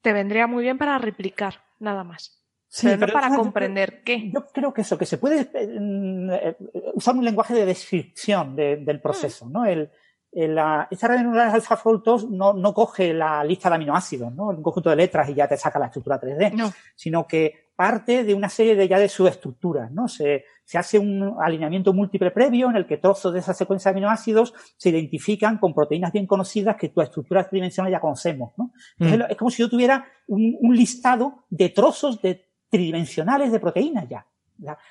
te 0.00 0.14
vendría 0.14 0.46
muy 0.46 0.62
bien 0.62 0.78
para 0.78 0.96
replicar, 0.96 1.62
nada 1.78 2.04
más. 2.04 2.42
Pero 2.82 2.96
no 2.96 3.00
pero 3.00 3.12
para 3.12 3.28
yo- 3.30 3.36
comprender 3.36 4.02
qué. 4.02 4.30
Yo 4.30 4.46
creo 4.46 4.72
que 4.72 4.82
eso, 4.82 4.98
que 4.98 5.06
se 5.06 5.18
puede 5.18 5.50
eh, 5.54 5.78
mm, 5.80 6.30
eh, 6.30 6.56
usar 6.94 7.14
un 7.16 7.24
lenguaje 7.24 7.54
de 7.54 7.66
descripción 7.66 8.54
de- 8.56 8.76
del 8.76 9.00
proceso, 9.00 9.48
¿no? 9.48 9.64
El, 9.64 9.90
esta 10.30 11.08
red 11.08 11.20
neuronal 11.20 11.54
AlphaFold 11.54 12.02
2 12.04 12.30
no, 12.30 12.52
no 12.52 12.74
coge 12.74 13.14
la 13.14 13.42
lista 13.42 13.70
de 13.70 13.76
aminoácidos, 13.76 14.32
¿no? 14.34 14.48
Un 14.48 14.62
conjunto 14.62 14.90
de 14.90 14.96
letras 14.96 15.28
y 15.30 15.34
ya 15.34 15.48
te 15.48 15.56
saca 15.56 15.78
la 15.78 15.86
estructura 15.86 16.20
3D, 16.20 16.72
sino 16.94 17.26
que 17.26 17.68
parte 17.74 18.24
de 18.24 18.34
una 18.34 18.48
serie 18.48 18.74
de 18.74 18.88
ya 18.88 18.98
de 18.98 19.08
subestructuras, 19.08 19.90
¿no? 19.90 20.06
Se, 20.08 20.44
se 20.64 20.76
hace 20.76 20.98
un 20.98 21.36
alineamiento 21.40 21.92
múltiple 21.94 22.30
previo 22.30 22.68
en 22.68 22.76
el 22.76 22.86
que 22.86 22.98
trozos 22.98 23.32
de 23.32 23.38
esa 23.38 23.54
secuencia 23.54 23.90
de 23.90 23.98
aminoácidos 23.98 24.52
se 24.76 24.90
identifican 24.90 25.58
con 25.58 25.72
proteínas 25.72 26.12
bien 26.12 26.26
conocidas 26.26 26.76
que 26.76 26.88
tu 26.88 27.00
estructura 27.00 27.48
tridimensional 27.48 27.90
ya 27.90 28.00
conocemos, 28.00 28.52
¿no? 28.58 28.72
Entonces, 28.98 29.28
mm. 29.28 29.30
es 29.30 29.36
como 29.36 29.50
si 29.50 29.62
yo 29.62 29.70
tuviera 29.70 30.06
un, 30.26 30.58
un, 30.60 30.76
listado 30.76 31.46
de 31.48 31.68
trozos 31.70 32.20
de 32.20 32.47
tridimensionales 32.70 33.52
de 33.52 33.60
proteínas 33.60 34.08
ya. 34.08 34.26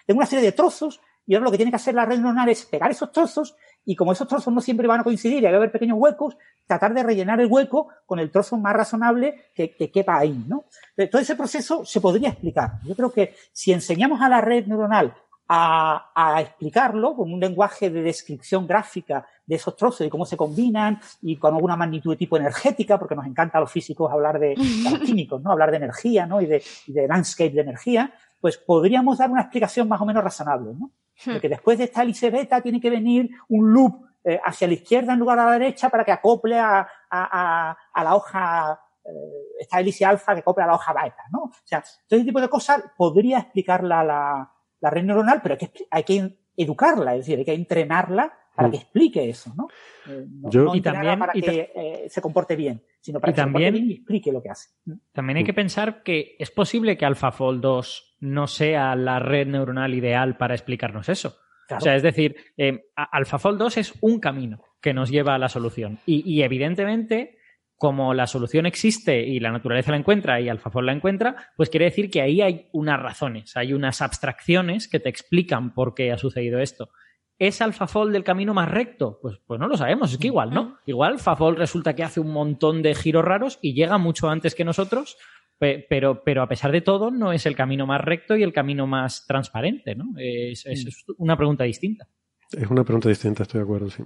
Tengo 0.05 0.19
una 0.19 0.25
serie 0.25 0.45
de 0.45 0.51
trozos 0.51 1.01
y 1.25 1.35
ahora 1.35 1.45
lo 1.45 1.51
que 1.51 1.57
tiene 1.57 1.71
que 1.71 1.75
hacer 1.75 1.93
la 1.93 2.05
red 2.05 2.17
neuronal 2.17 2.47
es 2.47 2.65
pegar 2.65 2.89
esos 2.89 3.11
trozos 3.11 3.55
y 3.85 3.95
como 3.95 4.13
esos 4.13 4.27
trozos 4.27 4.53
no 4.53 4.61
siempre 4.61 4.87
van 4.87 5.01
a 5.01 5.03
coincidir 5.03 5.39
y 5.39 5.41
va 5.41 5.49
a 5.49 5.55
haber 5.55 5.71
pequeños 5.71 5.97
huecos, 5.99 6.37
tratar 6.65 6.93
de 6.93 7.03
rellenar 7.03 7.41
el 7.41 7.47
hueco 7.47 7.89
con 8.05 8.19
el 8.19 8.31
trozo 8.31 8.57
más 8.57 8.73
razonable 8.73 9.51
que, 9.53 9.75
quepa 9.91 10.17
ahí, 10.17 10.43
¿no? 10.47 10.65
Todo 11.11 11.21
ese 11.21 11.35
proceso 11.35 11.85
se 11.85 11.99
podría 11.99 12.29
explicar. 12.29 12.79
Yo 12.85 12.95
creo 12.95 13.11
que 13.11 13.35
si 13.51 13.73
enseñamos 13.73 14.21
a 14.21 14.29
la 14.29 14.41
red 14.41 14.67
neuronal 14.67 15.15
a, 15.47 16.11
a, 16.13 16.41
explicarlo 16.41 17.15
con 17.15 17.33
un 17.33 17.39
lenguaje 17.39 17.89
de 17.89 18.01
descripción 18.01 18.67
gráfica 18.67 19.25
de 19.45 19.55
esos 19.55 19.75
trozos 19.75 20.05
y 20.05 20.09
cómo 20.09 20.25
se 20.25 20.35
combinan 20.35 20.99
y 21.21 21.37
con 21.37 21.53
alguna 21.55 21.77
magnitud 21.77 22.11
de 22.11 22.17
tipo 22.17 22.35
energética, 22.35 22.99
porque 22.99 23.15
nos 23.15 23.25
encanta 23.25 23.57
a 23.57 23.61
los 23.61 23.71
físicos 23.71 24.11
hablar 24.11 24.39
de, 24.39 24.55
los 24.55 24.99
químicos, 24.99 25.41
¿no? 25.41 25.51
Hablar 25.51 25.71
de 25.71 25.77
energía, 25.77 26.25
¿no? 26.25 26.41
Y 26.41 26.45
de, 26.45 26.61
y 26.87 26.91
de 26.91 27.07
landscape 27.07 27.51
de 27.51 27.61
energía, 27.61 28.13
pues 28.41 28.57
podríamos 28.57 29.17
dar 29.17 29.29
una 29.31 29.41
explicación 29.41 29.87
más 29.87 30.01
o 30.01 30.05
menos 30.05 30.23
razonable, 30.23 30.73
¿no? 30.73 30.91
Hmm. 31.25 31.31
Porque 31.31 31.49
después 31.49 31.77
de 31.77 31.85
esta 31.85 32.03
hélice 32.03 32.29
beta 32.29 32.61
tiene 32.61 32.81
que 32.81 32.89
venir 32.89 33.29
un 33.47 33.73
loop 33.73 34.05
eh, 34.23 34.39
hacia 34.43 34.67
la 34.67 34.73
izquierda 34.73 35.13
en 35.13 35.19
lugar 35.19 35.39
de 35.39 35.45
la 35.45 35.51
derecha 35.51 35.89
para 35.89 36.03
que 36.03 36.11
acople 36.11 36.59
a, 36.59 36.85
a, 37.09 37.77
a, 37.93 38.03
la 38.03 38.15
hoja, 38.15 38.81
eh, 39.05 39.61
esta 39.61 39.79
hélice 39.79 40.03
alfa 40.03 40.33
que 40.33 40.41
acople 40.41 40.65
a 40.65 40.67
la 40.67 40.75
hoja 40.75 40.91
beta, 40.91 41.23
¿no? 41.31 41.43
O 41.43 41.51
sea, 41.63 41.81
todo 41.81 42.19
ese 42.19 42.25
tipo 42.25 42.41
de 42.41 42.49
cosas 42.49 42.83
podría 42.97 43.39
explicarla 43.39 44.03
la, 44.03 44.51
la 44.79 44.89
red 44.89 45.03
neuronal, 45.03 45.41
pero 45.41 45.55
hay 45.55 45.67
que, 45.67 45.85
hay 45.89 46.03
que 46.03 46.37
educarla, 46.55 47.13
es 47.15 47.19
decir, 47.19 47.39
hay 47.39 47.45
que 47.45 47.53
entrenarla 47.53 48.33
para 48.55 48.67
hmm. 48.67 48.71
que 48.71 48.77
explique 48.77 49.29
eso, 49.29 49.53
¿no? 49.55 49.67
Eh, 50.07 50.25
no, 50.27 50.75
y 50.75 50.81
también 50.81 51.19
para 51.19 51.33
que 51.33 52.07
se 52.09 52.21
comporte 52.21 52.55
bien, 52.55 52.83
sino 52.99 53.19
para 53.19 53.31
que 53.31 53.37
también, 53.37 53.73
se 53.73 53.79
comporte 53.79 53.85
bien 53.85 53.91
y 53.91 53.93
explique 53.95 54.31
lo 54.31 54.41
que 54.41 54.49
hace. 54.49 54.69
También 55.13 55.37
hay 55.37 55.43
que 55.43 55.53
pensar 55.53 56.01
que 56.01 56.35
es 56.39 56.49
posible 56.49 56.97
que 56.97 57.05
AlphaFold 57.05 57.61
2 57.61 58.17
no 58.21 58.47
sea 58.47 58.95
la 58.95 59.19
red 59.19 59.47
neuronal 59.47 59.93
ideal 59.93 60.37
para 60.37 60.55
explicarnos 60.55 61.09
eso. 61.09 61.37
O 61.69 61.81
sea, 61.81 61.95
es 61.95 62.03
decir, 62.03 62.35
eh, 62.55 62.85
AlphaFold 62.95 63.59
2 63.59 63.77
es 63.77 63.93
un 64.01 64.19
camino 64.19 64.63
que 64.81 64.93
nos 64.93 65.09
lleva 65.09 65.35
a 65.35 65.37
la 65.37 65.49
solución. 65.49 65.99
Y, 66.05 66.41
evidentemente, 66.41 67.36
como 67.77 68.13
la 68.13 68.25
solución 68.25 68.65
existe 68.65 69.21
y 69.21 69.39
la 69.39 69.51
naturaleza 69.51 69.91
la 69.91 69.97
encuentra 69.97 70.41
y 70.41 70.49
AlphaFold 70.49 70.87
la 70.87 70.93
encuentra, 70.93 71.35
pues 71.55 71.69
quiere 71.69 71.85
decir 71.85 72.09
que 72.09 72.21
ahí 72.21 72.41
hay 72.41 72.67
unas 72.71 72.99
razones, 72.99 73.55
hay 73.55 73.73
unas 73.73 74.01
abstracciones 74.01 74.87
que 74.87 74.99
te 74.99 75.09
explican 75.09 75.73
por 75.73 75.93
qué 75.93 76.11
ha 76.11 76.17
sucedido 76.17 76.59
esto. 76.59 76.89
¿Es 77.39 77.61
AlphaFold 77.61 78.15
el 78.15 78.23
camino 78.23 78.55
más 78.55 78.69
recto? 78.69 79.19
Pues, 79.21 79.37
pues 79.45 79.59
no 79.59 79.67
lo 79.67 79.77
sabemos, 79.77 80.11
es 80.11 80.17
que 80.17 80.27
igual, 80.27 80.49
¿no? 80.51 80.79
Igual 80.87 81.13
AlphaFold 81.13 81.59
resulta 81.59 81.95
que 81.95 82.03
hace 82.03 82.19
un 82.19 82.31
montón 82.31 82.81
de 82.81 82.95
giros 82.95 83.23
raros 83.23 83.59
y 83.61 83.75
llega 83.75 83.99
mucho 83.99 84.27
antes 84.27 84.55
que 84.55 84.65
nosotros, 84.65 85.17
pero, 85.59 86.23
pero 86.23 86.41
a 86.41 86.47
pesar 86.47 86.71
de 86.71 86.81
todo, 86.81 87.11
no 87.11 87.31
es 87.31 87.45
el 87.45 87.55
camino 87.55 87.85
más 87.85 88.01
recto 88.01 88.35
y 88.35 88.41
el 88.41 88.53
camino 88.53 88.87
más 88.87 89.25
transparente, 89.27 89.93
¿no? 89.93 90.05
Es, 90.17 90.65
mm. 90.65 91.13
una 91.17 91.37
pregunta 91.37 91.63
distinta. 91.63 92.07
Es 92.51 92.67
una 92.69 92.83
pregunta 92.83 93.09
distinta, 93.09 93.43
estoy 93.43 93.59
de 93.59 93.63
acuerdo, 93.65 93.89
sí. 93.91 94.03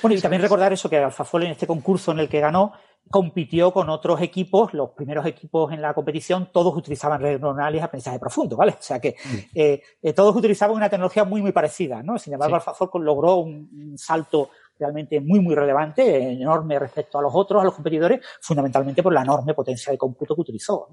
Bueno, 0.00 0.16
y 0.16 0.20
también 0.20 0.42
recordar 0.42 0.72
eso 0.72 0.88
que 0.88 0.96
AlphaFold 0.96 1.44
en 1.44 1.50
este 1.52 1.66
concurso 1.66 2.12
en 2.12 2.20
el 2.20 2.28
que 2.28 2.40
ganó 2.40 2.72
compitió 3.10 3.72
con 3.72 3.88
otros 3.88 4.20
equipos, 4.20 4.74
los 4.74 4.90
primeros 4.90 5.26
equipos 5.26 5.72
en 5.72 5.80
la 5.80 5.94
competición, 5.94 6.50
todos 6.52 6.76
utilizaban 6.76 7.20
redes 7.20 7.40
neuronales 7.40 7.80
y 7.80 7.84
aprendizaje 7.84 8.18
profundo, 8.18 8.56
¿vale? 8.56 8.72
O 8.72 8.82
sea 8.82 9.00
que 9.00 9.16
mm. 9.24 9.36
eh, 9.54 9.82
eh, 10.02 10.12
todos 10.12 10.34
utilizaban 10.34 10.76
una 10.76 10.88
tecnología 10.88 11.24
muy, 11.24 11.40
muy 11.40 11.52
parecida, 11.52 12.02
¿no? 12.02 12.18
Sin 12.18 12.32
embargo, 12.32 12.56
AlphaFold 12.56 13.04
logró 13.04 13.36
un 13.36 13.94
salto 13.96 14.50
realmente 14.78 15.20
muy, 15.20 15.40
muy 15.40 15.54
relevante, 15.54 16.32
enorme 16.32 16.78
respecto 16.78 17.18
a 17.18 17.22
los 17.22 17.32
otros, 17.34 17.62
a 17.62 17.64
los 17.64 17.74
competidores, 17.74 18.20
fundamentalmente 18.40 19.02
por 19.02 19.12
la 19.12 19.22
enorme 19.22 19.54
potencia 19.54 19.92
de 19.92 19.98
cómputo 19.98 20.34
que 20.34 20.40
utilizó. 20.40 20.88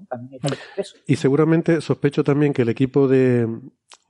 Y 1.06 1.16
seguramente 1.16 1.80
sospecho 1.80 2.24
también 2.24 2.52
que 2.52 2.62
el 2.62 2.68
equipo 2.68 3.08
de, 3.08 3.46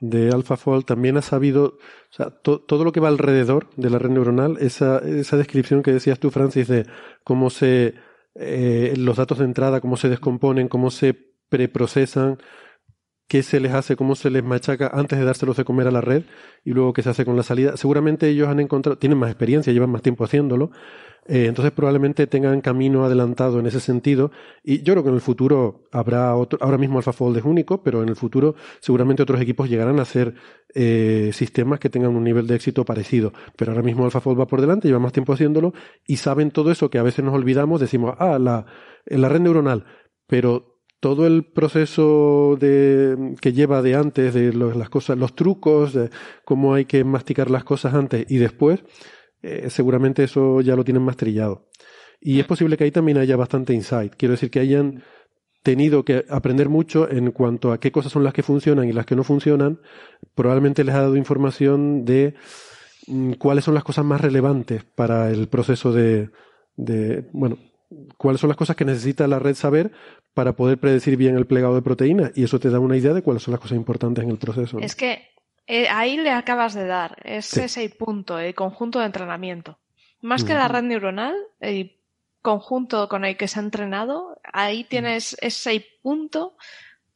de 0.01 0.30
AlphaFold 0.30 0.84
también 0.84 1.16
ha 1.16 1.22
sabido, 1.22 1.64
o 1.64 2.12
sea, 2.12 2.30
todo 2.30 2.84
lo 2.84 2.92
que 2.92 3.01
va 3.01 3.09
alrededor 3.09 3.68
de 3.76 3.90
la 3.90 3.98
red 3.98 4.10
neuronal, 4.10 4.59
esa, 4.60 4.98
esa 4.98 5.36
descripción 5.36 5.82
que 5.82 5.92
decías 5.92 6.18
tú, 6.18 6.30
Francis, 6.30 6.68
de 6.68 6.86
cómo 7.22 7.51
se, 7.51 7.94
eh, 8.34 8.94
los 8.96 9.16
datos 9.16 9.38
de 9.38 9.44
entrada, 9.44 9.80
cómo 9.80 9.96
se 9.96 10.09
descomponen, 10.09 10.68
cómo 10.68 10.90
se 10.90 11.14
preprocesan, 11.48 12.38
qué 13.28 13.42
se 13.42 13.60
les 13.60 13.72
hace, 13.72 13.96
cómo 13.96 14.14
se 14.14 14.30
les 14.30 14.44
machaca 14.44 14.90
antes 14.92 15.18
de 15.18 15.24
dárselos 15.24 15.56
de 15.56 15.64
comer 15.64 15.86
a 15.86 15.90
la 15.90 16.01
red 16.01 16.24
y 16.64 16.72
luego 16.72 16.92
qué 16.92 17.02
se 17.02 17.10
hace 17.10 17.24
con 17.24 17.36
la 17.36 17.42
salida. 17.42 17.76
Seguramente 17.76 18.28
ellos 18.28 18.48
han 18.48 18.60
encontrado, 18.60 18.98
tienen 18.98 19.18
más 19.18 19.30
experiencia, 19.30 19.72
llevan 19.72 19.90
más 19.90 20.02
tiempo 20.02 20.24
haciéndolo, 20.24 20.70
eh, 21.26 21.46
entonces 21.46 21.72
probablemente 21.72 22.26
tengan 22.26 22.60
camino 22.60 23.05
adelantado 23.05 23.59
en 23.59 23.66
ese 23.66 23.80
sentido. 23.80 24.30
Y 24.62 24.82
yo 24.82 24.92
creo 24.92 25.02
que 25.02 25.09
en 25.09 25.14
el 25.14 25.20
futuro 25.20 25.88
habrá 25.90 26.36
otro, 26.36 26.59
ahora 26.60 26.76
mismo 26.76 26.98
AlphaFold 26.98 27.38
es 27.38 27.44
único, 27.44 27.82
pero 27.82 28.02
en 28.02 28.10
el 28.10 28.16
futuro 28.16 28.55
seguramente 28.80 29.22
otros 29.22 29.40
equipos 29.40 29.70
llegarán 29.70 29.98
a 29.98 30.02
hacer 30.02 30.34
eh, 30.74 31.30
sistemas 31.32 31.80
que 31.80 31.88
tengan 31.88 32.14
un 32.14 32.24
nivel 32.24 32.46
de 32.46 32.56
éxito 32.56 32.84
parecido, 32.84 33.32
pero 33.56 33.72
ahora 33.72 33.82
mismo 33.82 34.05
AlphaFold 34.05 34.38
va 34.38 34.46
por 34.46 34.60
delante, 34.60 34.88
lleva 34.88 35.01
más 35.01 35.12
tiempo 35.12 35.32
haciéndolo 35.32 35.72
y 36.06 36.16
saben 36.16 36.51
todo 36.51 36.70
eso 36.70 36.90
que 36.90 36.98
a 36.98 37.02
veces 37.02 37.24
nos 37.24 37.34
olvidamos, 37.34 37.80
decimos, 37.80 38.14
ah, 38.18 38.38
la, 38.38 38.66
la 39.06 39.28
red 39.28 39.40
neuronal, 39.40 39.86
pero 40.26 40.73
todo 41.05 41.26
el 41.26 41.44
proceso 41.44 42.56
de, 42.59 43.35
que 43.43 43.52
lleva 43.52 43.82
de 43.82 43.94
antes, 43.94 44.32
de 44.32 44.55
las 44.55 44.89
cosas, 44.89 45.18
los 45.18 45.35
trucos, 45.35 45.93
de 45.93 46.09
cómo 46.47 46.72
hay 46.72 46.86
que 46.86 47.05
masticar 47.05 47.51
las 47.51 47.62
cosas 47.62 47.93
antes 47.93 48.24
y 48.26 48.39
después, 48.39 48.82
eh, 49.43 49.68
seguramente 49.68 50.24
eso 50.24 50.62
ya 50.62 50.74
lo 50.74 50.82
tienen 50.82 51.02
más 51.02 51.18
trillado. 51.18 51.68
Y 52.22 52.40
es 52.40 52.47
posible 52.47 52.78
que 52.78 52.85
ahí 52.85 52.90
también 52.90 53.18
haya 53.18 53.36
bastante 53.36 53.74
insight. 53.74 54.14
Quiero 54.16 54.32
decir 54.32 54.51
que 54.51 54.60
hayan 54.60 55.02
tenido 55.62 56.06
que 56.06 56.24
aprender 56.31 56.70
mucho 56.70 57.06
en 57.10 57.32
cuanto 57.32 57.70
a 57.70 57.78
qué 57.78 57.93
cosas 57.93 58.10
son 58.10 58.24
las 58.24 58.32
que 58.32 58.43
funcionan 58.43 58.89
y 58.89 58.93
las 58.94 59.05
que 59.05 59.14
no 59.14 59.24
funcionan. 59.24 59.81
Probablemente 60.35 60.85
les 60.85 60.94
ha 60.94 61.02
dado 61.02 61.16
información 61.16 62.06
de 62.06 62.32
mm, 63.09 63.32
cuáles 63.32 63.66
son 63.66 63.74
las 63.74 63.85
cosas 63.85 64.06
más 64.06 64.22
relevantes 64.22 64.85
para 64.85 65.28
el 65.28 65.48
proceso 65.48 65.93
de, 65.93 66.31
de 66.76 67.28
bueno, 67.35 67.59
cuáles 68.16 68.41
son 68.41 68.49
las 68.49 68.57
cosas 68.57 68.77
que 68.77 68.85
necesita 68.85 69.27
la 69.27 69.39
red 69.39 69.55
saber 69.55 69.93
para 70.35 70.55
poder 70.55 70.79
predecir 70.79 71.16
bien 71.16 71.37
el 71.37 71.47
plegado 71.47 71.75
de 71.75 71.83
proteínas 71.83 72.33
y 72.35 72.45
eso 72.45 72.59
te 72.59 72.71
da 72.71 72.81
una 72.81 72.97
idea 72.97 73.15
de 73.15 73.23
cuáles 73.23 73.43
son 73.43 73.53
las 73.53 73.61
cosas 73.61 73.77
importantes 73.77 74.25
en 74.25 74.31
el 74.31 74.39
proceso. 74.39 74.79
Es 74.79 74.97
que 74.97 75.29
eh, 75.66 75.89
ahí 75.89 76.16
le 76.16 76.31
acabas 76.31 76.75
de 76.75 76.87
dar, 76.87 77.16
es 77.25 77.57
ese 77.57 77.89
punto, 77.89 78.39
el 78.39 78.55
conjunto 78.55 78.99
de 78.99 79.07
entrenamiento. 79.07 79.79
Más 80.21 80.45
que 80.45 80.55
la 80.55 80.69
red 80.69 80.83
neuronal, 80.83 81.37
el 81.61 82.01
conjunto 82.41 83.09
con 83.09 83.25
el 83.25 83.37
que 83.37 83.49
se 83.49 83.59
ha 83.59 83.62
entrenado, 83.62 84.39
ahí 84.53 84.85
tienes 84.85 85.37
ese 85.41 85.85
punto 86.03 86.57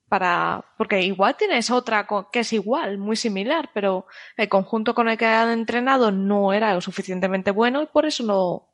para, 0.09 0.65
porque 0.77 1.03
igual 1.03 1.37
tienes 1.37 1.71
otra 1.71 2.07
que 2.33 2.41
es 2.41 2.53
igual, 2.53 2.99
muy 2.99 3.17
similar, 3.17 3.71
pero 3.75 4.07
el 4.37 4.49
conjunto 4.49 4.95
con 4.95 5.09
el 5.09 5.19
que 5.19 5.27
han 5.27 5.51
entrenado 5.51 6.11
no 6.11 6.53
era 6.53 6.75
lo 6.75 6.81
suficientemente 6.81 7.51
bueno 7.51 7.83
y 7.83 7.87
por 7.87 8.07
eso 8.07 8.25
no, 8.25 8.69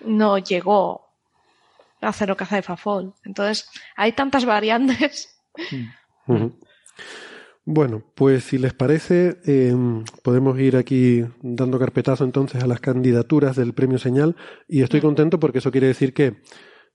no 0.00 0.38
llegó 0.38 1.09
hacer 2.00 2.28
lo 2.28 2.36
que 2.36 2.44
hace 2.44 2.62
Fafol. 2.62 3.14
Entonces, 3.24 3.68
hay 3.96 4.12
tantas 4.12 4.44
variantes. 4.44 5.36
Bueno, 7.64 8.02
pues 8.14 8.44
si 8.44 8.58
les 8.58 8.72
parece, 8.72 9.38
em, 9.44 10.04
podemos 10.22 10.58
ir 10.58 10.76
aquí 10.76 11.24
dando 11.42 11.78
carpetazo 11.78 12.24
entonces 12.24 12.62
a 12.62 12.66
las 12.66 12.80
candidaturas 12.80 13.54
del 13.54 13.74
premio 13.74 13.98
Señal 13.98 14.34
y 14.66 14.82
estoy 14.82 15.00
contento 15.00 15.38
porque 15.38 15.58
eso 15.58 15.70
quiere 15.70 15.86
decir 15.86 16.14
que 16.14 16.38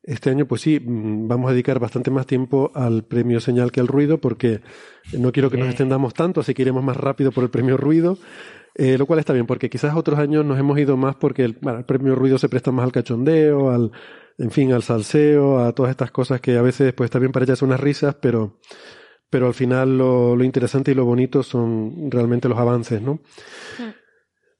este 0.03 0.29
año, 0.29 0.47
pues 0.47 0.61
sí, 0.61 0.79
mm, 0.79 1.27
vamos 1.27 1.49
a 1.49 1.53
dedicar 1.53 1.79
bastante 1.79 2.11
más 2.11 2.25
tiempo 2.25 2.71
al 2.75 3.05
premio 3.05 3.39
Señal 3.39 3.71
que 3.71 3.79
al 3.79 3.87
ruido 3.87 4.19
porque 4.19 4.61
no 5.13 5.31
quiero 5.31 5.49
que 5.49 5.57
nos 5.57 5.69
extendamos 5.69 6.13
tanto, 6.13 6.41
así 6.41 6.53
que 6.53 6.63
iremos 6.63 6.83
más 6.83 6.97
rápido 6.97 7.31
por 7.31 7.43
el 7.43 7.49
premio 7.49 7.77
ruido. 7.77 8.17
Eh, 8.77 8.97
lo 8.97 9.05
cual 9.05 9.19
está 9.19 9.31
bien, 9.31 9.45
porque 9.45 9.69
quizás 9.69 9.95
otros 9.95 10.19
años 10.19 10.43
nos 10.43 10.59
hemos 10.59 10.77
ido 10.77 10.97
más 10.97 11.15
porque 11.15 11.45
el, 11.45 11.57
el 11.61 11.85
premio 11.85 12.13
ruido 12.13 12.37
se 12.37 12.49
presta 12.49 12.71
más 12.71 12.83
al 12.83 12.91
cachondeo, 12.91 13.71
al, 13.71 13.91
en 14.37 14.51
fin, 14.51 14.73
al 14.73 14.83
salseo, 14.83 15.59
a 15.59 15.73
todas 15.73 15.91
estas 15.91 16.11
cosas 16.11 16.41
que 16.41 16.57
a 16.57 16.61
veces 16.61 16.93
pues 16.93 17.09
bien 17.19 17.31
para 17.31 17.45
echarse 17.45 17.65
unas 17.65 17.79
risas, 17.79 18.15
pero, 18.15 18.59
pero 19.29 19.47
al 19.47 19.53
final 19.53 19.97
lo, 19.97 20.35
lo 20.35 20.43
interesante 20.43 20.91
y 20.91 20.95
lo 20.95 21.05
bonito 21.05 21.43
son 21.43 22.11
realmente 22.11 22.49
los 22.49 22.57
avances, 22.57 23.01
¿no? 23.01 23.21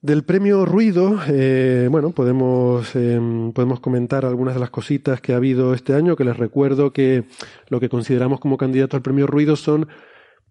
Del 0.02 0.24
premio 0.24 0.66
Ruido, 0.66 1.20
eh, 1.28 1.88
bueno, 1.90 2.12
podemos, 2.12 2.96
eh, 2.96 3.20
podemos 3.56 3.80
comentar 3.80 4.24
algunas 4.24 4.54
de 4.54 4.60
las 4.60 4.70
cositas 4.70 5.20
que 5.20 5.34
ha 5.34 5.38
habido 5.38 5.74
este 5.74 5.96
año, 5.96 6.16
que 6.16 6.24
les 6.24 6.38
recuerdo 6.38 6.94
que 6.94 7.24
lo 7.70 7.80
que 7.80 7.90
consideramos 7.90 8.40
como 8.40 8.56
candidato 8.56 8.96
al 8.96 9.02
premio 9.02 9.26
Ruido 9.26 9.56
son 9.56 9.88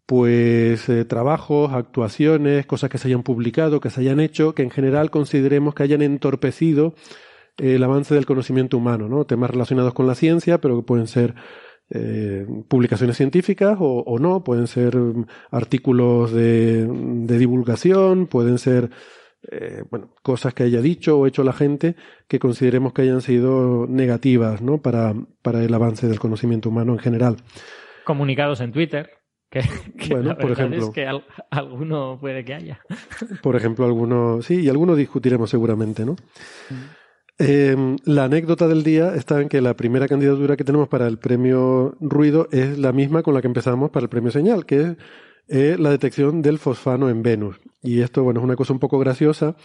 pues 0.07 0.89
eh, 0.89 1.05
trabajos, 1.05 1.73
actuaciones, 1.73 2.67
cosas 2.67 2.91
que 2.91 2.99
se 2.99 3.07
hayan 3.07 3.23
publicado, 3.23 3.81
que 3.81 3.91
se 3.91 4.01
hayan 4.01 4.19
hecho, 4.19 4.57
que 4.57 4.65
en 4.65 4.71
general 4.71 5.13
consideremos 5.13 5.75
que 5.75 5.85
hayan 5.85 6.03
entorpecido 6.03 6.95
el 7.59 7.83
avance 7.83 8.15
del 8.15 8.27
conocimiento 8.27 8.77
humano, 8.77 9.09
¿no? 9.09 9.25
Temas 9.25 9.51
relacionados 9.51 9.95
con 9.95 10.07
la 10.07 10.15
ciencia, 10.15 10.61
pero 10.61 10.77
que 10.77 10.87
pueden 10.87 11.07
ser 11.07 11.35
eh, 11.91 12.47
publicaciones 12.69 13.17
científicas 13.17 13.77
o, 13.79 14.03
o, 14.07 14.19
no, 14.19 14.43
pueden 14.43 14.67
ser 14.67 14.97
mm, 14.97 15.27
artículos 15.51 16.33
de, 16.33 16.87
de 16.87 17.39
divulgación, 17.39 18.27
pueden 18.27 18.59
ser 18.59 18.91
eh, 19.51 19.85
bueno, 19.91 20.15
cosas 20.23 20.55
que 20.55 20.63
haya 20.63 20.81
dicho 20.81 21.19
o 21.19 21.27
hecho 21.27 21.45
la 21.45 21.53
gente 21.53 21.97
que 22.29 22.39
consideremos 22.39 22.95
que 22.95 23.03
hayan 23.03 23.21
sido 23.21 23.87
negativas 23.87 24.63
¿no? 24.63 24.79
para, 24.79 25.15
para 25.43 25.63
el 25.63 25.75
avance 25.75 26.09
del 26.09 26.19
conocimiento 26.19 26.71
humano 26.71 26.93
en 26.93 26.99
general. 26.99 27.37
Comunicados 28.05 28.61
en 28.61 28.73
Twitter. 28.73 29.11
Que, 29.51 29.61
que 29.99 30.15
bueno, 30.15 30.37
por 30.39 30.53
ejemplo. 30.53 30.79
Es 30.79 30.91
que 30.91 31.07
al, 31.07 31.25
alguno 31.51 32.19
puede 32.19 32.45
que 32.45 32.55
haya. 32.55 32.81
Por 33.43 33.57
ejemplo, 33.57 33.85
alguno, 33.85 34.41
sí, 34.41 34.63
y 34.63 34.69
alguno 34.69 34.97
discutiremos 34.97 35.51
seguramente, 35.51 36.07
¿no? 36.07 36.17
Eh, 37.39 37.97
la 38.05 38.25
anécdota 38.25 38.69
del 38.69 38.85
día 38.85 39.15
está 39.17 39.41
en 39.41 39.49
que 39.49 39.61
la 39.61 39.75
primera 39.75 40.07
candidatura 40.07 40.57
que 40.57 40.65
tenemos 40.65 40.89
para 40.89 41.09
el 41.09 41.19
premio 41.19 41.97
Ruido 42.01 42.49
es 42.53 42.79
la 42.79 42.93
misma 42.93 43.23
con 43.23 43.35
la 43.35 43.41
que 43.41 43.49
empezamos 43.49 43.91
para 43.91 44.05
el 44.05 44.09
premio 44.09 44.31
Señal, 44.31 44.67
que 44.67 44.81
es 44.81 44.97
eh, 45.49 45.77
la 45.79 45.91
detección 45.91 46.43
del 46.43 46.59
fosfano 46.59 47.11
en 47.11 47.23
Venus. 47.23 47.57
Y 47.83 48.01
esto, 48.03 48.23
bueno, 48.23 48.41
es 48.41 48.45
una 48.45 48.57
cosa 48.57 48.73
un 48.73 48.79
poco 48.79 48.99
graciosa 48.99 49.57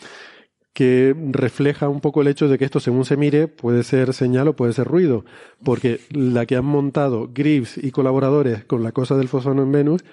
que 0.73 1.15
refleja 1.31 1.89
un 1.89 2.01
poco 2.01 2.21
el 2.21 2.27
hecho 2.27 2.47
de 2.47 2.57
que 2.57 2.65
esto, 2.65 2.79
según 2.79 3.05
se 3.05 3.17
mire, 3.17 3.47
puede 3.47 3.83
ser 3.83 4.13
señal 4.13 4.47
o 4.47 4.55
puede 4.55 4.73
ser 4.73 4.87
ruido, 4.87 5.25
porque 5.63 5.99
la 6.11 6.45
que 6.45 6.55
han 6.55 6.65
montado 6.65 7.29
Greaves 7.33 7.77
y 7.77 7.91
colaboradores 7.91 8.63
con 8.65 8.83
la 8.83 8.91
cosa 8.91 9.17
del 9.17 9.27
fosfano 9.27 9.63
en 9.63 9.71
Venus, 9.71 10.03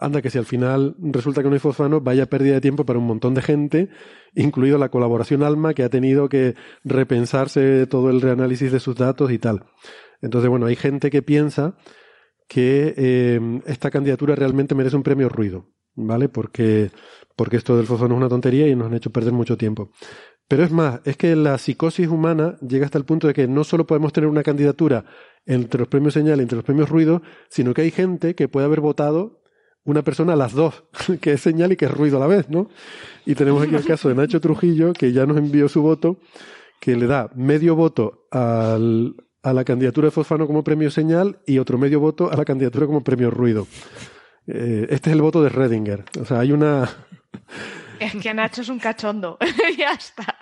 anda 0.00 0.22
que 0.22 0.30
si 0.30 0.38
al 0.38 0.46
final 0.46 0.96
resulta 0.98 1.42
que 1.42 1.48
no 1.48 1.54
hay 1.54 1.60
fosfano, 1.60 2.00
vaya 2.00 2.26
pérdida 2.26 2.54
de 2.54 2.60
tiempo 2.60 2.84
para 2.84 2.98
un 2.98 3.06
montón 3.06 3.34
de 3.34 3.42
gente, 3.42 3.88
incluido 4.34 4.78
la 4.78 4.88
colaboración 4.88 5.42
Alma, 5.42 5.74
que 5.74 5.84
ha 5.84 5.90
tenido 5.90 6.28
que 6.28 6.54
repensarse 6.84 7.86
todo 7.86 8.10
el 8.10 8.20
reanálisis 8.20 8.72
de 8.72 8.80
sus 8.80 8.96
datos 8.96 9.30
y 9.30 9.38
tal. 9.38 9.66
Entonces, 10.22 10.48
bueno, 10.48 10.66
hay 10.66 10.76
gente 10.76 11.10
que 11.10 11.22
piensa 11.22 11.76
que 12.48 12.94
eh, 12.96 13.60
esta 13.66 13.90
candidatura 13.90 14.34
realmente 14.34 14.74
merece 14.74 14.96
un 14.96 15.02
premio 15.02 15.28
ruido, 15.28 15.66
¿vale? 15.94 16.28
Porque, 16.28 16.90
porque 17.36 17.58
esto 17.58 17.76
del 17.76 17.86
fosfano 17.86 18.14
es 18.14 18.18
una 18.18 18.28
tontería 18.28 18.66
y 18.68 18.74
nos 18.74 18.88
han 18.88 18.94
hecho 18.94 19.10
perder 19.10 19.32
mucho 19.32 19.56
tiempo. 19.56 19.92
Pero 20.48 20.64
es 20.64 20.72
más, 20.72 21.00
es 21.04 21.16
que 21.16 21.36
la 21.36 21.58
psicosis 21.58 22.08
humana 22.08 22.56
llega 22.66 22.86
hasta 22.86 22.98
el 22.98 23.04
punto 23.04 23.28
de 23.28 23.34
que 23.34 23.46
no 23.46 23.62
solo 23.62 23.86
podemos 23.86 24.12
tener 24.12 24.28
una 24.28 24.42
candidatura 24.42 25.04
entre 25.46 25.78
los 25.78 25.88
premios 25.88 26.14
señal 26.14 26.40
y 26.40 26.42
entre 26.42 26.56
los 26.56 26.64
premios 26.64 26.88
ruido, 26.88 27.22
sino 27.50 27.72
que 27.72 27.82
hay 27.82 27.90
gente 27.90 28.34
que 28.34 28.48
puede 28.48 28.66
haber 28.66 28.80
votado 28.80 29.39
una 29.84 30.02
persona 30.02 30.34
a 30.34 30.36
las 30.36 30.52
dos, 30.52 30.84
que 31.20 31.32
es 31.32 31.40
señal 31.40 31.72
y 31.72 31.76
que 31.76 31.86
es 31.86 31.90
ruido 31.90 32.16
a 32.16 32.20
la 32.20 32.26
vez, 32.26 32.48
¿no? 32.48 32.68
Y 33.26 33.34
tenemos 33.34 33.62
aquí 33.62 33.74
el 33.74 33.84
caso 33.84 34.08
de 34.08 34.14
Nacho 34.14 34.40
Trujillo, 34.40 34.92
que 34.92 35.12
ya 35.12 35.26
nos 35.26 35.36
envió 35.36 35.68
su 35.68 35.82
voto, 35.82 36.18
que 36.80 36.96
le 36.96 37.06
da 37.06 37.30
medio 37.34 37.76
voto 37.76 38.26
al, 38.30 39.14
a 39.42 39.52
la 39.52 39.64
candidatura 39.64 40.06
de 40.06 40.10
Fosfano 40.10 40.46
como 40.46 40.64
premio 40.64 40.90
señal 40.90 41.38
y 41.46 41.58
otro 41.58 41.78
medio 41.78 42.00
voto 42.00 42.30
a 42.30 42.36
la 42.36 42.44
candidatura 42.44 42.86
como 42.86 43.02
premio 43.02 43.30
ruido. 43.30 43.66
Eh, 44.46 44.86
este 44.90 45.10
es 45.10 45.16
el 45.16 45.22
voto 45.22 45.42
de 45.42 45.48
Redinger. 45.48 46.04
O 46.20 46.24
sea, 46.24 46.40
hay 46.40 46.52
una. 46.52 46.88
Es 48.00 48.16
que 48.16 48.32
Nacho 48.32 48.62
es 48.62 48.70
un 48.70 48.78
cachondo. 48.78 49.36
ya 49.78 49.92
está. 49.92 50.38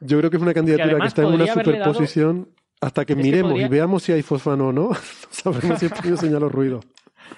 Yo 0.00 0.18
creo 0.18 0.28
que 0.28 0.38
es 0.38 0.42
una 0.42 0.52
candidatura 0.52 0.94
que, 0.94 1.00
que 1.00 1.06
está 1.06 1.22
en 1.22 1.28
una 1.28 1.46
superposición. 1.46 2.38
Dado... 2.40 2.54
Hasta 2.80 3.04
que 3.04 3.12
es 3.12 3.16
miremos 3.18 3.52
que 3.52 3.60
podría... 3.60 3.66
y 3.66 3.68
veamos 3.68 4.02
si 4.02 4.10
hay 4.10 4.22
fosfano 4.22 4.68
o 4.68 4.72
no, 4.72 4.90
sabremos 5.30 5.78
si 5.78 5.86
es 5.86 5.92
premio 5.92 6.16
señal 6.16 6.42
o 6.42 6.48
ruido. 6.48 6.80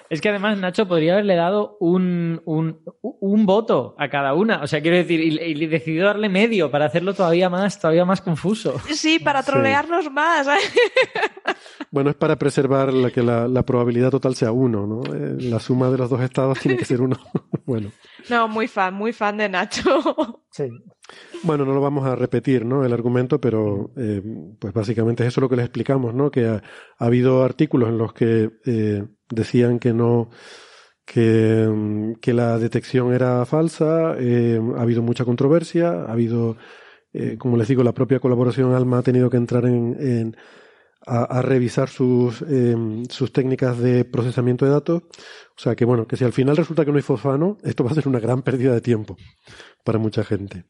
Es 0.09 0.21
que 0.21 0.29
además 0.29 0.57
Nacho 0.57 0.87
podría 0.87 1.13
haberle 1.13 1.35
dado 1.35 1.77
un, 1.79 2.41
un, 2.45 2.79
un, 3.01 3.45
voto 3.45 3.95
a 3.97 4.09
cada 4.09 4.33
una. 4.33 4.61
O 4.61 4.67
sea, 4.67 4.81
quiero 4.81 4.97
decir, 4.97 5.19
y, 5.19 5.39
y, 5.39 5.65
decidió 5.65 6.05
darle 6.05 6.29
medio 6.29 6.69
para 6.69 6.85
hacerlo 6.85 7.13
todavía 7.13 7.49
más, 7.49 7.79
todavía 7.79 8.05
más 8.05 8.21
confuso. 8.21 8.75
Sí, 8.93 9.19
para 9.19 9.43
trolearnos 9.43 10.05
sí. 10.05 10.09
más. 10.09 10.47
Bueno, 11.91 12.09
es 12.09 12.15
para 12.15 12.37
preservar 12.37 12.91
la, 12.91 13.11
que 13.11 13.21
la, 13.21 13.47
la, 13.47 13.63
probabilidad 13.63 14.09
total 14.09 14.35
sea 14.35 14.51
uno, 14.51 14.87
¿no? 14.87 15.01
Eh, 15.13 15.35
la 15.41 15.59
suma 15.59 15.89
de 15.89 15.97
los 15.99 16.09
dos 16.09 16.21
estados 16.21 16.59
tiene 16.59 16.77
que 16.77 16.85
ser 16.85 17.01
uno. 17.01 17.17
bueno. 17.65 17.91
No, 18.29 18.47
muy 18.47 18.67
fan, 18.67 18.93
muy 18.93 19.13
fan 19.13 19.37
de 19.37 19.49
Nacho. 19.49 20.39
Sí. 20.53 20.69
Bueno, 21.41 21.65
no 21.65 21.73
lo 21.73 21.81
vamos 21.81 22.05
a 22.05 22.15
repetir, 22.15 22.63
¿no? 22.63 22.85
El 22.85 22.93
argumento, 22.93 23.41
pero 23.41 23.89
eh, 23.97 24.21
pues 24.59 24.71
básicamente 24.71 25.23
es 25.23 25.29
eso 25.29 25.41
lo 25.41 25.49
que 25.49 25.55
les 25.55 25.65
explicamos, 25.65 26.13
¿no? 26.13 26.29
Que 26.29 26.45
ha, 26.45 26.61
ha 26.99 27.05
habido 27.05 27.43
artículos 27.43 27.89
en 27.89 27.97
los 27.97 28.13
que 28.13 28.51
eh, 28.63 29.03
decían 29.31 29.79
que 29.79 29.93
no, 29.93 30.29
que, 31.05 32.15
que, 32.21 32.33
la 32.35 32.59
detección 32.59 33.15
era 33.15 33.43
falsa, 33.47 34.15
eh, 34.19 34.61
ha 34.77 34.81
habido 34.83 35.01
mucha 35.01 35.25
controversia, 35.25 36.03
ha 36.03 36.11
habido, 36.11 36.55
como 37.39 37.57
les 37.57 37.67
digo, 37.67 37.83
la 37.83 37.93
propia 37.93 38.19
colaboración 38.19 38.75
Alma 38.75 38.99
ha 38.99 39.03
tenido 39.03 39.31
que 39.31 39.37
entrar 39.37 39.65
en, 39.65 39.97
en 39.99 40.37
a, 41.05 41.23
a, 41.23 41.41
revisar 41.41 41.89
sus, 41.89 42.41
eh, 42.43 42.75
sus 43.09 43.31
técnicas 43.31 43.77
de 43.79 44.05
procesamiento 44.05 44.65
de 44.65 44.71
datos. 44.71 45.03
O 45.55 45.61
sea 45.61 45.75
que 45.75 45.85
bueno, 45.85 46.07
que 46.07 46.17
si 46.17 46.23
al 46.23 46.33
final 46.33 46.57
resulta 46.57 46.85
que 46.85 46.91
no 46.91 46.97
hay 46.97 47.03
fosfano, 47.03 47.57
esto 47.63 47.83
va 47.83 47.91
a 47.91 47.95
ser 47.95 48.07
una 48.07 48.19
gran 48.19 48.41
pérdida 48.41 48.73
de 48.73 48.81
tiempo 48.81 49.17
para 49.83 49.99
mucha 49.99 50.23
gente. 50.23 50.65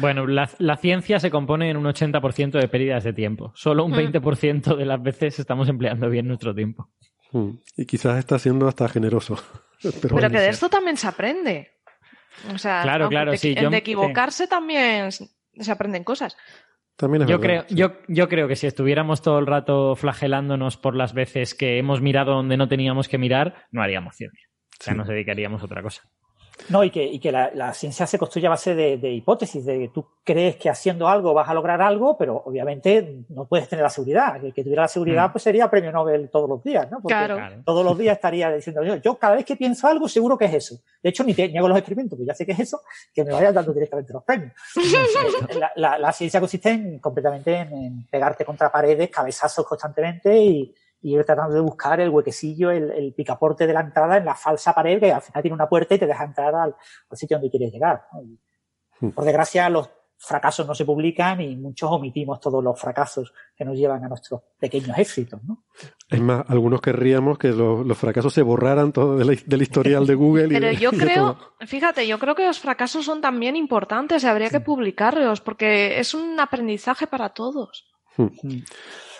Bueno, 0.00 0.26
la, 0.26 0.48
la, 0.58 0.76
ciencia 0.76 1.20
se 1.20 1.30
compone 1.30 1.70
en 1.70 1.76
un 1.76 1.84
80% 1.84 2.58
de 2.58 2.68
pérdidas 2.68 3.04
de 3.04 3.12
tiempo. 3.12 3.52
Solo 3.54 3.84
un 3.84 3.92
20% 3.92 4.76
de 4.76 4.86
las 4.86 5.02
veces 5.02 5.38
estamos 5.38 5.68
empleando 5.68 6.08
bien 6.08 6.26
nuestro 6.26 6.54
tiempo. 6.54 6.90
Mm. 7.32 7.50
Y 7.76 7.86
quizás 7.86 8.18
está 8.18 8.38
siendo 8.38 8.66
hasta 8.66 8.88
generoso. 8.88 9.36
Pero, 9.82 9.94
Pero 10.00 10.14
bueno, 10.14 10.30
que 10.30 10.40
de 10.40 10.48
esto 10.48 10.68
también 10.68 10.96
se 10.96 11.06
aprende. 11.06 11.70
O 12.52 12.58
sea, 12.58 12.82
claro, 12.82 13.08
claro, 13.08 13.32
de, 13.32 13.38
sí, 13.38 13.54
yo, 13.54 13.70
de 13.70 13.76
equivocarse 13.76 14.46
también 14.46 15.10
se 15.10 15.72
aprenden 15.72 16.04
cosas. 16.04 16.36
También 16.98 17.22
es 17.22 17.28
yo, 17.28 17.38
verdad, 17.38 17.64
creo, 17.64 17.68
sí. 17.68 17.74
yo, 17.76 17.92
yo 18.08 18.28
creo 18.28 18.48
que 18.48 18.56
si 18.56 18.66
estuviéramos 18.66 19.22
todo 19.22 19.38
el 19.38 19.46
rato 19.46 19.94
flagelándonos 19.94 20.76
por 20.76 20.96
las 20.96 21.14
veces 21.14 21.54
que 21.54 21.78
hemos 21.78 22.00
mirado 22.02 22.34
donde 22.34 22.56
no 22.56 22.66
teníamos 22.66 23.06
que 23.06 23.18
mirar, 23.18 23.66
no 23.70 23.82
haríamos 23.82 24.16
ciencia. 24.16 24.48
O 24.80 24.82
sea, 24.82 24.94
sí. 24.94 24.98
nos 24.98 25.06
dedicaríamos 25.06 25.62
a 25.62 25.66
otra 25.66 25.80
cosa. 25.80 26.02
No, 26.68 26.84
y 26.84 26.90
que, 26.90 27.02
y 27.02 27.18
que 27.18 27.32
la, 27.32 27.50
la, 27.54 27.72
ciencia 27.72 28.06
se 28.06 28.18
construye 28.18 28.46
a 28.46 28.50
base 28.50 28.74
de, 28.74 28.98
de, 28.98 29.10
hipótesis, 29.10 29.64
de 29.64 29.78
que 29.78 29.88
tú 29.88 30.04
crees 30.22 30.56
que 30.56 30.68
haciendo 30.68 31.08
algo 31.08 31.32
vas 31.32 31.48
a 31.48 31.54
lograr 31.54 31.80
algo, 31.80 32.16
pero 32.18 32.42
obviamente 32.44 33.24
no 33.30 33.46
puedes 33.46 33.68
tener 33.68 33.82
la 33.82 33.90
seguridad. 33.90 34.44
El 34.44 34.52
que 34.52 34.62
tuviera 34.62 34.82
la 34.82 34.88
seguridad, 34.88 35.28
mm. 35.28 35.32
pues 35.32 35.44
sería 35.44 35.70
premio 35.70 35.92
Nobel 35.92 36.28
todos 36.30 36.48
los 36.48 36.62
días, 36.62 36.90
¿no? 36.90 37.00
Porque 37.00 37.14
claro. 37.14 37.62
todos 37.64 37.84
los 37.84 37.96
días 37.96 38.16
estaría 38.16 38.50
diciendo, 38.50 38.82
yo, 38.82 38.96
yo 38.96 39.18
cada 39.18 39.36
vez 39.36 39.44
que 39.44 39.56
pienso 39.56 39.86
algo, 39.86 40.08
seguro 40.08 40.36
que 40.36 40.46
es 40.46 40.54
eso. 40.54 40.80
De 41.02 41.10
hecho, 41.10 41.24
ni, 41.24 41.34
te, 41.34 41.48
ni 41.48 41.58
hago 41.58 41.68
los 41.68 41.78
experimentos, 41.78 42.16
porque 42.16 42.26
ya 42.26 42.34
sé 42.34 42.44
que 42.44 42.52
es 42.52 42.60
eso, 42.60 42.82
que 43.14 43.24
me 43.24 43.32
vayan 43.32 43.54
dando 43.54 43.72
directamente 43.72 44.12
los 44.12 44.24
premios. 44.24 44.52
la, 45.58 45.72
la, 45.76 45.98
la, 45.98 46.12
ciencia 46.12 46.40
consiste 46.40 46.70
en, 46.70 46.98
completamente 46.98 47.56
en, 47.56 47.72
en 47.72 48.06
pegarte 48.08 48.44
contra 48.44 48.70
paredes, 48.70 49.08
cabezazos 49.10 49.66
constantemente 49.66 50.36
y, 50.36 50.74
y 51.00 51.14
ir 51.14 51.24
tratando 51.24 51.54
de 51.54 51.60
buscar 51.60 52.00
el 52.00 52.10
huequecillo, 52.10 52.70
el, 52.70 52.90
el, 52.90 53.14
picaporte 53.14 53.66
de 53.66 53.72
la 53.72 53.80
entrada 53.80 54.16
en 54.16 54.24
la 54.24 54.34
falsa 54.34 54.74
pared 54.74 54.98
que 54.98 55.12
al 55.12 55.22
final 55.22 55.42
tiene 55.42 55.54
una 55.54 55.68
puerta 55.68 55.94
y 55.94 55.98
te 55.98 56.06
deja 56.06 56.24
entrar 56.24 56.54
al, 56.54 56.74
al 57.10 57.16
sitio 57.16 57.36
donde 57.36 57.50
quieres 57.50 57.72
llegar. 57.72 58.02
¿no? 58.12 58.22
Y, 58.22 58.38
Hmm. 59.00 59.10
por 59.10 59.24
desgracia, 59.24 59.68
los 59.70 59.88
fracasos 60.20 60.66
no 60.66 60.74
se 60.74 60.84
publican 60.84 61.40
y 61.40 61.56
muchos 61.56 61.88
omitimos 61.92 62.40
todos 62.40 62.62
los 62.62 62.78
fracasos 62.80 63.32
que 63.56 63.64
nos 63.64 63.76
llevan 63.76 64.04
a 64.04 64.08
nuestros 64.08 64.42
pequeños 64.58 64.98
éxitos. 64.98 65.40
¿no? 65.44 65.64
Es 66.08 66.20
más, 66.20 66.44
algunos 66.48 66.80
querríamos 66.80 67.38
que 67.38 67.48
los, 67.48 67.86
los 67.86 67.96
fracasos 67.96 68.34
se 68.34 68.42
borraran 68.42 68.92
todo 68.92 69.16
del, 69.16 69.40
del 69.46 69.62
historial 69.62 70.06
de 70.06 70.14
Google. 70.16 70.48
Pero 70.48 70.72
y, 70.72 70.76
yo 70.76 70.90
y 70.92 70.98
creo, 70.98 71.38
fíjate, 71.60 72.06
yo 72.08 72.18
creo 72.18 72.34
que 72.34 72.46
los 72.46 72.58
fracasos 72.58 73.04
son 73.04 73.20
también 73.20 73.54
importantes 73.54 74.24
y 74.24 74.26
habría 74.26 74.50
que 74.50 74.60
publicarlos 74.60 75.40
porque 75.40 76.00
es 76.00 76.14
un 76.14 76.40
aprendizaje 76.40 77.06
para 77.06 77.28
todos. 77.28 77.87
Hmm. 78.18 78.58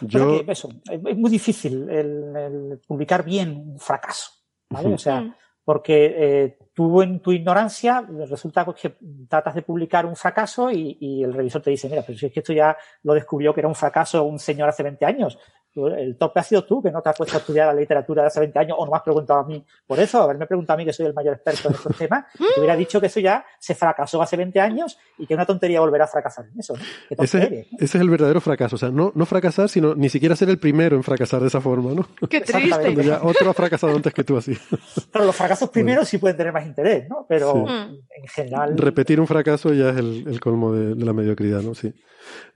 Yo... 0.01 0.45
Que 0.45 0.53
eso, 0.53 0.69
es 0.91 1.17
muy 1.17 1.31
difícil 1.31 1.89
el, 1.89 2.37
el, 2.37 2.81
publicar 2.87 3.25
bien 3.25 3.57
un 3.57 3.79
fracaso, 3.79 4.31
¿vale? 4.69 4.89
Hmm. 4.89 4.95
O 4.95 4.99
sea, 4.99 5.37
porque 5.65 6.15
eh, 6.17 6.59
tú 6.73 7.03
en 7.03 7.21
tu 7.21 7.31
ignorancia 7.31 8.01
resulta 8.29 8.67
que 8.81 8.97
tratas 9.29 9.55
de 9.55 9.63
publicar 9.63 10.07
un 10.07 10.17
fracaso 10.17 10.71
y, 10.71 10.97
y, 11.01 11.23
el 11.23 11.35
revisor 11.35 11.61
te 11.61 11.71
dice, 11.71 11.89
mira, 11.89 12.03
pero 12.07 12.19
si 12.19 12.27
es 12.27 12.33
que 12.33 12.41
esto 12.41 12.53
ya 12.53 12.77
lo 13.03 13.13
descubrió 13.13 13.53
que 13.53 13.61
era 13.61 13.69
un 13.69 13.75
fracaso 13.75 14.25
un 14.25 14.39
señor 14.39 14.69
hace 14.69 14.83
20 14.83 15.05
años. 15.05 15.39
El 15.87 16.17
tope 16.17 16.41
ha 16.41 16.43
sido 16.43 16.65
tú, 16.65 16.83
que 16.83 16.91
no 16.91 17.01
te 17.01 17.11
has 17.11 17.17
puesto 17.17 17.37
a 17.37 17.41
estudiar 17.41 17.69
la 17.69 17.81
literatura 17.81 18.23
de 18.23 18.29
hace 18.29 18.41
20 18.41 18.59
años 18.59 18.77
o 18.79 18.85
no 18.85 18.91
me 18.91 18.97
has 18.97 19.03
preguntado 19.03 19.41
a 19.41 19.45
mí 19.45 19.65
por 19.87 19.99
eso, 20.01 20.23
haberme 20.23 20.47
preguntado 20.47 20.75
a 20.75 20.79
mí 20.79 20.85
que 20.85 20.93
soy 20.93 21.07
el 21.07 21.15
mayor 21.15 21.35
experto 21.35 21.69
en 21.69 21.75
estos 21.75 21.97
temas, 21.97 22.25
te 22.55 22.61
hubiera 22.61 22.77
dicho 22.77 23.01
que 23.01 23.07
eso 23.07 23.21
ya 23.21 23.45
se 23.59 23.75
fracasó 23.75 24.21
hace 24.21 24.37
20 24.37 24.61
años 24.61 24.99
y 25.17 25.27
que 25.27 25.35
una 25.35 25.47
tontería 25.47 25.81
volverá 25.81 26.05
a 26.05 26.09
fracasar 26.09 26.47
en 26.53 26.61
eso. 26.61 26.75
¿no? 26.75 26.83
Ese, 27.25 27.39
eres, 27.39 27.67
¿no? 27.73 27.79
ese, 27.79 27.99
es 27.99 28.03
el 28.03 28.11
verdadero 28.11 28.41
fracaso, 28.41 28.77
o 28.77 28.79
sea, 28.79 28.91
no, 28.91 29.13
no 29.15 29.27
fracasar, 29.27 29.69
sino 29.69 29.95
ni 29.95 30.09
siquiera 30.09 30.37
ser 30.37 30.49
el 30.49 30.59
primero 30.59 30.97
en 30.97 31.03
fracasar 31.03 31.41
de 31.41 31.49
esa 31.49 31.61
forma, 31.61 31.93
¿no? 31.93 32.07
Qué 32.29 32.41
triste. 32.41 32.95
Ya 33.05 33.21
otro 33.23 33.51
ha 33.51 33.55
fracasado 33.55 33.95
antes 33.95 34.13
que 34.13 34.25
tú 34.25 34.37
así. 34.37 34.57
Claro, 35.11 35.27
los 35.27 35.37
fracasos 35.37 35.71
primeros 35.71 36.01
bueno. 36.01 36.07
sí 36.07 36.19
pueden 36.19 36.37
tener 36.37 36.53
más 36.53 36.67
interés, 36.67 37.09
¿no? 37.09 37.25
Pero 37.29 37.65
sí. 37.67 38.01
en 38.17 38.29
general... 38.29 38.77
Repetir 38.77 39.21
un 39.21 39.27
fracaso 39.27 39.73
ya 39.73 39.91
es 39.91 39.97
el, 39.97 40.25
el 40.29 40.41
colmo 40.41 40.73
de, 40.73 40.95
de, 40.95 41.05
la 41.05 41.13
mediocridad, 41.13 41.63
¿no? 41.63 41.75
Sí. 41.75 41.95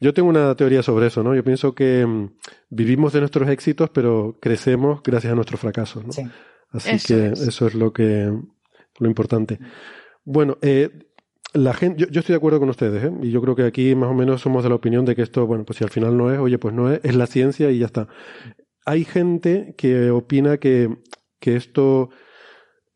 Yo 0.00 0.14
tengo 0.14 0.28
una 0.28 0.54
teoría 0.54 0.82
sobre 0.82 1.06
eso, 1.06 1.22
¿no? 1.22 1.34
Yo 1.34 1.44
pienso 1.44 1.74
que 1.74 2.04
mmm, 2.06 2.30
vivimos 2.70 3.12
de 3.12 3.20
nuestros 3.20 3.48
éxitos, 3.48 3.90
pero 3.90 4.38
crecemos 4.40 5.02
gracias 5.02 5.32
a 5.32 5.36
nuestros 5.36 5.60
fracasos, 5.60 6.04
¿no? 6.04 6.12
Sí. 6.12 6.22
Así 6.70 7.06
que 7.06 7.26
eso 7.26 7.66
es 7.66 7.74
lo 7.74 7.92
que 7.92 8.32
lo 8.98 9.06
importante. 9.06 9.58
Bueno, 10.24 10.58
eh, 10.62 10.90
la 11.52 11.74
gente, 11.74 12.06
yo, 12.10 12.20
estoy 12.20 12.32
de 12.32 12.38
acuerdo 12.38 12.60
con 12.60 12.70
ustedes, 12.70 13.04
¿eh? 13.04 13.12
y 13.22 13.30
yo 13.30 13.42
creo 13.42 13.54
que 13.54 13.64
aquí 13.64 13.94
más 13.94 14.10
o 14.10 14.14
menos 14.14 14.40
somos 14.40 14.62
de 14.62 14.70
la 14.70 14.74
opinión 14.74 15.04
de 15.04 15.14
que 15.14 15.22
esto, 15.22 15.46
bueno, 15.46 15.64
pues 15.64 15.78
si 15.78 15.84
al 15.84 15.90
final 15.90 16.16
no 16.16 16.32
es, 16.32 16.38
oye, 16.38 16.58
pues 16.58 16.74
no 16.74 16.90
es, 16.90 17.00
es 17.02 17.14
la 17.14 17.26
ciencia 17.26 17.70
y 17.70 17.78
ya 17.78 17.86
está. 17.86 18.08
Hay 18.86 19.04
gente 19.04 19.74
que 19.76 20.10
opina 20.10 20.56
que, 20.56 20.96
que 21.38 21.56
esto 21.56 22.08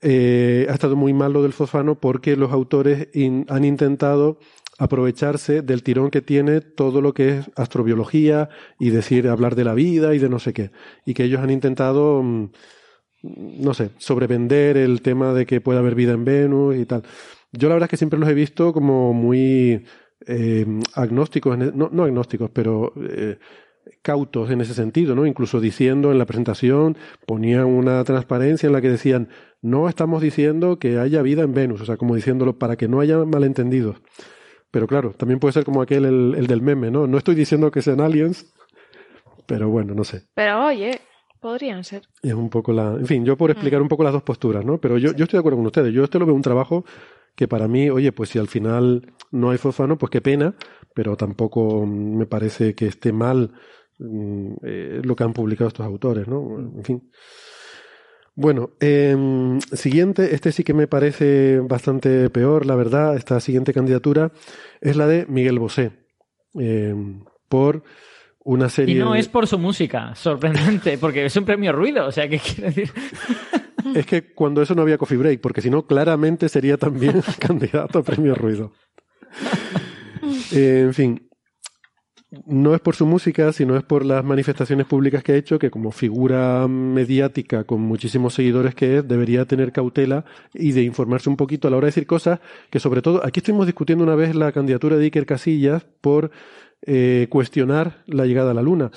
eh, 0.01 0.66
ha 0.69 0.73
estado 0.73 0.97
muy 0.97 1.12
mal 1.12 1.32
lo 1.32 1.43
del 1.43 1.53
fosfano 1.53 2.01
porque 2.01 2.36
los 2.36 2.53
autores 2.53 3.09
han 3.48 3.65
intentado 3.65 4.39
aprovecharse 4.78 5.62
del 5.62 5.82
tirón 5.82 6.11
que 6.11 6.20
tiene 6.20 6.61
todo 6.61 7.01
lo 7.01 7.15
que 7.15 7.39
es 7.39 7.51
astrobiología 7.57 8.48
y 8.78 8.90
decir, 8.90 9.28
hablar 9.28 9.55
de 9.55 9.65
la 9.65 9.74
vida 9.74 10.15
y 10.15 10.19
de 10.19 10.28
no 10.28 10.39
sé 10.39 10.53
qué. 10.53 10.70
Y 11.05 11.15
que 11.15 11.24
ellos 11.24 11.40
han 11.40 11.51
intentado, 11.51 12.23
mm, 12.23 12.51
no 13.23 13.74
sé, 13.74 13.90
sobrevender 13.98 14.77
el 14.77 15.03
tema 15.03 15.32
de 15.32 15.47
que 15.47 15.61
pueda 15.61 15.81
haber 15.81 15.94
vida 15.94 16.12
en 16.12 16.24
Venus 16.24 16.77
y 16.77 16.86
tal. 16.86 17.03
Yo 17.53 17.69
la 17.69 17.74
verdad 17.74 17.86
es 17.86 17.90
que 17.90 17.97
siempre 17.97 18.19
los 18.19 18.28
he 18.28 18.35
visto 18.35 18.73
como 18.73 19.12
muy 19.12 19.85
eh, 20.27 20.66
agnósticos, 20.94 21.57
e, 21.57 21.73
no, 21.74 21.89
no, 21.93 22.05
agnósticos, 22.05 22.51
pero 22.51 22.93
eh, 22.97 23.39
cautos 24.03 24.51
en 24.51 24.61
ese 24.61 24.74
sentido, 24.74 25.15
¿no? 25.15 25.27
Incluso 25.27 25.61
diciendo 25.61 26.12
en 26.12 26.19
la 26.19 26.27
presentación, 26.27 26.97
ponían 27.27 27.66
una 27.66 28.03
transparencia 28.05 28.66
en 28.66 28.73
la 28.73 28.81
que 28.81 28.90
decían, 28.90 29.28
no 29.62 29.89
estamos 29.89 30.23
diciendo 30.23 30.78
que 30.78 30.98
haya 30.98 31.23
vida 31.23 31.43
en 31.43 31.55
Venus, 31.55 31.81
o 31.81 31.86
sea, 31.86 31.97
como 31.97 32.15
diciéndolo 32.15 32.59
para 32.59 32.77
que 32.77 32.89
no 32.89 33.01
haya 33.01 33.19
malentendidos. 33.24 33.97
Pero 34.71 34.87
claro, 34.87 35.13
también 35.13 35.41
puede 35.41 35.53
ser 35.53 35.65
como 35.65 35.83
aquel, 35.83 36.05
el, 36.05 36.35
el 36.37 36.47
del 36.47 36.63
meme, 36.63 36.91
¿no? 36.91 37.07
No 37.07 37.19
estoy 37.19 37.35
diciendo 37.35 37.71
que 37.71 37.83
sean 37.83 38.01
aliens, 38.01 38.53
pero 39.47 39.69
bueno, 39.69 39.95
no 39.95 40.05
sé. 40.05 40.25
Pero 40.35 40.67
oye, 40.67 41.01
podrían 41.41 41.85
ser. 41.85 42.03
Es 42.23 42.35
un 42.35 42.51
poco 42.51 42.73
la. 42.73 42.95
En 42.95 43.07
fin, 43.07 43.25
yo 43.25 43.37
por 43.37 43.51
explicar 43.51 43.81
mm. 43.81 43.83
un 43.83 43.89
poco 43.89 44.05
las 44.05 44.13
dos 44.13 44.23
posturas, 44.23 44.65
¿no? 44.65 44.79
Pero 44.79 44.99
yo, 44.99 45.13
yo 45.13 45.25
estoy 45.25 45.39
de 45.39 45.41
acuerdo 45.41 45.59
con 45.59 45.67
ustedes. 45.67 45.93
Yo 45.95 46.05
este 46.05 46.19
lo 46.19 46.27
veo 46.27 46.35
un 46.35 46.43
trabajo 46.43 46.85
que 47.35 47.47
para 47.47 47.69
mí, 47.69 47.91
oye, 47.91 48.13
pues 48.13 48.31
si 48.31 48.39
al 48.39 48.49
final 48.49 49.13
no 49.31 49.51
hay 49.51 49.59
fosfano, 49.59 49.99
pues 49.99 50.11
qué 50.11 50.21
pena, 50.21 50.55
pero 50.95 51.17
tampoco 51.17 51.87
me 51.87 52.27
parece 52.27 52.75
que 52.75 52.87
esté 52.87 53.13
mal 53.13 53.53
mm, 53.99 54.53
eh, 54.65 55.01
lo 55.05 55.15
que 55.15 55.25
han 55.25 55.35
publicado 55.35 55.69
estos 55.69 55.87
autores, 55.87 56.27
¿no? 56.27 56.59
En 56.59 56.85
fin. 56.85 57.11
Bueno, 58.39 58.73
eh, 58.81 59.17
siguiente, 59.73 60.35
este 60.35 60.53
sí 60.53 60.63
que 60.63 60.75
me 60.75 60.87
parece 60.87 61.59
bastante 61.61 62.29
peor, 62.29 62.67
la 62.67 62.77
verdad, 62.77 63.17
esta 63.17 63.41
siguiente 63.41 63.73
candidatura 63.73 64.31
es 64.83 64.95
la 64.97 65.07
de 65.07 65.25
Miguel 65.27 65.59
Bosé, 65.59 65.93
eh, 66.61 66.95
por 67.49 67.83
una 68.45 68.69
serie... 68.69 68.95
Y 68.95 68.99
no 68.99 69.15
es 69.15 69.29
por 69.29 69.47
su 69.47 69.59
música, 69.59 70.15
sorprendente, 70.17 70.99
porque 70.99 71.25
es 71.25 71.37
un 71.37 71.47
premio 71.47 71.73
ruido, 71.73 72.07
o 72.07 72.13
sea, 72.13 72.29
¿qué 72.29 72.39
quiere 72.39 72.73
decir? 72.73 72.93
es 73.95 74.05
que 74.05 74.35
cuando 74.35 74.61
eso 74.61 74.75
no 74.75 74.83
había 74.83 74.99
coffee 74.99 75.17
break, 75.17 75.41
porque 75.41 75.63
si 75.63 75.71
no, 75.71 75.87
claramente 75.87 76.51
sería 76.51 76.77
también 76.77 77.23
candidato 77.39 78.01
a 78.01 78.03
premio 78.03 78.35
ruido. 78.35 78.73
Eh, 80.53 80.83
en 80.85 80.93
fin, 80.93 81.26
no 82.47 82.75
es 82.75 82.81
por 82.81 82.95
su 82.95 83.07
música, 83.07 83.53
sino 83.53 83.77
es 83.77 83.83
por 83.83 84.05
las 84.05 84.25
manifestaciones 84.25 84.87
públicas 84.87 85.23
que 85.23 85.33
ha 85.33 85.37
hecho, 85.37 85.59
que 85.59 85.71
como 85.71 85.93
figura 85.93 86.67
mediática 86.69 87.65
con 87.65 87.81
muchísimos 87.81 88.35
seguidores 88.35 88.75
que 88.75 88.99
es, 88.99 89.09
debería 89.09 89.45
tener 89.45 89.73
cautela 89.73 90.25
y 90.53 90.73
de 90.73 90.83
informarse 90.83 91.29
un 91.29 91.37
poquito 91.37 91.69
a 91.69 91.71
la 91.71 91.77
hora 91.77 91.87
de 91.87 91.91
decir 91.91 92.07
cosas 92.07 92.41
que 92.71 92.81
sobre 92.81 93.03
todo, 93.03 93.25
aquí 93.25 93.41
estuvimos 93.41 93.67
discutiendo 93.67 94.05
una 94.05 94.15
vez 94.15 94.35
la 94.35 94.53
candidatura 94.53 94.97
de 94.97 95.05
Iker 95.05 95.27
Casillas 95.27 95.87
por 96.01 96.31
eh, 96.83 97.27
cuestionar 97.31 98.03
la 98.07 98.27
llegada 98.27 98.51
a 98.51 98.55
la 98.55 98.63
Luna. 98.63 98.91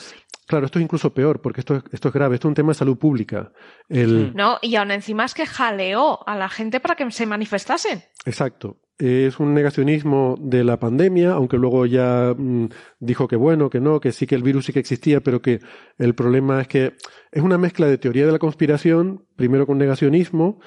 Claro, 0.49 0.65
esto 0.65 0.79
es 0.79 0.83
incluso 0.83 1.13
peor, 1.13 1.41
porque 1.41 1.61
esto, 1.61 1.83
esto 1.91 2.07
es 2.07 2.13
grave, 2.15 2.33
esto 2.33 2.47
es 2.47 2.49
un 2.49 2.55
tema 2.55 2.71
de 2.71 2.73
salud 2.73 2.97
pública. 2.97 3.51
El... 3.87 4.35
No, 4.35 4.57
y 4.63 4.77
aún 4.77 4.89
encima 4.89 5.23
es 5.25 5.35
que 5.35 5.45
jaleó 5.45 6.27
a 6.27 6.35
la 6.35 6.49
gente 6.49 6.79
para 6.79 6.95
que 6.95 7.11
se 7.11 7.27
manifestasen. 7.27 8.01
Exacto. 8.25 8.77
Es 8.97 9.39
un 9.39 9.53
negacionismo 9.53 10.37
de 10.39 10.63
la 10.63 10.79
pandemia, 10.79 11.33
aunque 11.33 11.57
luego 11.57 11.85
ya 11.85 12.33
mm, 12.35 12.67
dijo 12.99 13.27
que 13.27 13.35
bueno, 13.35 13.69
que 13.69 13.79
no, 13.79 13.99
que 13.99 14.11
sí 14.11 14.25
que 14.25 14.33
el 14.33 14.41
virus 14.41 14.65
sí 14.65 14.73
que 14.73 14.79
existía, 14.79 15.21
pero 15.21 15.39
que 15.39 15.59
el 15.99 16.15
problema 16.15 16.61
es 16.61 16.67
que 16.67 16.93
es 17.31 17.43
una 17.43 17.59
mezcla 17.59 17.85
de 17.85 17.99
teoría 17.99 18.25
de 18.25 18.31
la 18.31 18.39
conspiración, 18.39 19.27
primero 19.35 19.67
con 19.67 19.77
negacionismo, 19.77 20.59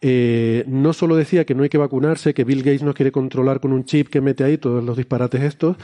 eh, 0.00 0.64
no 0.68 0.94
solo 0.94 1.16
decía 1.16 1.44
que 1.44 1.54
no 1.54 1.64
hay 1.64 1.68
que 1.68 1.76
vacunarse, 1.76 2.32
que 2.32 2.44
Bill 2.44 2.62
Gates 2.62 2.82
no 2.82 2.94
quiere 2.94 3.12
controlar 3.12 3.60
con 3.60 3.74
un 3.74 3.84
chip 3.84 4.08
que 4.08 4.22
mete 4.22 4.44
ahí 4.44 4.56
todos 4.56 4.82
los 4.82 4.96
disparates 4.96 5.42
estos, 5.42 5.76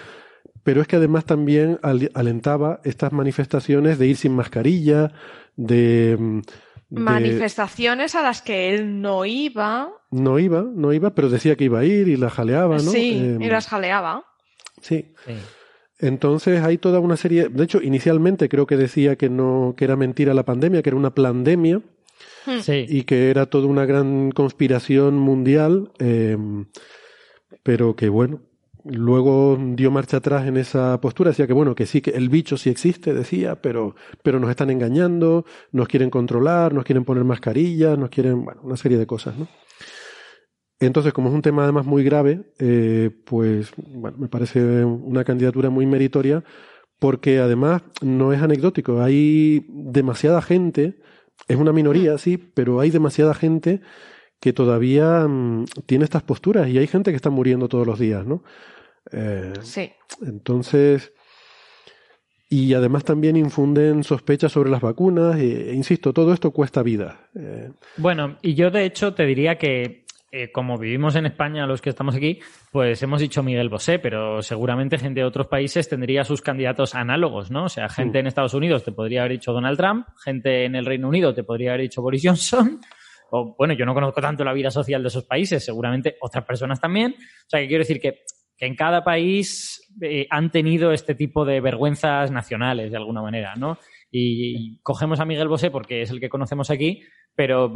pero 0.62 0.80
es 0.80 0.88
que 0.88 0.96
además 0.96 1.24
también 1.24 1.78
alentaba 1.82 2.80
estas 2.84 3.12
manifestaciones 3.12 3.98
de 3.98 4.06
ir 4.06 4.16
sin 4.16 4.32
mascarilla, 4.32 5.12
de, 5.56 6.16
mm, 6.18 6.40
Manifestaciones 6.90 8.14
a 8.14 8.22
las 8.22 8.42
que 8.42 8.74
él 8.74 9.00
no 9.00 9.24
iba. 9.24 9.90
No 10.10 10.38
iba, 10.38 10.62
no 10.62 10.92
iba, 10.92 11.14
pero 11.14 11.28
decía 11.28 11.56
que 11.56 11.64
iba 11.64 11.80
a 11.80 11.84
ir 11.84 12.08
y 12.08 12.16
las 12.16 12.32
jaleaba, 12.32 12.76
¿no? 12.76 12.90
Sí, 12.90 13.36
y 13.40 13.44
em, 13.44 13.50
las 13.50 13.66
jaleaba. 13.66 14.24
Sí. 14.80 15.14
Entonces 15.98 16.62
hay 16.62 16.78
toda 16.78 17.00
una 17.00 17.16
serie. 17.16 17.48
De 17.48 17.64
hecho, 17.64 17.80
inicialmente 17.82 18.48
creo 18.48 18.66
que 18.66 18.76
decía 18.76 19.16
que 19.16 19.28
no, 19.28 19.74
que 19.76 19.84
era 19.84 19.96
mentira 19.96 20.34
la 20.34 20.44
pandemia, 20.44 20.82
que 20.82 20.90
era 20.90 20.96
una 20.96 21.14
pandemia. 21.14 21.80
Hmm. 22.46 22.60
Sí. 22.60 22.86
Y 22.88 23.02
que 23.04 23.30
era 23.30 23.46
toda 23.46 23.66
una 23.66 23.86
gran 23.86 24.30
conspiración 24.30 25.16
mundial. 25.16 25.90
Em, 25.98 26.66
pero 27.62 27.96
que 27.96 28.08
bueno, 28.08 28.42
Luego 28.84 29.58
dio 29.58 29.90
marcha 29.90 30.18
atrás 30.18 30.46
en 30.46 30.58
esa 30.58 31.00
postura, 31.00 31.30
decía 31.30 31.46
que 31.46 31.54
bueno, 31.54 31.74
que 31.74 31.86
sí, 31.86 32.02
que 32.02 32.10
el 32.10 32.28
bicho 32.28 32.58
sí 32.58 32.68
existe, 32.68 33.14
decía, 33.14 33.56
pero, 33.62 33.96
pero 34.22 34.38
nos 34.38 34.50
están 34.50 34.68
engañando, 34.68 35.46
nos 35.72 35.88
quieren 35.88 36.10
controlar, 36.10 36.74
nos 36.74 36.84
quieren 36.84 37.04
poner 37.04 37.24
mascarillas, 37.24 37.98
nos 37.98 38.10
quieren, 38.10 38.44
bueno, 38.44 38.60
una 38.62 38.76
serie 38.76 38.98
de 38.98 39.06
cosas, 39.06 39.38
¿no? 39.38 39.48
Entonces, 40.80 41.14
como 41.14 41.28
es 41.30 41.34
un 41.34 41.40
tema 41.40 41.64
además 41.64 41.86
muy 41.86 42.04
grave, 42.04 42.52
eh, 42.58 43.10
pues 43.24 43.72
bueno, 43.76 44.18
me 44.18 44.28
parece 44.28 44.84
una 44.84 45.24
candidatura 45.24 45.70
muy 45.70 45.86
meritoria, 45.86 46.44
porque 46.98 47.38
además 47.38 47.82
no 48.02 48.34
es 48.34 48.42
anecdótico, 48.42 49.00
hay 49.00 49.64
demasiada 49.68 50.42
gente, 50.42 51.00
es 51.48 51.56
una 51.56 51.72
minoría, 51.72 52.18
sí, 52.18 52.36
pero 52.36 52.80
hay 52.80 52.90
demasiada 52.90 53.32
gente 53.32 53.80
que 54.44 54.52
todavía 54.52 55.26
mm, 55.26 55.64
tiene 55.86 56.04
estas 56.04 56.22
posturas 56.22 56.68
y 56.68 56.76
hay 56.76 56.86
gente 56.86 57.10
que 57.10 57.16
está 57.16 57.30
muriendo 57.30 57.66
todos 57.66 57.86
los 57.86 57.98
días, 57.98 58.26
¿no? 58.26 58.44
Eh, 59.10 59.54
sí. 59.62 59.90
Entonces, 60.20 61.14
y 62.50 62.74
además 62.74 63.04
también 63.04 63.38
infunden 63.38 64.04
sospechas 64.04 64.52
sobre 64.52 64.68
las 64.68 64.82
vacunas, 64.82 65.36
e, 65.36 65.72
insisto, 65.72 66.12
todo 66.12 66.34
esto 66.34 66.50
cuesta 66.50 66.82
vida. 66.82 67.30
Eh, 67.34 67.70
bueno, 67.96 68.36
y 68.42 68.52
yo 68.52 68.70
de 68.70 68.84
hecho 68.84 69.14
te 69.14 69.24
diría 69.24 69.56
que 69.56 70.04
eh, 70.30 70.52
como 70.52 70.76
vivimos 70.76 71.16
en 71.16 71.24
España 71.24 71.66
los 71.66 71.80
que 71.80 71.88
estamos 71.88 72.14
aquí, 72.14 72.40
pues 72.70 73.02
hemos 73.02 73.22
dicho 73.22 73.42
Miguel 73.42 73.70
Bosé, 73.70 73.98
pero 73.98 74.42
seguramente 74.42 74.98
gente 74.98 75.20
de 75.20 75.26
otros 75.26 75.46
países 75.46 75.88
tendría 75.88 76.22
sus 76.22 76.42
candidatos 76.42 76.94
análogos, 76.94 77.50
¿no? 77.50 77.64
O 77.64 77.68
sea, 77.70 77.88
gente 77.88 78.18
en 78.18 78.26
Estados 78.26 78.52
Unidos 78.52 78.84
te 78.84 78.92
podría 78.92 79.20
haber 79.20 79.32
dicho 79.32 79.54
Donald 79.54 79.78
Trump, 79.78 80.06
gente 80.22 80.66
en 80.66 80.74
el 80.74 80.84
Reino 80.84 81.08
Unido 81.08 81.32
te 81.32 81.44
podría 81.44 81.70
haber 81.70 81.80
dicho 81.80 82.02
Boris 82.02 82.22
Johnson, 82.22 82.82
o 83.34 83.54
bueno, 83.56 83.74
yo 83.74 83.84
no 83.84 83.94
conozco 83.94 84.20
tanto 84.20 84.44
la 84.44 84.52
vida 84.52 84.70
social 84.70 85.02
de 85.02 85.08
esos 85.08 85.24
países, 85.24 85.64
seguramente 85.64 86.16
otras 86.20 86.44
personas 86.44 86.80
también. 86.80 87.14
O 87.18 87.48
sea, 87.48 87.60
que 87.60 87.68
quiero 87.68 87.82
decir 87.82 88.00
que 88.00 88.22
que 88.56 88.66
en 88.66 88.76
cada 88.76 89.02
país 89.02 89.92
eh, 90.00 90.26
han 90.30 90.50
tenido 90.50 90.92
este 90.92 91.14
tipo 91.14 91.44
de 91.44 91.60
vergüenzas 91.60 92.30
nacionales 92.30 92.90
de 92.90 92.96
alguna 92.96 93.22
manera, 93.22 93.54
¿no? 93.56 93.78
Y, 94.10 94.78
cogemos 94.82 95.18
a 95.18 95.24
Miguel 95.24 95.48
Bosé 95.48 95.70
porque 95.72 96.02
es 96.02 96.10
el 96.10 96.20
que 96.20 96.28
conocemos 96.28 96.70
aquí, 96.70 97.02
pero 97.34 97.72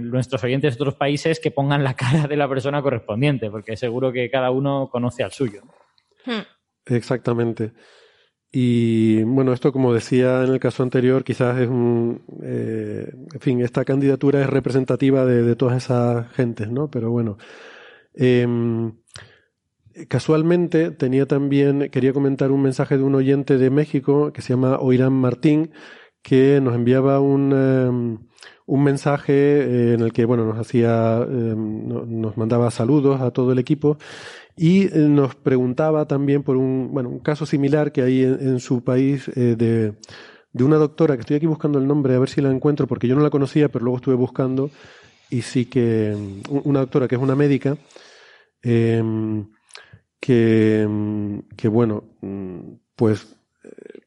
nuestros 0.00 0.42
oyentes 0.42 0.74
de 0.74 0.82
otros 0.82 0.94
países 0.94 1.38
que 1.38 1.50
pongan 1.50 1.84
la 1.84 1.94
cara 1.94 2.26
de 2.26 2.36
la 2.36 2.48
persona 2.48 2.80
correspondiente, 2.80 3.50
porque 3.50 3.76
seguro 3.76 4.10
que 4.10 4.30
cada 4.30 4.50
uno 4.50 4.88
conoce 4.90 5.22
al 5.22 5.32
suyo. 5.32 5.62
Hmm. 6.24 6.46
Exactamente. 6.86 7.72
Y 8.52 9.22
bueno, 9.22 9.54
esto 9.54 9.72
como 9.72 9.94
decía 9.94 10.44
en 10.44 10.50
el 10.50 10.60
caso 10.60 10.82
anterior, 10.82 11.24
quizás 11.24 11.58
es 11.58 11.68
un... 11.68 12.22
Eh, 12.42 13.10
en 13.32 13.40
fin, 13.40 13.60
esta 13.62 13.84
candidatura 13.84 14.42
es 14.42 14.50
representativa 14.50 15.24
de, 15.24 15.42
de 15.42 15.56
todas 15.56 15.82
esas 15.82 16.30
gentes, 16.32 16.70
¿no? 16.70 16.90
Pero 16.90 17.10
bueno. 17.10 17.38
Eh, 18.14 18.46
Casualmente 20.08 20.90
tenía 20.90 21.26
también, 21.26 21.90
quería 21.90 22.12
comentar 22.14 22.50
un 22.50 22.62
mensaje 22.62 22.96
de 22.96 23.02
un 23.02 23.14
oyente 23.14 23.58
de 23.58 23.68
México 23.70 24.32
que 24.32 24.40
se 24.40 24.54
llama 24.54 24.78
Oirán 24.78 25.12
Martín, 25.12 25.72
que 26.22 26.60
nos 26.62 26.74
enviaba 26.74 27.20
un, 27.20 27.52
em, 27.52 28.18
un 28.66 28.84
mensaje 28.84 29.32
eh, 29.34 29.94
en 29.94 30.00
el 30.00 30.12
que, 30.12 30.24
bueno, 30.24 30.46
nos 30.46 30.58
hacía, 30.58 31.18
em, 31.28 31.86
nos 31.86 32.36
mandaba 32.38 32.70
saludos 32.70 33.20
a 33.20 33.32
todo 33.32 33.52
el 33.52 33.58
equipo 33.58 33.98
y 34.56 34.86
eh, 34.86 34.90
nos 35.08 35.34
preguntaba 35.34 36.06
también 36.06 36.42
por 36.42 36.56
un, 36.56 36.90
bueno, 36.92 37.08
un 37.08 37.20
caso 37.20 37.46
similar 37.46 37.92
que 37.92 38.02
hay 38.02 38.22
en, 38.22 38.60
su 38.60 38.82
país 38.84 39.28
eh, 39.28 39.56
de, 39.56 39.94
de 40.52 40.64
una 40.64 40.76
doctora, 40.76 41.16
que 41.16 41.20
estoy 41.20 41.36
aquí 41.36 41.46
buscando 41.46 41.78
el 41.78 41.86
nombre 41.86 42.14
a 42.14 42.18
ver 42.18 42.28
si 42.28 42.40
la 42.40 42.50
encuentro, 42.50 42.86
porque 42.86 43.08
yo 43.08 43.16
no 43.16 43.22
la 43.22 43.30
conocía, 43.30 43.68
pero 43.70 43.84
luego 43.84 43.96
estuve 43.96 44.14
buscando 44.14 44.70
y 45.30 45.42
sí 45.42 45.66
que, 45.66 46.12
em, 46.12 46.42
una 46.64 46.80
doctora 46.80 47.08
que 47.08 47.14
es 47.14 47.22
una 47.22 47.34
médica, 47.36 47.76
que, 48.62 49.02
que 50.20 51.68
bueno, 51.68 52.04
pues 52.94 53.36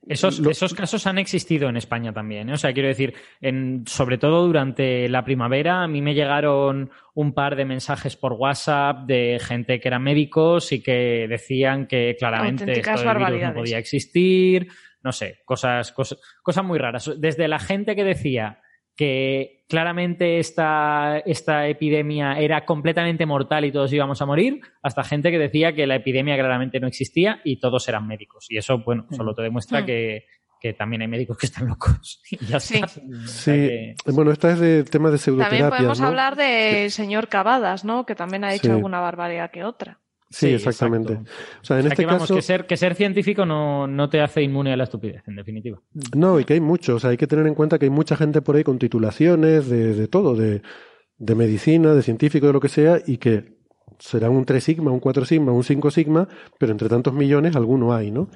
Esos, 0.07 0.39
esos 0.39 0.73
casos 0.73 1.07
han 1.07 1.17
existido 1.17 1.67
en 1.67 1.77
España 1.77 2.13
también. 2.13 2.49
¿eh? 2.49 2.53
O 2.53 2.57
sea, 2.57 2.73
quiero 2.73 2.89
decir, 2.89 3.15
en, 3.41 3.83
sobre 3.87 4.17
todo 4.17 4.45
durante 4.45 5.09
la 5.09 5.25
primavera, 5.25 5.83
a 5.83 5.87
mí 5.87 6.01
me 6.01 6.13
llegaron 6.13 6.91
un 7.15 7.33
par 7.33 7.55
de 7.55 7.65
mensajes 7.65 8.15
por 8.15 8.33
WhatsApp 8.33 9.05
de 9.07 9.39
gente 9.41 9.79
que 9.79 9.87
eran 9.87 10.03
médicos 10.03 10.71
y 10.71 10.81
que 10.81 11.27
decían 11.27 11.87
que 11.87 12.15
claramente 12.19 12.71
esto 12.71 12.91
del 12.91 13.17
virus 13.17 13.41
no 13.41 13.53
podía 13.53 13.79
existir. 13.79 14.67
No 15.03 15.11
sé, 15.11 15.41
cosas, 15.45 15.91
cosas, 15.91 16.19
cosas 16.41 16.63
muy 16.63 16.77
raras. 16.77 17.11
Desde 17.17 17.47
la 17.47 17.59
gente 17.59 17.95
que 17.95 18.03
decía 18.03 18.59
que 18.95 19.65
claramente 19.67 20.39
esta, 20.39 21.19
esta 21.25 21.67
epidemia 21.67 22.39
era 22.39 22.65
completamente 22.65 23.25
mortal 23.25 23.65
y 23.65 23.71
todos 23.71 23.91
íbamos 23.91 24.21
a 24.21 24.25
morir, 24.25 24.61
hasta 24.81 25.03
gente 25.03 25.31
que 25.31 25.39
decía 25.39 25.73
que 25.73 25.87
la 25.87 25.95
epidemia 25.95 26.35
claramente 26.35 26.79
no 26.79 26.87
existía 26.87 27.41
y 27.43 27.59
todos 27.59 27.87
eran 27.89 28.07
médicos. 28.07 28.45
Y 28.49 28.57
eso, 28.57 28.79
bueno, 28.79 29.07
solo 29.11 29.33
te 29.33 29.41
demuestra 29.41 29.81
mm. 29.81 29.85
que, 29.85 30.25
también 30.79 31.03
hay 31.03 31.07
médicos 31.07 31.37
que 31.37 31.45
están 31.45 31.67
locos. 31.67 32.23
ya 32.49 32.59
sí. 32.59 32.81
sí. 33.27 33.93
Bueno, 34.07 34.31
esta 34.31 34.51
es 34.51 34.59
de 34.59 34.83
tema 34.83 35.11
de 35.11 35.19
pseudoterapia. 35.19 35.59
También 35.59 35.77
podemos 35.77 36.01
hablar 36.01 36.35
del 36.35 36.89
señor 36.89 37.27
Cavadas, 37.27 37.85
¿no? 37.85 38.07
Que 38.07 38.15
también 38.15 38.43
ha 38.43 38.51
hecho 38.51 38.71
alguna 38.71 38.99
barbaridad 38.99 39.51
que 39.51 39.63
otra. 39.63 39.99
Sí, 40.35 40.47
exactamente. 40.53 41.13
O 41.13 41.63
sea, 41.63 41.79
en 41.79 41.87
este 41.87 42.05
caso... 42.05 42.35
que 42.35 42.41
ser, 42.41 42.65
que 42.67 42.75
ser 42.75 42.95
científico 42.95 43.45
no, 43.45 43.87
no, 43.87 44.09
te 44.09 44.19
hace 44.19 44.41
inmune 44.41 44.73
a 44.73 44.75
la 44.75 44.83
estupidez, 44.83 45.23
en 45.27 45.37
definitiva. 45.37 45.79
No, 46.13 46.41
y 46.41 46.43
que 46.43 46.55
hay 46.55 46.59
mucho. 46.59 46.95
O 46.95 46.99
sea, 46.99 47.11
hay 47.11 47.17
que 47.17 47.25
tener 47.25 47.47
en 47.47 47.55
cuenta 47.55 47.79
que 47.79 47.85
hay 47.85 47.89
mucha 47.89 48.17
gente 48.17 48.41
por 48.41 48.57
ahí 48.57 48.63
con 48.65 48.77
titulaciones 48.77 49.69
de, 49.69 49.93
de 49.93 50.07
todo, 50.09 50.35
de, 50.35 50.61
de 51.17 51.35
medicina, 51.35 51.93
de 51.93 52.01
científico, 52.01 52.47
de 52.47 52.53
lo 52.53 52.59
que 52.59 52.67
sea, 52.67 52.99
y 53.07 53.17
que 53.17 53.55
será 53.97 54.29
un 54.29 54.43
3 54.43 54.61
sigma, 54.61 54.91
un 54.91 54.99
4 54.99 55.23
sigma, 55.23 55.53
un 55.53 55.63
5 55.63 55.89
sigma, 55.89 56.27
pero 56.59 56.73
entre 56.73 56.89
tantos 56.89 57.13
millones 57.13 57.55
alguno 57.55 57.93
hay, 57.93 58.11
¿no? 58.11 58.27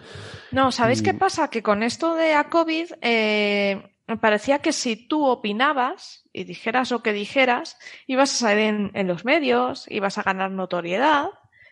No, 0.54 0.72
¿sabéis 0.72 1.02
qué 1.02 1.14
pasa? 1.14 1.50
Que 1.50 1.62
con 1.62 1.84
esto 1.84 2.16
de 2.16 2.34
a 2.34 2.46
COVID 2.46 2.94
eh, 3.02 3.84
me 4.08 4.16
parecía 4.16 4.60
que 4.60 4.72
si 4.72 4.96
tú 4.96 5.26
opinabas 5.26 6.24
y 6.32 6.46
dijeras 6.46 6.92
lo 6.92 7.04
que 7.04 7.12
dijeras, 7.12 7.78
ibas 8.08 8.34
a 8.36 8.48
salir 8.48 8.64
en, 8.64 8.92
en 8.94 9.08
los 9.08 9.26
medios, 9.26 9.86
ibas 9.90 10.18
a 10.18 10.24
ganar 10.24 10.52
notoriedad 10.52 11.28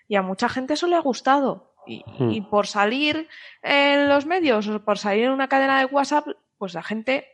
y 0.07 0.15
a 0.15 0.21
mucha 0.21 0.49
gente 0.49 0.73
eso 0.73 0.87
le 0.87 0.95
ha 0.95 1.01
gustado. 1.01 1.73
Y, 1.85 2.03
hmm. 2.19 2.49
por 2.49 2.67
salir 2.67 3.27
en 3.61 4.09
los 4.09 4.25
medios 4.25 4.67
o 4.67 4.83
por 4.83 4.97
salir 4.97 5.25
en 5.25 5.31
una 5.31 5.47
cadena 5.47 5.79
de 5.79 5.85
WhatsApp, 5.85 6.27
pues 6.57 6.73
la 6.73 6.83
gente 6.83 7.25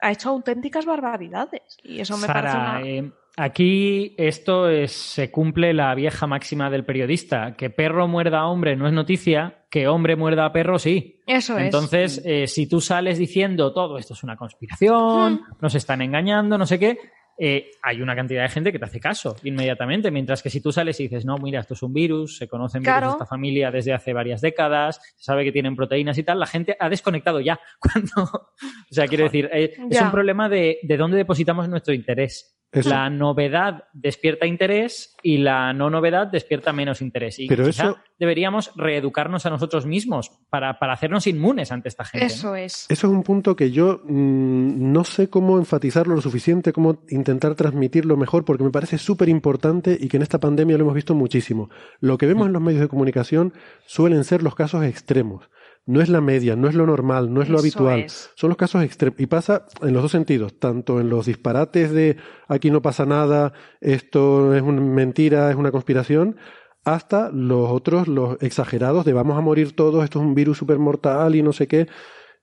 ha 0.00 0.10
hecho 0.10 0.30
auténticas 0.30 0.86
barbaridades. 0.86 1.76
Y 1.82 2.00
eso 2.00 2.16
me 2.16 2.26
parece 2.26 2.56
una... 2.56 2.80
Eh, 2.82 3.12
aquí 3.36 4.14
esto 4.16 4.70
es, 4.70 4.92
se 4.92 5.30
cumple 5.30 5.74
la 5.74 5.94
vieja 5.94 6.26
máxima 6.26 6.70
del 6.70 6.86
periodista, 6.86 7.54
que 7.56 7.68
perro 7.68 8.08
muerda 8.08 8.40
a 8.40 8.46
hombre 8.46 8.74
no 8.74 8.86
es 8.86 8.94
noticia, 8.94 9.66
que 9.70 9.86
hombre 9.86 10.16
muerda 10.16 10.46
a 10.46 10.52
perro 10.52 10.78
sí. 10.78 11.20
Eso 11.26 11.58
es. 11.58 11.66
Entonces, 11.66 12.22
eh, 12.24 12.46
si 12.46 12.66
tú 12.66 12.80
sales 12.80 13.18
diciendo 13.18 13.74
todo 13.74 13.98
esto 13.98 14.14
es 14.14 14.22
una 14.22 14.36
conspiración, 14.36 15.34
hmm. 15.34 15.56
nos 15.60 15.74
están 15.74 16.00
engañando, 16.00 16.56
no 16.56 16.64
sé 16.64 16.78
qué, 16.78 16.98
eh, 17.42 17.70
hay 17.82 18.02
una 18.02 18.14
cantidad 18.14 18.42
de 18.42 18.50
gente 18.50 18.70
que 18.70 18.78
te 18.78 18.84
hace 18.84 19.00
caso 19.00 19.34
inmediatamente. 19.44 20.10
Mientras 20.10 20.42
que 20.42 20.50
si 20.50 20.60
tú 20.60 20.72
sales 20.72 21.00
y 21.00 21.04
dices, 21.04 21.24
no, 21.24 21.38
mira, 21.38 21.60
esto 21.60 21.72
es 21.72 21.82
un 21.82 21.94
virus, 21.94 22.36
se 22.36 22.46
conocen 22.46 22.82
virus 22.82 23.00
de 23.00 23.08
esta 23.08 23.24
familia 23.26 23.70
desde 23.70 23.94
hace 23.94 24.12
varias 24.12 24.42
décadas, 24.42 25.00
se 25.16 25.24
sabe 25.24 25.44
que 25.44 25.50
tienen 25.50 25.74
proteínas 25.74 26.18
y 26.18 26.22
tal, 26.22 26.38
la 26.38 26.46
gente 26.46 26.76
ha 26.78 26.90
desconectado 26.90 27.40
ya. 27.40 27.58
Cuando, 27.80 28.30
o 28.30 28.94
sea, 28.94 29.06
quiero 29.08 29.24
decir, 29.24 29.48
eh, 29.54 29.72
es 29.90 30.02
un 30.02 30.10
problema 30.10 30.50
de, 30.50 30.80
de 30.82 30.96
dónde 30.98 31.16
depositamos 31.16 31.66
nuestro 31.66 31.94
interés. 31.94 32.59
La 32.72 33.10
novedad 33.10 33.84
despierta 33.92 34.46
interés 34.46 35.16
y 35.22 35.38
la 35.38 35.72
no 35.72 35.90
novedad 35.90 36.28
despierta 36.28 36.72
menos 36.72 37.02
interés. 37.02 37.40
Y 37.40 37.48
Pero 37.48 37.66
eso... 37.66 37.98
deberíamos 38.16 38.70
reeducarnos 38.76 39.44
a 39.44 39.50
nosotros 39.50 39.86
mismos 39.86 40.30
para, 40.50 40.70
hacernos 40.70 41.26
inmunes 41.26 41.72
ante 41.72 41.88
esta 41.88 42.04
gente. 42.04 42.26
Eso 42.26 42.54
es. 42.54 42.86
Eso 42.88 43.06
es 43.08 43.12
un 43.12 43.24
punto 43.24 43.56
que 43.56 43.72
yo 43.72 44.02
mm, 44.04 44.92
no 44.92 45.02
sé 45.02 45.28
cómo 45.28 45.58
enfatizarlo 45.58 46.14
lo 46.14 46.20
suficiente, 46.20 46.72
cómo 46.72 47.02
intentar 47.08 47.56
transmitirlo 47.56 48.16
mejor, 48.16 48.44
porque 48.44 48.62
me 48.62 48.70
parece 48.70 48.98
súper 48.98 49.28
importante 49.28 49.98
y 50.00 50.06
que 50.06 50.18
en 50.18 50.22
esta 50.22 50.38
pandemia 50.38 50.78
lo 50.78 50.84
hemos 50.84 50.94
visto 50.94 51.14
muchísimo. 51.14 51.70
Lo 51.98 52.18
que 52.18 52.26
vemos 52.26 52.46
en 52.46 52.52
los 52.52 52.62
medios 52.62 52.82
de 52.82 52.88
comunicación 52.88 53.52
suelen 53.84 54.22
ser 54.22 54.44
los 54.44 54.54
casos 54.54 54.84
extremos 54.84 55.50
no 55.90 56.00
es 56.00 56.08
la 56.08 56.20
media, 56.20 56.54
no 56.54 56.68
es 56.68 56.76
lo 56.76 56.86
normal, 56.86 57.34
no 57.34 57.42
es 57.42 57.48
lo 57.48 57.58
habitual. 57.58 58.06
Son 58.36 58.48
los 58.48 58.56
casos 58.56 58.84
extremos. 58.84 59.18
Y 59.18 59.26
pasa 59.26 59.66
en 59.82 59.92
los 59.92 60.02
dos 60.02 60.12
sentidos, 60.12 60.56
tanto 60.58 61.00
en 61.00 61.10
los 61.10 61.26
disparates 61.26 61.90
de 61.90 62.16
aquí 62.46 62.70
no 62.70 62.80
pasa 62.80 63.06
nada, 63.06 63.52
esto 63.80 64.54
es 64.54 64.62
una 64.62 64.80
mentira, 64.80 65.50
es 65.50 65.56
una 65.56 65.72
conspiración, 65.72 66.36
hasta 66.84 67.30
los 67.30 67.70
otros, 67.70 68.06
los 68.06 68.40
exagerados 68.40 69.04
de 69.04 69.12
vamos 69.12 69.36
a 69.36 69.40
morir 69.40 69.74
todos, 69.74 70.04
esto 70.04 70.20
es 70.20 70.24
un 70.24 70.34
virus 70.36 70.58
super 70.58 70.78
mortal 70.78 71.34
y 71.34 71.42
no 71.42 71.52
sé 71.52 71.66
qué. 71.66 71.88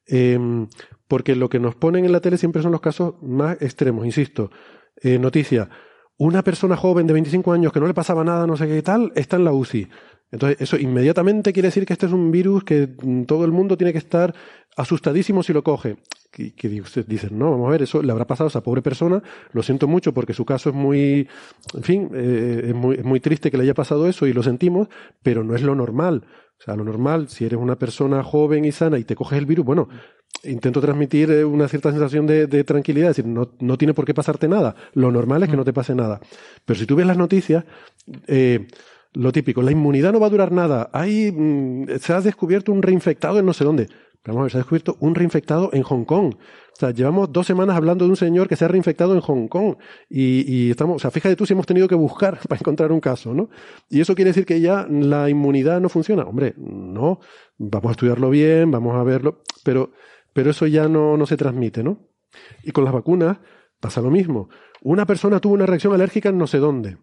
Em, 0.06 0.68
porque 1.08 1.36
lo 1.36 1.48
que 1.48 1.60
nos 1.60 1.76
ponen 1.76 2.04
en 2.04 2.12
la 2.12 2.20
tele 2.20 2.38
siempre 2.38 2.62
son 2.62 2.74
los 2.74 2.82
casos 2.82 3.16
más 3.22 3.62
extremos, 3.62 4.06
insisto. 4.06 4.52
Eh, 5.02 5.20
noticia, 5.20 5.70
una 6.18 6.44
persona 6.44 6.76
joven 6.76 7.08
de 7.08 7.14
25 7.14 7.54
años 7.54 7.72
que 7.72 7.80
no 7.80 7.88
le 7.88 7.94
pasaba 7.94 8.26
nada, 8.26 8.46
no 8.46 8.58
sé 8.58 8.68
qué 8.68 8.82
tal, 8.82 9.14
está 9.16 9.38
en 9.38 9.46
la 9.46 9.54
UCI. 9.54 9.88
Entonces, 10.32 10.60
eso 10.60 10.78
inmediatamente 10.78 11.54
quiere 11.54 11.68
decir 11.68 11.86
que 11.86 11.94
este 11.94 12.06
es 12.06 12.12
un 12.12 12.32
virus 12.32 12.64
que 12.64 12.90
mm, 13.02 13.24
todo 13.24 13.46
el 13.46 13.52
mundo 13.52 13.78
tiene 13.78 13.94
que 13.94 14.00
estar 14.00 14.34
asustadísimo 14.76 15.44
si 15.44 15.54
lo 15.54 15.64
coge. 15.64 15.98
Que, 16.32 16.54
que 16.54 16.82
usted 16.82 17.06
dice, 17.08 17.30
no, 17.32 17.52
vamos 17.52 17.68
a 17.68 17.72
ver, 17.72 17.82
eso 17.82 18.04
le 18.04 18.12
habrá 18.12 18.28
pasado 18.28 18.48
a 18.48 18.50
esa 18.50 18.62
pobre 18.62 18.82
persona, 18.82 19.24
lo 19.54 19.64
siento 19.64 19.88
mucho 19.88 20.14
porque 20.14 20.34
su 20.34 20.46
caso 20.46 20.70
es 20.70 20.76
muy, 20.76 21.28
en 21.74 21.84
fin, 21.84 22.12
eh, 22.14 22.66
es, 22.68 22.76
muy, 22.76 22.98
es 22.98 23.04
muy 23.04 23.20
triste 23.20 23.50
que 23.50 23.58
le 23.58 23.64
haya 23.64 23.74
pasado 23.74 24.08
eso 24.08 24.28
y 24.28 24.34
lo 24.34 24.44
sentimos, 24.44 24.88
pero 25.24 25.44
no 25.44 25.56
es 25.56 25.64
lo 25.64 25.74
normal. 25.74 26.26
O 26.60 26.64
sea, 26.64 26.76
lo 26.76 26.84
normal, 26.84 27.30
si 27.30 27.46
eres 27.46 27.60
una 27.60 27.78
persona 27.78 28.24
joven 28.24 28.66
y 28.66 28.72
sana 28.72 29.00
y 29.00 29.04
te 29.04 29.16
coges 29.16 29.38
el 29.38 29.46
virus, 29.46 29.66
bueno, 29.66 29.90
intento 30.44 30.82
transmitir 30.82 31.32
eh, 31.32 31.46
una 31.46 31.68
cierta 31.68 31.92
sensación 31.92 32.28
de, 32.28 32.48
de 32.48 32.64
tranquilidad, 32.64 33.12
es 33.12 33.18
decir, 33.18 33.32
no, 33.32 33.52
no, 33.60 33.78
tiene 33.78 33.94
por 33.94 34.06
qué 34.06 34.14
pasarte 34.14 34.48
nada. 34.48 34.76
Lo 34.94 35.12
normal 35.12 35.44
es 35.44 35.50
que 35.50 35.58
no 35.58 35.64
te 35.64 35.74
pase 35.74 35.96
nada. 35.96 36.20
Pero 36.66 36.80
si 36.80 36.86
tú 36.86 36.96
ves 36.96 37.06
las 37.08 37.18
noticias, 37.18 37.64
eh, 38.28 38.68
lo 39.18 39.32
típico, 39.32 39.62
la 39.62 39.72
inmunidad 39.72 40.14
no 40.14 40.20
va 40.20 40.28
a 40.28 40.30
durar 40.30 40.52
nada. 40.52 40.90
Hay, 40.94 41.32
mm, 41.32 41.98
se 42.00 42.14
ha 42.14 42.22
descubierto 42.22 42.72
un 42.72 42.84
reinfectado 42.84 43.40
en 43.40 43.46
no 43.46 43.54
sé 43.54 43.64
dónde. 43.64 43.88
vamos 44.26 44.42
a 44.42 44.44
ver, 44.44 44.52
se 44.52 44.58
ha 44.58 44.60
descubierto 44.60 44.98
un 45.00 45.16
reinfectado 45.16 45.70
en 45.74 45.84
Hong 45.84 46.04
Kong. 46.04 46.36
O 46.36 46.76
sea, 46.80 46.92
llevamos 46.92 47.32
dos 47.32 47.48
semanas 47.48 47.78
hablando 47.78 48.06
de 48.06 48.12
un 48.12 48.18
señor 48.18 48.48
que 48.48 48.56
se 48.56 48.66
ha 48.66 48.68
reinfectado 48.68 49.16
en 49.16 49.22
Hong 49.22 49.48
Kong. 49.48 49.78
Y, 50.10 50.44
y 50.52 50.72
estamos, 50.72 50.98
o 50.98 51.00
sea, 51.00 51.12
fíjate 51.12 51.36
tú 51.36 51.46
si 51.46 51.54
hemos 51.54 51.66
tenido 51.66 51.88
que 51.88 51.96
buscar 51.96 52.40
para 52.48 52.60
encontrar 52.60 52.92
un 52.92 53.00
caso, 53.00 53.34
¿no? 53.34 53.50
Y 53.90 54.02
eso 54.02 54.14
quiere 54.16 54.30
decir 54.30 54.46
que 54.46 54.60
ya 54.62 54.86
la 54.88 55.30
inmunidad 55.30 55.82
no 55.82 55.90
funciona. 55.90 56.24
Hombre, 56.24 56.54
no. 56.58 57.20
Vamos 57.58 57.90
a 57.90 57.92
estudiarlo 57.92 58.30
bien, 58.30 58.70
vamos 58.70 58.96
a 58.96 59.04
verlo. 59.04 59.42
Pero, 59.64 59.92
pero 60.34 60.52
eso 60.52 60.68
ya 60.68 60.88
no, 60.88 61.18
no 61.18 61.26
se 61.26 61.38
transmite, 61.38 61.84
¿no? 61.84 62.08
Y 62.64 62.72
con 62.72 62.84
las 62.84 62.94
vacunas 62.94 63.38
pasa 63.80 64.02
lo 64.02 64.12
mismo. 64.12 64.50
Una 64.82 65.06
persona 65.06 65.40
tuvo 65.40 65.54
una 65.54 65.66
reacción 65.66 65.94
alérgica 65.94 66.30
en 66.30 66.38
no 66.38 66.46
sé 66.46 66.60
dónde. 66.60 66.98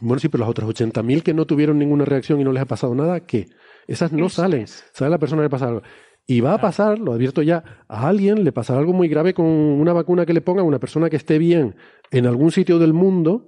Bueno, 0.00 0.18
sí, 0.18 0.28
pero 0.28 0.42
las 0.42 0.50
otras 0.50 0.68
80.000 0.68 1.22
que 1.22 1.32
no 1.32 1.46
tuvieron 1.46 1.78
ninguna 1.78 2.04
reacción 2.04 2.40
y 2.40 2.44
no 2.44 2.52
les 2.52 2.62
ha 2.62 2.66
pasado 2.66 2.94
nada, 2.94 3.20
¿qué? 3.20 3.46
Esas 3.86 4.12
no 4.12 4.28
salen. 4.28 4.66
Sabe 4.66 5.10
la 5.10 5.18
persona 5.18 5.40
que 5.40 5.46
le 5.46 5.50
pasa 5.50 5.68
algo. 5.68 5.82
Y 6.26 6.40
va 6.40 6.54
a 6.54 6.60
pasar, 6.60 6.98
lo 6.98 7.12
advierto 7.12 7.40
ya, 7.40 7.84
a 7.88 8.08
alguien 8.08 8.44
le 8.44 8.52
pasará 8.52 8.80
algo 8.80 8.92
muy 8.92 9.08
grave 9.08 9.32
con 9.32 9.46
una 9.46 9.92
vacuna 9.92 10.26
que 10.26 10.34
le 10.34 10.40
pongan, 10.40 10.66
una 10.66 10.80
persona 10.80 11.08
que 11.08 11.16
esté 11.16 11.38
bien 11.38 11.76
en 12.10 12.26
algún 12.26 12.50
sitio 12.50 12.78
del 12.78 12.92
mundo, 12.92 13.46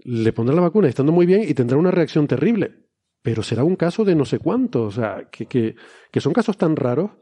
le 0.00 0.32
pondrá 0.32 0.54
la 0.54 0.62
vacuna 0.62 0.88
estando 0.88 1.12
muy 1.12 1.26
bien 1.26 1.42
y 1.48 1.54
tendrá 1.54 1.78
una 1.78 1.92
reacción 1.92 2.26
terrible. 2.26 2.86
Pero 3.22 3.42
será 3.42 3.64
un 3.64 3.76
caso 3.76 4.04
de 4.04 4.14
no 4.14 4.24
sé 4.24 4.38
cuánto. 4.40 4.82
O 4.82 4.90
sea, 4.90 5.28
que, 5.30 5.46
que, 5.46 5.76
que 6.10 6.20
son 6.20 6.32
casos 6.32 6.56
tan 6.56 6.76
raros 6.76 7.12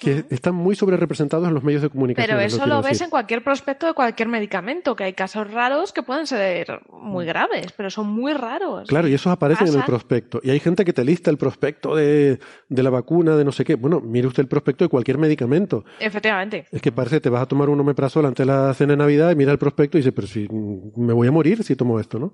que 0.00 0.24
están 0.30 0.54
muy 0.54 0.74
sobre 0.76 0.96
representados 0.96 1.48
en 1.48 1.54
los 1.54 1.64
medios 1.64 1.82
de 1.82 1.90
comunicación. 1.90 2.36
Pero 2.36 2.46
eso 2.46 2.66
lo, 2.66 2.82
ves 2.82 3.00
en 3.00 3.10
cualquier 3.10 3.42
prospecto 3.42 3.86
de 3.86 3.94
cualquier 3.94 4.28
medicamento, 4.28 4.94
que 4.94 5.04
hay 5.04 5.12
casos 5.12 5.50
raros 5.50 5.92
que 5.92 6.02
pueden 6.02 6.26
ser 6.26 6.80
muy 6.90 7.24
mm. 7.24 7.28
graves, 7.28 7.66
pero 7.76 7.90
son 7.90 8.08
muy 8.08 8.32
raros. 8.32 8.88
Claro, 8.88 9.08
y 9.08 9.14
esos 9.14 9.32
aparecen 9.32 9.68
en 9.68 9.74
el 9.76 9.84
prospecto. 9.84 10.40
Y 10.42 10.50
hay 10.50 10.60
gente 10.60 10.84
que 10.84 10.92
te 10.92 11.04
lista 11.04 11.30
el 11.30 11.38
prospecto 11.38 11.96
de, 11.96 12.38
de, 12.68 12.82
la 12.82 12.90
vacuna, 12.90 13.36
de 13.36 13.44
no 13.44 13.52
sé 13.52 13.64
qué. 13.64 13.74
Bueno, 13.74 14.00
mire 14.00 14.26
usted 14.26 14.42
el 14.42 14.48
prospecto 14.48 14.84
de 14.84 14.88
cualquier 14.88 15.18
medicamento. 15.18 15.84
Efectivamente. 15.98 16.66
Es 16.70 16.82
que 16.82 16.92
parece, 16.92 17.20
te 17.20 17.30
vas 17.30 17.42
a 17.42 17.46
tomar 17.46 17.68
un 17.68 17.80
omeprazol 17.80 18.26
antes 18.26 18.46
de 18.46 18.52
la 18.52 18.72
cena 18.74 18.92
de 18.92 18.98
Navidad 18.98 19.30
y 19.32 19.34
mira 19.36 19.52
el 19.52 19.58
prospecto 19.58 19.98
y 19.98 20.00
dice, 20.00 20.12
pero 20.12 20.26
si 20.26 20.48
me 20.50 21.12
voy 21.12 21.28
a 21.28 21.32
morir 21.32 21.62
si 21.64 21.76
tomo 21.76 21.98
esto, 22.00 22.18
¿no? 22.18 22.32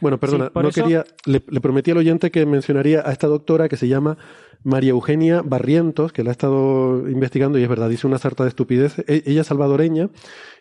Bueno, 0.00 0.18
perdona, 0.18 0.50
no 0.54 0.70
quería, 0.70 1.04
le, 1.24 1.42
le 1.46 1.60
prometí 1.60 1.90
al 1.90 1.98
oyente 1.98 2.30
que 2.30 2.44
mencionaría 2.46 3.02
a 3.06 3.12
esta 3.12 3.26
doctora 3.26 3.68
que 3.68 3.76
se 3.76 3.88
llama 3.88 4.18
María 4.64 4.90
Eugenia 4.90 5.42
Barrientos, 5.44 6.12
que 6.12 6.24
la 6.24 6.30
ha 6.30 6.32
estado 6.32 7.08
investigando 7.08 7.58
y 7.58 7.62
es 7.62 7.68
verdad, 7.68 7.90
dice 7.90 8.06
una 8.06 8.18
sarta 8.18 8.44
de 8.44 8.48
estupidez. 8.48 8.98
E, 9.06 9.22
ella 9.26 9.42
es 9.42 9.46
salvadoreña 9.46 10.08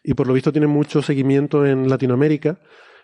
y 0.04 0.14
por 0.14 0.28
lo 0.28 0.34
visto 0.34 0.52
tiene 0.52 0.68
mucho 0.68 1.02
seguimiento 1.02 1.66
en 1.66 1.90
Latinoamérica, 1.90 2.60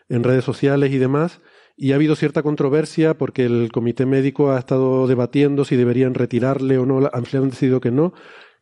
en 0.10 0.24
redes 0.24 0.44
sociales 0.44 0.92
y 0.92 0.98
demás. 0.98 1.40
Y 1.78 1.94
ha 1.94 1.96
habido 1.96 2.18
cierta 2.18 2.44
controversia 2.44 3.18
porque 3.18 3.46
el 3.46 3.72
comité 3.72 4.06
médico 4.06 4.52
ha 4.52 4.60
estado 4.60 5.08
debatiendo 5.08 5.64
si 5.64 5.78
deberían 5.78 6.14
retirarle 6.14 6.78
o 6.78 6.86
no. 6.86 7.10
Han 7.14 7.50
decidido 7.50 7.80
que 7.80 7.92
no, 7.92 8.14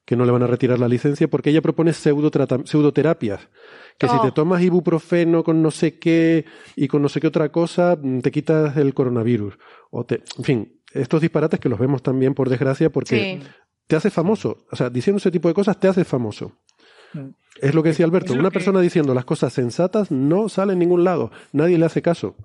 que 0.06 0.16
no 0.16 0.24
le 0.24 0.32
van 0.32 0.44
a 0.44 0.48
retirar 0.48 0.78
la 0.78 0.88
licencia 0.88 1.28
porque 1.28 1.50
ella 1.50 1.64
propone 1.64 1.94
pseudoterapias. 1.94 3.50
Que 3.98 4.08
si 4.08 4.20
te 4.22 4.28
oh. 4.28 4.34
tomas 4.34 4.62
ibuprofeno 4.62 5.44
con 5.44 5.62
no 5.62 5.72
sé 5.72 5.98
qué 5.98 6.46
y 6.76 6.88
con 6.88 7.02
no 7.02 7.10
sé 7.10 7.20
qué 7.20 7.28
otra 7.28 7.52
cosa, 7.52 7.98
te 8.22 8.32
quitas 8.32 8.78
el 8.78 8.94
coronavirus. 8.94 9.58
O 9.90 10.06
te, 10.06 10.24
en 10.38 10.44
fin, 10.44 10.82
estos 10.94 11.22
disparates 11.22 11.60
que 11.60 11.70
los 11.70 11.80
vemos 11.80 12.04
también 12.04 12.34
por 12.34 12.50
desgracia 12.50 12.92
porque 12.92 13.42
te 13.88 13.96
hace 13.96 14.12
famoso. 14.12 14.66
O 14.72 14.76
sea, 14.76 14.90
diciendo 14.90 15.18
ese 15.18 15.32
tipo 15.32 15.48
de 15.48 15.56
cosas 15.56 15.80
te 15.80 15.88
hace 15.88 16.04
famoso. 16.04 16.54
Mm. 17.14 17.30
Es 17.62 17.74
lo 17.74 17.82
que 17.82 17.90
decía 17.90 18.06
Alberto. 18.06 18.34
Una 18.34 18.50
que- 18.50 18.54
persona 18.54 18.82
diciendo 18.82 19.14
las 19.14 19.26
cosas 19.26 19.54
sensatas 19.54 20.12
no 20.12 20.48
sale 20.48 20.74
en 20.74 20.80
ningún 20.80 21.04
lado. 21.04 21.32
Nadie 21.52 21.78
le 21.78 21.86
hace 21.86 22.02
caso. 22.02 22.36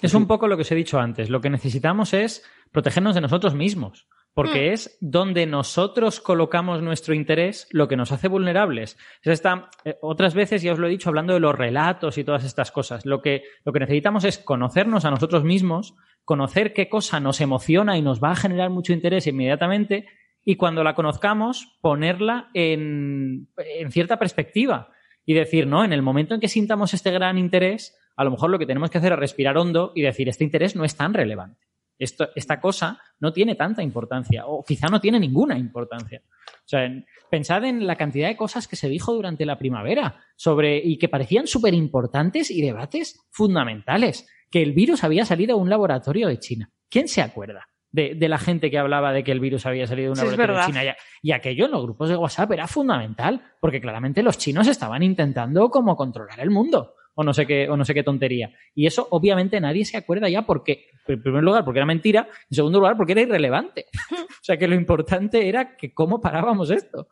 Es 0.00 0.14
un 0.14 0.26
poco 0.26 0.48
lo 0.48 0.56
que 0.56 0.62
os 0.62 0.72
he 0.72 0.74
dicho 0.74 0.98
antes. 0.98 1.30
Lo 1.30 1.40
que 1.40 1.50
necesitamos 1.50 2.12
es 2.12 2.44
protegernos 2.72 3.14
de 3.14 3.20
nosotros 3.20 3.54
mismos, 3.54 4.08
porque 4.34 4.72
es 4.72 4.96
donde 5.00 5.46
nosotros 5.46 6.20
colocamos 6.20 6.82
nuestro 6.82 7.14
interés 7.14 7.68
lo 7.70 7.86
que 7.86 7.96
nos 7.96 8.12
hace 8.12 8.28
vulnerables. 8.28 8.96
Es 9.22 9.32
esta, 9.32 9.68
eh, 9.84 9.96
otras 10.00 10.34
veces, 10.34 10.62
ya 10.62 10.72
os 10.72 10.78
lo 10.78 10.86
he 10.86 10.90
dicho, 10.90 11.10
hablando 11.10 11.34
de 11.34 11.40
los 11.40 11.54
relatos 11.54 12.16
y 12.16 12.24
todas 12.24 12.44
estas 12.44 12.70
cosas. 12.70 13.04
Lo 13.04 13.20
que, 13.20 13.42
lo 13.64 13.72
que 13.72 13.80
necesitamos 13.80 14.24
es 14.24 14.38
conocernos 14.38 15.04
a 15.04 15.10
nosotros 15.10 15.44
mismos, 15.44 15.94
conocer 16.24 16.72
qué 16.72 16.88
cosa 16.88 17.20
nos 17.20 17.40
emociona 17.40 17.98
y 17.98 18.02
nos 18.02 18.22
va 18.22 18.30
a 18.30 18.36
generar 18.36 18.70
mucho 18.70 18.92
interés 18.92 19.26
inmediatamente, 19.26 20.06
y 20.44 20.56
cuando 20.56 20.82
la 20.82 20.94
conozcamos, 20.94 21.78
ponerla 21.80 22.50
en, 22.54 23.48
en 23.56 23.92
cierta 23.92 24.18
perspectiva 24.18 24.90
y 25.24 25.34
decir, 25.34 25.66
no, 25.66 25.84
en 25.84 25.92
el 25.92 26.02
momento 26.02 26.34
en 26.34 26.40
que 26.40 26.48
sintamos 26.48 26.94
este 26.94 27.12
gran 27.12 27.38
interés, 27.38 27.96
a 28.16 28.24
lo 28.24 28.32
mejor 28.32 28.50
lo 28.50 28.58
que 28.58 28.66
tenemos 28.66 28.90
que 28.90 28.98
hacer 28.98 29.12
es 29.12 29.18
respirar 29.18 29.56
hondo 29.56 29.92
y 29.94 30.02
decir, 30.02 30.28
este 30.28 30.44
interés 30.44 30.74
no 30.74 30.84
es 30.84 30.96
tan 30.96 31.14
relevante. 31.14 31.71
Esto, 32.02 32.28
esta 32.34 32.60
cosa 32.60 32.98
no 33.20 33.32
tiene 33.32 33.54
tanta 33.54 33.82
importancia 33.82 34.46
o 34.46 34.64
quizá 34.64 34.88
no 34.88 35.00
tiene 35.00 35.20
ninguna 35.20 35.56
importancia. 35.58 36.20
O 36.24 36.66
sea, 36.68 36.84
en- 36.84 37.04
pensad 37.30 37.64
en 37.64 37.86
la 37.86 37.96
cantidad 37.96 38.28
de 38.28 38.36
cosas 38.36 38.66
que 38.68 38.76
se 38.76 38.88
dijo 38.88 39.12
durante 39.14 39.46
la 39.46 39.56
primavera 39.58 40.16
sobre 40.36 40.78
y 40.78 40.98
que 40.98 41.08
parecían 41.08 41.46
súper 41.46 41.74
importantes 41.74 42.50
y 42.50 42.60
debates 42.62 43.20
fundamentales. 43.30 44.28
Que 44.50 44.62
el 44.62 44.72
virus 44.72 45.04
había 45.04 45.24
salido 45.24 45.56
de 45.56 45.62
un 45.62 45.70
laboratorio 45.70 46.28
de 46.28 46.38
China. 46.38 46.70
¿Quién 46.90 47.08
se 47.08 47.22
acuerda 47.22 47.68
de, 47.90 48.14
de 48.14 48.28
la 48.28 48.38
gente 48.38 48.70
que 48.70 48.78
hablaba 48.78 49.12
de 49.12 49.22
que 49.24 49.32
el 49.32 49.40
virus 49.40 49.64
había 49.66 49.86
salido 49.86 50.06
de 50.06 50.10
un 50.10 50.16
Sí, 50.16 50.22
laboratorio 50.36 50.60
de. 50.60 50.66
China? 50.66 50.84
Y, 51.22 51.28
y 51.28 51.32
aquello 51.32 51.66
en 51.66 51.70
los 51.70 51.82
grupos 51.82 52.08
de 52.08 52.16
WhatsApp 52.16 52.50
era 52.52 52.66
fundamental, 52.66 53.42
porque 53.60 53.80
claramente 53.80 54.22
los 54.22 54.38
chinos 54.38 54.66
estaban 54.66 55.02
intentando 55.02 55.68
como 55.70 55.94
controlar 55.96 56.40
el 56.40 56.50
mundo. 56.50 56.94
O 57.14 57.22
no 57.24 57.34
sé 57.34 57.46
qué, 57.46 57.68
o 57.68 57.76
no 57.76 57.84
sé 57.84 57.92
qué 57.94 58.02
tontería. 58.02 58.54
Y 58.74 58.86
eso, 58.86 59.06
obviamente, 59.10 59.60
nadie 59.60 59.84
se 59.84 59.96
acuerda 59.98 60.28
ya 60.30 60.42
porque, 60.46 60.86
en 61.06 61.22
primer 61.22 61.42
lugar, 61.42 61.64
porque 61.64 61.78
era 61.80 61.86
mentira, 61.86 62.28
en 62.50 62.54
segundo 62.54 62.78
lugar, 62.78 62.96
porque 62.96 63.12
era 63.12 63.20
irrelevante. 63.22 63.86
o 64.12 64.42
sea 64.42 64.56
que 64.56 64.66
lo 64.68 64.74
importante 64.74 65.46
era 65.48 65.76
que 65.76 65.92
cómo 65.92 66.20
parábamos 66.20 66.70
esto. 66.70 67.08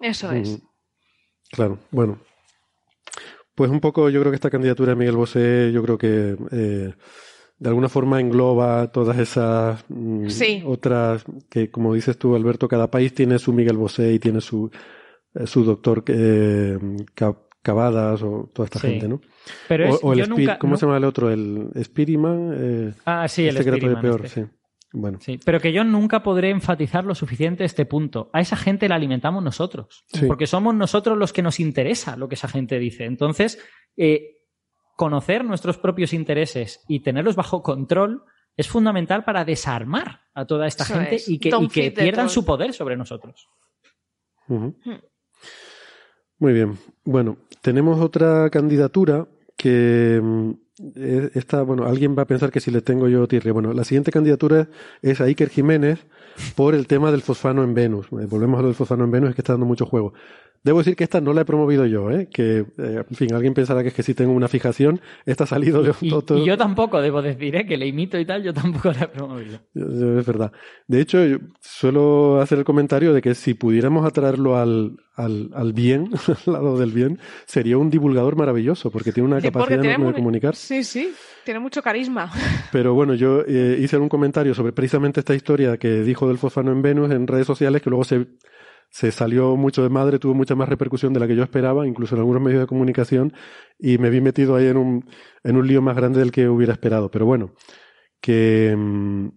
Eso 0.00 0.32
es. 0.32 0.50
Mm, 0.62 0.66
Claro, 1.52 1.78
bueno. 1.90 2.18
Pues 3.54 3.70
un 3.70 3.78
poco 3.80 4.10
yo 4.10 4.18
creo 4.20 4.32
que 4.32 4.36
esta 4.36 4.50
candidatura 4.50 4.90
de 4.92 4.96
Miguel 4.96 5.16
Bosé, 5.16 5.70
yo 5.72 5.82
creo 5.82 5.96
que 5.98 6.36
eh, 6.50 6.92
de 7.58 7.68
alguna 7.68 7.88
forma 7.88 8.18
engloba 8.20 8.90
todas 8.90 9.16
esas 9.18 9.84
mm, 9.88 10.28
Sí. 10.28 10.62
otras 10.66 11.24
que, 11.48 11.70
como 11.70 11.94
dices 11.94 12.18
tú, 12.18 12.34
Alberto, 12.34 12.66
cada 12.66 12.90
país 12.90 13.14
tiene 13.14 13.38
su 13.38 13.52
Miguel 13.52 13.76
Bosé 13.76 14.12
y 14.14 14.18
tiene 14.18 14.40
su, 14.40 14.70
eh, 15.34 15.46
su 15.46 15.62
doctor 15.64 16.02
eh, 16.08 16.76
Cavadas 17.64 18.22
o 18.22 18.48
toda 18.54 18.66
esta 18.66 18.78
Sí. 18.78 18.86
gente, 18.88 19.08
¿no? 19.08 19.20
Pero 19.66 19.90
o, 19.90 19.94
es, 19.94 20.00
o 20.04 20.12
el 20.12 20.18
yo 20.20 20.26
nunca. 20.26 20.58
¿Cómo 20.58 20.72
no- 20.72 20.76
se 20.76 20.86
llama 20.86 20.98
el 20.98 21.04
otro? 21.04 21.30
El 21.30 21.70
Spiriman. 21.82 22.50
Eh, 22.56 22.94
Ah, 23.06 23.26
sí, 23.26 23.42
el 23.48 23.56
este 23.56 23.64
que 23.64 23.68
era 23.70 23.76
Spiriman 23.78 24.02
peor, 24.02 24.26
este. 24.26 24.44
sí. 24.44 24.50
Bueno, 24.96 25.18
Sí, 25.20 25.40
pero 25.44 25.58
que 25.58 25.72
yo 25.72 25.82
nunca 25.82 26.22
podré 26.22 26.50
enfatizar 26.50 27.04
lo 27.04 27.16
suficiente 27.16 27.64
este 27.64 27.84
punto. 27.84 28.30
A 28.32 28.40
esa 28.40 28.54
gente 28.54 28.88
la 28.88 28.94
alimentamos 28.94 29.42
nosotros, 29.42 30.04
Sí. 30.06 30.26
porque 30.26 30.46
somos 30.46 30.72
nosotros 30.74 31.18
los 31.18 31.32
que 31.32 31.42
nos 31.42 31.58
interesa 31.58 32.16
lo 32.16 32.28
que 32.28 32.36
esa 32.36 32.46
gente 32.46 32.78
dice. 32.78 33.04
Entonces, 33.06 33.58
eh, 33.96 34.36
conocer 34.94 35.44
nuestros 35.44 35.78
propios 35.78 36.12
intereses 36.12 36.84
y 36.86 37.00
tenerlos 37.00 37.34
bajo 37.34 37.60
control 37.62 38.22
es 38.56 38.68
fundamental 38.68 39.24
para 39.24 39.44
desarmar 39.44 40.20
a 40.32 40.44
toda 40.46 40.68
esta 40.68 40.84
Eso 40.84 40.94
gente 40.94 41.16
es. 41.16 41.28
y 41.28 41.40
que, 41.40 41.48
y 41.48 41.90
pierdan 41.90 42.28
su 42.28 42.44
poder 42.44 42.72
sobre 42.72 42.96
nosotros. 42.96 43.48
Hmm. 44.46 44.68
Muy 46.44 46.52
bien. 46.52 46.76
Bueno, 47.06 47.38
tenemos 47.62 47.98
otra 48.02 48.50
candidatura 48.50 49.26
que 49.56 50.20
mm, 50.22 50.50
eh, 50.94 51.30
esta, 51.32 51.62
bueno, 51.62 51.86
alguien 51.86 52.14
va 52.14 52.24
a 52.24 52.26
pensar 52.26 52.52
que 52.52 52.60
si 52.60 52.70
le 52.70 52.82
tengo 52.82 53.08
yo 53.08 53.26
tirria. 53.26 53.54
Bueno, 53.54 53.72
la 53.72 53.82
siguiente 53.82 54.12
candidatura 54.12 54.68
es 55.00 55.22
a 55.22 55.24
Iker 55.24 55.48
Jiménez 55.48 56.00
por 56.54 56.74
el 56.74 56.86
tema 56.86 57.10
del 57.10 57.22
fosfano 57.22 57.64
en 57.64 57.72
Venus. 57.72 58.08
Eh, 58.08 58.26
volvemos 58.28 58.58
a 58.58 58.60
lo 58.60 58.68
del 58.68 58.74
fosfano 58.74 59.04
en 59.04 59.10
Venus, 59.10 59.30
es 59.30 59.36
que 59.36 59.40
está 59.40 59.54
dando 59.54 59.64
mucho 59.64 59.86
juego. 59.86 60.12
Debo 60.64 60.78
decir 60.78 60.96
que 60.96 61.04
esta 61.04 61.20
no 61.20 61.34
la 61.34 61.42
he 61.42 61.44
promovido 61.44 61.84
yo, 61.84 62.10
¿eh? 62.10 62.26
que, 62.32 62.60
eh, 62.78 63.04
en 63.08 63.16
fin, 63.16 63.34
alguien 63.34 63.52
pensará 63.52 63.82
que 63.82 63.88
es 63.88 63.94
que 63.94 64.02
si 64.02 64.14
tengo 64.14 64.32
una 64.32 64.48
fijación, 64.48 64.98
esta 65.26 65.44
ha 65.44 65.46
salido 65.46 65.82
de 65.82 65.92
Y, 66.00 66.08
todo- 66.08 66.38
y 66.38 66.46
yo 66.46 66.56
tampoco, 66.56 67.02
debo 67.02 67.20
decir, 67.20 67.54
¿eh? 67.54 67.66
que 67.66 67.76
le 67.76 67.86
imito 67.86 68.18
y 68.18 68.24
tal, 68.24 68.42
yo 68.42 68.54
tampoco 68.54 68.90
la 68.92 69.02
he 69.02 69.08
promovido. 69.08 69.58
Es 69.74 70.26
verdad. 70.26 70.52
De 70.88 71.00
hecho, 71.02 71.22
yo 71.24 71.36
suelo 71.60 72.40
hacer 72.40 72.58
el 72.58 72.64
comentario 72.64 73.12
de 73.12 73.20
que 73.20 73.34
si 73.34 73.52
pudiéramos 73.52 74.06
atraerlo 74.06 74.56
al, 74.56 74.96
al, 75.16 75.50
al 75.54 75.72
bien, 75.74 76.08
al 76.46 76.52
lado 76.52 76.78
del 76.78 76.92
bien, 76.92 77.18
sería 77.44 77.76
un 77.76 77.90
divulgador 77.90 78.36
maravilloso, 78.36 78.90
porque 78.90 79.12
tiene 79.12 79.28
una 79.28 79.40
Sí, 79.40 79.48
porque 79.50 79.58
capacidad 79.58 79.80
tiene 79.82 79.94
enorme 79.96 80.12
de 80.12 80.18
comunicar. 80.18 80.56
Sí, 80.56 80.82
sí, 80.82 81.12
tiene 81.44 81.60
mucho 81.60 81.82
carisma. 81.82 82.30
Pero 82.72 82.94
bueno, 82.94 83.12
yo 83.14 83.42
eh, 83.46 83.78
hice 83.80 83.98
un 83.98 84.08
comentario 84.08 84.54
sobre 84.54 84.72
precisamente 84.72 85.20
esta 85.20 85.34
historia 85.34 85.76
que 85.76 86.02
dijo 86.02 86.26
del 86.26 86.38
fosfano 86.38 86.72
en 86.72 86.80
Venus 86.80 87.10
en 87.10 87.26
redes 87.26 87.46
sociales, 87.46 87.82
que 87.82 87.90
luego 87.90 88.04
se, 88.04 88.26
se 88.94 89.10
salió 89.10 89.56
mucho 89.56 89.82
de 89.82 89.88
madre, 89.88 90.20
tuvo 90.20 90.34
mucha 90.34 90.54
más 90.54 90.68
repercusión 90.68 91.12
de 91.12 91.18
la 91.18 91.26
que 91.26 91.34
yo 91.34 91.42
esperaba, 91.42 91.84
incluso 91.84 92.14
en 92.14 92.20
algunos 92.20 92.40
medios 92.40 92.60
de 92.60 92.68
comunicación, 92.68 93.32
y 93.76 93.98
me 93.98 94.08
vi 94.08 94.20
metido 94.20 94.54
ahí 94.54 94.68
en 94.68 94.76
un, 94.76 95.10
en 95.42 95.56
un 95.56 95.66
lío 95.66 95.82
más 95.82 95.96
grande 95.96 96.20
del 96.20 96.30
que 96.30 96.48
hubiera 96.48 96.74
esperado. 96.74 97.10
Pero 97.10 97.26
bueno, 97.26 97.54
que 98.20 98.72
mm, 98.78 99.28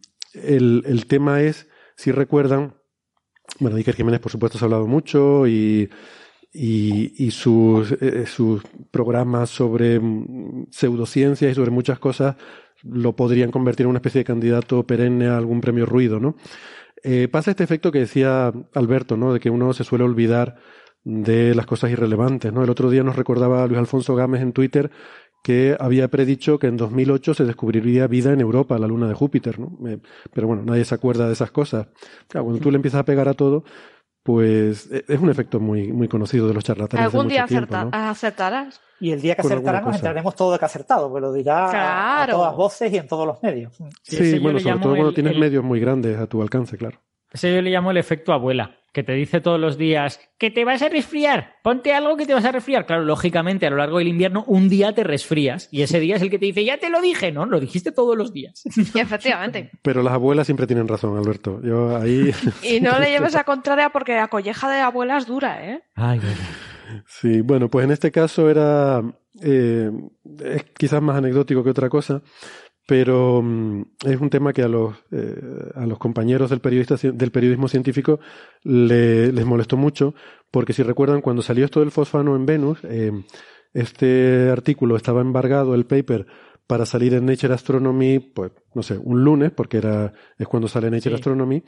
el, 0.44 0.84
el 0.86 1.08
tema 1.08 1.42
es, 1.42 1.68
si 1.96 2.12
recuerdan, 2.12 2.76
bueno, 3.60 3.78
Iker 3.78 3.96
Jiménez, 3.96 4.20
por 4.20 4.32
supuesto, 4.32 4.60
se 4.60 4.64
ha 4.64 4.68
hablado 4.68 4.86
mucho 4.86 5.48
y, 5.48 5.90
y, 6.54 7.32
sus, 7.32 7.94
eh, 7.94 8.28
sus 8.28 8.62
programas 8.92 9.50
sobre 9.50 10.00
mm, 10.00 10.68
pseudociencia 10.70 11.50
y 11.50 11.56
sobre 11.56 11.72
muchas 11.72 11.98
cosas 11.98 12.36
lo 12.84 13.16
podrían 13.16 13.50
convertir 13.50 13.86
en 13.86 13.90
una 13.90 13.98
especie 13.98 14.20
de 14.20 14.26
candidato 14.26 14.86
perenne 14.86 15.26
a 15.26 15.38
algún 15.38 15.62
premio 15.62 15.88
ruido, 15.88 16.20
¿no? 16.20 16.36
Eh, 17.04 17.28
pasa 17.28 17.52
este 17.52 17.64
efecto 17.64 17.92
que 17.92 18.00
decía 18.00 18.52
Alberto, 18.74 19.18
¿no? 19.18 19.34
De 19.34 19.40
que 19.40 19.50
uno 19.50 19.74
se 19.74 19.84
suele 19.84 20.04
olvidar 20.04 20.56
de 21.04 21.56
las 21.56 21.66
cosas 21.66 21.92
irrelevantes, 21.92 22.52
¿no? 22.52 22.64
El 22.64 22.70
otro 22.70 22.90
día 22.90 23.04
nos 23.04 23.16
recordaba 23.16 23.66
Luis 23.68 23.80
Alfonso 23.80 24.16
Gámez 24.16 24.42
en 24.42 24.54
Twitter 24.54 24.92
que 25.44 25.78
había 25.80 26.10
predicho 26.10 26.60
que 26.60 26.68
en 26.68 26.76
2008 26.76 27.34
se 27.34 27.46
descubriría 27.46 28.08
vida 28.08 28.34
en 28.34 28.42
Europa, 28.42 28.78
la 28.78 28.88
luna 28.88 29.08
de 29.08 29.14
Júpiter, 29.14 29.60
¿no? 29.60 29.78
Eh, 29.88 30.00
pero 30.34 30.48
bueno, 30.48 30.64
nadie 30.64 30.84
se 30.84 30.96
acuerda 30.96 31.28
de 31.28 31.34
esas 31.34 31.52
cosas. 31.52 31.88
Claro, 32.28 32.46
cuando 32.46 32.62
tú 32.62 32.72
le 32.72 32.76
empiezas 32.76 33.00
a 33.00 33.06
pegar 33.06 33.30
a 33.30 33.34
todo, 33.34 33.64
pues 34.28 34.90
eh, 34.92 35.06
es 35.08 35.20
un 35.22 35.30
efecto 35.30 35.58
muy, 35.62 35.94
muy 35.94 36.10
conocido 36.10 36.50
de 36.50 36.54
los 36.54 36.62
charlatanes. 36.62 37.06
Algún 37.06 37.30
día 37.30 37.46
tiempo, 37.46 37.74
acerta- 37.74 37.86
¿no? 37.86 38.10
acertarás. 38.10 38.82
Y 39.00 39.12
el 39.14 39.22
día 39.22 39.36
que 39.36 39.42
acertarán 39.42 39.76
nos 39.84 39.86
cosa. 39.86 39.96
enteraremos 40.00 40.36
todo 40.36 40.52
de 40.52 40.60
que 40.60 40.66
ha 40.66 40.68
acertado, 40.68 41.08
porque 41.10 41.22
lo 41.22 41.32
dirá 41.32 41.60
a- 41.66 41.68
a, 41.68 41.72
Claro. 42.26 42.34
todas 42.40 42.56
voces 42.58 42.92
y 42.92 42.98
en 42.98 43.08
todos 43.08 43.26
los 43.26 43.42
medios. 43.42 43.74
Sí, 44.04 44.38
bueno, 44.40 44.60
sobre 44.60 44.80
todo 44.80 44.90
cuando 44.92 45.10
el- 45.10 45.16
tienes 45.16 45.32
el- 45.34 45.40
medios 45.40 45.64
muy 45.64 45.80
grandes 45.80 46.18
a 46.20 46.28
tu 46.28 46.42
alcance, 46.42 46.78
claro. 46.78 47.00
Ese 47.32 47.56
yo 47.56 47.62
le 47.62 47.70
llamo 47.70 47.92
el 47.92 47.98
efecto 47.98 48.34
abuela, 48.34 48.76
que 48.98 49.04
te 49.04 49.14
dice 49.14 49.42
todos 49.42 49.60
los 49.60 49.78
días 49.78 50.20
que 50.40 50.50
te 50.50 50.66
vas 50.66 50.82
a 50.82 50.90
resfriar, 50.90 51.58
ponte 51.62 51.94
algo 51.94 52.18
que 52.18 52.26
te 52.26 52.34
vas 52.34 52.46
a 52.46 52.52
resfriar. 52.52 52.88
Claro, 52.88 53.06
lógicamente 53.06 53.68
a 53.68 53.70
lo 53.70 53.76
largo 53.76 54.00
del 54.00 54.08
invierno 54.08 54.44
un 54.48 54.70
día 54.70 54.92
te 54.92 55.04
resfrías 55.04 55.70
y 55.72 55.84
ese 55.84 56.00
día 56.00 56.16
es 56.16 56.24
el 56.24 56.32
que 56.32 56.40
te 56.40 56.48
dice, 56.48 56.66
ya 56.66 56.80
te 56.80 56.90
lo 56.90 57.00
dije, 57.00 57.32
¿no? 57.32 57.46
Lo 57.46 57.60
dijiste 57.60 57.92
todos 57.92 58.18
los 58.18 58.34
días. 58.34 58.64
Y 58.96 59.00
efectivamente. 59.00 59.70
Pero 59.84 60.02
las 60.02 60.14
abuelas 60.14 60.48
siempre 60.48 60.66
tienen 60.66 60.88
razón, 60.88 61.16
Alberto. 61.16 61.62
Yo 61.64 61.96
ahí. 61.96 62.34
Y 62.64 62.80
no 62.80 62.98
le 62.98 63.12
lleves 63.12 63.36
a 63.36 63.44
contraria 63.44 63.92
porque 63.92 64.16
la 64.16 64.30
colleja 64.30 64.68
de 64.68 64.80
abuela 64.80 65.18
es 65.18 65.28
dura, 65.28 65.64
¿eh? 65.64 65.84
Ay, 65.94 66.20
Sí, 67.06 67.42
bueno, 67.42 67.70
pues 67.70 67.86
en 67.86 67.92
este 67.92 68.12
caso 68.12 68.50
era 68.50 69.04
eh, 69.44 69.92
es 70.44 70.64
quizás 70.76 71.02
más 71.04 71.18
anecdótico 71.18 71.64
que 71.64 71.70
otra 71.70 71.90
cosa, 71.90 72.24
pero 72.88 73.42
mm, 73.44 73.82
es 74.08 74.20
un 74.20 74.30
tema 74.32 74.54
que 74.54 74.64
a 74.64 74.68
los, 74.68 74.96
eh, 75.12 75.36
a 75.76 75.86
los 75.86 76.00
compañeros 76.00 76.50
del, 76.50 76.62
periodista, 76.62 76.96
del 76.96 77.32
periodismo 77.32 77.68
científico 77.68 78.20
le- 78.64 79.32
les 79.32 79.46
molestó 79.46 79.78
mucho, 79.78 80.16
porque 80.50 80.74
si 80.74 80.82
recuerdan, 80.82 81.22
cuando 81.22 81.44
salió 81.44 81.66
esto 81.66 81.82
del 81.82 81.92
fosfano 81.92 82.36
en 82.36 82.46
Venus, 82.48 82.80
eh, 82.84 83.12
este 83.74 84.50
artículo 84.50 84.96
estaba 84.96 85.22
embargado, 85.22 85.76
el 85.76 85.86
paper, 85.86 86.26
para 86.66 86.86
salir 86.86 87.14
en 87.14 87.26
Nature 87.26 87.54
Astronomy, 87.54 88.20
pues, 88.20 88.52
no 88.74 88.82
sé, 88.84 88.98
un 88.98 89.24
lunes, 89.24 89.52
porque 89.52 89.78
era, 89.78 90.14
es 90.38 90.48
cuando 90.48 90.68
sale 90.68 90.90
Nature 90.90 91.12
Sí. 91.12 91.16
Astronomy, 91.16 91.64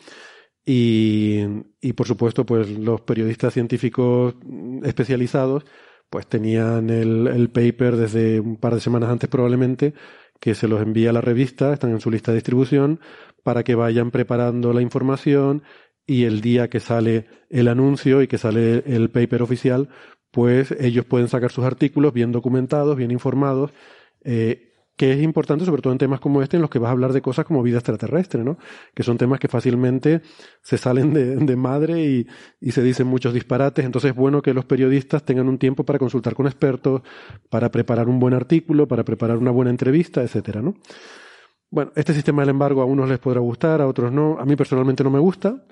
y, 0.66 1.40
y 1.82 1.94
por 1.94 2.08
supuesto, 2.08 2.46
pues 2.46 2.70
los 2.70 3.02
periodistas 3.02 3.54
científicos 3.54 4.36
especializados, 4.84 5.66
pues 6.10 6.28
tenían 6.28 6.90
el, 6.90 7.28
el 7.28 7.50
paper 7.50 7.96
desde 7.96 8.40
un 8.40 8.58
par 8.58 8.74
de 8.76 8.82
semanas 8.82 9.10
antes 9.10 9.30
probablemente, 9.30 9.94
que 10.40 10.56
se 10.56 10.68
los 10.68 10.82
envía 10.82 11.10
a 11.10 11.14
la 11.14 11.22
revista, 11.22 11.74
están 11.74 11.92
en 11.92 12.00
su 12.00 12.12
lista 12.12 12.32
de 12.32 12.38
distribución, 12.38 13.00
para 13.44 13.64
que 13.64 13.76
vayan 13.76 14.12
preparando 14.12 14.74
la 14.74 14.82
información 14.82 15.64
y 16.06 16.24
el 16.24 16.42
día 16.42 16.70
que 16.70 16.80
sale 16.80 17.26
el 17.50 17.68
anuncio 17.68 18.22
y 18.22 18.28
que 18.28 18.38
sale 18.38 18.84
el 18.86 19.10
paper 19.10 19.42
oficial, 19.42 19.90
pues 20.32 20.72
ellos 20.80 21.06
pueden 21.06 21.28
sacar 21.28 21.52
sus 21.52 21.66
artículos 21.66 22.14
bien 22.14 22.32
documentados, 22.32 22.96
bien 22.96 23.12
informados, 23.12 23.72
eh, 24.24 24.69
que 25.00 25.14
es 25.14 25.24
importante, 25.24 25.64
sobre 25.64 25.82
todo 25.82 25.94
en 25.94 25.98
temas 25.98 26.20
como 26.20 26.42
este, 26.42 26.58
en 26.58 26.62
los 26.62 26.70
que 26.70 26.78
vas 26.78 26.90
a 26.90 26.92
hablar 26.92 27.14
de 27.14 27.22
cosas 27.22 27.46
como 27.46 27.64
vida 27.64 27.78
extraterrestre, 27.78 28.44
¿no? 28.44 28.58
Que 28.94 29.02
son 29.02 29.18
temas 29.18 29.40
que 29.40 29.48
fácilmente 29.48 30.22
se 30.62 30.78
salen 30.78 31.14
de, 31.14 31.56
madre 31.56 32.04
y, 32.04 32.28
y, 32.60 32.72
se 32.74 32.84
dicen 32.84 33.08
muchos 33.08 33.34
disparates. 33.34 33.86
Entonces 33.86 34.12
es 34.12 34.18
bueno 34.18 34.42
que 34.42 34.54
los 34.54 34.66
periodistas 34.66 35.24
tengan 35.24 35.48
un 35.48 35.58
tiempo 35.58 35.86
para 35.86 36.00
consultar 36.00 36.36
con 36.36 36.48
expertos, 36.48 37.02
para 37.50 37.72
preparar 37.72 38.10
un 38.10 38.20
buen 38.20 38.34
artículo, 38.34 38.90
para 38.90 39.06
preparar 39.06 39.38
una 39.38 39.52
buena 39.52 39.72
entrevista, 39.72 40.22
etcétera, 40.22 40.62
¿no? 40.62 40.74
Bueno, 41.72 41.94
este 41.96 42.14
sistema 42.14 42.42
del 42.42 42.50
embargo 42.50 42.82
a 42.82 42.86
unos 42.86 43.08
les 43.08 43.20
podrá 43.20 43.40
gustar, 43.40 43.80
a 43.80 43.88
otros 43.88 44.12
no. 44.12 44.38
A 44.38 44.44
mí 44.44 44.58
personalmente 44.58 45.02
no 45.06 45.12
me 45.12 45.20
gusta, 45.20 45.64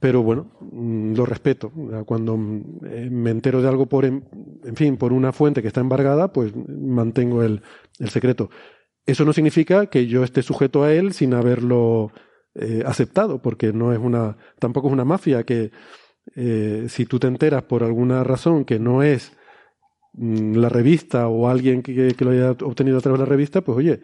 pero 0.00 0.22
bueno, 0.22 0.52
mm, 0.60 1.14
lo 1.14 1.26
respeto. 1.26 1.72
Cuando 2.04 2.36
mm, 2.36 2.80
me 3.10 3.30
entero 3.30 3.62
de 3.62 3.68
algo 3.68 3.86
por, 3.86 4.04
en 4.04 4.22
fin, 4.74 4.96
por 4.96 5.12
una 5.12 5.32
fuente 5.32 5.62
que 5.62 5.68
está 5.68 5.80
embargada, 5.80 6.32
pues 6.32 6.52
mantengo 6.56 7.42
el, 7.42 7.62
el 7.98 8.10
secreto. 8.10 8.50
Eso 9.06 9.24
no 9.24 9.32
significa 9.32 9.86
que 9.86 10.06
yo 10.06 10.24
esté 10.24 10.42
sujeto 10.42 10.82
a 10.82 10.92
él 10.92 11.12
sin 11.12 11.32
haberlo 11.32 12.10
eh, 12.58 12.82
aceptado, 12.86 13.42
porque 13.42 13.72
no 13.72 13.92
es 13.92 13.98
una, 13.98 14.38
tampoco 14.58 14.88
es 14.88 14.94
una 14.94 15.04
mafia 15.04 15.44
que 15.44 15.70
eh, 16.34 16.86
si 16.88 17.04
tú 17.04 17.18
te 17.18 17.26
enteras 17.26 17.64
por 17.64 17.84
alguna 17.84 18.24
razón 18.24 18.64
que 18.64 18.78
no 18.78 19.02
es 19.02 19.32
mm, 20.14 20.56
la 20.56 20.70
revista 20.70 21.28
o 21.28 21.48
alguien 21.48 21.82
que, 21.82 22.14
lo 22.18 22.30
haya 22.30 22.52
obtenido 22.52 22.98
a 22.98 23.00
través 23.02 23.20
de 23.20 23.26
la 23.26 23.30
revista, 23.30 23.60
pues 23.60 23.76
oye, 23.76 24.00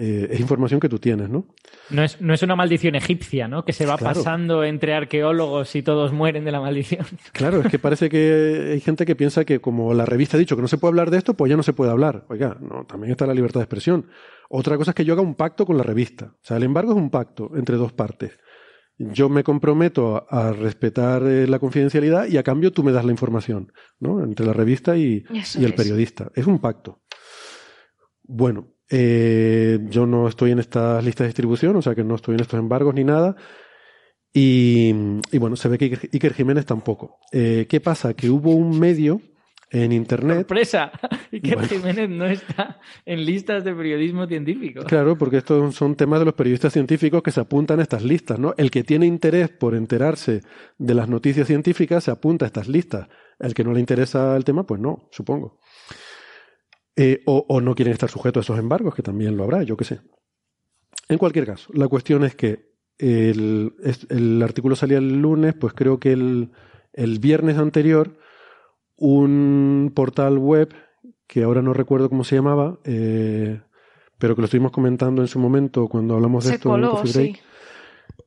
eh, 0.00 0.28
es 0.30 0.38
información 0.38 0.78
que 0.78 0.88
tú 0.88 1.00
tienes, 1.00 1.28
¿no? 1.28 1.44
No 1.90 2.04
es, 2.04 2.20
no 2.20 2.32
es 2.32 2.40
una 2.44 2.54
maldición 2.54 2.94
egipcia, 2.94 3.48
¿no? 3.48 3.64
Que 3.64 3.72
se 3.72 3.84
va 3.84 3.96
pasando 3.98 4.62
entre 4.62 4.94
arqueólogos 4.94 5.74
y 5.74 5.82
todos 5.82 6.12
mueren 6.12 6.44
de 6.44 6.52
la 6.52 6.60
maldición. 6.60 7.04
Claro, 7.32 7.60
es 7.62 7.66
que 7.68 7.80
parece 7.80 8.08
que 8.08 8.70
hay 8.74 8.80
gente 8.80 9.04
que 9.04 9.16
piensa 9.16 9.44
que 9.44 9.60
como 9.60 9.92
la 9.94 10.06
revista 10.06 10.36
ha 10.36 10.40
dicho 10.40 10.54
que 10.54 10.62
no 10.62 10.68
se 10.68 10.78
puede 10.78 10.90
hablar 10.90 11.10
de 11.10 11.18
esto, 11.18 11.34
pues 11.34 11.50
ya 11.50 11.56
no 11.56 11.64
se 11.64 11.72
puede 11.72 11.90
hablar. 11.90 12.24
Oiga, 12.28 12.56
no, 12.60 12.84
también 12.84 13.10
está 13.10 13.26
la 13.26 13.34
libertad 13.34 13.58
de 13.58 13.64
expresión. 13.64 14.06
Otra 14.48 14.76
cosa 14.76 14.92
es 14.92 14.94
que 14.94 15.04
yo 15.04 15.14
haga 15.14 15.22
un 15.22 15.34
pacto 15.34 15.66
con 15.66 15.76
la 15.76 15.82
revista. 15.82 16.26
O 16.26 16.44
sea, 16.44 16.58
el 16.58 16.62
embargo 16.62 16.92
es 16.92 16.96
un 16.96 17.10
pacto 17.10 17.50
entre 17.56 17.76
dos 17.76 17.92
partes. 17.92 18.38
Yo 18.98 19.28
me 19.28 19.42
comprometo 19.42 20.26
a, 20.30 20.52
respetar 20.52 21.24
eh, 21.24 21.48
la 21.48 21.58
confidencialidad 21.58 22.26
y 22.26 22.36
a 22.36 22.44
cambio 22.44 22.72
tú 22.72 22.84
me 22.84 22.92
das 22.92 23.04
la 23.04 23.12
información, 23.12 23.72
¿no? 23.98 24.22
Entre 24.22 24.46
la 24.46 24.52
revista 24.52 24.96
y, 24.96 25.24
y 25.30 25.64
el 25.64 25.74
periodista. 25.74 26.30
Es 26.34 26.46
un 26.46 26.60
pacto. 26.60 27.02
Bueno, 28.22 28.77
eh, 28.90 29.78
yo 29.88 30.06
no 30.06 30.28
estoy 30.28 30.52
en 30.52 30.58
estas 30.58 31.04
listas 31.04 31.24
de 31.24 31.28
distribución, 31.28 31.76
o 31.76 31.82
sea 31.82 31.94
que 31.94 32.04
no 32.04 32.14
estoy 32.14 32.34
en 32.34 32.40
estos 32.40 32.58
embargos 32.58 32.94
ni 32.94 33.04
nada. 33.04 33.36
Y, 34.32 34.92
bueno, 35.38 35.56
se 35.56 35.68
ve 35.68 35.78
que 35.78 35.98
Iker, 36.12 36.34
Jiménez 36.34 36.64
tampoco. 36.64 37.18
Eh, 37.32 37.66
¿Qué 37.68 37.80
pasa? 37.80 38.14
Que 38.14 38.30
hubo 38.30 38.54
un 38.54 38.78
medio 38.78 39.20
en 39.70 39.92
Internet. 39.92 40.38
¡Sorpresa! 40.38 40.92
Iker 41.32 41.66
Jiménez 41.66 42.08
no 42.08 42.26
está 42.26 42.80
en 43.04 43.24
listas 43.24 43.64
de 43.64 43.74
periodismo 43.74 44.26
científico. 44.26 44.84
Claro, 44.84 45.18
porque 45.18 45.38
estos 45.38 45.74
son 45.74 45.96
temas 45.96 46.20
de 46.20 46.26
los 46.26 46.34
periodistas 46.34 46.72
científicos 46.72 47.22
que 47.22 47.32
se 47.32 47.40
apuntan 47.40 47.80
a 47.80 47.82
estas 47.82 48.02
listas, 48.02 48.38
¿no? 48.38 48.54
El 48.56 48.70
que 48.70 48.84
tiene 48.84 49.06
interés 49.06 49.48
por 49.50 49.74
enterarse 49.74 50.42
de 50.78 50.94
las 50.94 51.08
noticias 51.08 51.46
científicas 51.46 52.04
se 52.04 52.10
apunta 52.10 52.44
a 52.44 52.48
estas 52.48 52.68
listas. 52.68 53.08
El 53.38 53.54
que 53.54 53.64
no 53.64 53.72
le 53.72 53.80
interesa 53.80 54.36
el 54.36 54.44
tema, 54.44 54.64
pues 54.64 54.80
no, 54.80 55.08
supongo. 55.10 55.58
Eh, 57.00 57.22
o, 57.26 57.60
no 57.60 57.76
quieren 57.76 57.92
estar 57.92 58.10
sujetos 58.10 58.40
a 58.40 58.44
esos 58.44 58.58
embargos, 58.58 58.92
que 58.92 59.04
también 59.04 59.36
lo 59.36 59.44
habrá, 59.44 59.62
yo 59.62 59.76
qué 59.76 59.84
sé. 59.84 60.00
En 61.08 61.16
cualquier 61.16 61.46
caso, 61.46 61.70
la 61.72 61.86
cuestión 61.86 62.24
es 62.24 62.34
que 62.34 62.72
el, 62.98 63.72
el 64.08 64.42
artículo 64.42 64.74
salía 64.74 64.98
el 64.98 65.22
lunes, 65.22 65.54
pues 65.54 65.74
creo 65.74 66.00
que 66.00 66.10
el, 66.10 66.50
el, 66.92 67.20
viernes 67.20 67.56
anterior 67.56 68.18
un 68.96 69.92
portal 69.94 70.38
web, 70.38 70.74
que 71.28 71.44
ahora 71.44 71.62
no 71.62 71.72
recuerdo 71.72 72.08
cómo 72.08 72.24
se 72.24 72.34
llamaba, 72.34 72.80
eh, 72.82 73.60
pero 74.18 74.34
que 74.34 74.40
lo 74.40 74.46
estuvimos 74.46 74.72
comentando 74.72 75.22
en 75.22 75.28
su 75.28 75.38
momento 75.38 75.86
cuando 75.86 76.16
hablamos 76.16 76.46
de 76.46 76.54
esto 76.54 76.70
coló, 76.70 77.00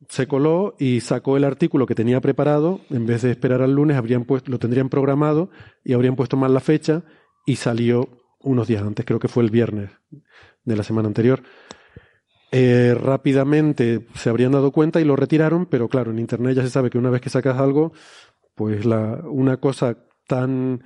se 0.07 0.27
coló 0.27 0.75
y 0.79 1.01
sacó 1.01 1.35
el 1.35 1.43
artículo 1.43 1.85
que 1.85 1.95
tenía 1.95 2.21
preparado, 2.21 2.79
en 2.89 3.05
vez 3.05 3.23
de 3.23 3.31
esperar 3.31 3.61
al 3.61 3.73
lunes, 3.73 3.97
habrían 3.97 4.23
puesto, 4.23 4.49
lo 4.49 4.59
tendrían 4.59 4.87
programado 4.87 5.49
y 5.83 5.91
habrían 5.91 6.15
puesto 6.15 6.37
mal 6.37 6.53
la 6.53 6.61
fecha 6.61 7.03
y 7.45 7.57
salió 7.57 8.20
unos 8.43 8.67
días 8.67 8.83
antes, 8.83 9.05
creo 9.05 9.19
que 9.19 9.27
fue 9.27 9.43
el 9.43 9.49
viernes 9.49 9.91
de 10.63 10.75
la 10.75 10.83
semana 10.83 11.07
anterior. 11.07 11.41
Eh, 12.51 12.95
rápidamente 12.99 14.05
se 14.15 14.29
habrían 14.29 14.51
dado 14.51 14.71
cuenta 14.71 14.99
y 14.99 15.05
lo 15.05 15.15
retiraron, 15.15 15.65
pero 15.67 15.87
claro, 15.87 16.11
en 16.11 16.19
Internet 16.19 16.55
ya 16.55 16.63
se 16.63 16.69
sabe 16.69 16.89
que 16.89 16.97
una 16.97 17.09
vez 17.09 17.21
que 17.21 17.29
sacas 17.29 17.57
algo, 17.57 17.93
pues 18.55 18.85
la, 18.85 19.21
una 19.23 19.57
cosa 19.57 19.97
tan, 20.27 20.83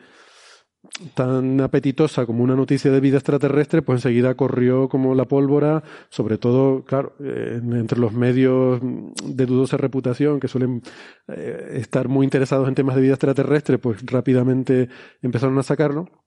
tan 1.16 1.59
apetitosa 1.61 2.27
como 2.27 2.43
una 2.43 2.56
noticia 2.56 2.92
de 2.92 3.00
vida 3.00 3.17
extraterrestre, 3.17 3.82
pues 3.82 3.98
enseguida 3.98 4.35
corrió 4.35 4.90
como 4.90 5.16
la 5.16 5.25
pólvora, 5.25 5.84
sobre 6.09 6.38
todo, 6.38 6.84
claro, 6.84 7.16
entre 7.19 8.00
los 8.00 8.14
medios 8.14 8.80
de 8.82 9.45
dudosa 9.48 9.77
reputación 9.77 10.40
que 10.40 10.48
suelen 10.48 10.84
eh, 11.27 11.77
estar 11.77 12.08
muy 12.09 12.25
interesados 12.25 12.67
en 12.67 12.75
temas 12.75 12.95
de 12.95 13.01
vida 13.01 13.14
extraterrestre, 13.14 13.80
pues 13.80 14.06
rápidamente 14.06 14.90
empezaron 15.24 15.58
a 15.58 15.64
sacarlo. 15.64 16.25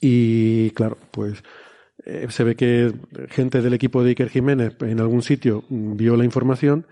Y 0.00 0.70
claro, 0.70 0.96
pues 1.10 1.42
eh, 2.04 2.26
se 2.30 2.44
ve 2.44 2.56
que 2.56 2.92
gente 3.28 3.60
del 3.60 3.74
equipo 3.74 4.02
de 4.02 4.10
Iker 4.10 4.30
Jiménez 4.30 4.76
en 4.80 5.00
algún 5.00 5.22
sitio 5.22 5.64
vio 5.68 6.16
la 6.16 6.24
información 6.24 6.86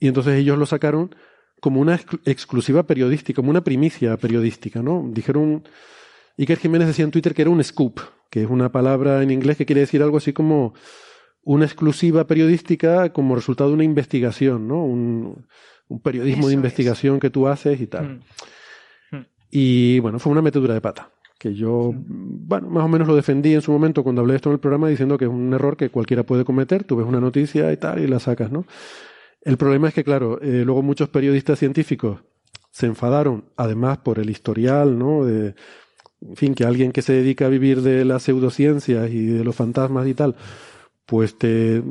y 0.00 0.08
entonces 0.08 0.34
ellos 0.34 0.58
lo 0.58 0.66
sacaron 0.66 1.14
como 1.60 1.80
una 1.80 2.00
exclusiva 2.24 2.84
periodística, 2.84 3.36
como 3.36 3.50
una 3.50 3.64
primicia 3.64 4.16
periodística, 4.16 4.82
¿no? 4.82 5.08
Dijeron, 5.10 5.64
Iker 6.38 6.58
Jiménez 6.58 6.88
decía 6.88 7.04
en 7.04 7.10
Twitter 7.10 7.34
que 7.34 7.42
era 7.42 7.50
un 7.50 7.62
scoop, 7.62 8.00
que 8.30 8.42
es 8.42 8.50
una 8.50 8.70
palabra 8.70 9.22
en 9.22 9.30
inglés 9.30 9.56
que 9.56 9.66
quiere 9.66 9.80
decir 9.80 10.02
algo 10.02 10.18
así 10.18 10.32
como 10.32 10.74
una 11.42 11.64
exclusiva 11.64 12.26
periodística 12.26 13.12
como 13.12 13.36
resultado 13.36 13.70
de 13.70 13.74
una 13.74 13.84
investigación, 13.84 14.68
¿no? 14.68 14.84
Un, 14.84 15.46
periodismo 16.02 16.48
de 16.48 16.54
investigación 16.54 17.20
que 17.20 17.30
tú 17.30 17.46
haces 17.46 17.80
y 17.80 17.86
tal. 17.86 18.20
Mm. 19.12 19.16
Mm. 19.16 19.26
Y 19.50 19.98
bueno, 20.00 20.18
fue 20.18 20.32
una 20.32 20.42
metedura 20.42 20.74
de 20.74 20.80
pata 20.80 21.12
que 21.38 21.54
yo, 21.54 21.92
bueno, 21.94 22.68
más 22.70 22.84
o 22.84 22.88
menos 22.88 23.06
lo 23.06 23.14
defendí 23.14 23.54
en 23.54 23.62
su 23.62 23.72
momento 23.72 24.02
cuando 24.02 24.22
hablé 24.22 24.32
de 24.32 24.36
esto 24.36 24.48
en 24.48 24.54
el 24.54 24.60
programa 24.60 24.88
diciendo 24.88 25.18
que 25.18 25.26
es 25.26 25.30
un 25.30 25.52
error 25.52 25.76
que 25.76 25.90
cualquiera 25.90 26.24
puede 26.24 26.44
cometer, 26.44 26.84
tú 26.84 26.96
ves 26.96 27.06
una 27.06 27.20
noticia 27.20 27.72
y 27.72 27.76
tal 27.76 28.00
y 28.00 28.06
la 28.06 28.18
sacas, 28.18 28.50
¿no? 28.50 28.66
El 29.42 29.56
problema 29.58 29.88
es 29.88 29.94
que, 29.94 30.02
claro, 30.02 30.40
eh, 30.40 30.62
luego 30.64 30.82
muchos 30.82 31.08
periodistas 31.08 31.58
científicos 31.58 32.20
se 32.70 32.86
enfadaron, 32.86 33.44
además 33.56 33.98
por 33.98 34.18
el 34.18 34.30
historial, 34.30 34.98
¿no? 34.98 35.24
De, 35.24 35.54
en 36.20 36.36
fin, 36.36 36.54
que 36.54 36.64
alguien 36.64 36.92
que 36.92 37.02
se 37.02 37.12
dedica 37.12 37.46
a 37.46 37.50
vivir 37.50 37.82
de 37.82 38.04
las 38.04 38.24
pseudociencias 38.24 39.10
y 39.10 39.26
de 39.26 39.44
los 39.44 39.54
fantasmas 39.54 40.06
y 40.08 40.14
tal, 40.14 40.36
pues 41.04 41.38
te 41.38 41.82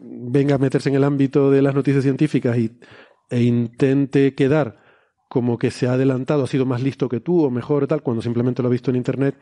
venga 0.00 0.56
a 0.56 0.58
meterse 0.58 0.88
en 0.90 0.96
el 0.96 1.04
ámbito 1.04 1.50
de 1.50 1.62
las 1.62 1.74
noticias 1.74 2.02
científicas 2.02 2.58
y, 2.58 2.72
e 3.30 3.42
intente 3.42 4.34
quedar 4.34 4.87
como 5.28 5.58
que 5.58 5.70
se 5.70 5.86
ha 5.86 5.92
adelantado, 5.92 6.44
ha 6.44 6.46
sido 6.46 6.66
más 6.66 6.82
listo 6.82 7.08
que 7.08 7.20
tú 7.20 7.44
o 7.44 7.50
mejor 7.50 7.86
tal, 7.86 8.02
cuando 8.02 8.22
simplemente 8.22 8.62
lo 8.62 8.68
ha 8.68 8.72
visto 8.72 8.90
en 8.90 8.96
Internet, 8.96 9.36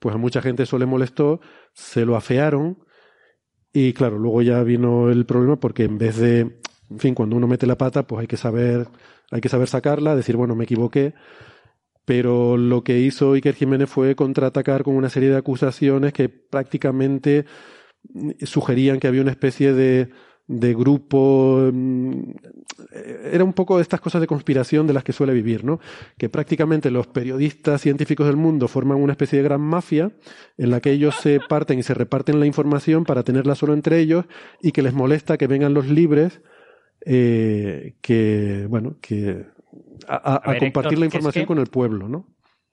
pues 0.00 0.14
a 0.14 0.18
mucha 0.18 0.42
gente 0.42 0.62
eso 0.64 0.78
le 0.78 0.86
molestó, 0.86 1.40
se 1.72 2.04
lo 2.04 2.16
afearon 2.16 2.78
y 3.72 3.92
claro, 3.92 4.18
luego 4.18 4.40
ya 4.42 4.62
vino 4.62 5.10
el 5.10 5.26
problema 5.26 5.56
porque 5.56 5.84
en 5.84 5.98
vez 5.98 6.16
de, 6.16 6.40
en 6.40 6.98
fin, 6.98 7.14
cuando 7.14 7.36
uno 7.36 7.46
mete 7.46 7.66
la 7.66 7.76
pata, 7.76 8.06
pues 8.06 8.22
hay 8.22 8.26
que 8.26 8.38
saber, 8.38 8.88
hay 9.30 9.40
que 9.40 9.50
saber 9.50 9.68
sacarla, 9.68 10.16
decir, 10.16 10.36
bueno, 10.36 10.54
me 10.54 10.64
equivoqué, 10.64 11.14
pero 12.06 12.56
lo 12.56 12.82
que 12.84 13.00
hizo 13.00 13.32
Iker 13.32 13.54
Jiménez 13.54 13.90
fue 13.90 14.14
contraatacar 14.14 14.84
con 14.84 14.94
una 14.94 15.10
serie 15.10 15.28
de 15.28 15.36
acusaciones 15.36 16.12
que 16.14 16.28
prácticamente 16.28 17.44
sugerían 18.42 19.00
que 19.00 19.08
había 19.08 19.22
una 19.22 19.32
especie 19.32 19.72
de 19.72 20.10
de 20.46 20.74
grupo. 20.74 21.70
Mm, 21.72 22.32
era 23.32 23.44
un 23.44 23.52
poco 23.52 23.76
de 23.76 23.82
estas 23.82 24.00
cosas 24.00 24.20
de 24.20 24.26
conspiración 24.26 24.86
de 24.86 24.92
las 24.92 25.04
que 25.04 25.12
suele 25.12 25.32
vivir, 25.32 25.64
¿no? 25.64 25.80
Que 26.18 26.28
prácticamente 26.28 26.90
los 26.90 27.06
periodistas 27.06 27.80
científicos 27.80 28.26
del 28.26 28.36
mundo 28.36 28.68
forman 28.68 28.98
una 28.98 29.12
especie 29.12 29.38
de 29.38 29.44
gran 29.44 29.60
mafia 29.60 30.12
en 30.56 30.70
la 30.70 30.80
que 30.80 30.92
ellos 30.92 31.16
se 31.16 31.40
parten 31.40 31.78
y 31.78 31.82
se 31.82 31.94
reparten 31.94 32.40
la 32.40 32.46
información 32.46 33.04
para 33.04 33.22
tenerla 33.22 33.54
solo 33.54 33.74
entre 33.74 33.98
ellos 33.98 34.26
y 34.62 34.72
que 34.72 34.82
les 34.82 34.94
molesta 34.94 35.36
que 35.36 35.46
vengan 35.46 35.74
los 35.74 35.88
libres 35.88 36.40
eh, 37.04 37.94
que, 38.00 38.66
bueno, 38.68 38.96
que 39.00 39.46
a, 40.08 40.56
compartir 40.58 40.98
la 40.98 41.06
información 41.06 41.46
con 41.46 41.58
el 41.58 41.66
pueblo, 41.66 42.08
¿no? 42.08 42.26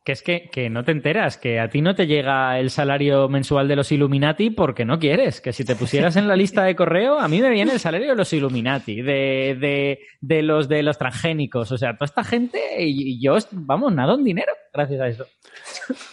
Que 0.03 0.11
es 0.11 0.21
que, 0.21 0.49
que, 0.51 0.69
no 0.69 0.83
te 0.83 0.91
enteras, 0.91 1.37
que 1.37 1.61
a 1.61 1.69
ti 1.69 1.81
no 1.81 1.95
te 1.95 2.07
llega 2.07 2.59
el 2.59 2.71
salario 2.71 3.29
mensual 3.29 3.69
de 3.69 3.77
los 3.77 3.89
Illuminati 3.91 4.49
porque 4.49 4.83
no 4.83 4.99
quieres. 4.99 5.39
Que 5.39 5.53
si 5.53 5.63
te 5.63 5.77
pusieras 5.77 6.17
en 6.17 6.27
la 6.27 6.35
lista 6.35 6.63
de 6.63 6.75
correo, 6.75 7.19
a 7.19 7.29
mí 7.29 7.41
me 7.41 7.49
viene 7.49 7.71
el 7.71 7.79
salario 7.79 8.09
de 8.09 8.15
los 8.15 8.33
Illuminati, 8.33 9.01
de, 9.01 9.57
de, 9.59 9.99
de 10.19 10.41
los 10.43 10.67
de 10.67 10.83
los 10.83 10.97
transgénicos. 10.97 11.71
O 11.71 11.77
sea, 11.77 11.93
toda 11.93 12.05
esta 12.05 12.23
gente 12.25 12.59
y, 12.79 13.23
yo, 13.23 13.37
vamos, 13.51 13.93
nada 13.93 14.15
en 14.15 14.25
dinero 14.25 14.51
gracias 14.73 15.01
a 15.01 15.07
eso. 15.07 15.25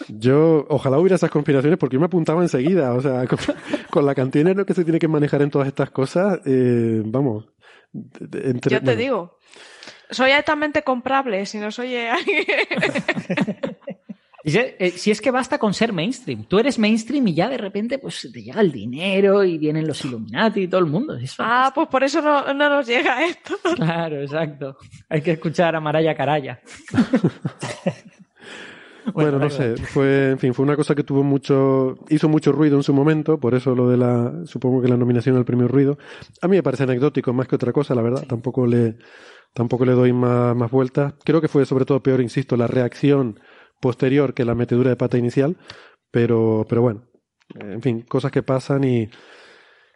Yo, 0.07 0.65
ojalá 0.69 0.99
hubiera 0.99 1.15
esas 1.15 1.31
conspiraciones 1.31 1.79
porque 1.79 1.95
yo 1.95 1.99
me 1.99 2.05
apuntaba 2.05 2.41
enseguida. 2.41 2.93
O 2.93 3.01
sea, 3.01 3.25
con, 3.89 4.05
la 4.05 4.15
cantidad 4.15 4.43
de 4.45 4.49
dinero 4.51 4.65
que 4.65 4.73
se 4.73 4.83
tiene 4.83 4.99
que 4.99 5.07
manejar 5.07 5.41
en 5.41 5.49
todas 5.49 5.67
estas 5.67 5.89
cosas, 5.89 6.39
eh, 6.45 7.01
vamos. 7.05 7.49
yo 7.91 8.81
te 8.81 8.95
digo, 8.95 9.37
soy 10.11 10.31
altamente 10.31 10.83
comprable, 10.83 11.45
si 11.45 11.57
no 11.57 11.71
soy 11.71 11.95
Eh, 14.43 14.93
si 14.95 15.11
es 15.11 15.21
que 15.21 15.31
basta 15.31 15.59
con 15.59 15.73
ser 15.73 15.93
mainstream. 15.93 16.45
Tú 16.45 16.57
eres 16.57 16.79
mainstream 16.79 17.27
y 17.27 17.35
ya 17.35 17.47
de 17.47 17.57
repente 17.57 17.99
pues 17.99 18.27
te 18.31 18.41
llega 18.41 18.61
el 18.61 18.71
dinero 18.71 19.43
y 19.43 19.57
vienen 19.57 19.87
los 19.87 20.03
Illuminati 20.03 20.61
y 20.61 20.67
todo 20.67 20.81
el 20.81 20.87
mundo. 20.87 21.17
ah, 21.39 21.71
pues 21.73 21.87
por 21.87 22.03
eso 22.03 22.21
no, 22.21 22.53
nos 22.53 22.87
llega 22.87 23.25
esto. 23.25 23.55
Claro, 23.75 24.21
exacto. 24.21 24.77
Hay 25.09 25.21
que 25.21 25.33
escuchar 25.33 25.75
a 25.75 25.79
Maraya 25.79 26.15
Caraya. 26.15 26.59
bueno, 29.13 29.39
no 29.39 29.49
sé, 29.49 29.75
fue, 29.77 30.31
en 30.31 30.39
fin, 30.39 30.53
fue 30.53 30.63
una 30.63 30.75
cosa 30.75 30.95
que 30.95 31.03
tuvo 31.03 31.23
mucho, 31.23 31.97
hizo 32.09 32.29
mucho 32.29 32.51
ruido 32.51 32.77
en 32.77 32.83
su 32.83 32.93
momento, 32.93 33.39
por 33.39 33.55
eso 33.55 33.75
lo 33.75 33.89
de 33.89 33.97
la, 33.97 34.45
supongo 34.45 34.81
que 34.81 34.87
la 34.87 34.97
nominación 34.97 35.35
al 35.35 35.45
premio 35.45 35.67
ruido. 35.67 35.97
A 36.41 36.47
mí 36.47 36.57
me 36.57 36.63
parece 36.63 36.83
anecdótico 36.83 37.33
más 37.33 37.47
que 37.47 37.55
otra 37.55 37.73
cosa, 37.73 37.95
la 37.95 38.01
verdad. 38.01 38.25
Tampoco 38.27 38.65
le, 38.65 38.95
tampoco 39.53 39.85
le 39.85 39.93
doy 39.93 40.13
más, 40.13 40.55
más 40.55 40.71
vueltas. 40.71 41.13
Creo 41.23 41.41
que 41.41 41.47
fue 41.47 41.65
sobre 41.65 41.85
todo 41.85 42.03
peor, 42.03 42.21
insisto, 42.21 42.57
la 42.57 42.67
reacción 42.67 43.39
posterior 43.79 44.33
que 44.33 44.45
la 44.45 44.55
metedura 44.55 44.89
de 44.89 44.95
pata 44.95 45.17
inicial, 45.17 45.57
pero, 46.11 46.65
pero 46.69 46.81
bueno, 46.81 47.03
en 47.55 47.81
fin, 47.81 48.01
cosas 48.01 48.31
que 48.31 48.43
pasan 48.43 48.83
y, 48.83 49.09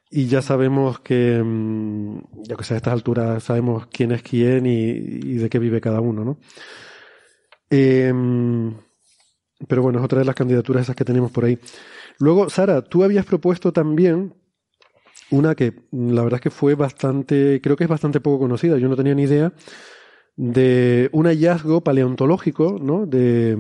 y 0.10 0.28
ya 0.28 0.42
sabemos 0.42 1.00
que, 1.00 1.42
mm, 1.44 2.44
ya 2.44 2.56
que 2.56 2.64
sé, 2.64 2.74
a 2.74 2.78
estas 2.78 2.94
alturas 2.94 3.44
sabemos 3.44 3.88
quién 3.88 4.12
es 4.12 4.24
quién 4.24 4.66
y, 4.66 5.36
de 5.36 5.50
qué 5.50 5.60
vive 5.60 5.82
cada 5.82 6.02
uno, 6.02 6.24
¿no? 6.24 6.40
Em, 7.70 8.76
pero 9.68 9.82
bueno, 9.82 10.00
es 10.00 10.06
otra 10.06 10.20
de 10.20 10.26
las 10.26 10.36
candidaturas 10.36 10.84
esas 10.84 10.96
que 10.96 11.06
tenemos 11.06 11.32
por 11.32 11.46
ahí. 11.46 11.60
Luego, 12.20 12.50
Sara, 12.50 12.82
tú 12.82 13.04
habías 13.04 13.26
propuesto 13.26 13.74
también 13.74 14.34
una 15.32 15.56
que 15.56 15.74
la 15.92 16.24
verdad 16.24 16.38
es 16.38 16.42
que 16.42 16.50
fue 16.52 16.76
bastante, 16.76 17.60
creo 17.62 17.76
que 17.76 17.84
es 17.86 17.90
bastante 17.90 18.20
poco 18.20 18.40
conocida, 18.40 18.78
yo 18.78 18.88
no 18.88 18.96
tenía 18.96 19.16
ni 19.16 19.24
idea, 19.24 19.54
de 20.36 21.10
un 21.14 21.26
hallazgo 21.26 21.82
paleontológico, 21.82 22.78
¿no? 22.82 23.06
De 23.06 23.58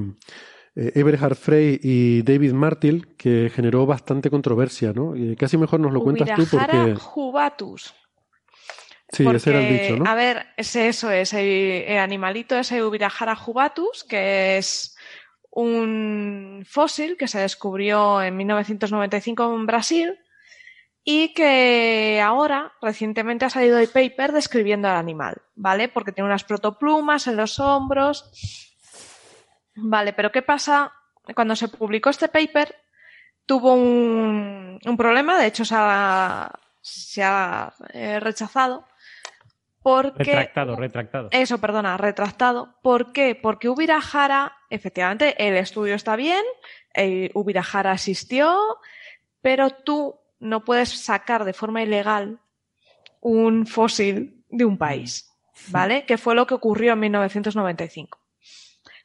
eh, 0.76 0.92
Eberhard 0.96 1.36
Frey 1.36 1.80
y 1.82 2.22
David 2.24 2.54
Martil 2.54 3.16
que 3.16 3.50
generó 3.54 3.86
bastante 3.86 4.30
controversia, 4.30 4.92
¿no? 4.94 5.16
Y 5.16 5.36
casi 5.36 5.58
mejor 5.58 5.80
nos 5.80 5.94
lo 5.94 6.04
cuentas 6.04 6.30
tú 6.36 6.46
porque... 6.52 6.96
jubatus. 6.96 7.94
Sí, 9.10 9.26
ese 9.26 9.50
era 9.52 9.62
el 9.62 9.80
dicho, 9.80 10.04
¿no? 10.04 10.10
A 10.10 10.16
ver, 10.16 10.48
ese, 10.58 10.88
eso 10.88 11.12
es, 11.12 11.32
el, 11.34 11.98
animalito 11.98 12.58
ese 12.58 12.84
Ubirajara 12.84 13.36
jubatus, 13.36 14.04
que 14.04 14.58
es 14.58 14.98
un 15.52 16.66
fósil 16.68 17.16
que 17.16 17.28
se 17.28 17.40
descubrió 17.40 18.22
en 18.22 18.36
1995 18.36 19.56
en 19.56 19.66
Brasil 19.66 20.20
y 21.08 21.34
que 21.36 22.20
ahora 22.20 22.74
recientemente 22.82 23.46
ha 23.46 23.50
salido 23.52 23.78
el 23.78 23.90
paper 23.90 24.32
describiendo 24.32 24.90
al 24.90 24.96
animal, 24.96 25.44
¿vale? 25.54 25.88
Porque 25.88 26.12
tiene 26.12 26.28
unas 26.28 26.44
protoplumas 26.44 27.28
en 27.28 27.38
los 27.38 27.60
hombros. 27.60 28.32
Vale, 29.76 30.14
pero 30.14 30.32
¿qué 30.32 30.42
pasa? 30.42 30.92
Cuando 31.36 31.56
se 31.56 31.68
publicó 31.68 32.10
este 32.10 32.28
paper 32.28 32.76
tuvo 33.46 33.76
un, 33.76 34.80
problema, 34.98 35.38
de 35.38 35.46
hecho 35.46 35.64
se 35.64 35.76
ha, 35.78 36.52
se 36.82 37.22
ha 37.24 37.72
eh, 37.94 38.20
rechazado. 38.20 38.88
Porque, 39.84 40.24
retractado, 40.24 40.76
retractado. 40.76 41.30
Eso, 41.30 41.60
perdona, 41.60 41.98
retractado. 41.98 42.80
¿Por 42.82 43.14
qué? 43.14 43.36
Porque 43.36 43.70
Ubirajara, 43.70 44.58
efectivamente, 44.72 45.36
el 45.48 45.56
estudio 45.56 45.94
está 45.94 46.16
bien, 46.16 46.44
el 46.96 47.30
Ubirajara 47.36 47.92
asistió, 47.92 48.80
pero 49.44 49.70
tú 49.70 50.20
no 50.46 50.64
puedes 50.64 50.90
sacar 50.90 51.44
de 51.44 51.54
forma 51.54 51.84
ilegal 51.84 52.40
un 53.22 53.66
fósil 53.66 54.44
de 54.50 54.66
un 54.66 54.78
país, 54.78 55.32
¿vale? 55.70 56.06
Que 56.06 56.18
fue 56.18 56.36
lo 56.36 56.46
que 56.46 56.54
ocurrió 56.54 56.94
en 56.94 57.00
1995. 57.00 58.20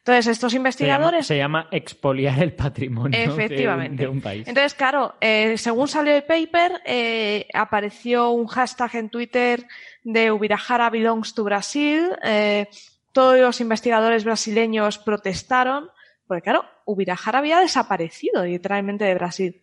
Entonces, 0.01 0.27
estos 0.27 0.55
investigadores. 0.55 1.27
Se 1.27 1.37
llama, 1.37 1.67
expoliar 1.69 2.41
el 2.41 2.53
patrimonio 2.53 3.19
De, 3.35 4.07
un, 4.07 4.19
país. 4.19 4.47
Entonces, 4.47 4.73
claro, 4.73 5.13
eh, 5.21 5.59
según 5.59 5.87
salió 5.87 6.15
el 6.15 6.23
paper, 6.23 6.81
eh, 6.85 7.47
apareció 7.53 8.31
un 8.31 8.47
hashtag 8.47 8.95
en 8.95 9.09
Twitter 9.09 9.67
de 10.03 10.31
Ubirajara 10.31 10.89
belongs 10.89 11.35
to 11.35 11.43
Brasil. 11.43 12.09
Eh, 12.23 12.67
todos 13.11 13.37
los 13.37 13.61
investigadores 13.61 14.23
brasileños 14.23 14.97
protestaron, 14.97 15.91
porque, 16.25 16.41
claro, 16.41 16.65
Ubirajara 16.85 17.37
había 17.37 17.59
desaparecido 17.59 18.43
literalmente 18.43 19.05
de 19.05 19.13
Brasil. 19.13 19.61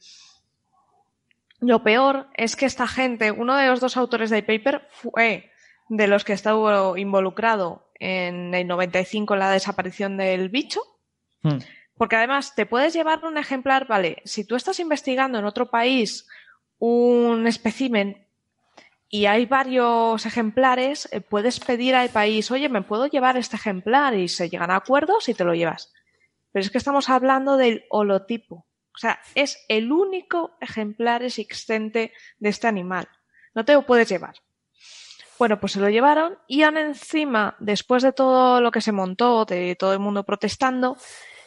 Lo 1.61 1.83
peor 1.83 2.29
es 2.35 2.57
que 2.57 2.67
esta 2.67 2.87
gente, 2.87 3.33
uno 3.33 3.57
de 3.57 3.67
los 3.67 3.81
dos 3.81 3.97
autores 3.97 4.31
del 4.31 4.45
paper 4.45 4.87
fue 4.91 5.51
de 5.89 6.07
los 6.07 6.25
que 6.25 6.35
estuvo 6.35 6.97
involucrado 6.97 7.91
en 7.99 8.55
el 8.55 8.67
95 8.67 9.35
en 9.35 9.41
la 9.41 9.51
desaparición 9.51 10.17
del 10.17 10.49
bicho. 10.51 10.81
Hmm. 11.43 11.59
Porque 11.97 12.17
además 12.17 12.55
te 12.55 12.67
puedes 12.67 12.95
llevar 12.95 13.25
un 13.25 13.39
ejemplar, 13.39 13.89
vale, 13.89 14.23
si 14.25 14.45
tú 14.45 14.55
estás 14.55 14.79
investigando 14.79 15.39
en 15.39 15.45
otro 15.45 15.69
país 15.69 16.29
un 16.79 17.47
espécimen 17.49 18.25
y 19.09 19.27
hay 19.27 19.47
varios 19.47 20.25
ejemplares, 20.25 21.09
eh, 21.11 21.21
puedes 21.21 21.59
pedir 21.59 21.97
al 21.97 22.11
país, 22.11 22.51
oye, 22.53 22.69
¿me 22.69 22.83
puedo 22.83 23.07
llevar 23.07 23.37
este 23.37 23.57
ejemplar? 23.57 24.15
Y 24.15 24.29
se 24.29 24.49
llegan 24.49 24.71
a 24.71 24.77
acuerdos 24.77 25.29
y 25.29 25.35
te 25.35 25.45
lo 25.45 25.55
llevas. 25.55 25.93
Pero 26.53 26.65
es 26.65 26.71
que 26.71 26.79
estamos 26.79 27.09
hablando 27.09 27.57
del 27.57 27.85
holotipo. 27.91 28.68
O 28.99 29.01
sea, 29.01 29.21
es 29.37 29.65
el 29.69 29.93
único 29.93 30.57
ejemplar 30.61 31.23
existente 31.23 32.13
de 32.41 32.49
este 32.49 32.67
animal. 32.67 33.09
No 33.55 33.65
te 33.65 33.75
lo 33.75 33.87
puedes 33.87 34.09
llevar. 34.09 34.35
Bueno, 35.39 35.61
pues 35.61 35.75
se 35.75 35.81
lo 35.81 35.89
llevaron 35.89 36.37
y 36.49 36.63
aún 36.63 36.79
encima, 36.79 37.55
después 37.61 38.03
de 38.03 38.13
todo 38.13 38.61
lo 38.61 38.73
que 38.73 38.81
se 38.81 38.91
montó, 38.91 39.45
de 39.45 39.77
todo 39.77 39.93
el 39.93 40.01
mundo 40.01 40.25
protestando, 40.25 40.97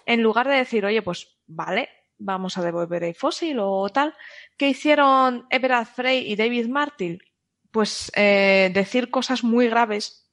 en 0.06 0.24
lugar 0.24 0.48
de 0.48 0.56
decir, 0.56 0.86
oye, 0.86 1.02
pues 1.02 1.40
vale, 1.46 1.90
vamos 2.18 2.58
a 2.58 2.62
devolver 2.62 3.04
el 3.04 3.16
fósil 3.16 3.58
o 3.60 3.90
tal, 3.90 4.16
¿qué 4.58 4.70
hicieron 4.70 5.46
Everard 5.50 5.88
Frey 5.88 6.32
y 6.32 6.38
David 6.38 6.68
Martin? 6.68 7.20
Pues 7.70 8.14
eh, 8.16 8.72
decir 8.74 9.10
cosas 9.10 9.44
muy 9.44 9.68
graves 9.68 10.32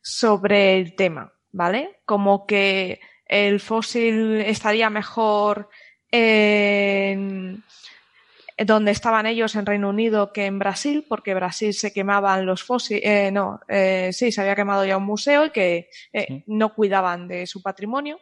sobre 0.00 0.78
el 0.78 0.94
tema, 0.96 1.34
¿vale? 1.52 2.00
Como 2.06 2.46
que 2.46 2.98
el 3.26 3.60
fósil 3.60 4.40
estaría 4.40 4.88
mejor 4.88 5.68
en 6.10 7.62
donde 8.66 8.90
estaban 8.90 9.26
ellos 9.26 9.54
en 9.56 9.66
Reino 9.66 9.88
Unido 9.88 10.32
que 10.32 10.46
en 10.46 10.58
Brasil, 10.58 11.06
porque 11.08 11.34
Brasil 11.34 11.72
se 11.72 11.92
quemaban 11.92 12.44
los 12.44 12.62
fósiles, 12.62 13.02
eh, 13.04 13.30
no, 13.32 13.60
eh, 13.68 14.10
sí, 14.12 14.30
se 14.32 14.40
había 14.40 14.54
quemado 14.54 14.84
ya 14.84 14.96
un 14.96 15.04
museo 15.04 15.46
y 15.46 15.50
que 15.50 15.88
eh, 16.12 16.44
no 16.46 16.74
cuidaban 16.74 17.26
de 17.26 17.46
su 17.46 17.62
patrimonio. 17.62 18.20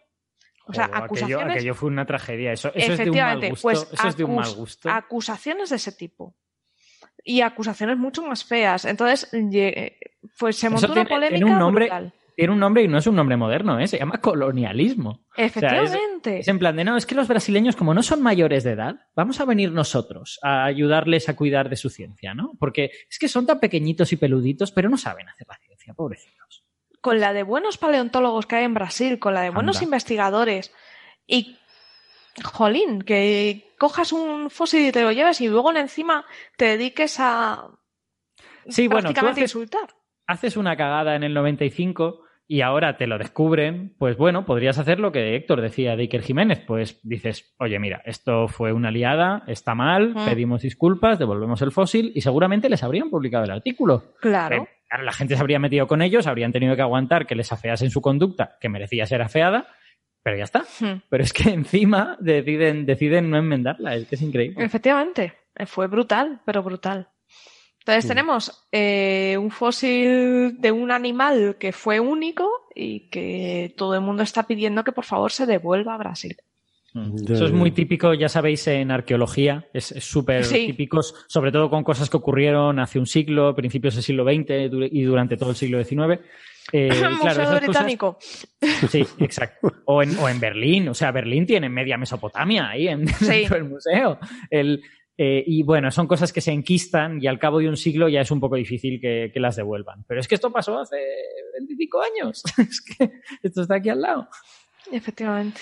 O 0.67 0.75
sea, 0.75 0.91
acusaciones. 0.93 1.57
Aquello, 1.57 1.75
fue 1.75 1.89
una 1.89 2.05
tragedia. 2.05 2.53
Eso, 2.53 2.71
es 2.75 2.99
de 2.99 3.11
un 3.11 3.17
mal 3.17 3.41
gusto. 3.41 3.63
Pues 3.63 3.89
eso 3.91 4.09
es 4.09 4.17
de 4.17 4.25
un 4.25 4.35
mal 4.37 4.55
gusto. 4.55 4.91
Acusaciones 4.91 5.71
de 5.71 5.77
ese 5.77 5.93
tipo. 5.93 6.37
Y 7.25 7.41
acusaciones 7.41 7.97
mucho 7.97 8.23
más 8.23 8.45
feas. 8.45 8.85
Entonces, 8.85 9.31
pues 10.39 10.57
se 10.57 10.69
montó 10.69 10.93
una 10.93 11.07
polémica. 11.07 11.47
un 11.47 11.59
nombre, 11.59 12.13
tiene 12.39 12.53
un 12.53 12.61
nombre 12.61 12.85
y 12.85 12.87
no 12.87 12.99
es 12.99 13.07
un 13.09 13.17
nombre 13.17 13.37
moderno, 13.37 13.81
¿eh? 13.81 13.89
se 13.89 13.99
llama 13.99 14.21
colonialismo. 14.21 15.27
Efectivamente. 15.37 16.39
es, 16.39 16.47
en 16.47 16.61
plan 16.61 16.77
de, 16.77 16.85
no, 16.85 16.97
es 16.97 17.05
que 17.05 17.17
los 17.17 17.27
brasileños, 17.27 17.75
como 17.75 17.95
no 17.95 18.01
son 18.01 18.23
mayores 18.23 18.63
de 18.63 18.71
edad, 18.71 18.95
vamos 19.17 19.41
a 19.41 19.45
venir 19.45 19.73
nosotros 19.73 20.39
a 20.45 20.65
ayudarles 20.65 21.29
a 21.29 21.35
cuidar 21.35 21.69
de 21.69 21.75
su 21.75 21.91
ciencia, 21.91 22.35
¿no? 22.35 22.53
Porque 22.61 22.93
es 23.11 23.19
que 23.19 23.27
son 23.27 23.45
tan 23.45 23.59
pequeñitos 23.59 24.13
y 24.13 24.17
peluditos, 24.19 24.71
pero 24.71 24.89
no 24.89 24.97
saben 24.97 25.29
hacer 25.29 25.49
la 25.49 25.59
ciencia, 25.59 25.95
pobrecitos. 25.95 26.65
Con 27.01 27.19
la 27.19 27.33
de 27.33 27.43
buenos 27.43 27.77
paleontólogos 27.77 28.47
que 28.47 28.55
hay 28.55 28.67
en 28.67 28.75
Brasil, 28.75 29.19
con 29.19 29.35
la 29.35 29.41
de 29.41 29.51
buenos 29.51 29.83
investigadores 29.83 30.73
y 31.27 31.59
jolín, 32.45 33.03
que 33.03 33.75
cojas 33.81 34.13
un 34.13 34.49
fósil 34.49 34.87
y 34.87 34.93
te 34.93 35.03
lo 35.03 35.11
lleves 35.11 35.41
y 35.41 35.49
luego 35.49 35.75
encima 35.75 36.25
te 36.57 36.67
dediques 36.67 37.19
a 37.19 37.69
sí, 38.69 38.87
bueno, 38.87 39.11
insultar. 39.37 39.89
Haces 40.29 40.57
una 40.57 40.77
cagada 40.77 41.17
en 41.17 41.25
el 41.25 41.35
95 41.35 42.28
y 42.51 42.63
ahora 42.63 42.97
te 42.97 43.07
lo 43.07 43.19
descubren, 43.19 43.95
pues 43.99 44.17
bueno, 44.17 44.47
podrías 44.47 44.79
hacer 44.79 44.99
lo 45.01 45.13
que 45.13 45.37
Héctor 45.37 45.61
decía 45.61 45.97
de 45.97 46.05
Iker 46.05 46.23
Jiménez, 46.23 46.61
pues 46.67 46.99
dices, 47.03 47.55
oye, 47.59 47.79
mira, 47.79 48.01
esto 48.07 48.49
fue 48.49 48.73
una 48.73 48.91
liada, 48.91 49.45
está 49.47 49.75
mal, 49.75 50.15
pedimos 50.27 50.63
disculpas, 50.63 51.19
devolvemos 51.19 51.61
el 51.61 51.73
fósil 51.73 52.11
y 52.15 52.23
seguramente 52.23 52.71
les 52.71 52.83
habrían 52.83 53.11
publicado 53.11 53.45
el 53.45 53.51
artículo. 53.51 54.15
Claro. 54.19 54.63
Eh, 54.63 54.69
la 55.05 55.13
gente 55.13 55.35
se 55.35 55.41
habría 55.43 55.59
metido 55.59 55.87
con 55.87 56.01
ellos, 56.01 56.27
habrían 56.27 56.51
tenido 56.51 56.75
que 56.75 56.81
aguantar 56.81 57.27
que 57.27 57.35
les 57.35 57.53
afeasen 57.53 57.91
su 57.91 58.01
conducta, 58.01 58.57
que 58.59 58.71
merecía 58.71 59.05
ser 59.05 59.21
afeada, 59.21 59.67
pero 60.23 60.39
ya 60.39 60.45
está. 60.45 60.65
Pero 61.11 61.23
es 61.23 61.35
que 61.35 61.51
encima 61.51 62.17
deciden, 62.19 62.87
deciden 62.87 63.29
no 63.29 63.37
enmendarla, 63.37 63.95
es 63.95 64.09
que 64.09 64.15
es 64.15 64.23
increíble. 64.23 64.65
Efectivamente, 64.65 65.35
fue 65.67 65.87
brutal, 65.87 66.41
pero 66.47 66.63
brutal. 66.63 67.09
Entonces 67.89 68.07
tenemos 68.07 68.67
eh, 68.71 69.39
un 69.41 69.51
fósil 69.51 70.61
de 70.61 70.73
un 70.73 70.91
animal 70.91 71.57
que 71.59 71.73
fue 71.73 72.01
único 72.01 72.69
y 72.75 73.09
que 73.09 73.73
todo 73.79 73.95
el 73.95 74.03
mundo 74.03 74.23
está 74.23 74.43
pidiendo 74.43 74.85
que 74.85 74.93
por 74.93 75.07
favor 75.07 75.33
se 75.33 75.47
devuelva 75.47 75.95
a 75.95 75.97
Brasil. 75.97 76.37
Mm. 76.93 77.33
Eso 77.33 77.47
es 77.47 77.53
muy 77.53 77.71
típico, 77.71 78.13
ya 78.13 78.29
sabéis, 78.29 78.67
en 78.67 78.91
arqueología. 78.91 79.69
Es 79.73 79.95
súper 80.01 80.47
típico, 80.47 81.01
sobre 81.03 81.51
todo 81.51 81.71
con 81.71 81.83
cosas 81.83 82.11
que 82.11 82.19
ocurrieron 82.19 82.79
hace 82.79 82.99
un 82.99 83.07
siglo, 83.07 83.55
principios 83.55 83.95
del 83.95 84.05
siglo 84.05 84.25
XX 84.25 84.71
y 84.93 85.03
durante 85.05 85.39
todo 85.39 85.49
el 85.49 85.57
siglo 85.57 85.83
XIX. 85.83 86.21
Eh, 86.73 86.91
Museo 87.23 87.57
Británico. 87.57 88.19
Sí, 88.91 89.05
exacto. 89.19 89.73
O 89.87 90.03
en, 90.03 90.17
o 90.19 90.29
en, 90.29 90.41
Berlín. 90.41 90.89
O 90.89 90.95
sea, 90.95 91.11
Berlín 91.11 91.47
tiene 91.47 91.69
media 91.69 91.97
Mesopotamia 91.97 92.69
ahí 92.69 92.89
en, 92.89 93.05
dentro 93.21 93.57
del 93.57 93.65
museo. 93.65 94.19
El, 94.51 94.83
eh, 95.21 95.43
y 95.45 95.65
bueno, 95.65 95.91
son 95.91 96.07
cosas 96.07 96.33
que 96.33 96.41
se 96.41 96.53
enquistan 96.53 97.21
y 97.21 97.27
al 97.27 97.41
cabo 97.41 97.59
de 97.59 97.69
un 97.69 97.77
siglo 97.77 98.09
ya 98.09 98.21
es 98.21 98.31
un 98.31 98.39
poco 98.39 98.55
difícil 98.55 99.01
que, 99.01 99.33
que 99.35 99.41
las 99.41 99.57
devuelvan. 99.57 100.05
Pero 100.07 100.21
es 100.21 100.29
que 100.29 100.37
esto 100.37 100.53
pasó 100.53 100.79
hace 100.79 100.97
25 101.55 102.01
años. 102.01 102.45
es 102.59 102.81
que 102.81 103.11
esto 103.43 103.63
está 103.63 103.75
aquí 103.75 103.89
al 103.89 104.01
lado. 104.01 104.29
Efectivamente. 104.93 105.61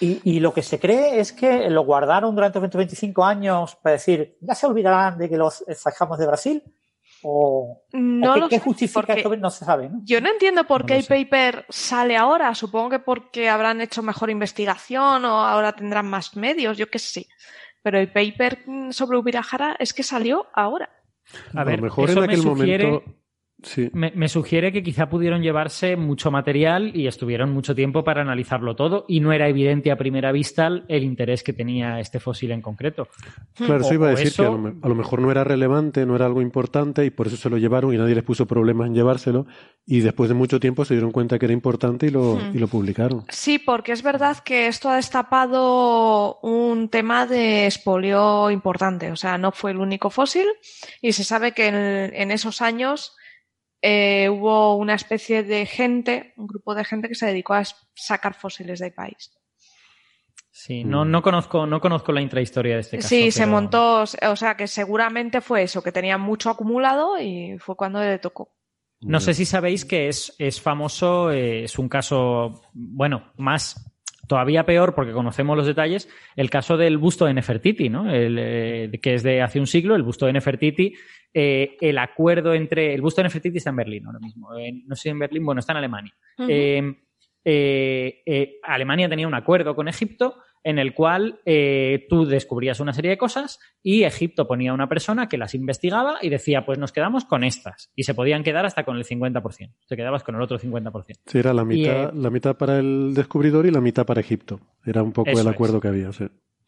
Y, 0.00 0.20
y, 0.24 0.40
lo 0.40 0.52
que 0.52 0.60
se 0.60 0.80
cree 0.80 1.20
es 1.20 1.32
que 1.32 1.70
lo 1.70 1.84
guardaron 1.84 2.34
durante 2.34 2.58
25 2.58 3.24
años 3.24 3.76
para 3.76 3.94
decir, 3.94 4.36
ya 4.40 4.54
se 4.54 4.66
olvidarán 4.66 5.16
de 5.16 5.30
que 5.30 5.38
los 5.38 5.64
sacamos 5.74 6.18
de 6.18 6.26
Brasil. 6.26 6.62
¿O, 7.22 7.82
no 7.92 8.48
qué, 8.48 8.58
justifica 8.58 9.14
esto? 9.14 9.36
No 9.36 9.50
se 9.50 9.64
sabe. 9.64 9.88
¿no? 9.88 10.00
Yo 10.04 10.20
no 10.20 10.30
entiendo 10.30 10.64
por 10.64 10.84
qué 10.84 10.96
el 10.96 11.04
paper 11.04 11.64
sale 11.68 12.16
ahora. 12.16 12.54
Supongo 12.54 12.90
que 12.90 12.98
porque 12.98 13.48
habrán 13.48 13.80
hecho 13.80 14.02
mejor 14.02 14.30
investigación 14.30 15.24
o 15.24 15.40
ahora 15.40 15.74
tendrán 15.74 16.06
más 16.06 16.36
medios, 16.36 16.76
yo 16.76 16.88
qué 16.88 16.98
sé. 16.98 17.26
Pero 17.86 18.00
el 18.00 18.10
paper 18.10 18.64
sobre 18.90 19.16
Ubirajara 19.16 19.76
es 19.78 19.94
que 19.94 20.02
salió 20.02 20.48
ahora. 20.52 20.90
A, 21.54 21.62
ver, 21.62 21.80
mejor 21.80 22.10
en 22.10 22.18
aquel 22.18 22.42
momento 22.42 23.04
me, 23.92 24.28
sugiere 24.28 24.72
que 24.72 24.82
quizá 24.82 25.08
pudieron 25.08 25.42
llevarse 25.42 25.96
mucho 25.96 26.30
material 26.30 26.92
y 26.94 27.06
estuvieron 27.06 27.52
mucho 27.52 27.74
tiempo 27.74 28.04
para 28.04 28.22
analizarlo 28.22 28.76
todo 28.76 29.04
y 29.08 29.20
no 29.20 29.32
era 29.32 29.48
evidente 29.48 29.90
a 29.90 29.96
primera 29.96 30.32
vista 30.32 30.68
el 30.88 31.04
interés 31.04 31.42
que 31.42 31.52
tenía 31.52 32.00
este 32.00 32.20
fósil 32.20 32.50
en 32.50 32.62
concreto. 32.62 33.08
Claro, 33.54 33.80
eso 33.80 33.94
iba 33.94 34.08
a 34.08 34.10
decir 34.10 34.32
que 34.32 34.44
a 34.44 34.88
lo, 34.88 34.94
mejor 34.94 35.20
no 35.20 35.30
era 35.30 35.44
relevante, 35.44 36.06
no 36.06 36.16
era 36.16 36.26
algo 36.26 36.42
importante 36.42 37.04
y 37.04 37.10
por 37.10 37.26
eso 37.26 37.36
se 37.36 37.50
lo 37.50 37.58
llevaron 37.58 37.94
y 37.94 37.98
nadie 37.98 38.14
les 38.14 38.24
puso 38.24 38.46
problemas 38.46 38.88
en 38.88 38.94
llevárselo 38.94 39.46
y 39.86 40.00
después 40.00 40.28
de 40.28 40.34
mucho 40.34 40.60
tiempo 40.60 40.84
se 40.84 40.94
dieron 40.94 41.12
cuenta 41.12 41.38
que 41.38 41.46
era 41.46 41.52
importante 41.52 42.06
y 42.06 42.10
lo, 42.10 42.38
y 42.52 42.58
lo 42.58 42.68
publicaron. 42.68 43.24
Sí, 43.28 43.58
porque 43.58 43.92
es 43.92 44.02
verdad 44.02 44.38
que 44.38 44.66
esto 44.66 44.88
ha 44.88 44.96
destapado 44.96 46.38
un 46.42 46.88
tema 46.88 47.26
de 47.26 47.66
espolio 47.66 48.50
importante, 48.50 49.10
o 49.10 49.16
sea, 49.16 49.38
no 49.38 49.52
fue 49.52 49.70
el 49.70 49.78
único 49.78 50.10
fósil 50.10 50.46
y 51.00 51.12
se 51.12 51.24
sabe 51.24 51.52
que 51.52 51.66
en 51.68 52.30
esos 52.30 52.62
años 52.62 53.16
eh, 53.88 54.28
hubo 54.28 54.74
una 54.74 54.94
especie 54.94 55.44
de 55.44 55.64
gente, 55.64 56.34
un 56.36 56.48
grupo 56.48 56.74
de 56.74 56.84
gente 56.84 57.06
que 57.06 57.14
se 57.14 57.26
dedicó 57.26 57.54
a 57.54 57.62
sacar 57.94 58.34
fósiles 58.34 58.80
del 58.80 58.92
país. 58.92 59.30
Sí, 60.50 60.82
no, 60.82 61.04
no, 61.04 61.22
conozco, 61.22 61.66
no 61.66 61.80
conozco 61.80 62.10
la 62.10 62.20
intrahistoria 62.20 62.74
de 62.74 62.80
este 62.80 62.96
caso. 62.96 63.08
Sí, 63.08 63.30
se 63.30 63.46
montó, 63.46 64.02
o 64.02 64.36
sea 64.36 64.56
que 64.56 64.66
seguramente 64.66 65.40
fue 65.40 65.62
eso, 65.62 65.84
que 65.84 65.92
tenía 65.92 66.18
mucho 66.18 66.50
acumulado 66.50 67.20
y 67.20 67.58
fue 67.60 67.76
cuando 67.76 68.00
le 68.00 68.18
tocó. 68.18 68.56
No 69.02 69.20
sé 69.20 69.34
si 69.34 69.44
sabéis 69.44 69.84
que 69.84 70.08
es, 70.08 70.34
es 70.38 70.60
famoso, 70.60 71.30
eh, 71.30 71.62
es 71.62 71.78
un 71.78 71.88
caso, 71.88 72.62
bueno, 72.72 73.32
más 73.36 73.96
todavía 74.26 74.66
peor 74.66 74.94
porque 74.94 75.12
conocemos 75.12 75.56
los 75.56 75.66
detalles, 75.66 76.08
el 76.34 76.50
caso 76.50 76.76
del 76.76 76.98
busto 76.98 77.26
de 77.26 77.34
Nefertiti, 77.34 77.88
¿no? 77.88 78.10
El, 78.10 78.36
eh, 78.40 78.90
que 79.00 79.14
es 79.14 79.22
de 79.22 79.42
hace 79.42 79.60
un 79.60 79.68
siglo, 79.68 79.94
el 79.94 80.02
busto 80.02 80.26
de 80.26 80.32
Nefertiti, 80.32 80.94
eh, 81.32 81.76
el 81.80 81.98
acuerdo 81.98 82.54
entre. 82.54 82.94
El 82.94 83.02
busto 83.02 83.20
de 83.20 83.24
Nefertiti 83.24 83.58
está 83.58 83.70
en 83.70 83.76
Berlín 83.76 84.06
ahora 84.06 84.18
mismo. 84.18 84.48
no 84.86 84.96
sé 84.96 85.10
en 85.10 85.18
Berlín, 85.18 85.44
bueno, 85.44 85.60
está 85.60 85.72
en 85.72 85.78
Alemania. 85.78 86.14
Eh, 86.38 88.22
eh, 88.24 88.58
Alemania 88.62 89.08
tenía 89.08 89.28
un 89.28 89.34
acuerdo 89.34 89.76
con 89.76 89.86
Egipto 89.86 90.36
en 90.64 90.80
el 90.80 90.94
cual 90.94 91.38
tú 92.08 92.26
descubrías 92.26 92.80
una 92.80 92.92
serie 92.92 93.12
de 93.12 93.18
cosas 93.18 93.60
y 93.84 94.02
Egipto 94.02 94.48
ponía 94.48 94.72
una 94.72 94.88
persona 94.88 95.28
que 95.28 95.38
las 95.38 95.54
investigaba 95.54 96.18
y 96.20 96.28
decía, 96.28 96.66
pues 96.66 96.76
nos 96.76 96.90
quedamos 96.90 97.24
con 97.24 97.44
estas. 97.44 97.92
Y 97.94 98.02
se 98.02 98.14
podían 98.14 98.42
quedar 98.42 98.66
hasta 98.66 98.84
con 98.84 98.96
el 98.96 99.04
50%. 99.04 99.74
Te 99.86 99.96
quedabas 99.96 100.24
con 100.24 100.34
el 100.34 100.42
otro 100.42 100.58
50%. 100.58 101.20
Sí, 101.24 101.38
era 101.38 101.54
la 101.54 101.64
mitad, 101.64 102.12
la 102.12 102.30
mitad 102.30 102.56
para 102.56 102.80
el 102.80 103.14
descubridor 103.14 103.64
y 103.66 103.70
la 103.70 103.80
mitad 103.80 104.04
para 104.04 104.20
Egipto. 104.20 104.58
Era 104.84 105.04
un 105.04 105.12
poco 105.12 105.30
el 105.30 105.46
acuerdo 105.46 105.80
que 105.80 105.86
había. 105.86 106.10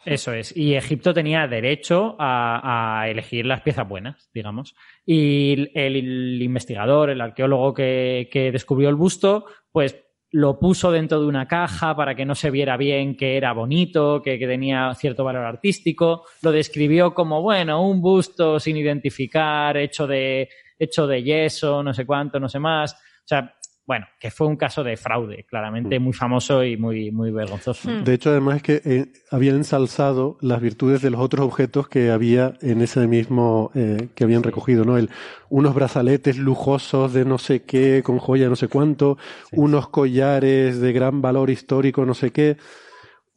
Eso 0.05 0.33
es. 0.33 0.57
Y 0.57 0.75
Egipto 0.75 1.13
tenía 1.13 1.47
derecho 1.47 2.17
a, 2.19 3.05
elegir 3.09 3.47
las 3.47 3.63
piezas 3.63 3.89
buenas, 3.89 4.31
digamos. 4.33 4.75
Y 5.05 5.71
el, 5.75 6.43
investigador, 6.43 7.11
el 7.11 7.21
arqueólogo 7.21 7.75
que, 7.75 8.51
descubrió 8.53 8.89
el 8.89 8.95
busto, 8.95 9.47
pues 9.73 10.05
lo 10.31 10.59
puso 10.59 10.93
dentro 10.93 11.21
de 11.21 11.27
una 11.27 11.49
caja 11.49 11.97
para 11.97 12.15
que 12.15 12.27
no 12.27 12.35
se 12.35 12.51
viera 12.51 12.77
bien 12.77 13.17
que 13.17 13.37
era 13.37 13.53
bonito, 13.53 14.21
que, 14.23 14.39
que, 14.39 14.47
tenía 14.47 14.95
cierto 14.95 15.25
valor 15.25 15.45
artístico. 15.45 16.25
Lo 16.43 16.53
describió 16.53 17.15
como, 17.15 17.43
bueno, 17.43 17.87
un 17.87 18.01
busto 18.01 18.61
sin 18.61 18.77
identificar, 18.77 19.77
hecho 19.77 20.07
de, 20.07 20.49
hecho 20.79 21.07
de 21.07 21.23
yeso, 21.23 21.83
no 21.83 21.93
sé 21.93 22.07
cuánto, 22.07 22.39
no 22.39 22.49
sé 22.49 22.59
más. 22.59 22.95
O 22.95 23.29
sea, 23.29 23.58
bueno, 23.89 24.07
que 24.21 24.31
fue 24.31 24.47
un 24.47 24.57
caso 24.57 24.85
de 24.85 24.99
fraude, 24.99 25.47
claramente 25.49 25.99
mm. 25.99 26.03
muy 26.03 26.13
famoso 26.13 26.63
y 26.63 26.77
muy, 26.77 27.11
muy 27.11 27.31
vergonzoso. 27.31 27.89
Mm. 27.89 28.05
De 28.05 28.13
hecho, 28.13 28.29
además 28.29 28.57
es 28.57 28.63
que 28.63 28.83
eh, 28.85 29.07
habían 29.31 29.57
ensalzado 29.57 30.37
las 30.43 30.61
virtudes 30.61 31.01
de 31.01 31.09
los 31.09 31.23
otros 31.23 31.47
objetos 31.47 31.89
que 31.89 32.11
había 32.11 32.53
en 32.61 32.83
ese 32.83 33.07
mismo, 33.07 33.71
eh, 33.75 34.11
que 34.15 34.25
habían 34.25 34.43
recogido, 34.43 34.85
¿no? 34.85 34.99
El, 34.99 35.09
unos 35.49 35.75
brazaletes 35.75 36.37
lujosos 36.37 37.15
de 37.15 37.25
no 37.25 37.39
sé 37.39 37.63
qué, 37.63 38.03
con 38.05 38.19
joya 38.19 38.51
no 38.51 38.57
sé 38.57 38.69
cuánto, 38.69 39.17
unos 39.53 39.89
collares 39.89 40.81
de 40.81 40.93
gran 40.93 41.23
valor 41.23 41.49
histórico 41.49 42.05
no 42.05 42.13
sé 42.13 42.31
qué 42.31 42.59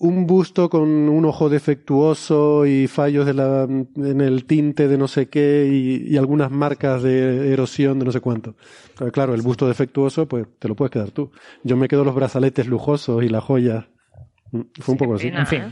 un 0.01 0.25
busto 0.25 0.67
con 0.67 0.89
un 0.89 1.25
ojo 1.25 1.47
defectuoso 1.47 2.65
y 2.65 2.87
fallos 2.87 3.27
de 3.27 3.35
la, 3.35 3.63
en 3.63 4.21
el 4.21 4.45
tinte 4.45 4.87
de 4.87 4.97
no 4.97 5.07
sé 5.07 5.29
qué 5.29 5.69
y, 5.71 6.17
algunas 6.17 6.49
marcas 6.49 7.03
de 7.03 7.53
erosión 7.53 7.99
de 7.99 8.05
no 8.05 8.11
sé 8.11 8.19
cuánto. 8.19 8.55
Claro, 9.13 9.35
el 9.35 9.43
busto 9.43 9.67
defectuoso, 9.67 10.27
pues 10.27 10.47
te 10.57 10.67
lo 10.67 10.75
puedes 10.75 10.91
quedar 10.91 11.11
tú. 11.11 11.31
Yo 11.63 11.77
me 11.77 11.87
quedo 11.87 12.03
los 12.03 12.15
brazaletes 12.15 12.65
lujosos 12.65 13.23
y 13.23 13.29
la 13.29 13.41
joya. 13.41 13.89
Mm, 14.51 14.61
fue 14.79 14.93
un 14.93 14.97
poco 14.97 15.15
así. 15.15 15.27
En 15.27 15.45
fin. 15.45 15.63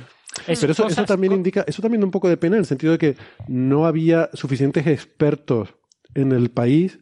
Pero 0.46 0.72
eso, 0.74 0.88
eso 0.88 1.06
también 1.06 1.34
indica, 1.34 1.66
eso 1.66 1.82
también 1.82 2.02
da 2.02 2.06
un 2.06 2.12
poco 2.12 2.30
de 2.30 2.38
pena 2.38 2.56
en 2.56 2.60
el 2.60 2.68
sentido 2.68 2.92
de 2.94 3.00
que 3.00 3.18
no 3.48 3.88
había 3.88 4.30
suficientes 4.34 4.86
expertos 4.86 5.74
en 6.14 6.34
el 6.34 6.52
país, 6.52 7.00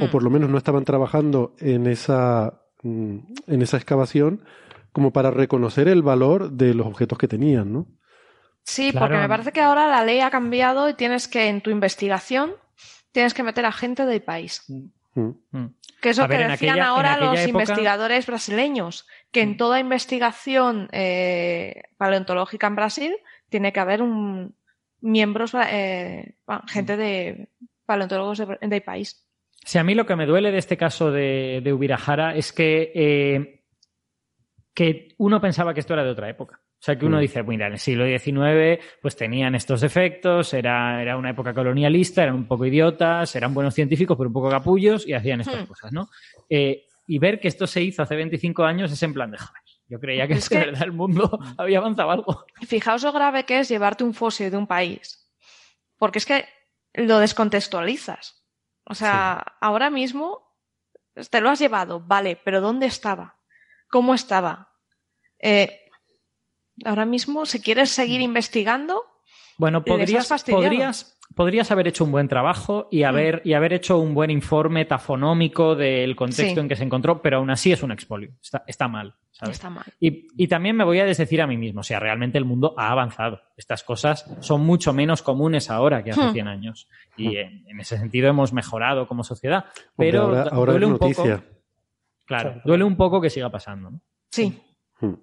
o 0.00 0.04
hmm. 0.04 0.10
por 0.10 0.22
lo 0.22 0.30
menos 0.30 0.48
no 0.48 0.58
estaban 0.58 0.84
trabajando 0.84 1.56
en 1.58 1.88
esa, 1.88 2.62
mm, 2.84 3.16
en 3.48 3.62
esa 3.62 3.78
excavación 3.78 4.42
como 4.92 5.12
para 5.12 5.30
reconocer 5.30 5.88
el 5.88 6.02
valor 6.02 6.52
de 6.52 6.74
los 6.74 6.86
objetos 6.86 7.18
que 7.18 7.28
tenían, 7.28 7.72
¿no? 7.72 7.86
Sí, 8.64 8.92
porque 8.92 9.16
me 9.16 9.28
parece 9.28 9.52
que 9.52 9.60
ahora 9.60 9.88
la 9.88 10.04
ley 10.04 10.20
ha 10.20 10.30
cambiado 10.30 10.88
y 10.88 10.94
tienes 10.94 11.26
que, 11.26 11.48
en 11.48 11.60
tu 11.62 11.70
investigación, 11.70 12.52
tienes 13.10 13.34
que 13.34 13.42
meter 13.42 13.66
a 13.66 13.72
gente 13.72 14.06
del 14.06 14.22
país. 14.22 14.64
Mm. 14.68 15.30
Mm. 15.50 15.74
Que 16.00 16.10
es 16.10 16.18
lo 16.18 16.28
que 16.28 16.38
decían 16.38 16.80
ahora 16.80 17.18
los 17.18 17.46
investigadores 17.46 18.26
brasileños, 18.26 19.06
que 19.30 19.42
en 19.42 19.50
mm. 19.50 19.56
toda 19.56 19.80
investigación 19.80 20.88
eh, 20.92 21.82
paleontológica 21.96 22.66
en 22.66 22.76
Brasil 22.76 23.16
tiene 23.48 23.72
que 23.72 23.80
haber 23.80 24.00
un 24.00 24.54
miembros, 25.00 25.52
eh, 25.54 26.34
gente 26.68 26.96
de 26.96 27.48
paleontólogos 27.84 28.42
del 28.60 28.82
país. 28.82 29.26
Sí, 29.64 29.78
a 29.78 29.84
mí 29.84 29.94
lo 29.94 30.06
que 30.06 30.16
me 30.16 30.26
duele 30.26 30.50
de 30.50 30.58
este 30.58 30.76
caso 30.76 31.10
de, 31.10 31.60
de 31.62 31.72
Ubirajara 31.72 32.34
es 32.34 32.52
que 32.52 32.92
eh, 32.94 33.61
que 34.74 35.08
uno 35.18 35.40
pensaba 35.40 35.74
que 35.74 35.80
esto 35.80 35.94
era 35.94 36.04
de 36.04 36.10
otra 36.10 36.28
época. 36.28 36.60
O 36.82 36.84
sea, 36.84 36.98
que 36.98 37.06
uno 37.06 37.18
mm. 37.18 37.20
dice, 37.20 37.42
mira, 37.44 37.66
en 37.68 37.74
el 37.74 37.78
siglo 37.78 38.04
XIX 38.06 38.84
pues 39.00 39.14
tenían 39.14 39.54
estos 39.54 39.80
defectos, 39.80 40.52
era, 40.52 41.00
era 41.00 41.16
una 41.16 41.30
época 41.30 41.54
colonialista, 41.54 42.24
eran 42.24 42.34
un 42.34 42.48
poco 42.48 42.66
idiotas, 42.66 43.36
eran 43.36 43.54
buenos 43.54 43.74
científicos, 43.74 44.16
pero 44.16 44.28
un 44.28 44.34
poco 44.34 44.50
capullos 44.50 45.06
y 45.06 45.12
hacían 45.12 45.42
estas 45.42 45.62
hmm. 45.62 45.66
cosas, 45.66 45.92
¿no? 45.92 46.08
Eh, 46.50 46.86
y 47.06 47.18
ver 47.18 47.38
que 47.38 47.48
esto 47.48 47.66
se 47.66 47.82
hizo 47.82 48.02
hace 48.02 48.16
25 48.16 48.64
años 48.64 48.90
es 48.90 49.02
en 49.02 49.14
plan 49.14 49.30
de, 49.30 49.38
joder, 49.38 49.62
yo 49.86 50.00
creía 50.00 50.26
que, 50.26 50.34
es 50.34 50.48
que, 50.48 50.58
de 50.58 50.66
verdad 50.66 50.82
el 50.84 50.92
mundo 50.92 51.38
había 51.58 51.78
avanzado 51.78 52.10
algo. 52.10 52.46
Fijaos 52.66 53.02
lo 53.02 53.12
grave 53.12 53.44
que 53.44 53.60
es 53.60 53.68
llevarte 53.68 54.02
un 54.02 54.14
fósil 54.14 54.50
de 54.50 54.56
un 54.56 54.66
país, 54.66 55.30
porque 55.98 56.18
es 56.18 56.26
que 56.26 56.46
lo 56.94 57.18
descontextualizas. 57.18 58.42
O 58.84 58.94
sea, 58.94 59.44
ahora 59.60 59.90
mismo 59.90 60.42
te 61.30 61.40
lo 61.40 61.50
has 61.50 61.60
llevado, 61.60 62.00
vale, 62.00 62.40
pero 62.44 62.60
¿dónde 62.60 62.86
estaba? 62.86 63.41
Cómo 63.92 64.14
estaba. 64.14 64.70
Eh, 65.38 65.80
ahora 66.84 67.04
mismo, 67.04 67.44
si 67.44 67.60
quieres 67.60 67.90
seguir 67.90 68.20
mm. 68.20 68.24
investigando, 68.24 69.02
bueno, 69.58 69.84
podrías, 69.84 70.32
podrías, 70.44 71.18
podrías 71.36 71.70
haber 71.70 71.88
hecho 71.88 72.04
un 72.04 72.10
buen 72.10 72.26
trabajo 72.26 72.88
y 72.90 73.02
mm. 73.02 73.04
haber, 73.04 73.42
y 73.44 73.52
haber 73.52 73.74
hecho 73.74 73.98
un 73.98 74.14
buen 74.14 74.30
informe 74.30 74.86
tafonómico 74.86 75.76
del 75.76 76.16
contexto 76.16 76.60
en 76.60 76.68
que 76.68 76.76
se 76.76 76.84
encontró, 76.84 77.20
pero 77.20 77.36
aún 77.36 77.50
así 77.50 77.70
es 77.70 77.82
un 77.82 77.92
expolio. 77.92 78.30
Está, 78.66 78.88
mal. 78.88 79.14
Está 79.42 79.68
mal. 79.68 79.84
Y, 80.00 80.46
también 80.48 80.74
me 80.74 80.84
voy 80.84 80.98
a 81.00 81.04
desdecir 81.04 81.42
a 81.42 81.46
mí 81.46 81.58
mismo, 81.58 81.80
o 81.80 81.84
sea, 81.84 82.00
realmente 82.00 82.38
el 82.38 82.46
mundo 82.46 82.74
ha 82.78 82.90
avanzado. 82.90 83.42
Estas 83.58 83.84
cosas 83.84 84.24
son 84.40 84.62
mucho 84.62 84.94
menos 84.94 85.20
comunes 85.20 85.68
ahora 85.68 86.02
que 86.02 86.12
hace 86.12 86.32
100 86.32 86.46
hmm. 86.46 86.48
años. 86.48 86.88
Y 87.18 87.36
en, 87.36 87.78
ese 87.78 87.98
sentido 87.98 88.30
hemos 88.30 88.54
mejorado 88.54 89.06
como 89.06 89.22
sociedad. 89.22 89.66
Pero 89.98 90.22
ahora, 90.22 90.72
duele 90.72 90.86
un 90.86 90.96
poco 90.96 91.24
Claro, 92.40 92.60
duele 92.64 92.84
un 92.84 92.96
poco 92.96 93.20
que 93.20 93.30
siga 93.30 93.50
pasando, 93.50 93.90
¿no? 93.90 94.00
Sí. 94.30 94.58
Hmm. 95.00 95.14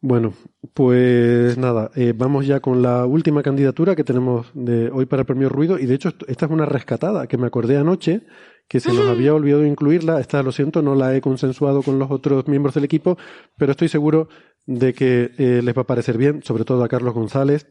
Bueno, 0.00 0.32
pues 0.74 1.58
nada, 1.58 1.90
eh, 1.96 2.14
vamos 2.16 2.46
ya 2.46 2.60
con 2.60 2.82
la 2.82 3.04
última 3.04 3.42
candidatura 3.42 3.96
que 3.96 4.04
tenemos 4.04 4.46
de 4.54 4.90
hoy 4.90 5.06
para 5.06 5.22
el 5.22 5.26
premio 5.26 5.48
Ruido. 5.48 5.76
Y 5.78 5.86
de 5.86 5.94
hecho, 5.94 6.10
esta 6.28 6.46
es 6.46 6.52
una 6.52 6.66
rescatada 6.66 7.26
que 7.26 7.36
me 7.36 7.48
acordé 7.48 7.76
anoche, 7.76 8.22
que 8.68 8.78
se 8.78 8.92
nos 8.92 9.08
había 9.08 9.34
olvidado 9.34 9.66
incluirla. 9.66 10.20
Esta, 10.20 10.42
lo 10.44 10.52
siento, 10.52 10.82
no 10.82 10.94
la 10.94 11.16
he 11.16 11.20
consensuado 11.20 11.82
con 11.82 11.98
los 11.98 12.12
otros 12.12 12.46
miembros 12.46 12.74
del 12.74 12.84
equipo, 12.84 13.18
pero 13.56 13.72
estoy 13.72 13.88
seguro 13.88 14.28
de 14.66 14.94
que 14.94 15.32
eh, 15.36 15.60
les 15.64 15.76
va 15.76 15.82
a 15.82 15.86
parecer 15.86 16.16
bien, 16.16 16.42
sobre 16.44 16.64
todo 16.64 16.84
a 16.84 16.88
Carlos 16.88 17.12
González, 17.12 17.66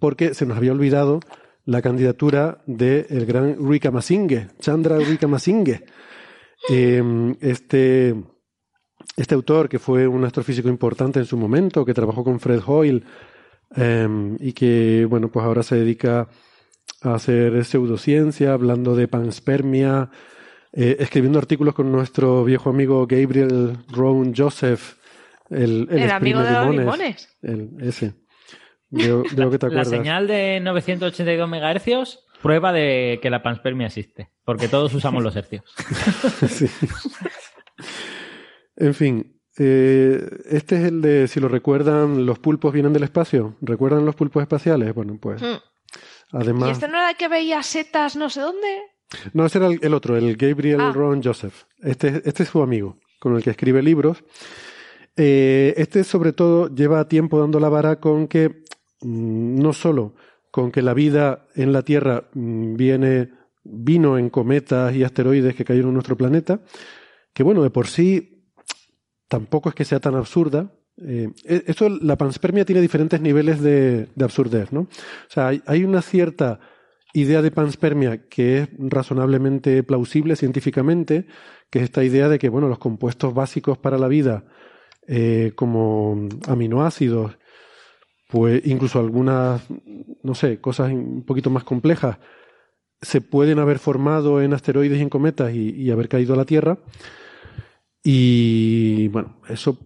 porque 0.00 0.32
se 0.32 0.46
nos 0.46 0.56
había 0.56 0.72
olvidado 0.72 1.20
la 1.66 1.82
candidatura 1.82 2.62
del 2.66 3.06
el 3.10 3.26
gran 3.26 3.56
Rika 3.68 3.90
Masingue, 3.90 4.48
Chandra 4.60 4.96
Rika 4.96 5.26
Masingue. 5.26 5.84
Em, 6.68 7.36
este 7.40 8.14
este 9.16 9.34
autor, 9.34 9.68
que 9.68 9.78
fue 9.78 10.06
un 10.06 10.24
astrofísico 10.24 10.68
importante 10.68 11.18
en 11.18 11.24
su 11.24 11.36
momento, 11.36 11.84
que 11.84 11.94
trabajó 11.94 12.22
con 12.22 12.38
Fred 12.38 12.60
Hoyle 12.66 13.04
em, 13.74 14.36
y 14.40 14.52
que, 14.52 15.06
bueno, 15.08 15.30
pues 15.30 15.44
ahora 15.44 15.62
se 15.62 15.76
dedica 15.76 16.28
a 17.02 17.14
hacer 17.14 17.64
pseudociencia, 17.64 18.52
hablando 18.52 18.94
de 18.94 19.08
panspermia, 19.08 20.10
eh, 20.72 20.96
escribiendo 21.00 21.38
artículos 21.38 21.74
con 21.74 21.90
nuestro 21.90 22.44
viejo 22.44 22.70
amigo 22.70 23.06
Gabriel 23.06 23.78
Rowan 23.88 24.34
Joseph, 24.36 24.96
el, 25.48 25.88
el, 25.90 26.10
amigo 26.10 26.40
de 26.40 26.50
los 26.50 26.76
limones. 26.76 27.38
El, 27.40 27.70
ese. 27.80 28.14
Veo, 28.90 29.22
que 29.22 29.34
te 29.34 29.42
acuerdas. 29.66 29.90
La 29.90 29.96
señal 29.96 30.26
de 30.26 30.60
982 30.60 31.48
MHz 31.48 32.18
prueba 32.46 32.72
de 32.72 33.18
que 33.20 33.30
la 33.30 33.42
panspermia 33.42 33.88
existe, 33.88 34.30
porque 34.44 34.68
todos 34.68 34.94
usamos 34.94 35.22
los 35.22 35.34
hercios. 35.34 35.64
sí. 36.48 36.66
En 38.76 38.94
fin, 38.94 39.40
eh, 39.58 40.28
este 40.50 40.76
es 40.76 40.84
el 40.84 41.00
de, 41.00 41.28
si 41.28 41.40
lo 41.40 41.48
recuerdan, 41.48 42.24
los 42.24 42.38
pulpos 42.38 42.72
vienen 42.72 42.92
del 42.92 43.02
espacio. 43.02 43.56
¿Recuerdan 43.60 44.04
los 44.04 44.14
pulpos 44.14 44.42
espaciales? 44.42 44.94
Bueno, 44.94 45.18
pues. 45.20 45.42
Hmm. 45.42 45.56
Además. 46.32 46.68
¿Y 46.68 46.72
este 46.72 46.88
no 46.88 46.98
era 46.98 47.10
el 47.10 47.16
que 47.16 47.28
veía 47.28 47.62
setas 47.62 48.16
no 48.16 48.30
sé 48.30 48.40
dónde? 48.40 48.68
No, 49.32 49.46
ese 49.46 49.58
era 49.58 49.68
el, 49.68 49.94
otro, 49.94 50.16
el 50.16 50.36
Gabriel 50.36 50.80
ah. 50.80 50.92
Ron 50.92 51.22
Joseph. 51.22 51.64
Este, 51.80 52.22
este 52.24 52.42
es 52.42 52.48
su 52.48 52.62
amigo, 52.62 52.98
con 53.18 53.36
el 53.36 53.42
que 53.42 53.50
escribe 53.50 53.82
libros. 53.82 54.24
Eh, 55.16 55.74
este, 55.76 56.04
sobre 56.04 56.32
todo, 56.32 56.72
lleva 56.74 57.08
tiempo 57.08 57.40
dando 57.40 57.58
la 57.58 57.68
vara 57.68 58.00
con 58.00 58.28
que 58.28 58.48
mm, 59.00 59.60
no 59.60 59.72
solo 59.72 60.14
con 60.56 60.72
que 60.72 60.80
la 60.80 60.94
vida 60.94 61.48
en 61.54 61.70
la 61.70 61.82
Tierra 61.82 62.30
mm, 62.32 62.76
viene, 62.76 63.28
vino 63.62 64.16
en 64.16 64.30
cometas 64.30 64.96
y 64.96 65.04
asteroides 65.04 65.54
que 65.54 65.66
cayeron 65.66 65.90
en 65.90 65.94
nuestro 65.96 66.16
planeta, 66.16 66.62
que 67.34 67.42
bueno, 67.42 67.62
de 67.62 67.68
por 67.68 67.88
sí 67.88 68.42
tampoco 69.28 69.68
es 69.68 69.74
que 69.74 69.84
sea 69.84 70.00
tan 70.00 70.14
absurda. 70.14 70.72
Eh, 70.96 71.28
e, 71.44 71.64
esto, 71.66 71.90
la 71.90 72.16
panspermia 72.16 72.64
tiene 72.64 72.80
diferentes 72.80 73.20
niveles 73.20 73.60
de, 73.60 74.08
absurdez, 74.18 74.72
¿no? 74.72 74.80
O 74.80 75.28
sea, 75.28 75.48
hay, 75.48 75.84
una 75.84 76.00
cierta 76.00 76.58
idea 77.12 77.42
de 77.42 77.50
panspermia 77.50 78.26
que 78.26 78.60
es 78.60 78.68
razonablemente 78.78 79.82
plausible 79.82 80.36
científicamente, 80.36 81.26
que 81.68 81.80
es 81.80 81.84
esta 81.84 82.02
idea 82.02 82.30
de 82.30 82.38
que, 82.38 82.48
bueno, 82.48 82.66
los 82.66 82.78
compuestos 82.78 83.34
básicos 83.34 83.76
para 83.76 83.98
la 83.98 84.08
vida, 84.08 84.46
eh, 85.06 85.52
como 85.54 86.30
aminoácidos, 86.48 87.36
pues 88.28 88.66
incluso 88.66 88.98
algunas, 88.98 89.62
no 90.22 90.34
sé, 90.34 90.60
cosas 90.60 90.92
un 90.92 91.24
poquito 91.24 91.50
más 91.50 91.64
complejas, 91.64 92.18
se 93.00 93.20
pueden 93.20 93.58
haber 93.58 93.78
formado 93.78 94.40
en 94.40 94.54
asteroides 94.54 94.98
y 94.98 95.02
en 95.02 95.10
cometas 95.10 95.54
y 95.54 95.90
haber 95.90 96.08
caído 96.08 96.34
a 96.34 96.36
la 96.36 96.44
Tierra. 96.44 96.78
Y 98.08 99.08
bueno, 99.08 99.40
eso 99.48 99.76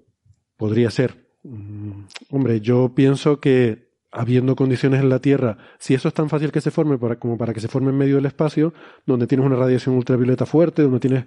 podría 0.58 0.90
ser. 0.90 1.30
Mm, 1.42 2.02
hombre, 2.28 2.60
yo 2.60 2.92
pienso 2.94 3.40
que 3.40 3.88
habiendo 4.12 4.56
condiciones 4.56 5.00
en 5.00 5.08
la 5.08 5.20
Tierra, 5.20 5.56
si 5.78 5.94
eso 5.94 6.08
es 6.08 6.12
tan 6.12 6.28
fácil 6.28 6.52
que 6.52 6.60
se 6.60 6.70
forme 6.70 6.98
como 7.18 7.38
para 7.38 7.54
que 7.54 7.60
se 7.60 7.68
forme 7.68 7.90
en 7.90 7.96
medio 7.96 8.16
del 8.16 8.26
espacio, 8.26 8.74
donde 9.06 9.26
tienes 9.26 9.46
una 9.46 9.56
radiación 9.56 9.94
ultravioleta 9.94 10.44
fuerte, 10.44 10.82
donde 10.82 11.00
tienes 11.00 11.24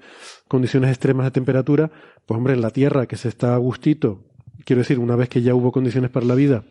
condiciones 0.48 0.92
extremas 0.92 1.26
de 1.26 1.32
temperatura, 1.32 1.90
pues 2.28 2.38
hombre, 2.38 2.54
en 2.54 2.62
la 2.62 2.70
Tierra 2.70 3.08
que 3.08 3.16
se 3.16 3.30
está 3.30 3.56
a 3.56 3.58
gustito, 3.58 4.26
quiero 4.64 4.82
decir, 4.82 5.00
una 5.00 5.16
vez 5.16 5.30
que 5.30 5.42
ya 5.42 5.56
hubo 5.56 5.72
condiciones 5.72 6.12
para 6.12 6.28
la 6.28 6.36
vida, 6.36 6.66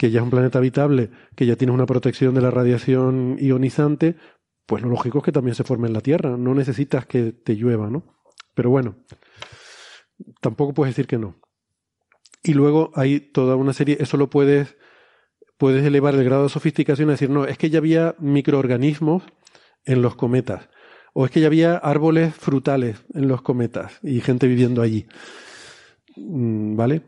que 0.00 0.10
ya 0.10 0.20
es 0.20 0.24
un 0.24 0.30
planeta 0.30 0.56
habitable, 0.56 1.10
que 1.36 1.44
ya 1.44 1.56
tienes 1.56 1.74
una 1.74 1.84
protección 1.84 2.34
de 2.34 2.40
la 2.40 2.50
radiación 2.50 3.36
ionizante, 3.38 4.16
pues 4.64 4.82
lo 4.82 4.88
lógico 4.88 5.18
es 5.18 5.24
que 5.24 5.30
también 5.30 5.54
se 5.54 5.62
forme 5.62 5.88
en 5.88 5.92
la 5.92 6.00
Tierra, 6.00 6.38
no 6.38 6.54
necesitas 6.54 7.04
que 7.04 7.32
te 7.32 7.54
llueva, 7.54 7.90
¿no? 7.90 8.02
Pero 8.54 8.70
bueno, 8.70 8.96
tampoco 10.40 10.72
puedes 10.72 10.96
decir 10.96 11.06
que 11.06 11.18
no. 11.18 11.36
Y 12.42 12.54
luego 12.54 12.92
hay 12.94 13.20
toda 13.20 13.56
una 13.56 13.74
serie, 13.74 13.98
eso 14.00 14.16
lo 14.16 14.30
puedes, 14.30 14.78
puedes 15.58 15.84
elevar 15.84 16.14
el 16.14 16.24
grado 16.24 16.44
de 16.44 16.48
sofisticación 16.48 17.10
y 17.10 17.12
decir, 17.12 17.28
no, 17.28 17.44
es 17.44 17.58
que 17.58 17.68
ya 17.68 17.76
había 17.76 18.14
microorganismos 18.20 19.24
en 19.84 20.00
los 20.00 20.16
cometas, 20.16 20.70
o 21.12 21.26
es 21.26 21.30
que 21.30 21.42
ya 21.42 21.48
había 21.48 21.76
árboles 21.76 22.34
frutales 22.34 23.04
en 23.12 23.28
los 23.28 23.42
cometas 23.42 23.98
y 24.02 24.22
gente 24.22 24.46
viviendo 24.46 24.80
allí. 24.80 25.06
Mm, 26.16 26.74
¿Vale? 26.74 27.02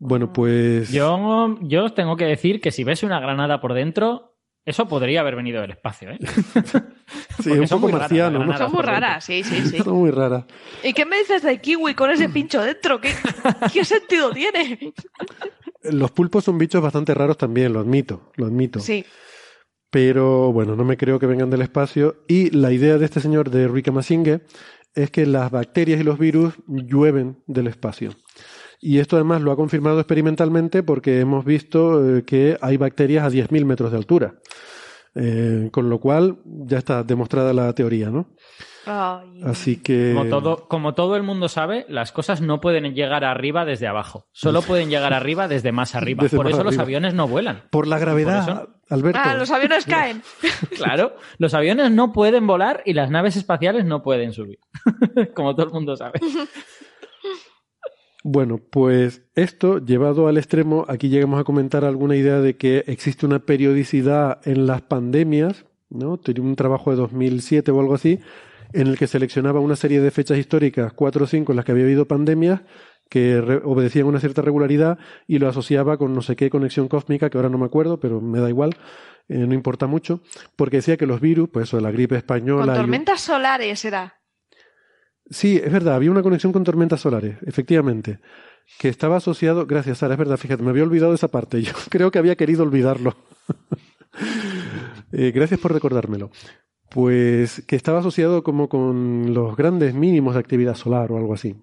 Bueno, 0.00 0.32
pues. 0.32 0.90
Yo, 0.90 1.58
yo 1.60 1.92
tengo 1.92 2.16
que 2.16 2.24
decir 2.24 2.60
que 2.60 2.72
si 2.72 2.84
ves 2.84 3.02
una 3.02 3.20
granada 3.20 3.60
por 3.60 3.74
dentro, 3.74 4.30
eso 4.64 4.88
podría 4.88 5.20
haber 5.20 5.36
venido 5.36 5.60
del 5.60 5.72
espacio, 5.72 6.10
¿eh? 6.10 6.18
sí, 7.42 7.50
un 7.50 7.68
poco 7.68 7.90
marciano, 7.90 8.44
¿no? 8.44 8.56
Son 8.56 8.72
muy 8.72 8.82
raras, 8.82 9.22
sí, 9.22 9.44
sí, 9.44 9.60
sí. 9.66 9.78
Son 9.84 9.94
muy 9.94 10.10
raras. 10.10 10.46
¿Y 10.82 10.94
qué 10.94 11.04
me 11.04 11.18
dices 11.18 11.42
de 11.42 11.60
kiwi 11.60 11.94
con 11.94 12.10
ese 12.10 12.30
pincho 12.30 12.62
dentro? 12.62 12.98
¿Qué, 12.98 13.12
qué 13.72 13.84
sentido 13.84 14.30
tiene? 14.32 14.94
Los 15.82 16.10
pulpos 16.12 16.44
son 16.44 16.56
bichos 16.56 16.82
bastante 16.82 17.12
raros 17.12 17.36
también, 17.36 17.72
lo 17.74 17.80
admito, 17.80 18.32
lo 18.36 18.46
admito. 18.46 18.80
Sí. 18.80 19.04
Pero 19.90 20.50
bueno, 20.52 20.76
no 20.76 20.84
me 20.84 20.96
creo 20.96 21.18
que 21.18 21.26
vengan 21.26 21.50
del 21.50 21.62
espacio. 21.62 22.24
Y 22.26 22.50
la 22.50 22.72
idea 22.72 22.96
de 22.96 23.04
este 23.04 23.20
señor 23.20 23.50
de 23.50 23.68
Rika 23.68 23.92
Masingue 23.92 24.42
es 24.94 25.10
que 25.10 25.26
las 25.26 25.50
bacterias 25.50 26.00
y 26.00 26.04
los 26.04 26.18
virus 26.18 26.54
llueven 26.66 27.42
del 27.46 27.66
espacio. 27.66 28.12
Y 28.80 28.98
esto 28.98 29.16
además 29.16 29.42
lo 29.42 29.52
ha 29.52 29.56
confirmado 29.56 30.00
experimentalmente 30.00 30.82
porque 30.82 31.20
hemos 31.20 31.44
visto 31.44 32.16
eh, 32.16 32.24
que 32.24 32.56
hay 32.60 32.76
bacterias 32.76 33.24
a 33.24 33.30
10.000 33.30 33.64
metros 33.64 33.90
de 33.90 33.96
altura. 33.98 34.34
Eh, 35.14 35.68
con 35.72 35.90
lo 35.90 35.98
cual 35.98 36.38
ya 36.44 36.78
está 36.78 37.02
demostrada 37.02 37.52
la 37.52 37.72
teoría, 37.74 38.10
¿no? 38.10 38.28
Así 39.44 39.76
que. 39.76 40.12
Como 40.14 40.28
todo, 40.28 40.68
como 40.68 40.94
todo 40.94 41.16
el 41.16 41.22
mundo 41.22 41.48
sabe, 41.48 41.84
las 41.88 42.12
cosas 42.12 42.40
no 42.40 42.60
pueden 42.60 42.94
llegar 42.94 43.24
arriba 43.24 43.64
desde 43.64 43.86
abajo. 43.86 44.26
Solo 44.32 44.62
pueden 44.62 44.88
llegar 44.88 45.12
arriba 45.12 45.48
desde 45.48 45.72
más 45.72 45.94
arriba. 45.94 46.24
por 46.28 46.48
eso 46.48 46.64
los 46.64 46.78
aviones 46.78 47.14
no 47.14 47.28
vuelan. 47.28 47.64
Por 47.70 47.86
la 47.86 47.98
gravedad, 47.98 48.68
Alberto. 48.88 49.20
Ah, 49.22 49.34
los 49.34 49.50
aviones 49.50 49.84
caen. 49.84 50.22
claro, 50.76 51.14
los 51.38 51.54
aviones 51.54 51.90
no 51.90 52.12
pueden 52.12 52.46
volar 52.46 52.82
y 52.84 52.94
las 52.94 53.10
naves 53.10 53.36
espaciales 53.36 53.84
no 53.84 54.02
pueden 54.02 54.32
subir. 54.32 54.58
como 55.34 55.54
todo 55.54 55.66
el 55.66 55.72
mundo 55.72 55.96
sabe. 55.96 56.20
Bueno, 58.22 58.58
pues 58.58 59.22
esto 59.34 59.78
llevado 59.78 60.28
al 60.28 60.36
extremo, 60.36 60.84
aquí 60.88 61.08
llegamos 61.08 61.40
a 61.40 61.44
comentar 61.44 61.84
alguna 61.84 62.16
idea 62.16 62.40
de 62.40 62.56
que 62.56 62.84
existe 62.86 63.24
una 63.24 63.38
periodicidad 63.38 64.46
en 64.46 64.66
las 64.66 64.82
pandemias, 64.82 65.64
¿no? 65.88 66.18
Tenía 66.18 66.42
un 66.42 66.54
trabajo 66.54 66.90
de 66.90 66.96
2007 66.96 67.70
o 67.70 67.80
algo 67.80 67.94
así, 67.94 68.20
en 68.74 68.88
el 68.88 68.98
que 68.98 69.06
seleccionaba 69.06 69.60
una 69.60 69.74
serie 69.74 70.00
de 70.00 70.10
fechas 70.10 70.36
históricas, 70.36 70.92
cuatro 70.92 71.24
o 71.24 71.26
cinco, 71.26 71.52
en 71.52 71.56
las 71.56 71.64
que 71.64 71.72
había 71.72 71.84
habido 71.84 72.06
pandemias, 72.06 72.60
que 73.08 73.38
obedecían 73.64 74.06
una 74.06 74.20
cierta 74.20 74.42
regularidad 74.42 74.98
y 75.26 75.38
lo 75.38 75.48
asociaba 75.48 75.96
con 75.96 76.14
no 76.14 76.22
sé 76.22 76.36
qué 76.36 76.50
conexión 76.50 76.88
cósmica, 76.88 77.30
que 77.30 77.38
ahora 77.38 77.48
no 77.48 77.58
me 77.58 77.66
acuerdo, 77.66 77.98
pero 78.00 78.20
me 78.20 78.38
da 78.38 78.50
igual, 78.50 78.76
eh, 79.28 79.38
no 79.38 79.54
importa 79.54 79.86
mucho, 79.86 80.22
porque 80.56 80.76
decía 80.76 80.96
que 80.96 81.06
los 81.06 81.20
virus, 81.20 81.48
pues 81.48 81.68
eso 81.68 81.78
de 81.78 81.82
la 81.82 81.90
gripe 81.90 82.16
española... 82.16 82.66
Con 82.66 82.82
tormentas 82.82 83.22
solares 83.22 83.84
era. 83.84 84.19
Sí, 85.30 85.60
es 85.62 85.72
verdad, 85.72 85.94
había 85.94 86.10
una 86.10 86.22
conexión 86.22 86.52
con 86.52 86.64
tormentas 86.64 87.00
solares, 87.00 87.36
efectivamente, 87.46 88.18
que 88.78 88.88
estaba 88.88 89.16
asociado, 89.16 89.64
gracias 89.64 89.98
Sara, 89.98 90.14
es 90.14 90.18
verdad, 90.18 90.36
fíjate, 90.36 90.62
me 90.62 90.70
había 90.70 90.82
olvidado 90.82 91.14
esa 91.14 91.28
parte, 91.28 91.62
yo 91.62 91.72
creo 91.88 92.10
que 92.10 92.18
había 92.18 92.36
querido 92.36 92.62
olvidarlo. 92.62 93.16
Eh, 95.12 95.32
gracias 95.32 95.58
por 95.58 95.72
recordármelo. 95.72 96.30
Pues 96.88 97.64
que 97.66 97.74
estaba 97.74 97.98
asociado 97.98 98.44
como 98.44 98.68
con 98.68 99.34
los 99.34 99.56
grandes 99.56 99.92
mínimos 99.92 100.34
de 100.34 100.40
actividad 100.40 100.76
solar 100.76 101.10
o 101.10 101.16
algo 101.16 101.34
así. 101.34 101.56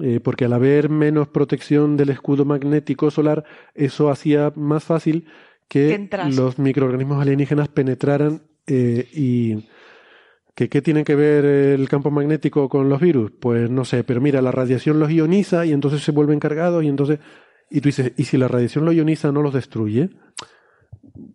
Eh, 0.00 0.20
porque 0.22 0.44
al 0.46 0.52
haber 0.52 0.88
menos 0.88 1.28
protección 1.28 1.96
del 1.96 2.10
escudo 2.10 2.44
magnético 2.44 3.10
solar, 3.10 3.44
eso 3.74 4.08
hacía 4.08 4.52
más 4.56 4.84
fácil 4.84 5.26
que 5.68 6.08
los 6.30 6.58
microorganismos 6.58 7.20
alienígenas 7.20 7.68
penetraran 7.68 8.42
eh, 8.66 9.08
y 9.12 9.68
¿Que 10.54 10.68
¿Qué 10.68 10.82
tiene 10.82 11.04
que 11.04 11.14
ver 11.14 11.44
el 11.44 11.88
campo 11.88 12.10
magnético 12.10 12.68
con 12.68 12.88
los 12.88 13.00
virus? 13.00 13.32
Pues 13.40 13.70
no 13.70 13.84
sé, 13.84 14.04
pero 14.04 14.20
mira, 14.20 14.42
la 14.42 14.52
radiación 14.52 14.98
los 14.98 15.10
ioniza 15.10 15.64
y 15.64 15.72
entonces 15.72 16.02
se 16.02 16.12
vuelven 16.12 16.40
cargados 16.40 16.84
y 16.84 16.88
entonces... 16.88 17.18
Y 17.70 17.80
tú 17.80 17.88
dices, 17.88 18.12
¿y 18.18 18.24
si 18.24 18.36
la 18.36 18.48
radiación 18.48 18.84
los 18.84 18.94
ioniza 18.94 19.32
no 19.32 19.40
los 19.40 19.54
destruye? 19.54 20.10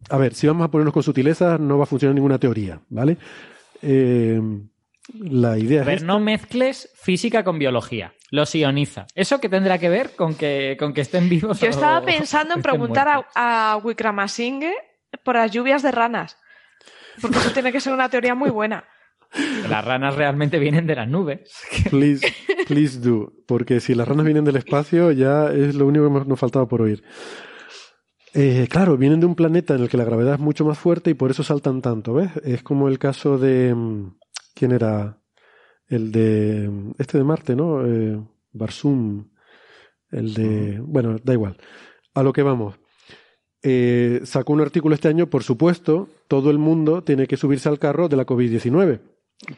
A 0.10 0.18
ver, 0.18 0.34
si 0.36 0.46
vamos 0.46 0.66
a 0.66 0.72
ponernos 0.72 0.94
con 0.94 1.02
sutileza, 1.04 1.58
no 1.58 1.78
va 1.78 1.84
a 1.84 1.88
funcionar 1.88 2.14
ninguna 2.14 2.38
teoría, 2.38 2.80
¿vale? 2.90 3.18
Eh, 3.82 4.40
La 5.20 5.58
idea 5.58 5.82
a 5.82 5.86
ver, 5.86 5.98
es. 5.98 6.04
no 6.04 6.20
mezcles 6.20 6.92
física 6.96 7.44
con 7.44 7.58
biología. 7.58 8.14
Los 8.30 8.54
ioniza. 8.54 9.08
¿Eso 9.16 9.40
qué 9.40 9.50
tendrá 9.50 9.80
que 9.80 9.90
ver 9.90 10.16
con 10.16 10.36
que, 10.36 10.76
con 10.80 10.94
que 10.94 11.02
estén 11.02 11.28
vivos? 11.28 11.60
Yo 11.60 11.70
estaba 11.70 12.00
o 12.00 12.06
pensando 12.06 12.54
en 12.56 12.62
preguntar 12.64 13.08
muertos? 13.08 13.32
a, 13.36 13.72
a 13.74 13.78
Wickramasinghe 13.78 14.74
por 15.24 15.36
las 15.36 15.50
lluvias 15.52 15.82
de 15.82 15.92
ranas. 15.92 16.38
Porque 17.22 17.38
eso 17.40 17.52
tiene 17.52 17.72
que 17.72 17.80
ser 17.80 17.94
una 17.94 18.10
teoría 18.10 18.36
muy 18.36 18.52
buena. 18.52 18.84
Las 19.70 19.84
ranas 19.86 20.16
realmente 20.16 20.60
vienen 20.60 20.88
de 20.88 20.96
las 20.96 21.08
nubes. 21.10 21.42
Please, 21.90 22.26
please 22.68 23.00
do. 23.00 23.34
Porque 23.46 23.80
si 23.80 23.94
las 23.96 24.08
ranas 24.08 24.26
vienen 24.26 24.46
del 24.46 24.56
espacio, 24.56 25.12
ya 25.12 25.52
es 25.52 25.76
lo 25.76 25.86
único 25.88 26.06
que 26.24 26.28
nos- 26.30 26.40
faltaba 26.40 26.68
por 26.68 26.82
oír. 26.82 27.04
Eh, 28.34 28.68
claro, 28.70 28.98
vienen 28.98 29.20
de 29.20 29.26
un 29.26 29.36
planeta 29.36 29.76
en 29.76 29.82
el 29.82 29.90
que 29.90 29.98
la 29.98 30.04
gravedad 30.06 30.36
es 30.36 30.40
mucho 30.40 30.64
más 30.66 30.78
fuerte 30.78 31.10
y 31.10 31.14
por 31.16 31.32
eso 31.32 31.44
saltan 31.44 31.82
tanto, 31.82 32.14
¿ves? 32.14 32.30
Es 32.44 32.62
como 32.64 32.88
el 32.88 33.00
caso 33.00 33.38
de. 33.38 33.74
mm, 33.74 34.16
¿Quién 34.54 34.72
era? 34.72 35.20
El 35.88 36.12
de. 36.12 36.70
mm, 36.70 36.92
Este 37.00 37.18
de 37.18 37.24
Marte, 37.24 37.56
¿no? 37.56 37.86
Eh, 37.86 38.20
Barsum. 38.52 39.30
El 40.12 40.34
de. 40.34 40.80
Bueno, 40.82 41.18
da 41.24 41.34
igual. 41.34 41.58
A 42.14 42.24
lo 42.24 42.32
que 42.34 42.44
vamos. 42.44 42.76
Eh, 43.64 44.22
sacó 44.24 44.54
un 44.54 44.62
artículo 44.62 44.94
este 44.96 45.08
año, 45.08 45.28
por 45.30 45.44
supuesto, 45.44 46.08
todo 46.28 46.52
el 46.52 46.58
mundo 46.60 47.04
tiene 47.04 47.28
que 47.28 47.38
subirse 47.38 47.68
al 47.70 47.80
carro 47.80 48.08
de 48.08 48.16
la 48.18 48.26
COVID-19. 48.26 49.00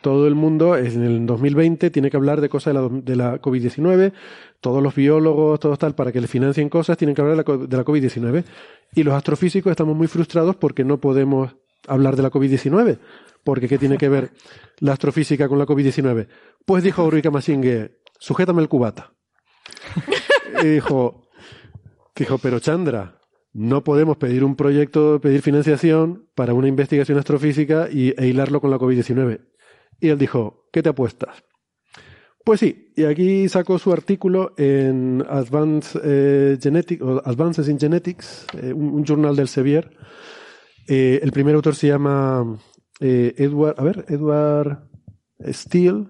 Todo 0.01 0.27
el 0.27 0.35
mundo 0.35 0.75
en 0.75 1.03
el 1.03 1.25
2020 1.25 1.89
tiene 1.89 2.09
que 2.11 2.17
hablar 2.17 2.41
de 2.41 2.49
cosas 2.49 2.73
de 2.73 2.81
la, 2.81 2.89
de 2.89 3.15
la 3.15 3.41
COVID-19. 3.41 4.11
Todos 4.59 4.83
los 4.83 4.93
biólogos, 4.93 5.59
todos 5.59 5.79
tal, 5.79 5.95
para 5.95 6.11
que 6.11 6.19
le 6.19 6.27
financien 6.27 6.67
cosas, 6.69 6.97
tienen 6.97 7.15
que 7.15 7.21
hablar 7.21 7.33
de 7.33 7.37
la, 7.37 7.43
co- 7.45 7.65
de 7.65 7.77
la 7.77 7.85
COVID-19. 7.85 8.43
Y 8.95 9.03
los 9.03 9.13
astrofísicos 9.13 9.71
estamos 9.71 9.95
muy 9.95 10.07
frustrados 10.07 10.57
porque 10.57 10.83
no 10.83 10.99
podemos 10.99 11.55
hablar 11.87 12.17
de 12.17 12.23
la 12.23 12.29
COVID-19. 12.29 12.99
Porque 13.45 13.69
¿qué 13.69 13.77
tiene 13.77 13.97
que 13.97 14.09
ver 14.09 14.31
la 14.79 14.91
astrofísica 14.93 15.47
con 15.47 15.57
la 15.59 15.65
COVID-19? 15.65 16.27
Pues 16.65 16.83
dijo 16.83 17.05
Ulrika 17.05 17.31
Masingue, 17.31 17.99
sujétame 18.19 18.61
el 18.61 18.67
cubata. 18.67 19.13
Dijo, 20.61 21.23
dijo, 22.15 22.37
pero 22.37 22.59
Chandra, 22.59 23.19
no 23.53 23.83
podemos 23.83 24.17
pedir 24.17 24.43
un 24.43 24.55
proyecto, 24.57 25.21
pedir 25.21 25.41
financiación 25.41 26.27
para 26.35 26.53
una 26.53 26.67
investigación 26.67 27.17
astrofísica 27.17 27.87
y, 27.91 28.13
e 28.21 28.27
hilarlo 28.27 28.59
con 28.59 28.71
la 28.71 28.77
COVID-19. 28.77 29.39
Y 29.99 30.09
él 30.09 30.17
dijo, 30.17 30.67
¿qué 30.71 30.81
te 30.81 30.89
apuestas? 30.89 31.43
Pues 32.45 32.61
sí, 32.61 32.93
y 32.95 33.03
aquí 33.03 33.47
sacó 33.49 33.77
su 33.77 33.91
artículo 33.91 34.53
en 34.57 35.23
Advance, 35.29 35.99
eh, 36.03 36.57
Genetic- 36.59 37.01
o 37.01 37.21
Advances 37.23 37.67
in 37.67 37.79
Genetics, 37.79 38.45
eh, 38.61 38.73
un, 38.73 38.89
un 38.89 39.03
journal 39.03 39.35
del 39.35 39.47
Sevier. 39.47 39.91
Eh, 40.87 41.19
el 41.21 41.31
primer 41.31 41.53
autor 41.55 41.75
se 41.75 41.87
llama 41.87 42.57
eh, 42.99 43.35
Edward, 43.37 43.75
a 43.77 43.83
ver, 43.83 44.05
Edward 44.07 44.89
Steele. 45.51 46.07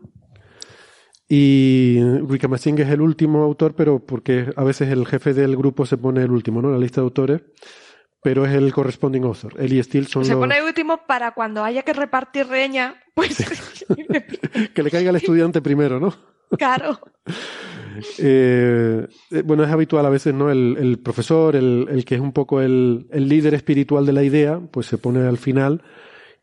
Y 1.27 2.01
Wickramasinghe 2.01 2.83
es 2.83 2.89
el 2.89 3.01
último 3.01 3.43
autor, 3.43 3.75
pero 3.75 3.99
porque 4.03 4.51
a 4.55 4.63
veces 4.63 4.89
el 4.89 5.05
jefe 5.05 5.33
del 5.33 5.55
grupo 5.57 5.85
se 5.85 5.97
pone 5.97 6.23
el 6.23 6.31
último, 6.31 6.61
¿no? 6.61 6.71
La 6.71 6.79
lista 6.79 7.01
de 7.01 7.05
autores. 7.05 7.41
Pero 8.21 8.45
es 8.45 8.53
el 8.53 8.73
corresponding 8.73 9.23
author. 9.23 9.53
Él 9.57 9.73
y 9.73 9.81
Steele 9.81 10.07
son 10.07 10.25
Se 10.25 10.31
los... 10.31 10.39
pone 10.39 10.61
último 10.61 11.05
para 11.07 11.31
cuando 11.31 11.63
haya 11.63 11.83
que 11.83 11.93
repartir 11.93 12.47
reña, 12.47 13.01
pues 13.13 13.37
que 14.73 14.83
le 14.83 14.91
caiga 14.91 15.09
al 15.09 15.15
estudiante 15.15 15.61
primero, 15.61 15.99
¿no? 15.99 16.13
claro. 16.57 16.99
Eh, 18.17 19.07
eh, 19.31 19.41
bueno, 19.43 19.63
es 19.63 19.69
habitual 19.69 20.05
a 20.05 20.09
veces, 20.09 20.33
¿no? 20.33 20.49
El, 20.51 20.77
el 20.79 20.99
profesor, 20.99 21.55
el, 21.55 21.87
el 21.89 22.05
que 22.05 22.15
es 22.15 22.21
un 22.21 22.31
poco 22.31 22.61
el, 22.61 23.07
el 23.11 23.27
líder 23.27 23.53
espiritual 23.53 24.05
de 24.05 24.13
la 24.13 24.23
idea, 24.23 24.59
pues 24.71 24.87
se 24.87 24.97
pone 24.97 25.27
al 25.27 25.37
final 25.37 25.83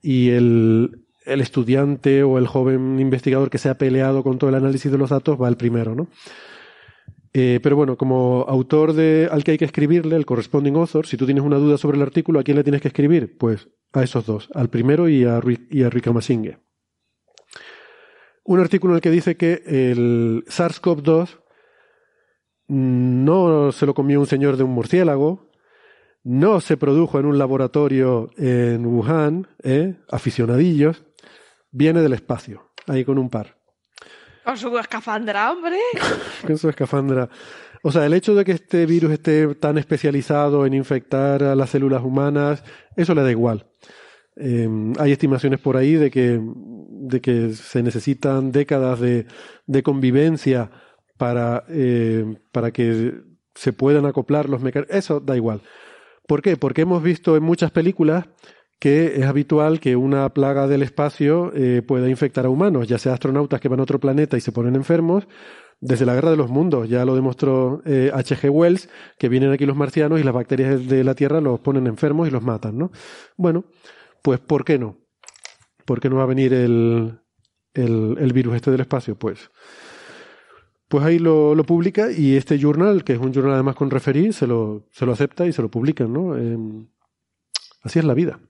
y 0.03 0.31
el, 0.31 1.07
el 1.25 1.41
estudiante 1.41 2.23
o 2.23 2.39
el 2.39 2.47
joven 2.47 3.01
investigador 3.01 3.51
que 3.51 3.59
se 3.59 3.69
ha 3.69 3.79
peleado 3.79 4.23
con 4.23 4.39
todo 4.39 4.51
el 4.51 4.57
análisis 4.57 4.91
de 4.91 4.99
los 4.99 5.11
datos 5.11 5.41
va 5.41 5.49
el 5.49 5.57
primero, 5.57 5.95
¿no? 5.95 6.09
Eh, 7.39 7.61
pero 7.63 7.77
bueno, 7.77 7.99
como 7.99 8.47
autor 8.49 8.95
de, 8.95 9.29
al 9.31 9.45
que 9.45 9.51
hay 9.51 9.59
que 9.59 9.67
escribirle, 9.67 10.17
el 10.17 10.25
corresponding 10.25 10.75
author, 10.77 11.07
si 11.07 11.19
tú 11.19 11.27
tienes 11.27 11.45
una 11.45 11.59
duda 11.59 11.77
sobre 11.77 11.99
el 11.99 12.03
artículo, 12.03 12.41
¿a 12.41 12.43
quién 12.43 12.57
le 12.57 12.65
tienes 12.65 12.81
que 12.81 12.89
escribir? 12.89 13.37
Pues 13.37 13.69
a 13.93 14.03
esos 14.03 14.25
dos, 14.25 14.49
al 14.55 14.71
primero 14.71 15.07
y 15.07 15.27
a, 15.27 15.43
y 15.69 15.83
a. 15.83 15.91
Un 18.43 18.59
artículo 18.59 18.95
en 18.95 18.97
el 18.97 19.01
que 19.03 19.11
dice 19.11 19.37
que 19.37 19.63
el 19.67 20.45
SARS-CoV-2 20.47 21.41
no 22.69 23.71
se 23.71 23.85
lo 23.85 23.93
comió 23.93 24.19
un 24.19 24.27
señor 24.27 24.57
de 24.57 24.65
un 24.65 24.71
murciélago, 24.71 25.51
no 26.25 26.63
se 26.63 26.79
produjo 26.79 27.21
en 27.21 27.27
un 27.27 27.37
laboratorio 27.37 28.31
en 28.39 28.87
Wuhan, 28.87 29.47
¿eh? 29.63 29.97
aficionadillos, 30.09 31.05
viene 31.71 32.01
del 32.01 32.15
espacio, 32.15 32.73
ahí 32.87 33.05
con 33.05 33.19
un 33.19 33.29
par. 33.29 33.59
Con 34.47 34.57
su 34.57 34.79
escafandra, 34.79 35.51
hombre. 35.51 35.77
Con 36.47 36.57
su 36.57 36.69
escafandra. 36.69 37.29
O 37.83 37.91
sea, 37.91 38.07
el 38.07 38.15
hecho 38.15 38.33
de 38.37 38.45
que 38.45 38.53
este 38.53 38.87
virus 38.87 39.11
esté 39.11 39.57
tan 39.57 39.77
especializado 39.77 40.65
en 40.65 40.73
infectar 40.73 41.43
a 41.43 41.57
las 41.57 41.71
células 41.71 42.05
humanas, 42.05 42.63
eso 42.95 43.13
le 43.17 43.25
da 43.25 43.31
igual. 43.33 43.67
Eh, 44.37 44.69
hay 45.01 45.11
estimaciones 45.11 45.59
por 45.59 45.77
ahí 45.77 45.95
de 45.95 46.13
que, 46.13 46.41
de 46.41 47.21
que 47.21 47.55
se 47.55 47.83
necesitan 47.83 48.53
décadas 48.53 49.01
de, 49.01 49.27
de 49.67 49.83
convivencia 49.83 50.71
para, 51.17 51.65
eh, 51.69 52.37
para 52.53 52.71
que 52.71 53.15
se 53.57 53.73
puedan 53.73 54.07
acoplar 54.07 54.49
los 54.49 54.61
mecanismos. 54.63 54.97
Eso 54.97 55.19
da 55.19 55.35
igual. 55.35 55.61
¿Por 56.29 56.41
qué? 56.41 56.57
Porque 56.57 56.83
hemos 56.83 57.03
visto 57.03 57.37
en 57.37 57.43
muchas 57.43 57.73
películas 57.73 58.27
que 58.79 59.21
es 59.21 59.25
habitual 59.25 59.81
que 59.81 59.97
una 59.97 60.29
plaga 60.31 60.67
del 60.67 60.83
espacio 60.83 61.53
eh, 61.55 61.83
pueda 61.83 62.09
infectar 62.09 62.47
a 62.47 62.51
humanos, 62.51 62.89
ya 62.89 62.99
sea 62.99 63.15
astronautas 63.15 63.61
que 63.61 63.69
van 63.69 63.81
a 63.81 63.85
otro 63.85 64.01
planeta 64.01 64.37
y 64.37 64.41
se 64.41 64.53
ponen 64.53 64.77
enfermos, 64.77 65.27
desde 65.81 66.07
la 66.07 66.15
Guerra 66.15 66.31
de 66.31 66.37
los 66.37 66.51
Mundos, 66.51 66.89
ya 66.89 67.05
lo 67.05 67.15
demostró 67.15 67.83
eh, 67.85 68.11
H.G. 68.13 68.51
Wells, 68.51 68.89
que 69.19 69.29
vienen 69.29 69.53
aquí 69.53 69.67
los 69.67 69.77
marcianos 69.77 70.21
y 70.21 70.25
las 70.25 70.35
bacterias 70.35 70.87
de 70.89 71.05
la 71.05 71.15
Tierra 71.15 71.41
los 71.41 71.61
ponen 71.61 71.87
enfermos 71.87 72.29
y 72.29 72.31
los 72.31 72.43
matan, 72.43 72.79
¿no? 72.79 72.91
Bueno, 73.37 73.67
pues 74.23 74.41
¿por 74.41 74.65
qué 74.65 74.79
no? 74.79 74.99
¿Por 75.85 76.01
qué 76.01 76.09
no 76.09 76.17
va 76.17 76.25
a 76.25 76.27
venir 76.27 76.53
el, 76.55 77.21
el, 77.75 78.33
virus 78.33 78.57
este 78.57 78.71
del 78.71 78.81
espacio? 78.81 79.17
Pues, 79.17 79.51
pues 80.89 81.05
ahí 81.05 81.19
lo, 81.19 81.55
lo 81.55 81.65
publica 81.65 82.11
y 82.11 82.37
este 82.37 82.59
journal, 82.59 83.05
que 83.05 83.13
es 83.13 83.19
un 83.19 83.33
journal 83.33 83.55
además 83.55 83.77
con 83.77 83.91
referí, 83.91 84.33
se 84.33 84.47
lo, 84.47 84.89
se 84.91 85.07
lo 85.07 85.13
acepta 85.13 85.47
y 85.47 85.53
se 85.53 85.63
lo 85.63 85.71
publican, 85.71 86.13
¿no? 86.13 86.37
Eh, 86.37 86.59
así 87.83 87.99
es 87.99 88.05
la 88.05 88.15
vida. 88.15 88.41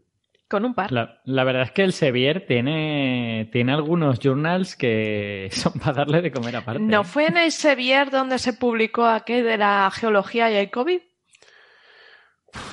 Con 0.49 0.65
un 0.65 0.75
par. 0.75 0.93
La, 0.93 1.21
la 1.25 1.43
verdad 1.43 1.63
es 1.63 1.73
que 1.73 1.83
el 1.83 1.93
Sevier 1.93 2.47
tiene, 2.47 3.49
tiene 3.53 3.73
algunos 3.73 4.21
journals 4.21 4.77
que 4.77 5.49
son 5.53 5.73
para 5.75 5.93
darle 5.95 6.23
de 6.23 6.31
comer 6.31 6.55
aparte. 6.57 6.81
¿No 6.81 7.01
¿eh? 7.01 7.05
fue 7.05 7.27
en 7.27 7.37
el 7.37 7.51
Sevier 7.51 8.11
donde 8.11 8.39
se 8.39 8.53
publicó 8.53 9.07
aquel 9.07 9.45
de 9.45 9.57
la 9.59 9.91
geología 9.93 10.51
y 10.51 10.55
el 10.55 10.71
COVID? 10.71 11.01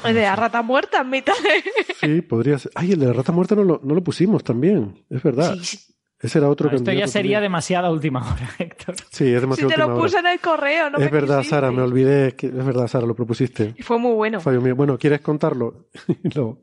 El 0.05 0.13
de 0.13 0.21
la 0.21 0.35
rata 0.35 0.61
muerta 0.61 1.01
en 1.01 1.09
mitad 1.09 1.33
de... 1.43 1.63
Sí, 2.15 2.21
podría 2.21 2.57
ser. 2.59 2.71
Ay, 2.75 2.91
el 2.93 2.99
de 2.99 3.07
la 3.07 3.13
rata 3.13 3.31
muerta 3.31 3.55
no 3.55 3.63
lo, 3.63 3.81
no 3.83 3.95
lo 3.95 4.03
pusimos 4.03 4.43
también, 4.43 5.03
es 5.09 5.21
verdad. 5.23 5.55
Sí, 5.55 5.65
sí. 5.77 5.93
Ese 6.21 6.37
era 6.39 6.47
otro 6.47 6.69
No, 6.69 6.77
esto 6.77 6.91
ya 6.93 7.05
sería 7.07 7.37
también. 7.37 7.41
demasiada 7.51 7.89
última 7.91 8.19
hora, 8.21 8.49
Héctor. 8.59 8.95
Sí, 8.95 9.25
es 9.25 9.33
Si 9.35 9.41
demasiado 9.41 9.69
te 9.71 9.77
lo 9.77 9.95
puse 9.99 10.17
hora. 10.19 10.29
en 10.29 10.33
el 10.35 10.39
correo, 10.39 10.89
no 10.89 10.99
Es 10.99 11.05
me 11.05 11.09
verdad, 11.11 11.39
quisiste. 11.39 11.55
Sara, 11.55 11.71
me 11.71 11.81
olvidé. 11.81 12.33
Que, 12.35 12.47
es 12.47 12.65
verdad, 12.65 12.87
Sara, 12.87 13.05
lo 13.05 13.13
propusiste. 13.15 13.73
Y 13.77 13.81
fue 13.83 13.97
muy 13.99 14.13
bueno. 14.13 14.39
Fallo 14.39 14.61
mío. 14.61 14.73
Bueno, 14.75 14.97
¿quieres 14.97 15.19
contarlo? 15.19 15.87
no. 16.35 16.59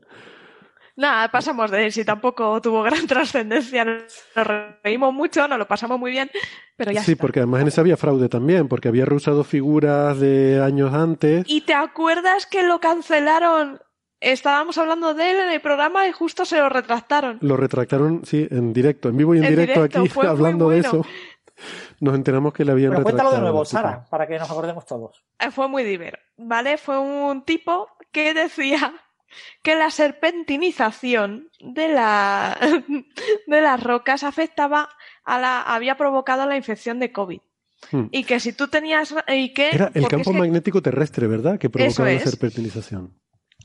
Nada, 0.95 1.29
pasamos 1.31 1.71
de 1.71 1.85
él. 1.85 1.91
Si 1.91 2.03
tampoco 2.05 2.59
tuvo 2.61 2.83
gran 2.83 3.07
trascendencia. 3.07 3.85
Nos 3.85 4.47
reímos 4.83 5.13
mucho, 5.13 5.47
nos 5.47 5.57
lo 5.57 5.67
pasamos 5.67 5.99
muy 5.99 6.11
bien, 6.11 6.29
pero 6.75 6.91
ya 6.91 7.01
Sí, 7.03 7.13
está. 7.13 7.21
porque 7.21 7.39
además 7.39 7.61
en 7.61 7.67
ese 7.69 7.81
había 7.81 7.97
fraude 7.97 8.29
también, 8.29 8.67
porque 8.67 8.87
había 8.89 9.05
reusado 9.05 9.43
figuras 9.43 10.19
de 10.19 10.61
años 10.63 10.93
antes. 10.93 11.43
¿Y 11.47 11.61
te 11.61 11.73
acuerdas 11.73 12.45
que 12.45 12.63
lo 12.63 12.79
cancelaron? 12.79 13.79
Estábamos 14.19 14.77
hablando 14.77 15.15
de 15.15 15.31
él 15.31 15.37
en 15.39 15.49
el 15.49 15.61
programa 15.61 16.07
y 16.07 16.11
justo 16.11 16.45
se 16.45 16.57
lo 16.59 16.69
retractaron. 16.69 17.39
Lo 17.41 17.57
retractaron, 17.57 18.23
sí, 18.23 18.47
en 18.51 18.71
directo, 18.71 19.09
en 19.09 19.17
vivo 19.17 19.33
y 19.33 19.39
en, 19.39 19.45
En 19.45 19.49
directo, 19.51 19.79
directo, 19.79 19.99
aquí, 20.01 20.09
fue 20.09 20.23
muy 20.25 20.31
hablando 20.31 20.69
de 20.69 20.79
eso. 20.79 21.03
Nos 21.99 22.15
enteramos 22.15 22.53
que 22.53 22.63
le 22.65 22.71
habían 22.71 22.91
Pero 22.91 23.03
cuéntalo 23.03 23.29
retractado. 23.29 23.45
de 23.47 23.51
nuevo. 23.51 23.65
Sara, 23.65 24.05
para 24.09 24.27
que 24.27 24.37
nos 24.37 24.49
acordemos 24.49 24.85
todos. 24.85 25.23
Eh, 25.39 25.49
Fue 25.51 25.67
muy 25.67 25.83
divertido, 25.83 26.23
¿vale? 26.37 26.77
Fue 26.77 26.99
un 26.99 27.43
tipo 27.43 27.87
que 28.11 28.33
decía 28.33 28.93
que 29.63 29.75
la 29.75 29.89
serpentinización 29.91 31.49
de, 31.59 31.89
la, 31.89 32.57
de 33.47 33.61
las 33.61 33.81
rocas 33.81 34.23
afectaba 34.23 34.89
a 35.23 35.39
la, 35.39 35.61
había 35.61 35.97
provocado 35.97 36.45
la 36.45 36.57
infección 36.57 36.99
de 36.99 37.11
COVID. 37.11 37.41
Hmm. 37.91 38.05
Y 38.11 38.23
que 38.23 38.39
si 38.39 38.53
tú 38.53 38.67
tenías, 38.67 39.13
y 39.27 39.53
que, 39.53 39.69
Era 39.69 39.91
el 39.93 40.07
campo 40.07 40.29
es 40.31 40.35
que 40.35 40.39
magnético 40.39 40.81
terrestre, 40.81 41.27
¿verdad? 41.27 41.57
Que 41.57 41.69
provocaba 41.69 42.11
la 42.11 42.19
serpentinización. 42.19 43.17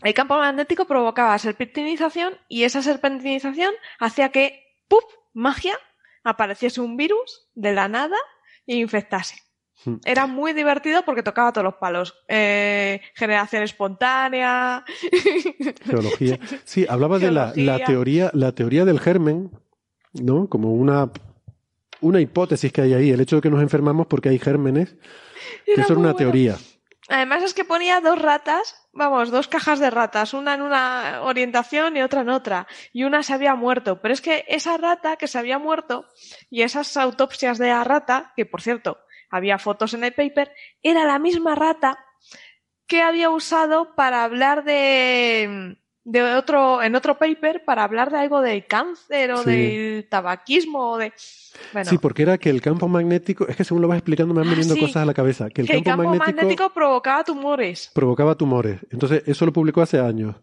el 0.02 0.14
campo 0.14 0.36
magnético 0.36 0.86
provocaba 0.86 1.38
serpentinización 1.38 2.34
y 2.48 2.64
esa 2.64 2.82
serpentinización 2.82 3.74
hacía 3.98 4.30
que, 4.30 4.62
¡pup! 4.88 5.04
magia, 5.34 5.78
apareciese 6.24 6.80
un 6.80 6.96
virus 6.96 7.46
de 7.54 7.72
la 7.72 7.88
nada 7.88 8.16
e 8.66 8.76
infectase. 8.76 9.45
Hmm. 9.84 9.96
Era 10.04 10.26
muy 10.26 10.52
divertido 10.52 11.04
porque 11.04 11.22
tocaba 11.22 11.52
todos 11.52 11.64
los 11.64 11.74
palos. 11.74 12.14
Eh, 12.28 13.00
generación 13.14 13.62
espontánea. 13.62 14.84
Geología. 15.84 16.38
Sí, 16.64 16.86
hablaba 16.88 17.18
de 17.18 17.30
la, 17.30 17.52
la 17.54 17.84
teoría, 17.84 18.30
la 18.32 18.52
teoría 18.52 18.84
del 18.84 19.00
germen, 19.00 19.50
¿no? 20.12 20.48
Como 20.48 20.72
una 20.72 21.10
una 22.00 22.20
hipótesis 22.20 22.72
que 22.72 22.82
hay 22.82 22.94
ahí, 22.94 23.10
el 23.10 23.20
hecho 23.20 23.36
de 23.36 23.42
que 23.42 23.50
nos 23.50 23.62
enfermamos 23.62 24.06
porque 24.06 24.28
hay 24.28 24.38
gérmenes, 24.38 24.96
que 25.64 25.80
eso 25.80 25.92
es 25.92 25.98
una 25.98 26.14
teoría. 26.14 26.56
Además 27.08 27.44
es 27.44 27.54
que 27.54 27.64
ponía 27.64 28.00
dos 28.00 28.20
ratas, 28.20 28.88
vamos, 28.92 29.30
dos 29.30 29.46
cajas 29.46 29.78
de 29.78 29.90
ratas, 29.90 30.34
una 30.34 30.54
en 30.54 30.62
una 30.62 31.20
orientación 31.22 31.96
y 31.96 32.02
otra 32.02 32.22
en 32.22 32.30
otra, 32.30 32.66
y 32.92 33.04
una 33.04 33.22
se 33.22 33.32
había 33.32 33.54
muerto. 33.54 34.00
Pero 34.00 34.12
es 34.12 34.20
que 34.20 34.44
esa 34.48 34.76
rata 34.76 35.16
que 35.16 35.28
se 35.28 35.38
había 35.38 35.58
muerto 35.58 36.06
y 36.50 36.62
esas 36.62 36.96
autopsias 36.96 37.58
de 37.58 37.68
la 37.68 37.84
rata, 37.84 38.32
que 38.34 38.44
por 38.44 38.60
cierto 38.60 38.98
había 39.36 39.58
fotos 39.58 39.94
en 39.94 40.04
el 40.04 40.12
paper, 40.12 40.52
era 40.82 41.04
la 41.04 41.18
misma 41.18 41.54
rata 41.54 41.98
que 42.86 43.02
había 43.02 43.30
usado 43.30 43.94
para 43.94 44.24
hablar 44.24 44.64
de 44.64 45.76
de 46.06 46.22
otro, 46.22 46.80
en 46.84 46.94
otro 46.94 47.18
paper 47.18 47.64
para 47.64 47.82
hablar 47.82 48.12
de 48.12 48.18
algo 48.18 48.40
del 48.40 48.64
cáncer 48.66 49.32
o 49.32 49.42
del 49.42 50.06
tabaquismo 50.08 50.92
o 50.92 50.98
de. 50.98 51.12
Sí, 51.16 51.98
porque 51.98 52.22
era 52.22 52.38
que 52.38 52.48
el 52.48 52.62
campo 52.62 52.86
magnético, 52.86 53.48
es 53.48 53.56
que 53.56 53.64
según 53.64 53.82
lo 53.82 53.88
vas 53.88 53.98
explicando 53.98 54.32
me 54.32 54.42
van 54.42 54.48
ah, 54.48 54.54
viniendo 54.54 54.76
cosas 54.76 55.02
a 55.02 55.04
la 55.04 55.14
cabeza. 55.14 55.50
Que 55.50 55.62
el, 55.62 55.82
campo, 55.82 56.04
magnético, 56.14 56.70
provocaba 56.70 57.24
tumores. 57.24 57.90
Provocaba 57.92 58.36
tumores. 58.36 58.86
Entonces, 58.90 59.24
eso 59.26 59.46
lo 59.46 59.52
publicó 59.52 59.82
hace 59.82 59.98
años 59.98 60.36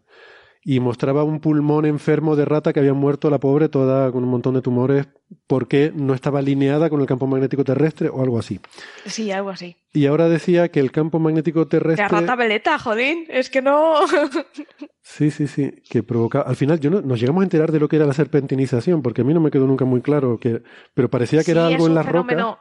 y 0.64 0.80
mostraba 0.80 1.24
un 1.24 1.40
pulmón 1.40 1.84
enfermo 1.84 2.36
de 2.36 2.46
rata 2.46 2.72
que 2.72 2.80
había 2.80 2.94
muerto 2.94 3.28
la 3.28 3.38
pobre 3.38 3.68
toda 3.68 4.10
con 4.10 4.24
un 4.24 4.30
montón 4.30 4.54
de 4.54 4.62
tumores 4.62 5.06
porque 5.46 5.92
no 5.94 6.14
estaba 6.14 6.38
alineada 6.38 6.88
con 6.88 7.02
el 7.02 7.06
campo 7.06 7.26
magnético 7.26 7.64
terrestre 7.64 8.08
o 8.08 8.22
algo 8.22 8.38
así. 8.38 8.60
Sí, 9.04 9.30
algo 9.30 9.50
así. 9.50 9.76
Y 9.92 10.06
ahora 10.06 10.28
decía 10.28 10.70
que 10.70 10.80
el 10.80 10.90
campo 10.90 11.18
magnético 11.18 11.68
terrestre... 11.68 12.06
La 12.10 12.20
rata 12.20 12.34
veleta, 12.34 12.78
jodín, 12.78 13.26
es 13.28 13.50
que 13.50 13.60
no... 13.60 14.06
sí, 15.02 15.30
sí, 15.30 15.46
sí, 15.46 15.70
que 15.88 16.02
provocaba... 16.02 16.46
Al 16.46 16.56
final 16.56 16.80
yo 16.80 16.90
no... 16.90 17.02
nos 17.02 17.20
llegamos 17.20 17.42
a 17.42 17.44
enterar 17.44 17.70
de 17.70 17.80
lo 17.80 17.88
que 17.88 17.96
era 17.96 18.06
la 18.06 18.14
serpentinización, 18.14 19.02
porque 19.02 19.20
a 19.20 19.24
mí 19.24 19.34
no 19.34 19.40
me 19.40 19.50
quedó 19.50 19.66
nunca 19.66 19.84
muy 19.84 20.00
claro, 20.00 20.38
que... 20.38 20.62
pero 20.94 21.10
parecía 21.10 21.44
que 21.44 21.50
era 21.50 21.66
algo 21.66 21.86
en 21.86 21.94
la 21.94 22.02
roca. 22.02 22.58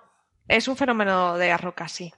Es 0.47 0.67
un 0.67 0.75
fenómeno 0.75 1.37
de 1.37 1.47
la 1.47 1.57
roca, 1.57 1.87
sí. 1.87 2.11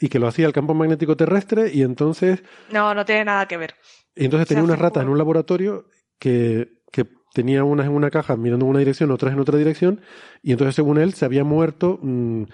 Y 0.00 0.08
que 0.08 0.18
lo 0.18 0.26
hacía 0.26 0.46
el 0.46 0.52
campo 0.52 0.74
magnético 0.74 1.16
terrestre 1.16 1.70
y 1.72 1.82
entonces... 1.82 2.42
No, 2.70 2.94
no 2.94 3.04
tiene 3.04 3.26
nada 3.26 3.46
que 3.46 3.56
ver. 3.56 3.74
Y 4.14 4.24
entonces 4.24 4.48
tenía 4.48 4.64
unas 4.64 4.78
ratas 4.78 5.02
en 5.02 5.10
un 5.10 5.18
laboratorio 5.18 5.86
que, 6.18 6.80
que 6.90 7.06
tenía 7.34 7.64
unas 7.64 7.86
en 7.86 7.92
una 7.92 8.10
caja 8.10 8.36
mirando 8.36 8.64
en 8.64 8.70
una 8.70 8.78
dirección, 8.80 9.10
otras 9.10 9.32
en 9.32 9.40
otra 9.40 9.58
dirección, 9.58 10.00
y 10.42 10.52
entonces 10.52 10.74
según 10.74 10.98
él 10.98 11.14
se 11.14 11.24
había 11.24 11.44
muerto 11.44 11.98
mm, 12.02 12.44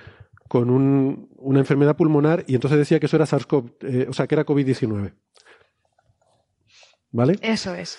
con 0.48 0.70
un, 0.70 1.28
una 1.36 1.60
enfermedad 1.60 1.96
pulmonar 1.96 2.44
y 2.46 2.54
entonces 2.54 2.78
decía 2.78 3.00
que 3.00 3.06
eso 3.06 3.16
era 3.16 3.26
SARS-CoV, 3.26 3.72
eh, 3.82 4.06
o 4.08 4.12
sea, 4.12 4.26
que 4.26 4.34
era 4.34 4.46
COVID-19. 4.46 5.14
¿Vale? 7.10 7.38
Eso 7.40 7.74
es. 7.74 7.98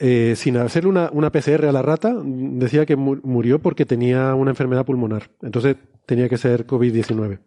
Eh, 0.00 0.34
sin 0.36 0.56
hacerle 0.58 0.90
una, 0.90 1.10
una, 1.12 1.32
PCR 1.32 1.66
a 1.66 1.72
la 1.72 1.82
rata, 1.82 2.14
decía 2.22 2.86
que 2.86 2.94
murió 2.94 3.60
porque 3.60 3.84
tenía 3.84 4.34
una 4.34 4.50
enfermedad 4.50 4.84
pulmonar. 4.84 5.30
Entonces 5.42 5.76
tenía 6.06 6.28
que 6.28 6.36
ser 6.36 6.66
COVID-19. 6.66 7.40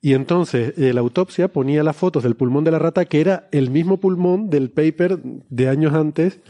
Y 0.00 0.14
entonces 0.14 0.74
eh, 0.78 0.92
la 0.92 1.00
autopsia 1.00 1.48
ponía 1.48 1.82
las 1.82 1.96
fotos 1.96 2.22
del 2.22 2.36
pulmón 2.36 2.64
de 2.64 2.70
la 2.70 2.78
rata, 2.78 3.04
que 3.06 3.20
era 3.20 3.48
el 3.50 3.70
mismo 3.70 3.98
pulmón 3.98 4.48
del 4.48 4.70
paper 4.70 5.18
de 5.22 5.68
años 5.68 5.94
antes, 5.94 6.40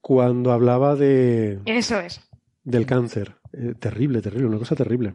cuando 0.00 0.52
hablaba 0.52 0.94
de. 0.94 1.60
Eso 1.64 1.98
es. 2.00 2.20
Del 2.64 2.84
cáncer. 2.84 3.36
Eh, 3.52 3.74
terrible, 3.78 4.20
terrible, 4.20 4.46
una 4.46 4.58
cosa 4.58 4.76
terrible. 4.76 5.14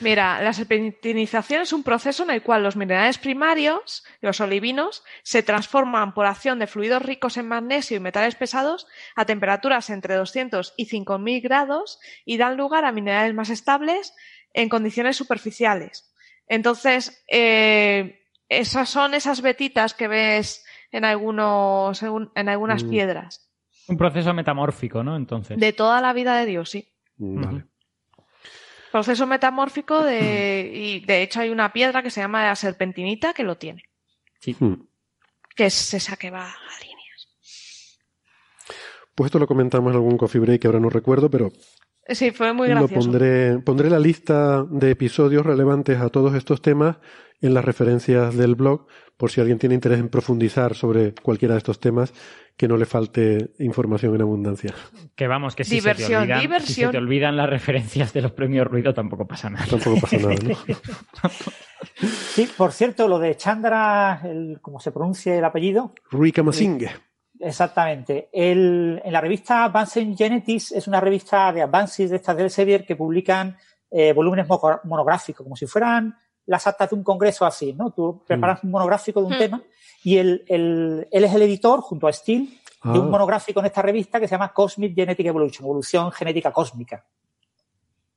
Mira, 0.00 0.42
la 0.42 0.52
serpentinización 0.52 1.62
es 1.62 1.72
un 1.72 1.84
proceso 1.84 2.24
en 2.24 2.30
el 2.30 2.42
cual 2.42 2.64
los 2.64 2.74
minerales 2.74 3.18
primarios, 3.18 4.04
los 4.20 4.40
olivinos, 4.40 5.04
se 5.22 5.44
transforman 5.44 6.14
por 6.14 6.26
acción 6.26 6.58
de 6.58 6.66
fluidos 6.66 7.02
ricos 7.02 7.36
en 7.36 7.46
magnesio 7.46 7.96
y 7.96 8.00
metales 8.00 8.34
pesados 8.34 8.88
a 9.14 9.24
temperaturas 9.24 9.90
entre 9.90 10.16
200 10.16 10.74
y 10.76 10.86
5000 10.86 11.40
grados 11.40 12.00
y 12.24 12.38
dan 12.38 12.56
lugar 12.56 12.84
a 12.84 12.92
minerales 12.92 13.34
más 13.34 13.50
estables 13.50 14.14
en 14.52 14.68
condiciones 14.68 15.16
superficiales. 15.16 16.13
Entonces, 16.46 17.24
eh, 17.28 18.20
esas 18.48 18.88
son 18.88 19.14
esas 19.14 19.40
vetitas 19.40 19.94
que 19.94 20.08
ves 20.08 20.64
en 20.90 21.04
algunos, 21.04 22.02
en 22.02 22.48
algunas 22.48 22.84
mm. 22.84 22.90
piedras. 22.90 23.50
Un 23.88 23.96
proceso 23.96 24.32
metamórfico, 24.32 25.02
¿no? 25.02 25.16
Entonces. 25.16 25.58
De 25.58 25.72
toda 25.72 26.00
la 26.00 26.12
vida 26.12 26.36
de 26.36 26.46
Dios, 26.46 26.70
sí. 26.70 26.92
Mm, 27.16 27.42
vale. 27.42 27.64
Proceso 28.92 29.26
metamórfico 29.26 30.02
de. 30.02 30.70
Y 30.72 31.00
de 31.00 31.22
hecho 31.22 31.40
hay 31.40 31.50
una 31.50 31.72
piedra 31.72 32.02
que 32.02 32.10
se 32.10 32.20
llama 32.20 32.44
la 32.44 32.54
serpentinita 32.54 33.34
que 33.34 33.42
lo 33.42 33.56
tiene. 33.56 33.82
Sí. 34.40 34.56
Mm. 34.58 34.74
Que 35.56 35.66
es 35.66 35.94
esa 35.94 36.16
que 36.16 36.30
va 36.30 36.46
a 36.48 36.80
líneas. 36.80 37.98
Pues 39.14 39.26
esto 39.26 39.38
lo 39.38 39.46
comentamos 39.46 39.90
en 39.90 39.96
algún 39.96 40.16
coffee 40.16 40.40
break 40.40 40.62
que 40.62 40.66
ahora 40.68 40.80
no 40.80 40.90
recuerdo, 40.90 41.28
pero 41.30 41.50
Sí, 42.08 42.30
fue 42.32 42.52
muy 42.52 42.68
gracioso. 42.68 42.94
pondré, 42.94 43.58
pondré 43.60 43.90
la 43.90 43.98
lista 43.98 44.64
de 44.68 44.90
episodios 44.90 45.44
relevantes 45.44 45.98
a 46.00 46.10
todos 46.10 46.34
estos 46.34 46.60
temas 46.60 46.98
en 47.40 47.54
las 47.54 47.64
referencias 47.64 48.36
del 48.36 48.54
blog, 48.54 48.86
por 49.16 49.30
si 49.30 49.40
alguien 49.40 49.58
tiene 49.58 49.74
interés 49.74 50.00
en 50.00 50.08
profundizar 50.08 50.74
sobre 50.74 51.14
cualquiera 51.14 51.54
de 51.54 51.58
estos 51.58 51.78
temas, 51.78 52.12
que 52.56 52.68
no 52.68 52.76
le 52.76 52.86
falte 52.86 53.50
información 53.58 54.14
en 54.14 54.22
abundancia. 54.22 54.74
Que 55.14 55.26
vamos, 55.26 55.54
que 55.54 55.64
si, 55.64 55.80
se, 55.80 55.94
te 55.94 56.16
olvidan, 56.16 56.60
si 56.62 56.74
se 56.74 56.88
te 56.88 56.98
olvidan 56.98 57.36
las 57.36 57.50
referencias 57.50 58.12
de 58.12 58.22
los 58.22 58.32
premios 58.32 58.66
Ruido, 58.66 58.94
tampoco 58.94 59.26
pasa 59.26 59.50
nada. 59.50 59.66
Tampoco 59.68 60.00
pasa 60.00 60.16
nada, 60.18 60.34
¿no? 60.34 60.56
sí, 61.98 62.48
por 62.56 62.72
cierto, 62.72 63.08
lo 63.08 63.18
de 63.18 63.36
Chandra, 63.36 64.20
el, 64.24 64.58
¿cómo 64.60 64.78
se 64.80 64.92
pronuncia 64.92 65.36
el 65.36 65.44
apellido? 65.44 65.94
Rui 66.10 66.32
Exactamente. 67.44 68.30
en 68.32 69.12
la 69.12 69.20
revista 69.20 69.64
Advanced 69.64 70.16
Genetics 70.16 70.72
es 70.72 70.88
una 70.88 70.98
revista 70.98 71.52
de 71.52 71.60
Advances 71.60 72.08
de 72.08 72.16
estas 72.16 72.36
del 72.38 72.50
Sevier 72.50 72.86
que 72.86 72.96
publican 72.96 73.54
eh, 73.90 74.14
volúmenes 74.14 74.46
monográficos, 74.84 75.44
como 75.44 75.54
si 75.54 75.66
fueran 75.66 76.16
las 76.46 76.66
actas 76.66 76.88
de 76.88 76.96
un 76.96 77.04
congreso 77.04 77.44
así, 77.44 77.74
¿no? 77.74 77.90
Tú 77.90 78.22
preparas 78.26 78.64
mm. 78.64 78.66
un 78.66 78.72
monográfico 78.72 79.20
de 79.20 79.26
un 79.26 79.34
mm. 79.34 79.38
tema 79.38 79.62
y 80.02 80.16
él, 80.16 80.44
él, 80.48 81.06
es 81.10 81.34
el 81.34 81.42
editor, 81.42 81.80
junto 81.80 82.06
a 82.06 82.12
Steele, 82.14 82.48
de 82.82 82.98
un 82.98 83.08
ah. 83.08 83.10
monográfico 83.10 83.60
en 83.60 83.66
esta 83.66 83.82
revista 83.82 84.18
que 84.18 84.26
se 84.26 84.32
llama 84.32 84.52
Cosmic 84.52 84.94
Genetic 84.94 85.26
Evolution, 85.26 85.66
evolución 85.66 86.12
genética 86.12 86.50
cósmica. 86.50 87.04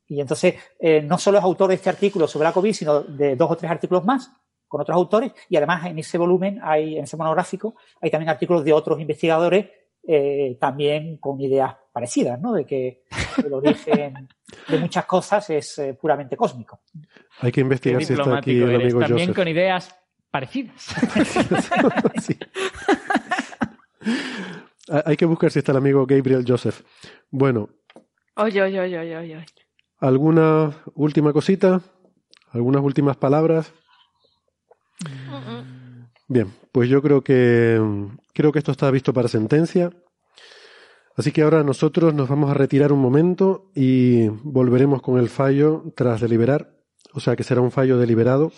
Y 0.07 0.21
entonces, 0.21 0.55
eh, 0.79 1.01
no 1.01 1.17
solo 1.17 1.37
es 1.37 1.43
autor 1.43 1.67
de 1.67 1.75
este 1.75 1.89
artículo 1.89 2.29
sobre 2.29 2.45
la 2.45 2.53
COVID, 2.53 2.73
sino 2.73 3.01
de 3.01 3.35
dos 3.35 3.51
o 3.51 3.57
tres 3.57 3.69
artículos 3.69 4.05
más 4.05 4.31
con 4.67 4.81
otros 4.81 4.95
autores 4.95 5.31
y 5.49 5.55
además 5.55 5.85
en 5.85 5.99
ese 5.99 6.17
volumen, 6.17 6.59
hay, 6.63 6.97
en 6.97 7.03
ese 7.03 7.17
monográfico, 7.17 7.75
hay 8.01 8.09
también 8.09 8.29
artículos 8.29 8.63
de 8.63 8.73
otros 8.73 8.99
investigadores 8.99 9.67
eh, 10.09 10.57
también 10.59 11.17
con 11.17 11.41
ideas 11.41 11.75
parecidas, 11.91 12.39
¿no? 12.39 12.53
De 12.53 12.65
que 12.65 13.03
el 13.45 13.53
origen 13.53 14.29
de 14.69 14.79
muchas 14.79 15.05
cosas 15.05 15.49
es 15.49 15.79
eh, 15.79 15.93
puramente 15.99 16.37
cósmico. 16.37 16.79
Hay 17.39 17.51
que 17.51 17.59
investigar 17.61 18.03
si 18.03 18.13
está 18.13 18.37
aquí 18.37 18.61
el 18.61 18.75
amigo 18.75 19.01
También 19.01 19.33
con 19.33 19.47
ideas 19.47 19.93
parecidas. 20.31 20.95
Hay 25.05 25.17
que 25.17 25.25
buscar 25.25 25.51
si 25.51 25.59
está 25.59 25.73
el 25.73 25.79
amigo 25.79 26.05
Gabriel 26.05 26.45
Joseph. 26.47 26.81
Bueno. 27.29 27.67
Oye, 28.35 28.61
oye, 28.61 28.79
oye, 28.79 28.99
oye, 28.99 29.17
oye. 29.17 29.45
¿Alguna 29.99 30.71
última 30.95 31.33
cosita? 31.33 31.81
¿Algunas 32.51 32.81
últimas 32.81 33.17
palabras? 33.17 33.73
Bien, 36.27 36.51
pues 36.71 36.89
yo 36.89 37.01
creo 37.01 37.23
que 37.23 37.79
creo 38.33 38.51
que 38.51 38.59
esto 38.59 38.71
está 38.71 38.91
visto 38.91 39.13
para 39.13 39.27
sentencia. 39.27 39.91
Así 41.15 41.31
que 41.31 41.41
ahora 41.41 41.63
nosotros 41.63 42.13
nos 42.13 42.29
vamos 42.29 42.51
a 42.51 42.53
retirar 42.53 42.91
un 42.91 42.99
momento 42.99 43.71
y 43.73 44.27
volveremos 44.27 45.01
con 45.01 45.17
el 45.17 45.29
fallo 45.29 45.83
tras 45.95 46.21
deliberar, 46.21 46.77
o 47.13 47.19
sea 47.19 47.35
que 47.35 47.43
será 47.43 47.61
un 47.61 47.71
fallo 47.71 47.97
deliberado. 47.97 48.51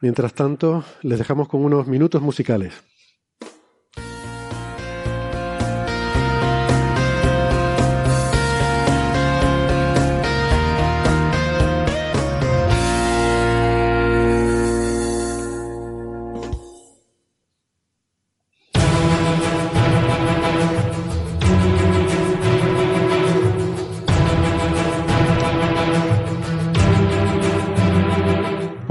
Mientras 0.00 0.34
tanto, 0.34 0.84
les 1.02 1.18
dejamos 1.18 1.48
con 1.48 1.64
unos 1.64 1.88
minutos 1.88 2.22
musicales. 2.22 2.74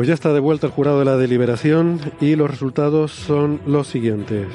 Ya 0.08 0.14
está 0.14 0.32
de 0.32 0.40
vuelta 0.40 0.68
el 0.68 0.72
jurado 0.72 1.00
de 1.00 1.04
la 1.04 1.18
deliberación 1.18 2.00
y 2.22 2.38
los 2.38 2.50
resultados 2.50 3.12
son 3.12 3.60
los 3.66 3.88
siguientes. 3.88 4.48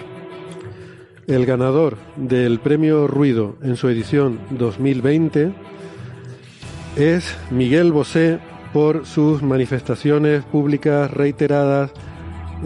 El 1.27 1.45
ganador 1.45 1.99
del 2.17 2.59
premio 2.59 3.07
Ruido 3.07 3.57
en 3.63 3.77
su 3.77 3.91
edición 3.91 4.39
2020 4.49 5.53
es 6.97 7.37
Miguel 7.51 7.93
Bosé 7.93 8.39
por 8.73 9.05
sus 9.05 9.43
manifestaciones 9.43 10.43
públicas 10.43 11.11
reiteradas 11.11 11.91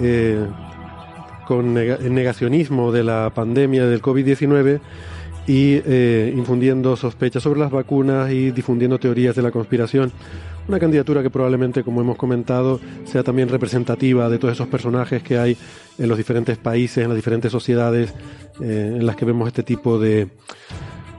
eh, 0.00 0.46
con 1.44 1.74
negacionismo 1.74 2.92
de 2.92 3.02
la 3.02 3.32
pandemia 3.34 3.86
del 3.86 4.00
COVID-19 4.00 4.78
y 5.48 5.80
eh, 5.84 6.32
infundiendo 6.36 6.94
sospechas 6.94 7.42
sobre 7.42 7.58
las 7.58 7.72
vacunas 7.72 8.30
y 8.30 8.52
difundiendo 8.52 9.00
teorías 9.00 9.34
de 9.34 9.42
la 9.42 9.50
conspiración. 9.50 10.12
Una 10.68 10.80
candidatura 10.80 11.22
que 11.22 11.30
probablemente, 11.30 11.84
como 11.84 12.00
hemos 12.00 12.16
comentado, 12.16 12.80
sea 13.04 13.22
también 13.22 13.48
representativa 13.48 14.28
de 14.28 14.38
todos 14.38 14.54
esos 14.54 14.66
personajes 14.66 15.22
que 15.22 15.38
hay 15.38 15.56
en 15.96 16.08
los 16.08 16.18
diferentes 16.18 16.58
países, 16.58 16.98
en 16.98 17.08
las 17.08 17.16
diferentes 17.16 17.52
sociedades 17.52 18.12
eh, 18.60 18.96
en 18.96 19.06
las 19.06 19.14
que 19.14 19.24
vemos 19.24 19.46
este 19.46 19.62
tipo 19.62 19.98
de, 19.98 20.28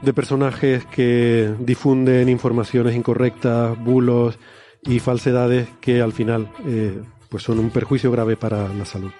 de 0.02 0.12
personajes 0.12 0.84
que 0.86 1.54
difunden 1.60 2.28
informaciones 2.28 2.94
incorrectas, 2.94 3.82
bulos 3.82 4.38
y 4.82 4.98
falsedades 4.98 5.68
que 5.80 6.02
al 6.02 6.12
final 6.12 6.50
eh, 6.66 7.00
pues 7.30 7.42
son 7.42 7.58
un 7.58 7.70
perjuicio 7.70 8.10
grave 8.10 8.36
para 8.36 8.68
la 8.68 8.84
salud. 8.84 9.10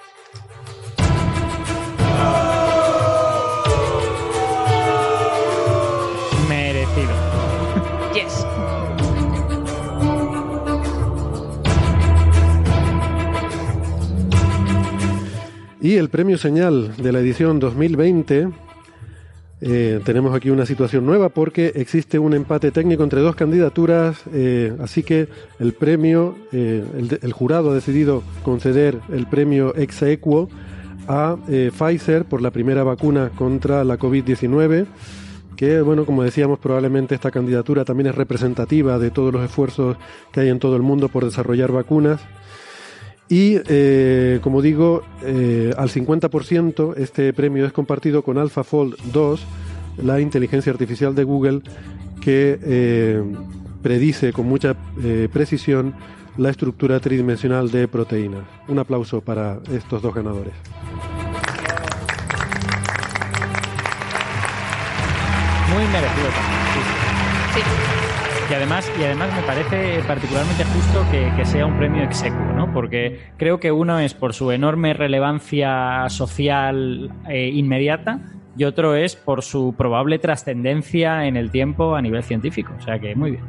Y 15.81 15.94
el 15.94 16.08
premio 16.08 16.39
señal 16.39 16.97
de 16.97 17.12
la 17.12 17.20
edición 17.20 17.60
2020 17.60 18.48
eh, 19.60 20.00
tenemos 20.05 20.34
aquí 20.34 20.50
una 20.50 20.66
situación 20.66 21.07
nueva 21.07 21.28
porque 21.28 21.73
existe 21.76 22.18
un 22.18 22.34
empate 22.34 22.73
técnico 22.73 23.05
entre 23.05 23.20
dos 23.20 23.36
candidaturas, 23.36 24.23
eh, 24.32 24.73
así 24.81 25.05
que 25.05 25.28
el 25.58 25.73
premio, 25.74 26.36
eh, 26.52 26.84
el, 26.97 27.18
el, 27.23 27.32
jurado 27.32 27.70
ha 27.70 27.74
decidido 27.74 28.23
conceder 28.44 28.98
el 29.12 29.26
premio 29.26 29.73
ex 29.76 30.02
equo 30.02 30.48
a 31.07 31.36
Pfizer 31.47 32.24
por 32.24 32.42
la 32.42 32.50
primera 32.50 32.82
vacuna 32.84 33.31
contra 33.34 33.82
la 33.82 33.98
COVID-19, 33.98 34.86
que 35.57 35.81
bueno, 35.81 36.05
como 36.07 36.23
decíamos, 36.23 36.58
probablemente 36.58 37.15
esta 37.15 37.31
candidatura 37.31 37.84
también 37.84 38.08
es 38.08 38.15
representativa 38.15 38.98
de 38.98 39.10
todos 39.10 39.32
los 39.32 39.44
esfuerzos 39.44 39.97
que 40.32 40.40
hay 40.40 40.48
en 40.50 40.58
todo 40.58 40.76
el 40.76 40.82
mundo 40.82 41.08
por 41.08 41.24
desarrollar 41.24 41.73
vacunas. 41.73 42.20
Y 43.28 43.58
eh, 43.68 44.40
como 44.42 44.62
digo, 44.62 45.02
eh, 45.23 45.73
al 45.76 45.90
50% 45.90 46.97
este 46.97 47.32
premio 47.32 47.66
es 47.66 47.73
compartido 47.73 48.23
con 48.23 48.39
AlphaFold 48.39 48.97
2, 49.12 49.40
la 49.98 50.20
inteligencia 50.20 50.73
artificial 50.73 51.15
de 51.15 51.24
Google, 51.24 51.60
que 52.23 52.58
eh, 52.62 53.23
predice 53.82 54.32
con 54.32 54.47
mucha 54.47 54.76
eh, 55.02 55.28
precisión 55.32 55.94
la 56.39 56.50
estructura 56.50 57.00
tridimensional 57.00 57.70
de 57.70 57.89
proteínas. 57.89 58.44
Un 58.68 58.78
aplauso 58.78 59.20
para 59.20 59.58
estos 59.73 60.00
dos 60.00 60.15
ganadores. 60.15 60.55
Muy 65.68 65.84
merecido 65.89 66.28
también. 66.28 66.58
Sí. 67.55 67.88
Y 68.50 68.54
además, 68.54 68.90
y 68.98 69.04
además 69.04 69.28
me 69.36 69.42
parece 69.42 70.02
particularmente 70.06 70.64
justo 70.64 71.04
que, 71.10 71.30
que 71.36 71.44
sea 71.44 71.66
un 71.66 71.76
premio 71.76 72.02
execuo, 72.02 72.52
¿no? 72.54 72.72
Porque 72.72 73.20
creo 73.36 73.60
que 73.60 73.70
uno 73.72 73.98
es 73.98 74.14
por 74.14 74.32
su 74.32 74.50
enorme 74.52 74.94
relevancia 74.94 76.08
social 76.08 77.10
eh, 77.28 77.50
inmediata 77.52 78.20
y 78.56 78.64
otro 78.64 78.94
es 78.94 79.16
por 79.16 79.42
su 79.42 79.74
probable 79.76 80.18
trascendencia 80.18 81.26
en 81.26 81.36
el 81.36 81.50
tiempo 81.50 81.94
a 81.94 82.00
nivel 82.00 82.22
científico. 82.22 82.72
O 82.78 82.82
sea 82.82 82.98
que 82.98 83.14
muy 83.14 83.32
bien. 83.32 83.44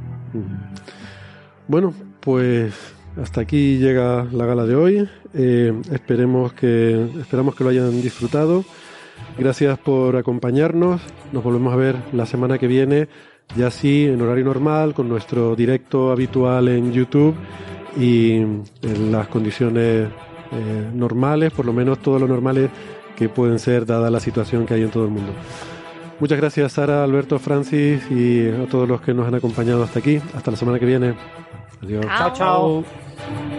Bueno, 1.67 1.93
pues 2.19 2.73
hasta 3.21 3.41
aquí 3.41 3.77
llega 3.77 4.27
la 4.31 4.45
gala 4.45 4.65
de 4.65 4.75
hoy. 4.75 5.09
Eh, 5.33 5.73
esperemos 5.91 6.53
que, 6.53 7.07
esperamos 7.19 7.55
que 7.55 7.63
lo 7.63 7.69
hayan 7.69 8.01
disfrutado. 8.01 8.65
Gracias 9.37 9.79
por 9.79 10.15
acompañarnos. 10.15 11.01
Nos 11.31 11.43
volvemos 11.43 11.73
a 11.73 11.77
ver 11.77 11.95
la 12.11 12.25
semana 12.25 12.57
que 12.57 12.67
viene 12.67 13.07
ya 13.55 13.71
sí 13.71 14.05
en 14.05 14.21
horario 14.21 14.45
normal, 14.45 14.93
con 14.93 15.09
nuestro 15.09 15.55
directo 15.55 16.11
habitual 16.11 16.67
en 16.67 16.91
YouTube 16.91 17.35
y 17.97 18.33
en 18.33 19.11
las 19.11 19.27
condiciones 19.27 20.07
eh, 20.51 20.89
normales, 20.93 21.51
por 21.51 21.65
lo 21.65 21.73
menos 21.73 21.99
todo 21.99 22.19
lo 22.19 22.27
normales 22.27 22.69
que 23.15 23.29
pueden 23.29 23.59
ser 23.59 23.85
dada 23.85 24.09
la 24.09 24.19
situación 24.19 24.65
que 24.65 24.75
hay 24.75 24.83
en 24.83 24.91
todo 24.91 25.05
el 25.05 25.11
mundo. 25.11 25.33
Muchas 26.19 26.37
gracias 26.37 26.73
Sara, 26.73 27.03
Alberto, 27.03 27.39
Francis 27.39 28.01
y 28.11 28.49
a 28.49 28.65
todos 28.67 28.87
los 28.87 29.01
que 29.01 29.13
nos 29.13 29.27
han 29.27 29.35
acompañado 29.35 29.83
hasta 29.83 29.99
aquí. 29.99 30.21
Hasta 30.35 30.51
la 30.51 30.57
semana 30.57 30.79
que 30.79 30.85
viene. 30.85 31.15
Adiós. 31.81 32.05
Chao, 32.17 32.33
chao. 32.33 33.58